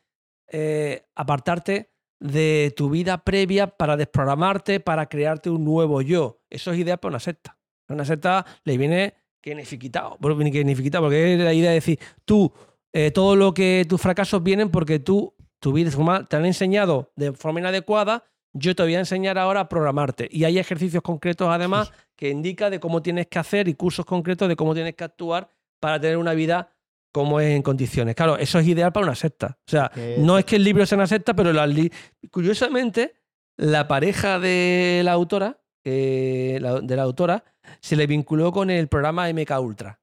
eh, 0.52 1.02
apartarte 1.14 1.90
de 2.20 2.72
tu 2.76 2.90
vida 2.90 3.24
previa 3.24 3.66
para 3.66 3.96
desprogramarte, 3.96 4.78
para 4.78 5.06
crearte 5.06 5.50
un 5.50 5.64
nuevo 5.64 6.02
yo. 6.02 6.40
Eso 6.50 6.72
es 6.72 6.78
idea 6.78 6.98
para 6.98 7.10
una 7.10 7.20
secta. 7.20 7.58
A 7.88 7.94
una 7.94 8.04
secta 8.04 8.46
le 8.64 8.76
viene 8.78 9.14
porque 9.40 10.50
kenificado, 10.50 11.04
porque 11.04 11.34
es 11.34 11.40
la 11.40 11.54
idea 11.54 11.70
de 11.70 11.74
decir, 11.74 11.98
tú, 12.24 12.52
eh, 12.92 13.10
todo 13.10 13.36
lo 13.36 13.54
que 13.54 13.86
tus 13.88 14.00
fracasos 14.00 14.42
vienen 14.42 14.70
porque 14.70 14.98
tú, 14.98 15.34
tu 15.58 15.72
vida 15.72 15.90
te 16.28 16.36
han 16.36 16.44
enseñado 16.44 17.10
de 17.16 17.32
forma 17.32 17.60
inadecuada, 17.60 18.24
yo 18.52 18.74
te 18.74 18.82
voy 18.82 18.94
a 18.94 18.98
enseñar 18.98 19.38
ahora 19.38 19.60
a 19.60 19.68
programarte. 19.68 20.28
Y 20.30 20.44
hay 20.44 20.58
ejercicios 20.58 21.02
concretos 21.02 21.48
además 21.50 21.92
que 22.16 22.30
indica 22.30 22.68
de 22.68 22.80
cómo 22.80 23.00
tienes 23.00 23.28
que 23.28 23.38
hacer 23.38 23.68
y 23.68 23.74
cursos 23.74 24.04
concretos 24.04 24.48
de 24.48 24.56
cómo 24.56 24.74
tienes 24.74 24.94
que 24.94 25.04
actuar 25.04 25.48
para 25.78 26.00
tener 26.00 26.16
una 26.16 26.34
vida 26.34 26.72
como 27.12 27.40
es 27.40 27.54
en 27.54 27.62
condiciones. 27.62 28.14
Claro, 28.14 28.36
eso 28.36 28.58
es 28.58 28.66
ideal 28.66 28.92
para 28.92 29.06
una 29.06 29.14
secta. 29.14 29.58
O 29.66 29.70
sea, 29.70 29.90
no 30.18 30.38
es 30.38 30.44
que 30.44 30.56
el 30.56 30.64
libro 30.64 30.84
sea 30.86 30.96
una 30.96 31.06
secta, 31.06 31.34
pero 31.34 31.52
la 31.52 31.66
li- 31.66 31.90
curiosamente, 32.30 33.14
la 33.56 33.88
pareja 33.88 34.38
de 34.38 35.02
la 35.04 35.12
autora, 35.12 35.60
eh, 35.84 36.58
la- 36.60 36.80
de 36.80 36.96
la 36.96 37.02
autora, 37.02 37.44
se 37.80 37.96
le 37.96 38.06
vinculó 38.06 38.52
con 38.52 38.70
el 38.70 38.88
programa 38.88 39.28
MK 39.28 39.58
Ultra. 39.60 40.00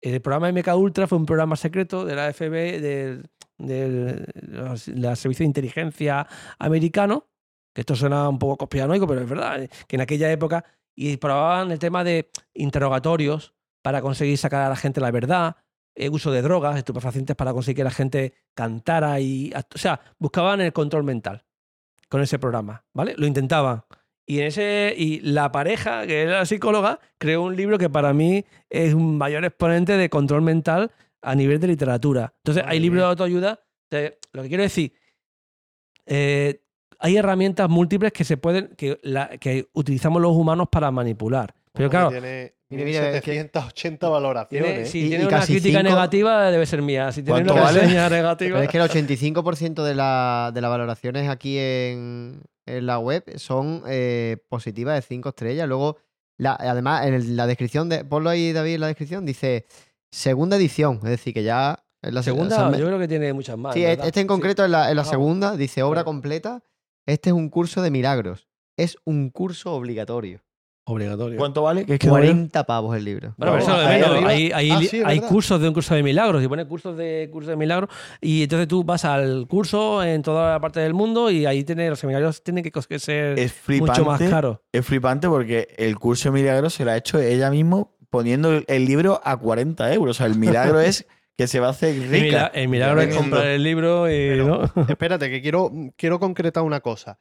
El 0.00 0.20
programa 0.20 0.48
MK 0.52 0.74
Ultra 0.76 1.06
fue 1.06 1.18
un 1.18 1.26
programa 1.26 1.56
secreto 1.56 2.04
de 2.04 2.14
la 2.14 2.28
FB, 2.32 2.80
del, 2.80 4.26
Servicio 5.16 5.42
de 5.42 5.46
Inteligencia 5.46 6.26
americano, 6.58 7.26
que 7.74 7.80
esto 7.82 7.94
suena 7.96 8.28
un 8.28 8.38
poco 8.38 8.56
conspiranoico, 8.56 9.06
pero 9.06 9.20
es 9.22 9.28
verdad, 9.28 9.62
eh, 9.62 9.68
que 9.86 9.96
en 9.96 10.02
aquella 10.02 10.30
época 10.30 10.64
y 10.96 11.16
probaban 11.16 11.70
el 11.72 11.78
tema 11.78 12.04
de 12.04 12.30
interrogatorios 12.54 13.54
para 13.82 14.00
conseguir 14.02 14.38
sacar 14.38 14.62
a 14.66 14.68
la 14.68 14.76
gente 14.76 15.00
la 15.00 15.10
verdad, 15.10 15.56
eh, 15.98 16.08
uso 16.08 16.30
de 16.30 16.40
drogas, 16.42 16.76
estupefacientes 16.78 17.34
para 17.36 17.52
conseguir 17.52 17.76
que 17.78 17.84
la 17.84 17.90
gente 17.90 18.32
cantara 18.54 19.20
y... 19.20 19.52
O 19.74 19.78
sea, 19.78 20.00
buscaban 20.18 20.60
el 20.60 20.72
control 20.72 21.04
mental 21.04 21.44
con 22.08 22.22
ese 22.22 22.38
programa, 22.38 22.84
¿vale? 22.94 23.14
Lo 23.18 23.26
intentaban. 23.26 23.82
Y, 24.26 24.40
en 24.40 24.46
ese, 24.46 24.94
y 24.96 25.20
la 25.20 25.50
pareja, 25.50 26.06
que 26.06 26.22
era 26.22 26.38
la 26.38 26.46
psicóloga, 26.46 27.00
creó 27.18 27.42
un 27.42 27.56
libro 27.56 27.78
que 27.78 27.90
para 27.90 28.12
mí 28.12 28.44
es 28.70 28.94
un 28.94 29.18
mayor 29.18 29.44
exponente 29.44 29.96
de 29.96 30.08
control 30.10 30.42
mental 30.42 30.90
a 31.22 31.34
nivel 31.34 31.58
de 31.60 31.66
literatura. 31.66 32.32
Entonces, 32.44 32.62
hay 32.66 32.78
libros 32.80 33.02
de 33.02 33.08
autoayuda. 33.08 33.60
de- 33.90 34.18
lo 34.32 34.42
que 34.42 34.48
quiero 34.48 34.62
decir, 34.62 34.92
eh, 36.06 36.62
hay 36.98 37.16
herramientas 37.16 37.68
múltiples 37.68 38.12
que 38.12 38.24
se 38.24 38.36
pueden, 38.36 38.68
que, 38.76 38.98
la- 39.02 39.28
que 39.38 39.68
utilizamos 39.72 40.20
los 40.20 40.32
humanos 40.32 40.68
para 40.70 40.90
manipular. 40.90 41.54
Pero 41.72 41.90
claro, 41.90 42.08
Tiene, 42.10 42.54
Mira, 42.70 42.84
tiene 42.84 42.84
mira, 42.84 43.08
es 43.10 43.22
que- 43.22 43.30
780 43.32 44.08
valoraciones. 44.08 44.70
tiene, 44.72 44.86
si 44.86 44.98
Y- 45.04 45.08
tiene 45.08 45.24
y 45.24 45.26
una 45.26 45.38
casi 45.38 45.52
crítica 45.54 45.78
cinco- 45.78 45.90
negativa, 45.90 46.50
debe 46.50 46.66
ser 46.66 46.82
mía. 46.82 47.10
Si 47.12 47.22
tiene 47.22 47.30
¿Cuánto 47.40 47.52
una 47.54 47.62
vale? 47.62 47.80
reseña 47.80 48.08
negativa. 48.10 48.54
Pero 48.56 48.62
es 48.64 48.68
que 48.70 48.76
el 48.78 48.82
85% 48.84 49.84
de, 49.84 49.94
la, 49.94 50.50
de 50.54 50.60
las 50.60 50.70
valoraciones 50.70 51.28
aquí 51.28 51.56
en, 51.58 52.42
en 52.66 52.86
la 52.86 52.98
web 52.98 53.24
son 53.36 53.82
eh, 53.86 54.36
positivas 54.48 54.94
de 54.96 55.02
5 55.02 55.30
estrellas. 55.30 55.66
Luego, 55.68 55.96
la- 56.36 56.56
además, 56.58 57.06
en 57.06 57.14
el- 57.14 57.36
la 57.36 57.46
descripción, 57.46 57.88
de, 57.88 58.04
ponlo 58.04 58.30
ahí, 58.30 58.52
David, 58.52 58.74
en 58.74 58.80
la 58.82 58.86
descripción, 58.88 59.24
dice 59.24 59.66
segunda 60.10 60.56
edición. 60.56 60.96
Es 61.04 61.10
decir, 61.10 61.32
que 61.34 61.42
ya. 61.42 61.84
la 62.02 62.22
segunda, 62.22 62.54
o 62.56 62.58
sea, 62.60 62.68
me- 62.70 62.78
yo 62.78 62.86
creo 62.86 62.98
que 62.98 63.08
tiene 63.08 63.32
muchas 63.32 63.58
más. 63.58 63.74
sí, 63.74 63.82
¿verdad? 63.82 64.06
este 64.06 64.20
en 64.20 64.26
concreto 64.28 64.64
es 64.64 64.70
la, 64.70 64.88
en 64.90 64.94
la 64.96 65.02
Ajá. 65.02 65.10
segunda, 65.10 65.56
dice 65.56 65.82
obra 65.82 66.04
completa. 66.04 66.62
Este 67.06 67.30
es 67.30 67.34
un 67.34 67.48
curso 67.48 67.82
de 67.82 67.90
milagros. 67.90 68.46
Es 68.76 68.98
un 69.04 69.30
curso 69.30 69.72
obligatorio. 69.74 70.40
Obligatorio. 70.90 71.38
¿Cuánto 71.38 71.62
vale? 71.62 71.82
Es 71.86 71.98
que 71.98 72.06
veo. 72.06 72.10
40 72.16 72.64
pavos 72.64 72.96
el 72.96 73.04
libro. 73.04 73.34
Bueno, 73.36 73.52
pero 73.58 73.64
eso 73.64 73.78
de 73.78 73.86
menos. 73.86 74.24
Hay, 74.24 74.50
hay- 74.52 74.70
Ah, 74.70 74.78
sí, 74.80 74.86
es 74.98 75.04
hay 75.04 75.18
verdad. 75.18 75.28
cursos 75.28 75.60
de 75.60 75.68
un 75.68 75.74
curso 75.74 75.94
de 75.94 76.02
milagros. 76.02 76.42
Y 76.42 76.48
pone 76.48 76.66
cursos 76.66 76.96
de 76.96 77.28
curso 77.32 77.50
de 77.50 77.56
milagros. 77.56 77.90
Y 78.20 78.42
entonces 78.44 78.66
tú 78.68 78.84
vas 78.84 79.04
al 79.04 79.46
curso 79.48 80.02
en 80.02 80.22
toda 80.22 80.52
la 80.52 80.60
parte 80.60 80.80
del 80.80 80.94
mundo 80.94 81.30
y 81.30 81.46
ahí 81.46 81.62
tiene, 81.64 81.88
los 81.90 81.98
seminarios 81.98 82.42
tienen 82.42 82.64
que 82.64 82.98
ser 82.98 83.38
Es 83.38 83.52
flipante. 83.52 84.00
mucho 84.00 84.10
más 84.10 84.20
caros. 84.30 84.58
Es 84.72 84.84
flipante 84.86 85.28
porque 85.28 85.68
el 85.76 85.96
curso 85.98 86.30
de 86.32 86.40
milagros 86.40 86.74
se 86.74 86.84
lo 86.84 86.90
ha 86.92 86.96
hecho 86.96 87.18
ella 87.20 87.50
mismo 87.50 87.96
poniendo 88.10 88.50
el- 88.52 88.64
el 88.68 88.84
libro 88.86 89.20
a 89.24 89.36
40 89.36 89.92
euros. 89.92 90.16
O 90.16 90.18
sea, 90.18 90.26
el 90.26 90.36
milagro 90.38 90.80
es 90.80 91.06
que 91.36 91.46
se 91.46 91.60
va 91.60 91.68
a 91.68 91.70
hacer 91.70 91.94
El, 91.94 92.08
rica. 92.08 92.24
mila- 92.24 92.50
el 92.54 92.68
milagro 92.68 93.00
es 93.02 93.14
comprar 93.14 93.46
el 93.46 93.62
libro 93.62 94.08
y. 94.08 94.12
Pero- 94.12 94.70
¿no? 94.74 94.86
Espérate, 94.88 95.28
que 95.30 95.40
quiero, 95.42 95.70
quiero 95.96 96.18
concretar 96.18 96.62
una 96.64 96.80
cosa. 96.80 97.20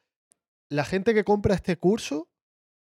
La 0.69 0.83
gente 0.85 1.13
que 1.13 1.23
compra 1.23 1.53
este 1.55 1.77
curso, 1.77 2.27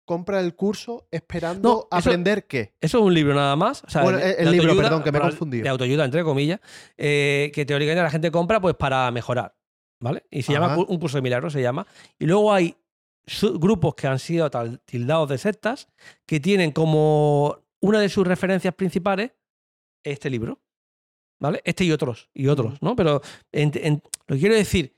compra 0.07 0.41
el 0.41 0.55
curso 0.55 1.07
esperando 1.11 1.69
No, 1.69 1.99
eso- 1.99 2.09
aprender 2.09 2.47
qué. 2.47 2.73
Eso 2.81 2.99
es 2.99 3.05
un 3.05 3.13
libro 3.13 3.35
nada 3.35 3.55
más. 3.57 3.85
O 3.85 3.91
sea, 3.91 4.03
Bueno, 4.03 4.19
el- 4.19 4.51
libro, 4.51 4.75
perdón, 4.75 5.03
que 5.03 5.13
me 5.13 5.19
he 5.19 5.21
confundido. 5.21 5.65
De 5.65 5.69
autoayuda, 5.69 6.05
entre 6.07 6.25
comillas, 6.25 6.61
eh, 6.97 7.51
que 7.55 7.67
teóricamente 7.67 8.03
la 8.03 8.11
gente 8.11 8.31
compra 8.31 8.61
pues 8.61 8.75
para 8.77 9.11
mejorar. 9.11 9.55
¿Vale? 10.01 10.25
Y 10.31 10.43
se 10.43 10.53
llama 10.53 10.67
Ajá. 10.73 10.79
un 10.87 10.99
curso 10.99 11.19
de 11.19 11.23
milagros, 11.23 11.53
se 11.53 11.61
llama. 11.63 11.87
Y 12.19 12.27
luego 12.27 12.53
hay 12.53 12.77
grupos 13.55 13.95
que 13.95 14.07
han 14.07 14.19
sido 14.19 14.49
tildados 14.85 15.29
de 15.29 15.39
sectas 15.39 15.89
que 16.27 16.39
tienen 16.39 16.71
como 16.71 17.59
una 17.81 18.01
de 18.01 18.09
sus 18.09 18.27
referencias 18.27 18.75
principales 18.75 19.33
este 20.05 20.31
libro. 20.31 20.61
¿Vale? 21.41 21.61
Este 21.65 21.85
y 21.85 21.93
otros, 21.93 22.31
y 22.33 22.47
otros, 22.49 22.81
¿no? 22.81 22.95
Pero 22.97 23.21
en- 23.53 23.73
en- 23.75 24.03
lo 24.27 24.37
que 24.37 24.41
quiero 24.41 24.55
decir, 24.55 24.97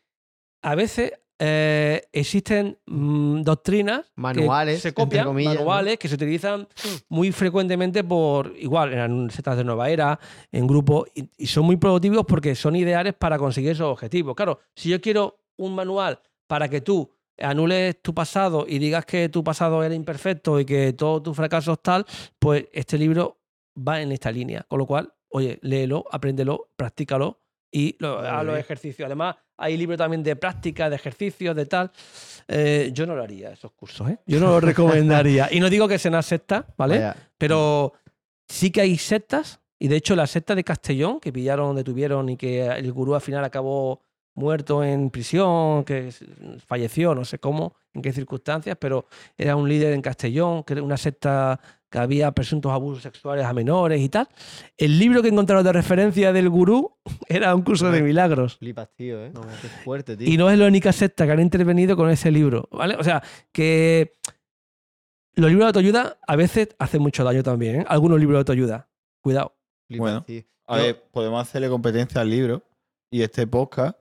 a 0.63 0.75
veces 0.77 1.13
eh, 1.39 2.03
existen 2.13 2.79
mm, 2.87 3.43
doctrinas 3.43 4.07
que 4.07 4.13
Manuales, 4.17 4.83
se 4.83 4.89
entre 4.89 5.05
copian, 5.05 5.27
comillas, 5.27 5.55
¿no? 5.55 5.61
manuales 5.61 5.99
que 5.99 6.09
se 6.09 6.17
utilizan 6.17 6.67
muy 7.09 7.31
frecuentemente 7.31 8.03
por, 8.03 8.53
igual, 8.59 8.93
en 8.93 9.31
setas 9.31 9.57
de 9.57 9.65
nueva 9.65 9.89
era, 9.89 10.19
en 10.51 10.67
grupos, 10.67 11.09
y, 11.15 11.31
y 11.37 11.47
son 11.47 11.65
muy 11.65 11.77
productivos 11.77 12.25
porque 12.27 12.55
son 12.55 12.75
ideales 12.77 13.15
para 13.15 13.39
conseguir 13.39 13.71
esos 13.71 13.87
objetivos. 13.87 14.35
Claro, 14.35 14.59
si 14.75 14.89
yo 14.89 15.01
quiero 15.01 15.39
un 15.57 15.75
manual 15.75 16.21
para 16.47 16.69
que 16.69 16.81
tú 16.81 17.09
anules 17.39 18.03
tu 18.03 18.15
pasado 18.15 18.67
y 18.69 18.79
digas 18.79 19.07
que 19.07 19.29
tu 19.29 19.45
pasado 19.45 19.85
era 19.85 19.95
imperfecto 19.95 20.59
y 20.59 20.65
que 20.65 20.93
todos 20.93 21.23
tus 21.23 21.37
fracasos 21.37 21.81
tal, 21.83 22.05
pues 22.39 22.67
este 22.73 22.99
libro 22.99 23.39
va 23.77 24.01
en 24.01 24.13
esta 24.13 24.33
línea. 24.33 24.65
Con 24.69 24.81
lo 24.81 24.87
cual, 24.87 25.13
oye, 25.29 25.59
léelo, 25.63 26.05
apréndelo, 26.11 26.71
practícalo 26.77 27.41
y 27.71 27.97
lo- 27.99 28.19
haz 28.21 28.45
los 28.45 28.59
ejercicios. 28.59 29.07
Además, 29.07 29.37
hay 29.57 29.77
libros 29.77 29.99
también 29.99 30.23
de 30.23 30.37
práctica, 30.37 30.89
de 30.89 30.97
ejercicios, 30.97 31.55
de 31.57 31.67
tal. 31.67 31.91
Eh, 32.47 32.91
yo 32.93 33.07
no 33.07 33.15
lo 33.15 33.23
haría, 33.23 33.51
esos 33.51 33.73
cursos, 33.73 34.09
¿eh? 34.11 34.19
Yo 34.27 34.41
no 34.41 34.47
los 34.51 34.63
recomendaría. 34.65 35.49
Y 35.51 35.61
no 35.61 35.69
digo 35.69 35.87
que 35.89 35.99
sean 35.99 36.15
una 36.15 36.23
secta, 36.23 36.67
¿vale? 36.77 36.95
Vaya, 36.97 37.17
Pero 37.37 37.93
sí 38.49 38.71
que 38.71 38.81
hay 38.81 38.97
sectas, 38.97 39.61
y 39.79 39.89
de 39.89 39.97
hecho 39.97 40.17
la 40.17 40.27
secta 40.27 40.55
de 40.55 40.65
Castellón, 40.65 41.21
que 41.21 41.33
pillaron, 41.33 41.77
detuvieron 41.77 42.29
y 42.31 42.37
que 42.37 42.67
el 42.67 42.93
gurú 42.93 43.15
al 43.15 43.21
final 43.21 43.45
acabó 43.45 44.01
muerto 44.35 44.85
en 44.85 45.11
prisión, 45.11 45.85
que 45.85 46.13
falleció, 46.65 47.15
no 47.15 47.25
sé 47.25 47.39
cómo, 47.41 47.75
en 47.93 48.03
qué 48.03 48.13
circunstancias, 48.13 48.77
pero 48.81 49.07
era 49.37 49.57
un 49.57 49.69
líder 49.69 49.93
en 49.93 50.01
Castellón, 50.03 50.63
que 50.63 50.75
era 50.75 50.83
una 50.83 50.97
secta 50.97 51.59
que 51.91 51.99
había 51.99 52.33
presuntos 52.33 52.71
abusos 52.73 53.03
sexuales 53.03 53.45
a 53.47 53.53
menores 53.53 54.01
y 54.01 54.09
tal. 54.09 54.29
El 54.77 54.99
libro 54.99 55.23
que 55.23 55.29
encontraron 55.29 55.65
de 55.65 55.73
referencia 55.73 56.33
del 56.33 56.49
gurú 56.49 56.97
era 57.29 57.55
un 57.55 57.63
curso 57.63 57.91
de 57.91 58.03
milagros. 58.03 58.57
Flipas, 58.59 58.89
tío, 58.95 59.25
¿eh? 59.25 59.33
Qué 59.63 59.69
fuerte, 59.69 60.17
tío. 60.17 60.29
Y 60.29 60.37
no 60.37 60.51
es 60.51 60.59
la 60.59 60.67
única 60.67 60.93
secta 60.93 61.25
que 61.27 61.33
han 61.33 61.41
intervenido 61.41 61.97
con 61.97 62.11
ese 62.11 62.31
libro, 62.31 62.69
¿vale? 62.71 62.97
O 62.97 63.05
sea, 63.05 63.23
que 63.53 64.13
los 65.35 65.49
libros 65.51 65.65
de 65.65 65.69
autoayuda 65.69 66.19
a 66.27 66.37
veces 66.37 66.69
hacen 66.79 67.01
mucho 67.01 67.25
daño 67.25 67.43
también, 67.43 67.81
¿eh? 67.83 67.85
Algunos 67.89 68.19
libros 68.19 68.37
de 68.37 68.39
autoayuda. 68.41 68.89
Cuidado. 69.23 69.55
Flipas, 69.87 70.01
Bueno. 70.01 70.23
tío. 70.25 70.43
A 70.67 70.77
ver, 70.77 71.03
podemos 71.11 71.41
hacerle 71.41 71.71
competencia 71.71 72.21
al 72.21 72.29
libro 72.29 72.63
y 73.11 73.23
este 73.23 73.47
podcast. 73.47 73.97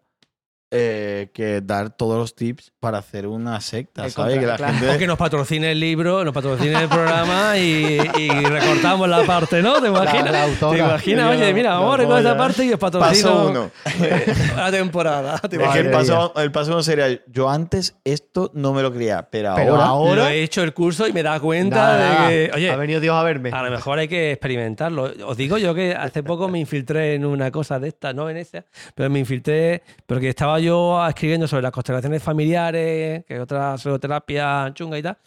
Eh, 0.69 1.29
que 1.33 1.61
dar 1.61 1.91
todos 1.91 2.17
los 2.17 2.35
tips 2.35 2.73
para 2.79 2.97
hacer 2.97 3.25
una 3.27 3.61
secta, 3.61 4.05
El 4.05 4.11
¿sabes? 4.11 4.37
Que 4.39 4.45
la 4.45 4.57
claro. 4.57 4.73
gente 4.73 4.95
O 4.95 4.97
que 4.99 5.07
nos 5.07 5.17
patrocine 5.17 5.71
el 5.71 5.79
libro, 5.79 6.25
nos 6.25 6.33
patrocine 6.33 6.81
el 6.83 6.89
programa 6.89 7.57
y, 7.57 7.97
y 8.17 8.29
recortamos 8.29 9.07
la 9.07 9.23
parte, 9.25 9.61
¿no? 9.61 9.81
¿Te 9.81 9.87
imaginas? 9.87 10.25
la 10.25 10.31
¿Te 10.31 10.51
autora. 10.51 10.77
imaginas? 10.79 11.31
Oye, 11.37 11.53
mira, 11.53 11.75
vamos 11.75 11.99
a 11.99 12.03
esa 12.03 12.11
polla. 12.11 12.37
parte 12.37 12.65
y 12.65 12.73
os 12.73 12.79
paso 12.79 12.99
patrocino 12.99 13.47
uno. 13.47 13.71
la 14.57 14.71
temporada. 14.71 15.37
¿Te 15.39 15.55
Es 15.55 15.69
que 15.69 15.79
el 15.79 15.91
paso, 15.91 16.33
el 16.37 16.51
paso 16.51 16.71
uno 16.71 16.83
sería, 16.83 17.07
yo 17.27 17.49
antes 17.49 17.95
esto 18.03 18.51
no 18.53 18.73
me 18.73 18.81
lo 18.81 18.91
creía, 18.93 19.27
pero, 19.31 19.53
Pero 19.55 19.71
ahora, 19.75 19.85
ahora- 19.85 20.15
Lo 20.23 20.27
he 20.27 20.43
hecho 20.43 20.63
el 20.63 20.73
curso 20.73 21.07
y 21.07 21.13
me 21.13 21.23
da 21.23 21.39
cuenta 21.39 21.75
nada. 21.97 22.27
de 22.29 22.47
que, 22.49 22.51
oye, 22.55 22.71
ha 22.71 22.75
venido 22.75 22.99
Dios 22.99 23.15
a 23.15 23.23
verme. 23.23 23.51
A 23.53 23.63
lo 23.63 23.71
mejor 23.71 23.99
hay 23.99 24.07
que 24.07 24.31
experimentarlo. 24.33 25.11
Os 25.25 25.37
digo 25.37 25.57
yo 25.57 25.73
que 25.73 25.95
hace 25.95 26.23
poco 26.23 26.49
me 26.49 26.59
infiltré 26.59 27.15
en 27.15 27.25
una 27.25 27.51
cosa 27.51 27.79
de 27.79 27.87
esta, 27.87 28.11
no 28.13 28.29
en 28.29 28.37
esa, 28.37 28.65
pero 28.95 29.09
me 29.09 29.19
infiltré 29.19 29.81
porque 30.05 30.29
estaba 30.29 30.56
yo 30.59 31.05
escribiendo 31.07 31.47
sobre 31.47 31.63
las 31.63 31.71
constelaciones 31.71 32.21
familiares, 32.23 33.23
que 33.25 33.35
es 33.35 33.39
otra 33.39 33.75
psicoterapia 33.77 34.71
chunga 34.73 34.97
y 34.97 35.03
tal. 35.03 35.17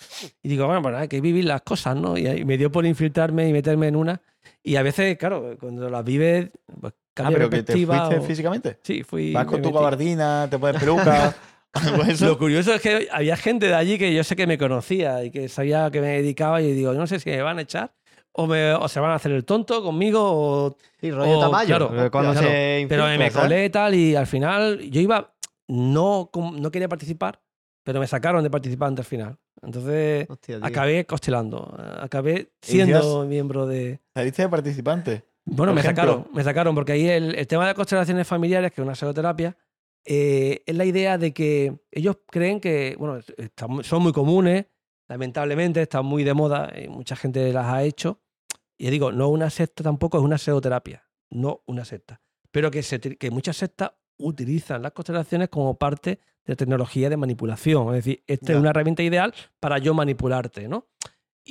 Y 0.43 0.49
digo, 0.49 0.67
bueno, 0.67 0.83
pues 0.83 0.95
hay 0.97 1.09
que 1.09 1.21
vivir 1.21 1.45
las 1.45 1.63
cosas, 1.63 1.97
¿no? 1.97 2.17
Y 2.17 2.45
me 2.45 2.57
dio 2.59 2.71
por 2.73 2.85
infiltrarme 2.87 3.49
y 3.49 3.53
meterme 3.53 3.89
en 3.89 3.97
una. 3.97 4.21
Y 4.63 4.77
a 4.77 4.83
veces, 4.83 5.17
claro, 5.19 5.57
cuando 5.61 5.89
las 5.91 6.05
vives, 6.05 6.51
pues 6.81 6.93
Ah, 6.93 7.25
cambia 7.25 7.39
pero 7.39 7.51
que 7.51 7.63
te 7.65 7.73
fuiste 7.73 8.17
o- 8.19 8.23
físicamente. 8.23 8.79
Sí, 8.83 9.03
fui. 9.03 9.33
Vas 9.33 9.45
con 9.45 9.61
tu 9.61 9.69
metí. 9.69 9.75
gabardina, 9.79 10.47
te 10.49 10.59
pones 10.59 10.81
peluca. 10.81 11.35
Lo 12.21 12.39
curioso 12.39 12.73
es 12.75 12.81
que 12.81 13.09
había 13.13 13.37
gente 13.37 13.67
de 13.67 13.75
allí 13.75 13.99
que 13.99 14.15
yo 14.15 14.25
sé 14.25 14.35
que 14.37 14.47
me 14.47 14.57
conocía 14.59 15.23
y 15.25 15.31
que 15.31 15.49
sabía 15.49 15.85
a 15.87 15.91
qué 15.91 16.01
me 16.01 16.09
dedicaba 16.09 16.61
y 16.63 16.73
digo, 16.73 16.93
no 16.95 17.07
sé 17.07 17.21
si 17.21 17.29
me 17.31 17.43
van 17.43 17.59
a 17.59 17.63
echar 17.63 17.93
o, 18.33 18.47
me, 18.47 18.73
o 18.75 18.89
se 18.89 19.01
van 19.01 19.11
a 19.11 19.15
hacer 19.17 19.33
el 19.33 19.45
tonto 19.45 19.83
conmigo 19.83 20.21
o 20.23 20.77
Sí, 21.01 21.11
rollo 21.11 21.37
o- 21.37 21.41
Tamayo. 21.41 21.67
claro, 21.77 22.07
eh, 22.07 22.11
cuando 22.11 22.33
claro, 22.33 22.47
se 22.49 22.87
pero 22.89 23.03
infiltra, 23.13 23.19
me 23.19 23.31
colé 23.33 23.65
y 23.67 23.71
tal 23.71 23.95
y 23.95 24.15
al 24.17 24.27
final 24.27 24.81
yo 24.91 25.01
iba, 25.01 25.35
no, 25.69 26.31
no 26.35 26.71
quería 26.71 26.89
participar, 26.89 27.41
pero 27.83 28.01
me 28.01 28.07
sacaron 28.07 28.43
de 28.43 28.51
participante 28.51 29.01
al 29.03 29.07
final. 29.07 29.37
Entonces 29.63 30.27
Hostia, 30.31 30.59
acabé 30.63 31.05
costelando, 31.07 31.77
acabé 32.01 32.53
¿Y 32.63 32.67
siendo 32.67 33.27
miembro 33.27 33.67
de... 33.67 34.01
Saliste 34.15 34.43
de 34.43 34.49
participante. 34.49 35.25
Bueno, 35.45 35.73
Por 35.73 35.75
me 35.75 35.81
ejemplo. 35.81 36.03
sacaron, 36.03 36.27
me 36.33 36.45
sacaron, 36.45 36.75
porque 36.75 36.93
ahí 36.93 37.09
el, 37.09 37.35
el 37.35 37.47
tema 37.47 37.67
de 37.67 37.75
constelaciones 37.75 38.27
familiares, 38.27 38.71
que 38.73 38.81
es 38.81 38.85
una 38.85 38.95
psicoterapia, 38.95 39.57
eh, 40.05 40.63
es 40.65 40.75
la 40.77 40.85
idea 40.85 41.19
de 41.19 41.33
que 41.33 41.79
ellos 41.91 42.19
creen 42.31 42.61
que, 42.61 42.95
bueno, 42.99 43.21
son 43.83 44.03
muy 44.03 44.13
comunes, 44.13 44.67
lamentablemente 45.11 45.83
están 45.83 46.07
muy 46.07 46.23
de 46.23 46.35
moda, 46.35 46.73
y 46.81 46.89
mucha 46.89 47.17
gente 47.17 47.53
las 47.53 47.67
ha 47.67 47.83
hecho. 47.83 48.21
Y 48.79 48.89
digo, 48.91 49.11
no 49.13 49.29
una 49.29 49.51
secta 49.51 49.83
tampoco, 49.83 50.17
es 50.19 50.25
una 50.25 50.39
psicoterapia, 50.39 51.05
no 51.31 51.63
una 51.67 51.85
secta. 51.85 52.23
Pero 52.53 52.71
que, 52.71 52.83
se, 52.83 53.01
que 53.01 53.31
muchas 53.31 53.57
sectas 53.57 53.91
utilizan 54.19 54.83
las 54.83 54.93
constelaciones 54.93 55.49
como 55.49 55.77
parte 55.77 56.21
de 56.47 56.55
tecnología 56.57 57.11
de 57.11 57.17
manipulación. 57.17 57.89
Es 57.89 58.05
decir, 58.05 58.23
esta 58.27 58.47
Ya. 58.47 58.55
es 58.55 58.61
una 58.61 58.71
herramienta 58.71 59.03
ideal 59.03 59.35
para 59.59 59.79
yo 59.79 59.95
manipularte, 59.95 60.69
¿no? 60.69 60.87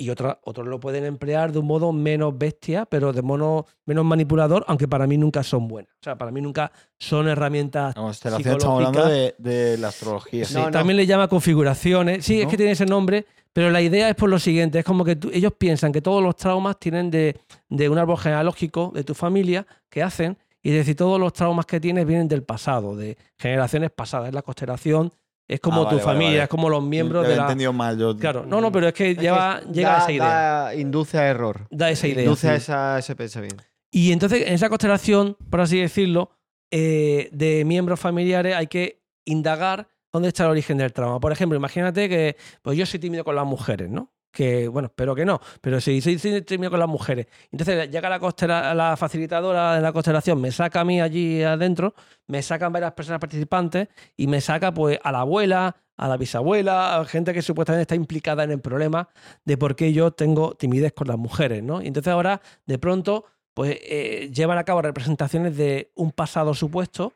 Y 0.02 0.10
otra- 0.10 0.40
otros 0.46 0.66
lo 0.68 0.80
pueden 0.80 1.04
emplear 1.04 1.52
de 1.52 1.60
un 1.60 1.68
modo 1.68 1.92
menos 1.92 2.38
bestia, 2.38 2.86
pero 2.86 3.12
de 3.12 3.22
modo 3.22 3.66
menos 3.86 4.06
manipulador, 4.06 4.64
aunque 4.68 4.88
para 4.88 5.06
mí 5.08 5.18
nunca 5.18 5.44
son 5.44 5.68
buenas. 5.68 5.92
O 5.96 6.04
sea, 6.04 6.18
para 6.18 6.32
mí 6.32 6.40
nunca 6.42 6.72
son 6.98 7.28
herramientas. 7.28 7.96
La 7.96 8.02
constelación 8.02 8.58
estamos 8.58 8.76
hablando 8.86 9.06
de, 9.10 9.36
de 9.38 9.78
la 9.78 9.90
astrología. 9.90 10.46
Sí, 10.46 10.54
No, 10.54 10.66
no. 10.66 10.72
También 10.72 10.96
le 10.98 11.06
llama 11.06 11.28
configuraciones. 11.28 12.24
Sí, 12.26 12.40
es 12.42 12.48
que 12.48 12.56
tiene 12.58 12.72
ese 12.72 12.86
nombre, 12.86 13.26
pero 13.52 13.70
la 13.72 13.82
idea 13.82 14.08
es 14.10 14.16
por 14.16 14.30
lo 14.30 14.40
siguiente: 14.40 14.80
es 14.80 14.86
como 14.86 15.04
que 15.04 15.16
tú- 15.18 15.30
ellos 15.34 15.52
piensan 15.58 15.92
que 15.92 16.02
todos 16.02 16.24
los 16.24 16.36
traumas 16.38 16.80
tienen 16.80 17.12
de, 17.12 17.38
de 17.68 17.90
un 17.90 17.98
árbol 17.98 18.18
genealógico 18.18 18.92
de 18.94 19.04
tu 19.04 19.14
familia 19.14 19.68
que 19.90 20.02
hacen, 20.02 20.38
y 20.62 20.70
es 20.70 20.76
decir, 20.76 20.96
todos 20.96 21.20
los 21.20 21.34
traumas 21.34 21.66
que 21.66 21.80
tienes 21.82 22.06
vienen 22.06 22.28
del 22.30 22.44
pasado, 22.44 22.96
de 22.96 23.18
generaciones 23.38 23.92
pasadas. 23.92 24.30
Es 24.30 24.34
la 24.34 24.42
constelación, 24.44 25.12
es 25.50 25.60
como 25.60 25.82
Ah, 25.82 25.90
tu 25.90 25.96
vale, 25.96 26.02
familia, 26.02 26.30
vale. 26.30 26.44
es 26.44 26.50
como 26.50 26.70
los 26.70 26.82
miembros 26.84 27.24
Lo 27.24 27.28
de 27.28 27.34
he 27.34 27.38
la. 27.38 27.44
entendido 27.44 27.74
mal. 27.74 27.98
Yo, 27.98 28.16
Claro, 28.16 28.46
no, 28.46 28.62
no, 28.62 28.72
pero 28.72 28.88
es 28.88 28.94
que 28.94 29.12
Es 29.12 29.18
que 29.18 29.22
llega 29.24 29.36
da- 29.36 29.96
a 29.96 29.98
esa 30.00 30.12
idea. 30.12 30.26
da- 30.30 30.76
induce 30.76 31.18
a 31.18 31.28
error. 31.28 31.68
Da 31.72 31.90
esa 31.90 32.08
idea. 32.08 32.24
Induce 32.24 32.48
a 32.50 32.56
esa, 32.56 33.00
ese 33.00 33.16
pensamiento. 33.16 33.64
Y 33.92 34.12
entonces, 34.12 34.44
en 34.48 34.54
esa 34.54 34.70
constelación, 34.70 35.36
por 35.50 35.60
así 35.62 35.80
decirlo, 35.82 36.30
eh, 36.72 37.30
de 37.32 37.66
miembros 37.66 38.00
familiares 38.00 38.56
hay 38.56 38.68
que 38.68 39.02
indagar 39.26 39.88
dónde 40.14 40.28
está 40.30 40.44
el 40.46 40.52
origen 40.52 40.78
del 40.78 40.94
trauma. 40.94 41.20
Por 41.20 41.32
ejemplo, 41.32 41.58
imagínate 41.58 42.08
que 42.08 42.38
pues 42.62 42.78
yo 42.78 42.86
soy 42.86 43.00
tímido 43.00 43.24
con 43.24 43.36
las 43.36 43.46
mujeres, 43.46 43.90
¿no? 43.90 44.12
Que, 44.32 44.68
bueno, 44.68 44.88
espero 44.88 45.16
que 45.16 45.26
no, 45.26 45.40
pero 45.60 45.82
sí, 45.82 46.02
soy 46.02 46.42
tímido 46.44 46.70
con 46.70 46.80
las 46.80 46.88
mujeres. 46.88 47.28
Entonces 47.52 47.90
llega 47.90 48.10
la, 48.10 48.74
la 48.74 48.98
facilitadora 48.98 49.76
de 49.76 49.82
la 49.82 49.92
constelación, 49.92 50.40
me 50.40 50.52
saca 50.52 50.82
a 50.82 50.86
mí 50.86 51.02
allí 51.02 51.42
adentro, 51.42 51.96
me 52.28 52.42
sacan 52.44 52.72
varias 52.72 52.94
personas 52.94 53.20
participantes 53.20 53.88
y 54.16 54.28
me 54.28 54.40
saca 54.40 54.72
pues 54.72 55.00
a 55.04 55.12
la 55.12 55.22
abuela, 55.22 55.76
a 56.00 56.08
la 56.08 56.16
bisabuela, 56.16 56.98
a 56.98 57.06
gente 57.06 57.34
que 57.34 57.42
supuestamente 57.42 57.82
está 57.82 57.96
implicada 57.96 58.44
en 58.44 58.52
el 58.52 58.62
problema 58.62 59.10
de 59.44 59.58
por 59.58 59.76
qué 59.76 59.92
yo 59.92 60.12
tengo 60.12 60.56
timidez 60.56 60.94
con 60.94 61.08
las 61.08 61.18
mujeres, 61.18 61.62
¿no? 61.62 61.82
Y 61.82 61.88
entonces 61.88 62.14
ahora, 62.14 62.42
de 62.66 62.80
pronto, 62.80 63.26
pues 63.54 63.78
eh, 63.82 64.32
llevan 64.34 64.58
a 64.58 64.64
cabo 64.64 64.82
representaciones 64.82 65.58
de 65.58 65.92
un 65.96 66.14
pasado 66.14 66.54
supuesto, 66.54 67.14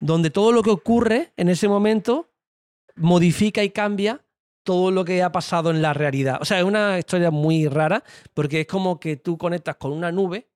donde 0.00 0.30
todo 0.30 0.50
lo 0.50 0.64
que 0.64 0.70
ocurre 0.70 1.32
en 1.36 1.48
ese 1.48 1.68
momento 1.68 2.30
modifica 2.96 3.62
y 3.62 3.70
cambia 3.70 4.20
todo 4.68 4.90
lo 4.90 5.02
que 5.02 5.22
ha 5.22 5.32
pasado 5.32 5.70
en 5.70 5.80
la 5.80 5.94
realidad. 5.94 6.36
O 6.42 6.44
sea, 6.44 6.58
es 6.58 6.64
una 6.64 6.98
historia 6.98 7.30
muy 7.30 7.68
rara, 7.68 8.04
porque 8.34 8.60
es 8.60 8.66
como 8.66 9.00
que 9.00 9.16
tú 9.16 9.38
conectas 9.38 9.76
con 9.76 9.92
una 9.92 10.12
nube, 10.12 10.50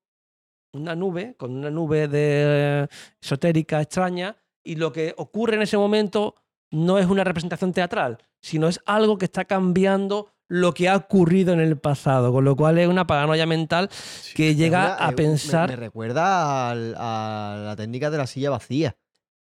una 0.74 0.94
nube, 0.94 1.34
con 1.38 1.56
una 1.56 1.70
nube 1.70 2.08
de 2.08 2.90
esotérica 3.22 3.80
extraña, 3.80 4.36
y 4.62 4.74
lo 4.74 4.92
que 4.92 5.14
ocurre 5.16 5.56
en 5.56 5.62
ese 5.62 5.78
momento 5.78 6.34
no 6.70 6.98
es 6.98 7.06
una 7.06 7.24
representación 7.24 7.72
teatral, 7.72 8.18
sino 8.42 8.68
es 8.68 8.80
algo 8.84 9.16
que 9.16 9.24
está 9.24 9.46
cambiando 9.46 10.28
lo 10.46 10.74
que 10.74 10.90
ha 10.90 10.96
ocurrido 10.96 11.54
en 11.54 11.60
el 11.60 11.78
pasado, 11.78 12.34
con 12.34 12.44
lo 12.44 12.54
cual 12.54 12.76
es 12.76 12.88
una 12.88 13.06
paranoia 13.06 13.46
mental 13.46 13.88
que 14.34 14.54
llega 14.54 14.94
a 14.94 15.12
pensar... 15.12 15.70
Me, 15.70 15.76
me 15.76 15.84
recuerda 15.84 16.72
a 16.72 16.74
la 16.74 17.76
técnica 17.76 18.10
de 18.10 18.18
la 18.18 18.26
silla 18.26 18.50
vacía. 18.50 18.94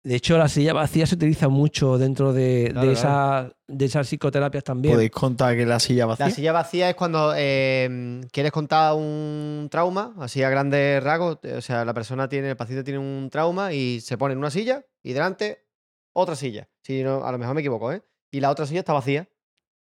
De 0.05 0.15
hecho, 0.15 0.39
la 0.39 0.49
silla 0.49 0.73
vacía 0.73 1.07
se 1.07 1.17
utiliza 1.17 1.49
mucho 1.49 1.99
dentro 1.99 2.33
de, 2.33 2.69
Claro, 2.73 2.89
de, 2.89 2.95
claro. 2.95 3.09
esa- 3.47 3.57
de 3.67 3.85
esas 3.85 4.09
psicoterapias 4.09 4.65
también. 4.65 4.95
¿Podéis 4.95 5.11
contar 5.11 5.57
que 5.57 5.67
la 5.67 5.81
silla 5.81 6.07
vacía? 6.07 6.27
La 6.27 6.33
silla 6.33 6.53
vacía 6.53 6.89
es 6.89 6.95
cuando 6.95 7.35
eh, 7.37 8.21
quieres 8.33 8.53
contar 8.53 8.95
un 8.95 9.69
trauma, 9.71 10.15
así 10.19 10.43
a 10.43 10.49
grandes 10.51 11.03
rasgos. 11.03 11.39
O 11.57 11.61
sea, 11.61 11.85
la 11.85 11.93
persona 11.95 12.29
tiene, 12.29 12.51
el 12.51 12.57
paciente 12.57 12.85
tiene 12.85 13.01
un 13.01 13.29
trauma 13.31 13.73
y 13.73 14.01
se 14.01 14.17
pone 14.17 14.33
en 14.33 14.39
una 14.39 14.51
silla 14.51 14.85
y 15.03 15.13
delante 15.13 15.67
otra 16.15 16.37
silla. 16.37 16.69
Si 16.83 17.03
no, 17.03 17.25
a 17.25 17.33
lo 17.33 17.39
mejor 17.39 17.55
me 17.55 17.61
equivoco, 17.61 17.93
¿eh? 17.93 18.03
Y 18.31 18.41
la 18.41 18.51
otra 18.51 18.67
silla 18.67 18.81
está 18.81 18.93
vacía. 18.93 19.29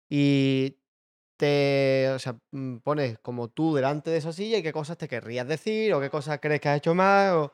Y 0.08 0.78
te, 1.36 2.10
o 2.14 2.18
sea, 2.18 2.38
mm, 2.52 2.76
pones 2.78 3.18
como 3.18 3.48
tú 3.48 3.74
delante 3.74 4.10
de 4.10 4.18
esa 4.18 4.32
silla 4.32 4.58
y 4.58 4.62
qué 4.62 4.72
cosas 4.72 4.96
te 4.96 5.08
querrías 5.08 5.46
decir 5.46 5.92
o 5.92 6.00
qué 6.00 6.08
cosas 6.10 6.38
crees 6.40 6.60
que 6.60 6.68
has 6.68 6.78
hecho 6.78 6.94
mal. 6.94 7.34
O... 7.34 7.52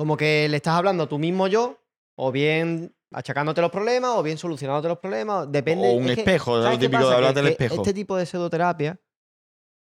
Como 0.00 0.16
que 0.16 0.48
le 0.48 0.56
estás 0.56 0.72
hablando 0.76 1.02
a 1.02 1.06
tu 1.10 1.18
mismo 1.18 1.46
yo, 1.46 1.76
o 2.16 2.32
bien 2.32 2.94
achacándote 3.12 3.60
los 3.60 3.70
problemas, 3.70 4.12
o 4.16 4.22
bien 4.22 4.38
solucionándote 4.38 4.88
los 4.88 4.98
problemas. 4.98 5.52
Depende. 5.52 5.88
O 5.88 5.92
un 5.92 6.04
es 6.08 6.14
que- 6.14 6.20
espejo, 6.22 6.56
lo 6.56 6.62
¿sabes 6.62 6.78
qué 6.78 6.86
típico 6.86 7.06
de 7.06 7.14
hablar 7.14 7.34
del 7.34 7.44
que 7.44 7.50
espejo. 7.50 7.74
Este 7.74 7.92
tipo 7.92 8.16
de 8.16 8.24
pseudoterapia 8.24 8.98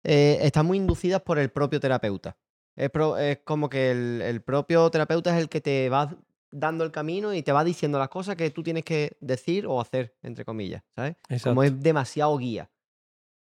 eh, 0.02 0.38
están 0.42 0.66
muy 0.66 0.76
inducidas 0.78 1.22
por 1.22 1.38
el 1.38 1.50
propio 1.52 1.78
terapeuta. 1.78 2.36
Es, 2.74 2.90
pro- 2.90 3.16
es 3.16 3.38
como 3.44 3.68
que 3.68 3.92
el, 3.92 4.22
el 4.22 4.42
propio 4.42 4.90
terapeuta 4.90 5.30
es 5.36 5.40
el 5.40 5.48
que 5.48 5.60
te 5.60 5.88
va 5.88 6.12
dando 6.50 6.82
el 6.82 6.90
camino 6.90 7.32
y 7.32 7.44
te 7.44 7.52
va 7.52 7.62
diciendo 7.62 8.00
las 8.00 8.08
cosas 8.08 8.34
que 8.34 8.50
tú 8.50 8.64
tienes 8.64 8.82
que 8.84 9.16
decir 9.20 9.68
o 9.68 9.80
hacer, 9.80 10.16
entre 10.24 10.44
comillas, 10.44 10.82
¿sabes? 10.96 11.14
Exacto. 11.28 11.50
Como 11.50 11.62
es 11.62 11.80
demasiado 11.80 12.36
guía. 12.38 12.68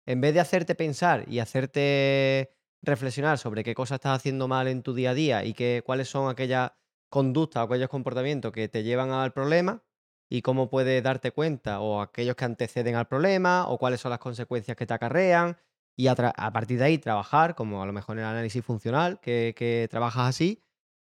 En 0.06 0.22
vez 0.22 0.34
de 0.34 0.40
hacerte 0.40 0.74
pensar 0.74 1.26
y 1.28 1.40
hacerte 1.40 2.55
reflexionar 2.86 3.38
sobre 3.38 3.64
qué 3.64 3.74
cosas 3.76 3.98
estás 3.98 4.18
haciendo 4.18 4.48
mal 4.48 4.68
en 4.68 4.84
tu 4.84 4.94
día 4.94 5.12
a 5.12 5.14
día 5.14 5.44
y 5.44 5.54
qué, 5.54 5.82
cuáles 5.86 6.10
son 6.10 6.30
aquellas 6.30 6.72
conductas 7.10 7.62
o 7.62 7.66
aquellos 7.66 7.90
comportamientos 7.90 8.52
que 8.52 8.68
te 8.68 8.84
llevan 8.84 9.12
al 9.12 9.34
problema 9.34 9.84
y 10.30 10.42
cómo 10.42 10.70
puedes 10.70 11.02
darte 11.04 11.32
cuenta 11.32 11.80
o 11.80 12.02
aquellos 12.02 12.36
que 12.36 12.46
anteceden 12.46 12.96
al 12.96 13.08
problema 13.08 13.68
o 13.68 13.78
cuáles 13.78 14.02
son 14.02 14.10
las 14.10 14.20
consecuencias 14.20 14.76
que 14.76 14.86
te 14.86 14.94
acarrean 14.94 15.58
y 15.96 16.08
a, 16.08 16.16
partir 16.16 16.80
de 16.80 16.86
ahí 16.86 16.98
trabajar, 16.98 17.56
como 17.56 17.82
a 17.82 17.86
lo 17.86 17.94
mejor 17.94 18.18
en 18.18 18.24
el 18.24 18.30
análisis 18.30 18.66
funcional, 18.66 19.20
que, 19.22 19.88
trabajas 19.90 20.28
así, 20.28 20.62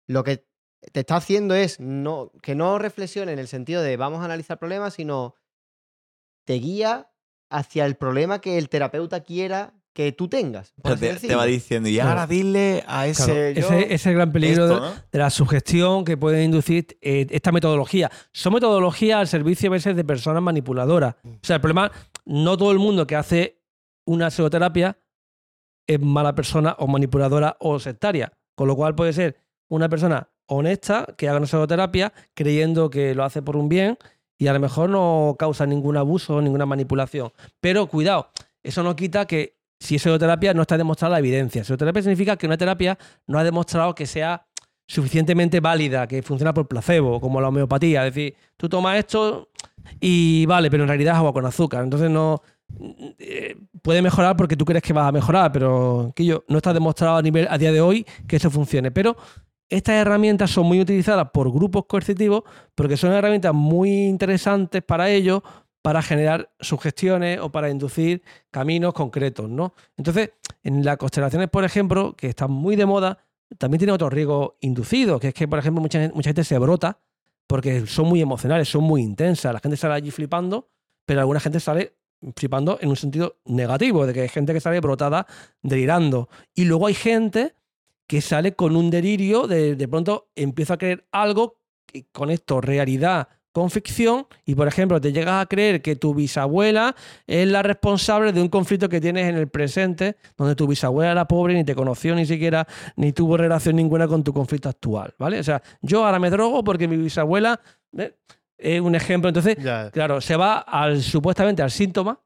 lo 0.08 0.24
que 0.24 0.48
te 0.92 1.00
está 1.00 1.16
haciendo 1.16 1.54
es 1.54 1.78
que 2.42 2.54
no 2.56 2.78
reflexione 2.80 3.32
en 3.32 3.38
el 3.38 3.46
sentido 3.46 3.82
de 3.82 3.96
vamos 3.96 4.22
a 4.22 4.24
analizar 4.24 4.58
problemas, 4.58 4.94
sino 4.94 5.36
te 6.44 6.54
guía 6.54 7.12
hacia 7.48 7.86
el 7.86 7.96
problema 7.96 8.40
que 8.40 8.58
el 8.58 8.68
terapeuta 8.68 9.22
quiera 9.22 9.74
que 9.92 10.12
tú 10.12 10.28
tengas. 10.28 10.74
te, 10.82 11.14
te 11.14 11.34
va 11.34 11.44
diciendo, 11.44 11.88
y 11.88 11.98
ahora 12.00 12.26
dile 12.26 12.82
a 12.86 13.06
ese. 13.06 13.24
Claro, 13.24 13.50
yo 13.50 13.78
ese, 13.78 13.94
es 13.94 14.06
el 14.06 14.14
gran 14.14 14.32
peligro 14.32 14.64
esto, 14.64 14.74
de, 14.74 14.80
¿no? 14.80 14.94
de 15.12 15.18
la 15.18 15.30
sugestión 15.30 16.04
que 16.04 16.16
puede 16.16 16.42
inducir 16.44 16.98
eh, 17.00 17.26
esta 17.30 17.52
metodología. 17.52 18.10
Son 18.32 18.54
metodologías 18.54 19.18
al 19.18 19.28
servicio 19.28 19.68
a 19.68 19.72
veces 19.72 19.96
de 19.96 20.04
personas 20.04 20.42
manipuladoras. 20.42 21.16
O 21.24 21.38
sea, 21.42 21.56
el 21.56 21.62
problema, 21.62 21.92
no 22.24 22.56
todo 22.56 22.72
el 22.72 22.78
mundo 22.78 23.06
que 23.06 23.16
hace 23.16 23.60
una 24.06 24.30
psicoterapia 24.30 24.98
es 25.86 26.00
mala 26.00 26.34
persona 26.34 26.74
o 26.78 26.86
manipuladora 26.86 27.56
o 27.60 27.78
sectaria. 27.78 28.32
Con 28.54 28.68
lo 28.68 28.76
cual 28.76 28.94
puede 28.94 29.12
ser 29.12 29.36
una 29.68 29.88
persona 29.88 30.28
honesta 30.46 31.06
que 31.16 31.28
haga 31.28 31.38
una 31.38 31.46
psicoterapia 31.46 32.12
creyendo 32.34 32.90
que 32.90 33.14
lo 33.14 33.24
hace 33.24 33.42
por 33.42 33.56
un 33.56 33.68
bien 33.68 33.98
y 34.38 34.48
a 34.48 34.52
lo 34.52 34.60
mejor 34.60 34.90
no 34.90 35.36
causa 35.38 35.66
ningún 35.66 35.96
abuso, 35.96 36.40
ninguna 36.40 36.66
manipulación. 36.66 37.32
Pero 37.60 37.86
cuidado, 37.86 38.30
eso 38.62 38.82
no 38.82 38.96
quita 38.96 39.26
que 39.26 39.61
si 39.82 39.96
es 39.96 40.06
no 40.54 40.62
está 40.62 40.78
demostrada 40.78 41.14
la 41.14 41.18
evidencia. 41.18 41.64
Psicoterapia 41.64 42.02
significa 42.02 42.36
que 42.36 42.46
una 42.46 42.56
terapia 42.56 42.96
no 43.26 43.38
ha 43.38 43.44
demostrado 43.44 43.94
que 43.96 44.06
sea 44.06 44.46
suficientemente 44.86 45.58
válida, 45.58 46.06
que 46.06 46.22
funciona 46.22 46.54
por 46.54 46.68
placebo, 46.68 47.20
como 47.20 47.40
la 47.40 47.48
homeopatía. 47.48 48.06
Es 48.06 48.14
decir, 48.14 48.36
tú 48.56 48.68
tomas 48.68 48.98
esto 48.98 49.48
y 50.00 50.46
vale, 50.46 50.70
pero 50.70 50.84
en 50.84 50.88
realidad 50.88 51.14
es 51.14 51.18
agua 51.18 51.32
con 51.32 51.46
azúcar. 51.46 51.82
Entonces 51.82 52.10
no 52.10 52.42
eh, 53.18 53.56
puede 53.82 54.02
mejorar 54.02 54.36
porque 54.36 54.56
tú 54.56 54.64
crees 54.64 54.84
que 54.84 54.92
vas 54.92 55.08
a 55.08 55.12
mejorar, 55.12 55.50
pero 55.50 56.12
que 56.14 56.24
yo 56.24 56.44
no 56.46 56.58
está 56.58 56.72
demostrado 56.72 57.16
a 57.16 57.22
nivel 57.22 57.48
a 57.50 57.58
día 57.58 57.72
de 57.72 57.80
hoy 57.80 58.06
que 58.28 58.36
eso 58.36 58.52
funcione. 58.52 58.92
Pero 58.92 59.16
estas 59.68 59.96
herramientas 59.96 60.50
son 60.50 60.66
muy 60.66 60.80
utilizadas 60.80 61.28
por 61.32 61.50
grupos 61.50 61.86
coercitivos 61.86 62.44
porque 62.76 62.96
son 62.96 63.10
herramientas 63.10 63.52
muy 63.52 63.90
interesantes 64.04 64.80
para 64.84 65.10
ellos 65.10 65.42
para 65.82 66.00
generar 66.00 66.50
sugestiones 66.60 67.40
o 67.40 67.50
para 67.50 67.68
inducir 67.68 68.22
caminos 68.50 68.94
concretos, 68.94 69.50
¿no? 69.50 69.74
Entonces, 69.96 70.30
en 70.62 70.84
las 70.84 70.96
constelaciones, 70.96 71.48
por 71.50 71.64
ejemplo, 71.64 72.14
que 72.16 72.28
están 72.28 72.52
muy 72.52 72.76
de 72.76 72.86
moda, 72.86 73.18
también 73.58 73.78
tiene 73.78 73.92
otro 73.92 74.08
riesgo 74.08 74.56
inducido, 74.60 75.18
que 75.18 75.28
es 75.28 75.34
que, 75.34 75.48
por 75.48 75.58
ejemplo, 75.58 75.82
mucha, 75.82 75.98
gen- 75.98 76.12
mucha 76.14 76.30
gente 76.30 76.44
se 76.44 76.58
brota 76.58 77.00
porque 77.48 77.86
son 77.86 78.06
muy 78.06 78.22
emocionales, 78.22 78.68
son 78.68 78.84
muy 78.84 79.02
intensas. 79.02 79.52
La 79.52 79.60
gente 79.60 79.76
sale 79.76 79.94
allí 79.94 80.10
flipando, 80.10 80.70
pero 81.04 81.20
alguna 81.20 81.40
gente 81.40 81.58
sale 81.60 81.96
flipando 82.36 82.78
en 82.80 82.88
un 82.88 82.96
sentido 82.96 83.40
negativo, 83.44 84.06
de 84.06 84.14
que 84.14 84.20
hay 84.22 84.28
gente 84.28 84.54
que 84.54 84.60
sale 84.60 84.80
brotada, 84.80 85.26
delirando. 85.60 86.28
Y 86.54 86.64
luego 86.64 86.86
hay 86.86 86.94
gente 86.94 87.54
que 88.06 88.20
sale 88.20 88.54
con 88.54 88.76
un 88.76 88.88
delirio, 88.90 89.48
de, 89.48 89.74
de 89.74 89.88
pronto 89.88 90.28
empieza 90.36 90.74
a 90.74 90.78
creer 90.78 91.06
algo, 91.10 91.58
y 91.92 92.04
con 92.04 92.30
esto 92.30 92.60
realidad 92.60 93.28
con 93.52 93.70
ficción, 93.70 94.26
y 94.46 94.54
por 94.54 94.66
ejemplo 94.66 95.00
te 95.00 95.12
llegas 95.12 95.42
a 95.42 95.46
creer 95.46 95.82
que 95.82 95.94
tu 95.94 96.14
bisabuela 96.14 96.96
es 97.26 97.46
la 97.46 97.62
responsable 97.62 98.32
de 98.32 98.40
un 98.40 98.48
conflicto 98.48 98.88
que 98.88 99.00
tienes 99.00 99.28
en 99.28 99.36
el 99.36 99.48
presente, 99.48 100.16
donde 100.36 100.54
tu 100.54 100.66
bisabuela 100.66 101.12
era 101.12 101.28
pobre, 101.28 101.54
ni 101.54 101.64
te 101.64 101.74
conoció 101.74 102.14
ni 102.14 102.26
siquiera, 102.26 102.66
ni 102.96 103.12
tuvo 103.12 103.36
relación 103.36 103.76
ninguna 103.76 104.08
con 104.08 104.24
tu 104.24 104.32
conflicto 104.32 104.68
actual, 104.68 105.14
¿vale? 105.18 105.38
O 105.38 105.44
sea, 105.44 105.62
yo 105.82 106.04
ahora 106.04 106.18
me 106.18 106.30
drogo 106.30 106.64
porque 106.64 106.88
mi 106.88 106.96
bisabuela 106.96 107.60
¿eh? 107.96 108.16
es 108.56 108.80
un 108.80 108.94
ejemplo. 108.94 109.28
Entonces, 109.28 109.56
Ya. 109.58 109.90
Claro, 109.90 110.20
se 110.20 110.36
va 110.36 110.58
al 110.58 111.02
supuestamente 111.02 111.62
al 111.62 111.70
síntoma, 111.70 112.18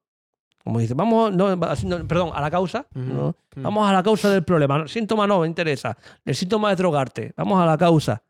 como 0.63 0.81
dice, 0.81 0.95
vamos, 0.95 1.33
no, 1.33 1.55
no, 1.55 2.09
perdón, 2.09 2.31
a 2.35 2.41
la 2.41 2.51
causa, 2.51 2.87
¿no? 2.95 3.37
vamos 3.55 3.89
a 3.89 3.93
la 3.93 4.03
causa 4.03 4.31
del 4.31 4.43
problema. 4.43 4.89
Síntoma 4.89 5.27
no 5.27 5.41
me 5.41 5.47
interesa, 5.47 5.97
el 6.25 6.35
síntoma 6.35 6.73
es 6.73 6.79
drogarte, 6.79 7.33
vamos 7.37 7.61
a 7.61 7.67
la 7.67 7.79
causa. 7.79 8.23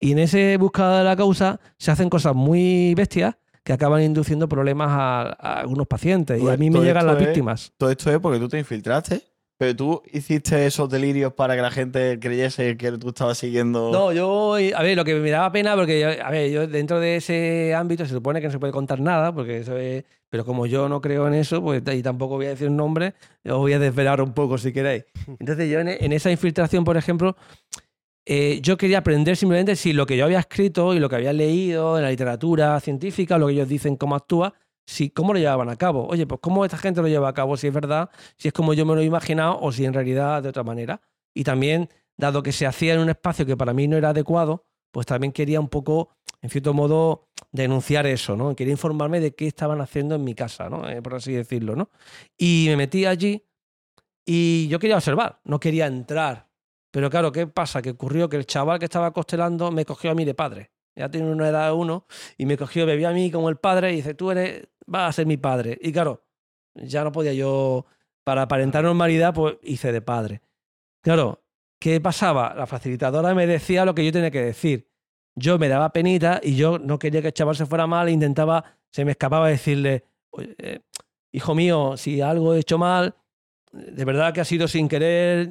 Y 0.00 0.12
en 0.12 0.18
ese 0.18 0.56
búsqueda 0.58 0.98
de 0.98 1.04
la 1.04 1.16
causa 1.16 1.60
se 1.78 1.90
hacen 1.90 2.10
cosas 2.10 2.34
muy 2.34 2.94
bestias 2.94 3.36
que 3.62 3.72
acaban 3.72 4.02
induciendo 4.02 4.48
problemas 4.48 4.88
a, 4.90 5.22
a 5.38 5.60
algunos 5.60 5.86
pacientes. 5.86 6.38
Y 6.38 6.42
a 6.42 6.44
Pues 6.44 6.58
mí 6.58 6.70
me 6.70 6.80
llegan 6.80 7.06
las 7.06 7.16
es- 7.16 7.22
víctimas. 7.26 7.72
Todo 7.78 7.90
esto 7.90 8.10
es 8.10 8.18
porque 8.18 8.38
tú 8.38 8.48
te 8.48 8.58
infiltraste, 8.58 9.22
pero 9.56 9.74
tú 9.74 10.02
hiciste 10.12 10.66
esos 10.66 10.90
delirios 10.90 11.32
para 11.32 11.56
que 11.56 11.62
la 11.62 11.70
gente 11.70 12.18
creyese 12.20 12.76
que 12.76 12.92
tú 12.92 13.08
estabas 13.08 13.38
siguiendo. 13.38 13.90
No, 13.90 14.12
yo, 14.12 14.54
a 14.56 14.82
ver, 14.82 14.96
lo 14.96 15.04
que 15.04 15.14
me 15.14 15.30
daba 15.30 15.50
pena, 15.50 15.74
porque, 15.76 15.98
yo- 16.00 16.22
a 16.22 16.30
ver, 16.30 16.50
yo 16.50 16.66
dentro 16.66 17.00
de 17.00 17.16
ese 17.16 17.74
ámbito 17.74 18.04
se 18.04 18.12
supone 18.12 18.40
que 18.42 18.48
no 18.48 18.52
se 18.52 18.58
puede 18.58 18.72
contar 18.74 19.00
nada, 19.00 19.32
porque 19.34 19.58
eso 19.60 19.78
es, 19.78 20.04
pero 20.28 20.44
como 20.44 20.66
yo 20.66 20.88
no 20.90 21.00
creo 21.00 21.26
en 21.28 21.32
eso, 21.34 21.62
pues 21.62 21.80
y 21.94 22.02
tampoco 22.02 22.34
voy 22.34 22.46
a 22.46 22.50
decir 22.50 22.68
un 22.68 22.76
nombre, 22.76 23.14
os 23.46 23.56
voy 23.56 23.72
a 23.72 23.78
desvelar 23.78 24.20
un 24.20 24.34
poco 24.34 24.58
si 24.58 24.72
queréis. 24.74 25.04
Entonces 25.38 25.70
yo 25.70 25.80
en, 25.80 25.88
en 25.88 26.12
esa 26.12 26.30
infiltración, 26.30 26.84
por 26.84 26.98
ejemplo, 26.98 27.34
eh, 28.26 28.60
yo 28.62 28.76
quería 28.76 28.98
aprender 28.98 29.36
simplemente 29.36 29.76
si 29.76 29.92
lo 29.92 30.06
que 30.06 30.16
yo 30.16 30.24
había 30.24 30.38
escrito 30.38 30.94
y 30.94 30.98
lo 30.98 31.08
que 31.08 31.16
había 31.16 31.32
leído 31.32 31.98
en 31.98 32.04
la 32.04 32.10
literatura 32.10 32.80
científica, 32.80 33.36
lo 33.36 33.46
que 33.46 33.52
ellos 33.54 33.68
dicen 33.68 33.96
cómo 33.96 34.14
actúa, 34.14 34.54
si 34.86 35.10
cómo 35.10 35.32
lo 35.32 35.38
llevaban 35.38 35.68
a 35.68 35.76
cabo. 35.76 36.06
Oye, 36.06 36.26
pues 36.26 36.40
cómo 36.40 36.64
esta 36.64 36.78
gente 36.78 37.02
lo 37.02 37.08
lleva 37.08 37.28
a 37.28 37.34
cabo, 37.34 37.56
si 37.56 37.66
es 37.66 37.74
verdad, 37.74 38.10
si 38.36 38.48
es 38.48 38.54
como 38.54 38.74
yo 38.74 38.86
me 38.86 38.94
lo 38.94 39.00
he 39.00 39.04
imaginado 39.04 39.58
o 39.60 39.72
si 39.72 39.84
en 39.84 39.92
realidad 39.92 40.42
de 40.42 40.48
otra 40.48 40.62
manera. 40.62 41.00
Y 41.34 41.44
también, 41.44 41.90
dado 42.16 42.42
que 42.42 42.52
se 42.52 42.66
hacía 42.66 42.94
en 42.94 43.00
un 43.00 43.10
espacio 43.10 43.44
que 43.44 43.56
para 43.56 43.74
mí 43.74 43.88
no 43.88 43.96
era 43.96 44.10
adecuado, 44.10 44.64
pues 44.90 45.06
también 45.06 45.32
quería 45.32 45.60
un 45.60 45.68
poco, 45.68 46.10
en 46.40 46.50
cierto 46.50 46.72
modo, 46.72 47.28
denunciar 47.52 48.06
eso, 48.06 48.36
¿no? 48.36 48.54
Quería 48.54 48.72
informarme 48.72 49.20
de 49.20 49.34
qué 49.34 49.46
estaban 49.46 49.80
haciendo 49.80 50.14
en 50.14 50.24
mi 50.24 50.34
casa, 50.34 50.68
¿no? 50.70 50.88
Eh, 50.88 51.02
por 51.02 51.14
así 51.14 51.32
decirlo, 51.32 51.76
¿no? 51.76 51.90
Y 52.38 52.66
me 52.68 52.76
metí 52.76 53.04
allí 53.04 53.44
y 54.24 54.68
yo 54.68 54.78
quería 54.78 54.96
observar, 54.96 55.40
no 55.44 55.60
quería 55.60 55.86
entrar. 55.86 56.48
Pero 56.94 57.10
claro, 57.10 57.32
¿qué 57.32 57.48
pasa? 57.48 57.82
Que 57.82 57.90
ocurrió 57.90 58.28
que 58.28 58.36
el 58.36 58.46
chaval 58.46 58.78
que 58.78 58.84
estaba 58.84 59.12
costelando 59.12 59.72
me 59.72 59.84
cogió 59.84 60.12
a 60.12 60.14
mí 60.14 60.24
de 60.24 60.32
padre. 60.32 60.70
Ya 60.94 61.10
tiene 61.10 61.28
una 61.28 61.48
edad 61.48 61.66
de 61.66 61.72
uno 61.72 62.06
y 62.38 62.46
me 62.46 62.56
cogió, 62.56 62.86
bebía 62.86 63.08
a 63.08 63.12
mí 63.12 63.32
como 63.32 63.48
el 63.48 63.56
padre 63.56 63.92
y 63.92 63.96
dice, 63.96 64.14
tú 64.14 64.30
eres, 64.30 64.68
vas 64.86 65.08
a 65.08 65.12
ser 65.12 65.26
mi 65.26 65.36
padre. 65.36 65.76
Y 65.82 65.90
claro, 65.90 66.22
ya 66.76 67.02
no 67.02 67.10
podía 67.10 67.32
yo, 67.32 67.84
para 68.22 68.42
aparentar 68.42 68.84
normalidad, 68.84 69.34
pues 69.34 69.56
hice 69.64 69.90
de 69.90 70.02
padre. 70.02 70.40
Claro, 71.02 71.42
¿qué 71.80 72.00
pasaba? 72.00 72.54
La 72.54 72.68
facilitadora 72.68 73.34
me 73.34 73.48
decía 73.48 73.84
lo 73.84 73.92
que 73.96 74.04
yo 74.04 74.12
tenía 74.12 74.30
que 74.30 74.44
decir. 74.44 74.88
Yo 75.34 75.58
me 75.58 75.66
daba 75.66 75.92
penita 75.92 76.40
y 76.44 76.54
yo 76.54 76.78
no 76.78 77.00
quería 77.00 77.22
que 77.22 77.28
el 77.28 77.34
chaval 77.34 77.56
se 77.56 77.66
fuera 77.66 77.88
mal 77.88 78.06
e 78.06 78.12
intentaba, 78.12 78.76
se 78.92 79.04
me 79.04 79.10
escapaba 79.10 79.48
decirle, 79.48 80.04
"Oye, 80.30 80.54
eh, 80.58 80.80
hijo 81.32 81.56
mío, 81.56 81.96
si 81.96 82.20
algo 82.20 82.54
he 82.54 82.60
hecho 82.60 82.78
mal, 82.78 83.16
de 83.72 84.04
verdad 84.04 84.32
que 84.32 84.40
ha 84.40 84.44
sido 84.44 84.68
sin 84.68 84.88
querer, 84.88 85.50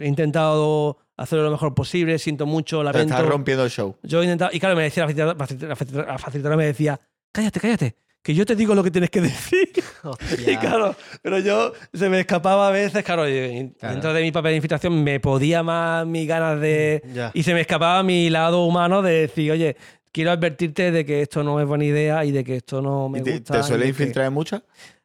he 0.00 0.06
intentado 0.06 0.98
hacerlo 1.16 1.44
lo 1.44 1.50
mejor 1.50 1.74
posible, 1.74 2.18
siento 2.18 2.46
mucho, 2.46 2.82
lamento. 2.82 3.14
estás 3.14 3.26
rompiendo 3.26 3.64
el 3.64 3.70
show. 3.70 3.96
Yo 4.02 4.20
he 4.20 4.24
intentado, 4.24 4.50
y 4.52 4.60
claro, 4.60 4.76
me 4.76 4.82
decía 4.84 5.04
la 5.04 5.34
facilitadora, 5.34 6.12
la 6.12 6.18
facilitadora- 6.18 6.56
me 6.56 6.66
decía, 6.66 7.00
cállate, 7.32 7.58
cállate, 7.60 7.96
que 8.22 8.34
yo 8.34 8.44
te 8.46 8.54
digo 8.54 8.74
lo 8.74 8.82
que 8.84 8.90
tienes 8.90 9.10
que 9.10 9.20
decir. 9.20 9.70
Y 10.04 10.06
Hostia. 10.06 10.60
claro, 10.60 10.94
pero 11.22 11.40
yo 11.40 11.72
se 11.92 12.08
me 12.08 12.20
escapaba 12.20 12.68
a 12.68 12.70
veces, 12.70 13.02
claro, 13.04 13.28
y 13.28 13.72
Claro. 13.80 13.94
dentro 13.94 14.12
de 14.14 14.22
mi 14.22 14.30
papel 14.30 14.52
de 14.52 14.56
infiltración 14.56 15.02
me 15.02 15.18
podía 15.18 15.64
más 15.64 16.06
mis 16.06 16.26
ganas 16.28 16.60
de... 16.60 17.02
Ya. 17.12 17.32
Y 17.34 17.42
se 17.42 17.52
me 17.52 17.62
escapaba 17.62 18.00
mi 18.04 18.30
lado 18.30 18.64
humano 18.64 19.02
de 19.02 19.22
decir, 19.22 19.50
oye, 19.50 19.76
quiero 20.12 20.30
advertirte 20.30 20.92
de 20.92 21.04
que 21.04 21.22
esto 21.22 21.42
no 21.42 21.60
es 21.60 21.66
buena 21.66 21.84
idea 21.84 22.24
y 22.24 22.30
de 22.30 22.44
que 22.44 22.56
esto 22.56 22.80
no 22.80 23.08
me 23.08 23.18
¿Y 23.18 23.22
te, 23.22 23.32
gusta. 23.32 23.54
te 23.54 23.58
y 23.60 23.62
suele 23.64 23.78
de 23.78 23.84
que- 23.84 23.88
infiltrar 24.02 24.26
en 24.26 24.32
muchas? 24.32 24.62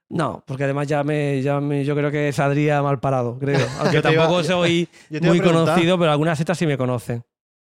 No, 0.10 0.44
porque 0.46 0.66
además 0.66 0.88
ya 0.88 1.04
me, 1.04 1.42
ya 1.42 1.60
me- 1.60 1.84
yo 1.86 1.96
creo 1.96 2.12
que 2.12 2.32
saldría 2.34 2.82
mal 2.84 3.00
parado, 3.00 3.38
creo. 3.40 3.58
Aunque 3.80 3.98
iba- 3.98 4.02
tampoco 4.02 4.44
soy 4.44 4.88
muy 5.22 5.40
conocido, 5.42 5.98
pero 5.98 6.12
algunas 6.12 6.38
sectas 6.38 6.58
sí 6.58 6.68
me 6.68 6.78
conocen. 6.78 7.24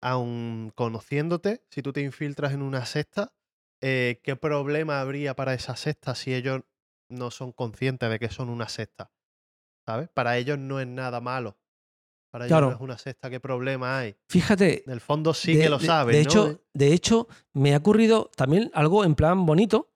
aun 0.02 0.72
conociéndote, 0.74 1.62
si 1.70 1.82
tú 1.82 1.92
te 1.92 2.00
infiltras 2.00 2.52
en 2.52 2.62
una 2.62 2.86
secta, 2.86 3.32
eh, 3.82 4.20
¿qué 4.22 4.36
problema 4.36 5.00
habría 5.00 5.34
para 5.36 5.52
esa 5.54 5.76
secta 5.76 6.14
si 6.14 6.32
ellos 6.34 6.62
no 7.10 7.30
son 7.30 7.52
conscientes 7.52 8.08
de 8.08 8.18
que 8.18 8.30
son 8.30 8.48
una 8.48 8.68
secta? 8.68 9.10
¿Sabes? 9.86 10.08
Para 10.14 10.38
ellos 10.38 10.58
no 10.58 10.80
es 10.80 10.86
nada 10.86 11.20
malo. 11.20 11.58
Para 12.30 12.44
ellos 12.46 12.52
Claro. 12.52 12.68
no 12.70 12.74
es 12.76 12.80
una 12.80 12.96
secta, 12.98 13.28
¿qué 13.28 13.40
problema 13.40 13.98
hay? 13.98 14.16
Fíjate, 14.28 14.84
En 14.86 14.92
el 14.92 15.00
fondo 15.00 15.34
sí 15.34 15.56
de- 15.56 15.64
que 15.64 15.68
lo 15.70 15.78
de- 15.78 15.86
saben, 15.86 16.14
De 16.16 16.22
¿no? 16.22 16.30
hecho, 16.30 16.60
de 16.72 16.92
hecho, 16.92 17.28
me 17.52 17.74
ha 17.74 17.78
ocurrido 17.78 18.30
también 18.36 18.70
algo 18.72 19.04
en 19.04 19.14
plan 19.16 19.44
bonito 19.44 19.90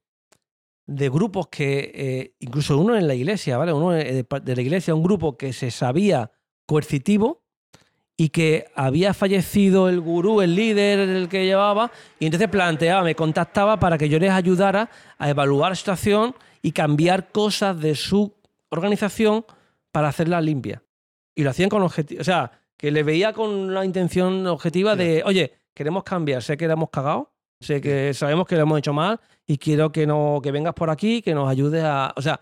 de 0.86 1.08
grupos 1.08 1.48
que, 1.48 1.92
eh, 1.94 2.34
incluso 2.40 2.78
uno 2.78 2.96
en 2.96 3.08
la 3.08 3.14
iglesia, 3.14 3.56
¿vale? 3.56 3.72
Uno 3.72 3.96
eh, 3.96 4.24
de, 4.42 4.56
la 4.56 4.62
iglesia, 4.62 4.94
un 4.94 5.02
grupo 5.02 5.36
que 5.36 5.52
se 5.52 5.70
sabía 5.70 6.30
coercitivo 6.66 7.42
y 8.16 8.28
que 8.28 8.66
había 8.74 9.12
fallecido 9.14 9.88
el 9.88 10.00
gurú, 10.00 10.40
el 10.40 10.54
líder, 10.54 11.00
el 11.00 11.28
que 11.28 11.46
llevaba, 11.46 11.90
y 12.18 12.26
entonces 12.26 12.48
planteaba, 12.48 13.02
me 13.02 13.14
contactaba 13.14 13.78
para 13.80 13.98
que 13.98 14.08
yo 14.08 14.18
les 14.18 14.30
ayudara 14.30 14.90
a 15.18 15.30
evaluar 15.30 15.72
la 15.72 15.76
situación 15.76 16.34
y 16.62 16.72
cambiar 16.72 17.32
cosas 17.32 17.80
de 17.80 17.94
su 17.94 18.34
organización 18.70 19.44
para 19.90 20.08
hacerla 20.08 20.40
limpia. 20.40 20.82
y 21.36 21.42
lo 21.42 21.50
hacían 21.50 21.68
con 21.68 21.82
objetivo. 21.82 22.20
O 22.20 22.24
sea, 22.24 22.52
que 22.76 22.92
le 22.92 23.02
veía 23.02 23.32
con 23.32 23.74
la 23.74 23.84
intención 23.84 24.46
objetiva 24.46 24.94
de, 24.94 25.22
oye, 25.24 25.52
queremos 25.74 26.04
cambiar, 26.04 26.42
sé 26.42 26.56
que 26.56 26.66
le 26.68 26.74
hemos 26.74 26.90
cagado, 26.90 27.33
sé 27.60 27.80
que 27.80 28.12
sabemos 28.14 28.46
que 28.46 28.56
lo 28.56 28.62
hemos 28.62 28.78
hecho 28.78 28.92
mal 28.92 29.20
y 29.46 29.58
quiero 29.58 29.92
que, 29.92 30.06
no, 30.06 30.40
que 30.42 30.50
vengas 30.52 30.74
por 30.74 30.90
aquí, 30.90 31.22
que 31.22 31.34
nos 31.34 31.48
ayudes 31.48 31.84
a. 31.84 32.12
O 32.16 32.22
sea, 32.22 32.40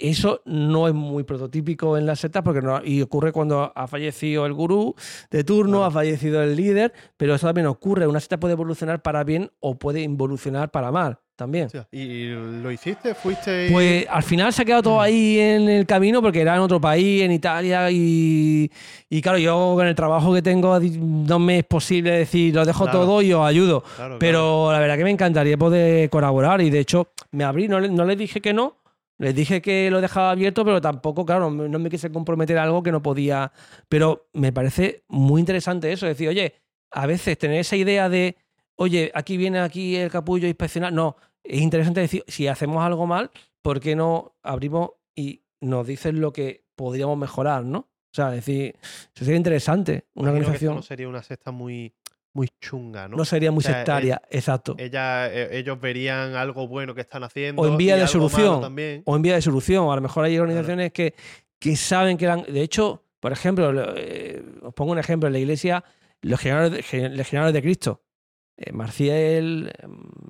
eso 0.00 0.40
no 0.46 0.88
es 0.88 0.94
muy 0.94 1.24
prototípico 1.24 1.96
en 1.98 2.06
las 2.06 2.20
sectas 2.20 2.42
porque 2.42 2.62
no, 2.62 2.80
y 2.84 3.02
ocurre 3.02 3.32
cuando 3.32 3.72
ha 3.74 3.86
fallecido 3.86 4.46
el 4.46 4.52
gurú 4.54 4.94
de 5.30 5.44
turno, 5.44 5.84
ha 5.84 5.90
fallecido 5.90 6.42
el 6.42 6.56
líder, 6.56 6.92
pero 7.16 7.34
eso 7.34 7.46
también 7.46 7.66
ocurre. 7.66 8.06
Una 8.06 8.20
secta 8.20 8.40
puede 8.40 8.52
evolucionar 8.54 9.02
para 9.02 9.24
bien 9.24 9.50
o 9.60 9.74
puede 9.78 10.00
involucionar 10.02 10.70
para 10.70 10.90
mal 10.90 11.18
también. 11.36 11.68
¿Y 11.90 12.26
lo 12.28 12.70
hiciste? 12.70 13.14
¿Fuiste? 13.14 13.68
y- 13.68 13.72
Pues 13.72 14.06
al 14.10 14.22
final 14.22 14.52
se 14.52 14.60
ha 14.60 14.64
quedado 14.66 14.82
todo 14.82 15.00
ahí 15.00 15.38
en 15.38 15.70
el 15.70 15.86
camino 15.86 16.20
porque 16.20 16.42
era 16.42 16.54
en 16.54 16.60
otro 16.60 16.78
país, 16.80 17.22
en 17.22 17.32
Italia, 17.32 17.90
y, 17.90 18.70
y 19.08 19.22
claro, 19.22 19.38
yo 19.38 19.72
con 19.74 19.86
el 19.86 19.94
trabajo 19.94 20.34
que 20.34 20.42
tengo 20.42 20.78
no 20.78 21.38
me 21.38 21.60
es 21.60 21.64
posible 21.64 22.10
decir 22.10 22.54
lo 22.54 22.66
dejo 22.66 22.84
Claro. 22.84 23.00
todo 23.00 23.22
y 23.22 23.32
os 23.32 23.42
ayudo. 23.46 23.82
Claro, 23.96 24.16
Pero 24.18 24.70
la 24.70 24.80
verdad 24.80 24.98
que 24.98 25.04
me 25.04 25.10
encantaría 25.10 25.56
poder 25.56 26.10
colaborar 26.10 26.60
y 26.60 26.68
de 26.68 26.80
hecho 26.80 27.08
me 27.32 27.44
abrí, 27.44 27.68
no, 27.68 27.80
le- 27.80 27.88
no 27.88 28.04
les 28.04 28.18
dije 28.18 28.42
que 28.42 28.52
no, 28.52 28.76
les 29.20 29.34
dije 29.34 29.60
que 29.60 29.90
lo 29.90 30.00
dejaba 30.00 30.30
abierto, 30.30 30.64
pero 30.64 30.80
tampoco, 30.80 31.26
claro, 31.26 31.50
no 31.50 31.78
me 31.78 31.90
quise 31.90 32.10
comprometer 32.10 32.56
a 32.56 32.62
algo 32.62 32.82
que 32.82 32.90
no 32.90 33.02
podía. 33.02 33.52
Pero 33.88 34.30
me 34.32 34.50
parece 34.50 35.04
muy 35.08 35.40
interesante 35.40 35.92
eso, 35.92 36.06
decir, 36.06 36.30
oye, 36.30 36.54
a 36.90 37.06
veces 37.06 37.36
tener 37.36 37.60
esa 37.60 37.76
idea 37.76 38.08
de, 38.08 38.38
oye, 38.76 39.12
aquí 39.14 39.36
viene 39.36 39.60
aquí 39.60 39.94
el 39.94 40.10
capullo 40.10 40.46
a 40.46 40.48
inspeccionar, 40.48 40.94
no, 40.94 41.16
es 41.44 41.60
interesante 41.60 42.00
decir, 42.00 42.24
si 42.28 42.48
hacemos 42.48 42.82
algo 42.82 43.06
mal, 43.06 43.30
¿por 43.60 43.78
qué 43.78 43.94
no 43.94 44.36
abrimos 44.42 44.92
y 45.14 45.42
nos 45.60 45.86
dicen 45.86 46.22
lo 46.22 46.32
que 46.32 46.64
podríamos 46.74 47.18
mejorar, 47.18 47.62
¿no? 47.62 47.78
O 47.80 48.14
sea, 48.14 48.30
decir, 48.30 48.74
eso 48.82 49.24
sería 49.24 49.36
interesante, 49.36 50.06
una 50.14 50.30
Imagino 50.30 50.32
que 50.32 50.38
esto 50.38 50.66
organización. 50.66 50.76
no 50.76 50.82
sería 50.82 51.08
una 51.08 51.22
secta 51.22 51.50
muy, 51.50 51.94
muy 52.32 52.48
chunga, 52.60 53.08
¿no? 53.08 53.16
No 53.16 53.24
sería 53.24 53.50
muy 53.50 53.58
O 53.58 53.62
sea, 53.62 53.74
sectaria, 53.74 54.22
exacto. 54.30 54.74
Ella, 54.78 55.32
eh, 55.32 55.58
ellos 55.58 55.80
verían 55.80 56.34
algo 56.36 56.68
bueno 56.68 56.94
que 56.94 57.00
están 57.00 57.24
haciendo. 57.24 57.60
O 57.62 57.66
en 57.66 57.76
vía 57.76 57.96
de 57.96 58.06
solución. 58.06 58.60
También. 58.60 59.02
o 59.04 59.16
en 59.16 59.22
vía 59.22 59.34
de 59.34 59.42
solución. 59.42 59.90
A 59.90 59.96
lo 59.96 60.00
mejor 60.00 60.24
hay 60.24 60.38
organizaciones 60.38 60.92
que, 60.92 61.14
que 61.58 61.74
saben 61.76 62.16
que 62.16 62.24
eran. 62.26 62.42
De 62.44 62.62
hecho, 62.62 63.02
por 63.18 63.32
ejemplo, 63.32 63.72
lo- 63.72 63.94
eh, 63.96 64.42
os 64.62 64.72
pongo 64.74 64.92
un 64.92 64.98
ejemplo: 64.98 65.26
en 65.26 65.32
la 65.32 65.38
iglesia, 65.40 65.82
los 66.22 66.42
legionarios 66.44 67.52
de, 67.52 67.62
Cristo. 67.62 68.02
eh, 68.56 68.72
Marcial, 68.72 69.72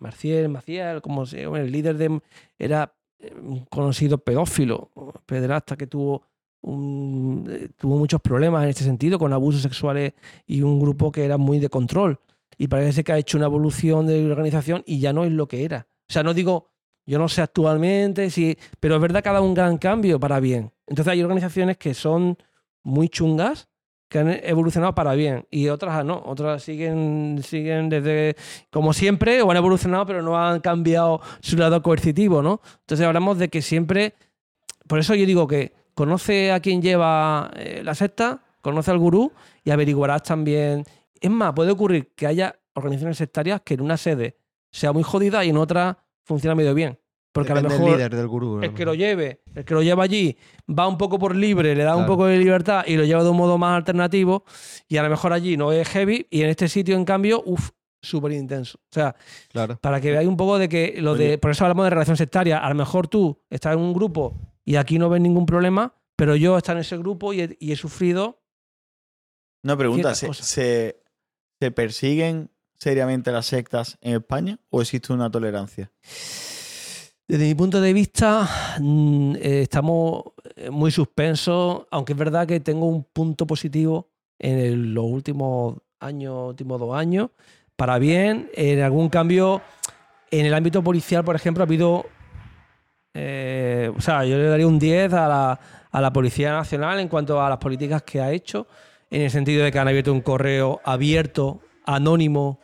Marcial, 0.00 0.48
Maciel, 0.48 1.02
como 1.02 1.26
se 1.26 1.42
llama, 1.42 1.60
el 1.60 1.70
líder 1.70 1.96
de. 1.96 2.20
Era 2.58 2.94
un 3.42 3.66
conocido 3.66 4.18
pedófilo, 4.18 4.90
pederasta 5.26 5.76
que 5.76 5.86
tuvo. 5.86 6.22
Un- 6.62 7.46
eh, 7.50 7.68
tuvo 7.76 7.96
muchos 7.96 8.20
problemas 8.20 8.64
en 8.64 8.70
este 8.70 8.84
sentido, 8.84 9.18
con 9.18 9.32
abusos 9.32 9.62
sexuales 9.62 10.12
y 10.46 10.62
un 10.62 10.78
grupo 10.80 11.10
que 11.12 11.24
era 11.24 11.36
muy 11.38 11.58
de 11.58 11.68
control. 11.68 12.18
Y 12.58 12.68
parece 12.68 13.02
que 13.04 13.12
ha 13.12 13.18
hecho 13.18 13.38
una 13.38 13.46
evolución 13.46 14.06
de 14.06 14.22
la 14.22 14.32
organización 14.32 14.82
y 14.86 15.00
ya 15.00 15.12
no 15.12 15.24
es 15.24 15.32
lo 15.32 15.48
que 15.48 15.64
era. 15.64 15.86
O 16.08 16.12
sea, 16.12 16.22
no 16.22 16.34
digo, 16.34 16.68
yo 17.06 17.18
no 17.18 17.28
sé 17.28 17.40
actualmente, 17.42 18.28
si, 18.30 18.56
pero 18.78 18.96
es 18.96 19.00
verdad 19.00 19.22
que 19.22 19.28
ha 19.30 19.32
dado 19.32 19.44
un 19.44 19.54
gran 19.54 19.78
cambio 19.78 20.20
para 20.20 20.40
bien. 20.40 20.70
Entonces 20.86 21.10
hay 21.12 21.22
organizaciones 21.22 21.78
que 21.78 21.94
son 21.94 22.36
muy 22.82 23.08
chungas, 23.08 23.68
que 24.08 24.18
han 24.18 24.28
evolucionado 24.28 24.94
para 24.94 25.14
bien, 25.14 25.46
y 25.50 25.68
otras 25.68 26.04
no, 26.04 26.20
otras 26.26 26.64
siguen, 26.64 27.40
siguen 27.44 27.88
desde 27.88 28.34
como 28.70 28.92
siempre, 28.92 29.40
o 29.40 29.50
han 29.50 29.56
evolucionado, 29.56 30.04
pero 30.04 30.20
no 30.20 30.36
han 30.36 30.60
cambiado 30.60 31.20
su 31.40 31.56
lado 31.56 31.80
coercitivo, 31.80 32.42
¿no? 32.42 32.60
Entonces 32.80 33.06
hablamos 33.06 33.38
de 33.38 33.48
que 33.48 33.62
siempre, 33.62 34.14
por 34.88 34.98
eso 34.98 35.14
yo 35.14 35.24
digo 35.26 35.46
que 35.46 35.72
conoce 36.00 36.50
a 36.50 36.60
quien 36.60 36.80
lleva 36.80 37.50
eh, 37.56 37.82
la 37.84 37.94
secta, 37.94 38.42
conoce 38.62 38.90
al 38.90 38.96
gurú 38.96 39.32
y 39.62 39.70
averiguarás 39.70 40.22
también. 40.22 40.82
Es 41.20 41.30
más, 41.30 41.52
puede 41.52 41.70
ocurrir 41.72 42.14
que 42.16 42.26
haya 42.26 42.58
organizaciones 42.72 43.18
sectarias 43.18 43.60
que 43.62 43.74
en 43.74 43.82
una 43.82 43.98
sede 43.98 44.38
sea 44.72 44.94
muy 44.94 45.02
jodida 45.02 45.44
y 45.44 45.50
en 45.50 45.58
otra 45.58 45.98
funciona 46.24 46.54
medio 46.54 46.72
bien. 46.72 46.98
Porque 47.32 47.52
a 47.52 47.56
lo 47.56 47.68
mejor 47.68 47.90
líder 47.98 48.16
del 48.16 48.26
gurú. 48.28 48.62
el 48.62 48.72
que 48.72 48.86
lo 48.86 48.94
lleve, 48.94 49.42
el 49.54 49.62
que 49.66 49.74
lo 49.74 49.82
lleva 49.82 50.02
allí, 50.02 50.38
va 50.66 50.88
un 50.88 50.96
poco 50.96 51.18
por 51.18 51.36
libre, 51.36 51.76
le 51.76 51.84
da 51.84 51.94
un 51.96 52.06
poco 52.06 52.24
de 52.24 52.38
libertad 52.38 52.82
y 52.86 52.96
lo 52.96 53.04
lleva 53.04 53.22
de 53.22 53.28
un 53.28 53.36
modo 53.36 53.58
más 53.58 53.76
alternativo. 53.76 54.44
Y 54.88 54.96
a 54.96 55.02
lo 55.02 55.10
mejor 55.10 55.34
allí 55.34 55.58
no 55.58 55.70
es 55.70 55.86
heavy 55.86 56.26
y 56.30 56.40
en 56.40 56.48
este 56.48 56.66
sitio, 56.66 56.96
en 56.96 57.04
cambio, 57.04 57.42
uff, 57.44 57.72
súper 58.00 58.32
intenso. 58.32 58.78
O 58.84 58.88
sea, 58.94 59.14
Claro. 59.50 59.76
para 59.82 60.00
que 60.00 60.10
veáis 60.12 60.26
un 60.28 60.38
poco 60.38 60.56
de 60.56 60.66
que 60.70 60.94
lo 60.98 61.14
de. 61.14 61.36
Por 61.36 61.50
eso 61.50 61.62
hablamos 61.64 61.84
de 61.84 61.90
relación 61.90 62.16
sectaria. 62.16 62.56
A 62.58 62.68
lo 62.70 62.74
mejor 62.74 63.06
tú 63.06 63.38
estás 63.50 63.74
en 63.74 63.80
un 63.80 63.92
grupo 63.92 64.34
y 64.70 64.76
aquí 64.76 65.00
no 65.00 65.08
ves 65.08 65.20
ningún 65.20 65.46
problema, 65.46 65.96
pero 66.14 66.36
yo 66.36 66.56
estoy 66.56 66.74
en 66.74 66.78
ese 66.82 66.96
grupo 66.96 67.32
y 67.32 67.40
he, 67.40 67.56
y 67.58 67.72
he 67.72 67.76
sufrido. 67.76 68.40
Una 69.64 69.76
pregunta, 69.76 70.14
¿se, 70.14 70.32
se, 70.32 71.02
se 71.58 71.70
persiguen 71.72 72.52
seriamente 72.78 73.32
las 73.32 73.46
sectas 73.46 73.98
en 74.00 74.14
España 74.14 74.60
o 74.68 74.80
existe 74.80 75.12
una 75.12 75.28
tolerancia? 75.28 75.90
Desde 77.26 77.46
mi 77.46 77.54
punto 77.56 77.80
de 77.80 77.92
vista, 77.92 78.48
mm, 78.78 79.34
eh, 79.40 79.62
estamos 79.62 80.22
eh, 80.54 80.70
muy 80.70 80.92
suspensos, 80.92 81.88
aunque 81.90 82.12
es 82.12 82.18
verdad 82.20 82.46
que 82.46 82.60
tengo 82.60 82.86
un 82.86 83.02
punto 83.02 83.48
positivo 83.48 84.08
en 84.38 84.94
los 84.94 85.04
últimos 85.04 85.78
años, 85.98 86.50
últimos 86.50 86.78
dos 86.78 86.96
años, 86.96 87.30
para 87.74 87.98
bien. 87.98 88.48
En 88.54 88.82
algún 88.82 89.08
cambio, 89.08 89.62
en 90.30 90.46
el 90.46 90.54
ámbito 90.54 90.80
policial, 90.84 91.24
por 91.24 91.34
ejemplo, 91.34 91.64
ha 91.64 91.66
habido. 91.66 92.06
Eh, 93.14 93.90
o 93.96 94.00
sea, 94.00 94.24
yo 94.24 94.36
le 94.36 94.44
daría 94.44 94.66
un 94.66 94.78
10 94.78 95.12
a 95.12 95.28
la, 95.28 95.60
a 95.90 96.00
la 96.00 96.12
Policía 96.12 96.52
Nacional 96.52 97.00
en 97.00 97.08
cuanto 97.08 97.42
a 97.42 97.48
las 97.48 97.58
políticas 97.58 98.02
que 98.02 98.20
ha 98.20 98.30
hecho, 98.30 98.66
en 99.10 99.22
el 99.22 99.30
sentido 99.30 99.64
de 99.64 99.72
que 99.72 99.78
han 99.78 99.88
abierto 99.88 100.12
un 100.12 100.20
correo 100.20 100.80
abierto, 100.84 101.60
anónimo, 101.84 102.60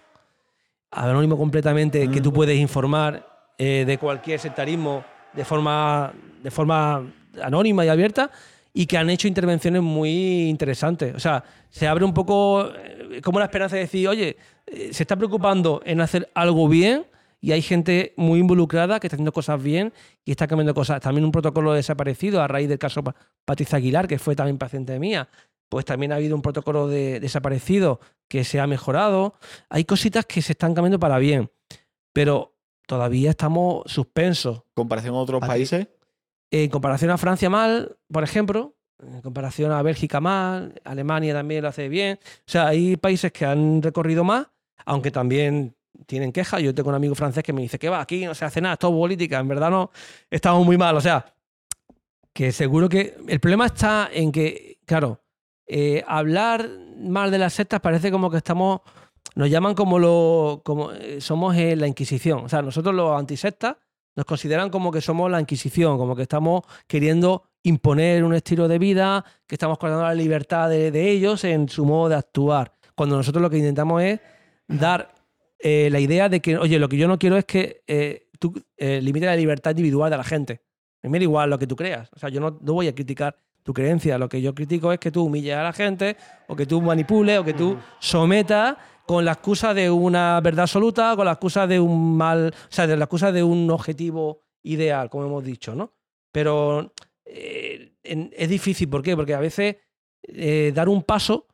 anónimo 0.91 1.37
completamente, 1.37 2.09
que 2.11 2.21
tú 2.21 2.33
puedes 2.33 2.59
informar 2.59 3.27
eh, 3.59 3.85
de 3.87 3.99
cualquier 3.99 4.39
sectarismo 4.39 5.05
de 5.33 5.45
forma, 5.45 6.13
de 6.43 6.51
forma 6.51 7.03
anónima 7.43 7.85
y 7.85 7.89
abierta 7.89 8.31
y 8.73 8.87
que 8.87 8.99
han 8.99 9.09
hecho 9.09 9.27
intervenciones 9.27 9.83
muy 9.83 10.49
interesantes. 10.49 11.15
O 11.15 11.21
sea, 11.21 11.43
se 11.71 11.89
abre 11.89 12.05
un 12.05 12.13
poco 12.13 12.69
eh, 12.69 13.21
como 13.23 13.39
la 13.39 13.47
esperanza 13.47 13.77
de 13.77 13.83
decir, 13.83 14.07
oye, 14.07 14.37
eh, 14.67 14.91
se 14.93 15.03
está 15.03 15.17
preocupando 15.17 15.81
en 15.85 16.01
hacer 16.01 16.29
algo 16.35 16.69
bien 16.69 17.07
y 17.47 17.53
hay 17.53 17.63
gente 17.63 18.13
muy 18.17 18.41
involucrada 18.41 18.99
que 18.99 19.07
está 19.07 19.15
haciendo 19.15 19.31
cosas 19.33 19.63
bien 19.63 19.93
y 20.25 20.33
está 20.33 20.49
cambiando 20.49 20.75
cosas. 20.75 21.01
También 21.01 21.25
un 21.25 21.31
protocolo 21.31 21.75
desaparecido 21.75 22.43
a 22.43 22.49
raíz 22.49 22.69
del 22.69 22.81
caso 22.81 23.05
Pa- 23.05 23.15
Patricia 23.45 23.79
Aguilar, 23.79 24.09
que 24.09 24.19
fue 24.19 24.35
también 24.35 24.59
paciente 24.59 24.99
mía. 24.99 25.29
Pues 25.69 25.85
también 25.85 26.11
ha 26.11 26.17
habido 26.17 26.35
un 26.35 26.43
protocolo 26.43 26.89
de 26.89 27.21
desaparecido 27.21 28.01
que 28.29 28.43
se 28.43 28.59
ha 28.59 28.67
mejorado. 28.67 29.35
Hay 29.69 29.85
cositas 29.85 30.27
que 30.27 30.43
se 30.43 30.55
están 30.55 30.75
cambiando 30.75 30.99
para 30.99 31.19
bien, 31.19 31.49
pero 32.13 32.57
todavía 32.89 33.31
estamos 33.31 33.85
suspensos. 33.87 34.65
¿Comparación 34.75 35.15
a 35.15 35.19
otros 35.19 35.41
Aquí- 35.41 35.49
países? 35.49 35.87
En 36.51 36.69
comparación 36.69 37.13
a 37.13 37.17
Francia 37.19 37.49
mal, 37.49 37.97
por 38.13 38.25
ejemplo, 38.25 38.75
en 39.01 39.21
comparación 39.21 39.71
a 39.71 39.83
Bélgica 39.83 40.21
mal, 40.21 40.75
Alemania 40.83 41.33
también 41.33 41.63
lo 41.63 41.69
hace 41.69 41.89
bien. 41.89 42.19
O 42.41 42.51
sea, 42.51 42.67
hay 42.67 42.97
países 42.97 43.31
que 43.31 43.45
han 43.47 43.83
recorrido 43.83 44.25
más, 44.25 44.49
aunque 44.85 45.13
también 45.13 45.76
tienen 46.07 46.33
quejas. 46.33 46.61
Yo 46.63 46.75
tengo 46.75 46.91
un 46.91 46.95
amigo 46.95 47.15
francés 47.15 47.43
que 47.43 47.53
me 47.53 47.63
dice 47.63 47.79
que 47.79 47.89
va, 47.89 48.01
aquí 48.01 48.25
no 48.25 48.35
se 48.35 48.45
hace 48.45 48.61
nada, 48.61 48.75
es 48.75 48.79
todo 48.79 48.93
política. 48.93 49.39
En 49.39 49.49
verdad 49.49 49.71
no, 49.71 49.91
estamos 50.31 50.65
muy 50.65 50.77
mal. 50.77 50.97
O 50.97 51.01
sea, 51.01 51.25
que 52.33 52.53
seguro 52.53 52.89
que 52.89 53.17
el 53.29 53.41
problema 53.41 53.67
está 53.67 54.11
en 54.13 54.31
que, 54.31 54.79
claro, 54.85 55.23
eh, 55.67 56.05
hablar 56.07 56.69
mal 56.99 57.31
de 57.31 57.39
las 57.39 57.55
sectas 57.55 57.81
parece 57.81 58.11
como 58.11 58.31
que 58.31 58.37
estamos, 58.37 58.81
nos 59.35 59.49
llaman 59.49 59.75
como 59.75 59.99
lo, 59.99 60.61
como 60.65 60.93
eh, 60.93 61.21
somos 61.21 61.57
eh, 61.57 61.75
la 61.77 61.87
Inquisición. 61.87 62.45
O 62.45 62.49
sea, 62.49 62.63
nosotros 62.63 62.95
los 62.95 63.19
antisectas 63.19 63.77
nos 64.15 64.27
consideran 64.27 64.71
como 64.71 64.93
que 64.93 65.01
somos 65.01 65.31
la 65.31 65.41
Inquisición, 65.41 65.99
como 65.99 66.15
que 66.15 66.23
estamos 66.23 66.63
queriendo 66.87 67.45
imponer 67.63 68.23
un 68.23 68.35
estilo 68.35 68.69
de 68.69 68.79
vida, 68.79 69.25
que 69.47 69.55
estamos 69.55 69.79
cortando 69.79 70.05
la 70.05 70.15
libertad 70.15 70.69
de, 70.69 70.91
de 70.91 71.11
ellos 71.11 71.43
en 71.45 71.69
su 71.69 71.85
modo 71.85 72.11
de 72.11 72.17
actuar. 72.17 72.73
Cuando 72.95 73.17
nosotros 73.17 73.43
lo 73.43 73.51
que 73.51 73.59
intentamos 73.59 74.03
es 74.03 74.21
dar 74.69 75.16
eh, 75.59 75.89
la 75.91 76.01
idea 76.01 76.29
de 76.29 76.41
que, 76.41 76.57
oye, 76.59 76.79
lo 76.79 76.89
que 76.89 76.97
yo 76.97 77.09
no 77.09 77.19
quiero 77.19 77.37
es 77.37 77.45
que 77.45 77.83
eh, 77.87 78.29
tú 78.39 78.55
eh, 78.77 79.01
limites 79.03 79.27
la 79.29 79.37
libertad 79.37 79.71
individual 79.71 80.11
de 80.11 80.17
la 80.17 80.25
gente. 80.25 80.61
A 81.03 81.09
mí 81.09 81.11
me 81.11 81.19
da 81.19 81.23
igual 81.25 81.51
lo 81.51 81.59
que 81.59 81.67
tú 81.67 81.77
creas. 81.77 82.11
O 82.15 82.19
sea, 82.19 82.29
yo 82.29 82.41
no, 82.41 82.59
no 82.61 82.73
voy 82.75 82.89
a 82.89 82.95
criticar 82.95 83.39
tu 83.63 83.73
creencia. 83.73 84.19
Lo 84.19 84.29
que 84.29 84.41
yo 84.43 84.55
critico 84.55 84.93
es 84.93 84.99
que 84.99 85.11
tú 85.11 85.25
humilles 85.25 85.55
a 85.57 85.63
la 85.63 85.73
gente, 85.73 86.17
o 86.49 86.55
que 86.57 86.67
tú 86.67 86.81
manipules, 86.83 87.39
o 87.39 87.45
que 87.45 87.55
tú 87.55 87.77
sometas 88.01 88.77
con 89.07 89.25
la 89.25 89.33
excusa 89.33 89.73
de 89.73 89.89
una 89.91 90.41
verdad 90.41 90.63
absoluta, 90.63 91.15
con 91.17 91.25
la 91.27 91.33
excusa 91.33 91.67
de 91.67 91.79
un 91.81 92.17
mal, 92.17 92.49
o 92.55 92.73
sea, 92.73 92.87
de 92.87 92.97
la 92.97 93.05
excusa 93.05 93.31
de 93.33 93.43
un 93.43 93.71
objetivo 93.71 94.43
ideal, 94.65 95.09
como 95.11 95.27
hemos 95.27 95.45
dicho, 95.45 95.75
¿no? 95.77 95.93
Pero 96.33 96.93
eh, 97.25 97.93
en- 98.03 98.31
es 98.37 98.49
difícil, 98.49 98.89
¿por 98.89 99.03
qué? 99.03 99.15
Porque 99.15 99.35
a 99.35 99.39
veces 99.41 99.77
eh, 100.23 100.73
dar 100.75 100.89
un 100.89 101.03
paso 101.05 101.47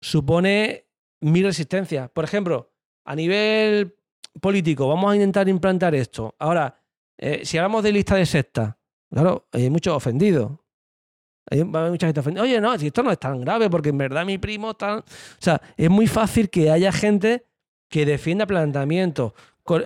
supone 0.00 0.86
mil 1.20 1.44
resistencias. 1.44 2.10
Por 2.10 2.24
ejemplo, 2.24 2.67
a 3.10 3.14
nivel 3.16 3.96
político, 4.38 4.86
vamos 4.86 5.10
a 5.10 5.14
intentar 5.16 5.48
implantar 5.48 5.94
esto. 5.94 6.34
Ahora, 6.38 6.74
eh, 7.16 7.40
si 7.42 7.56
hablamos 7.56 7.82
de 7.82 7.90
lista 7.92 8.16
de 8.16 8.26
sectas, 8.26 8.74
claro, 9.10 9.48
hay 9.50 9.70
muchos 9.70 9.94
ofendidos. 9.96 10.52
Hay, 11.50 11.64
mucha 11.64 12.06
gente 12.06 12.20
ofendida. 12.20 12.42
Oye, 12.42 12.60
no, 12.60 12.78
si 12.78 12.88
esto 12.88 13.02
no 13.02 13.10
es 13.10 13.18
tan 13.18 13.40
grave, 13.40 13.70
porque 13.70 13.88
en 13.88 13.96
verdad 13.96 14.26
mi 14.26 14.36
primo 14.36 14.74
tan. 14.74 14.98
O 14.98 15.04
sea, 15.38 15.58
es 15.78 15.88
muy 15.88 16.06
fácil 16.06 16.50
que 16.50 16.70
haya 16.70 16.92
gente 16.92 17.46
que 17.88 18.04
defienda 18.04 18.44
planteamientos. 18.46 19.32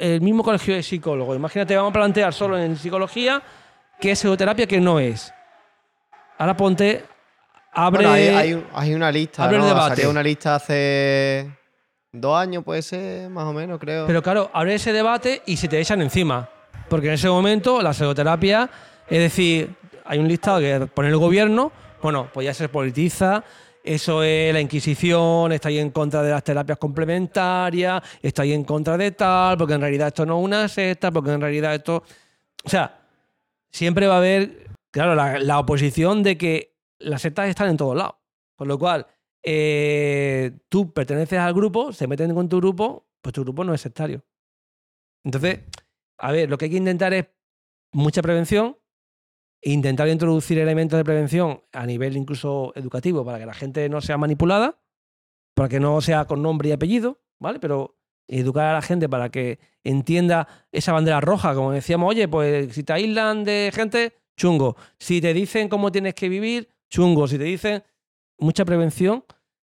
El 0.00 0.20
mismo 0.20 0.42
colegio 0.42 0.74
de 0.74 0.82
psicólogos. 0.82 1.36
Imagínate, 1.36 1.76
vamos 1.76 1.90
a 1.90 1.92
plantear 1.92 2.32
solo 2.34 2.58
en 2.58 2.76
psicología 2.76 3.40
qué 4.00 4.10
es 4.10 4.18
psicoterapia, 4.18 4.66
qué 4.66 4.80
no 4.80 4.98
es. 4.98 5.32
Ahora 6.38 6.56
ponte. 6.56 7.04
Abre. 7.72 7.98
Bueno, 8.04 8.12
hay, 8.12 8.26
hay 8.26 8.52
un- 8.54 8.66
hay 8.74 8.94
una 8.94 9.12
lista. 9.12 9.44
abre 9.44 9.56
el 9.58 9.62
¿no? 9.62 9.68
debate. 9.68 9.94
Salió 9.96 10.10
una 10.10 10.22
lista 10.24 10.56
hace 10.56 11.48
dos 12.12 12.38
años, 12.38 12.62
puede 12.62 12.82
ser, 12.82 13.30
más 13.30 13.44
o 13.44 13.52
menos, 13.52 13.80
creo. 13.80 14.06
Pero 14.06 14.22
claro, 14.22 14.50
abre 14.52 14.74
ese 14.74 14.92
debate 14.92 15.42
y 15.46 15.56
se 15.56 15.68
te 15.68 15.80
echan 15.80 16.02
encima. 16.02 16.48
Porque 16.88 17.08
en 17.08 17.14
ese 17.14 17.28
momento 17.28 17.80
la 17.80 17.92
psicoterapia, 17.92 18.68
es 19.08 19.18
decir, 19.18 19.74
hay 20.04 20.18
un 20.18 20.28
listado 20.28 20.60
que 20.60 20.86
pone 20.92 21.08
el 21.08 21.16
gobierno, 21.16 21.72
bueno, 22.02 22.28
pues 22.32 22.44
ya 22.44 22.54
se 22.54 22.68
politiza, 22.68 23.42
eso 23.82 24.22
es 24.22 24.52
la 24.52 24.60
Inquisición, 24.60 25.52
está 25.52 25.68
ahí 25.68 25.78
en 25.78 25.90
contra 25.90 26.22
de 26.22 26.30
las 26.30 26.44
terapias 26.44 26.78
complementarias, 26.78 28.02
está 28.20 28.42
ahí 28.42 28.52
en 28.52 28.64
contra 28.64 28.98
de 28.98 29.12
tal, 29.12 29.56
porque 29.56 29.74
en 29.74 29.80
realidad 29.80 30.08
esto 30.08 30.26
no 30.26 30.38
es 30.38 30.44
una 30.44 30.68
secta, 30.68 31.10
porque 31.10 31.32
en 31.32 31.40
realidad 31.40 31.74
esto... 31.74 32.02
O 32.64 32.68
sea, 32.68 33.00
siempre 33.70 34.06
va 34.06 34.14
a 34.14 34.18
haber, 34.18 34.68
claro, 34.90 35.14
la, 35.14 35.38
la 35.38 35.58
oposición 35.58 36.22
de 36.22 36.36
que 36.36 36.74
las 36.98 37.22
sectas 37.22 37.48
están 37.48 37.70
en 37.70 37.76
todos 37.76 37.96
lados. 37.96 38.14
Con 38.54 38.68
lo 38.68 38.78
cual, 38.78 39.06
eh, 39.42 40.52
tú 40.68 40.92
perteneces 40.92 41.38
al 41.38 41.54
grupo, 41.54 41.92
se 41.92 42.06
meten 42.06 42.34
con 42.34 42.48
tu 42.48 42.58
grupo, 42.58 43.06
pues 43.20 43.32
tu 43.32 43.42
grupo 43.42 43.64
no 43.64 43.74
es 43.74 43.80
sectario. 43.80 44.24
Entonces, 45.24 45.60
a 46.18 46.32
ver, 46.32 46.50
lo 46.50 46.58
que 46.58 46.66
hay 46.66 46.70
que 46.70 46.76
intentar 46.76 47.12
es 47.14 47.26
mucha 47.92 48.22
prevención, 48.22 48.76
e 49.62 49.70
intentar 49.70 50.08
introducir 50.08 50.58
elementos 50.58 50.96
de 50.98 51.04
prevención 51.04 51.62
a 51.72 51.86
nivel 51.86 52.16
incluso 52.16 52.72
educativo 52.74 53.24
para 53.24 53.38
que 53.38 53.46
la 53.46 53.54
gente 53.54 53.88
no 53.88 54.00
sea 54.00 54.18
manipulada, 54.18 54.82
para 55.54 55.68
que 55.68 55.78
no 55.78 56.00
sea 56.00 56.24
con 56.24 56.42
nombre 56.42 56.70
y 56.70 56.72
apellido, 56.72 57.20
¿vale? 57.38 57.60
Pero 57.60 57.96
educar 58.26 58.66
a 58.66 58.72
la 58.72 58.82
gente 58.82 59.08
para 59.08 59.30
que 59.30 59.60
entienda 59.84 60.48
esa 60.72 60.92
bandera 60.92 61.20
roja, 61.20 61.54
como 61.54 61.70
decíamos, 61.70 62.10
oye, 62.10 62.26
pues 62.26 62.74
si 62.74 62.82
te 62.82 62.92
aíslan 62.92 63.44
de 63.44 63.70
gente, 63.72 64.14
chungo. 64.36 64.76
Si 64.98 65.20
te 65.20 65.32
dicen 65.32 65.68
cómo 65.68 65.92
tienes 65.92 66.14
que 66.14 66.28
vivir, 66.28 66.68
chungo. 66.90 67.28
Si 67.28 67.38
te 67.38 67.44
dicen 67.44 67.84
mucha 68.42 68.64
prevención, 68.64 69.24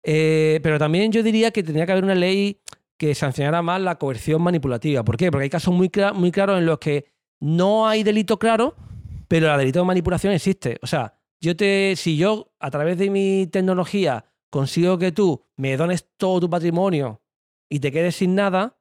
eh, 0.02 0.60
pero 0.62 0.78
también 0.78 1.10
yo 1.10 1.22
diría 1.22 1.50
que 1.50 1.62
tendría 1.62 1.86
que 1.86 1.92
haber 1.92 2.04
una 2.04 2.14
ley 2.14 2.60
que 2.96 3.14
sancionara 3.14 3.62
más 3.62 3.80
la 3.80 3.96
coerción 3.96 4.42
manipulativa. 4.42 5.04
¿Por 5.04 5.16
qué? 5.16 5.30
Porque 5.30 5.44
hay 5.44 5.50
casos 5.50 5.74
muy, 5.74 5.90
muy 6.14 6.30
claros 6.30 6.58
en 6.58 6.66
los 6.66 6.78
que 6.78 7.06
no 7.40 7.88
hay 7.88 8.02
delito 8.02 8.38
claro, 8.38 8.74
pero 9.28 9.50
el 9.52 9.58
delito 9.58 9.80
de 9.80 9.84
manipulación 9.84 10.32
existe. 10.32 10.78
O 10.82 10.86
sea, 10.86 11.14
yo 11.40 11.56
te, 11.56 11.94
si 11.96 12.16
yo 12.16 12.52
a 12.58 12.70
través 12.70 12.98
de 12.98 13.10
mi 13.10 13.46
tecnología 13.46 14.24
consigo 14.50 14.98
que 14.98 15.12
tú 15.12 15.44
me 15.56 15.76
dones 15.76 16.06
todo 16.16 16.40
tu 16.40 16.50
patrimonio 16.50 17.20
y 17.68 17.78
te 17.80 17.92
quedes 17.92 18.16
sin 18.16 18.34
nada, 18.34 18.76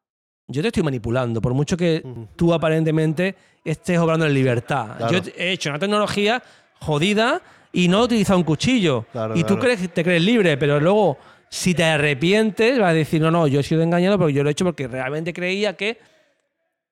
yo 0.48 0.62
te 0.62 0.70
estoy 0.70 0.84
manipulando, 0.84 1.42
por 1.42 1.54
mucho 1.54 1.78
que 1.78 2.04
tú 2.36 2.54
aparentemente 2.54 3.36
estés 3.64 4.00
obrando 4.00 4.26
en 4.26 4.34
libertad. 4.34 4.98
Claro. 4.98 5.14
Yo 5.14 5.32
he 5.38 5.52
hecho 5.52 5.70
una 5.70 5.80
tecnología 5.80 6.42
jodida 6.80 7.42
y 7.78 7.88
no 7.88 8.02
he 8.02 8.06
utilizado 8.06 8.40
un 8.40 8.46
cuchillo. 8.46 9.06
Claro, 9.12 9.36
y 9.36 9.42
tú 9.42 9.56
claro. 9.58 9.62
crees, 9.62 9.94
te 9.94 10.04
crees 10.04 10.24
libre, 10.24 10.58
pero 10.58 10.80
luego, 10.80 11.18
si 11.50 11.74
te 11.76 11.84
arrepientes, 11.84 12.80
vas 12.80 12.90
a 12.90 12.94
decir, 12.94 13.22
no, 13.22 13.30
no, 13.30 13.48
yo 13.48 13.60
he 13.60 13.64
sido 13.64 13.82
engañado, 13.84 14.18
pero 14.18 14.30
yo 14.30 14.42
lo 14.44 14.50
he 14.50 14.52
hecho 14.54 14.66
porque 14.66 14.88
realmente 14.88 15.32
creía 15.34 15.76
que 15.78 16.00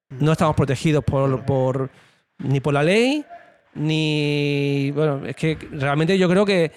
no 0.09 0.31
estamos 0.33 0.55
protegidos 0.55 1.03
por, 1.03 1.43
por- 1.45 1.89
ni 2.38 2.59
por 2.59 2.73
la 2.73 2.83
ley, 2.83 3.25
ni. 3.73 4.91
Bueno, 4.91 5.25
es 5.25 5.35
que 5.35 5.57
realmente 5.72 6.17
yo 6.17 6.30
creo 6.30 6.45
que, 6.45 6.72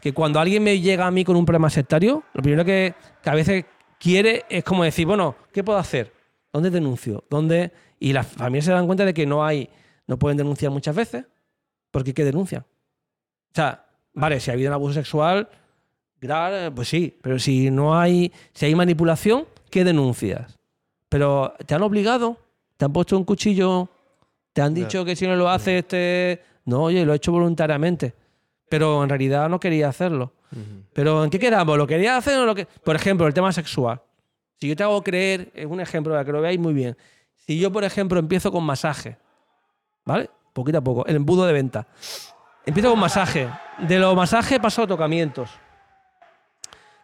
que 0.00 0.12
cuando 0.12 0.38
alguien 0.40 0.62
me 0.62 0.78
llega 0.80 1.06
a 1.06 1.10
mí 1.10 1.24
con 1.24 1.36
un 1.36 1.44
problema 1.44 1.70
sectario, 1.70 2.22
lo 2.32 2.42
primero 2.42 2.64
que, 2.64 2.94
que 3.22 3.30
a 3.30 3.34
veces 3.34 3.64
quiere 3.98 4.44
es 4.48 4.64
como 4.64 4.84
decir, 4.84 5.06
bueno, 5.06 5.36
¿qué 5.52 5.62
puedo 5.64 5.78
hacer? 5.78 6.12
¿Dónde 6.52 6.70
denuncio? 6.70 7.24
¿Dónde? 7.30 7.72
Y 7.98 8.12
las 8.12 8.26
familias 8.26 8.64
se 8.66 8.72
dan 8.72 8.86
cuenta 8.86 9.04
de 9.04 9.12
que 9.14 9.26
no 9.26 9.44
hay, 9.44 9.68
no 10.06 10.18
pueden 10.18 10.36
denunciar 10.38 10.70
muchas 10.72 10.94
veces, 10.96 11.24
porque 11.90 12.14
¿qué 12.14 12.24
denuncian? 12.24 12.64
O 13.52 13.54
sea, 13.54 13.84
vale, 14.14 14.40
si 14.40 14.50
ha 14.50 14.54
habido 14.54 14.70
un 14.70 14.74
abuso 14.74 14.94
sexual, 14.94 15.48
grave, 16.20 16.70
pues 16.70 16.88
sí, 16.88 17.18
pero 17.22 17.38
si 17.38 17.70
no 17.70 17.98
hay, 17.98 18.32
si 18.52 18.66
hay 18.66 18.74
manipulación, 18.74 19.46
¿qué 19.70 19.84
denuncias? 19.84 20.58
Pero 21.08 21.54
te 21.66 21.74
han 21.74 21.82
obligado, 21.82 22.36
te 22.76 22.84
han 22.84 22.92
puesto 22.92 23.16
un 23.16 23.24
cuchillo, 23.24 23.88
te 24.52 24.62
han 24.62 24.74
dicho 24.74 25.04
que 25.04 25.16
si 25.16 25.26
no 25.26 25.36
lo 25.36 25.48
haces, 25.48 25.86
te... 25.86 26.42
No, 26.64 26.82
oye, 26.84 27.04
lo 27.04 27.12
he 27.12 27.16
hecho 27.16 27.32
voluntariamente. 27.32 28.14
Pero 28.68 29.02
en 29.02 29.08
realidad 29.08 29.48
no 29.48 29.58
quería 29.58 29.88
hacerlo. 29.88 30.32
Pero 30.92 31.24
¿en 31.24 31.30
qué 31.30 31.38
quedamos? 31.38 31.76
¿Lo 31.76 31.86
quería 31.86 32.16
hacer 32.16 32.38
o 32.38 32.44
lo 32.44 32.54
que.? 32.54 32.66
Por 32.66 32.96
ejemplo, 32.96 33.26
el 33.26 33.34
tema 33.34 33.52
sexual. 33.52 34.00
Si 34.60 34.68
yo 34.68 34.76
te 34.76 34.82
hago 34.82 35.02
creer, 35.02 35.50
es 35.54 35.66
un 35.66 35.80
ejemplo 35.80 36.12
para 36.12 36.24
que 36.24 36.32
lo 36.32 36.40
veáis 36.40 36.58
muy 36.58 36.74
bien. 36.74 36.96
Si 37.34 37.58
yo, 37.58 37.72
por 37.72 37.82
ejemplo, 37.84 38.18
empiezo 38.18 38.52
con 38.52 38.62
masaje, 38.64 39.16
¿vale? 40.04 40.28
Poquito 40.52 40.78
a 40.78 40.80
poco, 40.82 41.06
el 41.06 41.16
embudo 41.16 41.46
de 41.46 41.52
venta. 41.52 41.86
Empiezo 42.70 42.90
con 42.90 43.00
masaje. 43.00 43.48
De 43.78 43.98
los 43.98 44.14
masajes 44.14 44.60
paso 44.60 44.84
a 44.84 44.86
tocamientos. 44.86 45.50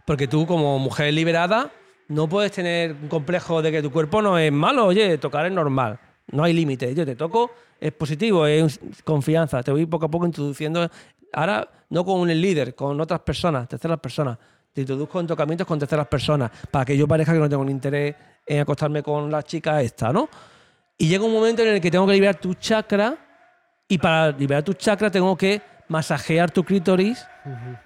Porque 0.05 0.29
tú, 0.29 0.47
como 0.47 0.79
mujer 0.79 1.13
liberada, 1.13 1.73
no 2.07 2.29
puedes 2.29 2.53
tener 2.53 2.93
un 2.93 3.09
complejo 3.09 3.61
de 3.61 3.73
que 3.73 3.83
tu 3.83 3.91
cuerpo 3.91 4.23
no 4.23 4.39
es 4.39 4.53
malo. 4.53 4.87
Oye, 4.87 5.19
tocar 5.19 5.45
es 5.45 5.51
normal. 5.51 5.99
No 6.31 6.45
hay 6.45 6.53
límite. 6.53 6.95
Yo 6.95 7.05
te 7.05 7.17
toco, 7.17 7.51
es 7.81 7.91
positivo, 7.91 8.47
es 8.47 8.79
confianza. 9.03 9.61
Te 9.65 9.73
voy 9.73 9.87
poco 9.87 10.07
a 10.07 10.09
poco 10.09 10.27
introduciendo. 10.27 10.89
Ahora, 11.33 11.69
no 11.91 12.05
con 12.05 12.21
un 12.21 12.29
líder, 12.29 12.77
con 12.77 13.01
otras 13.01 13.19
personas, 13.23 13.67
terceras 13.67 13.99
personas. 13.99 14.39
Te 14.73 14.83
introduzco 14.83 15.19
en 15.19 15.27
tocamientos 15.27 15.67
con 15.67 15.81
terceras 15.81 16.07
personas. 16.07 16.49
Para 16.71 16.85
que 16.85 16.97
yo 16.97 17.09
parezca 17.09 17.33
que 17.33 17.41
no 17.41 17.49
tengo 17.49 17.63
un 17.63 17.71
interés 17.71 18.15
en 18.47 18.61
acostarme 18.61 19.03
con 19.03 19.29
la 19.33 19.43
chica 19.43 19.83
esta, 19.83 20.13
¿no? 20.13 20.29
Y 20.97 21.09
llega 21.09 21.25
un 21.25 21.33
momento 21.33 21.63
en 21.63 21.71
el 21.71 21.81
que 21.81 21.91
tengo 21.91 22.07
que 22.07 22.13
liberar 22.13 22.37
tu 22.37 22.55
chakra. 22.55 23.26
Y 23.89 23.99
para 23.99 24.33
liberar 24.33 24.63
tu 24.63 24.73
chakra 24.75 25.11
tengo 25.11 25.37
que 25.37 25.61
masajear 25.89 26.51
tu 26.51 26.65
clítoris. 26.65 27.25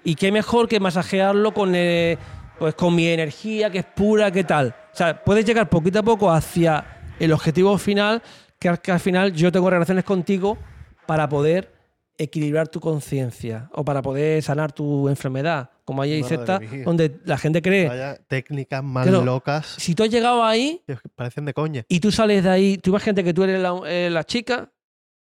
Y 0.03 0.15
qué 0.15 0.31
mejor 0.31 0.67
que 0.67 0.79
masajearlo 0.79 1.53
con, 1.53 1.73
eh, 1.75 2.17
pues 2.57 2.73
con 2.75 2.95
mi 2.95 3.07
energía, 3.07 3.69
que 3.69 3.79
es 3.79 3.85
pura, 3.85 4.31
que 4.31 4.43
tal. 4.43 4.75
O 4.93 4.95
sea, 4.95 5.23
puedes 5.23 5.45
llegar 5.45 5.69
poquito 5.69 5.99
a 5.99 6.03
poco 6.03 6.31
hacia 6.31 6.83
el 7.19 7.31
objetivo 7.31 7.77
final, 7.77 8.21
que, 8.57 8.69
al- 8.69 8.81
que 8.81 8.91
al 8.91 8.99
final 8.99 9.33
yo 9.33 9.51
tengo 9.51 9.69
relaciones 9.69 10.03
contigo 10.03 10.57
para 11.05 11.29
poder 11.29 11.71
equilibrar 12.17 12.67
tu 12.67 12.79
conciencia 12.79 13.69
o 13.73 13.83
para 13.85 14.01
poder 14.01 14.41
sanar 14.43 14.71
tu 14.71 15.07
enfermedad. 15.07 15.69
Como 15.85 16.01
hay 16.03 16.23
sectas 16.23 16.61
donde 16.85 17.19
la 17.25 17.37
gente 17.37 17.61
cree. 17.61 17.87
Vaya 17.87 18.15
técnicas 18.27 18.83
más 18.83 19.05
Claro. 19.07 19.25
locas 19.25 19.65
Si 19.77 19.93
tú 19.93 20.03
has 20.03 20.09
llegado 20.09 20.43
ahí 20.43 20.81
que 20.87 20.95
parecen 21.15 21.45
de 21.45 21.53
coña. 21.53 21.83
y 21.87 21.99
tú 21.99 22.11
sales 22.11 22.43
de 22.43 22.49
ahí, 22.49 22.77
tú 22.77 22.91
imagínate 22.91 23.23
que 23.23 23.33
tú 23.33 23.43
eres 23.43 23.59
la, 23.59 23.79
eh, 23.87 24.09
la 24.11 24.23
chica 24.23 24.69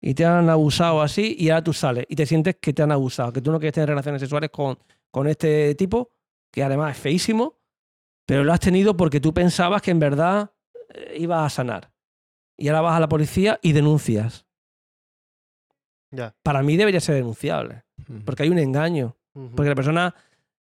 y 0.04 0.14
te 0.14 0.26
han 0.26 0.50
abusado 0.50 1.00
así 1.00 1.36
y 1.38 1.48
ahora 1.50 1.62
tú 1.62 1.72
sales 1.72 2.04
y 2.08 2.16
te 2.16 2.26
sientes 2.26 2.56
que 2.60 2.72
te 2.72 2.82
han 2.82 2.90
abusado, 2.90 3.32
que 3.32 3.40
tú 3.40 3.52
no 3.52 3.58
quieres 3.58 3.74
tener 3.74 3.88
relaciones 3.88 4.20
sexuales 4.20 4.50
con, 4.50 4.76
con 5.12 5.28
este 5.28 5.74
tipo, 5.76 6.10
que 6.52 6.64
además 6.64 6.96
es 6.96 7.02
feísimo, 7.02 7.60
pero 8.26 8.42
lo 8.42 8.52
has 8.52 8.60
tenido 8.60 8.96
porque 8.96 9.20
tú 9.20 9.32
pensabas 9.32 9.80
que 9.80 9.92
en 9.92 10.00
verdad 10.00 10.50
eh, 10.92 11.16
ibas 11.20 11.46
a 11.46 11.54
sanar. 11.54 11.92
Y 12.58 12.68
ahora 12.68 12.80
vas 12.80 12.96
a 12.96 13.00
la 13.00 13.08
policía 13.08 13.58
y 13.62 13.72
denuncias. 13.72 14.44
Ya. 16.10 16.34
Para 16.42 16.62
mí 16.62 16.76
debería 16.76 17.00
ser 17.00 17.14
denunciable, 17.14 17.84
porque 18.24 18.42
hay 18.42 18.50
un 18.50 18.58
engaño. 18.58 19.16
Porque 19.56 19.70
la 19.70 19.74
persona 19.74 20.14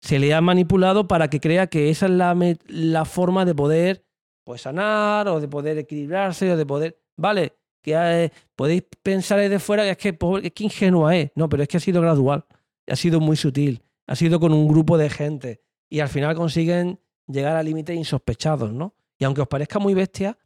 se 0.03 0.19
le 0.19 0.35
ha 0.35 0.43
manipulado 0.43 1.09
para 1.09 1.31
que 1.31 1.41
crea 1.41 1.69
que 1.69 1.89
esa 1.89 2.05
es 2.05 2.13
la, 2.13 2.37
la 2.67 3.05
forma 3.07 3.47
de 3.47 3.55
poder 3.55 4.05
pues, 4.45 4.63
sanar 4.63 5.27
o 5.29 5.41
de 5.41 5.49
poder 5.49 5.79
equilibrarse 5.79 6.53
o 6.53 6.57
de 6.57 6.67
poder. 6.67 7.01
Vale, 7.17 7.58
que 7.83 7.95
eh, 7.95 8.31
podéis 8.57 8.83
pensar 9.03 9.39
desde 9.39 9.59
fuera 9.59 9.85
que 9.85 9.91
es 9.91 9.97
que, 9.97 10.13
pobre- 10.13 10.47
es 10.47 10.53
que 10.53 10.65
ingenua 10.65 11.17
es. 11.17 11.31
No, 11.35 11.49
pero 11.49 11.63
es 11.63 11.69
que 11.69 11.77
ha 11.77 11.81
sido 11.81 12.01
gradual, 12.01 12.45
ha 12.87 12.97
sido 12.97 13.21
muy 13.21 13.37
sutil, 13.37 13.83
ha 14.07 14.17
sido 14.17 14.41
con 14.41 14.53
un 14.53 14.67
grupo 14.69 14.99
de 14.99 15.11
gente 15.11 15.63
y 15.89 16.01
al 16.01 16.09
final 16.09 16.35
consiguen 16.35 17.01
llegar 17.27 17.57
a 17.57 17.63
límites 17.63 17.97
insospechados, 17.97 18.73
¿no? 18.73 18.95
Y 19.19 19.25
aunque 19.25 19.41
os 19.43 19.49
parezca 19.49 19.79
muy 19.79 19.95
bestia, 19.95 20.37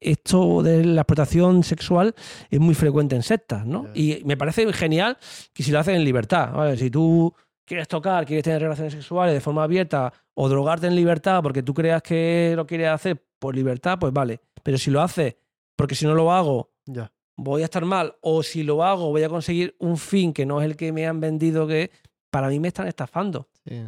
esto 0.00 0.62
de 0.62 0.84
la 0.84 1.00
explotación 1.00 1.64
sexual 1.64 2.14
es 2.50 2.60
muy 2.60 2.74
frecuente 2.74 3.16
en 3.16 3.22
sectas, 3.22 3.66
¿no? 3.66 3.86
Y 3.94 4.22
me 4.24 4.36
parece 4.36 4.70
genial 4.72 5.18
que 5.52 5.62
si 5.62 5.72
lo 5.72 5.80
hacen 5.80 5.96
en 5.96 6.04
libertad, 6.04 6.52
¿vale? 6.52 6.76
Si 6.76 6.88
tú 6.90 7.34
quieres 7.64 7.88
tocar, 7.88 8.24
quieres 8.24 8.44
tener 8.44 8.62
relaciones 8.62 8.92
sexuales 8.92 9.34
de 9.34 9.40
forma 9.40 9.64
abierta 9.64 10.12
o 10.34 10.48
drogarte 10.48 10.86
en 10.86 10.94
libertad 10.94 11.42
porque 11.42 11.62
tú 11.64 11.74
creas 11.74 12.00
que 12.02 12.52
lo 12.54 12.66
quieres 12.66 12.88
hacer 12.90 13.20
por 13.40 13.54
libertad, 13.56 13.98
pues 13.98 14.12
vale. 14.12 14.40
Pero 14.62 14.78
si 14.78 14.90
lo 14.90 15.02
haces 15.02 15.34
porque 15.76 15.94
si 15.94 16.06
no 16.06 16.14
lo 16.14 16.32
hago 16.32 16.70
Ya. 16.90 17.12
voy 17.36 17.62
a 17.62 17.66
estar 17.66 17.84
mal 17.84 18.16
o 18.22 18.42
si 18.42 18.62
lo 18.62 18.82
hago 18.82 19.10
voy 19.10 19.22
a 19.22 19.28
conseguir 19.28 19.76
un 19.78 19.96
fin 19.98 20.32
que 20.32 20.46
no 20.46 20.60
es 20.60 20.64
el 20.66 20.76
que 20.76 20.90
me 20.92 21.06
han 21.06 21.20
vendido 21.20 21.66
que 21.66 21.90
para 22.30 22.48
mí 22.48 22.58
me 22.60 22.68
están 22.68 22.88
estafando. 22.88 23.48
Sí, 23.66 23.80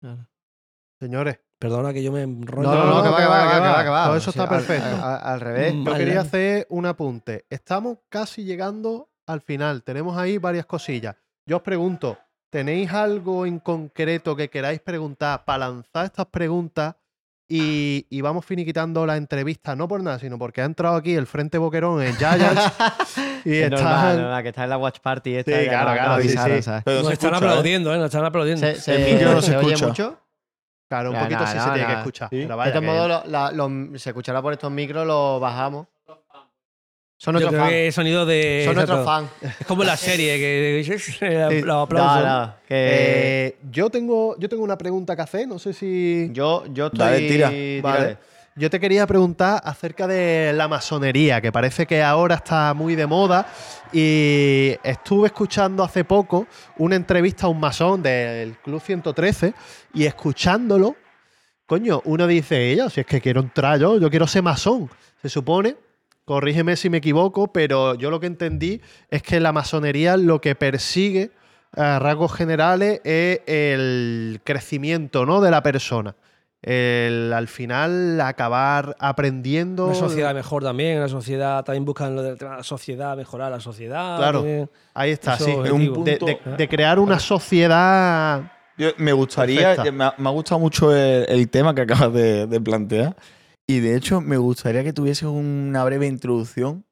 claro. 0.00 0.26
Señores, 1.00 1.40
Perdona 1.58 1.92
que 1.92 2.04
yo 2.04 2.12
me 2.12 2.22
enrollo. 2.22 2.68
No, 2.72 2.84
no, 2.86 2.94
no, 2.94 3.02
que 3.02 3.08
va, 3.10 3.16
que 3.18 3.26
va, 3.26 3.52
que 3.52 3.58
va, 3.60 3.82
que 3.82 3.90
va. 3.90 4.04
Todo 4.06 4.16
eso 4.16 4.30
O 4.30 4.32
sea, 4.32 4.44
está 4.44 4.54
perfecto. 4.54 5.04
Al, 5.04 5.20
al- 5.24 5.40
revés. 5.40 5.74
Mm. 5.74 5.84
yo 5.86 5.94
quería 5.94 6.20
hacer 6.20 6.66
un 6.70 6.86
apunte. 6.86 7.46
Estamos 7.50 7.98
casi 8.08 8.44
llegando 8.44 9.10
al 9.26 9.40
final. 9.40 9.82
Tenemos 9.82 10.16
ahí 10.16 10.38
varias 10.38 10.66
cosillas. 10.66 11.16
Yo 11.46 11.56
os 11.56 11.62
pregunto, 11.62 12.16
¿tenéis 12.50 12.92
algo 12.92 13.44
en 13.44 13.58
concreto 13.58 14.36
que 14.36 14.48
queráis 14.48 14.78
preguntar 14.80 15.44
para 15.44 15.66
lanzar 15.66 16.04
estas 16.04 16.26
preguntas? 16.26 16.94
Y, 17.50 18.06
y 18.10 18.20
vamos 18.20 18.44
finiquitando 18.44 19.06
la 19.06 19.16
entrevista, 19.16 19.74
no 19.74 19.88
por 19.88 20.02
nada, 20.02 20.18
sino 20.18 20.38
porque 20.38 20.60
ha 20.60 20.66
entrado 20.66 20.96
aquí 20.96 21.14
el 21.14 21.26
Frente 21.26 21.56
Boquerón 21.56 22.02
en 22.02 22.14
Giants 22.16 22.72
y 23.46 23.54
Es 23.56 23.64
está... 23.72 23.76
normal, 23.82 24.20
normal, 24.20 24.42
que 24.42 24.48
está 24.50 24.64
en 24.64 24.70
la 24.70 24.76
watch 24.76 24.98
party. 25.00 25.34
Esta, 25.36 25.58
Sí, 25.58 25.66
claro, 25.68 25.92
claro, 25.94 26.22
sí. 26.22 26.28
Pero 26.84 26.98
Nos 26.98 27.06
se 27.06 27.12
están 27.14 27.30
escucha, 27.30 27.30
¿eh? 27.30 27.36
aplaudiendo, 27.36 27.94
¿eh? 27.94 27.96
Nos 27.96 28.04
están 28.06 28.24
aplaudiendo. 28.26 28.66
¿Se, 28.66 28.74
se- 28.74 28.94
El 29.08 29.14
micro 29.14 29.32
no 29.32 29.40
se 29.40 29.50
se 29.52 29.56
oye 29.56 29.72
escucha. 29.74 29.86
mucho? 29.86 30.20
Claro, 30.90 31.10
un 31.10 31.16
poquito 31.18 31.34
nada, 31.40 31.46
sí 31.46 31.52
se 31.52 31.58
nada, 31.58 31.72
tiene 31.74 31.86
que 31.88 31.98
escuchar. 31.98 32.30
De 32.30 32.46
todos 32.46 32.84
modos, 32.84 34.00
se 34.02 34.10
escuchará 34.10 34.42
por 34.42 34.52
estos 34.52 34.70
micros, 34.70 35.06
lo 35.06 35.40
bajamos. 35.40 35.86
Son 37.20 37.34
creo 37.34 37.50
fans. 37.50 37.68
que 37.70 37.92
sonido 37.92 38.24
de. 38.24 38.62
Son 38.64 38.78
exacto. 38.78 39.04
fans. 39.04 39.28
Es 39.60 39.66
como 39.66 39.82
la 39.82 39.96
serie, 39.96 40.38
que 40.38 40.98
Sí. 40.98 41.62
los 41.62 41.84
aplausos. 41.84 42.24
No, 42.24 42.46
no, 42.46 42.54
que 42.66 42.74
Eh, 43.48 43.56
yo, 43.70 43.90
tengo, 43.90 44.36
yo 44.38 44.48
tengo 44.48 44.62
una 44.62 44.78
pregunta 44.78 45.16
que 45.16 45.22
hacer, 45.22 45.48
no 45.48 45.58
sé 45.58 45.72
si... 45.72 46.30
yo, 46.32 46.64
yo 46.72 46.86
estoy. 46.86 46.98
Dale, 47.00 47.18
tira. 47.28 47.46
Vale. 47.48 47.80
tírale. 47.82 48.18
Yo 48.54 48.70
te 48.70 48.80
quería 48.80 49.06
preguntar 49.06 49.60
acerca 49.64 50.06
de 50.08 50.52
la 50.52 50.66
masonería, 50.66 51.40
que 51.40 51.52
parece 51.52 51.86
que 51.86 52.02
ahora 52.02 52.36
está 52.36 52.74
muy 52.74 52.96
de 52.96 53.06
moda. 53.06 53.46
Y 53.92 54.74
estuve 54.82 55.26
escuchando 55.28 55.82
hace 55.84 56.04
poco 56.04 56.46
una 56.78 56.96
entrevista 56.96 57.46
a 57.46 57.50
un 57.50 57.60
masón 57.60 58.02
del 58.02 58.56
Club 58.58 58.80
113 58.80 59.54
y 59.94 60.04
escuchándolo, 60.06 60.96
coño, 61.66 62.00
uno 62.04 62.26
dice, 62.26 62.72
ella, 62.72 62.90
si 62.90 63.00
es 63.00 63.06
que 63.06 63.20
quiero 63.20 63.40
entrar 63.40 63.78
yo, 63.78 63.98
yo 64.00 64.10
quiero 64.10 64.26
ser 64.26 64.42
masón. 64.42 64.90
Se 65.22 65.28
supone, 65.28 65.76
corrígeme 66.28 66.76
si 66.76 66.90
me 66.90 66.98
equivoco, 66.98 67.52
pero 67.52 67.94
yo 67.94 68.10
lo 68.10 68.20
que 68.20 68.26
entendí 68.26 68.82
es 69.10 69.22
que 69.22 69.40
la 69.40 69.50
masonería 69.52 70.16
lo 70.18 70.40
que 70.42 70.54
persigue 70.54 71.30
a 71.74 71.98
rasgos 71.98 72.32
generales 72.34 73.00
es 73.02 73.40
el 73.46 74.40
crecimiento 74.44 75.24
¿no? 75.26 75.40
de 75.40 75.50
la 75.50 75.62
persona. 75.62 76.14
El, 76.60 77.32
al 77.32 77.48
final 77.48 78.20
acabar 78.20 78.96
aprendiendo. 78.98 79.86
Una 79.86 79.94
sociedad 79.94 80.34
mejor 80.34 80.62
también, 80.64 80.98
una 80.98 81.08
sociedad 81.08 81.64
también 81.64 81.84
buscan 81.84 82.14
lo 82.16 82.22
de 82.22 82.36
la 82.44 82.62
sociedad, 82.62 83.16
mejorar 83.16 83.50
la 83.50 83.60
sociedad. 83.60 84.18
Claro. 84.18 84.40
también. 84.40 84.70
Ahí 84.92 85.12
está, 85.12 85.34
Eso 85.36 85.44
sí. 85.44 85.50
es 85.52 85.62
de- 86.04 86.16
punto- 86.16 86.56
de 86.58 86.68
crear 86.68 86.98
una 86.98 87.18
sociedad. 87.18 88.52
Yo- 88.76 88.90
me 88.98 89.12
gustaría, 89.12 89.76
me 89.92 90.04
ha, 90.04 90.14
me 90.18 90.28
ha 90.28 90.32
gustado 90.32 90.58
mucho 90.58 90.94
el, 90.94 91.26
el 91.28 91.48
tema 91.48 91.74
que 91.74 91.82
acabas 91.82 92.12
de, 92.12 92.46
de 92.46 92.60
plantear. 92.60 93.16
Y 93.70 93.80
de 93.80 93.94
hecho, 93.96 94.20
me 94.22 94.38
gustaría 94.38 94.82
que 94.82 94.92
tuviese 94.94 95.26
una 95.26 95.84
breve 95.84 96.06
introducción, 96.06 96.86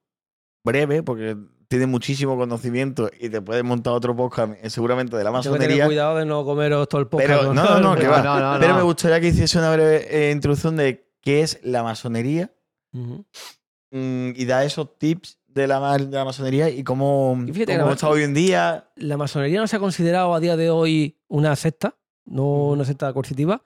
breve, 0.62 1.02
porque 1.02 1.36
tienes 1.68 1.88
muchísimo 1.88 2.36
conocimiento 2.36 3.10
y 3.18 3.30
te 3.30 3.40
puedes 3.40 3.64
montar 3.64 3.94
otro 3.94 4.14
podcast 4.14 4.52
eh, 4.62 4.68
seguramente 4.70 5.16
de 5.16 5.24
la 5.24 5.30
Tengo 5.30 5.42
que 5.42 5.48
tener 5.48 5.58
masonería. 5.60 5.86
cuidado 5.86 6.16
de 6.18 6.26
no 6.26 6.44
comeros 6.44 6.86
todo 6.88 7.00
el 7.00 7.06
podcast. 7.08 7.28
Pero 7.30 7.54
no, 7.54 7.64
no, 7.64 7.80
no, 7.80 7.96
que 8.00 8.06
va. 8.06 8.22
no, 8.22 8.38
no, 8.54 8.60
Pero 8.60 8.74
me 8.76 8.82
gustaría 8.82 9.20
que 9.20 9.28
hiciese 9.28 9.58
una 9.58 9.72
breve 9.72 10.06
eh, 10.28 10.30
introducción 10.32 10.76
de 10.76 11.08
qué 11.22 11.40
es 11.40 11.58
la 11.64 11.82
masonería 11.82 12.52
mm, 12.92 14.30
y 14.36 14.44
da 14.44 14.64
esos 14.64 14.98
tips 14.98 15.38
de 15.46 15.66
la, 15.66 15.80
ma- 15.80 15.96
de 15.98 16.06
la 16.14 16.24
masonería 16.24 16.68
y 16.68 16.84
cómo, 16.84 17.36
Y 17.48 17.52
fíjate 17.52 17.72
que 17.72 17.78
cómo 17.78 17.88
la- 17.88 17.94
está 17.94 18.08
hoy 18.10 18.22
en 18.22 18.34
día. 18.34 18.90
La 18.96 19.16
masonería 19.16 19.60
no 19.60 19.66
se 19.66 19.76
ha 19.76 19.80
considerado 19.80 20.34
a 20.34 20.40
día 20.40 20.56
de 20.56 20.68
hoy 20.70 21.18
una 21.28 21.56
secta, 21.56 21.96
no 22.26 22.68
una 22.68 22.84
secta 22.84 23.12
coercitiva. 23.14 23.62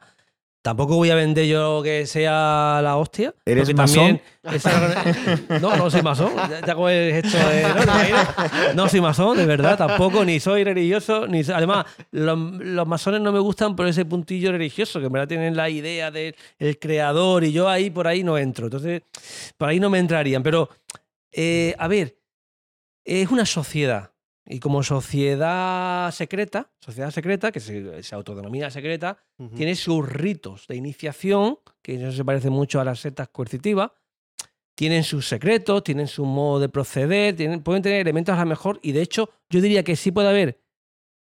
Tampoco 0.62 0.96
voy 0.96 1.08
a 1.08 1.14
vender 1.14 1.46
yo 1.46 1.80
que 1.82 2.04
sea 2.06 2.80
la 2.82 2.96
hostia. 2.98 3.34
¿Eres 3.46 3.74
masón? 3.74 4.20
esa- 4.42 5.04
no, 5.60 5.74
no 5.74 5.90
soy 5.90 6.02
masón. 6.02 6.32
Ya- 6.36 6.72
hago 6.72 6.86
el 6.90 7.12
gesto 7.14 7.38
de- 7.38 7.62
no, 7.62 7.84
no, 7.86 8.74
no 8.74 8.88
soy 8.90 9.00
masón, 9.00 9.38
de 9.38 9.46
verdad, 9.46 9.78
tampoco, 9.78 10.22
ni 10.22 10.38
soy 10.38 10.62
religioso. 10.64 11.26
Ni 11.26 11.40
Además, 11.40 11.86
los, 12.10 12.38
los 12.38 12.86
masones 12.86 13.22
no 13.22 13.32
me 13.32 13.38
gustan 13.38 13.74
por 13.74 13.86
ese 13.86 14.04
puntillo 14.04 14.52
religioso, 14.52 15.00
que 15.00 15.06
en 15.06 15.12
verdad 15.12 15.28
tienen 15.28 15.56
la 15.56 15.70
idea 15.70 16.10
del 16.10 16.36
el 16.58 16.78
creador 16.78 17.42
y 17.44 17.52
yo 17.52 17.66
ahí 17.66 17.88
por 17.88 18.06
ahí 18.06 18.22
no 18.22 18.36
entro. 18.36 18.66
Entonces, 18.66 19.00
por 19.56 19.70
ahí 19.70 19.80
no 19.80 19.88
me 19.88 19.98
entrarían. 19.98 20.42
Pero, 20.42 20.68
eh, 21.32 21.74
a 21.78 21.88
ver, 21.88 22.18
es 23.02 23.30
una 23.30 23.46
sociedad. 23.46 24.09
Y 24.52 24.58
como 24.58 24.82
sociedad 24.82 26.10
secreta, 26.10 26.72
sociedad 26.80 27.12
secreta, 27.12 27.52
que 27.52 27.60
se, 27.60 28.02
se 28.02 28.14
autodenomina 28.16 28.68
secreta, 28.68 29.16
tiene 29.54 29.76
sus 29.76 30.08
ritos 30.08 30.66
de 30.66 30.74
iniciación, 30.74 31.60
que 31.80 31.94
eso 31.94 32.10
se 32.10 32.24
parece 32.24 32.50
mucho 32.50 32.80
a 32.80 32.84
las 32.84 32.98
sectas 32.98 33.28
coercitivas. 33.28 33.92
Tienen 34.74 35.04
sus 35.04 35.28
secretos, 35.28 35.84
tienen 35.84 36.08
su 36.08 36.24
modo 36.24 36.58
de 36.58 36.68
proceder, 36.68 37.36
tienen, 37.36 37.62
pueden 37.62 37.82
tener 37.82 38.00
elementos 38.00 38.34
a 38.34 38.40
lo 38.40 38.46
mejor, 38.46 38.80
y 38.82 38.90
de 38.90 39.02
hecho, 39.02 39.30
yo 39.48 39.60
diría 39.60 39.84
que 39.84 39.94
sí 39.94 40.10
puede 40.10 40.28
haber 40.28 40.60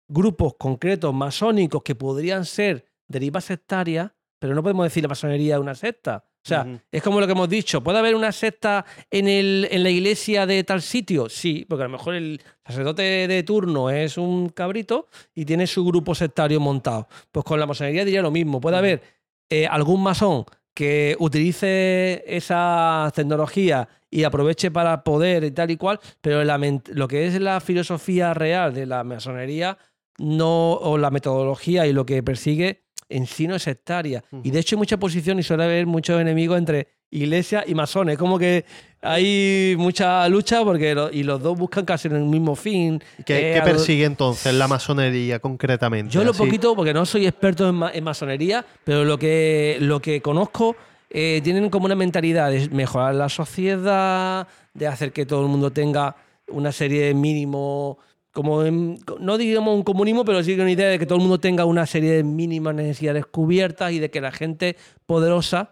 grupos 0.07 0.55
concretos 0.57 1.13
masónicos 1.13 1.83
que 1.83 1.93
podrían 1.93 2.45
ser 2.45 2.85
derivas 3.07 3.45
sectarias, 3.45 4.11
pero 4.39 4.55
no 4.55 4.63
podemos 4.63 4.85
decir 4.85 5.03
la 5.03 5.09
masonería 5.09 5.55
es 5.55 5.61
una 5.61 5.75
secta. 5.75 6.25
O 6.45 6.47
sea, 6.47 6.67
es 6.91 7.01
como 7.01 7.21
lo 7.21 7.25
que 7.25 7.31
hemos 7.31 7.47
dicho. 7.47 7.81
¿Puede 7.81 7.99
haber 7.99 8.15
una 8.15 8.33
secta 8.33 8.85
en, 9.09 9.29
el, 9.29 9.65
en 9.71 9.81
la 9.81 9.89
iglesia 9.89 10.45
de 10.45 10.63
tal 10.65 10.81
sitio? 10.81 11.29
Sí, 11.29 11.65
porque 11.69 11.83
a 11.83 11.87
lo 11.87 11.93
mejor 11.93 12.15
el 12.15 12.41
sacerdote 12.65 13.27
de 13.29 13.43
turno 13.43 13.89
es 13.89 14.17
un 14.17 14.49
cabrito 14.49 15.07
y 15.33 15.45
tiene 15.45 15.67
su 15.67 15.85
grupo 15.85 16.13
sectario 16.13 16.59
montado. 16.59 17.07
Pues 17.31 17.45
con 17.45 17.61
la 17.61 17.65
masonería 17.65 18.03
diría 18.03 18.21
lo 18.21 18.31
mismo. 18.31 18.59
Puede 18.59 18.75
haber 18.75 19.01
eh, 19.49 19.67
algún 19.67 20.03
masón 20.03 20.43
que 20.73 21.15
utilice 21.19 22.23
esa 22.27 23.09
tecnología 23.15 23.87
y 24.09 24.25
aproveche 24.25 24.69
para 24.69 25.03
poder 25.03 25.45
y 25.45 25.51
tal 25.51 25.71
y 25.71 25.77
cual, 25.77 25.99
pero 26.19 26.43
la 26.43 26.59
lo 26.87 27.07
que 27.07 27.27
es 27.27 27.39
la 27.39 27.61
filosofía 27.61 28.33
real 28.33 28.73
de 28.73 28.85
la 28.85 29.03
masonería 29.03 29.77
no, 30.17 30.73
o 30.73 30.97
la 30.97 31.09
metodología 31.09 31.87
y 31.87 31.93
lo 31.93 32.05
que 32.05 32.21
persigue 32.21 32.83
en 33.09 33.25
sí 33.27 33.47
no 33.47 33.55
es 33.55 33.63
sectaria. 33.63 34.23
Y 34.43 34.51
de 34.51 34.59
hecho 34.59 34.75
hay 34.75 34.79
mucha 34.79 34.97
posición 34.97 35.39
y 35.39 35.43
suele 35.43 35.63
haber 35.63 35.85
muchos 35.85 36.19
enemigos 36.19 36.57
entre 36.57 36.87
iglesia 37.11 37.63
y 37.67 37.75
masones. 37.75 38.17
Como 38.17 38.39
que 38.39 38.65
hay 39.01 39.75
mucha 39.77 40.27
lucha 40.29 40.63
porque 40.63 40.95
lo- 40.95 41.11
y 41.11 41.23
los 41.23 41.41
dos 41.41 41.57
buscan 41.57 41.85
casi 41.85 42.07
el 42.07 42.19
mismo 42.21 42.55
fin. 42.55 43.01
¿Qué, 43.25 43.51
Eh, 43.51 43.53
qué 43.55 43.61
persigue 43.61 44.05
entonces 44.05 44.53
la 44.53 44.67
masonería 44.67 45.39
concretamente? 45.39 46.11
yo 46.13 46.23
lo 46.23 46.33
poquito, 46.33 46.75
porque 46.75 46.93
no 46.93 47.05
soy 47.05 47.27
experto 47.27 47.69
en, 47.69 47.75
ma- 47.75 47.91
en 47.93 48.03
masonería, 48.03 48.65
pero 48.83 49.03
lo 49.05 49.17
que, 49.19 49.77
lo 49.79 49.99
que 50.01 50.21
conozco 50.21 50.75
eh, 51.09 51.41
tienen 51.43 51.69
como 51.69 51.85
una 51.85 51.95
mentalidad 51.95 52.49
de 52.49 52.67
mejorar 52.69 53.13
la 53.13 53.29
sociedad, 53.29 54.47
de 54.73 54.87
hacer 54.87 55.11
que 55.11 55.25
todo 55.27 55.41
el 55.43 55.47
mundo 55.49 55.71
tenga 55.71 56.15
una 56.47 56.71
serie 56.71 57.03
de 57.05 57.13
mínimos, 57.13 57.97
como 58.33 58.63
en- 58.65 58.99
no 59.19 59.37
digamos 59.37 59.75
un 59.75 59.83
comunismo, 59.83 60.25
pero 60.25 60.43
sí 60.43 60.53
una 60.55 60.69
idea 60.71 60.89
de 60.89 60.99
que 60.99 61.05
todo 61.05 61.17
el 61.17 61.21
mundo 61.21 61.39
tenga 61.39 61.65
una 61.65 61.85
serie 61.85 62.11
de 62.11 62.23
mínimas 62.23 62.75
necesidades 62.75 63.25
cubiertas 63.25 63.91
y 63.93 63.99
de 63.99 64.09
que 64.09 64.19
la 64.21 64.31
gente 64.31 64.75
poderosa 65.05 65.71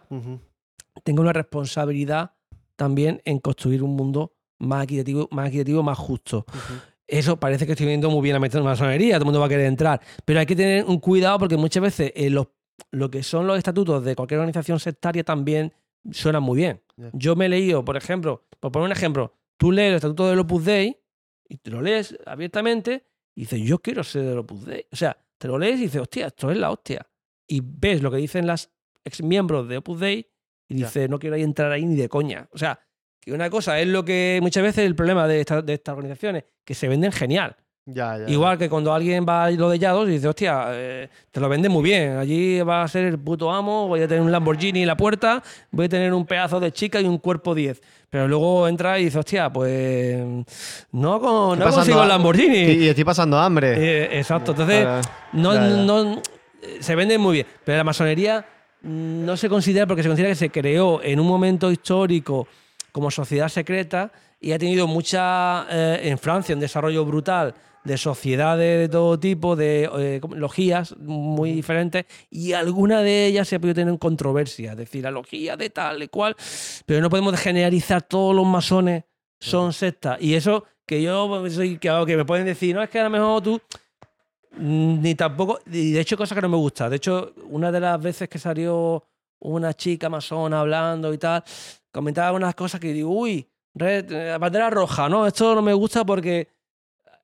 tenga 1.04 1.20
una 1.22 1.32
responsabilidad 1.32 2.32
también 2.76 3.20
en 3.24 3.38
construir 3.38 3.82
un 3.82 3.96
mundo 3.96 4.32
más 4.58 4.84
equitativo, 4.84 5.28
más 5.32 5.48
equitativo, 5.48 5.82
más 5.82 5.98
justo. 5.98 6.44
Eso 7.06 7.36
parece 7.38 7.66
que 7.66 7.72
estoy 7.72 7.86
viendo 7.86 8.08
muy 8.10 8.22
bien 8.22 8.40
la 8.40 8.60
masonería, 8.62 9.14
todo 9.16 9.22
el 9.22 9.26
mundo 9.26 9.40
va 9.40 9.46
a 9.46 9.48
querer 9.48 9.66
entrar. 9.66 10.00
Pero 10.24 10.40
hay 10.40 10.46
que 10.46 10.56
tener 10.56 10.84
un 10.84 10.98
cuidado 10.98 11.38
porque 11.40 11.56
muchas 11.56 11.82
veces 11.82 12.12
eh, 12.14 12.30
los- 12.30 12.46
lo 12.90 13.10
que 13.10 13.22
son 13.22 13.46
los 13.46 13.58
estatutos 13.58 14.04
de 14.04 14.14
cualquier 14.16 14.40
organización 14.40 14.78
sectaria 14.80 15.22
también 15.24 15.72
suenan 16.10 16.42
muy 16.42 16.56
bien. 16.58 16.80
Yo 17.12 17.36
me 17.36 17.46
he 17.46 17.48
leído, 17.48 17.84
por 17.84 17.96
ejemplo, 17.96 18.44
por 18.60 18.70
poner 18.72 18.86
un 18.86 18.92
ejemplo, 18.92 19.34
tú 19.58 19.72
lees 19.72 19.90
el 19.90 19.96
estatuto 19.96 20.28
del 20.28 20.38
Opus 20.38 20.64
Dei 20.64 20.96
y 21.52 21.58
te 21.58 21.70
lo 21.70 21.82
lees 21.82 22.16
abiertamente 22.24 23.04
y 23.34 23.42
dices, 23.42 23.60
yo 23.60 23.78
quiero 23.78 24.02
ser 24.04 24.22
del 24.24 24.38
Opus 24.38 24.64
Dei. 24.64 24.86
O 24.90 24.96
sea, 24.96 25.16
te 25.38 25.48
lo 25.48 25.58
lees 25.58 25.78
y 25.80 25.82
dices, 25.84 26.00
hostia, 26.00 26.26
esto 26.28 26.50
es 26.50 26.56
la 26.56 26.70
hostia. 26.70 27.06
Y 27.46 27.60
ves 27.62 28.02
lo 28.02 28.10
que 28.10 28.16
dicen 28.16 28.46
las 28.46 28.70
ex 29.04 29.22
miembros 29.22 29.68
de 29.68 29.76
Opus 29.78 30.00
Dei 30.00 30.26
y 30.68 30.74
dices, 30.74 31.10
no 31.10 31.18
quiero 31.18 31.36
ahí 31.36 31.42
entrar 31.42 31.70
ahí 31.72 31.84
ni 31.84 31.96
de 31.96 32.08
coña. 32.08 32.48
O 32.52 32.58
sea, 32.58 32.80
que 33.20 33.32
una 33.32 33.50
cosa 33.50 33.78
es 33.80 33.86
lo 33.88 34.04
que 34.04 34.38
muchas 34.42 34.62
veces 34.62 34.86
el 34.86 34.94
problema 34.96 35.28
de, 35.28 35.40
esta- 35.40 35.62
de 35.62 35.74
estas 35.74 35.92
organizaciones, 35.94 36.44
que 36.64 36.74
se 36.74 36.88
venden 36.88 37.12
genial. 37.12 37.56
Ya, 37.84 38.16
ya. 38.16 38.28
Igual 38.28 38.58
que 38.58 38.68
cuando 38.68 38.94
alguien 38.94 39.26
va 39.28 39.44
a 39.44 39.50
lo 39.50 39.68
de 39.68 39.76
Yados 39.78 40.08
y 40.08 40.12
dice, 40.12 40.28
hostia, 40.28 40.66
eh, 40.70 41.08
te 41.32 41.40
lo 41.40 41.48
venden 41.48 41.72
muy 41.72 41.82
bien. 41.82 42.16
Allí 42.16 42.60
va 42.60 42.82
a 42.84 42.88
ser 42.88 43.06
el 43.06 43.18
puto 43.18 43.50
amo, 43.52 43.88
voy 43.88 44.00
a 44.02 44.06
tener 44.06 44.22
un 44.22 44.30
Lamborghini 44.30 44.82
en 44.82 44.86
la 44.86 44.96
puerta, 44.96 45.42
voy 45.72 45.86
a 45.86 45.88
tener 45.88 46.12
un 46.14 46.24
pedazo 46.24 46.60
de 46.60 46.70
chica 46.70 47.00
y 47.00 47.06
un 47.06 47.18
cuerpo 47.18 47.56
10. 47.56 47.82
Pero 48.08 48.28
luego 48.28 48.68
entra 48.68 49.00
y 49.00 49.06
dice, 49.06 49.18
hostia, 49.18 49.52
pues 49.52 50.16
no, 50.92 51.20
con, 51.20 51.58
no 51.58 51.70
consigo 51.70 52.02
el 52.02 52.08
Lamborghini. 52.08 52.56
Y, 52.58 52.84
y 52.84 52.88
estoy 52.88 53.02
pasando 53.04 53.36
hambre. 53.36 53.74
Eh, 53.76 54.18
exacto. 54.18 54.52
Entonces, 54.52 54.86
no, 55.32 55.52
Ya, 55.54 55.60
no- 55.68 56.22
se 56.78 56.94
venden 56.94 57.20
muy 57.20 57.32
bien. 57.34 57.46
Pero 57.64 57.78
la 57.78 57.84
masonería 57.84 58.46
no 58.82 59.36
se 59.36 59.48
considera 59.48 59.86
porque 59.88 60.04
se 60.04 60.08
considera 60.08 60.28
que 60.30 60.36
se 60.36 60.50
creó 60.50 61.02
en 61.02 61.18
un 61.18 61.26
momento 61.26 61.70
histórico 61.72 62.46
como 62.92 63.10
sociedad 63.10 63.48
secreta 63.48 64.12
y 64.40 64.52
ha 64.52 64.58
tenido 64.58 64.86
mucha, 64.86 65.66
eh, 65.70 66.00
en 66.04 66.18
Francia, 66.18 66.54
un 66.54 66.60
desarrollo 66.60 67.04
brutal 67.04 67.54
de 67.84 67.98
sociedades 67.98 68.80
de 68.80 68.88
todo 68.88 69.18
tipo, 69.18 69.56
de 69.56 69.90
eh, 69.98 70.20
logías 70.34 70.96
muy 70.98 71.52
diferentes, 71.52 72.06
y 72.30 72.52
alguna 72.52 73.02
de 73.02 73.26
ellas 73.26 73.48
se 73.48 73.56
ha 73.56 73.60
podido 73.60 73.74
tener 73.74 73.92
en 73.92 73.98
controversia, 73.98 74.72
es 74.72 74.76
decir, 74.76 75.02
la 75.02 75.10
logía 75.10 75.56
de 75.56 75.70
tal 75.70 76.02
y 76.02 76.08
cual, 76.08 76.36
pero 76.86 77.00
no 77.00 77.10
podemos 77.10 77.38
generalizar 77.40 78.02
todos 78.02 78.34
los 78.34 78.46
masones 78.46 79.04
son 79.40 79.72
sectas. 79.72 80.18
Y 80.20 80.34
eso 80.34 80.64
que 80.86 81.02
yo 81.02 81.48
soy, 81.50 81.78
que, 81.78 82.04
que 82.06 82.16
me 82.16 82.24
pueden 82.24 82.46
decir, 82.46 82.74
no, 82.74 82.82
es 82.82 82.90
que 82.90 83.00
a 83.00 83.04
lo 83.04 83.10
mejor 83.10 83.42
tú 83.42 83.60
Ni 84.58 85.14
tampoco. 85.14 85.60
Y 85.66 85.92
de 85.92 86.00
hecho, 86.00 86.16
cosa 86.16 86.34
que 86.34 86.42
no 86.42 86.48
me 86.48 86.56
gusta. 86.56 86.88
De 86.88 86.96
hecho, 86.96 87.32
una 87.48 87.72
de 87.72 87.80
las 87.80 88.00
veces 88.00 88.28
que 88.28 88.38
salió 88.38 89.02
una 89.40 89.74
chica 89.74 90.08
masona 90.08 90.60
hablando 90.60 91.12
y 91.12 91.18
tal, 91.18 91.42
comentaba 91.90 92.36
unas 92.36 92.54
cosas 92.54 92.80
que 92.80 92.92
digo, 92.92 93.10
uy, 93.10 93.48
red, 93.74 94.10
eh, 94.12 94.38
bandera 94.38 94.70
roja, 94.70 95.08
¿no? 95.08 95.26
Esto 95.26 95.54
no 95.54 95.62
me 95.62 95.72
gusta 95.72 96.04
porque 96.04 96.48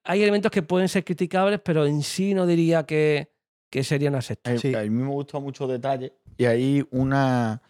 hay 0.08 0.22
elementos 0.22 0.50
que 0.50 0.62
pueden 0.62 0.88
ser 0.88 1.04
criticables, 1.04 1.60
pero 1.64 1.86
en 1.86 2.02
sí 2.02 2.34
no 2.34 2.46
diría 2.46 2.84
que, 2.84 3.30
que 3.70 3.84
sería 3.84 4.08
una 4.08 4.22
secta. 4.22 4.50
A, 4.50 4.58
Sí. 4.58 4.74
a 4.74 4.82
mí 4.82 4.90
me 4.90 5.06
gustan 5.08 5.42
muchos 5.42 5.68
detalles 5.70 6.12
y 6.36 6.44
hay 6.46 6.84
una. 6.90 7.62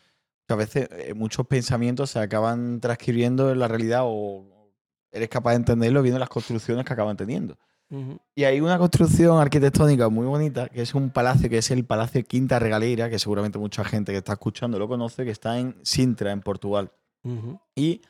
que 0.47 0.55
a 0.55 0.57
veces 0.57 0.89
eh, 0.93 1.13
muchos 1.15 1.47
pensamientos 1.47 2.11
se 2.11 2.19
acaban 2.21 2.81
transcribiendo 2.81 3.51
en 3.53 3.59
la 3.59 3.69
realidad 3.69 4.03
o 4.05 4.73
eres 5.11 5.29
capaz 5.29 5.51
de 5.51 5.57
entenderlo 5.57 6.01
viendo 6.01 6.19
las 6.19 6.29
construcciones 6.31 6.85
que 6.87 6.93
acaban 6.95 7.17
teniendo. 7.17 7.59
Ujú. 7.91 8.19
Y 8.35 8.45
hay 8.45 8.61
una 8.61 8.79
construcción 8.79 9.39
arquitectónica 9.41 10.09
muy 10.11 10.27
bonita, 10.27 10.69
que 10.69 10.83
es 10.83 10.95
un 10.95 11.11
palacio, 11.11 11.49
que 11.51 11.59
es 11.59 11.71
el 11.71 11.85
Palacio 11.87 12.23
Quinta 12.25 12.59
Regaleira, 12.59 13.09
que 13.11 13.19
seguramente 13.19 13.59
mucha 13.59 13.83
gente 13.85 14.13
que 14.13 14.19
está 14.19 14.35
escuchando 14.35 14.79
lo 14.79 14.87
conoce, 14.89 15.25
que 15.25 15.31
está 15.31 15.59
en 15.59 15.75
Sintra, 15.83 16.33
en 16.33 16.41
Portugal. 16.43 16.93
Ujú. 17.25 17.59
Y 17.75 18.03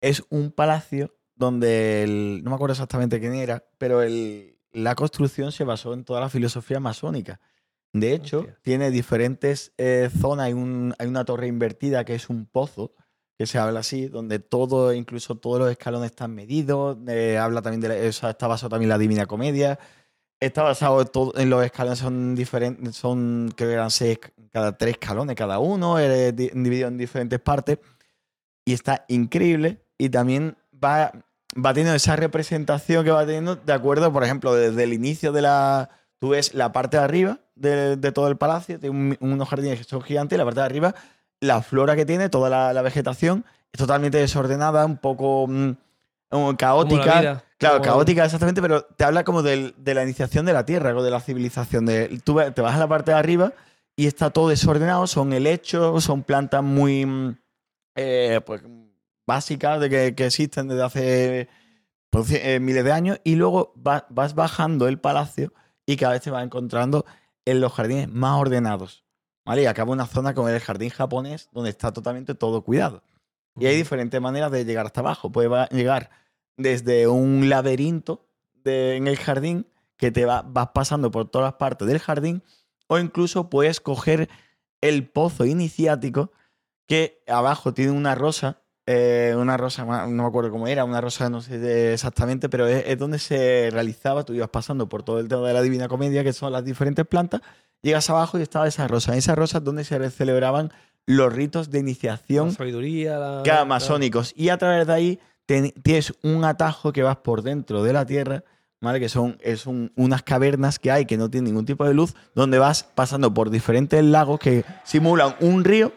es 0.00 0.24
un 0.30 0.50
palacio 0.50 1.14
donde, 1.34 2.02
el- 2.04 2.42
no 2.44 2.50
me 2.50 2.56
acuerdo 2.56 2.72
exactamente 2.72 3.20
quién 3.20 3.34
era, 3.34 3.64
pero 3.78 4.02
el- 4.02 4.58
la 4.72 4.94
construcción 4.94 5.52
se 5.52 5.64
basó 5.64 5.92
en 5.94 6.04
toda 6.04 6.20
la 6.20 6.28
filosofía 6.28 6.80
masónica. 6.80 7.40
De 7.92 8.14
hecho, 8.14 8.38
Hostia. 8.40 8.58
tiene 8.62 8.90
diferentes 8.90 9.72
eh, 9.76 10.08
zonas. 10.18 10.46
Hay, 10.46 10.52
un- 10.54 10.94
hay 10.98 11.06
una 11.08 11.24
torre 11.24 11.46
invertida 11.46 12.04
que 12.04 12.14
es 12.14 12.30
un 12.30 12.46
pozo, 12.46 12.94
que 13.36 13.46
se 13.46 13.58
habla 13.58 13.80
así, 13.80 14.06
donde 14.08 14.38
todo, 14.38 14.92
incluso 14.94 15.34
todos 15.36 15.58
los 15.58 15.70
escalones 15.70 16.10
están 16.10 16.34
medidos. 16.34 16.96
eh, 17.08 17.36
habla 17.38 17.60
también 17.60 17.80
de 17.80 17.88
la- 17.88 18.08
o 18.08 18.12
sea, 18.12 18.30
está 18.30 18.46
basado 18.46 18.70
también 18.70 18.86
en 18.86 18.90
la 18.90 18.98
Divina 18.98 19.26
Comedia. 19.26 19.78
Está 20.40 20.62
basado 20.62 21.02
en, 21.02 21.08
todo- 21.08 21.36
en 21.38 21.50
los 21.50 21.64
escalones, 21.64 21.98
son 21.98 22.34
diferentes, 22.34 22.96
son, 22.96 23.52
creo 23.56 23.68
que 23.70 23.74
eran 23.74 23.90
seis, 23.90 24.18
cada 24.50 24.76
tres 24.76 24.92
escalones 24.94 25.36
cada 25.36 25.58
uno, 25.58 25.98
eh, 26.00 26.32
di- 26.32 26.50
dividido 26.54 26.88
en 26.88 26.96
diferentes 26.98 27.38
partes. 27.40 27.78
Y 28.64 28.72
está 28.72 29.04
increíble. 29.08 29.84
Y 29.98 30.08
también 30.08 30.56
va, 30.82 31.12
va 31.54 31.74
teniendo 31.74 31.94
esa 31.94 32.16
representación 32.16 33.04
que 33.04 33.10
va 33.10 33.24
teniendo, 33.26 33.56
de 33.56 33.72
acuerdo, 33.72 34.12
por 34.12 34.24
ejemplo, 34.24 34.54
desde 34.54 34.82
el 34.84 34.92
inicio 34.92 35.32
de 35.32 35.42
la. 35.42 35.90
Tú 36.18 36.30
ves 36.30 36.54
la 36.54 36.72
parte 36.72 36.96
de 36.98 37.02
arriba 37.02 37.38
de, 37.56 37.96
de 37.96 38.12
todo 38.12 38.28
el 38.28 38.36
palacio, 38.36 38.78
tiene 38.78 38.96
un- 38.96 39.16
unos 39.20 39.48
jardines 39.48 39.78
que 39.78 39.84
son 39.84 40.02
gigantes, 40.02 40.36
y 40.36 40.38
la 40.38 40.44
parte 40.44 40.60
de 40.60 40.66
arriba, 40.66 40.94
la 41.40 41.62
flora 41.62 41.96
que 41.96 42.06
tiene, 42.06 42.28
toda 42.28 42.48
la, 42.48 42.72
la 42.72 42.82
vegetación, 42.82 43.44
es 43.72 43.78
totalmente 43.78 44.18
desordenada, 44.18 44.86
un 44.86 44.96
poco 44.98 45.46
mm, 45.48 45.72
caótica. 46.56 47.20
vida. 47.20 47.44
Claro, 47.58 47.78
Como- 47.78 47.90
caótica 47.92 48.24
exactamente, 48.24 48.60
pero 48.62 48.82
te 48.82 49.04
habla 49.04 49.24
como 49.24 49.42
del- 49.42 49.74
de 49.78 49.94
la 49.94 50.02
iniciación 50.04 50.46
de 50.46 50.52
la 50.52 50.64
Tierra, 50.64 50.94
o 50.96 51.02
de 51.02 51.10
la 51.10 51.20
civilización. 51.20 51.86
De, 51.86 52.20
tú 52.24 52.38
te 52.54 52.60
vas 52.62 52.74
a 52.74 52.78
la 52.78 52.88
parte 52.88 53.10
de 53.12 53.18
arriba 53.18 53.52
y 53.96 54.06
está 54.06 54.30
todo 54.30 54.48
desordenado, 54.48 55.06
son 55.06 55.32
helechos, 55.32 56.04
son 56.04 56.22
plantas 56.22 56.62
muy 56.62 57.04
mm, 57.06 57.36
eh, 57.96 58.40
pues, 58.46 58.62
básicas 59.26 59.80
de 59.80 59.88
que, 59.90 60.14
que 60.14 60.26
existen 60.26 60.68
desde 60.68 60.82
hace 60.82 61.48
pues, 62.10 62.30
eh, 62.32 62.60
miles 62.60 62.84
de 62.84 62.92
años, 62.92 63.20
y 63.24 63.36
luego 63.36 63.72
va- 63.76 64.06
vas 64.10 64.34
bajando 64.34 64.86
el 64.88 64.98
palacio 64.98 65.52
y 65.86 65.96
cada 65.96 66.12
vez 66.12 66.22
te 66.22 66.30
vas 66.30 66.44
encontrando 66.44 67.04
en 67.44 67.60
los 67.60 67.72
jardines 67.72 68.08
más 68.08 68.38
ordenados. 68.40 69.04
¿Vale? 69.44 69.62
Y 69.62 69.66
acaba 69.66 69.90
una 69.92 70.06
zona 70.06 70.34
como 70.34 70.48
el 70.48 70.60
jardín 70.60 70.90
japonés, 70.90 71.48
donde 71.52 71.70
está 71.70 71.92
totalmente 71.92 72.34
todo 72.34 72.62
cuidado. 72.62 73.02
Y 73.58 73.66
hay 73.66 73.76
diferentes 73.76 74.20
maneras 74.20 74.52
de 74.52 74.64
llegar 74.64 74.86
hasta 74.86 75.00
abajo. 75.00 75.32
Puedes 75.32 75.68
llegar 75.70 76.10
desde 76.56 77.08
un 77.08 77.48
laberinto 77.48 78.24
de- 78.62 78.94
en 78.96 79.08
el 79.08 79.16
jardín 79.16 79.66
que 79.96 80.12
te 80.12 80.26
va- 80.26 80.42
vas 80.42 80.68
pasando 80.74 81.10
por 81.10 81.28
todas 81.28 81.46
las 81.46 81.54
partes 81.54 81.88
del 81.88 81.98
jardín 81.98 82.42
o 82.86 82.98
incluso 82.98 83.50
puedes 83.50 83.80
coger 83.80 84.28
el 84.80 85.08
pozo 85.08 85.44
iniciático 85.44 86.30
que 86.86 87.22
abajo 87.26 87.74
tiene 87.74 87.90
una 87.92 88.14
rosa, 88.14 88.61
eh, 88.86 89.34
una 89.38 89.56
rosa, 89.56 89.84
no 89.84 90.08
me 90.22 90.24
acuerdo 90.28 90.50
cómo 90.50 90.66
era, 90.66 90.84
una 90.84 91.00
rosa 91.00 91.30
no 91.30 91.40
sé 91.40 91.92
exactamente, 91.92 92.48
pero 92.48 92.66
es, 92.66 92.84
es 92.86 92.98
donde 92.98 93.18
se 93.18 93.68
realizaba, 93.70 94.24
tú 94.24 94.32
ibas 94.34 94.48
pasando 94.50 94.88
por 94.88 95.02
todo 95.02 95.20
el 95.20 95.28
tema 95.28 95.46
de 95.46 95.54
la 95.54 95.62
Divina 95.62 95.88
Comedia, 95.88 96.24
que 96.24 96.32
son 96.32 96.52
las 96.52 96.64
diferentes 96.64 97.06
plantas, 97.06 97.40
llegas 97.80 98.08
abajo 98.10 98.38
y 98.38 98.42
estaba 98.42 98.66
esa 98.66 98.88
rosa. 98.88 99.12
En 99.12 99.18
esa 99.18 99.34
rosa 99.34 99.58
es 99.58 99.64
donde 99.64 99.84
se 99.84 100.10
celebraban 100.10 100.72
los 101.06 101.32
ritos 101.32 101.70
de 101.70 101.78
iniciación 101.80 102.48
La 102.48 102.54
sabiduría, 102.54 103.18
la. 103.18 103.40
Claro, 103.44 103.60
la- 103.60 103.64
masónicos. 103.66 104.32
Y 104.36 104.48
a 104.50 104.58
través 104.58 104.86
de 104.86 104.92
ahí 104.92 105.20
ten- 105.46 105.72
tienes 105.82 106.12
un 106.22 106.44
atajo 106.44 106.92
que 106.92 107.02
vas 107.02 107.16
por 107.16 107.42
dentro 107.42 107.82
de 107.82 107.92
la 107.92 108.06
tierra, 108.06 108.44
¿vale? 108.80 108.98
Que 109.00 109.08
son 109.08 109.36
es 109.42 109.66
un- 109.66 109.92
unas 109.96 110.22
cavernas 110.22 110.78
que 110.78 110.90
hay 110.92 111.06
que 111.06 111.16
no 111.16 111.28
tienen 111.30 111.46
ningún 111.52 111.66
tipo 111.66 111.84
de 111.84 111.94
luz, 111.94 112.14
donde 112.34 112.58
vas 112.58 112.82
pasando 112.84 113.32
por 113.34 113.50
diferentes 113.50 114.02
lagos 114.04 114.38
que 114.40 114.64
simulan 114.84 115.34
un 115.40 115.62
río 115.64 115.92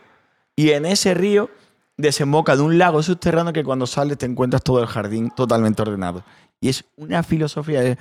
y 0.55 0.71
en 0.71 0.85
ese 0.85 1.13
río 1.13 1.49
desemboca 1.97 2.55
de 2.55 2.61
un 2.61 2.77
lago 2.77 3.01
subterráneo 3.03 3.53
que 3.53 3.63
cuando 3.63 3.87
sales 3.87 4.17
te 4.17 4.25
encuentras 4.25 4.61
todo 4.63 4.81
el 4.81 4.87
jardín 4.87 5.31
totalmente 5.31 5.81
ordenado. 5.81 6.23
Y 6.59 6.69
es 6.69 6.83
una 6.97 7.23
filosofía. 7.23 7.97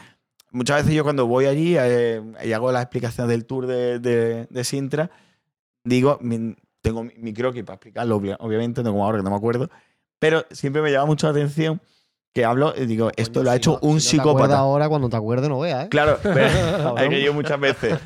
Muchas 0.51 0.79
veces 0.83 0.95
yo 0.95 1.03
cuando 1.05 1.27
voy 1.27 1.47
allí 1.47 1.77
eh, 1.79 2.23
y 2.45 2.53
hago 2.53 2.71
las 2.73 2.83
explicaciones 2.83 3.29
del 3.31 3.45
tour 3.45 3.67
de, 3.67 3.99
de- 3.99 4.47
de 4.49 4.65
Sintra, 4.65 5.11
digo, 5.85 6.19
mi- 6.21 6.55
tengo 6.81 7.03
mi, 7.05 7.13
mi 7.17 7.33
croquis 7.33 7.65
para 7.65 7.75
explicarlo, 7.75 8.17
obvia- 8.17 8.37
obviamente, 8.41 8.83
no 8.83 8.93
como 8.93 9.05
ahora 9.05 9.19
que 9.19 9.25
no 9.25 9.31
me 9.31 9.37
acuerdo, 9.37 9.71
pero 10.19 10.45
siempre 10.51 10.83
me 10.83 10.93
llama 10.93 11.07
mucho 11.07 11.27
la 11.27 11.33
atención 11.33 11.81
que 12.33 12.45
hablo 12.45 12.75
y 12.77 12.87
digo, 12.87 13.11
esto 13.17 13.35
Coño, 13.41 13.45
lo 13.45 13.51
ha 13.51 13.55
si 13.55 13.59
hecho 13.59 13.71
no- 13.83 13.89
un 13.89 14.01
si 14.01 14.17
no 14.17 14.23
te 14.25 14.29
psicópata. 14.29 14.59
ahora, 14.59 14.89
cuando 14.89 15.09
te 15.09 15.17
acuerdes, 15.17 15.49
no 15.49 15.59
veas, 15.61 15.87
¿eh? 15.87 15.89
Claro, 15.89 16.19
pero 16.23 16.95
que 17.09 17.21
ir 17.21 17.33
muchas 17.33 17.59
veces. 17.61 17.99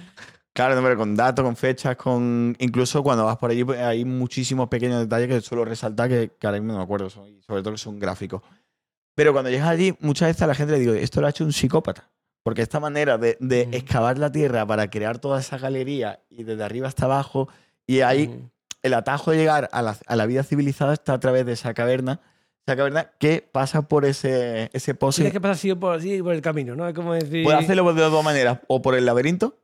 Claro, 0.67 0.97
con 0.97 1.15
datos, 1.15 1.45
con 1.45 1.55
fechas, 1.55 1.95
con. 1.97 2.57
Incluso 2.59 3.03
cuando 3.05 3.25
vas 3.25 3.37
por 3.37 3.51
allí 3.53 3.63
pues, 3.63 3.79
hay 3.81 4.05
muchísimos 4.05 4.69
pequeños 4.69 4.99
detalles 5.01 5.29
que 5.29 5.41
suelo 5.41 5.65
resaltar 5.65 6.09
que, 6.09 6.33
que 6.37 6.47
ahora 6.49 6.59
mismo 6.59 6.73
no 6.73 6.79
me 6.79 6.85
acuerdo, 6.85 7.09
son- 7.11 7.41
sobre 7.43 7.63
todo 7.63 7.73
que 7.75 7.79
son 7.79 7.99
gráficos. 8.01 8.43
Pero 9.15 9.33
cuando 9.33 9.51
llegas 9.51 9.69
allí, 9.69 9.95
muchas 10.01 10.29
veces 10.31 10.43
a 10.43 10.47
la 10.49 10.55
gente 10.55 10.73
le 10.73 10.81
digo, 10.81 10.95
esto 10.95 11.21
lo 11.21 11.29
ha 11.29 11.31
hecho 11.31 11.45
un 11.45 11.53
psicópata. 11.53 12.09
Porque 12.43 12.63
esta 12.63 12.81
manera 12.81 13.19
de, 13.19 13.37
de 13.41 13.63
Ujú. 13.69 13.77
excavar 13.77 14.19
la 14.19 14.33
tierra 14.33 14.67
para 14.67 14.91
crear 14.91 15.19
toda 15.19 15.39
esa 15.41 15.59
galería 15.59 16.21
y 16.31 16.43
desde 16.45 16.65
arriba 16.65 16.89
hasta 16.89 17.05
abajo, 17.05 17.49
y 17.87 18.01
ahí 18.01 18.27
Ujú. 18.27 18.51
el 18.83 18.95
atajo 18.95 19.31
de 19.31 19.37
llegar 19.39 19.69
a 19.73 19.83
la, 19.83 19.97
a 20.07 20.17
la 20.17 20.27
vida 20.27 20.43
civilizada 20.43 20.93
está 20.95 21.13
a 21.13 21.21
través 21.21 21.47
de 21.47 21.53
esa 21.53 21.73
caverna, 21.75 22.21
esa 22.67 22.75
caverna 22.77 23.11
que 23.21 23.49
pasa 23.53 23.83
por 23.83 24.05
ese, 24.05 24.71
ese 24.73 24.95
pozo. 24.95 25.17
Tienes 25.17 25.33
que 25.33 25.41
pasar 25.41 25.55
así 25.55 25.75
por, 25.75 25.95
así 25.97 26.21
por 26.23 26.33
el 26.35 26.41
camino, 26.41 26.75
¿no? 26.75 26.89
Es 26.89 26.95
como 26.95 27.13
decir. 27.15 27.45
Puedes 27.45 27.61
hacerlo 27.61 27.93
de 27.93 28.03
dos 28.03 28.25
maneras, 28.25 28.59
o 28.67 28.83
por 28.83 28.95
el 28.97 29.05
laberinto, 29.05 29.57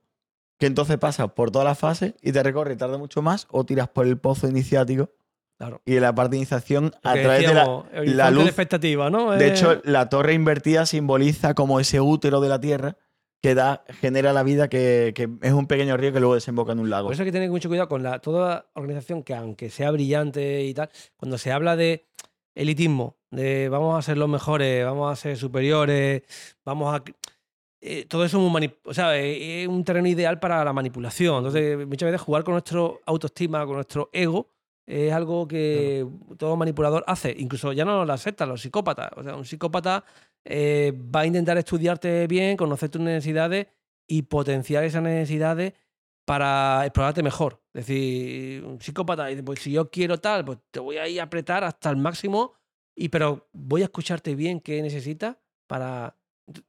que 0.58 0.66
entonces 0.66 0.99
pasas 0.99 1.33
por 1.33 1.50
todas 1.50 1.66
las 1.66 1.78
fases 1.78 2.15
y 2.23 2.33
te 2.33 2.42
recorre 2.42 2.74
y 2.74 2.76
tarda 2.76 2.99
mucho 2.99 3.23
más, 3.23 3.47
o 3.50 3.65
tiras 3.65 3.89
por 3.89 4.07
el 4.07 4.18
pozo 4.18 4.49
iniciático 4.49 5.10
Claro. 5.57 5.81
y 5.84 5.94
en 5.97 6.02
la 6.02 6.12
parte 6.15 6.33
de 6.33 6.36
iniciación 6.39 6.92
a 7.05 7.15
través 7.15 7.47
de 7.47 7.55
la, 7.55 8.31
luz. 8.31 8.42
de 8.42 8.49
expectativa, 8.50 9.08
¿no? 9.08 9.31
De 9.33 9.47
Eh, 9.47 9.50
hecho, 9.50 9.81
la 9.84 10.08
torre 10.08 10.34
invertida 10.34 10.84
simboliza 10.84 11.55
como 11.55 11.78
ese 11.78 12.00
útero 12.00 12.41
de 12.41 12.49
la 12.49 12.60
Tierra 12.60 12.97
que 13.41 13.55
da, 13.55 13.84
genera 14.00 14.33
la 14.33 14.42
vida, 14.42 14.68
que, 14.68 15.12
que 15.15 15.28
es 15.42 15.52
un 15.52 15.66
pequeño 15.66 15.97
río 15.97 16.12
que 16.12 16.18
luego 16.18 16.34
desemboca 16.34 16.73
en 16.73 16.81
un 16.81 16.91
lago. 16.91 17.07
Por 17.08 17.12
eso 17.15 17.23
hay 17.23 17.26
que 17.28 17.33
tener 17.33 17.50
mucho 17.50 17.68
cuidado 17.68 17.89
con 17.89 18.02
la, 18.02 18.18
toda 18.18 18.66
organización 18.74 19.23
que, 19.23 19.34
aunque 19.34 19.70
sea 19.70 19.91
brillante 19.91 20.62
y 20.65 20.73
tal, 20.74 20.89
cuando 21.16 21.36
se 21.39 21.52
habla 21.52 21.76
de 21.76 22.07
elitismo, 22.55 23.16
de 23.31 23.68
vamos 23.68 23.99
a 23.99 24.02
ser 24.02 24.16
los 24.16 24.28
mejores, 24.28 24.84
vamos 24.84 25.12
a 25.12 25.16
ser 25.16 25.36
superiores, 25.36 26.23
vamos 26.65 26.94
a. 26.94 27.05
eh, 27.87 28.07
todo 28.07 28.25
eso 28.25 28.39
es, 28.39 28.43
un 28.43 28.75
o 28.85 28.95
sea, 28.95 29.15
eh, 29.15 29.63
es 29.63 29.69
un 29.69 29.85
terreno 29.85 30.09
ideal 30.09 30.41
para 30.41 30.65
la 30.65 30.73
manipulación. 30.73 31.37
Entonces, 31.37 31.87
muchas 31.87 32.07
veces 32.07 32.21
jugar 32.23 32.43
con 32.43 32.53
nuestro 32.53 33.03
autoestima, 33.05 33.67
con 33.67 33.75
nuestro 33.75 34.09
ego, 34.11 34.49
es 34.87 35.13
algo 35.13 35.47
que 35.47 36.07
todo 36.39 36.57
manipulador 36.57 37.05
hace. 37.07 37.35
Incluso 37.39 37.75
ya 37.75 37.85
no 37.85 38.07
la 38.07 38.17
secta, 38.17 38.47
los 38.47 38.63
psicópatas. 38.63 39.11
O 39.17 39.23
sea, 39.23 39.37
un 39.37 39.45
psicópata 39.45 40.03
eh, 40.47 40.95
va 41.15 41.21
a 41.21 41.27
intentar 41.27 41.59
estudiarte 41.59 42.27
bien, 42.27 42.57
conocer 42.57 42.89
tus 42.89 43.03
necesidades 43.03 43.67
y 44.07 44.23
potenciar 44.23 44.85
esas 44.85 45.03
necesidades 45.03 45.75
para 46.25 46.87
explorarte 46.87 47.23
mejor. 47.23 47.61
Es 47.75 47.87
decir, 47.87 48.65
un 48.65 48.81
psicópata 48.81 49.27
dice, 49.27 49.43
pues 49.43 49.61
si 49.61 49.73
yo 49.73 49.91
quiero 49.91 50.19
tal, 50.19 50.43
pues 50.47 50.59
te 50.71 50.81
voy 50.81 50.97
a 50.97 51.07
ir 51.07 51.21
a 51.21 51.25
apretar 51.25 51.65
hasta 51.65 51.91
el 51.91 51.99
máximo, 51.99 52.55
y 52.97 53.11
pero 53.11 53.49
voy 53.53 53.83
a 53.83 53.87
escucharte 53.87 54.35
bien 54.35 54.61
qué 54.61 54.81
necesitas 54.81 55.37
para... 55.67 56.17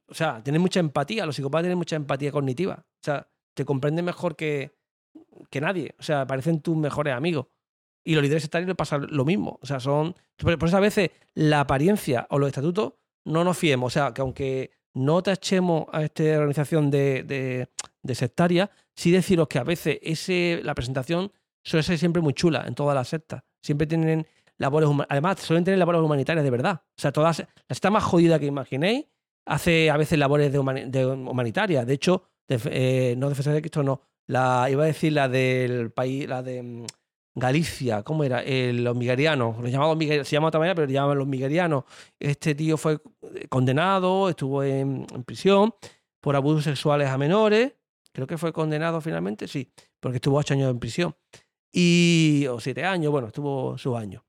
O 0.08 0.14
sea, 0.14 0.42
tienes 0.42 0.60
mucha 0.60 0.80
empatía, 0.80 1.26
los 1.26 1.36
psicópatas 1.36 1.64
tienen 1.64 1.78
mucha 1.78 1.96
empatía 1.96 2.32
cognitiva. 2.32 2.84
O 2.86 3.02
sea, 3.02 3.28
te 3.54 3.64
comprenden 3.64 4.04
mejor 4.04 4.36
que, 4.36 4.76
que 5.50 5.60
nadie. 5.60 5.94
O 5.98 6.02
sea, 6.02 6.26
parecen 6.26 6.60
tus 6.60 6.76
mejores 6.76 7.14
amigos. 7.14 7.46
Y 8.04 8.14
los 8.14 8.22
líderes 8.22 8.42
sectarios 8.42 8.68
les 8.68 8.76
pasa 8.76 8.98
lo 8.98 9.24
mismo. 9.24 9.58
O 9.60 9.66
sea, 9.66 9.80
son... 9.80 10.14
Por 10.36 10.64
eso 10.64 10.76
a 10.76 10.80
veces 10.80 11.10
la 11.34 11.60
apariencia 11.60 12.26
o 12.30 12.38
los 12.38 12.48
estatutos 12.48 12.94
no 13.24 13.44
nos 13.44 13.58
fiemos. 13.58 13.92
O 13.92 13.94
sea, 13.94 14.14
que 14.14 14.20
aunque 14.20 14.70
no 14.94 15.22
tachemos 15.22 15.86
a 15.92 16.04
esta 16.04 16.22
organización 16.22 16.90
de, 16.90 17.68
de, 18.02 18.14
sectaria, 18.14 18.70
sí 18.94 19.10
deciros 19.10 19.48
que 19.48 19.58
a 19.58 19.64
veces 19.64 19.98
ese, 20.02 20.60
la 20.62 20.74
presentación 20.74 21.32
suele 21.64 21.82
ser 21.82 21.98
siempre 21.98 22.22
muy 22.22 22.32
chula 22.32 22.64
en 22.66 22.74
todas 22.74 22.94
las 22.94 23.08
sectas. 23.08 23.42
Siempre 23.60 23.86
tienen 23.86 24.26
labores. 24.56 24.88
Además, 25.08 25.40
suelen 25.40 25.64
tener 25.64 25.78
labores 25.78 26.00
humanitarias 26.00 26.44
de 26.44 26.50
verdad. 26.50 26.82
O 26.84 27.00
sea, 27.00 27.12
todas, 27.12 27.40
la 27.40 27.74
secta 27.74 27.90
más 27.90 28.04
jodida 28.04 28.38
que 28.38 28.46
imaginéis 28.46 29.06
hace 29.46 29.90
a 29.90 29.96
veces 29.96 30.18
labores 30.18 30.52
de, 30.52 30.60
humani- 30.60 30.90
de 30.90 31.06
humanitarias. 31.06 31.86
De 31.86 31.94
hecho, 31.94 32.24
eh, 32.48 33.14
no 33.16 33.28
defensores 33.28 33.56
de 33.56 33.62
Cristo, 33.62 33.82
no. 33.82 34.02
La, 34.26 34.68
iba 34.70 34.82
a 34.82 34.86
decir 34.86 35.12
la 35.12 35.28
del 35.28 35.92
país, 35.92 36.28
la 36.28 36.42
de 36.42 36.62
mm, 36.62 36.84
Galicia, 37.38 38.02
¿cómo 38.02 38.24
era? 38.24 38.42
Eh, 38.42 38.72
los 38.72 38.96
migerianos, 38.96 39.58
los 39.60 39.70
llamados 39.70 39.98
se 39.98 40.24
llama 40.24 40.48
otra 40.48 40.58
manera, 40.58 40.74
pero 40.74 40.86
le 40.86 40.94
llamaban 40.94 41.18
los 41.18 41.28
migerianos. 41.28 41.84
Este 42.18 42.54
tío 42.54 42.76
fue 42.76 42.94
eh, 43.34 43.46
condenado, 43.48 44.28
estuvo 44.28 44.62
en, 44.64 45.06
prisión 45.24 45.74
por 46.20 46.34
abusos 46.34 46.64
sexuales 46.64 47.08
a 47.08 47.18
menores. 47.18 47.74
Creo 48.12 48.26
que 48.26 48.38
fue 48.38 48.52
condenado 48.52 49.00
finalmente, 49.02 49.46
sí, 49.46 49.70
porque 50.00 50.16
estuvo 50.16 50.38
ocho 50.38 50.54
años 50.54 50.70
en 50.70 50.78
prisión. 50.78 51.14
Y, 51.70 52.46
o 52.50 52.58
siete 52.58 52.84
años, 52.84 53.12
bueno, 53.12 53.28
estuvo 53.28 53.76
sus 53.76 53.94
años. 53.96 54.22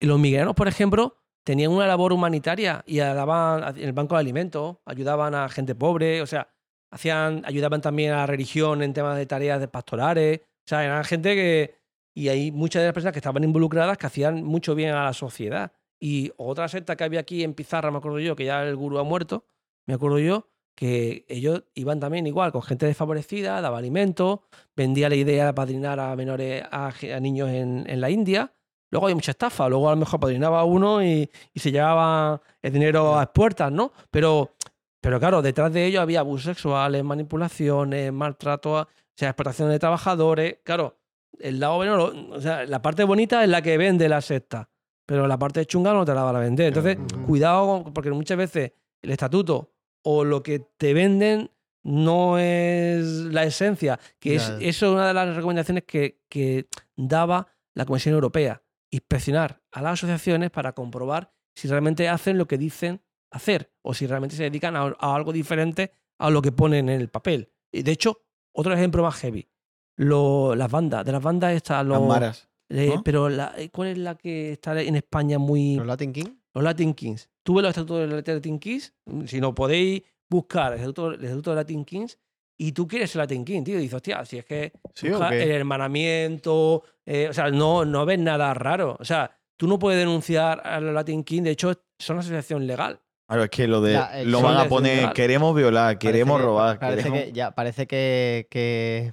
Los 0.00 0.18
migerianos, 0.18 0.56
por 0.56 0.66
ejemplo, 0.66 1.16
tenían 1.48 1.72
una 1.72 1.86
labor 1.86 2.12
humanitaria 2.12 2.84
y 2.86 2.98
daban 2.98 3.74
el 3.78 3.94
banco 3.94 4.16
de 4.16 4.20
alimentos, 4.20 4.76
ayudaban 4.84 5.34
a 5.34 5.48
gente 5.48 5.74
pobre, 5.74 6.20
o 6.20 6.26
sea, 6.26 6.46
hacían, 6.90 7.42
ayudaban 7.46 7.80
también 7.80 8.12
a 8.12 8.16
la 8.16 8.26
religión 8.26 8.82
en 8.82 8.92
temas 8.92 9.16
de 9.16 9.24
tareas 9.24 9.58
de 9.58 9.66
pastorales. 9.66 10.40
O 10.40 10.68
sea, 10.68 10.84
eran 10.84 11.02
gente 11.04 11.34
que. 11.34 11.74
Y 12.14 12.28
hay 12.28 12.52
muchas 12.52 12.82
de 12.82 12.88
las 12.88 12.92
personas 12.92 13.14
que 13.14 13.20
estaban 13.20 13.44
involucradas 13.44 13.96
que 13.96 14.06
hacían 14.06 14.44
mucho 14.44 14.74
bien 14.74 14.90
a 14.90 15.04
la 15.04 15.14
sociedad. 15.14 15.72
Y 15.98 16.30
otra 16.36 16.68
secta 16.68 16.96
que 16.96 17.04
había 17.04 17.20
aquí 17.20 17.42
en 17.42 17.54
Pizarra, 17.54 17.90
me 17.90 17.96
acuerdo 17.96 18.18
yo, 18.18 18.36
que 18.36 18.44
ya 18.44 18.62
el 18.64 18.76
gurú 18.76 18.98
ha 18.98 19.04
muerto, 19.04 19.46
me 19.86 19.94
acuerdo 19.94 20.18
yo, 20.18 20.50
que 20.74 21.24
ellos 21.28 21.64
iban 21.72 21.98
también 21.98 22.26
igual 22.26 22.52
con 22.52 22.60
gente 22.60 22.84
desfavorecida, 22.84 23.62
daba 23.62 23.78
alimentos, 23.78 24.40
vendía 24.76 25.08
la 25.08 25.14
idea 25.14 25.46
de 25.46 25.54
padrinar 25.54 25.98
a 25.98 26.14
menores, 26.14 26.62
a, 26.70 26.88
a 26.88 27.20
niños 27.20 27.48
en, 27.48 27.88
en 27.88 28.02
la 28.02 28.10
India. 28.10 28.52
Luego 28.90 29.06
hay 29.06 29.14
mucha 29.14 29.32
estafa, 29.32 29.68
luego 29.68 29.88
a 29.88 29.92
lo 29.92 29.98
mejor 29.98 30.20
padrinaba 30.20 30.60
a 30.60 30.64
uno 30.64 31.02
y, 31.02 31.30
y 31.52 31.60
se 31.60 31.70
llevaba 31.70 32.40
el 32.62 32.72
dinero 32.72 33.18
a 33.18 33.32
puertas, 33.32 33.70
¿no? 33.70 33.92
Pero, 34.10 34.54
pero 35.00 35.20
claro, 35.20 35.42
detrás 35.42 35.72
de 35.72 35.84
ello 35.84 36.00
había 36.00 36.20
abusos 36.20 36.44
sexuales, 36.46 37.04
manipulaciones, 37.04 38.12
maltrato, 38.12 38.72
o 38.72 38.88
sea, 39.14 39.30
explotación 39.30 39.68
de 39.70 39.78
trabajadores. 39.78 40.58
Claro, 40.64 40.98
el 41.38 41.60
lado 41.60 41.76
bueno, 41.76 42.12
o 42.30 42.40
sea, 42.40 42.64
la 42.64 42.80
parte 42.80 43.04
bonita 43.04 43.42
es 43.42 43.50
la 43.50 43.62
que 43.62 43.76
vende 43.76 44.08
la 44.08 44.20
secta, 44.20 44.70
pero 45.06 45.26
la 45.26 45.38
parte 45.38 45.64
chunga 45.66 45.92
no 45.92 46.04
te 46.04 46.14
la 46.14 46.22
van 46.22 46.36
a 46.36 46.40
vender. 46.40 46.68
Entonces, 46.68 46.98
cuidado, 47.26 47.84
porque 47.92 48.10
muchas 48.10 48.38
veces 48.38 48.72
el 49.02 49.10
estatuto 49.10 49.72
o 50.02 50.24
lo 50.24 50.42
que 50.42 50.60
te 50.76 50.94
venden 50.94 51.50
no 51.82 52.38
es 52.38 53.04
la 53.04 53.44
esencia, 53.44 53.98
que 54.18 54.34
es, 54.34 54.52
eso 54.60 54.86
es 54.86 54.92
una 54.92 55.08
de 55.08 55.14
las 55.14 55.36
recomendaciones 55.36 55.84
que, 55.84 56.20
que 56.28 56.66
daba 56.96 57.46
la 57.74 57.84
Comisión 57.86 58.14
Europea, 58.14 58.62
inspeccionar 58.90 59.62
a 59.72 59.82
las 59.82 59.94
asociaciones 59.94 60.50
para 60.50 60.72
comprobar 60.72 61.32
si 61.54 61.68
realmente 61.68 62.08
hacen 62.08 62.38
lo 62.38 62.46
que 62.46 62.58
dicen 62.58 63.02
hacer 63.30 63.72
o 63.82 63.94
si 63.94 64.06
realmente 64.06 64.36
se 64.36 64.44
dedican 64.44 64.76
a, 64.76 64.94
a 64.98 65.14
algo 65.14 65.32
diferente 65.32 65.92
a 66.18 66.30
lo 66.30 66.40
que 66.42 66.52
ponen 66.52 66.88
en 66.88 67.00
el 67.00 67.08
papel. 67.08 67.52
Y 67.72 67.82
de 67.82 67.92
hecho, 67.92 68.22
otro 68.52 68.72
ejemplo 68.72 69.02
más 69.02 69.16
heavy, 69.16 69.48
lo- 69.96 70.54
las 70.54 70.70
bandas, 70.70 71.04
de 71.04 71.12
las 71.12 71.22
bandas 71.22 71.52
estas, 71.54 71.84
los, 71.84 71.98
Las 71.98 72.08
maras. 72.08 72.48
eh, 72.70 72.92
¿no? 72.94 73.02
pero 73.04 73.28
la- 73.28 73.54
¿cuál 73.72 73.88
es 73.88 73.98
la 73.98 74.14
que 74.16 74.52
está 74.52 74.80
en 74.80 74.96
España 74.96 75.38
muy... 75.38 75.76
¿Los 75.76 75.86
Latin 75.86 76.12
King? 76.12 76.34
Los 76.54 76.64
Latin 76.64 76.94
Kings. 76.94 77.28
Tuve 77.42 77.62
los 77.62 77.70
estatutos 77.70 78.00
de 78.00 78.06
los 78.08 78.26
Latin 78.26 78.58
Kings. 78.58 78.94
Si 79.26 79.40
no 79.40 79.54
podéis 79.54 80.02
buscar 80.30 80.72
el 80.72 80.78
estatuto, 80.80 81.12
el 81.12 81.24
estatuto 81.24 81.50
de 81.50 81.56
Latin 81.56 81.84
Kings 81.84 82.18
y 82.58 82.72
tú 82.72 82.86
quieres 82.88 83.10
ser 83.12 83.20
Latin 83.20 83.44
King, 83.44 83.62
tío. 83.64 83.78
Y 83.78 83.82
dices, 83.82 83.94
hostia, 83.94 84.24
si 84.24 84.38
es 84.38 84.44
que 84.44 84.72
¿Sí 84.94 85.08
o 85.08 85.12
busca 85.12 85.30
qué? 85.30 85.44
el 85.44 85.50
hermanamiento, 85.52 86.82
eh, 87.06 87.28
o 87.30 87.32
sea, 87.32 87.50
no, 87.50 87.84
no 87.84 88.04
ves 88.04 88.18
nada 88.18 88.52
raro. 88.54 88.96
O 88.98 89.04
sea, 89.04 89.30
tú 89.56 89.66
no 89.68 89.78
puedes 89.78 89.98
denunciar 89.98 90.60
a 90.66 90.80
los 90.80 90.92
Latin 90.92 91.24
King. 91.24 91.42
De 91.42 91.50
hecho, 91.50 91.72
son 91.98 92.16
una 92.16 92.20
asociación 92.20 92.66
legal. 92.66 93.00
Claro, 93.28 93.44
es 93.44 93.50
que 93.50 93.68
lo 93.68 93.80
de. 93.80 93.92
Ya, 93.92 94.18
el 94.20 94.30
lo 94.30 94.40
van 94.42 94.56
a 94.56 94.68
poner. 94.68 95.12
Queremos 95.12 95.54
violar, 95.54 95.98
queremos 95.98 96.34
Parece 96.34 96.46
robar. 96.46 96.78
Parece 96.78 97.02
queremos- 97.04 97.20
que, 97.24 97.32
ya, 97.32 97.50
parece 97.52 97.86
que, 97.86 98.46
que- 98.50 99.12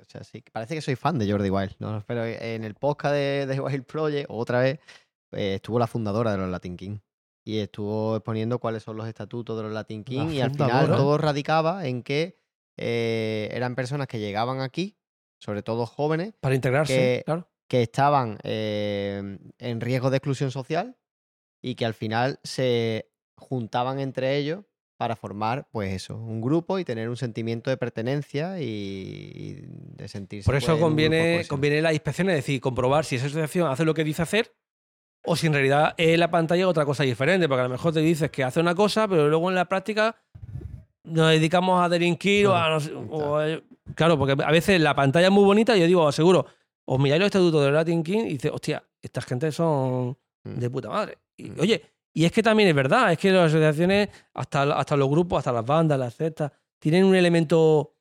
o 0.00 0.04
sea, 0.06 0.22
sí, 0.24 0.42
parece 0.52 0.74
que 0.74 0.80
soy 0.80 0.96
fan 0.96 1.18
de 1.18 1.30
Jordi 1.30 1.50
Wild, 1.50 1.74
¿no? 1.78 2.02
Pero 2.06 2.24
en 2.24 2.64
el 2.64 2.74
podcast 2.74 3.14
de, 3.14 3.46
de 3.46 3.60
Wild 3.60 3.84
Project, 3.84 4.26
otra 4.28 4.60
vez, 4.60 4.78
eh, 5.32 5.54
estuvo 5.56 5.78
la 5.78 5.86
fundadora 5.86 6.32
de 6.32 6.38
los 6.38 6.48
Latin 6.48 6.76
King. 6.76 6.98
Y 7.46 7.58
estuvo 7.58 8.16
exponiendo 8.16 8.58
cuáles 8.58 8.82
son 8.82 8.96
los 8.96 9.06
estatutos 9.06 9.56
de 9.56 9.64
los 9.64 9.72
Latin 9.72 10.02
King. 10.04 10.28
Y 10.30 10.40
al 10.40 10.52
final 10.52 10.86
todo 10.88 11.18
radicaba 11.18 11.86
en 11.86 12.02
que 12.02 12.38
eh, 12.76 13.48
eran 13.52 13.74
personas 13.74 14.06
que 14.06 14.18
llegaban 14.18 14.60
aquí, 14.60 14.96
sobre 15.38 15.62
todo 15.62 15.86
jóvenes, 15.86 16.34
Para 16.40 16.54
integrarse, 16.54 16.94
Que- 16.94 17.22
claro. 17.24 17.48
que 17.68 17.82
estaban 17.82 18.38
eh, 18.42 19.38
en 19.58 19.80
riesgo 19.80 20.10
de 20.10 20.16
exclusión 20.18 20.50
social 20.50 20.96
y 21.62 21.74
que 21.76 21.86
al 21.86 21.94
final 21.94 22.40
se 22.42 23.10
juntaban 23.36 23.98
entre 23.98 24.36
ellos 24.36 24.64
para 24.96 25.16
formar, 25.16 25.66
pues 25.72 25.92
eso, 25.92 26.16
un 26.16 26.40
grupo 26.40 26.78
y 26.78 26.84
tener 26.84 27.08
un 27.08 27.16
sentimiento 27.16 27.68
de 27.68 27.76
pertenencia 27.76 28.60
y, 28.60 29.60
de 29.66 30.08
sentirse. 30.08 30.46
Por 30.46 30.54
eso 30.54 30.68
pues, 30.68 30.76
en 30.78 30.82
conviene, 30.82 31.16
cohesionado. 31.18 31.48
conviene 31.48 31.82
la 31.82 31.92
inspección, 31.92 32.30
es 32.30 32.36
decir, 32.36 32.60
comprobar 32.60 33.04
si 33.04 33.16
esa 33.16 33.26
asociación 33.26 33.68
hace 33.70 33.84
lo 33.84 33.92
que 33.92 34.04
dice 34.04 34.22
hacer 34.22 34.54
o 35.26 35.36
si 35.36 35.46
en 35.48 35.54
realidad 35.54 35.94
es 35.96 36.18
la 36.18 36.30
pantalla 36.30 36.68
otra 36.68 36.84
cosa 36.84 37.02
diferente, 37.02 37.48
porque 37.48 37.60
a 37.60 37.64
lo 37.64 37.70
mejor 37.70 37.92
te 37.92 38.00
dices 38.00 38.30
que 38.30 38.44
hace 38.44 38.60
una 38.60 38.74
cosa, 38.74 39.08
pero 39.08 39.28
luego 39.28 39.48
en 39.48 39.56
la 39.56 39.64
práctica 39.64 40.16
nos 41.04 41.30
dedicamos 41.30 41.84
a 41.84 41.88
delinquir 41.88 42.46
o 42.46 42.54
a... 42.56 42.68
no 42.70 42.80
sé- 42.80 42.92
o 42.94 43.36
a- 43.38 43.60
claro, 43.94 44.18
porque 44.18 44.42
a 44.42 44.50
veces 44.50 44.80
la 44.80 44.94
pantalla 44.94 45.26
es 45.28 45.32
muy 45.32 45.44
bonita 45.44 45.76
y 45.76 45.80
yo 45.80 45.86
digo, 45.86 46.02
os 46.02 46.14
aseguro, 46.14 46.46
os 46.86 46.98
miráis 46.98 47.20
los 47.20 47.26
estatutos 47.26 47.64
de 47.64 47.70
Latin 47.72 48.02
King 48.02 48.24
y 48.26 48.32
dices, 48.34 48.50
hostia, 48.52 48.82
esta 49.02 49.20
gente 49.22 49.52
son 49.52 50.16
Mm. 50.46 50.58
de 50.58 50.68
puta 50.70 50.88
madre. 50.90 51.18
Y, 51.38 51.44
Mm. 51.50 51.60
Oye, 51.60 51.82
y 52.12 52.24
es 52.26 52.32
que 52.32 52.42
también 52.42 52.68
es 52.68 52.74
verdad, 52.74 53.10
es 53.12 53.18
que 53.18 53.30
las 53.32 53.46
asociaciones, 53.50 54.08
hasta, 54.34 54.62
hasta 54.78 54.96
los 54.96 55.08
grupos, 55.08 55.38
hasta 55.38 55.52
las 55.52 55.64
bandas, 55.64 55.98
las 55.98 56.12
sectas, 56.14 56.52
tienen 56.78 57.04
un 57.04 57.14
elemento 57.14 57.94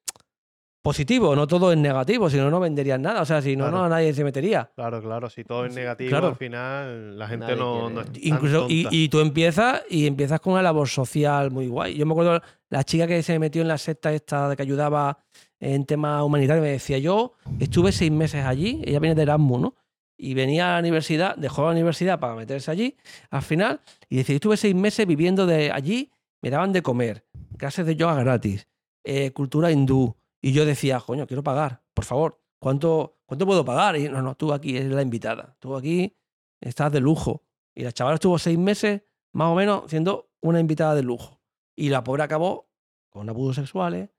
positivo, 0.83 1.35
no 1.35 1.47
todo 1.47 1.71
es 1.71 1.77
negativo, 1.79 2.29
si 2.29 2.37
no, 2.37 2.51
no 2.51 2.59
venderían 2.59 3.01
nada. 3.01 3.21
O 3.21 3.25
sea, 3.25 3.41
si 3.41 3.55
no, 3.55 3.63
Claro. 3.69 3.77
no, 3.83 3.89
nadie 3.89 4.13
se 4.13 4.23
metería. 4.23 4.69
Claro, 4.75 5.01
claro. 5.01 5.29
Si 5.29 5.43
todo 5.45 5.65
es 5.65 5.73
negativo, 5.73 6.09
claro. 6.09 6.27
al 6.27 6.35
final 6.35 7.17
la 7.17 7.27
gente 7.27 7.45
Nadie 7.47 7.57
no, 7.57 7.89
no 7.89 8.01
es 8.01 8.11
tan 8.11 8.15
Incluso, 8.21 8.65
y, 8.69 8.83
tonta. 8.83 8.95
y 8.97 9.09
tú 9.09 9.19
empiezas 9.21 9.81
y 9.89 10.05
empiezas 10.05 10.39
con 10.41 10.53
una 10.53 10.61
labor 10.61 10.87
social 10.89 11.49
muy 11.51 11.67
guay. 11.67 11.95
Yo 11.95 12.05
me 12.05 12.11
acuerdo 12.11 12.41
la 12.69 12.83
chica 12.83 13.07
que 13.07 13.23
se 13.23 13.39
metió 13.39 13.61
en 13.61 13.69
la 13.69 13.77
secta 13.77 14.11
esta 14.13 14.49
de 14.49 14.55
que 14.57 14.61
ayudaba 14.61 15.17
en 15.59 15.85
temas 15.85 16.21
humanitarios, 16.21 16.61
me 16.61 16.71
decía, 16.71 16.97
yo 16.97 17.33
estuve 17.59 17.93
seis 17.93 18.11
meses 18.11 18.43
allí, 18.45 18.81
ella 18.83 18.99
viene 18.99 19.15
de 19.15 19.21
Erasmus, 19.21 19.61
¿no? 19.61 19.75
Y 20.17 20.33
venía 20.33 20.69
a 20.69 20.73
la 20.73 20.79
universidad, 20.79 21.37
dejó 21.37 21.63
la 21.63 21.71
universidad 21.71 22.19
para 22.19 22.35
meterse 22.35 22.69
allí, 22.69 22.97
al 23.29 23.41
final, 23.41 23.79
y 24.09 24.17
decía, 24.17 24.35
estuve 24.35 24.57
seis 24.57 24.75
meses 24.75 25.07
viviendo 25.07 25.45
de 25.45 25.71
allí, 25.71 26.11
me 26.41 26.49
daban 26.49 26.73
de 26.73 26.81
comer, 26.81 27.23
clases 27.57 27.85
de 27.85 27.95
yoga 27.95 28.15
gratis, 28.15 28.67
eh, 29.05 29.31
cultura 29.31 29.71
hindú, 29.71 30.15
y 30.43 30.51
yo 30.51 30.65
decía, 30.65 30.99
coño, 30.99 31.25
quiero 31.25 31.41
pagar, 31.41 31.81
por 31.93 32.03
favor, 32.05 32.39
¿cuánto, 32.59 33.17
cuánto 33.25 33.45
puedo 33.45 33.63
pagar? 33.63 33.95
Y 33.97 34.09
no, 34.09 34.21
no, 34.21 34.35
tú 34.35 34.51
aquí 34.53 34.75
eres 34.77 34.91
la 34.91 35.01
invitada, 35.01 35.55
tú 35.59 35.75
aquí 35.75 36.15
estás 36.61 36.91
de 36.91 36.99
lujo. 36.99 37.43
Y 37.73 37.83
la 37.83 37.91
chavala 37.93 38.15
estuvo 38.15 38.37
seis 38.37 38.59
meses, 38.59 39.01
más 39.31 39.47
o 39.47 39.55
menos, 39.55 39.85
siendo 39.89 40.29
una 40.41 40.59
invitada 40.59 40.93
de 40.95 41.01
lujo. 41.01 41.41
Y 41.75 41.89
la 41.89 42.03
pobre 42.03 42.23
acabó 42.23 42.69
con 43.09 43.29
abusos 43.29 43.55
sexuales, 43.55 44.09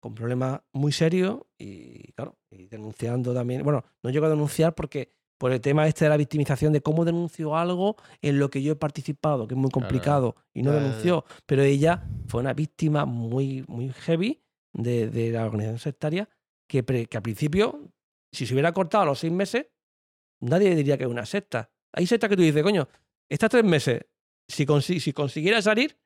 con 0.00 0.14
problemas 0.14 0.60
muy 0.72 0.92
serios 0.92 1.40
y, 1.58 2.12
claro, 2.12 2.38
y 2.50 2.66
denunciando 2.68 3.34
también. 3.34 3.62
Bueno, 3.62 3.84
no 4.02 4.10
llego 4.10 4.26
a 4.26 4.30
denunciar 4.30 4.74
porque 4.74 5.14
por 5.38 5.52
el 5.52 5.60
tema 5.60 5.86
este 5.86 6.06
de 6.06 6.08
la 6.08 6.16
victimización 6.16 6.72
de 6.72 6.80
cómo 6.80 7.04
denuncio 7.04 7.54
algo 7.54 7.96
en 8.22 8.38
lo 8.38 8.48
que 8.48 8.62
yo 8.62 8.72
he 8.72 8.76
participado, 8.76 9.46
que 9.46 9.52
es 9.54 9.58
muy 9.60 9.70
Claro. 9.70 9.86
complicado, 9.86 10.36
y 10.54 10.62
no 10.62 10.72
denunció. 10.72 11.24
Pero 11.44 11.62
ella 11.62 12.08
fue 12.28 12.40
una 12.40 12.54
víctima 12.54 13.04
muy, 13.04 13.62
muy 13.68 13.90
heavy 13.92 14.42
de, 14.76 15.30
la 15.30 15.44
organización 15.46 15.78
sectaria 15.78 16.28
que, 16.68 16.82
pre- 16.82 17.06
que 17.06 17.16
al 17.16 17.22
principio, 17.22 17.90
si 18.32 18.46
se 18.46 18.54
hubiera 18.54 18.72
cortado 18.72 19.02
a 19.02 19.06
los 19.06 19.18
seis 19.18 19.32
meses, 19.32 19.66
nadie 20.40 20.74
diría 20.74 20.96
que 20.98 21.04
es 21.04 21.10
una 21.10 21.26
secta. 21.26 21.70
Hay 21.92 22.06
sectas 22.06 22.28
que 22.30 22.36
tú 22.36 22.42
dices, 22.42 22.62
coño, 22.62 22.88
estas 23.28 23.50
tres 23.50 23.64
meses, 23.64 24.02
si, 24.48 24.66
consi- 24.66 25.00
si 25.00 25.12
consiguiera 25.12 25.62
salir, 25.62 25.96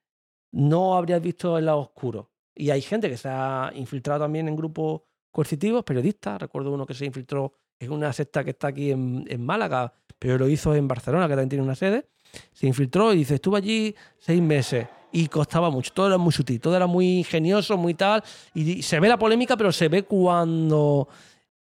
no 0.52 0.97
habrías 0.97 1.20
visto 1.20 1.58
el 1.58 1.66
lado 1.66 1.78
oscuro. 1.81 2.31
Y 2.55 2.70
hay 2.70 2.82
gente 2.82 3.08
que 3.08 3.16
se 3.16 3.28
ha 3.28 3.70
infiltrado 3.74 4.20
también 4.20 4.49
en 4.49 4.57
grupos 4.57 5.02
coercitivos, 5.31 5.84
periodistas. 5.84 6.40
Recuerdo 6.40 6.73
uno 6.73 6.86
que 6.86 6.94
se 6.94 7.07
infiltró 7.07 7.52
en 7.78 7.92
una 7.92 8.12
secta 8.12 8.44
que 8.44 8.50
está 8.50 8.68
aquí 8.68 8.90
en, 8.90 9.24
en 9.28 9.44
Málaga, 9.44 9.92
pero 10.18 10.36
lo 10.39 10.49
hizo 10.49 10.74
en 10.74 10.86
Barcelona, 10.86 11.26
que 11.26 11.32
también 11.32 11.49
tiene 11.49 11.65
una 11.65 11.74
sede. 11.74 12.08
Se 12.52 12.66
infiltró 12.66 13.12
y 13.12 13.18
dice, 13.18 13.36
estuve 13.36 13.58
allí 13.58 13.94
seis 14.18 14.42
meses 14.42 14.86
y 15.12 15.28
costaba 15.28 15.70
mucho. 15.70 15.92
Todo 15.92 16.06
era 16.08 16.18
muy 16.18 16.32
sutil, 16.32 16.60
todo 16.60 16.76
era 16.76 16.86
muy 16.86 17.18
ingenioso, 17.18 17.76
muy 17.76 17.94
tal. 17.94 18.22
Y 18.55 18.82
se 18.82 19.00
ve 19.00 19.08
la 19.08 19.18
polémica, 19.18 19.56
pero 19.56 19.72
se 19.72 19.89
ve 19.89 20.05
cuando 20.05 21.08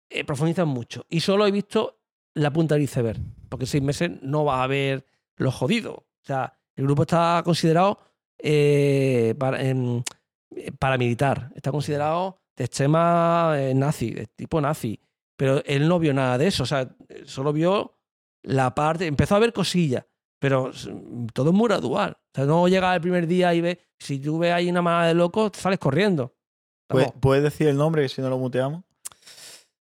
eh, 0.10 0.24
profundizan 0.24 0.68
mucho. 0.68 1.06
Y 1.10 1.20
solo 1.20 1.46
he 1.46 1.52
visto 1.52 1.98
la 2.34 2.52
punta 2.52 2.76
del 2.76 2.84
iceberg, 2.84 3.20
porque 3.50 3.66
seis 3.66 3.84
meses 3.84 4.12
no 4.22 4.46
va 4.46 4.60
a 4.62 4.64
haber 4.64 5.06
lo 5.38 5.52
jodido. 5.52 5.92
O 5.94 6.26
sea, 6.26 6.54
el 6.76 6.86
grupo 6.86 7.04
está 7.04 7.42
considerado 7.44 7.98
eh, 8.44 9.36
para- 9.38 9.60
eh, 9.62 10.04
paramilitar, 10.80 11.52
está 11.56 11.72
considerado 11.72 12.40
de 12.56 12.66
extrema 12.66 13.54
eh, 13.58 13.74
nazi, 13.74 14.12
de 14.12 14.28
tipo 14.28 14.60
nazi. 14.62 15.00
Pero 15.38 15.64
él 15.66 15.88
no 15.88 15.98
vio 16.00 16.14
nada 16.14 16.38
de 16.38 16.48
eso, 16.48 16.64
o 16.64 16.66
sea, 16.66 16.90
solo 17.26 17.52
vio 17.54 17.98
la 18.44 18.76
parte, 18.76 19.08
empezó 19.08 19.36
a 19.36 19.40
ver 19.40 19.54
cosillas, 19.54 20.06
pero 20.42 20.72
todo 21.34 21.52
es 21.52 21.56
muy 21.56 21.68
gradual. 21.68 22.18
O 22.18 22.30
sea, 22.34 22.46
no 22.46 22.68
llegas 22.68 22.96
el 22.96 23.02
primer 23.02 23.28
día 23.28 23.54
y 23.54 23.62
ves, 23.62 23.78
si 24.00 24.18
tú 24.18 24.40
ves 24.40 24.52
ahí 24.52 24.72
una 24.72 24.82
manada 24.82 25.06
de 25.06 25.14
locos, 25.14 25.52
sales 25.54 25.78
corriendo. 25.78 26.34
¿Puedes, 27.20 27.44
decir 27.44 27.68
el 27.68 27.78
nombre 27.78 28.10
si 28.10 28.24
no 28.24 28.30
lo 28.30 28.40
muteamos? 28.40 28.84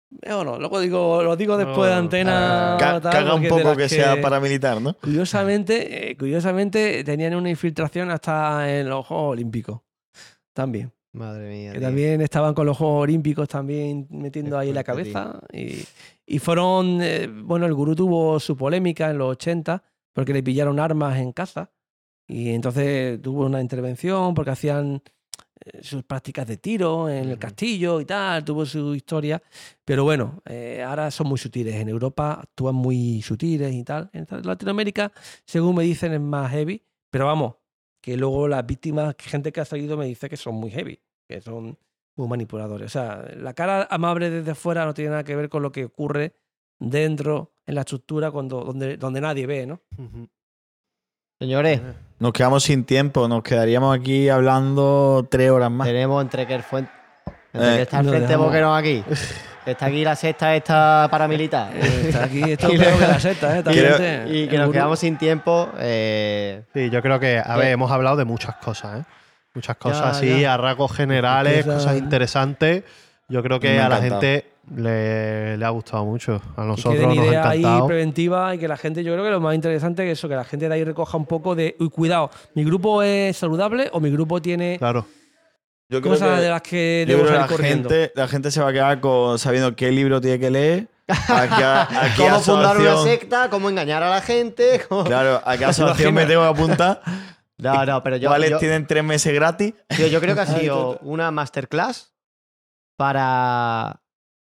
mejor 0.09 0.45
no, 0.45 0.59
luego 0.59 0.81
digo, 0.81 1.23
lo 1.23 1.37
digo 1.37 1.55
después 1.55 1.89
de 1.89 1.95
No, 1.95 2.01
antena. 2.01 2.75
Tal, 2.77 3.01
caga 3.01 3.33
un 3.33 3.47
poco 3.47 3.77
que, 3.77 3.87
sea 3.87 4.19
paramilitar, 4.19 4.81
¿no? 4.81 4.93
Curiosamente, 4.95 6.09
eh, 6.11 6.17
curiosamente, 6.17 7.01
tenían 7.05 7.33
una 7.35 7.49
infiltración 7.49 8.11
hasta 8.11 8.77
en 8.77 8.89
los 8.89 9.07
Juegos 9.07 9.31
Olímpicos. 9.31 9.79
También. 10.51 10.91
Madre 11.13 11.49
mía. 11.49 11.71
Que 11.71 11.79
tío. 11.79 11.87
también 11.87 12.19
estaban 12.19 12.53
con 12.53 12.65
los 12.65 12.75
Juegos 12.75 13.03
Olímpicos 13.03 13.47
también 13.47 14.05
metiendo 14.09 14.57
ahí 14.57 14.73
la 14.73 14.83
cabeza. 14.83 15.39
Y, 15.53 15.81
y 16.25 16.39
fueron, 16.39 16.99
eh, 17.01 17.29
bueno, 17.31 17.65
el 17.65 17.73
gurú 17.73 17.95
tuvo 17.95 18.37
su 18.41 18.57
polémica 18.57 19.09
en 19.09 19.17
los 19.17 19.31
80 19.31 19.81
porque 20.13 20.33
le 20.33 20.43
pillaron 20.43 20.79
armas 20.79 21.17
en 21.19 21.31
casa. 21.31 21.71
Y 22.27 22.51
entonces 22.51 23.21
tuvo 23.21 23.45
una 23.45 23.61
intervención 23.61 24.33
porque 24.33 24.51
hacían 24.51 25.01
eh, 25.65 25.83
sus 25.83 26.03
prácticas 26.03 26.47
de 26.47 26.57
tiro 26.57 27.09
en 27.09 27.29
el 27.29 27.37
castillo 27.37 27.99
y 28.01 28.05
tal, 28.05 28.43
tuvo 28.45 28.65
su 28.65 28.95
historia. 28.95 29.41
Pero 29.85 30.03
bueno, 30.03 30.41
eh, 30.45 30.83
ahora 30.83 31.11
son 31.11 31.27
muy 31.27 31.37
sutiles. 31.37 31.75
En 31.75 31.89
Europa 31.89 32.39
actúan 32.41 32.75
muy 32.75 33.21
sutiles 33.21 33.73
y 33.73 33.83
tal. 33.83 34.09
En 34.13 34.25
Latinoamérica, 34.43 35.11
según 35.45 35.75
me 35.75 35.83
dicen, 35.83 36.13
es 36.13 36.21
más 36.21 36.51
heavy. 36.51 36.81
Pero 37.09 37.25
vamos, 37.25 37.55
que 38.01 38.17
luego 38.17 38.47
las 38.47 38.65
víctimas, 38.65 39.15
gente 39.19 39.51
que 39.51 39.61
ha 39.61 39.65
salido 39.65 39.97
me 39.97 40.05
dice 40.05 40.29
que 40.29 40.37
son 40.37 40.55
muy 40.55 40.71
heavy, 40.71 40.99
que 41.27 41.41
son 41.41 41.77
muy 42.15 42.27
manipuladores. 42.27 42.87
O 42.87 42.89
sea, 42.89 43.25
la 43.35 43.53
cara 43.53 43.87
amable 43.89 44.29
desde 44.29 44.55
fuera 44.55 44.85
no 44.85 44.93
tiene 44.93 45.11
nada 45.11 45.23
que 45.23 45.35
ver 45.35 45.49
con 45.49 45.61
lo 45.61 45.71
que 45.71 45.85
ocurre 45.85 46.33
dentro 46.81 47.51
en 47.65 47.75
la 47.75 47.81
estructura 47.81 48.31
cuando, 48.31 48.61
donde, 48.63 48.97
donde 48.97 49.21
nadie 49.21 49.45
ve, 49.47 49.65
¿no? 49.67 49.79
Señores, 51.39 51.81
Nos 52.19 52.33
quedamos 52.33 52.63
sin 52.63 52.83
tiempo, 52.85 53.27
nos 53.27 53.41
quedaríamos 53.43 53.97
aquí 53.97 54.29
hablando 54.29 55.27
tres 55.29 55.49
horas 55.49 55.71
más. 55.71 55.87
tenemos 55.87 56.21
entre 56.21 56.45
que 56.45 56.53
el 56.55 56.63
fuente. 56.63 56.91
Entre 57.53 57.73
Eh, 57.73 57.75
que 57.77 57.81
está 57.83 57.99
al 57.99 58.05
nos 58.05 58.15
frente. 58.15 58.35
Boquerón 58.35 58.77
aquí. 58.77 59.03
Está 59.63 59.85
aquí 59.85 60.03
la 60.03 60.15
sexta 60.15 60.55
esta 60.55 61.07
paramilitar. 61.11 61.71
Está 61.77 62.23
aquí, 62.23 62.41
esto 62.51 62.67
Y 62.71 62.73
es 62.73 62.79
le- 62.79 62.85
peor 62.87 62.97
que 62.99 63.07
la 63.07 63.19
seta, 63.19 63.59
¿eh? 63.59 63.61
También 63.63 64.25
Y 64.27 64.47
que 64.47 64.55
el 64.55 64.61
nos 64.63 64.71
quedamos 64.71 64.97
sin 64.97 65.17
tiempo. 65.19 65.69
eh, 65.77 66.63
Sí, 66.73 66.89
yo 66.89 66.99
creo 67.03 67.19
que, 67.19 67.37
a 67.37 67.55
ver, 67.57 67.67
Eh. 67.67 67.71
hemos 67.73 67.91
hablado 67.91 68.15
de 68.15 68.25
muchas 68.25 68.55
cosas, 68.55 69.01
¿eh? 69.01 69.03
Muchas 69.53 69.77
cosas 69.77 70.01
Ya, 70.01 70.09
así, 70.09 70.41
ya. 70.41 70.55
a 70.55 70.57
rasgos 70.57 70.91
generales, 70.93 71.57
Empieza- 71.59 71.77
cosas 71.77 71.97
interesantes. 71.97 72.83
Yo 73.29 73.43
creo 73.43 73.59
que 73.59 73.79
a 73.79 73.87
la 73.87 73.97
gente 73.97 74.50
le, 74.75 75.57
le 75.57 75.65
ha 75.65 75.69
gustado 75.69 76.05
mucho. 76.05 76.41
A 76.55 76.63
nosotros 76.63 77.01
nos 77.01 77.17
ha 77.17 77.25
idea 77.25 77.49
ahí 77.49 77.63
preventiva 77.87 78.53
y 78.55 78.57
que 78.59 78.67
la 78.67 78.77
gente, 78.77 79.03
yo 79.03 79.13
creo 79.13 79.25
que 79.25 79.31
lo 79.31 79.41
más 79.41 79.55
interesante 79.55 80.05
es 80.09 80.17
eso, 80.19 80.29
que 80.29 80.35
la 80.35 80.43
gente 80.43 80.67
de 80.67 80.73
ahí 80.75 80.83
recoja 80.83 81.17
un 81.17 81.25
poco 81.25 81.55
de, 81.55 81.75
uy, 81.79 81.89
cuidado, 81.89 82.29
¿mi 82.55 82.63
grupo 82.63 83.01
es 83.03 83.37
saludable 83.37 83.89
o 83.93 83.99
mi 83.99 84.09
grupo 84.11 84.41
tiene 84.41 84.77
Claro. 84.77 85.05
Yo 85.89 85.99
creo 86.01 86.13
cosas 86.13 86.35
que- 86.37 86.41
de 86.45 86.49
las 86.49 86.61
que 86.61 87.05
yo 87.07 87.15
debo 87.17 87.27
creo 87.27 87.39
la 87.41 87.47
corriendo? 87.47 87.89
gente, 87.89 88.11
la 88.15 88.27
gente 88.29 88.49
se 88.51 88.61
va 88.61 88.69
a 88.69 88.73
quedar 88.73 88.99
con, 89.01 89.37
sabiendo 89.37 89.75
qué 89.75 89.91
libro 89.91 90.21
tiene 90.21 90.39
que 90.39 90.49
leer, 90.49 90.87
a 91.07 91.13
qué, 91.57 91.63
a 91.65 91.87
qué 92.15 92.23
cómo 92.23 92.39
fundar 92.39 92.77
una 92.77 92.97
secta, 93.03 93.49
cómo 93.49 93.69
engañar 93.69 94.01
a 94.03 94.09
la 94.09 94.21
gente. 94.21 94.81
cómo- 94.87 95.03
Claro, 95.03 95.41
a 95.43 95.57
qué 95.57 95.65
asociación 95.65 96.13
me 96.13 96.25
tengo 96.25 96.41
que 96.43 96.47
apuntar. 96.49 97.01
No, 97.57 97.85
no, 97.85 98.01
pero 98.01 98.17
yo, 98.17 98.27
¿Cuáles 98.27 98.49
yo, 98.49 98.57
tienen 98.57 98.87
tres 98.87 99.03
meses 99.03 99.31
gratis? 99.35 99.75
tío, 99.95 100.07
yo 100.07 100.19
creo 100.19 100.33
que 100.33 100.41
ha 100.41 100.45
sido 100.47 100.97
una 101.03 101.29
masterclass 101.29 102.11
para 102.97 104.01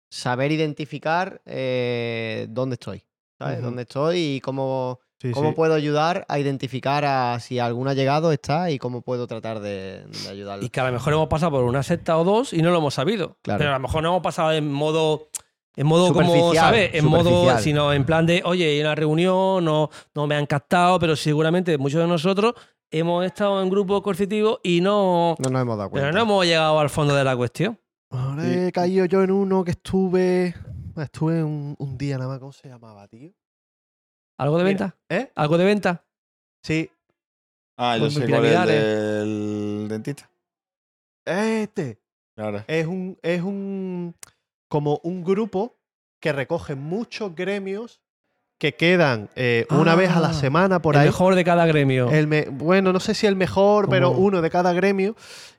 saber 0.10 0.52
identificar 0.52 1.42
eh, 1.46 2.48
dónde 2.50 2.76
estoy. 2.76 3.04
¿Sabes? 3.40 3.62
Dónde 3.62 3.84
estoy 3.84 4.18
y 4.20 4.42
cómo, 4.42 5.00
Sí, 5.20 5.32
cómo 5.32 5.50
sí. 5.50 5.56
puedo 5.56 5.74
ayudar 5.76 6.26
a 6.28 6.40
identificar 6.40 7.06
a 7.06 7.40
si 7.40 7.60
alguno 7.60 7.92
ha 7.92 7.94
llegado, 7.94 8.32
está 8.32 8.72
y 8.72 8.80
cómo 8.80 9.02
puedo 9.02 9.28
tratar 9.28 9.60
de, 9.60 10.06
de 10.06 10.30
ayudarlo. 10.30 10.66
Y 10.66 10.70
que 10.70 10.80
a 10.80 10.86
lo 10.88 10.92
mejor 10.92 11.14
hemos 11.14 11.28
pasado 11.28 11.52
por 11.52 11.64
una 11.64 11.84
secta 11.84 12.18
o 12.18 12.24
dos 12.24 12.54
y 12.54 12.62
no 12.64 12.72
lo 12.72 12.80
hemos 12.80 12.96
sabido. 12.96 13.38
Claro. 13.44 13.60
Pero 13.60 13.70
a 13.72 13.74
lo 13.74 13.80
mejor 13.80 14.02
no 14.02 14.10
hemos 14.10 14.22
pasado 14.24 14.54
en 14.54 14.72
modo. 14.72 15.30
En 15.76 15.86
modo 15.86 16.12
como, 16.12 16.56
¿sabes? 16.56 16.90
En 16.96 17.06
modo, 17.06 17.56
sino 17.60 17.94
en 17.94 18.04
plan 18.04 18.26
de, 18.26 18.42
oye, 18.44 18.80
en 18.80 18.86
la 18.86 18.96
reunión 18.96 19.64
no, 19.64 19.92
no 20.16 20.26
me 20.26 20.34
han 20.36 20.48
captado, 20.48 20.98
pero 20.98 21.16
seguramente 21.16 21.78
muchos 21.78 22.02
de 22.02 22.08
nosotros 22.08 22.56
hemos 22.90 23.24
estado 23.24 23.62
en 23.62 23.70
grupos 23.70 24.02
coercitivos 24.02 24.60
y 24.64 24.82
no. 24.82 25.36
No 25.38 25.50
nos 25.52 25.62
hemos 25.62 25.78
dado 25.78 25.92
cuenta. 25.92 26.08
Pero 26.08 26.18
no 26.18 26.24
hemos 26.24 26.46
llegado 26.46 26.80
al 26.80 26.90
fondo 26.90 27.14
de 27.14 27.24
la 27.24 27.38
cuestión. 27.38 27.80
Ahora 28.10 28.44
he 28.48 28.72
caído 28.72 29.06
yo 29.06 29.24
en 29.24 29.32
uno 29.32 29.64
que 29.64 29.72
estuve. 29.72 30.56
Estuve 30.96 31.44
un, 31.44 31.76
un 31.78 31.98
día 31.98 32.18
nada 32.18 32.30
más. 32.30 32.40
¿Cómo 32.40 32.52
se 32.52 32.68
llamaba, 32.70 33.08
tío? 33.08 33.32
¿Algo 34.40 34.58
de 34.58 34.64
Mira, 34.64 34.70
venta? 34.86 34.98
¿Eh? 35.10 35.32
¿Algo 35.36 35.58
de 35.58 35.66
venta? 35.66 36.04
Sí. 36.64 36.90
Ah, 37.78 37.98
yo 37.98 38.10
sé 38.10 38.28
cuál 38.28 38.46
es 38.46 38.56
el 38.60 38.68
del 38.68 39.88
dentista. 39.90 40.30
Este. 41.26 42.00
Claro. 42.36 42.64
Es 42.68 42.86
un. 42.88 43.18
Es 43.22 43.42
un. 43.42 44.16
Como 44.70 45.00
un 45.04 45.24
grupo 45.24 45.76
que 46.20 46.34
recoge 46.34 46.76
muchos 46.76 47.36
gremios 47.36 48.02
que 48.60 48.76
quedan 48.76 49.30
eh, 49.36 49.66
una 49.70 49.94
vez 49.96 50.10
a 50.12 50.20
la 50.20 50.30
Ah, 50.30 50.34
semana 50.34 50.82
por 50.82 50.96
el 50.96 51.02
ahí. 51.02 51.08
mejor 51.08 51.36
de 51.36 51.44
cada 51.44 51.66
gremio. 51.68 52.10
El 52.10 52.28
me- 52.28 52.48
bueno, 52.50 52.92
no 52.92 53.00
sé 53.00 53.14
si 53.14 53.28
el 53.28 53.36
mejor, 53.36 53.88
pero 53.88 54.12
uno 54.12 54.42
de 54.42 54.50
cada 54.50 54.74
gremio. 54.74 55.16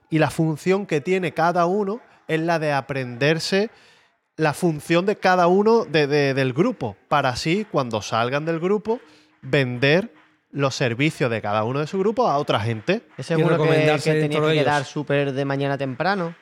Y 0.09 0.19
la 0.19 0.29
función 0.29 0.85
que 0.85 0.99
tiene 1.01 1.33
cada 1.33 1.65
uno 1.65 2.01
es 2.29 2.39
la 2.39 2.59
de 2.59 2.71
aprenderse 2.71 3.69
la 4.37 4.53
función 4.53 5.05
de 5.05 5.17
cada 5.17 5.47
uno 5.47 5.83
de- 5.83 6.07
de- 6.07 6.33
del 6.33 6.53
grupo. 6.53 6.95
Para 7.09 7.27
así, 7.29 7.65
cuando 7.69 8.01
salgan 8.01 8.45
del 8.45 8.61
grupo, 8.61 9.01
vender 9.41 10.13
los 10.51 10.73
servicios 10.75 11.29
de 11.29 11.41
cada 11.41 11.63
uno 11.65 11.79
de 11.81 11.87
su 11.87 11.99
grupo 11.99 12.27
a 12.27 12.37
otra 12.37 12.59
gente. 12.61 13.01
Es 13.17 13.29
uno 13.31 13.57
que, 13.61 13.69
que 13.69 13.75
tenía 14.11 14.13
dentro 14.13 14.47
que 14.47 14.53
quedar 14.53 14.85
súper 14.85 15.33
de 15.33 15.43
mañana 15.45 15.77
temprano. 15.77 16.33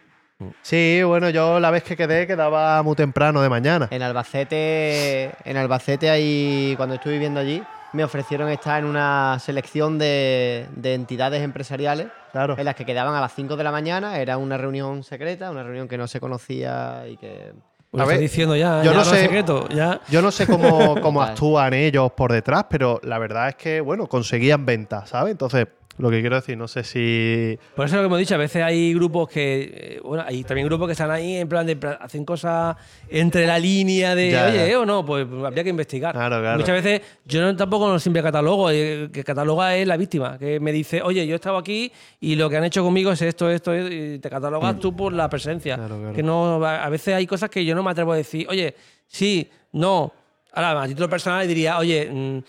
Sí, 0.62 1.02
bueno, 1.04 1.32
yo 1.32 1.60
la 1.60 1.72
vez 1.72 1.82
que 1.84 1.98
quedé 1.98 2.28
quedaba 2.28 2.84
muy 2.84 2.96
temprano 2.96 3.42
de 3.42 3.50
mañana. 3.50 3.88
En 3.90 4.04
Albacete, 4.04 5.32
en 5.44 5.58
Albacete 5.58 6.10
ahí, 6.12 6.76
cuando 6.78 6.96
estuve 6.96 7.14
viviendo 7.14 7.40
allí, 7.40 7.64
me 7.94 8.04
ofrecieron 8.04 8.48
estar 8.50 8.80
en 8.80 8.86
una 8.86 9.40
selección 9.40 9.98
de, 9.98 10.68
de 10.76 10.94
entidades 10.94 11.42
empresariales 11.42 12.08
Claro. 12.38 12.56
en 12.58 12.66
las 12.66 12.76
que 12.76 12.86
quedaban 12.86 13.16
a 13.16 13.22
las 13.22 13.34
5 13.34 13.56
de 13.56 13.64
la 13.64 13.72
mañana. 13.72 14.20
Era 14.20 14.38
una 14.38 14.58
reunión 14.58 15.04
secreta, 15.04 15.50
una 15.52 15.64
reunión 15.64 15.88
que 15.88 15.98
no 15.98 16.08
se 16.08 16.20
conocía 16.20 17.04
y 17.10 17.18
que... 17.18 17.54
Lo 17.94 18.04
A 18.04 18.06
ver, 18.06 18.20
diciendo 18.20 18.56
ya. 18.56 18.84
yo 18.84 18.92
ya 18.92 18.98
no 18.98 19.06
sé- 19.06 19.22
secreto. 19.22 19.68
Ya. 19.70 20.02
Yo 20.10 20.22
no 20.22 20.30
sé 20.30 20.46
cómo, 20.46 20.96
cómo 21.02 21.22
actúan 21.22 21.74
ellos 21.74 22.12
por 22.12 22.32
detrás, 22.34 22.66
pero 22.70 23.00
la 23.04 23.18
verdad 23.18 23.48
es 23.50 23.56
que, 23.56 23.80
bueno, 23.82 24.08
conseguían 24.08 24.66
ventas, 24.66 25.10
¿sabes? 25.10 25.32
Entonces, 25.32 25.68
lo 25.98 26.12
que 26.12 26.22
quiero 26.22 26.36
decir, 26.36 26.58
no 26.58 26.68
sé 26.68 26.84
si. 26.84 27.58
Por 27.76 27.86
eso 27.86 27.96
lo 27.96 28.04
que 28.04 28.06
hemos 28.06 28.20
dicho, 28.20 28.36
a 28.36 28.38
veces 28.38 28.62
hay 28.64 28.94
grupos 28.94 29.28
que, 29.30 29.96
eh, 29.98 30.00
bueno, 30.04 30.24
hay 30.28 30.44
también 30.44 30.68
grupos 30.68 30.88
que 30.88 30.92
están 30.92 31.10
ahí 31.10 31.38
en 31.38 31.50
plan 31.50 31.66
de 31.66 31.78
hacen 32.00 32.24
cosas 32.24 32.76
entre 33.10 33.48
la 33.48 33.58
línea 33.58 34.14
de, 34.14 34.32
Ya, 34.32 34.48
oye, 34.48 34.58
ya. 34.58 34.68
¿eh 34.68 34.76
o 34.76 34.86
no, 34.86 35.04
pues 35.06 35.26
habría 35.44 35.64
que 35.64 35.72
investigar. 35.72 36.14
Claro, 36.14 36.40
claro. 36.40 36.60
Muchas 36.60 36.84
veces 36.84 37.02
yo 37.26 37.42
no, 37.42 37.56
tampoco 37.56 37.88
no 37.88 37.98
siempre 38.00 38.22
catalogo, 38.22 38.70
eh, 38.70 39.10
que 39.12 39.24
cataloga 39.24 39.76
es 39.76 39.88
la 39.88 39.98
víctima, 39.98 40.38
que 40.38 40.60
me 40.60 40.72
dice, 40.72 41.02
oye, 41.02 41.26
yo 41.26 41.34
he 41.34 41.36
estado 41.36 41.58
aquí 41.58 41.92
y 42.20 42.36
lo 42.36 42.50
que 42.50 42.58
han 42.58 42.64
hecho 42.64 42.84
conmigo 42.84 43.12
es 43.12 43.22
esto, 43.22 43.50
esto, 43.50 43.74
esto", 43.74 43.92
y 43.94 44.20
te 44.20 44.30
catalogas 44.30 44.80
tú 44.80 44.96
por 44.96 45.14
la 45.14 45.30
presencia. 45.30 45.78
Mm. 45.78 45.80
Claro, 45.80 45.98
claro. 46.00 46.14
Que 46.14 46.24
no, 46.24 46.64
a 46.66 46.84
a 46.84 46.90
veces 46.90 47.16
hay 47.16 47.26
cosas 47.26 47.50
que 47.50 47.66
yo 47.66 47.74
no 47.76 47.84
me 47.84 47.92
atrevo 47.92 48.12
a 48.14 48.18
decir, 48.18 48.46
oye, 48.50 48.76
sí, 49.08 49.50
no. 49.74 50.14
Ahora, 50.54 50.84
a 50.84 50.88
título 50.88 51.10
personal 51.10 51.48
diría, 51.48 51.78
oye, 51.78 52.10
mm, 52.12 52.40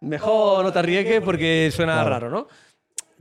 mejor 0.00 0.64
no 0.64 0.72
te 0.72 0.78
arriesgues 0.78 1.20
porque 1.20 1.70
suena 1.74 1.94
Claro. 1.94 2.10
raro, 2.10 2.30
¿no? 2.30 2.48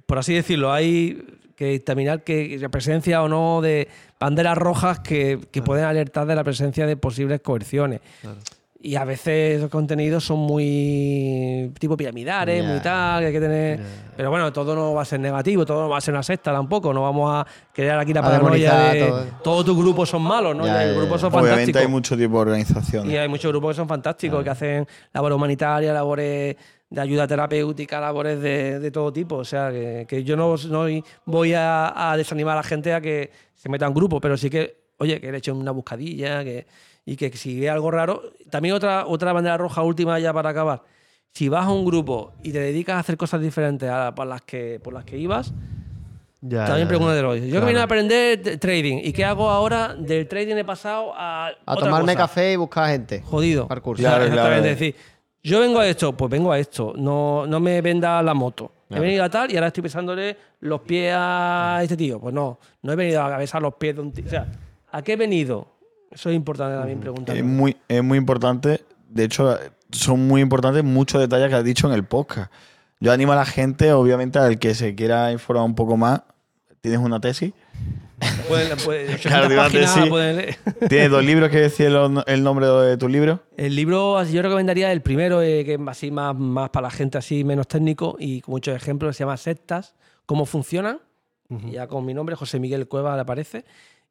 por 0.06 0.18
así 0.20 0.34
decirlo, 0.34 0.72
hay 0.72 1.22
que 1.56 1.66
determinar 1.66 2.24
que 2.24 2.58
la 2.60 2.70
presencia 2.70 3.22
o 3.24 3.28
no 3.28 3.62
de 3.62 3.88
banderas 4.20 4.58
rojas 4.58 5.00
que, 5.00 5.40
que 5.52 5.62
pueden 5.62 5.86
alertar 5.86 6.26
de 6.28 6.36
la 6.36 6.44
presencia 6.44 6.86
de 6.86 6.96
posibles 6.96 7.42
coerciones. 7.42 8.00
Claro. 8.22 8.38
Y 8.80 8.96
a 8.96 9.06
veces 9.06 9.60
los 9.60 9.72
contenidos 9.72 10.24
son 10.24 10.38
muy 10.40 11.72
tipo 11.80 11.98
piramidales, 11.98 12.64
muy 12.64 12.80
tal, 12.80 13.22
que 13.22 13.26
hay 13.28 13.34
que 13.34 13.40
tener. 13.40 13.80
Pero 14.16 14.30
bueno, 14.30 14.54
todo 14.54 14.76
no 14.76 14.94
va 14.94 15.02
a 15.02 15.06
ser 15.06 15.20
negativo, 15.20 15.66
todo 15.66 15.82
no 15.82 15.90
va 15.90 15.98
a 15.98 16.02
ser 16.02 16.14
una 16.14 16.22
secta 16.22 16.54
tampoco. 16.54 16.94
No 16.94 17.02
vamos 17.02 17.32
a 17.34 17.46
crear 17.74 17.98
aquí 18.00 18.14
la 18.14 18.22
paranoia 18.22 18.74
de 18.94 19.00
todo. 19.08 19.26
todos 19.44 19.66
tus 19.66 19.78
grupos 19.78 20.10
son 20.10 20.22
malos, 20.22 20.56
¿no? 20.56 20.66
Ya, 20.66 20.74
Y 20.84 20.86
ya, 20.86 20.86
los 20.92 20.98
grupos 20.98 21.22
son 21.22 21.30
Obviamente 21.34 21.50
fantásticos. 21.56 21.82
hay 21.82 21.88
mucho 21.88 22.16
tipo 22.18 22.34
de 22.36 22.42
organizaciones. 22.42 23.14
Y 23.14 23.18
hay 23.18 23.28
muchos 23.28 23.52
grupos 23.52 23.72
que 23.72 23.76
son 23.78 23.88
fantásticos, 23.88 24.44
que 24.44 24.50
hacen 24.52 24.88
labores 25.12 25.36
humanitarias, 25.36 25.94
labores 25.94 26.56
de 26.90 27.02
ayuda 27.02 27.28
terapéutica, 27.28 28.00
labores 28.00 28.40
de, 28.40 28.80
de 28.80 28.92
todo 28.92 29.12
tipo. 29.12 29.38
O 29.38 29.44
sea, 29.46 29.72
que, 29.72 30.06
que 30.08 30.24
yo 30.24 30.38
no, 30.38 30.56
no 30.70 30.86
voy 31.26 31.54
a, 31.54 32.12
a 32.12 32.16
desanimar 32.16 32.54
a 32.54 32.58
la 32.58 32.64
gente 32.64 32.94
a 32.94 33.02
que 33.02 33.32
se 33.56 33.70
meta 33.70 33.88
en 33.88 33.94
grupo, 33.96 34.22
pero 34.22 34.38
sí 34.38 34.52
que, 34.52 34.78
oye, 35.00 35.20
que 35.20 35.32
le 35.32 35.40
echen 35.40 35.56
una 35.56 35.72
buscadilla 35.72 36.44
que, 36.44 36.68
y 37.08 37.16
que 37.16 37.32
si 37.36 37.60
ve 37.60 37.70
algo 37.70 37.90
raro. 37.90 38.22
También 38.52 38.76
otra, 38.76 39.08
otra 39.08 39.32
bandera 39.34 39.58
roja 39.58 39.82
última 39.82 40.20
ya 40.20 40.32
para 40.34 40.50
acabar. 40.50 40.84
Si 41.34 41.48
vas 41.50 41.66
a 41.66 41.72
un 41.72 41.86
grupo 41.86 42.34
y 42.44 42.52
te 42.52 42.60
dedicas 42.60 42.98
a 42.98 43.00
hacer 43.00 43.16
cosas 43.18 43.42
diferentes 43.42 43.90
a 43.90 44.14
por 44.14 44.28
las 44.28 44.42
que, 44.42 44.80
por 44.84 44.94
las 44.94 45.06
que 45.06 45.18
ibas, 45.18 45.54
Ya, 46.42 46.66
también 46.66 46.86
ya, 46.86 46.90
pregúntatelo. 46.90 47.36
ya. 47.36 47.42
Yo 47.42 47.46
que 47.46 47.52
Claro. 47.52 47.66
vine 47.68 47.80
a 47.80 47.84
aprender 47.84 48.60
trading. 48.60 48.98
¿Y 49.04 49.14
qué 49.14 49.24
hago 49.26 49.50
ahora? 49.50 49.96
Del 49.98 50.28
trading 50.28 50.56
he 50.58 50.66
pasado 50.66 51.14
a. 51.16 51.48
A 51.48 51.74
otra 51.74 51.86
tomarme 51.86 52.14
cosa. 52.14 52.28
café 52.28 52.54
y 52.54 52.56
buscar 52.58 52.90
gente. 52.90 53.22
Jodido. 53.22 53.68
Para 53.68 53.82
curso. 53.82 54.02
Claro, 54.04 54.24
Exactamente. 54.26 54.50
claro. 54.62 54.66
Es 54.72 54.80
decir, 54.80 54.96
Yo 55.44 55.62
vengo 55.62 55.80
a 55.80 55.88
esto, 55.88 56.12
pues 56.12 56.30
vengo 56.30 56.52
a 56.52 56.60
esto. 56.60 56.94
No, 56.98 57.48
no 57.48 57.60
me 57.62 57.80
venda 57.82 58.22
la 58.22 58.34
moto. 58.34 58.72
He 58.90 59.00
venido 59.00 59.24
a 59.24 59.30
tal 59.30 59.50
y 59.52 59.56
ahora 59.56 59.68
estoy 59.68 59.84
pisándole 59.84 60.36
los 60.62 60.82
pies 60.82 61.14
a 61.16 61.80
este 61.84 61.96
tío. 61.96 62.20
Pues 62.20 62.34
no, 62.34 62.60
no 62.82 62.92
he 62.92 62.96
venido 62.98 63.22
a 63.22 63.38
besar 63.38 63.62
los 63.62 63.76
pies 63.76 63.96
de 63.96 64.02
un 64.02 64.12
tío. 64.12 64.26
O 64.26 64.30
sea, 64.30 64.46
¿a 64.92 65.02
qué 65.02 65.14
he 65.14 65.16
venido? 65.16 65.77
Eso 66.12 66.30
es 66.30 66.36
importante 66.36 66.78
también 66.78 67.00
preguntar. 67.00 67.36
Es 67.36 67.44
muy, 67.44 67.78
es 67.88 68.04
muy 68.04 68.18
importante. 68.18 68.84
De 69.10 69.24
hecho, 69.24 69.58
son 69.92 70.28
muy 70.28 70.42
importantes 70.42 70.84
muchos 70.84 71.22
detalles 71.22 71.50
que 71.50 71.56
has 71.56 71.64
dicho 71.64 71.88
en 71.88 71.94
el 71.94 72.04
podcast. 72.06 72.52
Yo 73.00 73.12
animo 73.12 73.34
a 73.34 73.36
la 73.36 73.46
gente, 73.46 73.92
obviamente, 73.94 74.40
al 74.40 74.58
que 74.60 74.74
se 74.74 74.96
quiera 74.96 75.32
informar 75.32 75.66
un 75.66 75.76
poco 75.76 75.98
más. 75.98 76.22
Tienes 76.82 77.00
una 77.00 77.20
tesis. 77.20 77.54
Pueden- 78.48 78.78
pueden- 78.84 79.14
800 79.16 79.22
Claro, 79.22 79.56
páginas 79.56 79.94
sí. 79.94 80.88
Tienes 80.90 81.12
dos 81.12 81.24
libros 81.24 81.50
que 81.50 81.58
decir 81.60 81.88
el, 81.88 82.24
el 82.26 82.44
nombre 82.44 82.66
de 82.68 82.98
tu 82.98 83.08
libro. 83.08 83.42
El 83.58 83.76
libro, 83.76 84.24
yo 84.24 84.42
recomendaría 84.42 84.92
el 84.92 85.02
primero, 85.02 85.42
eh, 85.42 85.64
que 85.66 85.76
es 85.76 85.80
así 85.88 86.10
más, 86.10 86.36
más 86.36 86.70
para 86.72 86.88
la 86.88 86.92
gente 86.92 87.18
así 87.18 87.44
menos 87.44 87.68
técnico 87.68 88.16
y 88.20 88.42
con 88.42 88.54
muchos 88.54 88.76
ejemplos, 88.76 89.16
se 89.16 89.24
llama 89.24 89.38
Sectas, 89.38 89.94
cómo 90.26 90.46
funcionan. 90.46 91.00
Y 91.50 91.72
Ya 91.74 91.88
con 91.88 92.06
mi 92.06 92.14
nombre, 92.14 92.36
José 92.36 92.60
Miguel 92.60 92.88
Cueva, 92.88 93.16
le 93.16 93.22
aparece. 93.22 93.64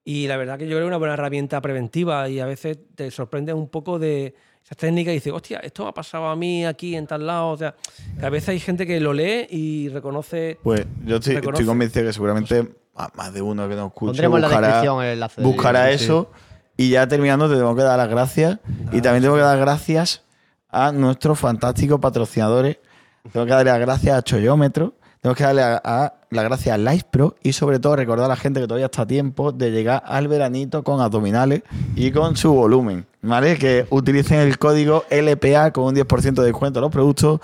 Y 0.08 0.28
la 0.28 0.36
verdad 0.36 0.56
que 0.56 0.66
yo 0.66 0.76
creo 0.76 0.78
que 0.78 0.84
es 0.84 0.88
una 0.88 0.98
buena 0.98 1.14
herramienta 1.14 1.60
preventiva 1.60 2.28
y 2.28 2.38
a 2.38 2.46
veces 2.46 2.78
te 2.94 3.10
sorprende 3.10 3.52
un 3.52 3.68
poco 3.68 3.98
de 3.98 4.34
esas 4.64 4.78
técnicas 4.78 5.10
y 5.10 5.14
dices, 5.16 5.32
hostia, 5.32 5.58
esto 5.58 5.82
me 5.82 5.88
ha 5.88 5.92
pasado 5.92 6.26
a 6.28 6.36
mí 6.36 6.64
aquí 6.64 6.94
en 6.94 7.08
tal 7.08 7.26
lado. 7.26 7.48
O 7.50 7.56
sea, 7.56 7.74
que 8.18 8.24
a 8.24 8.30
veces 8.30 8.50
hay 8.50 8.60
gente 8.60 8.86
que 8.86 9.00
lo 9.00 9.12
lee 9.12 9.48
y 9.50 9.88
reconoce. 9.88 10.58
Pues 10.62 10.86
yo 11.04 11.16
estoy, 11.16 11.34
Reconoce. 11.34 11.62
estoy 11.62 11.66
convencido 11.66 12.06
que 12.06 12.12
seguramente 12.12 12.68
a- 12.94 13.10
más 13.16 13.34
de 13.34 13.42
uno 13.42 13.68
que 13.68 13.74
nos 13.74 13.88
escuche 13.88 14.06
Pondremos 14.10 14.36
en 14.36 14.42
la 14.42 14.46
buscará, 14.48 14.66
descripción 14.68 15.04
el 15.04 15.12
enlace. 15.14 15.40
del 15.40 15.50
buscará 15.50 15.88
sí, 15.88 15.94
eso. 16.04 16.30
Y 16.76 16.90
ya 16.90 17.08
terminando, 17.08 17.48
te 17.48 17.56
tengo 17.56 17.74
que 17.74 17.82
dar 17.82 17.98
las 17.98 18.08
gracias. 18.08 18.58
y 18.92 19.00
también 19.00 19.22
tengo 19.22 19.34
que 19.34 19.42
dar 19.42 19.58
gracias 19.58 20.22
a 20.70 20.92
nuestros 20.92 21.36
fantásticos 21.38 21.98
patrocinadores. 22.00 22.78
Tengo 23.32 23.44
que 23.44 23.50
darle 23.52 23.72
las 23.72 23.80
gracias 23.80 24.16
a 24.16 24.22
Choyómetro. 24.22 24.94
Tengo 25.26 25.34
que 25.34 25.42
darle 25.42 25.62
a, 25.62 25.82
a- 25.84 26.12
las 26.30 26.44
gracias 26.44 26.72
a 26.72 26.78
Life 26.78 27.06
Pro. 27.10 27.34
Y 27.42 27.52
sobre 27.52 27.80
todo 27.80 27.96
recordar 27.96 28.26
a 28.26 28.28
la 28.28 28.36
gente 28.36 28.60
que 28.60 28.68
todavía 28.68 28.84
está 28.86 29.02
a 29.02 29.06
tiempo 29.08 29.50
de 29.50 29.72
llegar 29.72 30.00
al 30.06 30.28
veranito 30.28 30.84
con 30.84 31.00
abdominales 31.00 31.62
y 31.96 32.12
con 32.12 32.36
su 32.36 32.52
volumen. 32.54 33.06
¿Vale? 33.22 33.58
Que 33.58 33.88
utilicen 33.90 34.38
el 34.38 34.56
código 34.56 35.02
LPA 35.10 35.72
con 35.72 35.82
un 35.86 35.96
10% 35.96 36.32
de 36.34 36.44
descuento 36.44 36.78
en 36.78 36.82
los 36.82 36.92
productos. 36.92 37.40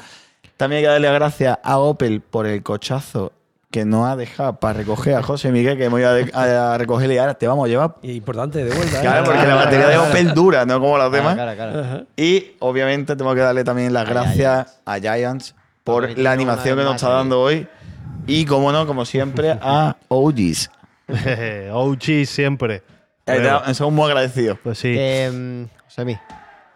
También 0.57 0.79
hay 0.79 0.83
que 0.85 0.89
darle 0.91 1.09
las 1.09 1.15
gracias 1.19 1.59
a 1.61 1.79
Opel 1.81 2.21
por 2.21 2.47
el 2.47 2.63
cochazo 2.63 3.33
que 3.73 3.85
nos 3.85 4.07
ha 4.07 4.15
dejado 4.15 4.61
para 4.61 4.75
recoger 4.75 5.17
a 5.17 5.23
José 5.25 5.51
Miguel, 5.51 5.77
que 5.77 5.83
me 5.85 5.89
voy 5.89 6.03
a, 6.05 6.13
de- 6.13 6.31
a 6.33 6.79
recogerle 6.79 7.15
y 7.17 7.19
ahora 7.19 7.35
te 7.35 7.49
vamos 7.49 7.65
a 7.65 7.69
llevar. 7.69 7.97
Y 8.03 8.13
importante, 8.13 8.65
de 8.65 8.73
vuelta. 8.77 8.99
¿eh? 8.99 9.01
Claro, 9.01 9.25
porque 9.25 9.45
la 9.45 9.57
batería 9.57 9.89
de 9.89 9.99
Opel 9.99 10.33
dura, 10.35 10.65
no 10.65 10.79
como 10.79 10.99
las 10.99 11.11
demás. 11.11 11.37
Y 12.17 12.53
obviamente 12.61 13.17
tengo 13.17 13.35
que 13.35 13.41
darle 13.41 13.65
también 13.65 13.93
las 13.93 14.07
A 14.07 14.11
gracias 14.11 14.81
a 14.85 14.99
Giants 15.01 15.57
por 15.85 16.19
la 16.19 16.33
animación 16.33 16.79
que 16.79 16.85
nos 16.85 16.97
está 16.97 17.09
dando 17.11 17.41
hoy. 17.41 17.67
Y 18.27 18.45
como 18.45 18.71
no, 18.73 18.87
como 18.87 19.05
siempre, 19.05 19.51
a 19.61 19.97
OGs. 20.09 20.71
OG 21.73 22.27
siempre. 22.27 22.77
Eh, 23.27 23.39
Bueno, 23.41 23.75
Somos 23.75 23.93
muy 23.93 24.05
agradecidos. 24.07 24.59
pues 24.63 24.79
sí. 24.79 24.95
Eh, 24.97 25.67
Josemi, 25.85 26.17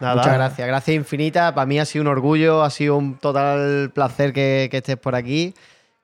Nada. 0.01 0.17
muchas 0.17 0.35
gracias. 0.35 0.69
Gracias 0.69 0.97
infinitas. 0.97 1.53
Para 1.53 1.67
mí 1.67 1.79
ha 1.79 1.85
sido 1.85 2.03
un 2.03 2.09
orgullo, 2.09 2.63
ha 2.63 2.71
sido 2.71 2.97
un 2.97 3.17
total 3.19 3.91
placer 3.95 4.33
que, 4.33 4.69
que 4.71 4.79
estés 4.79 4.97
por 4.97 5.15
aquí. 5.15 5.55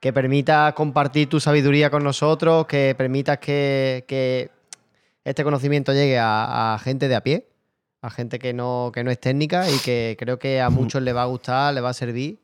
Que 0.00 0.12
permitas 0.12 0.72
compartir 0.74 1.28
tu 1.28 1.38
sabiduría 1.38 1.88
con 1.90 2.02
nosotros, 2.02 2.66
que 2.66 2.94
permitas 2.98 3.38
que, 3.38 4.04
que 4.08 4.50
este 5.24 5.44
conocimiento 5.44 5.92
llegue 5.92 6.18
a, 6.18 6.74
a 6.74 6.78
gente 6.80 7.06
de 7.06 7.14
a 7.14 7.20
pie, 7.20 7.46
a 8.00 8.10
gente 8.10 8.40
que 8.40 8.52
no, 8.52 8.90
que 8.92 9.04
no 9.04 9.12
es 9.12 9.20
técnica 9.20 9.70
y 9.70 9.78
que 9.78 10.16
creo 10.18 10.40
que 10.40 10.60
a 10.60 10.70
muchos 10.70 11.02
les 11.02 11.14
va 11.14 11.22
a 11.22 11.26
gustar, 11.26 11.72
les 11.72 11.84
va 11.84 11.90
a 11.90 11.94
servir. 11.94 12.40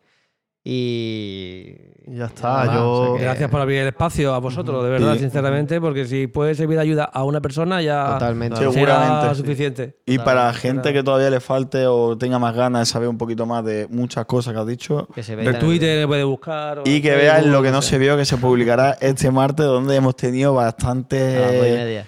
Y 0.71 1.75
Ya 2.11 2.25
está, 2.27 2.65
nada, 2.65 2.75
yo- 2.75 2.91
o 2.91 3.07
sea 3.09 3.17
que- 3.19 3.25
Gracias 3.25 3.51
por 3.51 3.61
abrir 3.61 3.79
el 3.81 3.89
espacio 3.89 4.33
a 4.35 4.39
vosotros, 4.39 4.83
de 4.85 4.89
verdad, 4.91 5.13
Sí. 5.15 5.21
sinceramente, 5.21 5.79
porque 5.81 6.07
si 6.07 6.27
puede 6.27 6.55
servir 6.55 6.77
de 6.77 6.83
ayuda 6.83 7.05
a 7.05 7.23
una 7.25 7.41
persona 7.43 7.83
ya 7.83 8.15
Totalmente. 8.15 8.57
será 8.57 8.73
Seguramente, 8.73 9.29
sí. 9.35 9.41
suficiente. 9.43 9.97
Y 10.07 10.17
para 10.19 10.45
la 10.47 10.51
Claro. 10.53 10.59
gente 10.59 10.93
que 10.95 11.03
todavía 11.03 11.29
le 11.31 11.41
falte 11.41 11.87
o 11.87 12.17
tenga 12.17 12.39
más 12.39 12.55
ganas 12.55 12.81
de 12.83 12.87
saber 12.93 13.09
un 13.11 13.19
poquito 13.19 13.45
más 13.45 13.63
de 13.65 13.87
muchas 13.91 14.25
cosas 14.25 14.55
que 14.55 14.61
has 14.61 14.67
dicho, 14.67 15.07
Que 15.15 15.23
se 15.23 15.37
vea 15.37 15.51
En 15.51 15.59
Twitter 15.59 16.07
puede 16.07 16.25
buscar. 16.25 16.79
o 16.79 16.83
y 16.87 17.01
que 17.03 17.15
vean 17.15 17.51
lo 17.53 17.63
que 17.63 17.71
no 17.71 17.83
se 17.83 17.99
vio 17.99 18.17
que 18.17 18.25
se 18.25 18.37
publicará 18.39 18.97
este 19.01 19.31
martes, 19.31 19.67
donde 19.67 19.95
hemos 19.97 20.17
tenido 20.17 20.59
a 20.59 20.65
las 20.65 20.77
dos 20.77 20.85
y 20.85 20.87
bastante. 20.87 22.07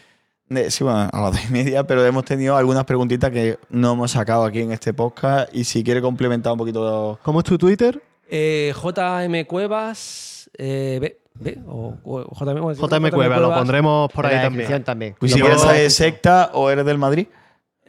media. 0.49 0.71
sí, 0.71 0.83
bueno, 0.85 1.09
a 1.13 1.21
las 1.21 1.33
dos 1.33 1.41
y 1.49 1.53
media, 1.53 1.85
pero 1.87 2.05
hemos 2.07 2.25
tenido 2.25 2.57
algunas 2.57 2.85
preguntitas 2.85 3.31
que 3.31 3.59
no 3.69 3.93
hemos 3.93 4.11
sacado 4.13 4.45
aquí 4.45 4.61
en 4.63 4.73
este 4.73 4.95
podcast. 4.95 5.55
Y 5.55 5.65
si 5.65 5.85
quiere 5.85 6.01
complementar 6.01 6.53
un 6.53 6.59
poquito. 6.59 7.19
¿Cómo 7.23 7.41
es 7.41 7.45
tu 7.45 7.59
Twitter? 7.59 8.03
Eh, 8.31 8.73
JM 8.75 9.45
Cuevas. 9.47 10.51
Eh, 10.57 10.99
B, 11.01 11.19
B, 11.35 11.59
o, 11.67 11.95
o 12.05 12.23
JM, 12.35 12.61
bueno, 12.61 12.75
JM 12.87 13.11
Cueva, 13.11 13.39
lo 13.39 13.53
pondremos 13.55 14.11
por 14.13 14.27
ahí 14.27 14.41
también. 14.43 14.85
también. 14.85 15.17
Pues 15.19 15.33
Lo 15.33 15.37
si 15.37 15.41
quieres 15.43 15.59
pongo- 15.59 15.69
saber 15.71 15.91
secta 15.91 16.51
o 16.55 16.71
eres 16.71 16.85
del 16.85 16.99
Madrid. 16.99 17.27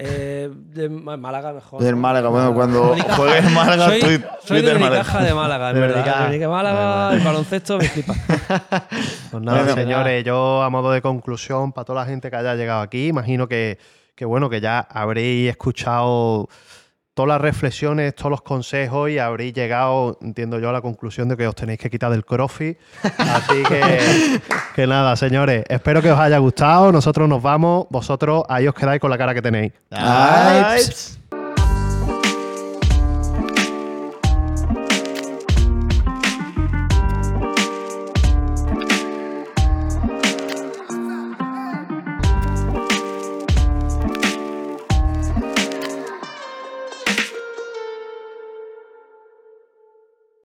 Eh, 0.03 0.49
de 0.51 0.89
Málaga 0.89 1.53
mejor. 1.53 1.79
Del. 1.83 1.95
Málaga, 1.95 2.29
bueno, 2.29 2.55
cuando 2.55 2.95
juegues 3.15 3.45
en 3.45 3.53
Málaga, 3.53 3.85
soy, 3.85 3.99
tuit- 4.01 4.25
soy 4.43 4.57
de 4.57 4.61
Twitter 4.63 4.79
Málaga. 4.79 5.01
Unicaja 5.01 5.23
de 5.23 5.33
Málaga, 5.35 5.69
en 5.69 5.75
De 5.75 5.81
verdad. 5.81 6.29
De 6.29 6.39
de 6.39 6.47
Málaga, 6.47 7.13
el 7.13 7.19
baloncesto 7.19 7.77
me 7.77 7.87
flipa. 7.87 8.15
Pues 9.31 9.43
nada, 9.43 9.59
Bueno, 9.63 9.75
señores, 9.75 10.23
yo 10.25 10.63
a 10.63 10.69
modo 10.71 10.91
de 10.91 11.01
conclusión, 11.03 11.71
para 11.71 11.85
toda 11.85 12.01
la 12.01 12.07
gente 12.07 12.29
que 12.31 12.35
haya 12.35 12.55
llegado 12.55 12.81
aquí, 12.81 13.07
imagino 13.07 13.47
que, 13.47 13.77
que 14.15 14.25
bueno, 14.25 14.49
que 14.49 14.59
ya 14.59 14.79
habréis 14.79 15.49
escuchado 15.51 16.49
todas 17.13 17.29
las 17.29 17.41
reflexiones, 17.41 18.15
todos 18.15 18.31
los 18.31 18.41
consejos 18.41 19.09
y 19.09 19.19
habréis 19.19 19.53
llegado, 19.53 20.17
entiendo 20.21 20.59
yo, 20.59 20.69
a 20.69 20.73
la 20.73 20.81
conclusión 20.81 21.27
de 21.27 21.37
que 21.37 21.47
os 21.47 21.55
tenéis 21.55 21.79
que 21.79 21.89
quitar 21.89 22.11
del 22.11 22.25
crossfit. 22.25 22.77
Así 23.17 23.63
que, 23.67 24.41
que 24.75 24.87
nada, 24.87 25.15
señores, 25.15 25.63
espero 25.67 26.01
que 26.01 26.11
os 26.11 26.19
haya 26.19 26.37
gustado. 26.37 26.91
Nosotros 26.91 27.27
nos 27.27 27.41
vamos, 27.41 27.87
vosotros 27.89 28.43
ahí 28.47 28.67
os 28.67 28.73
quedáis 28.73 29.01
con 29.01 29.09
la 29.11 29.17
cara 29.17 29.33
que 29.33 29.41
tenéis. 29.41 29.73
Ay, 29.91 30.63
Ay, 30.65 30.81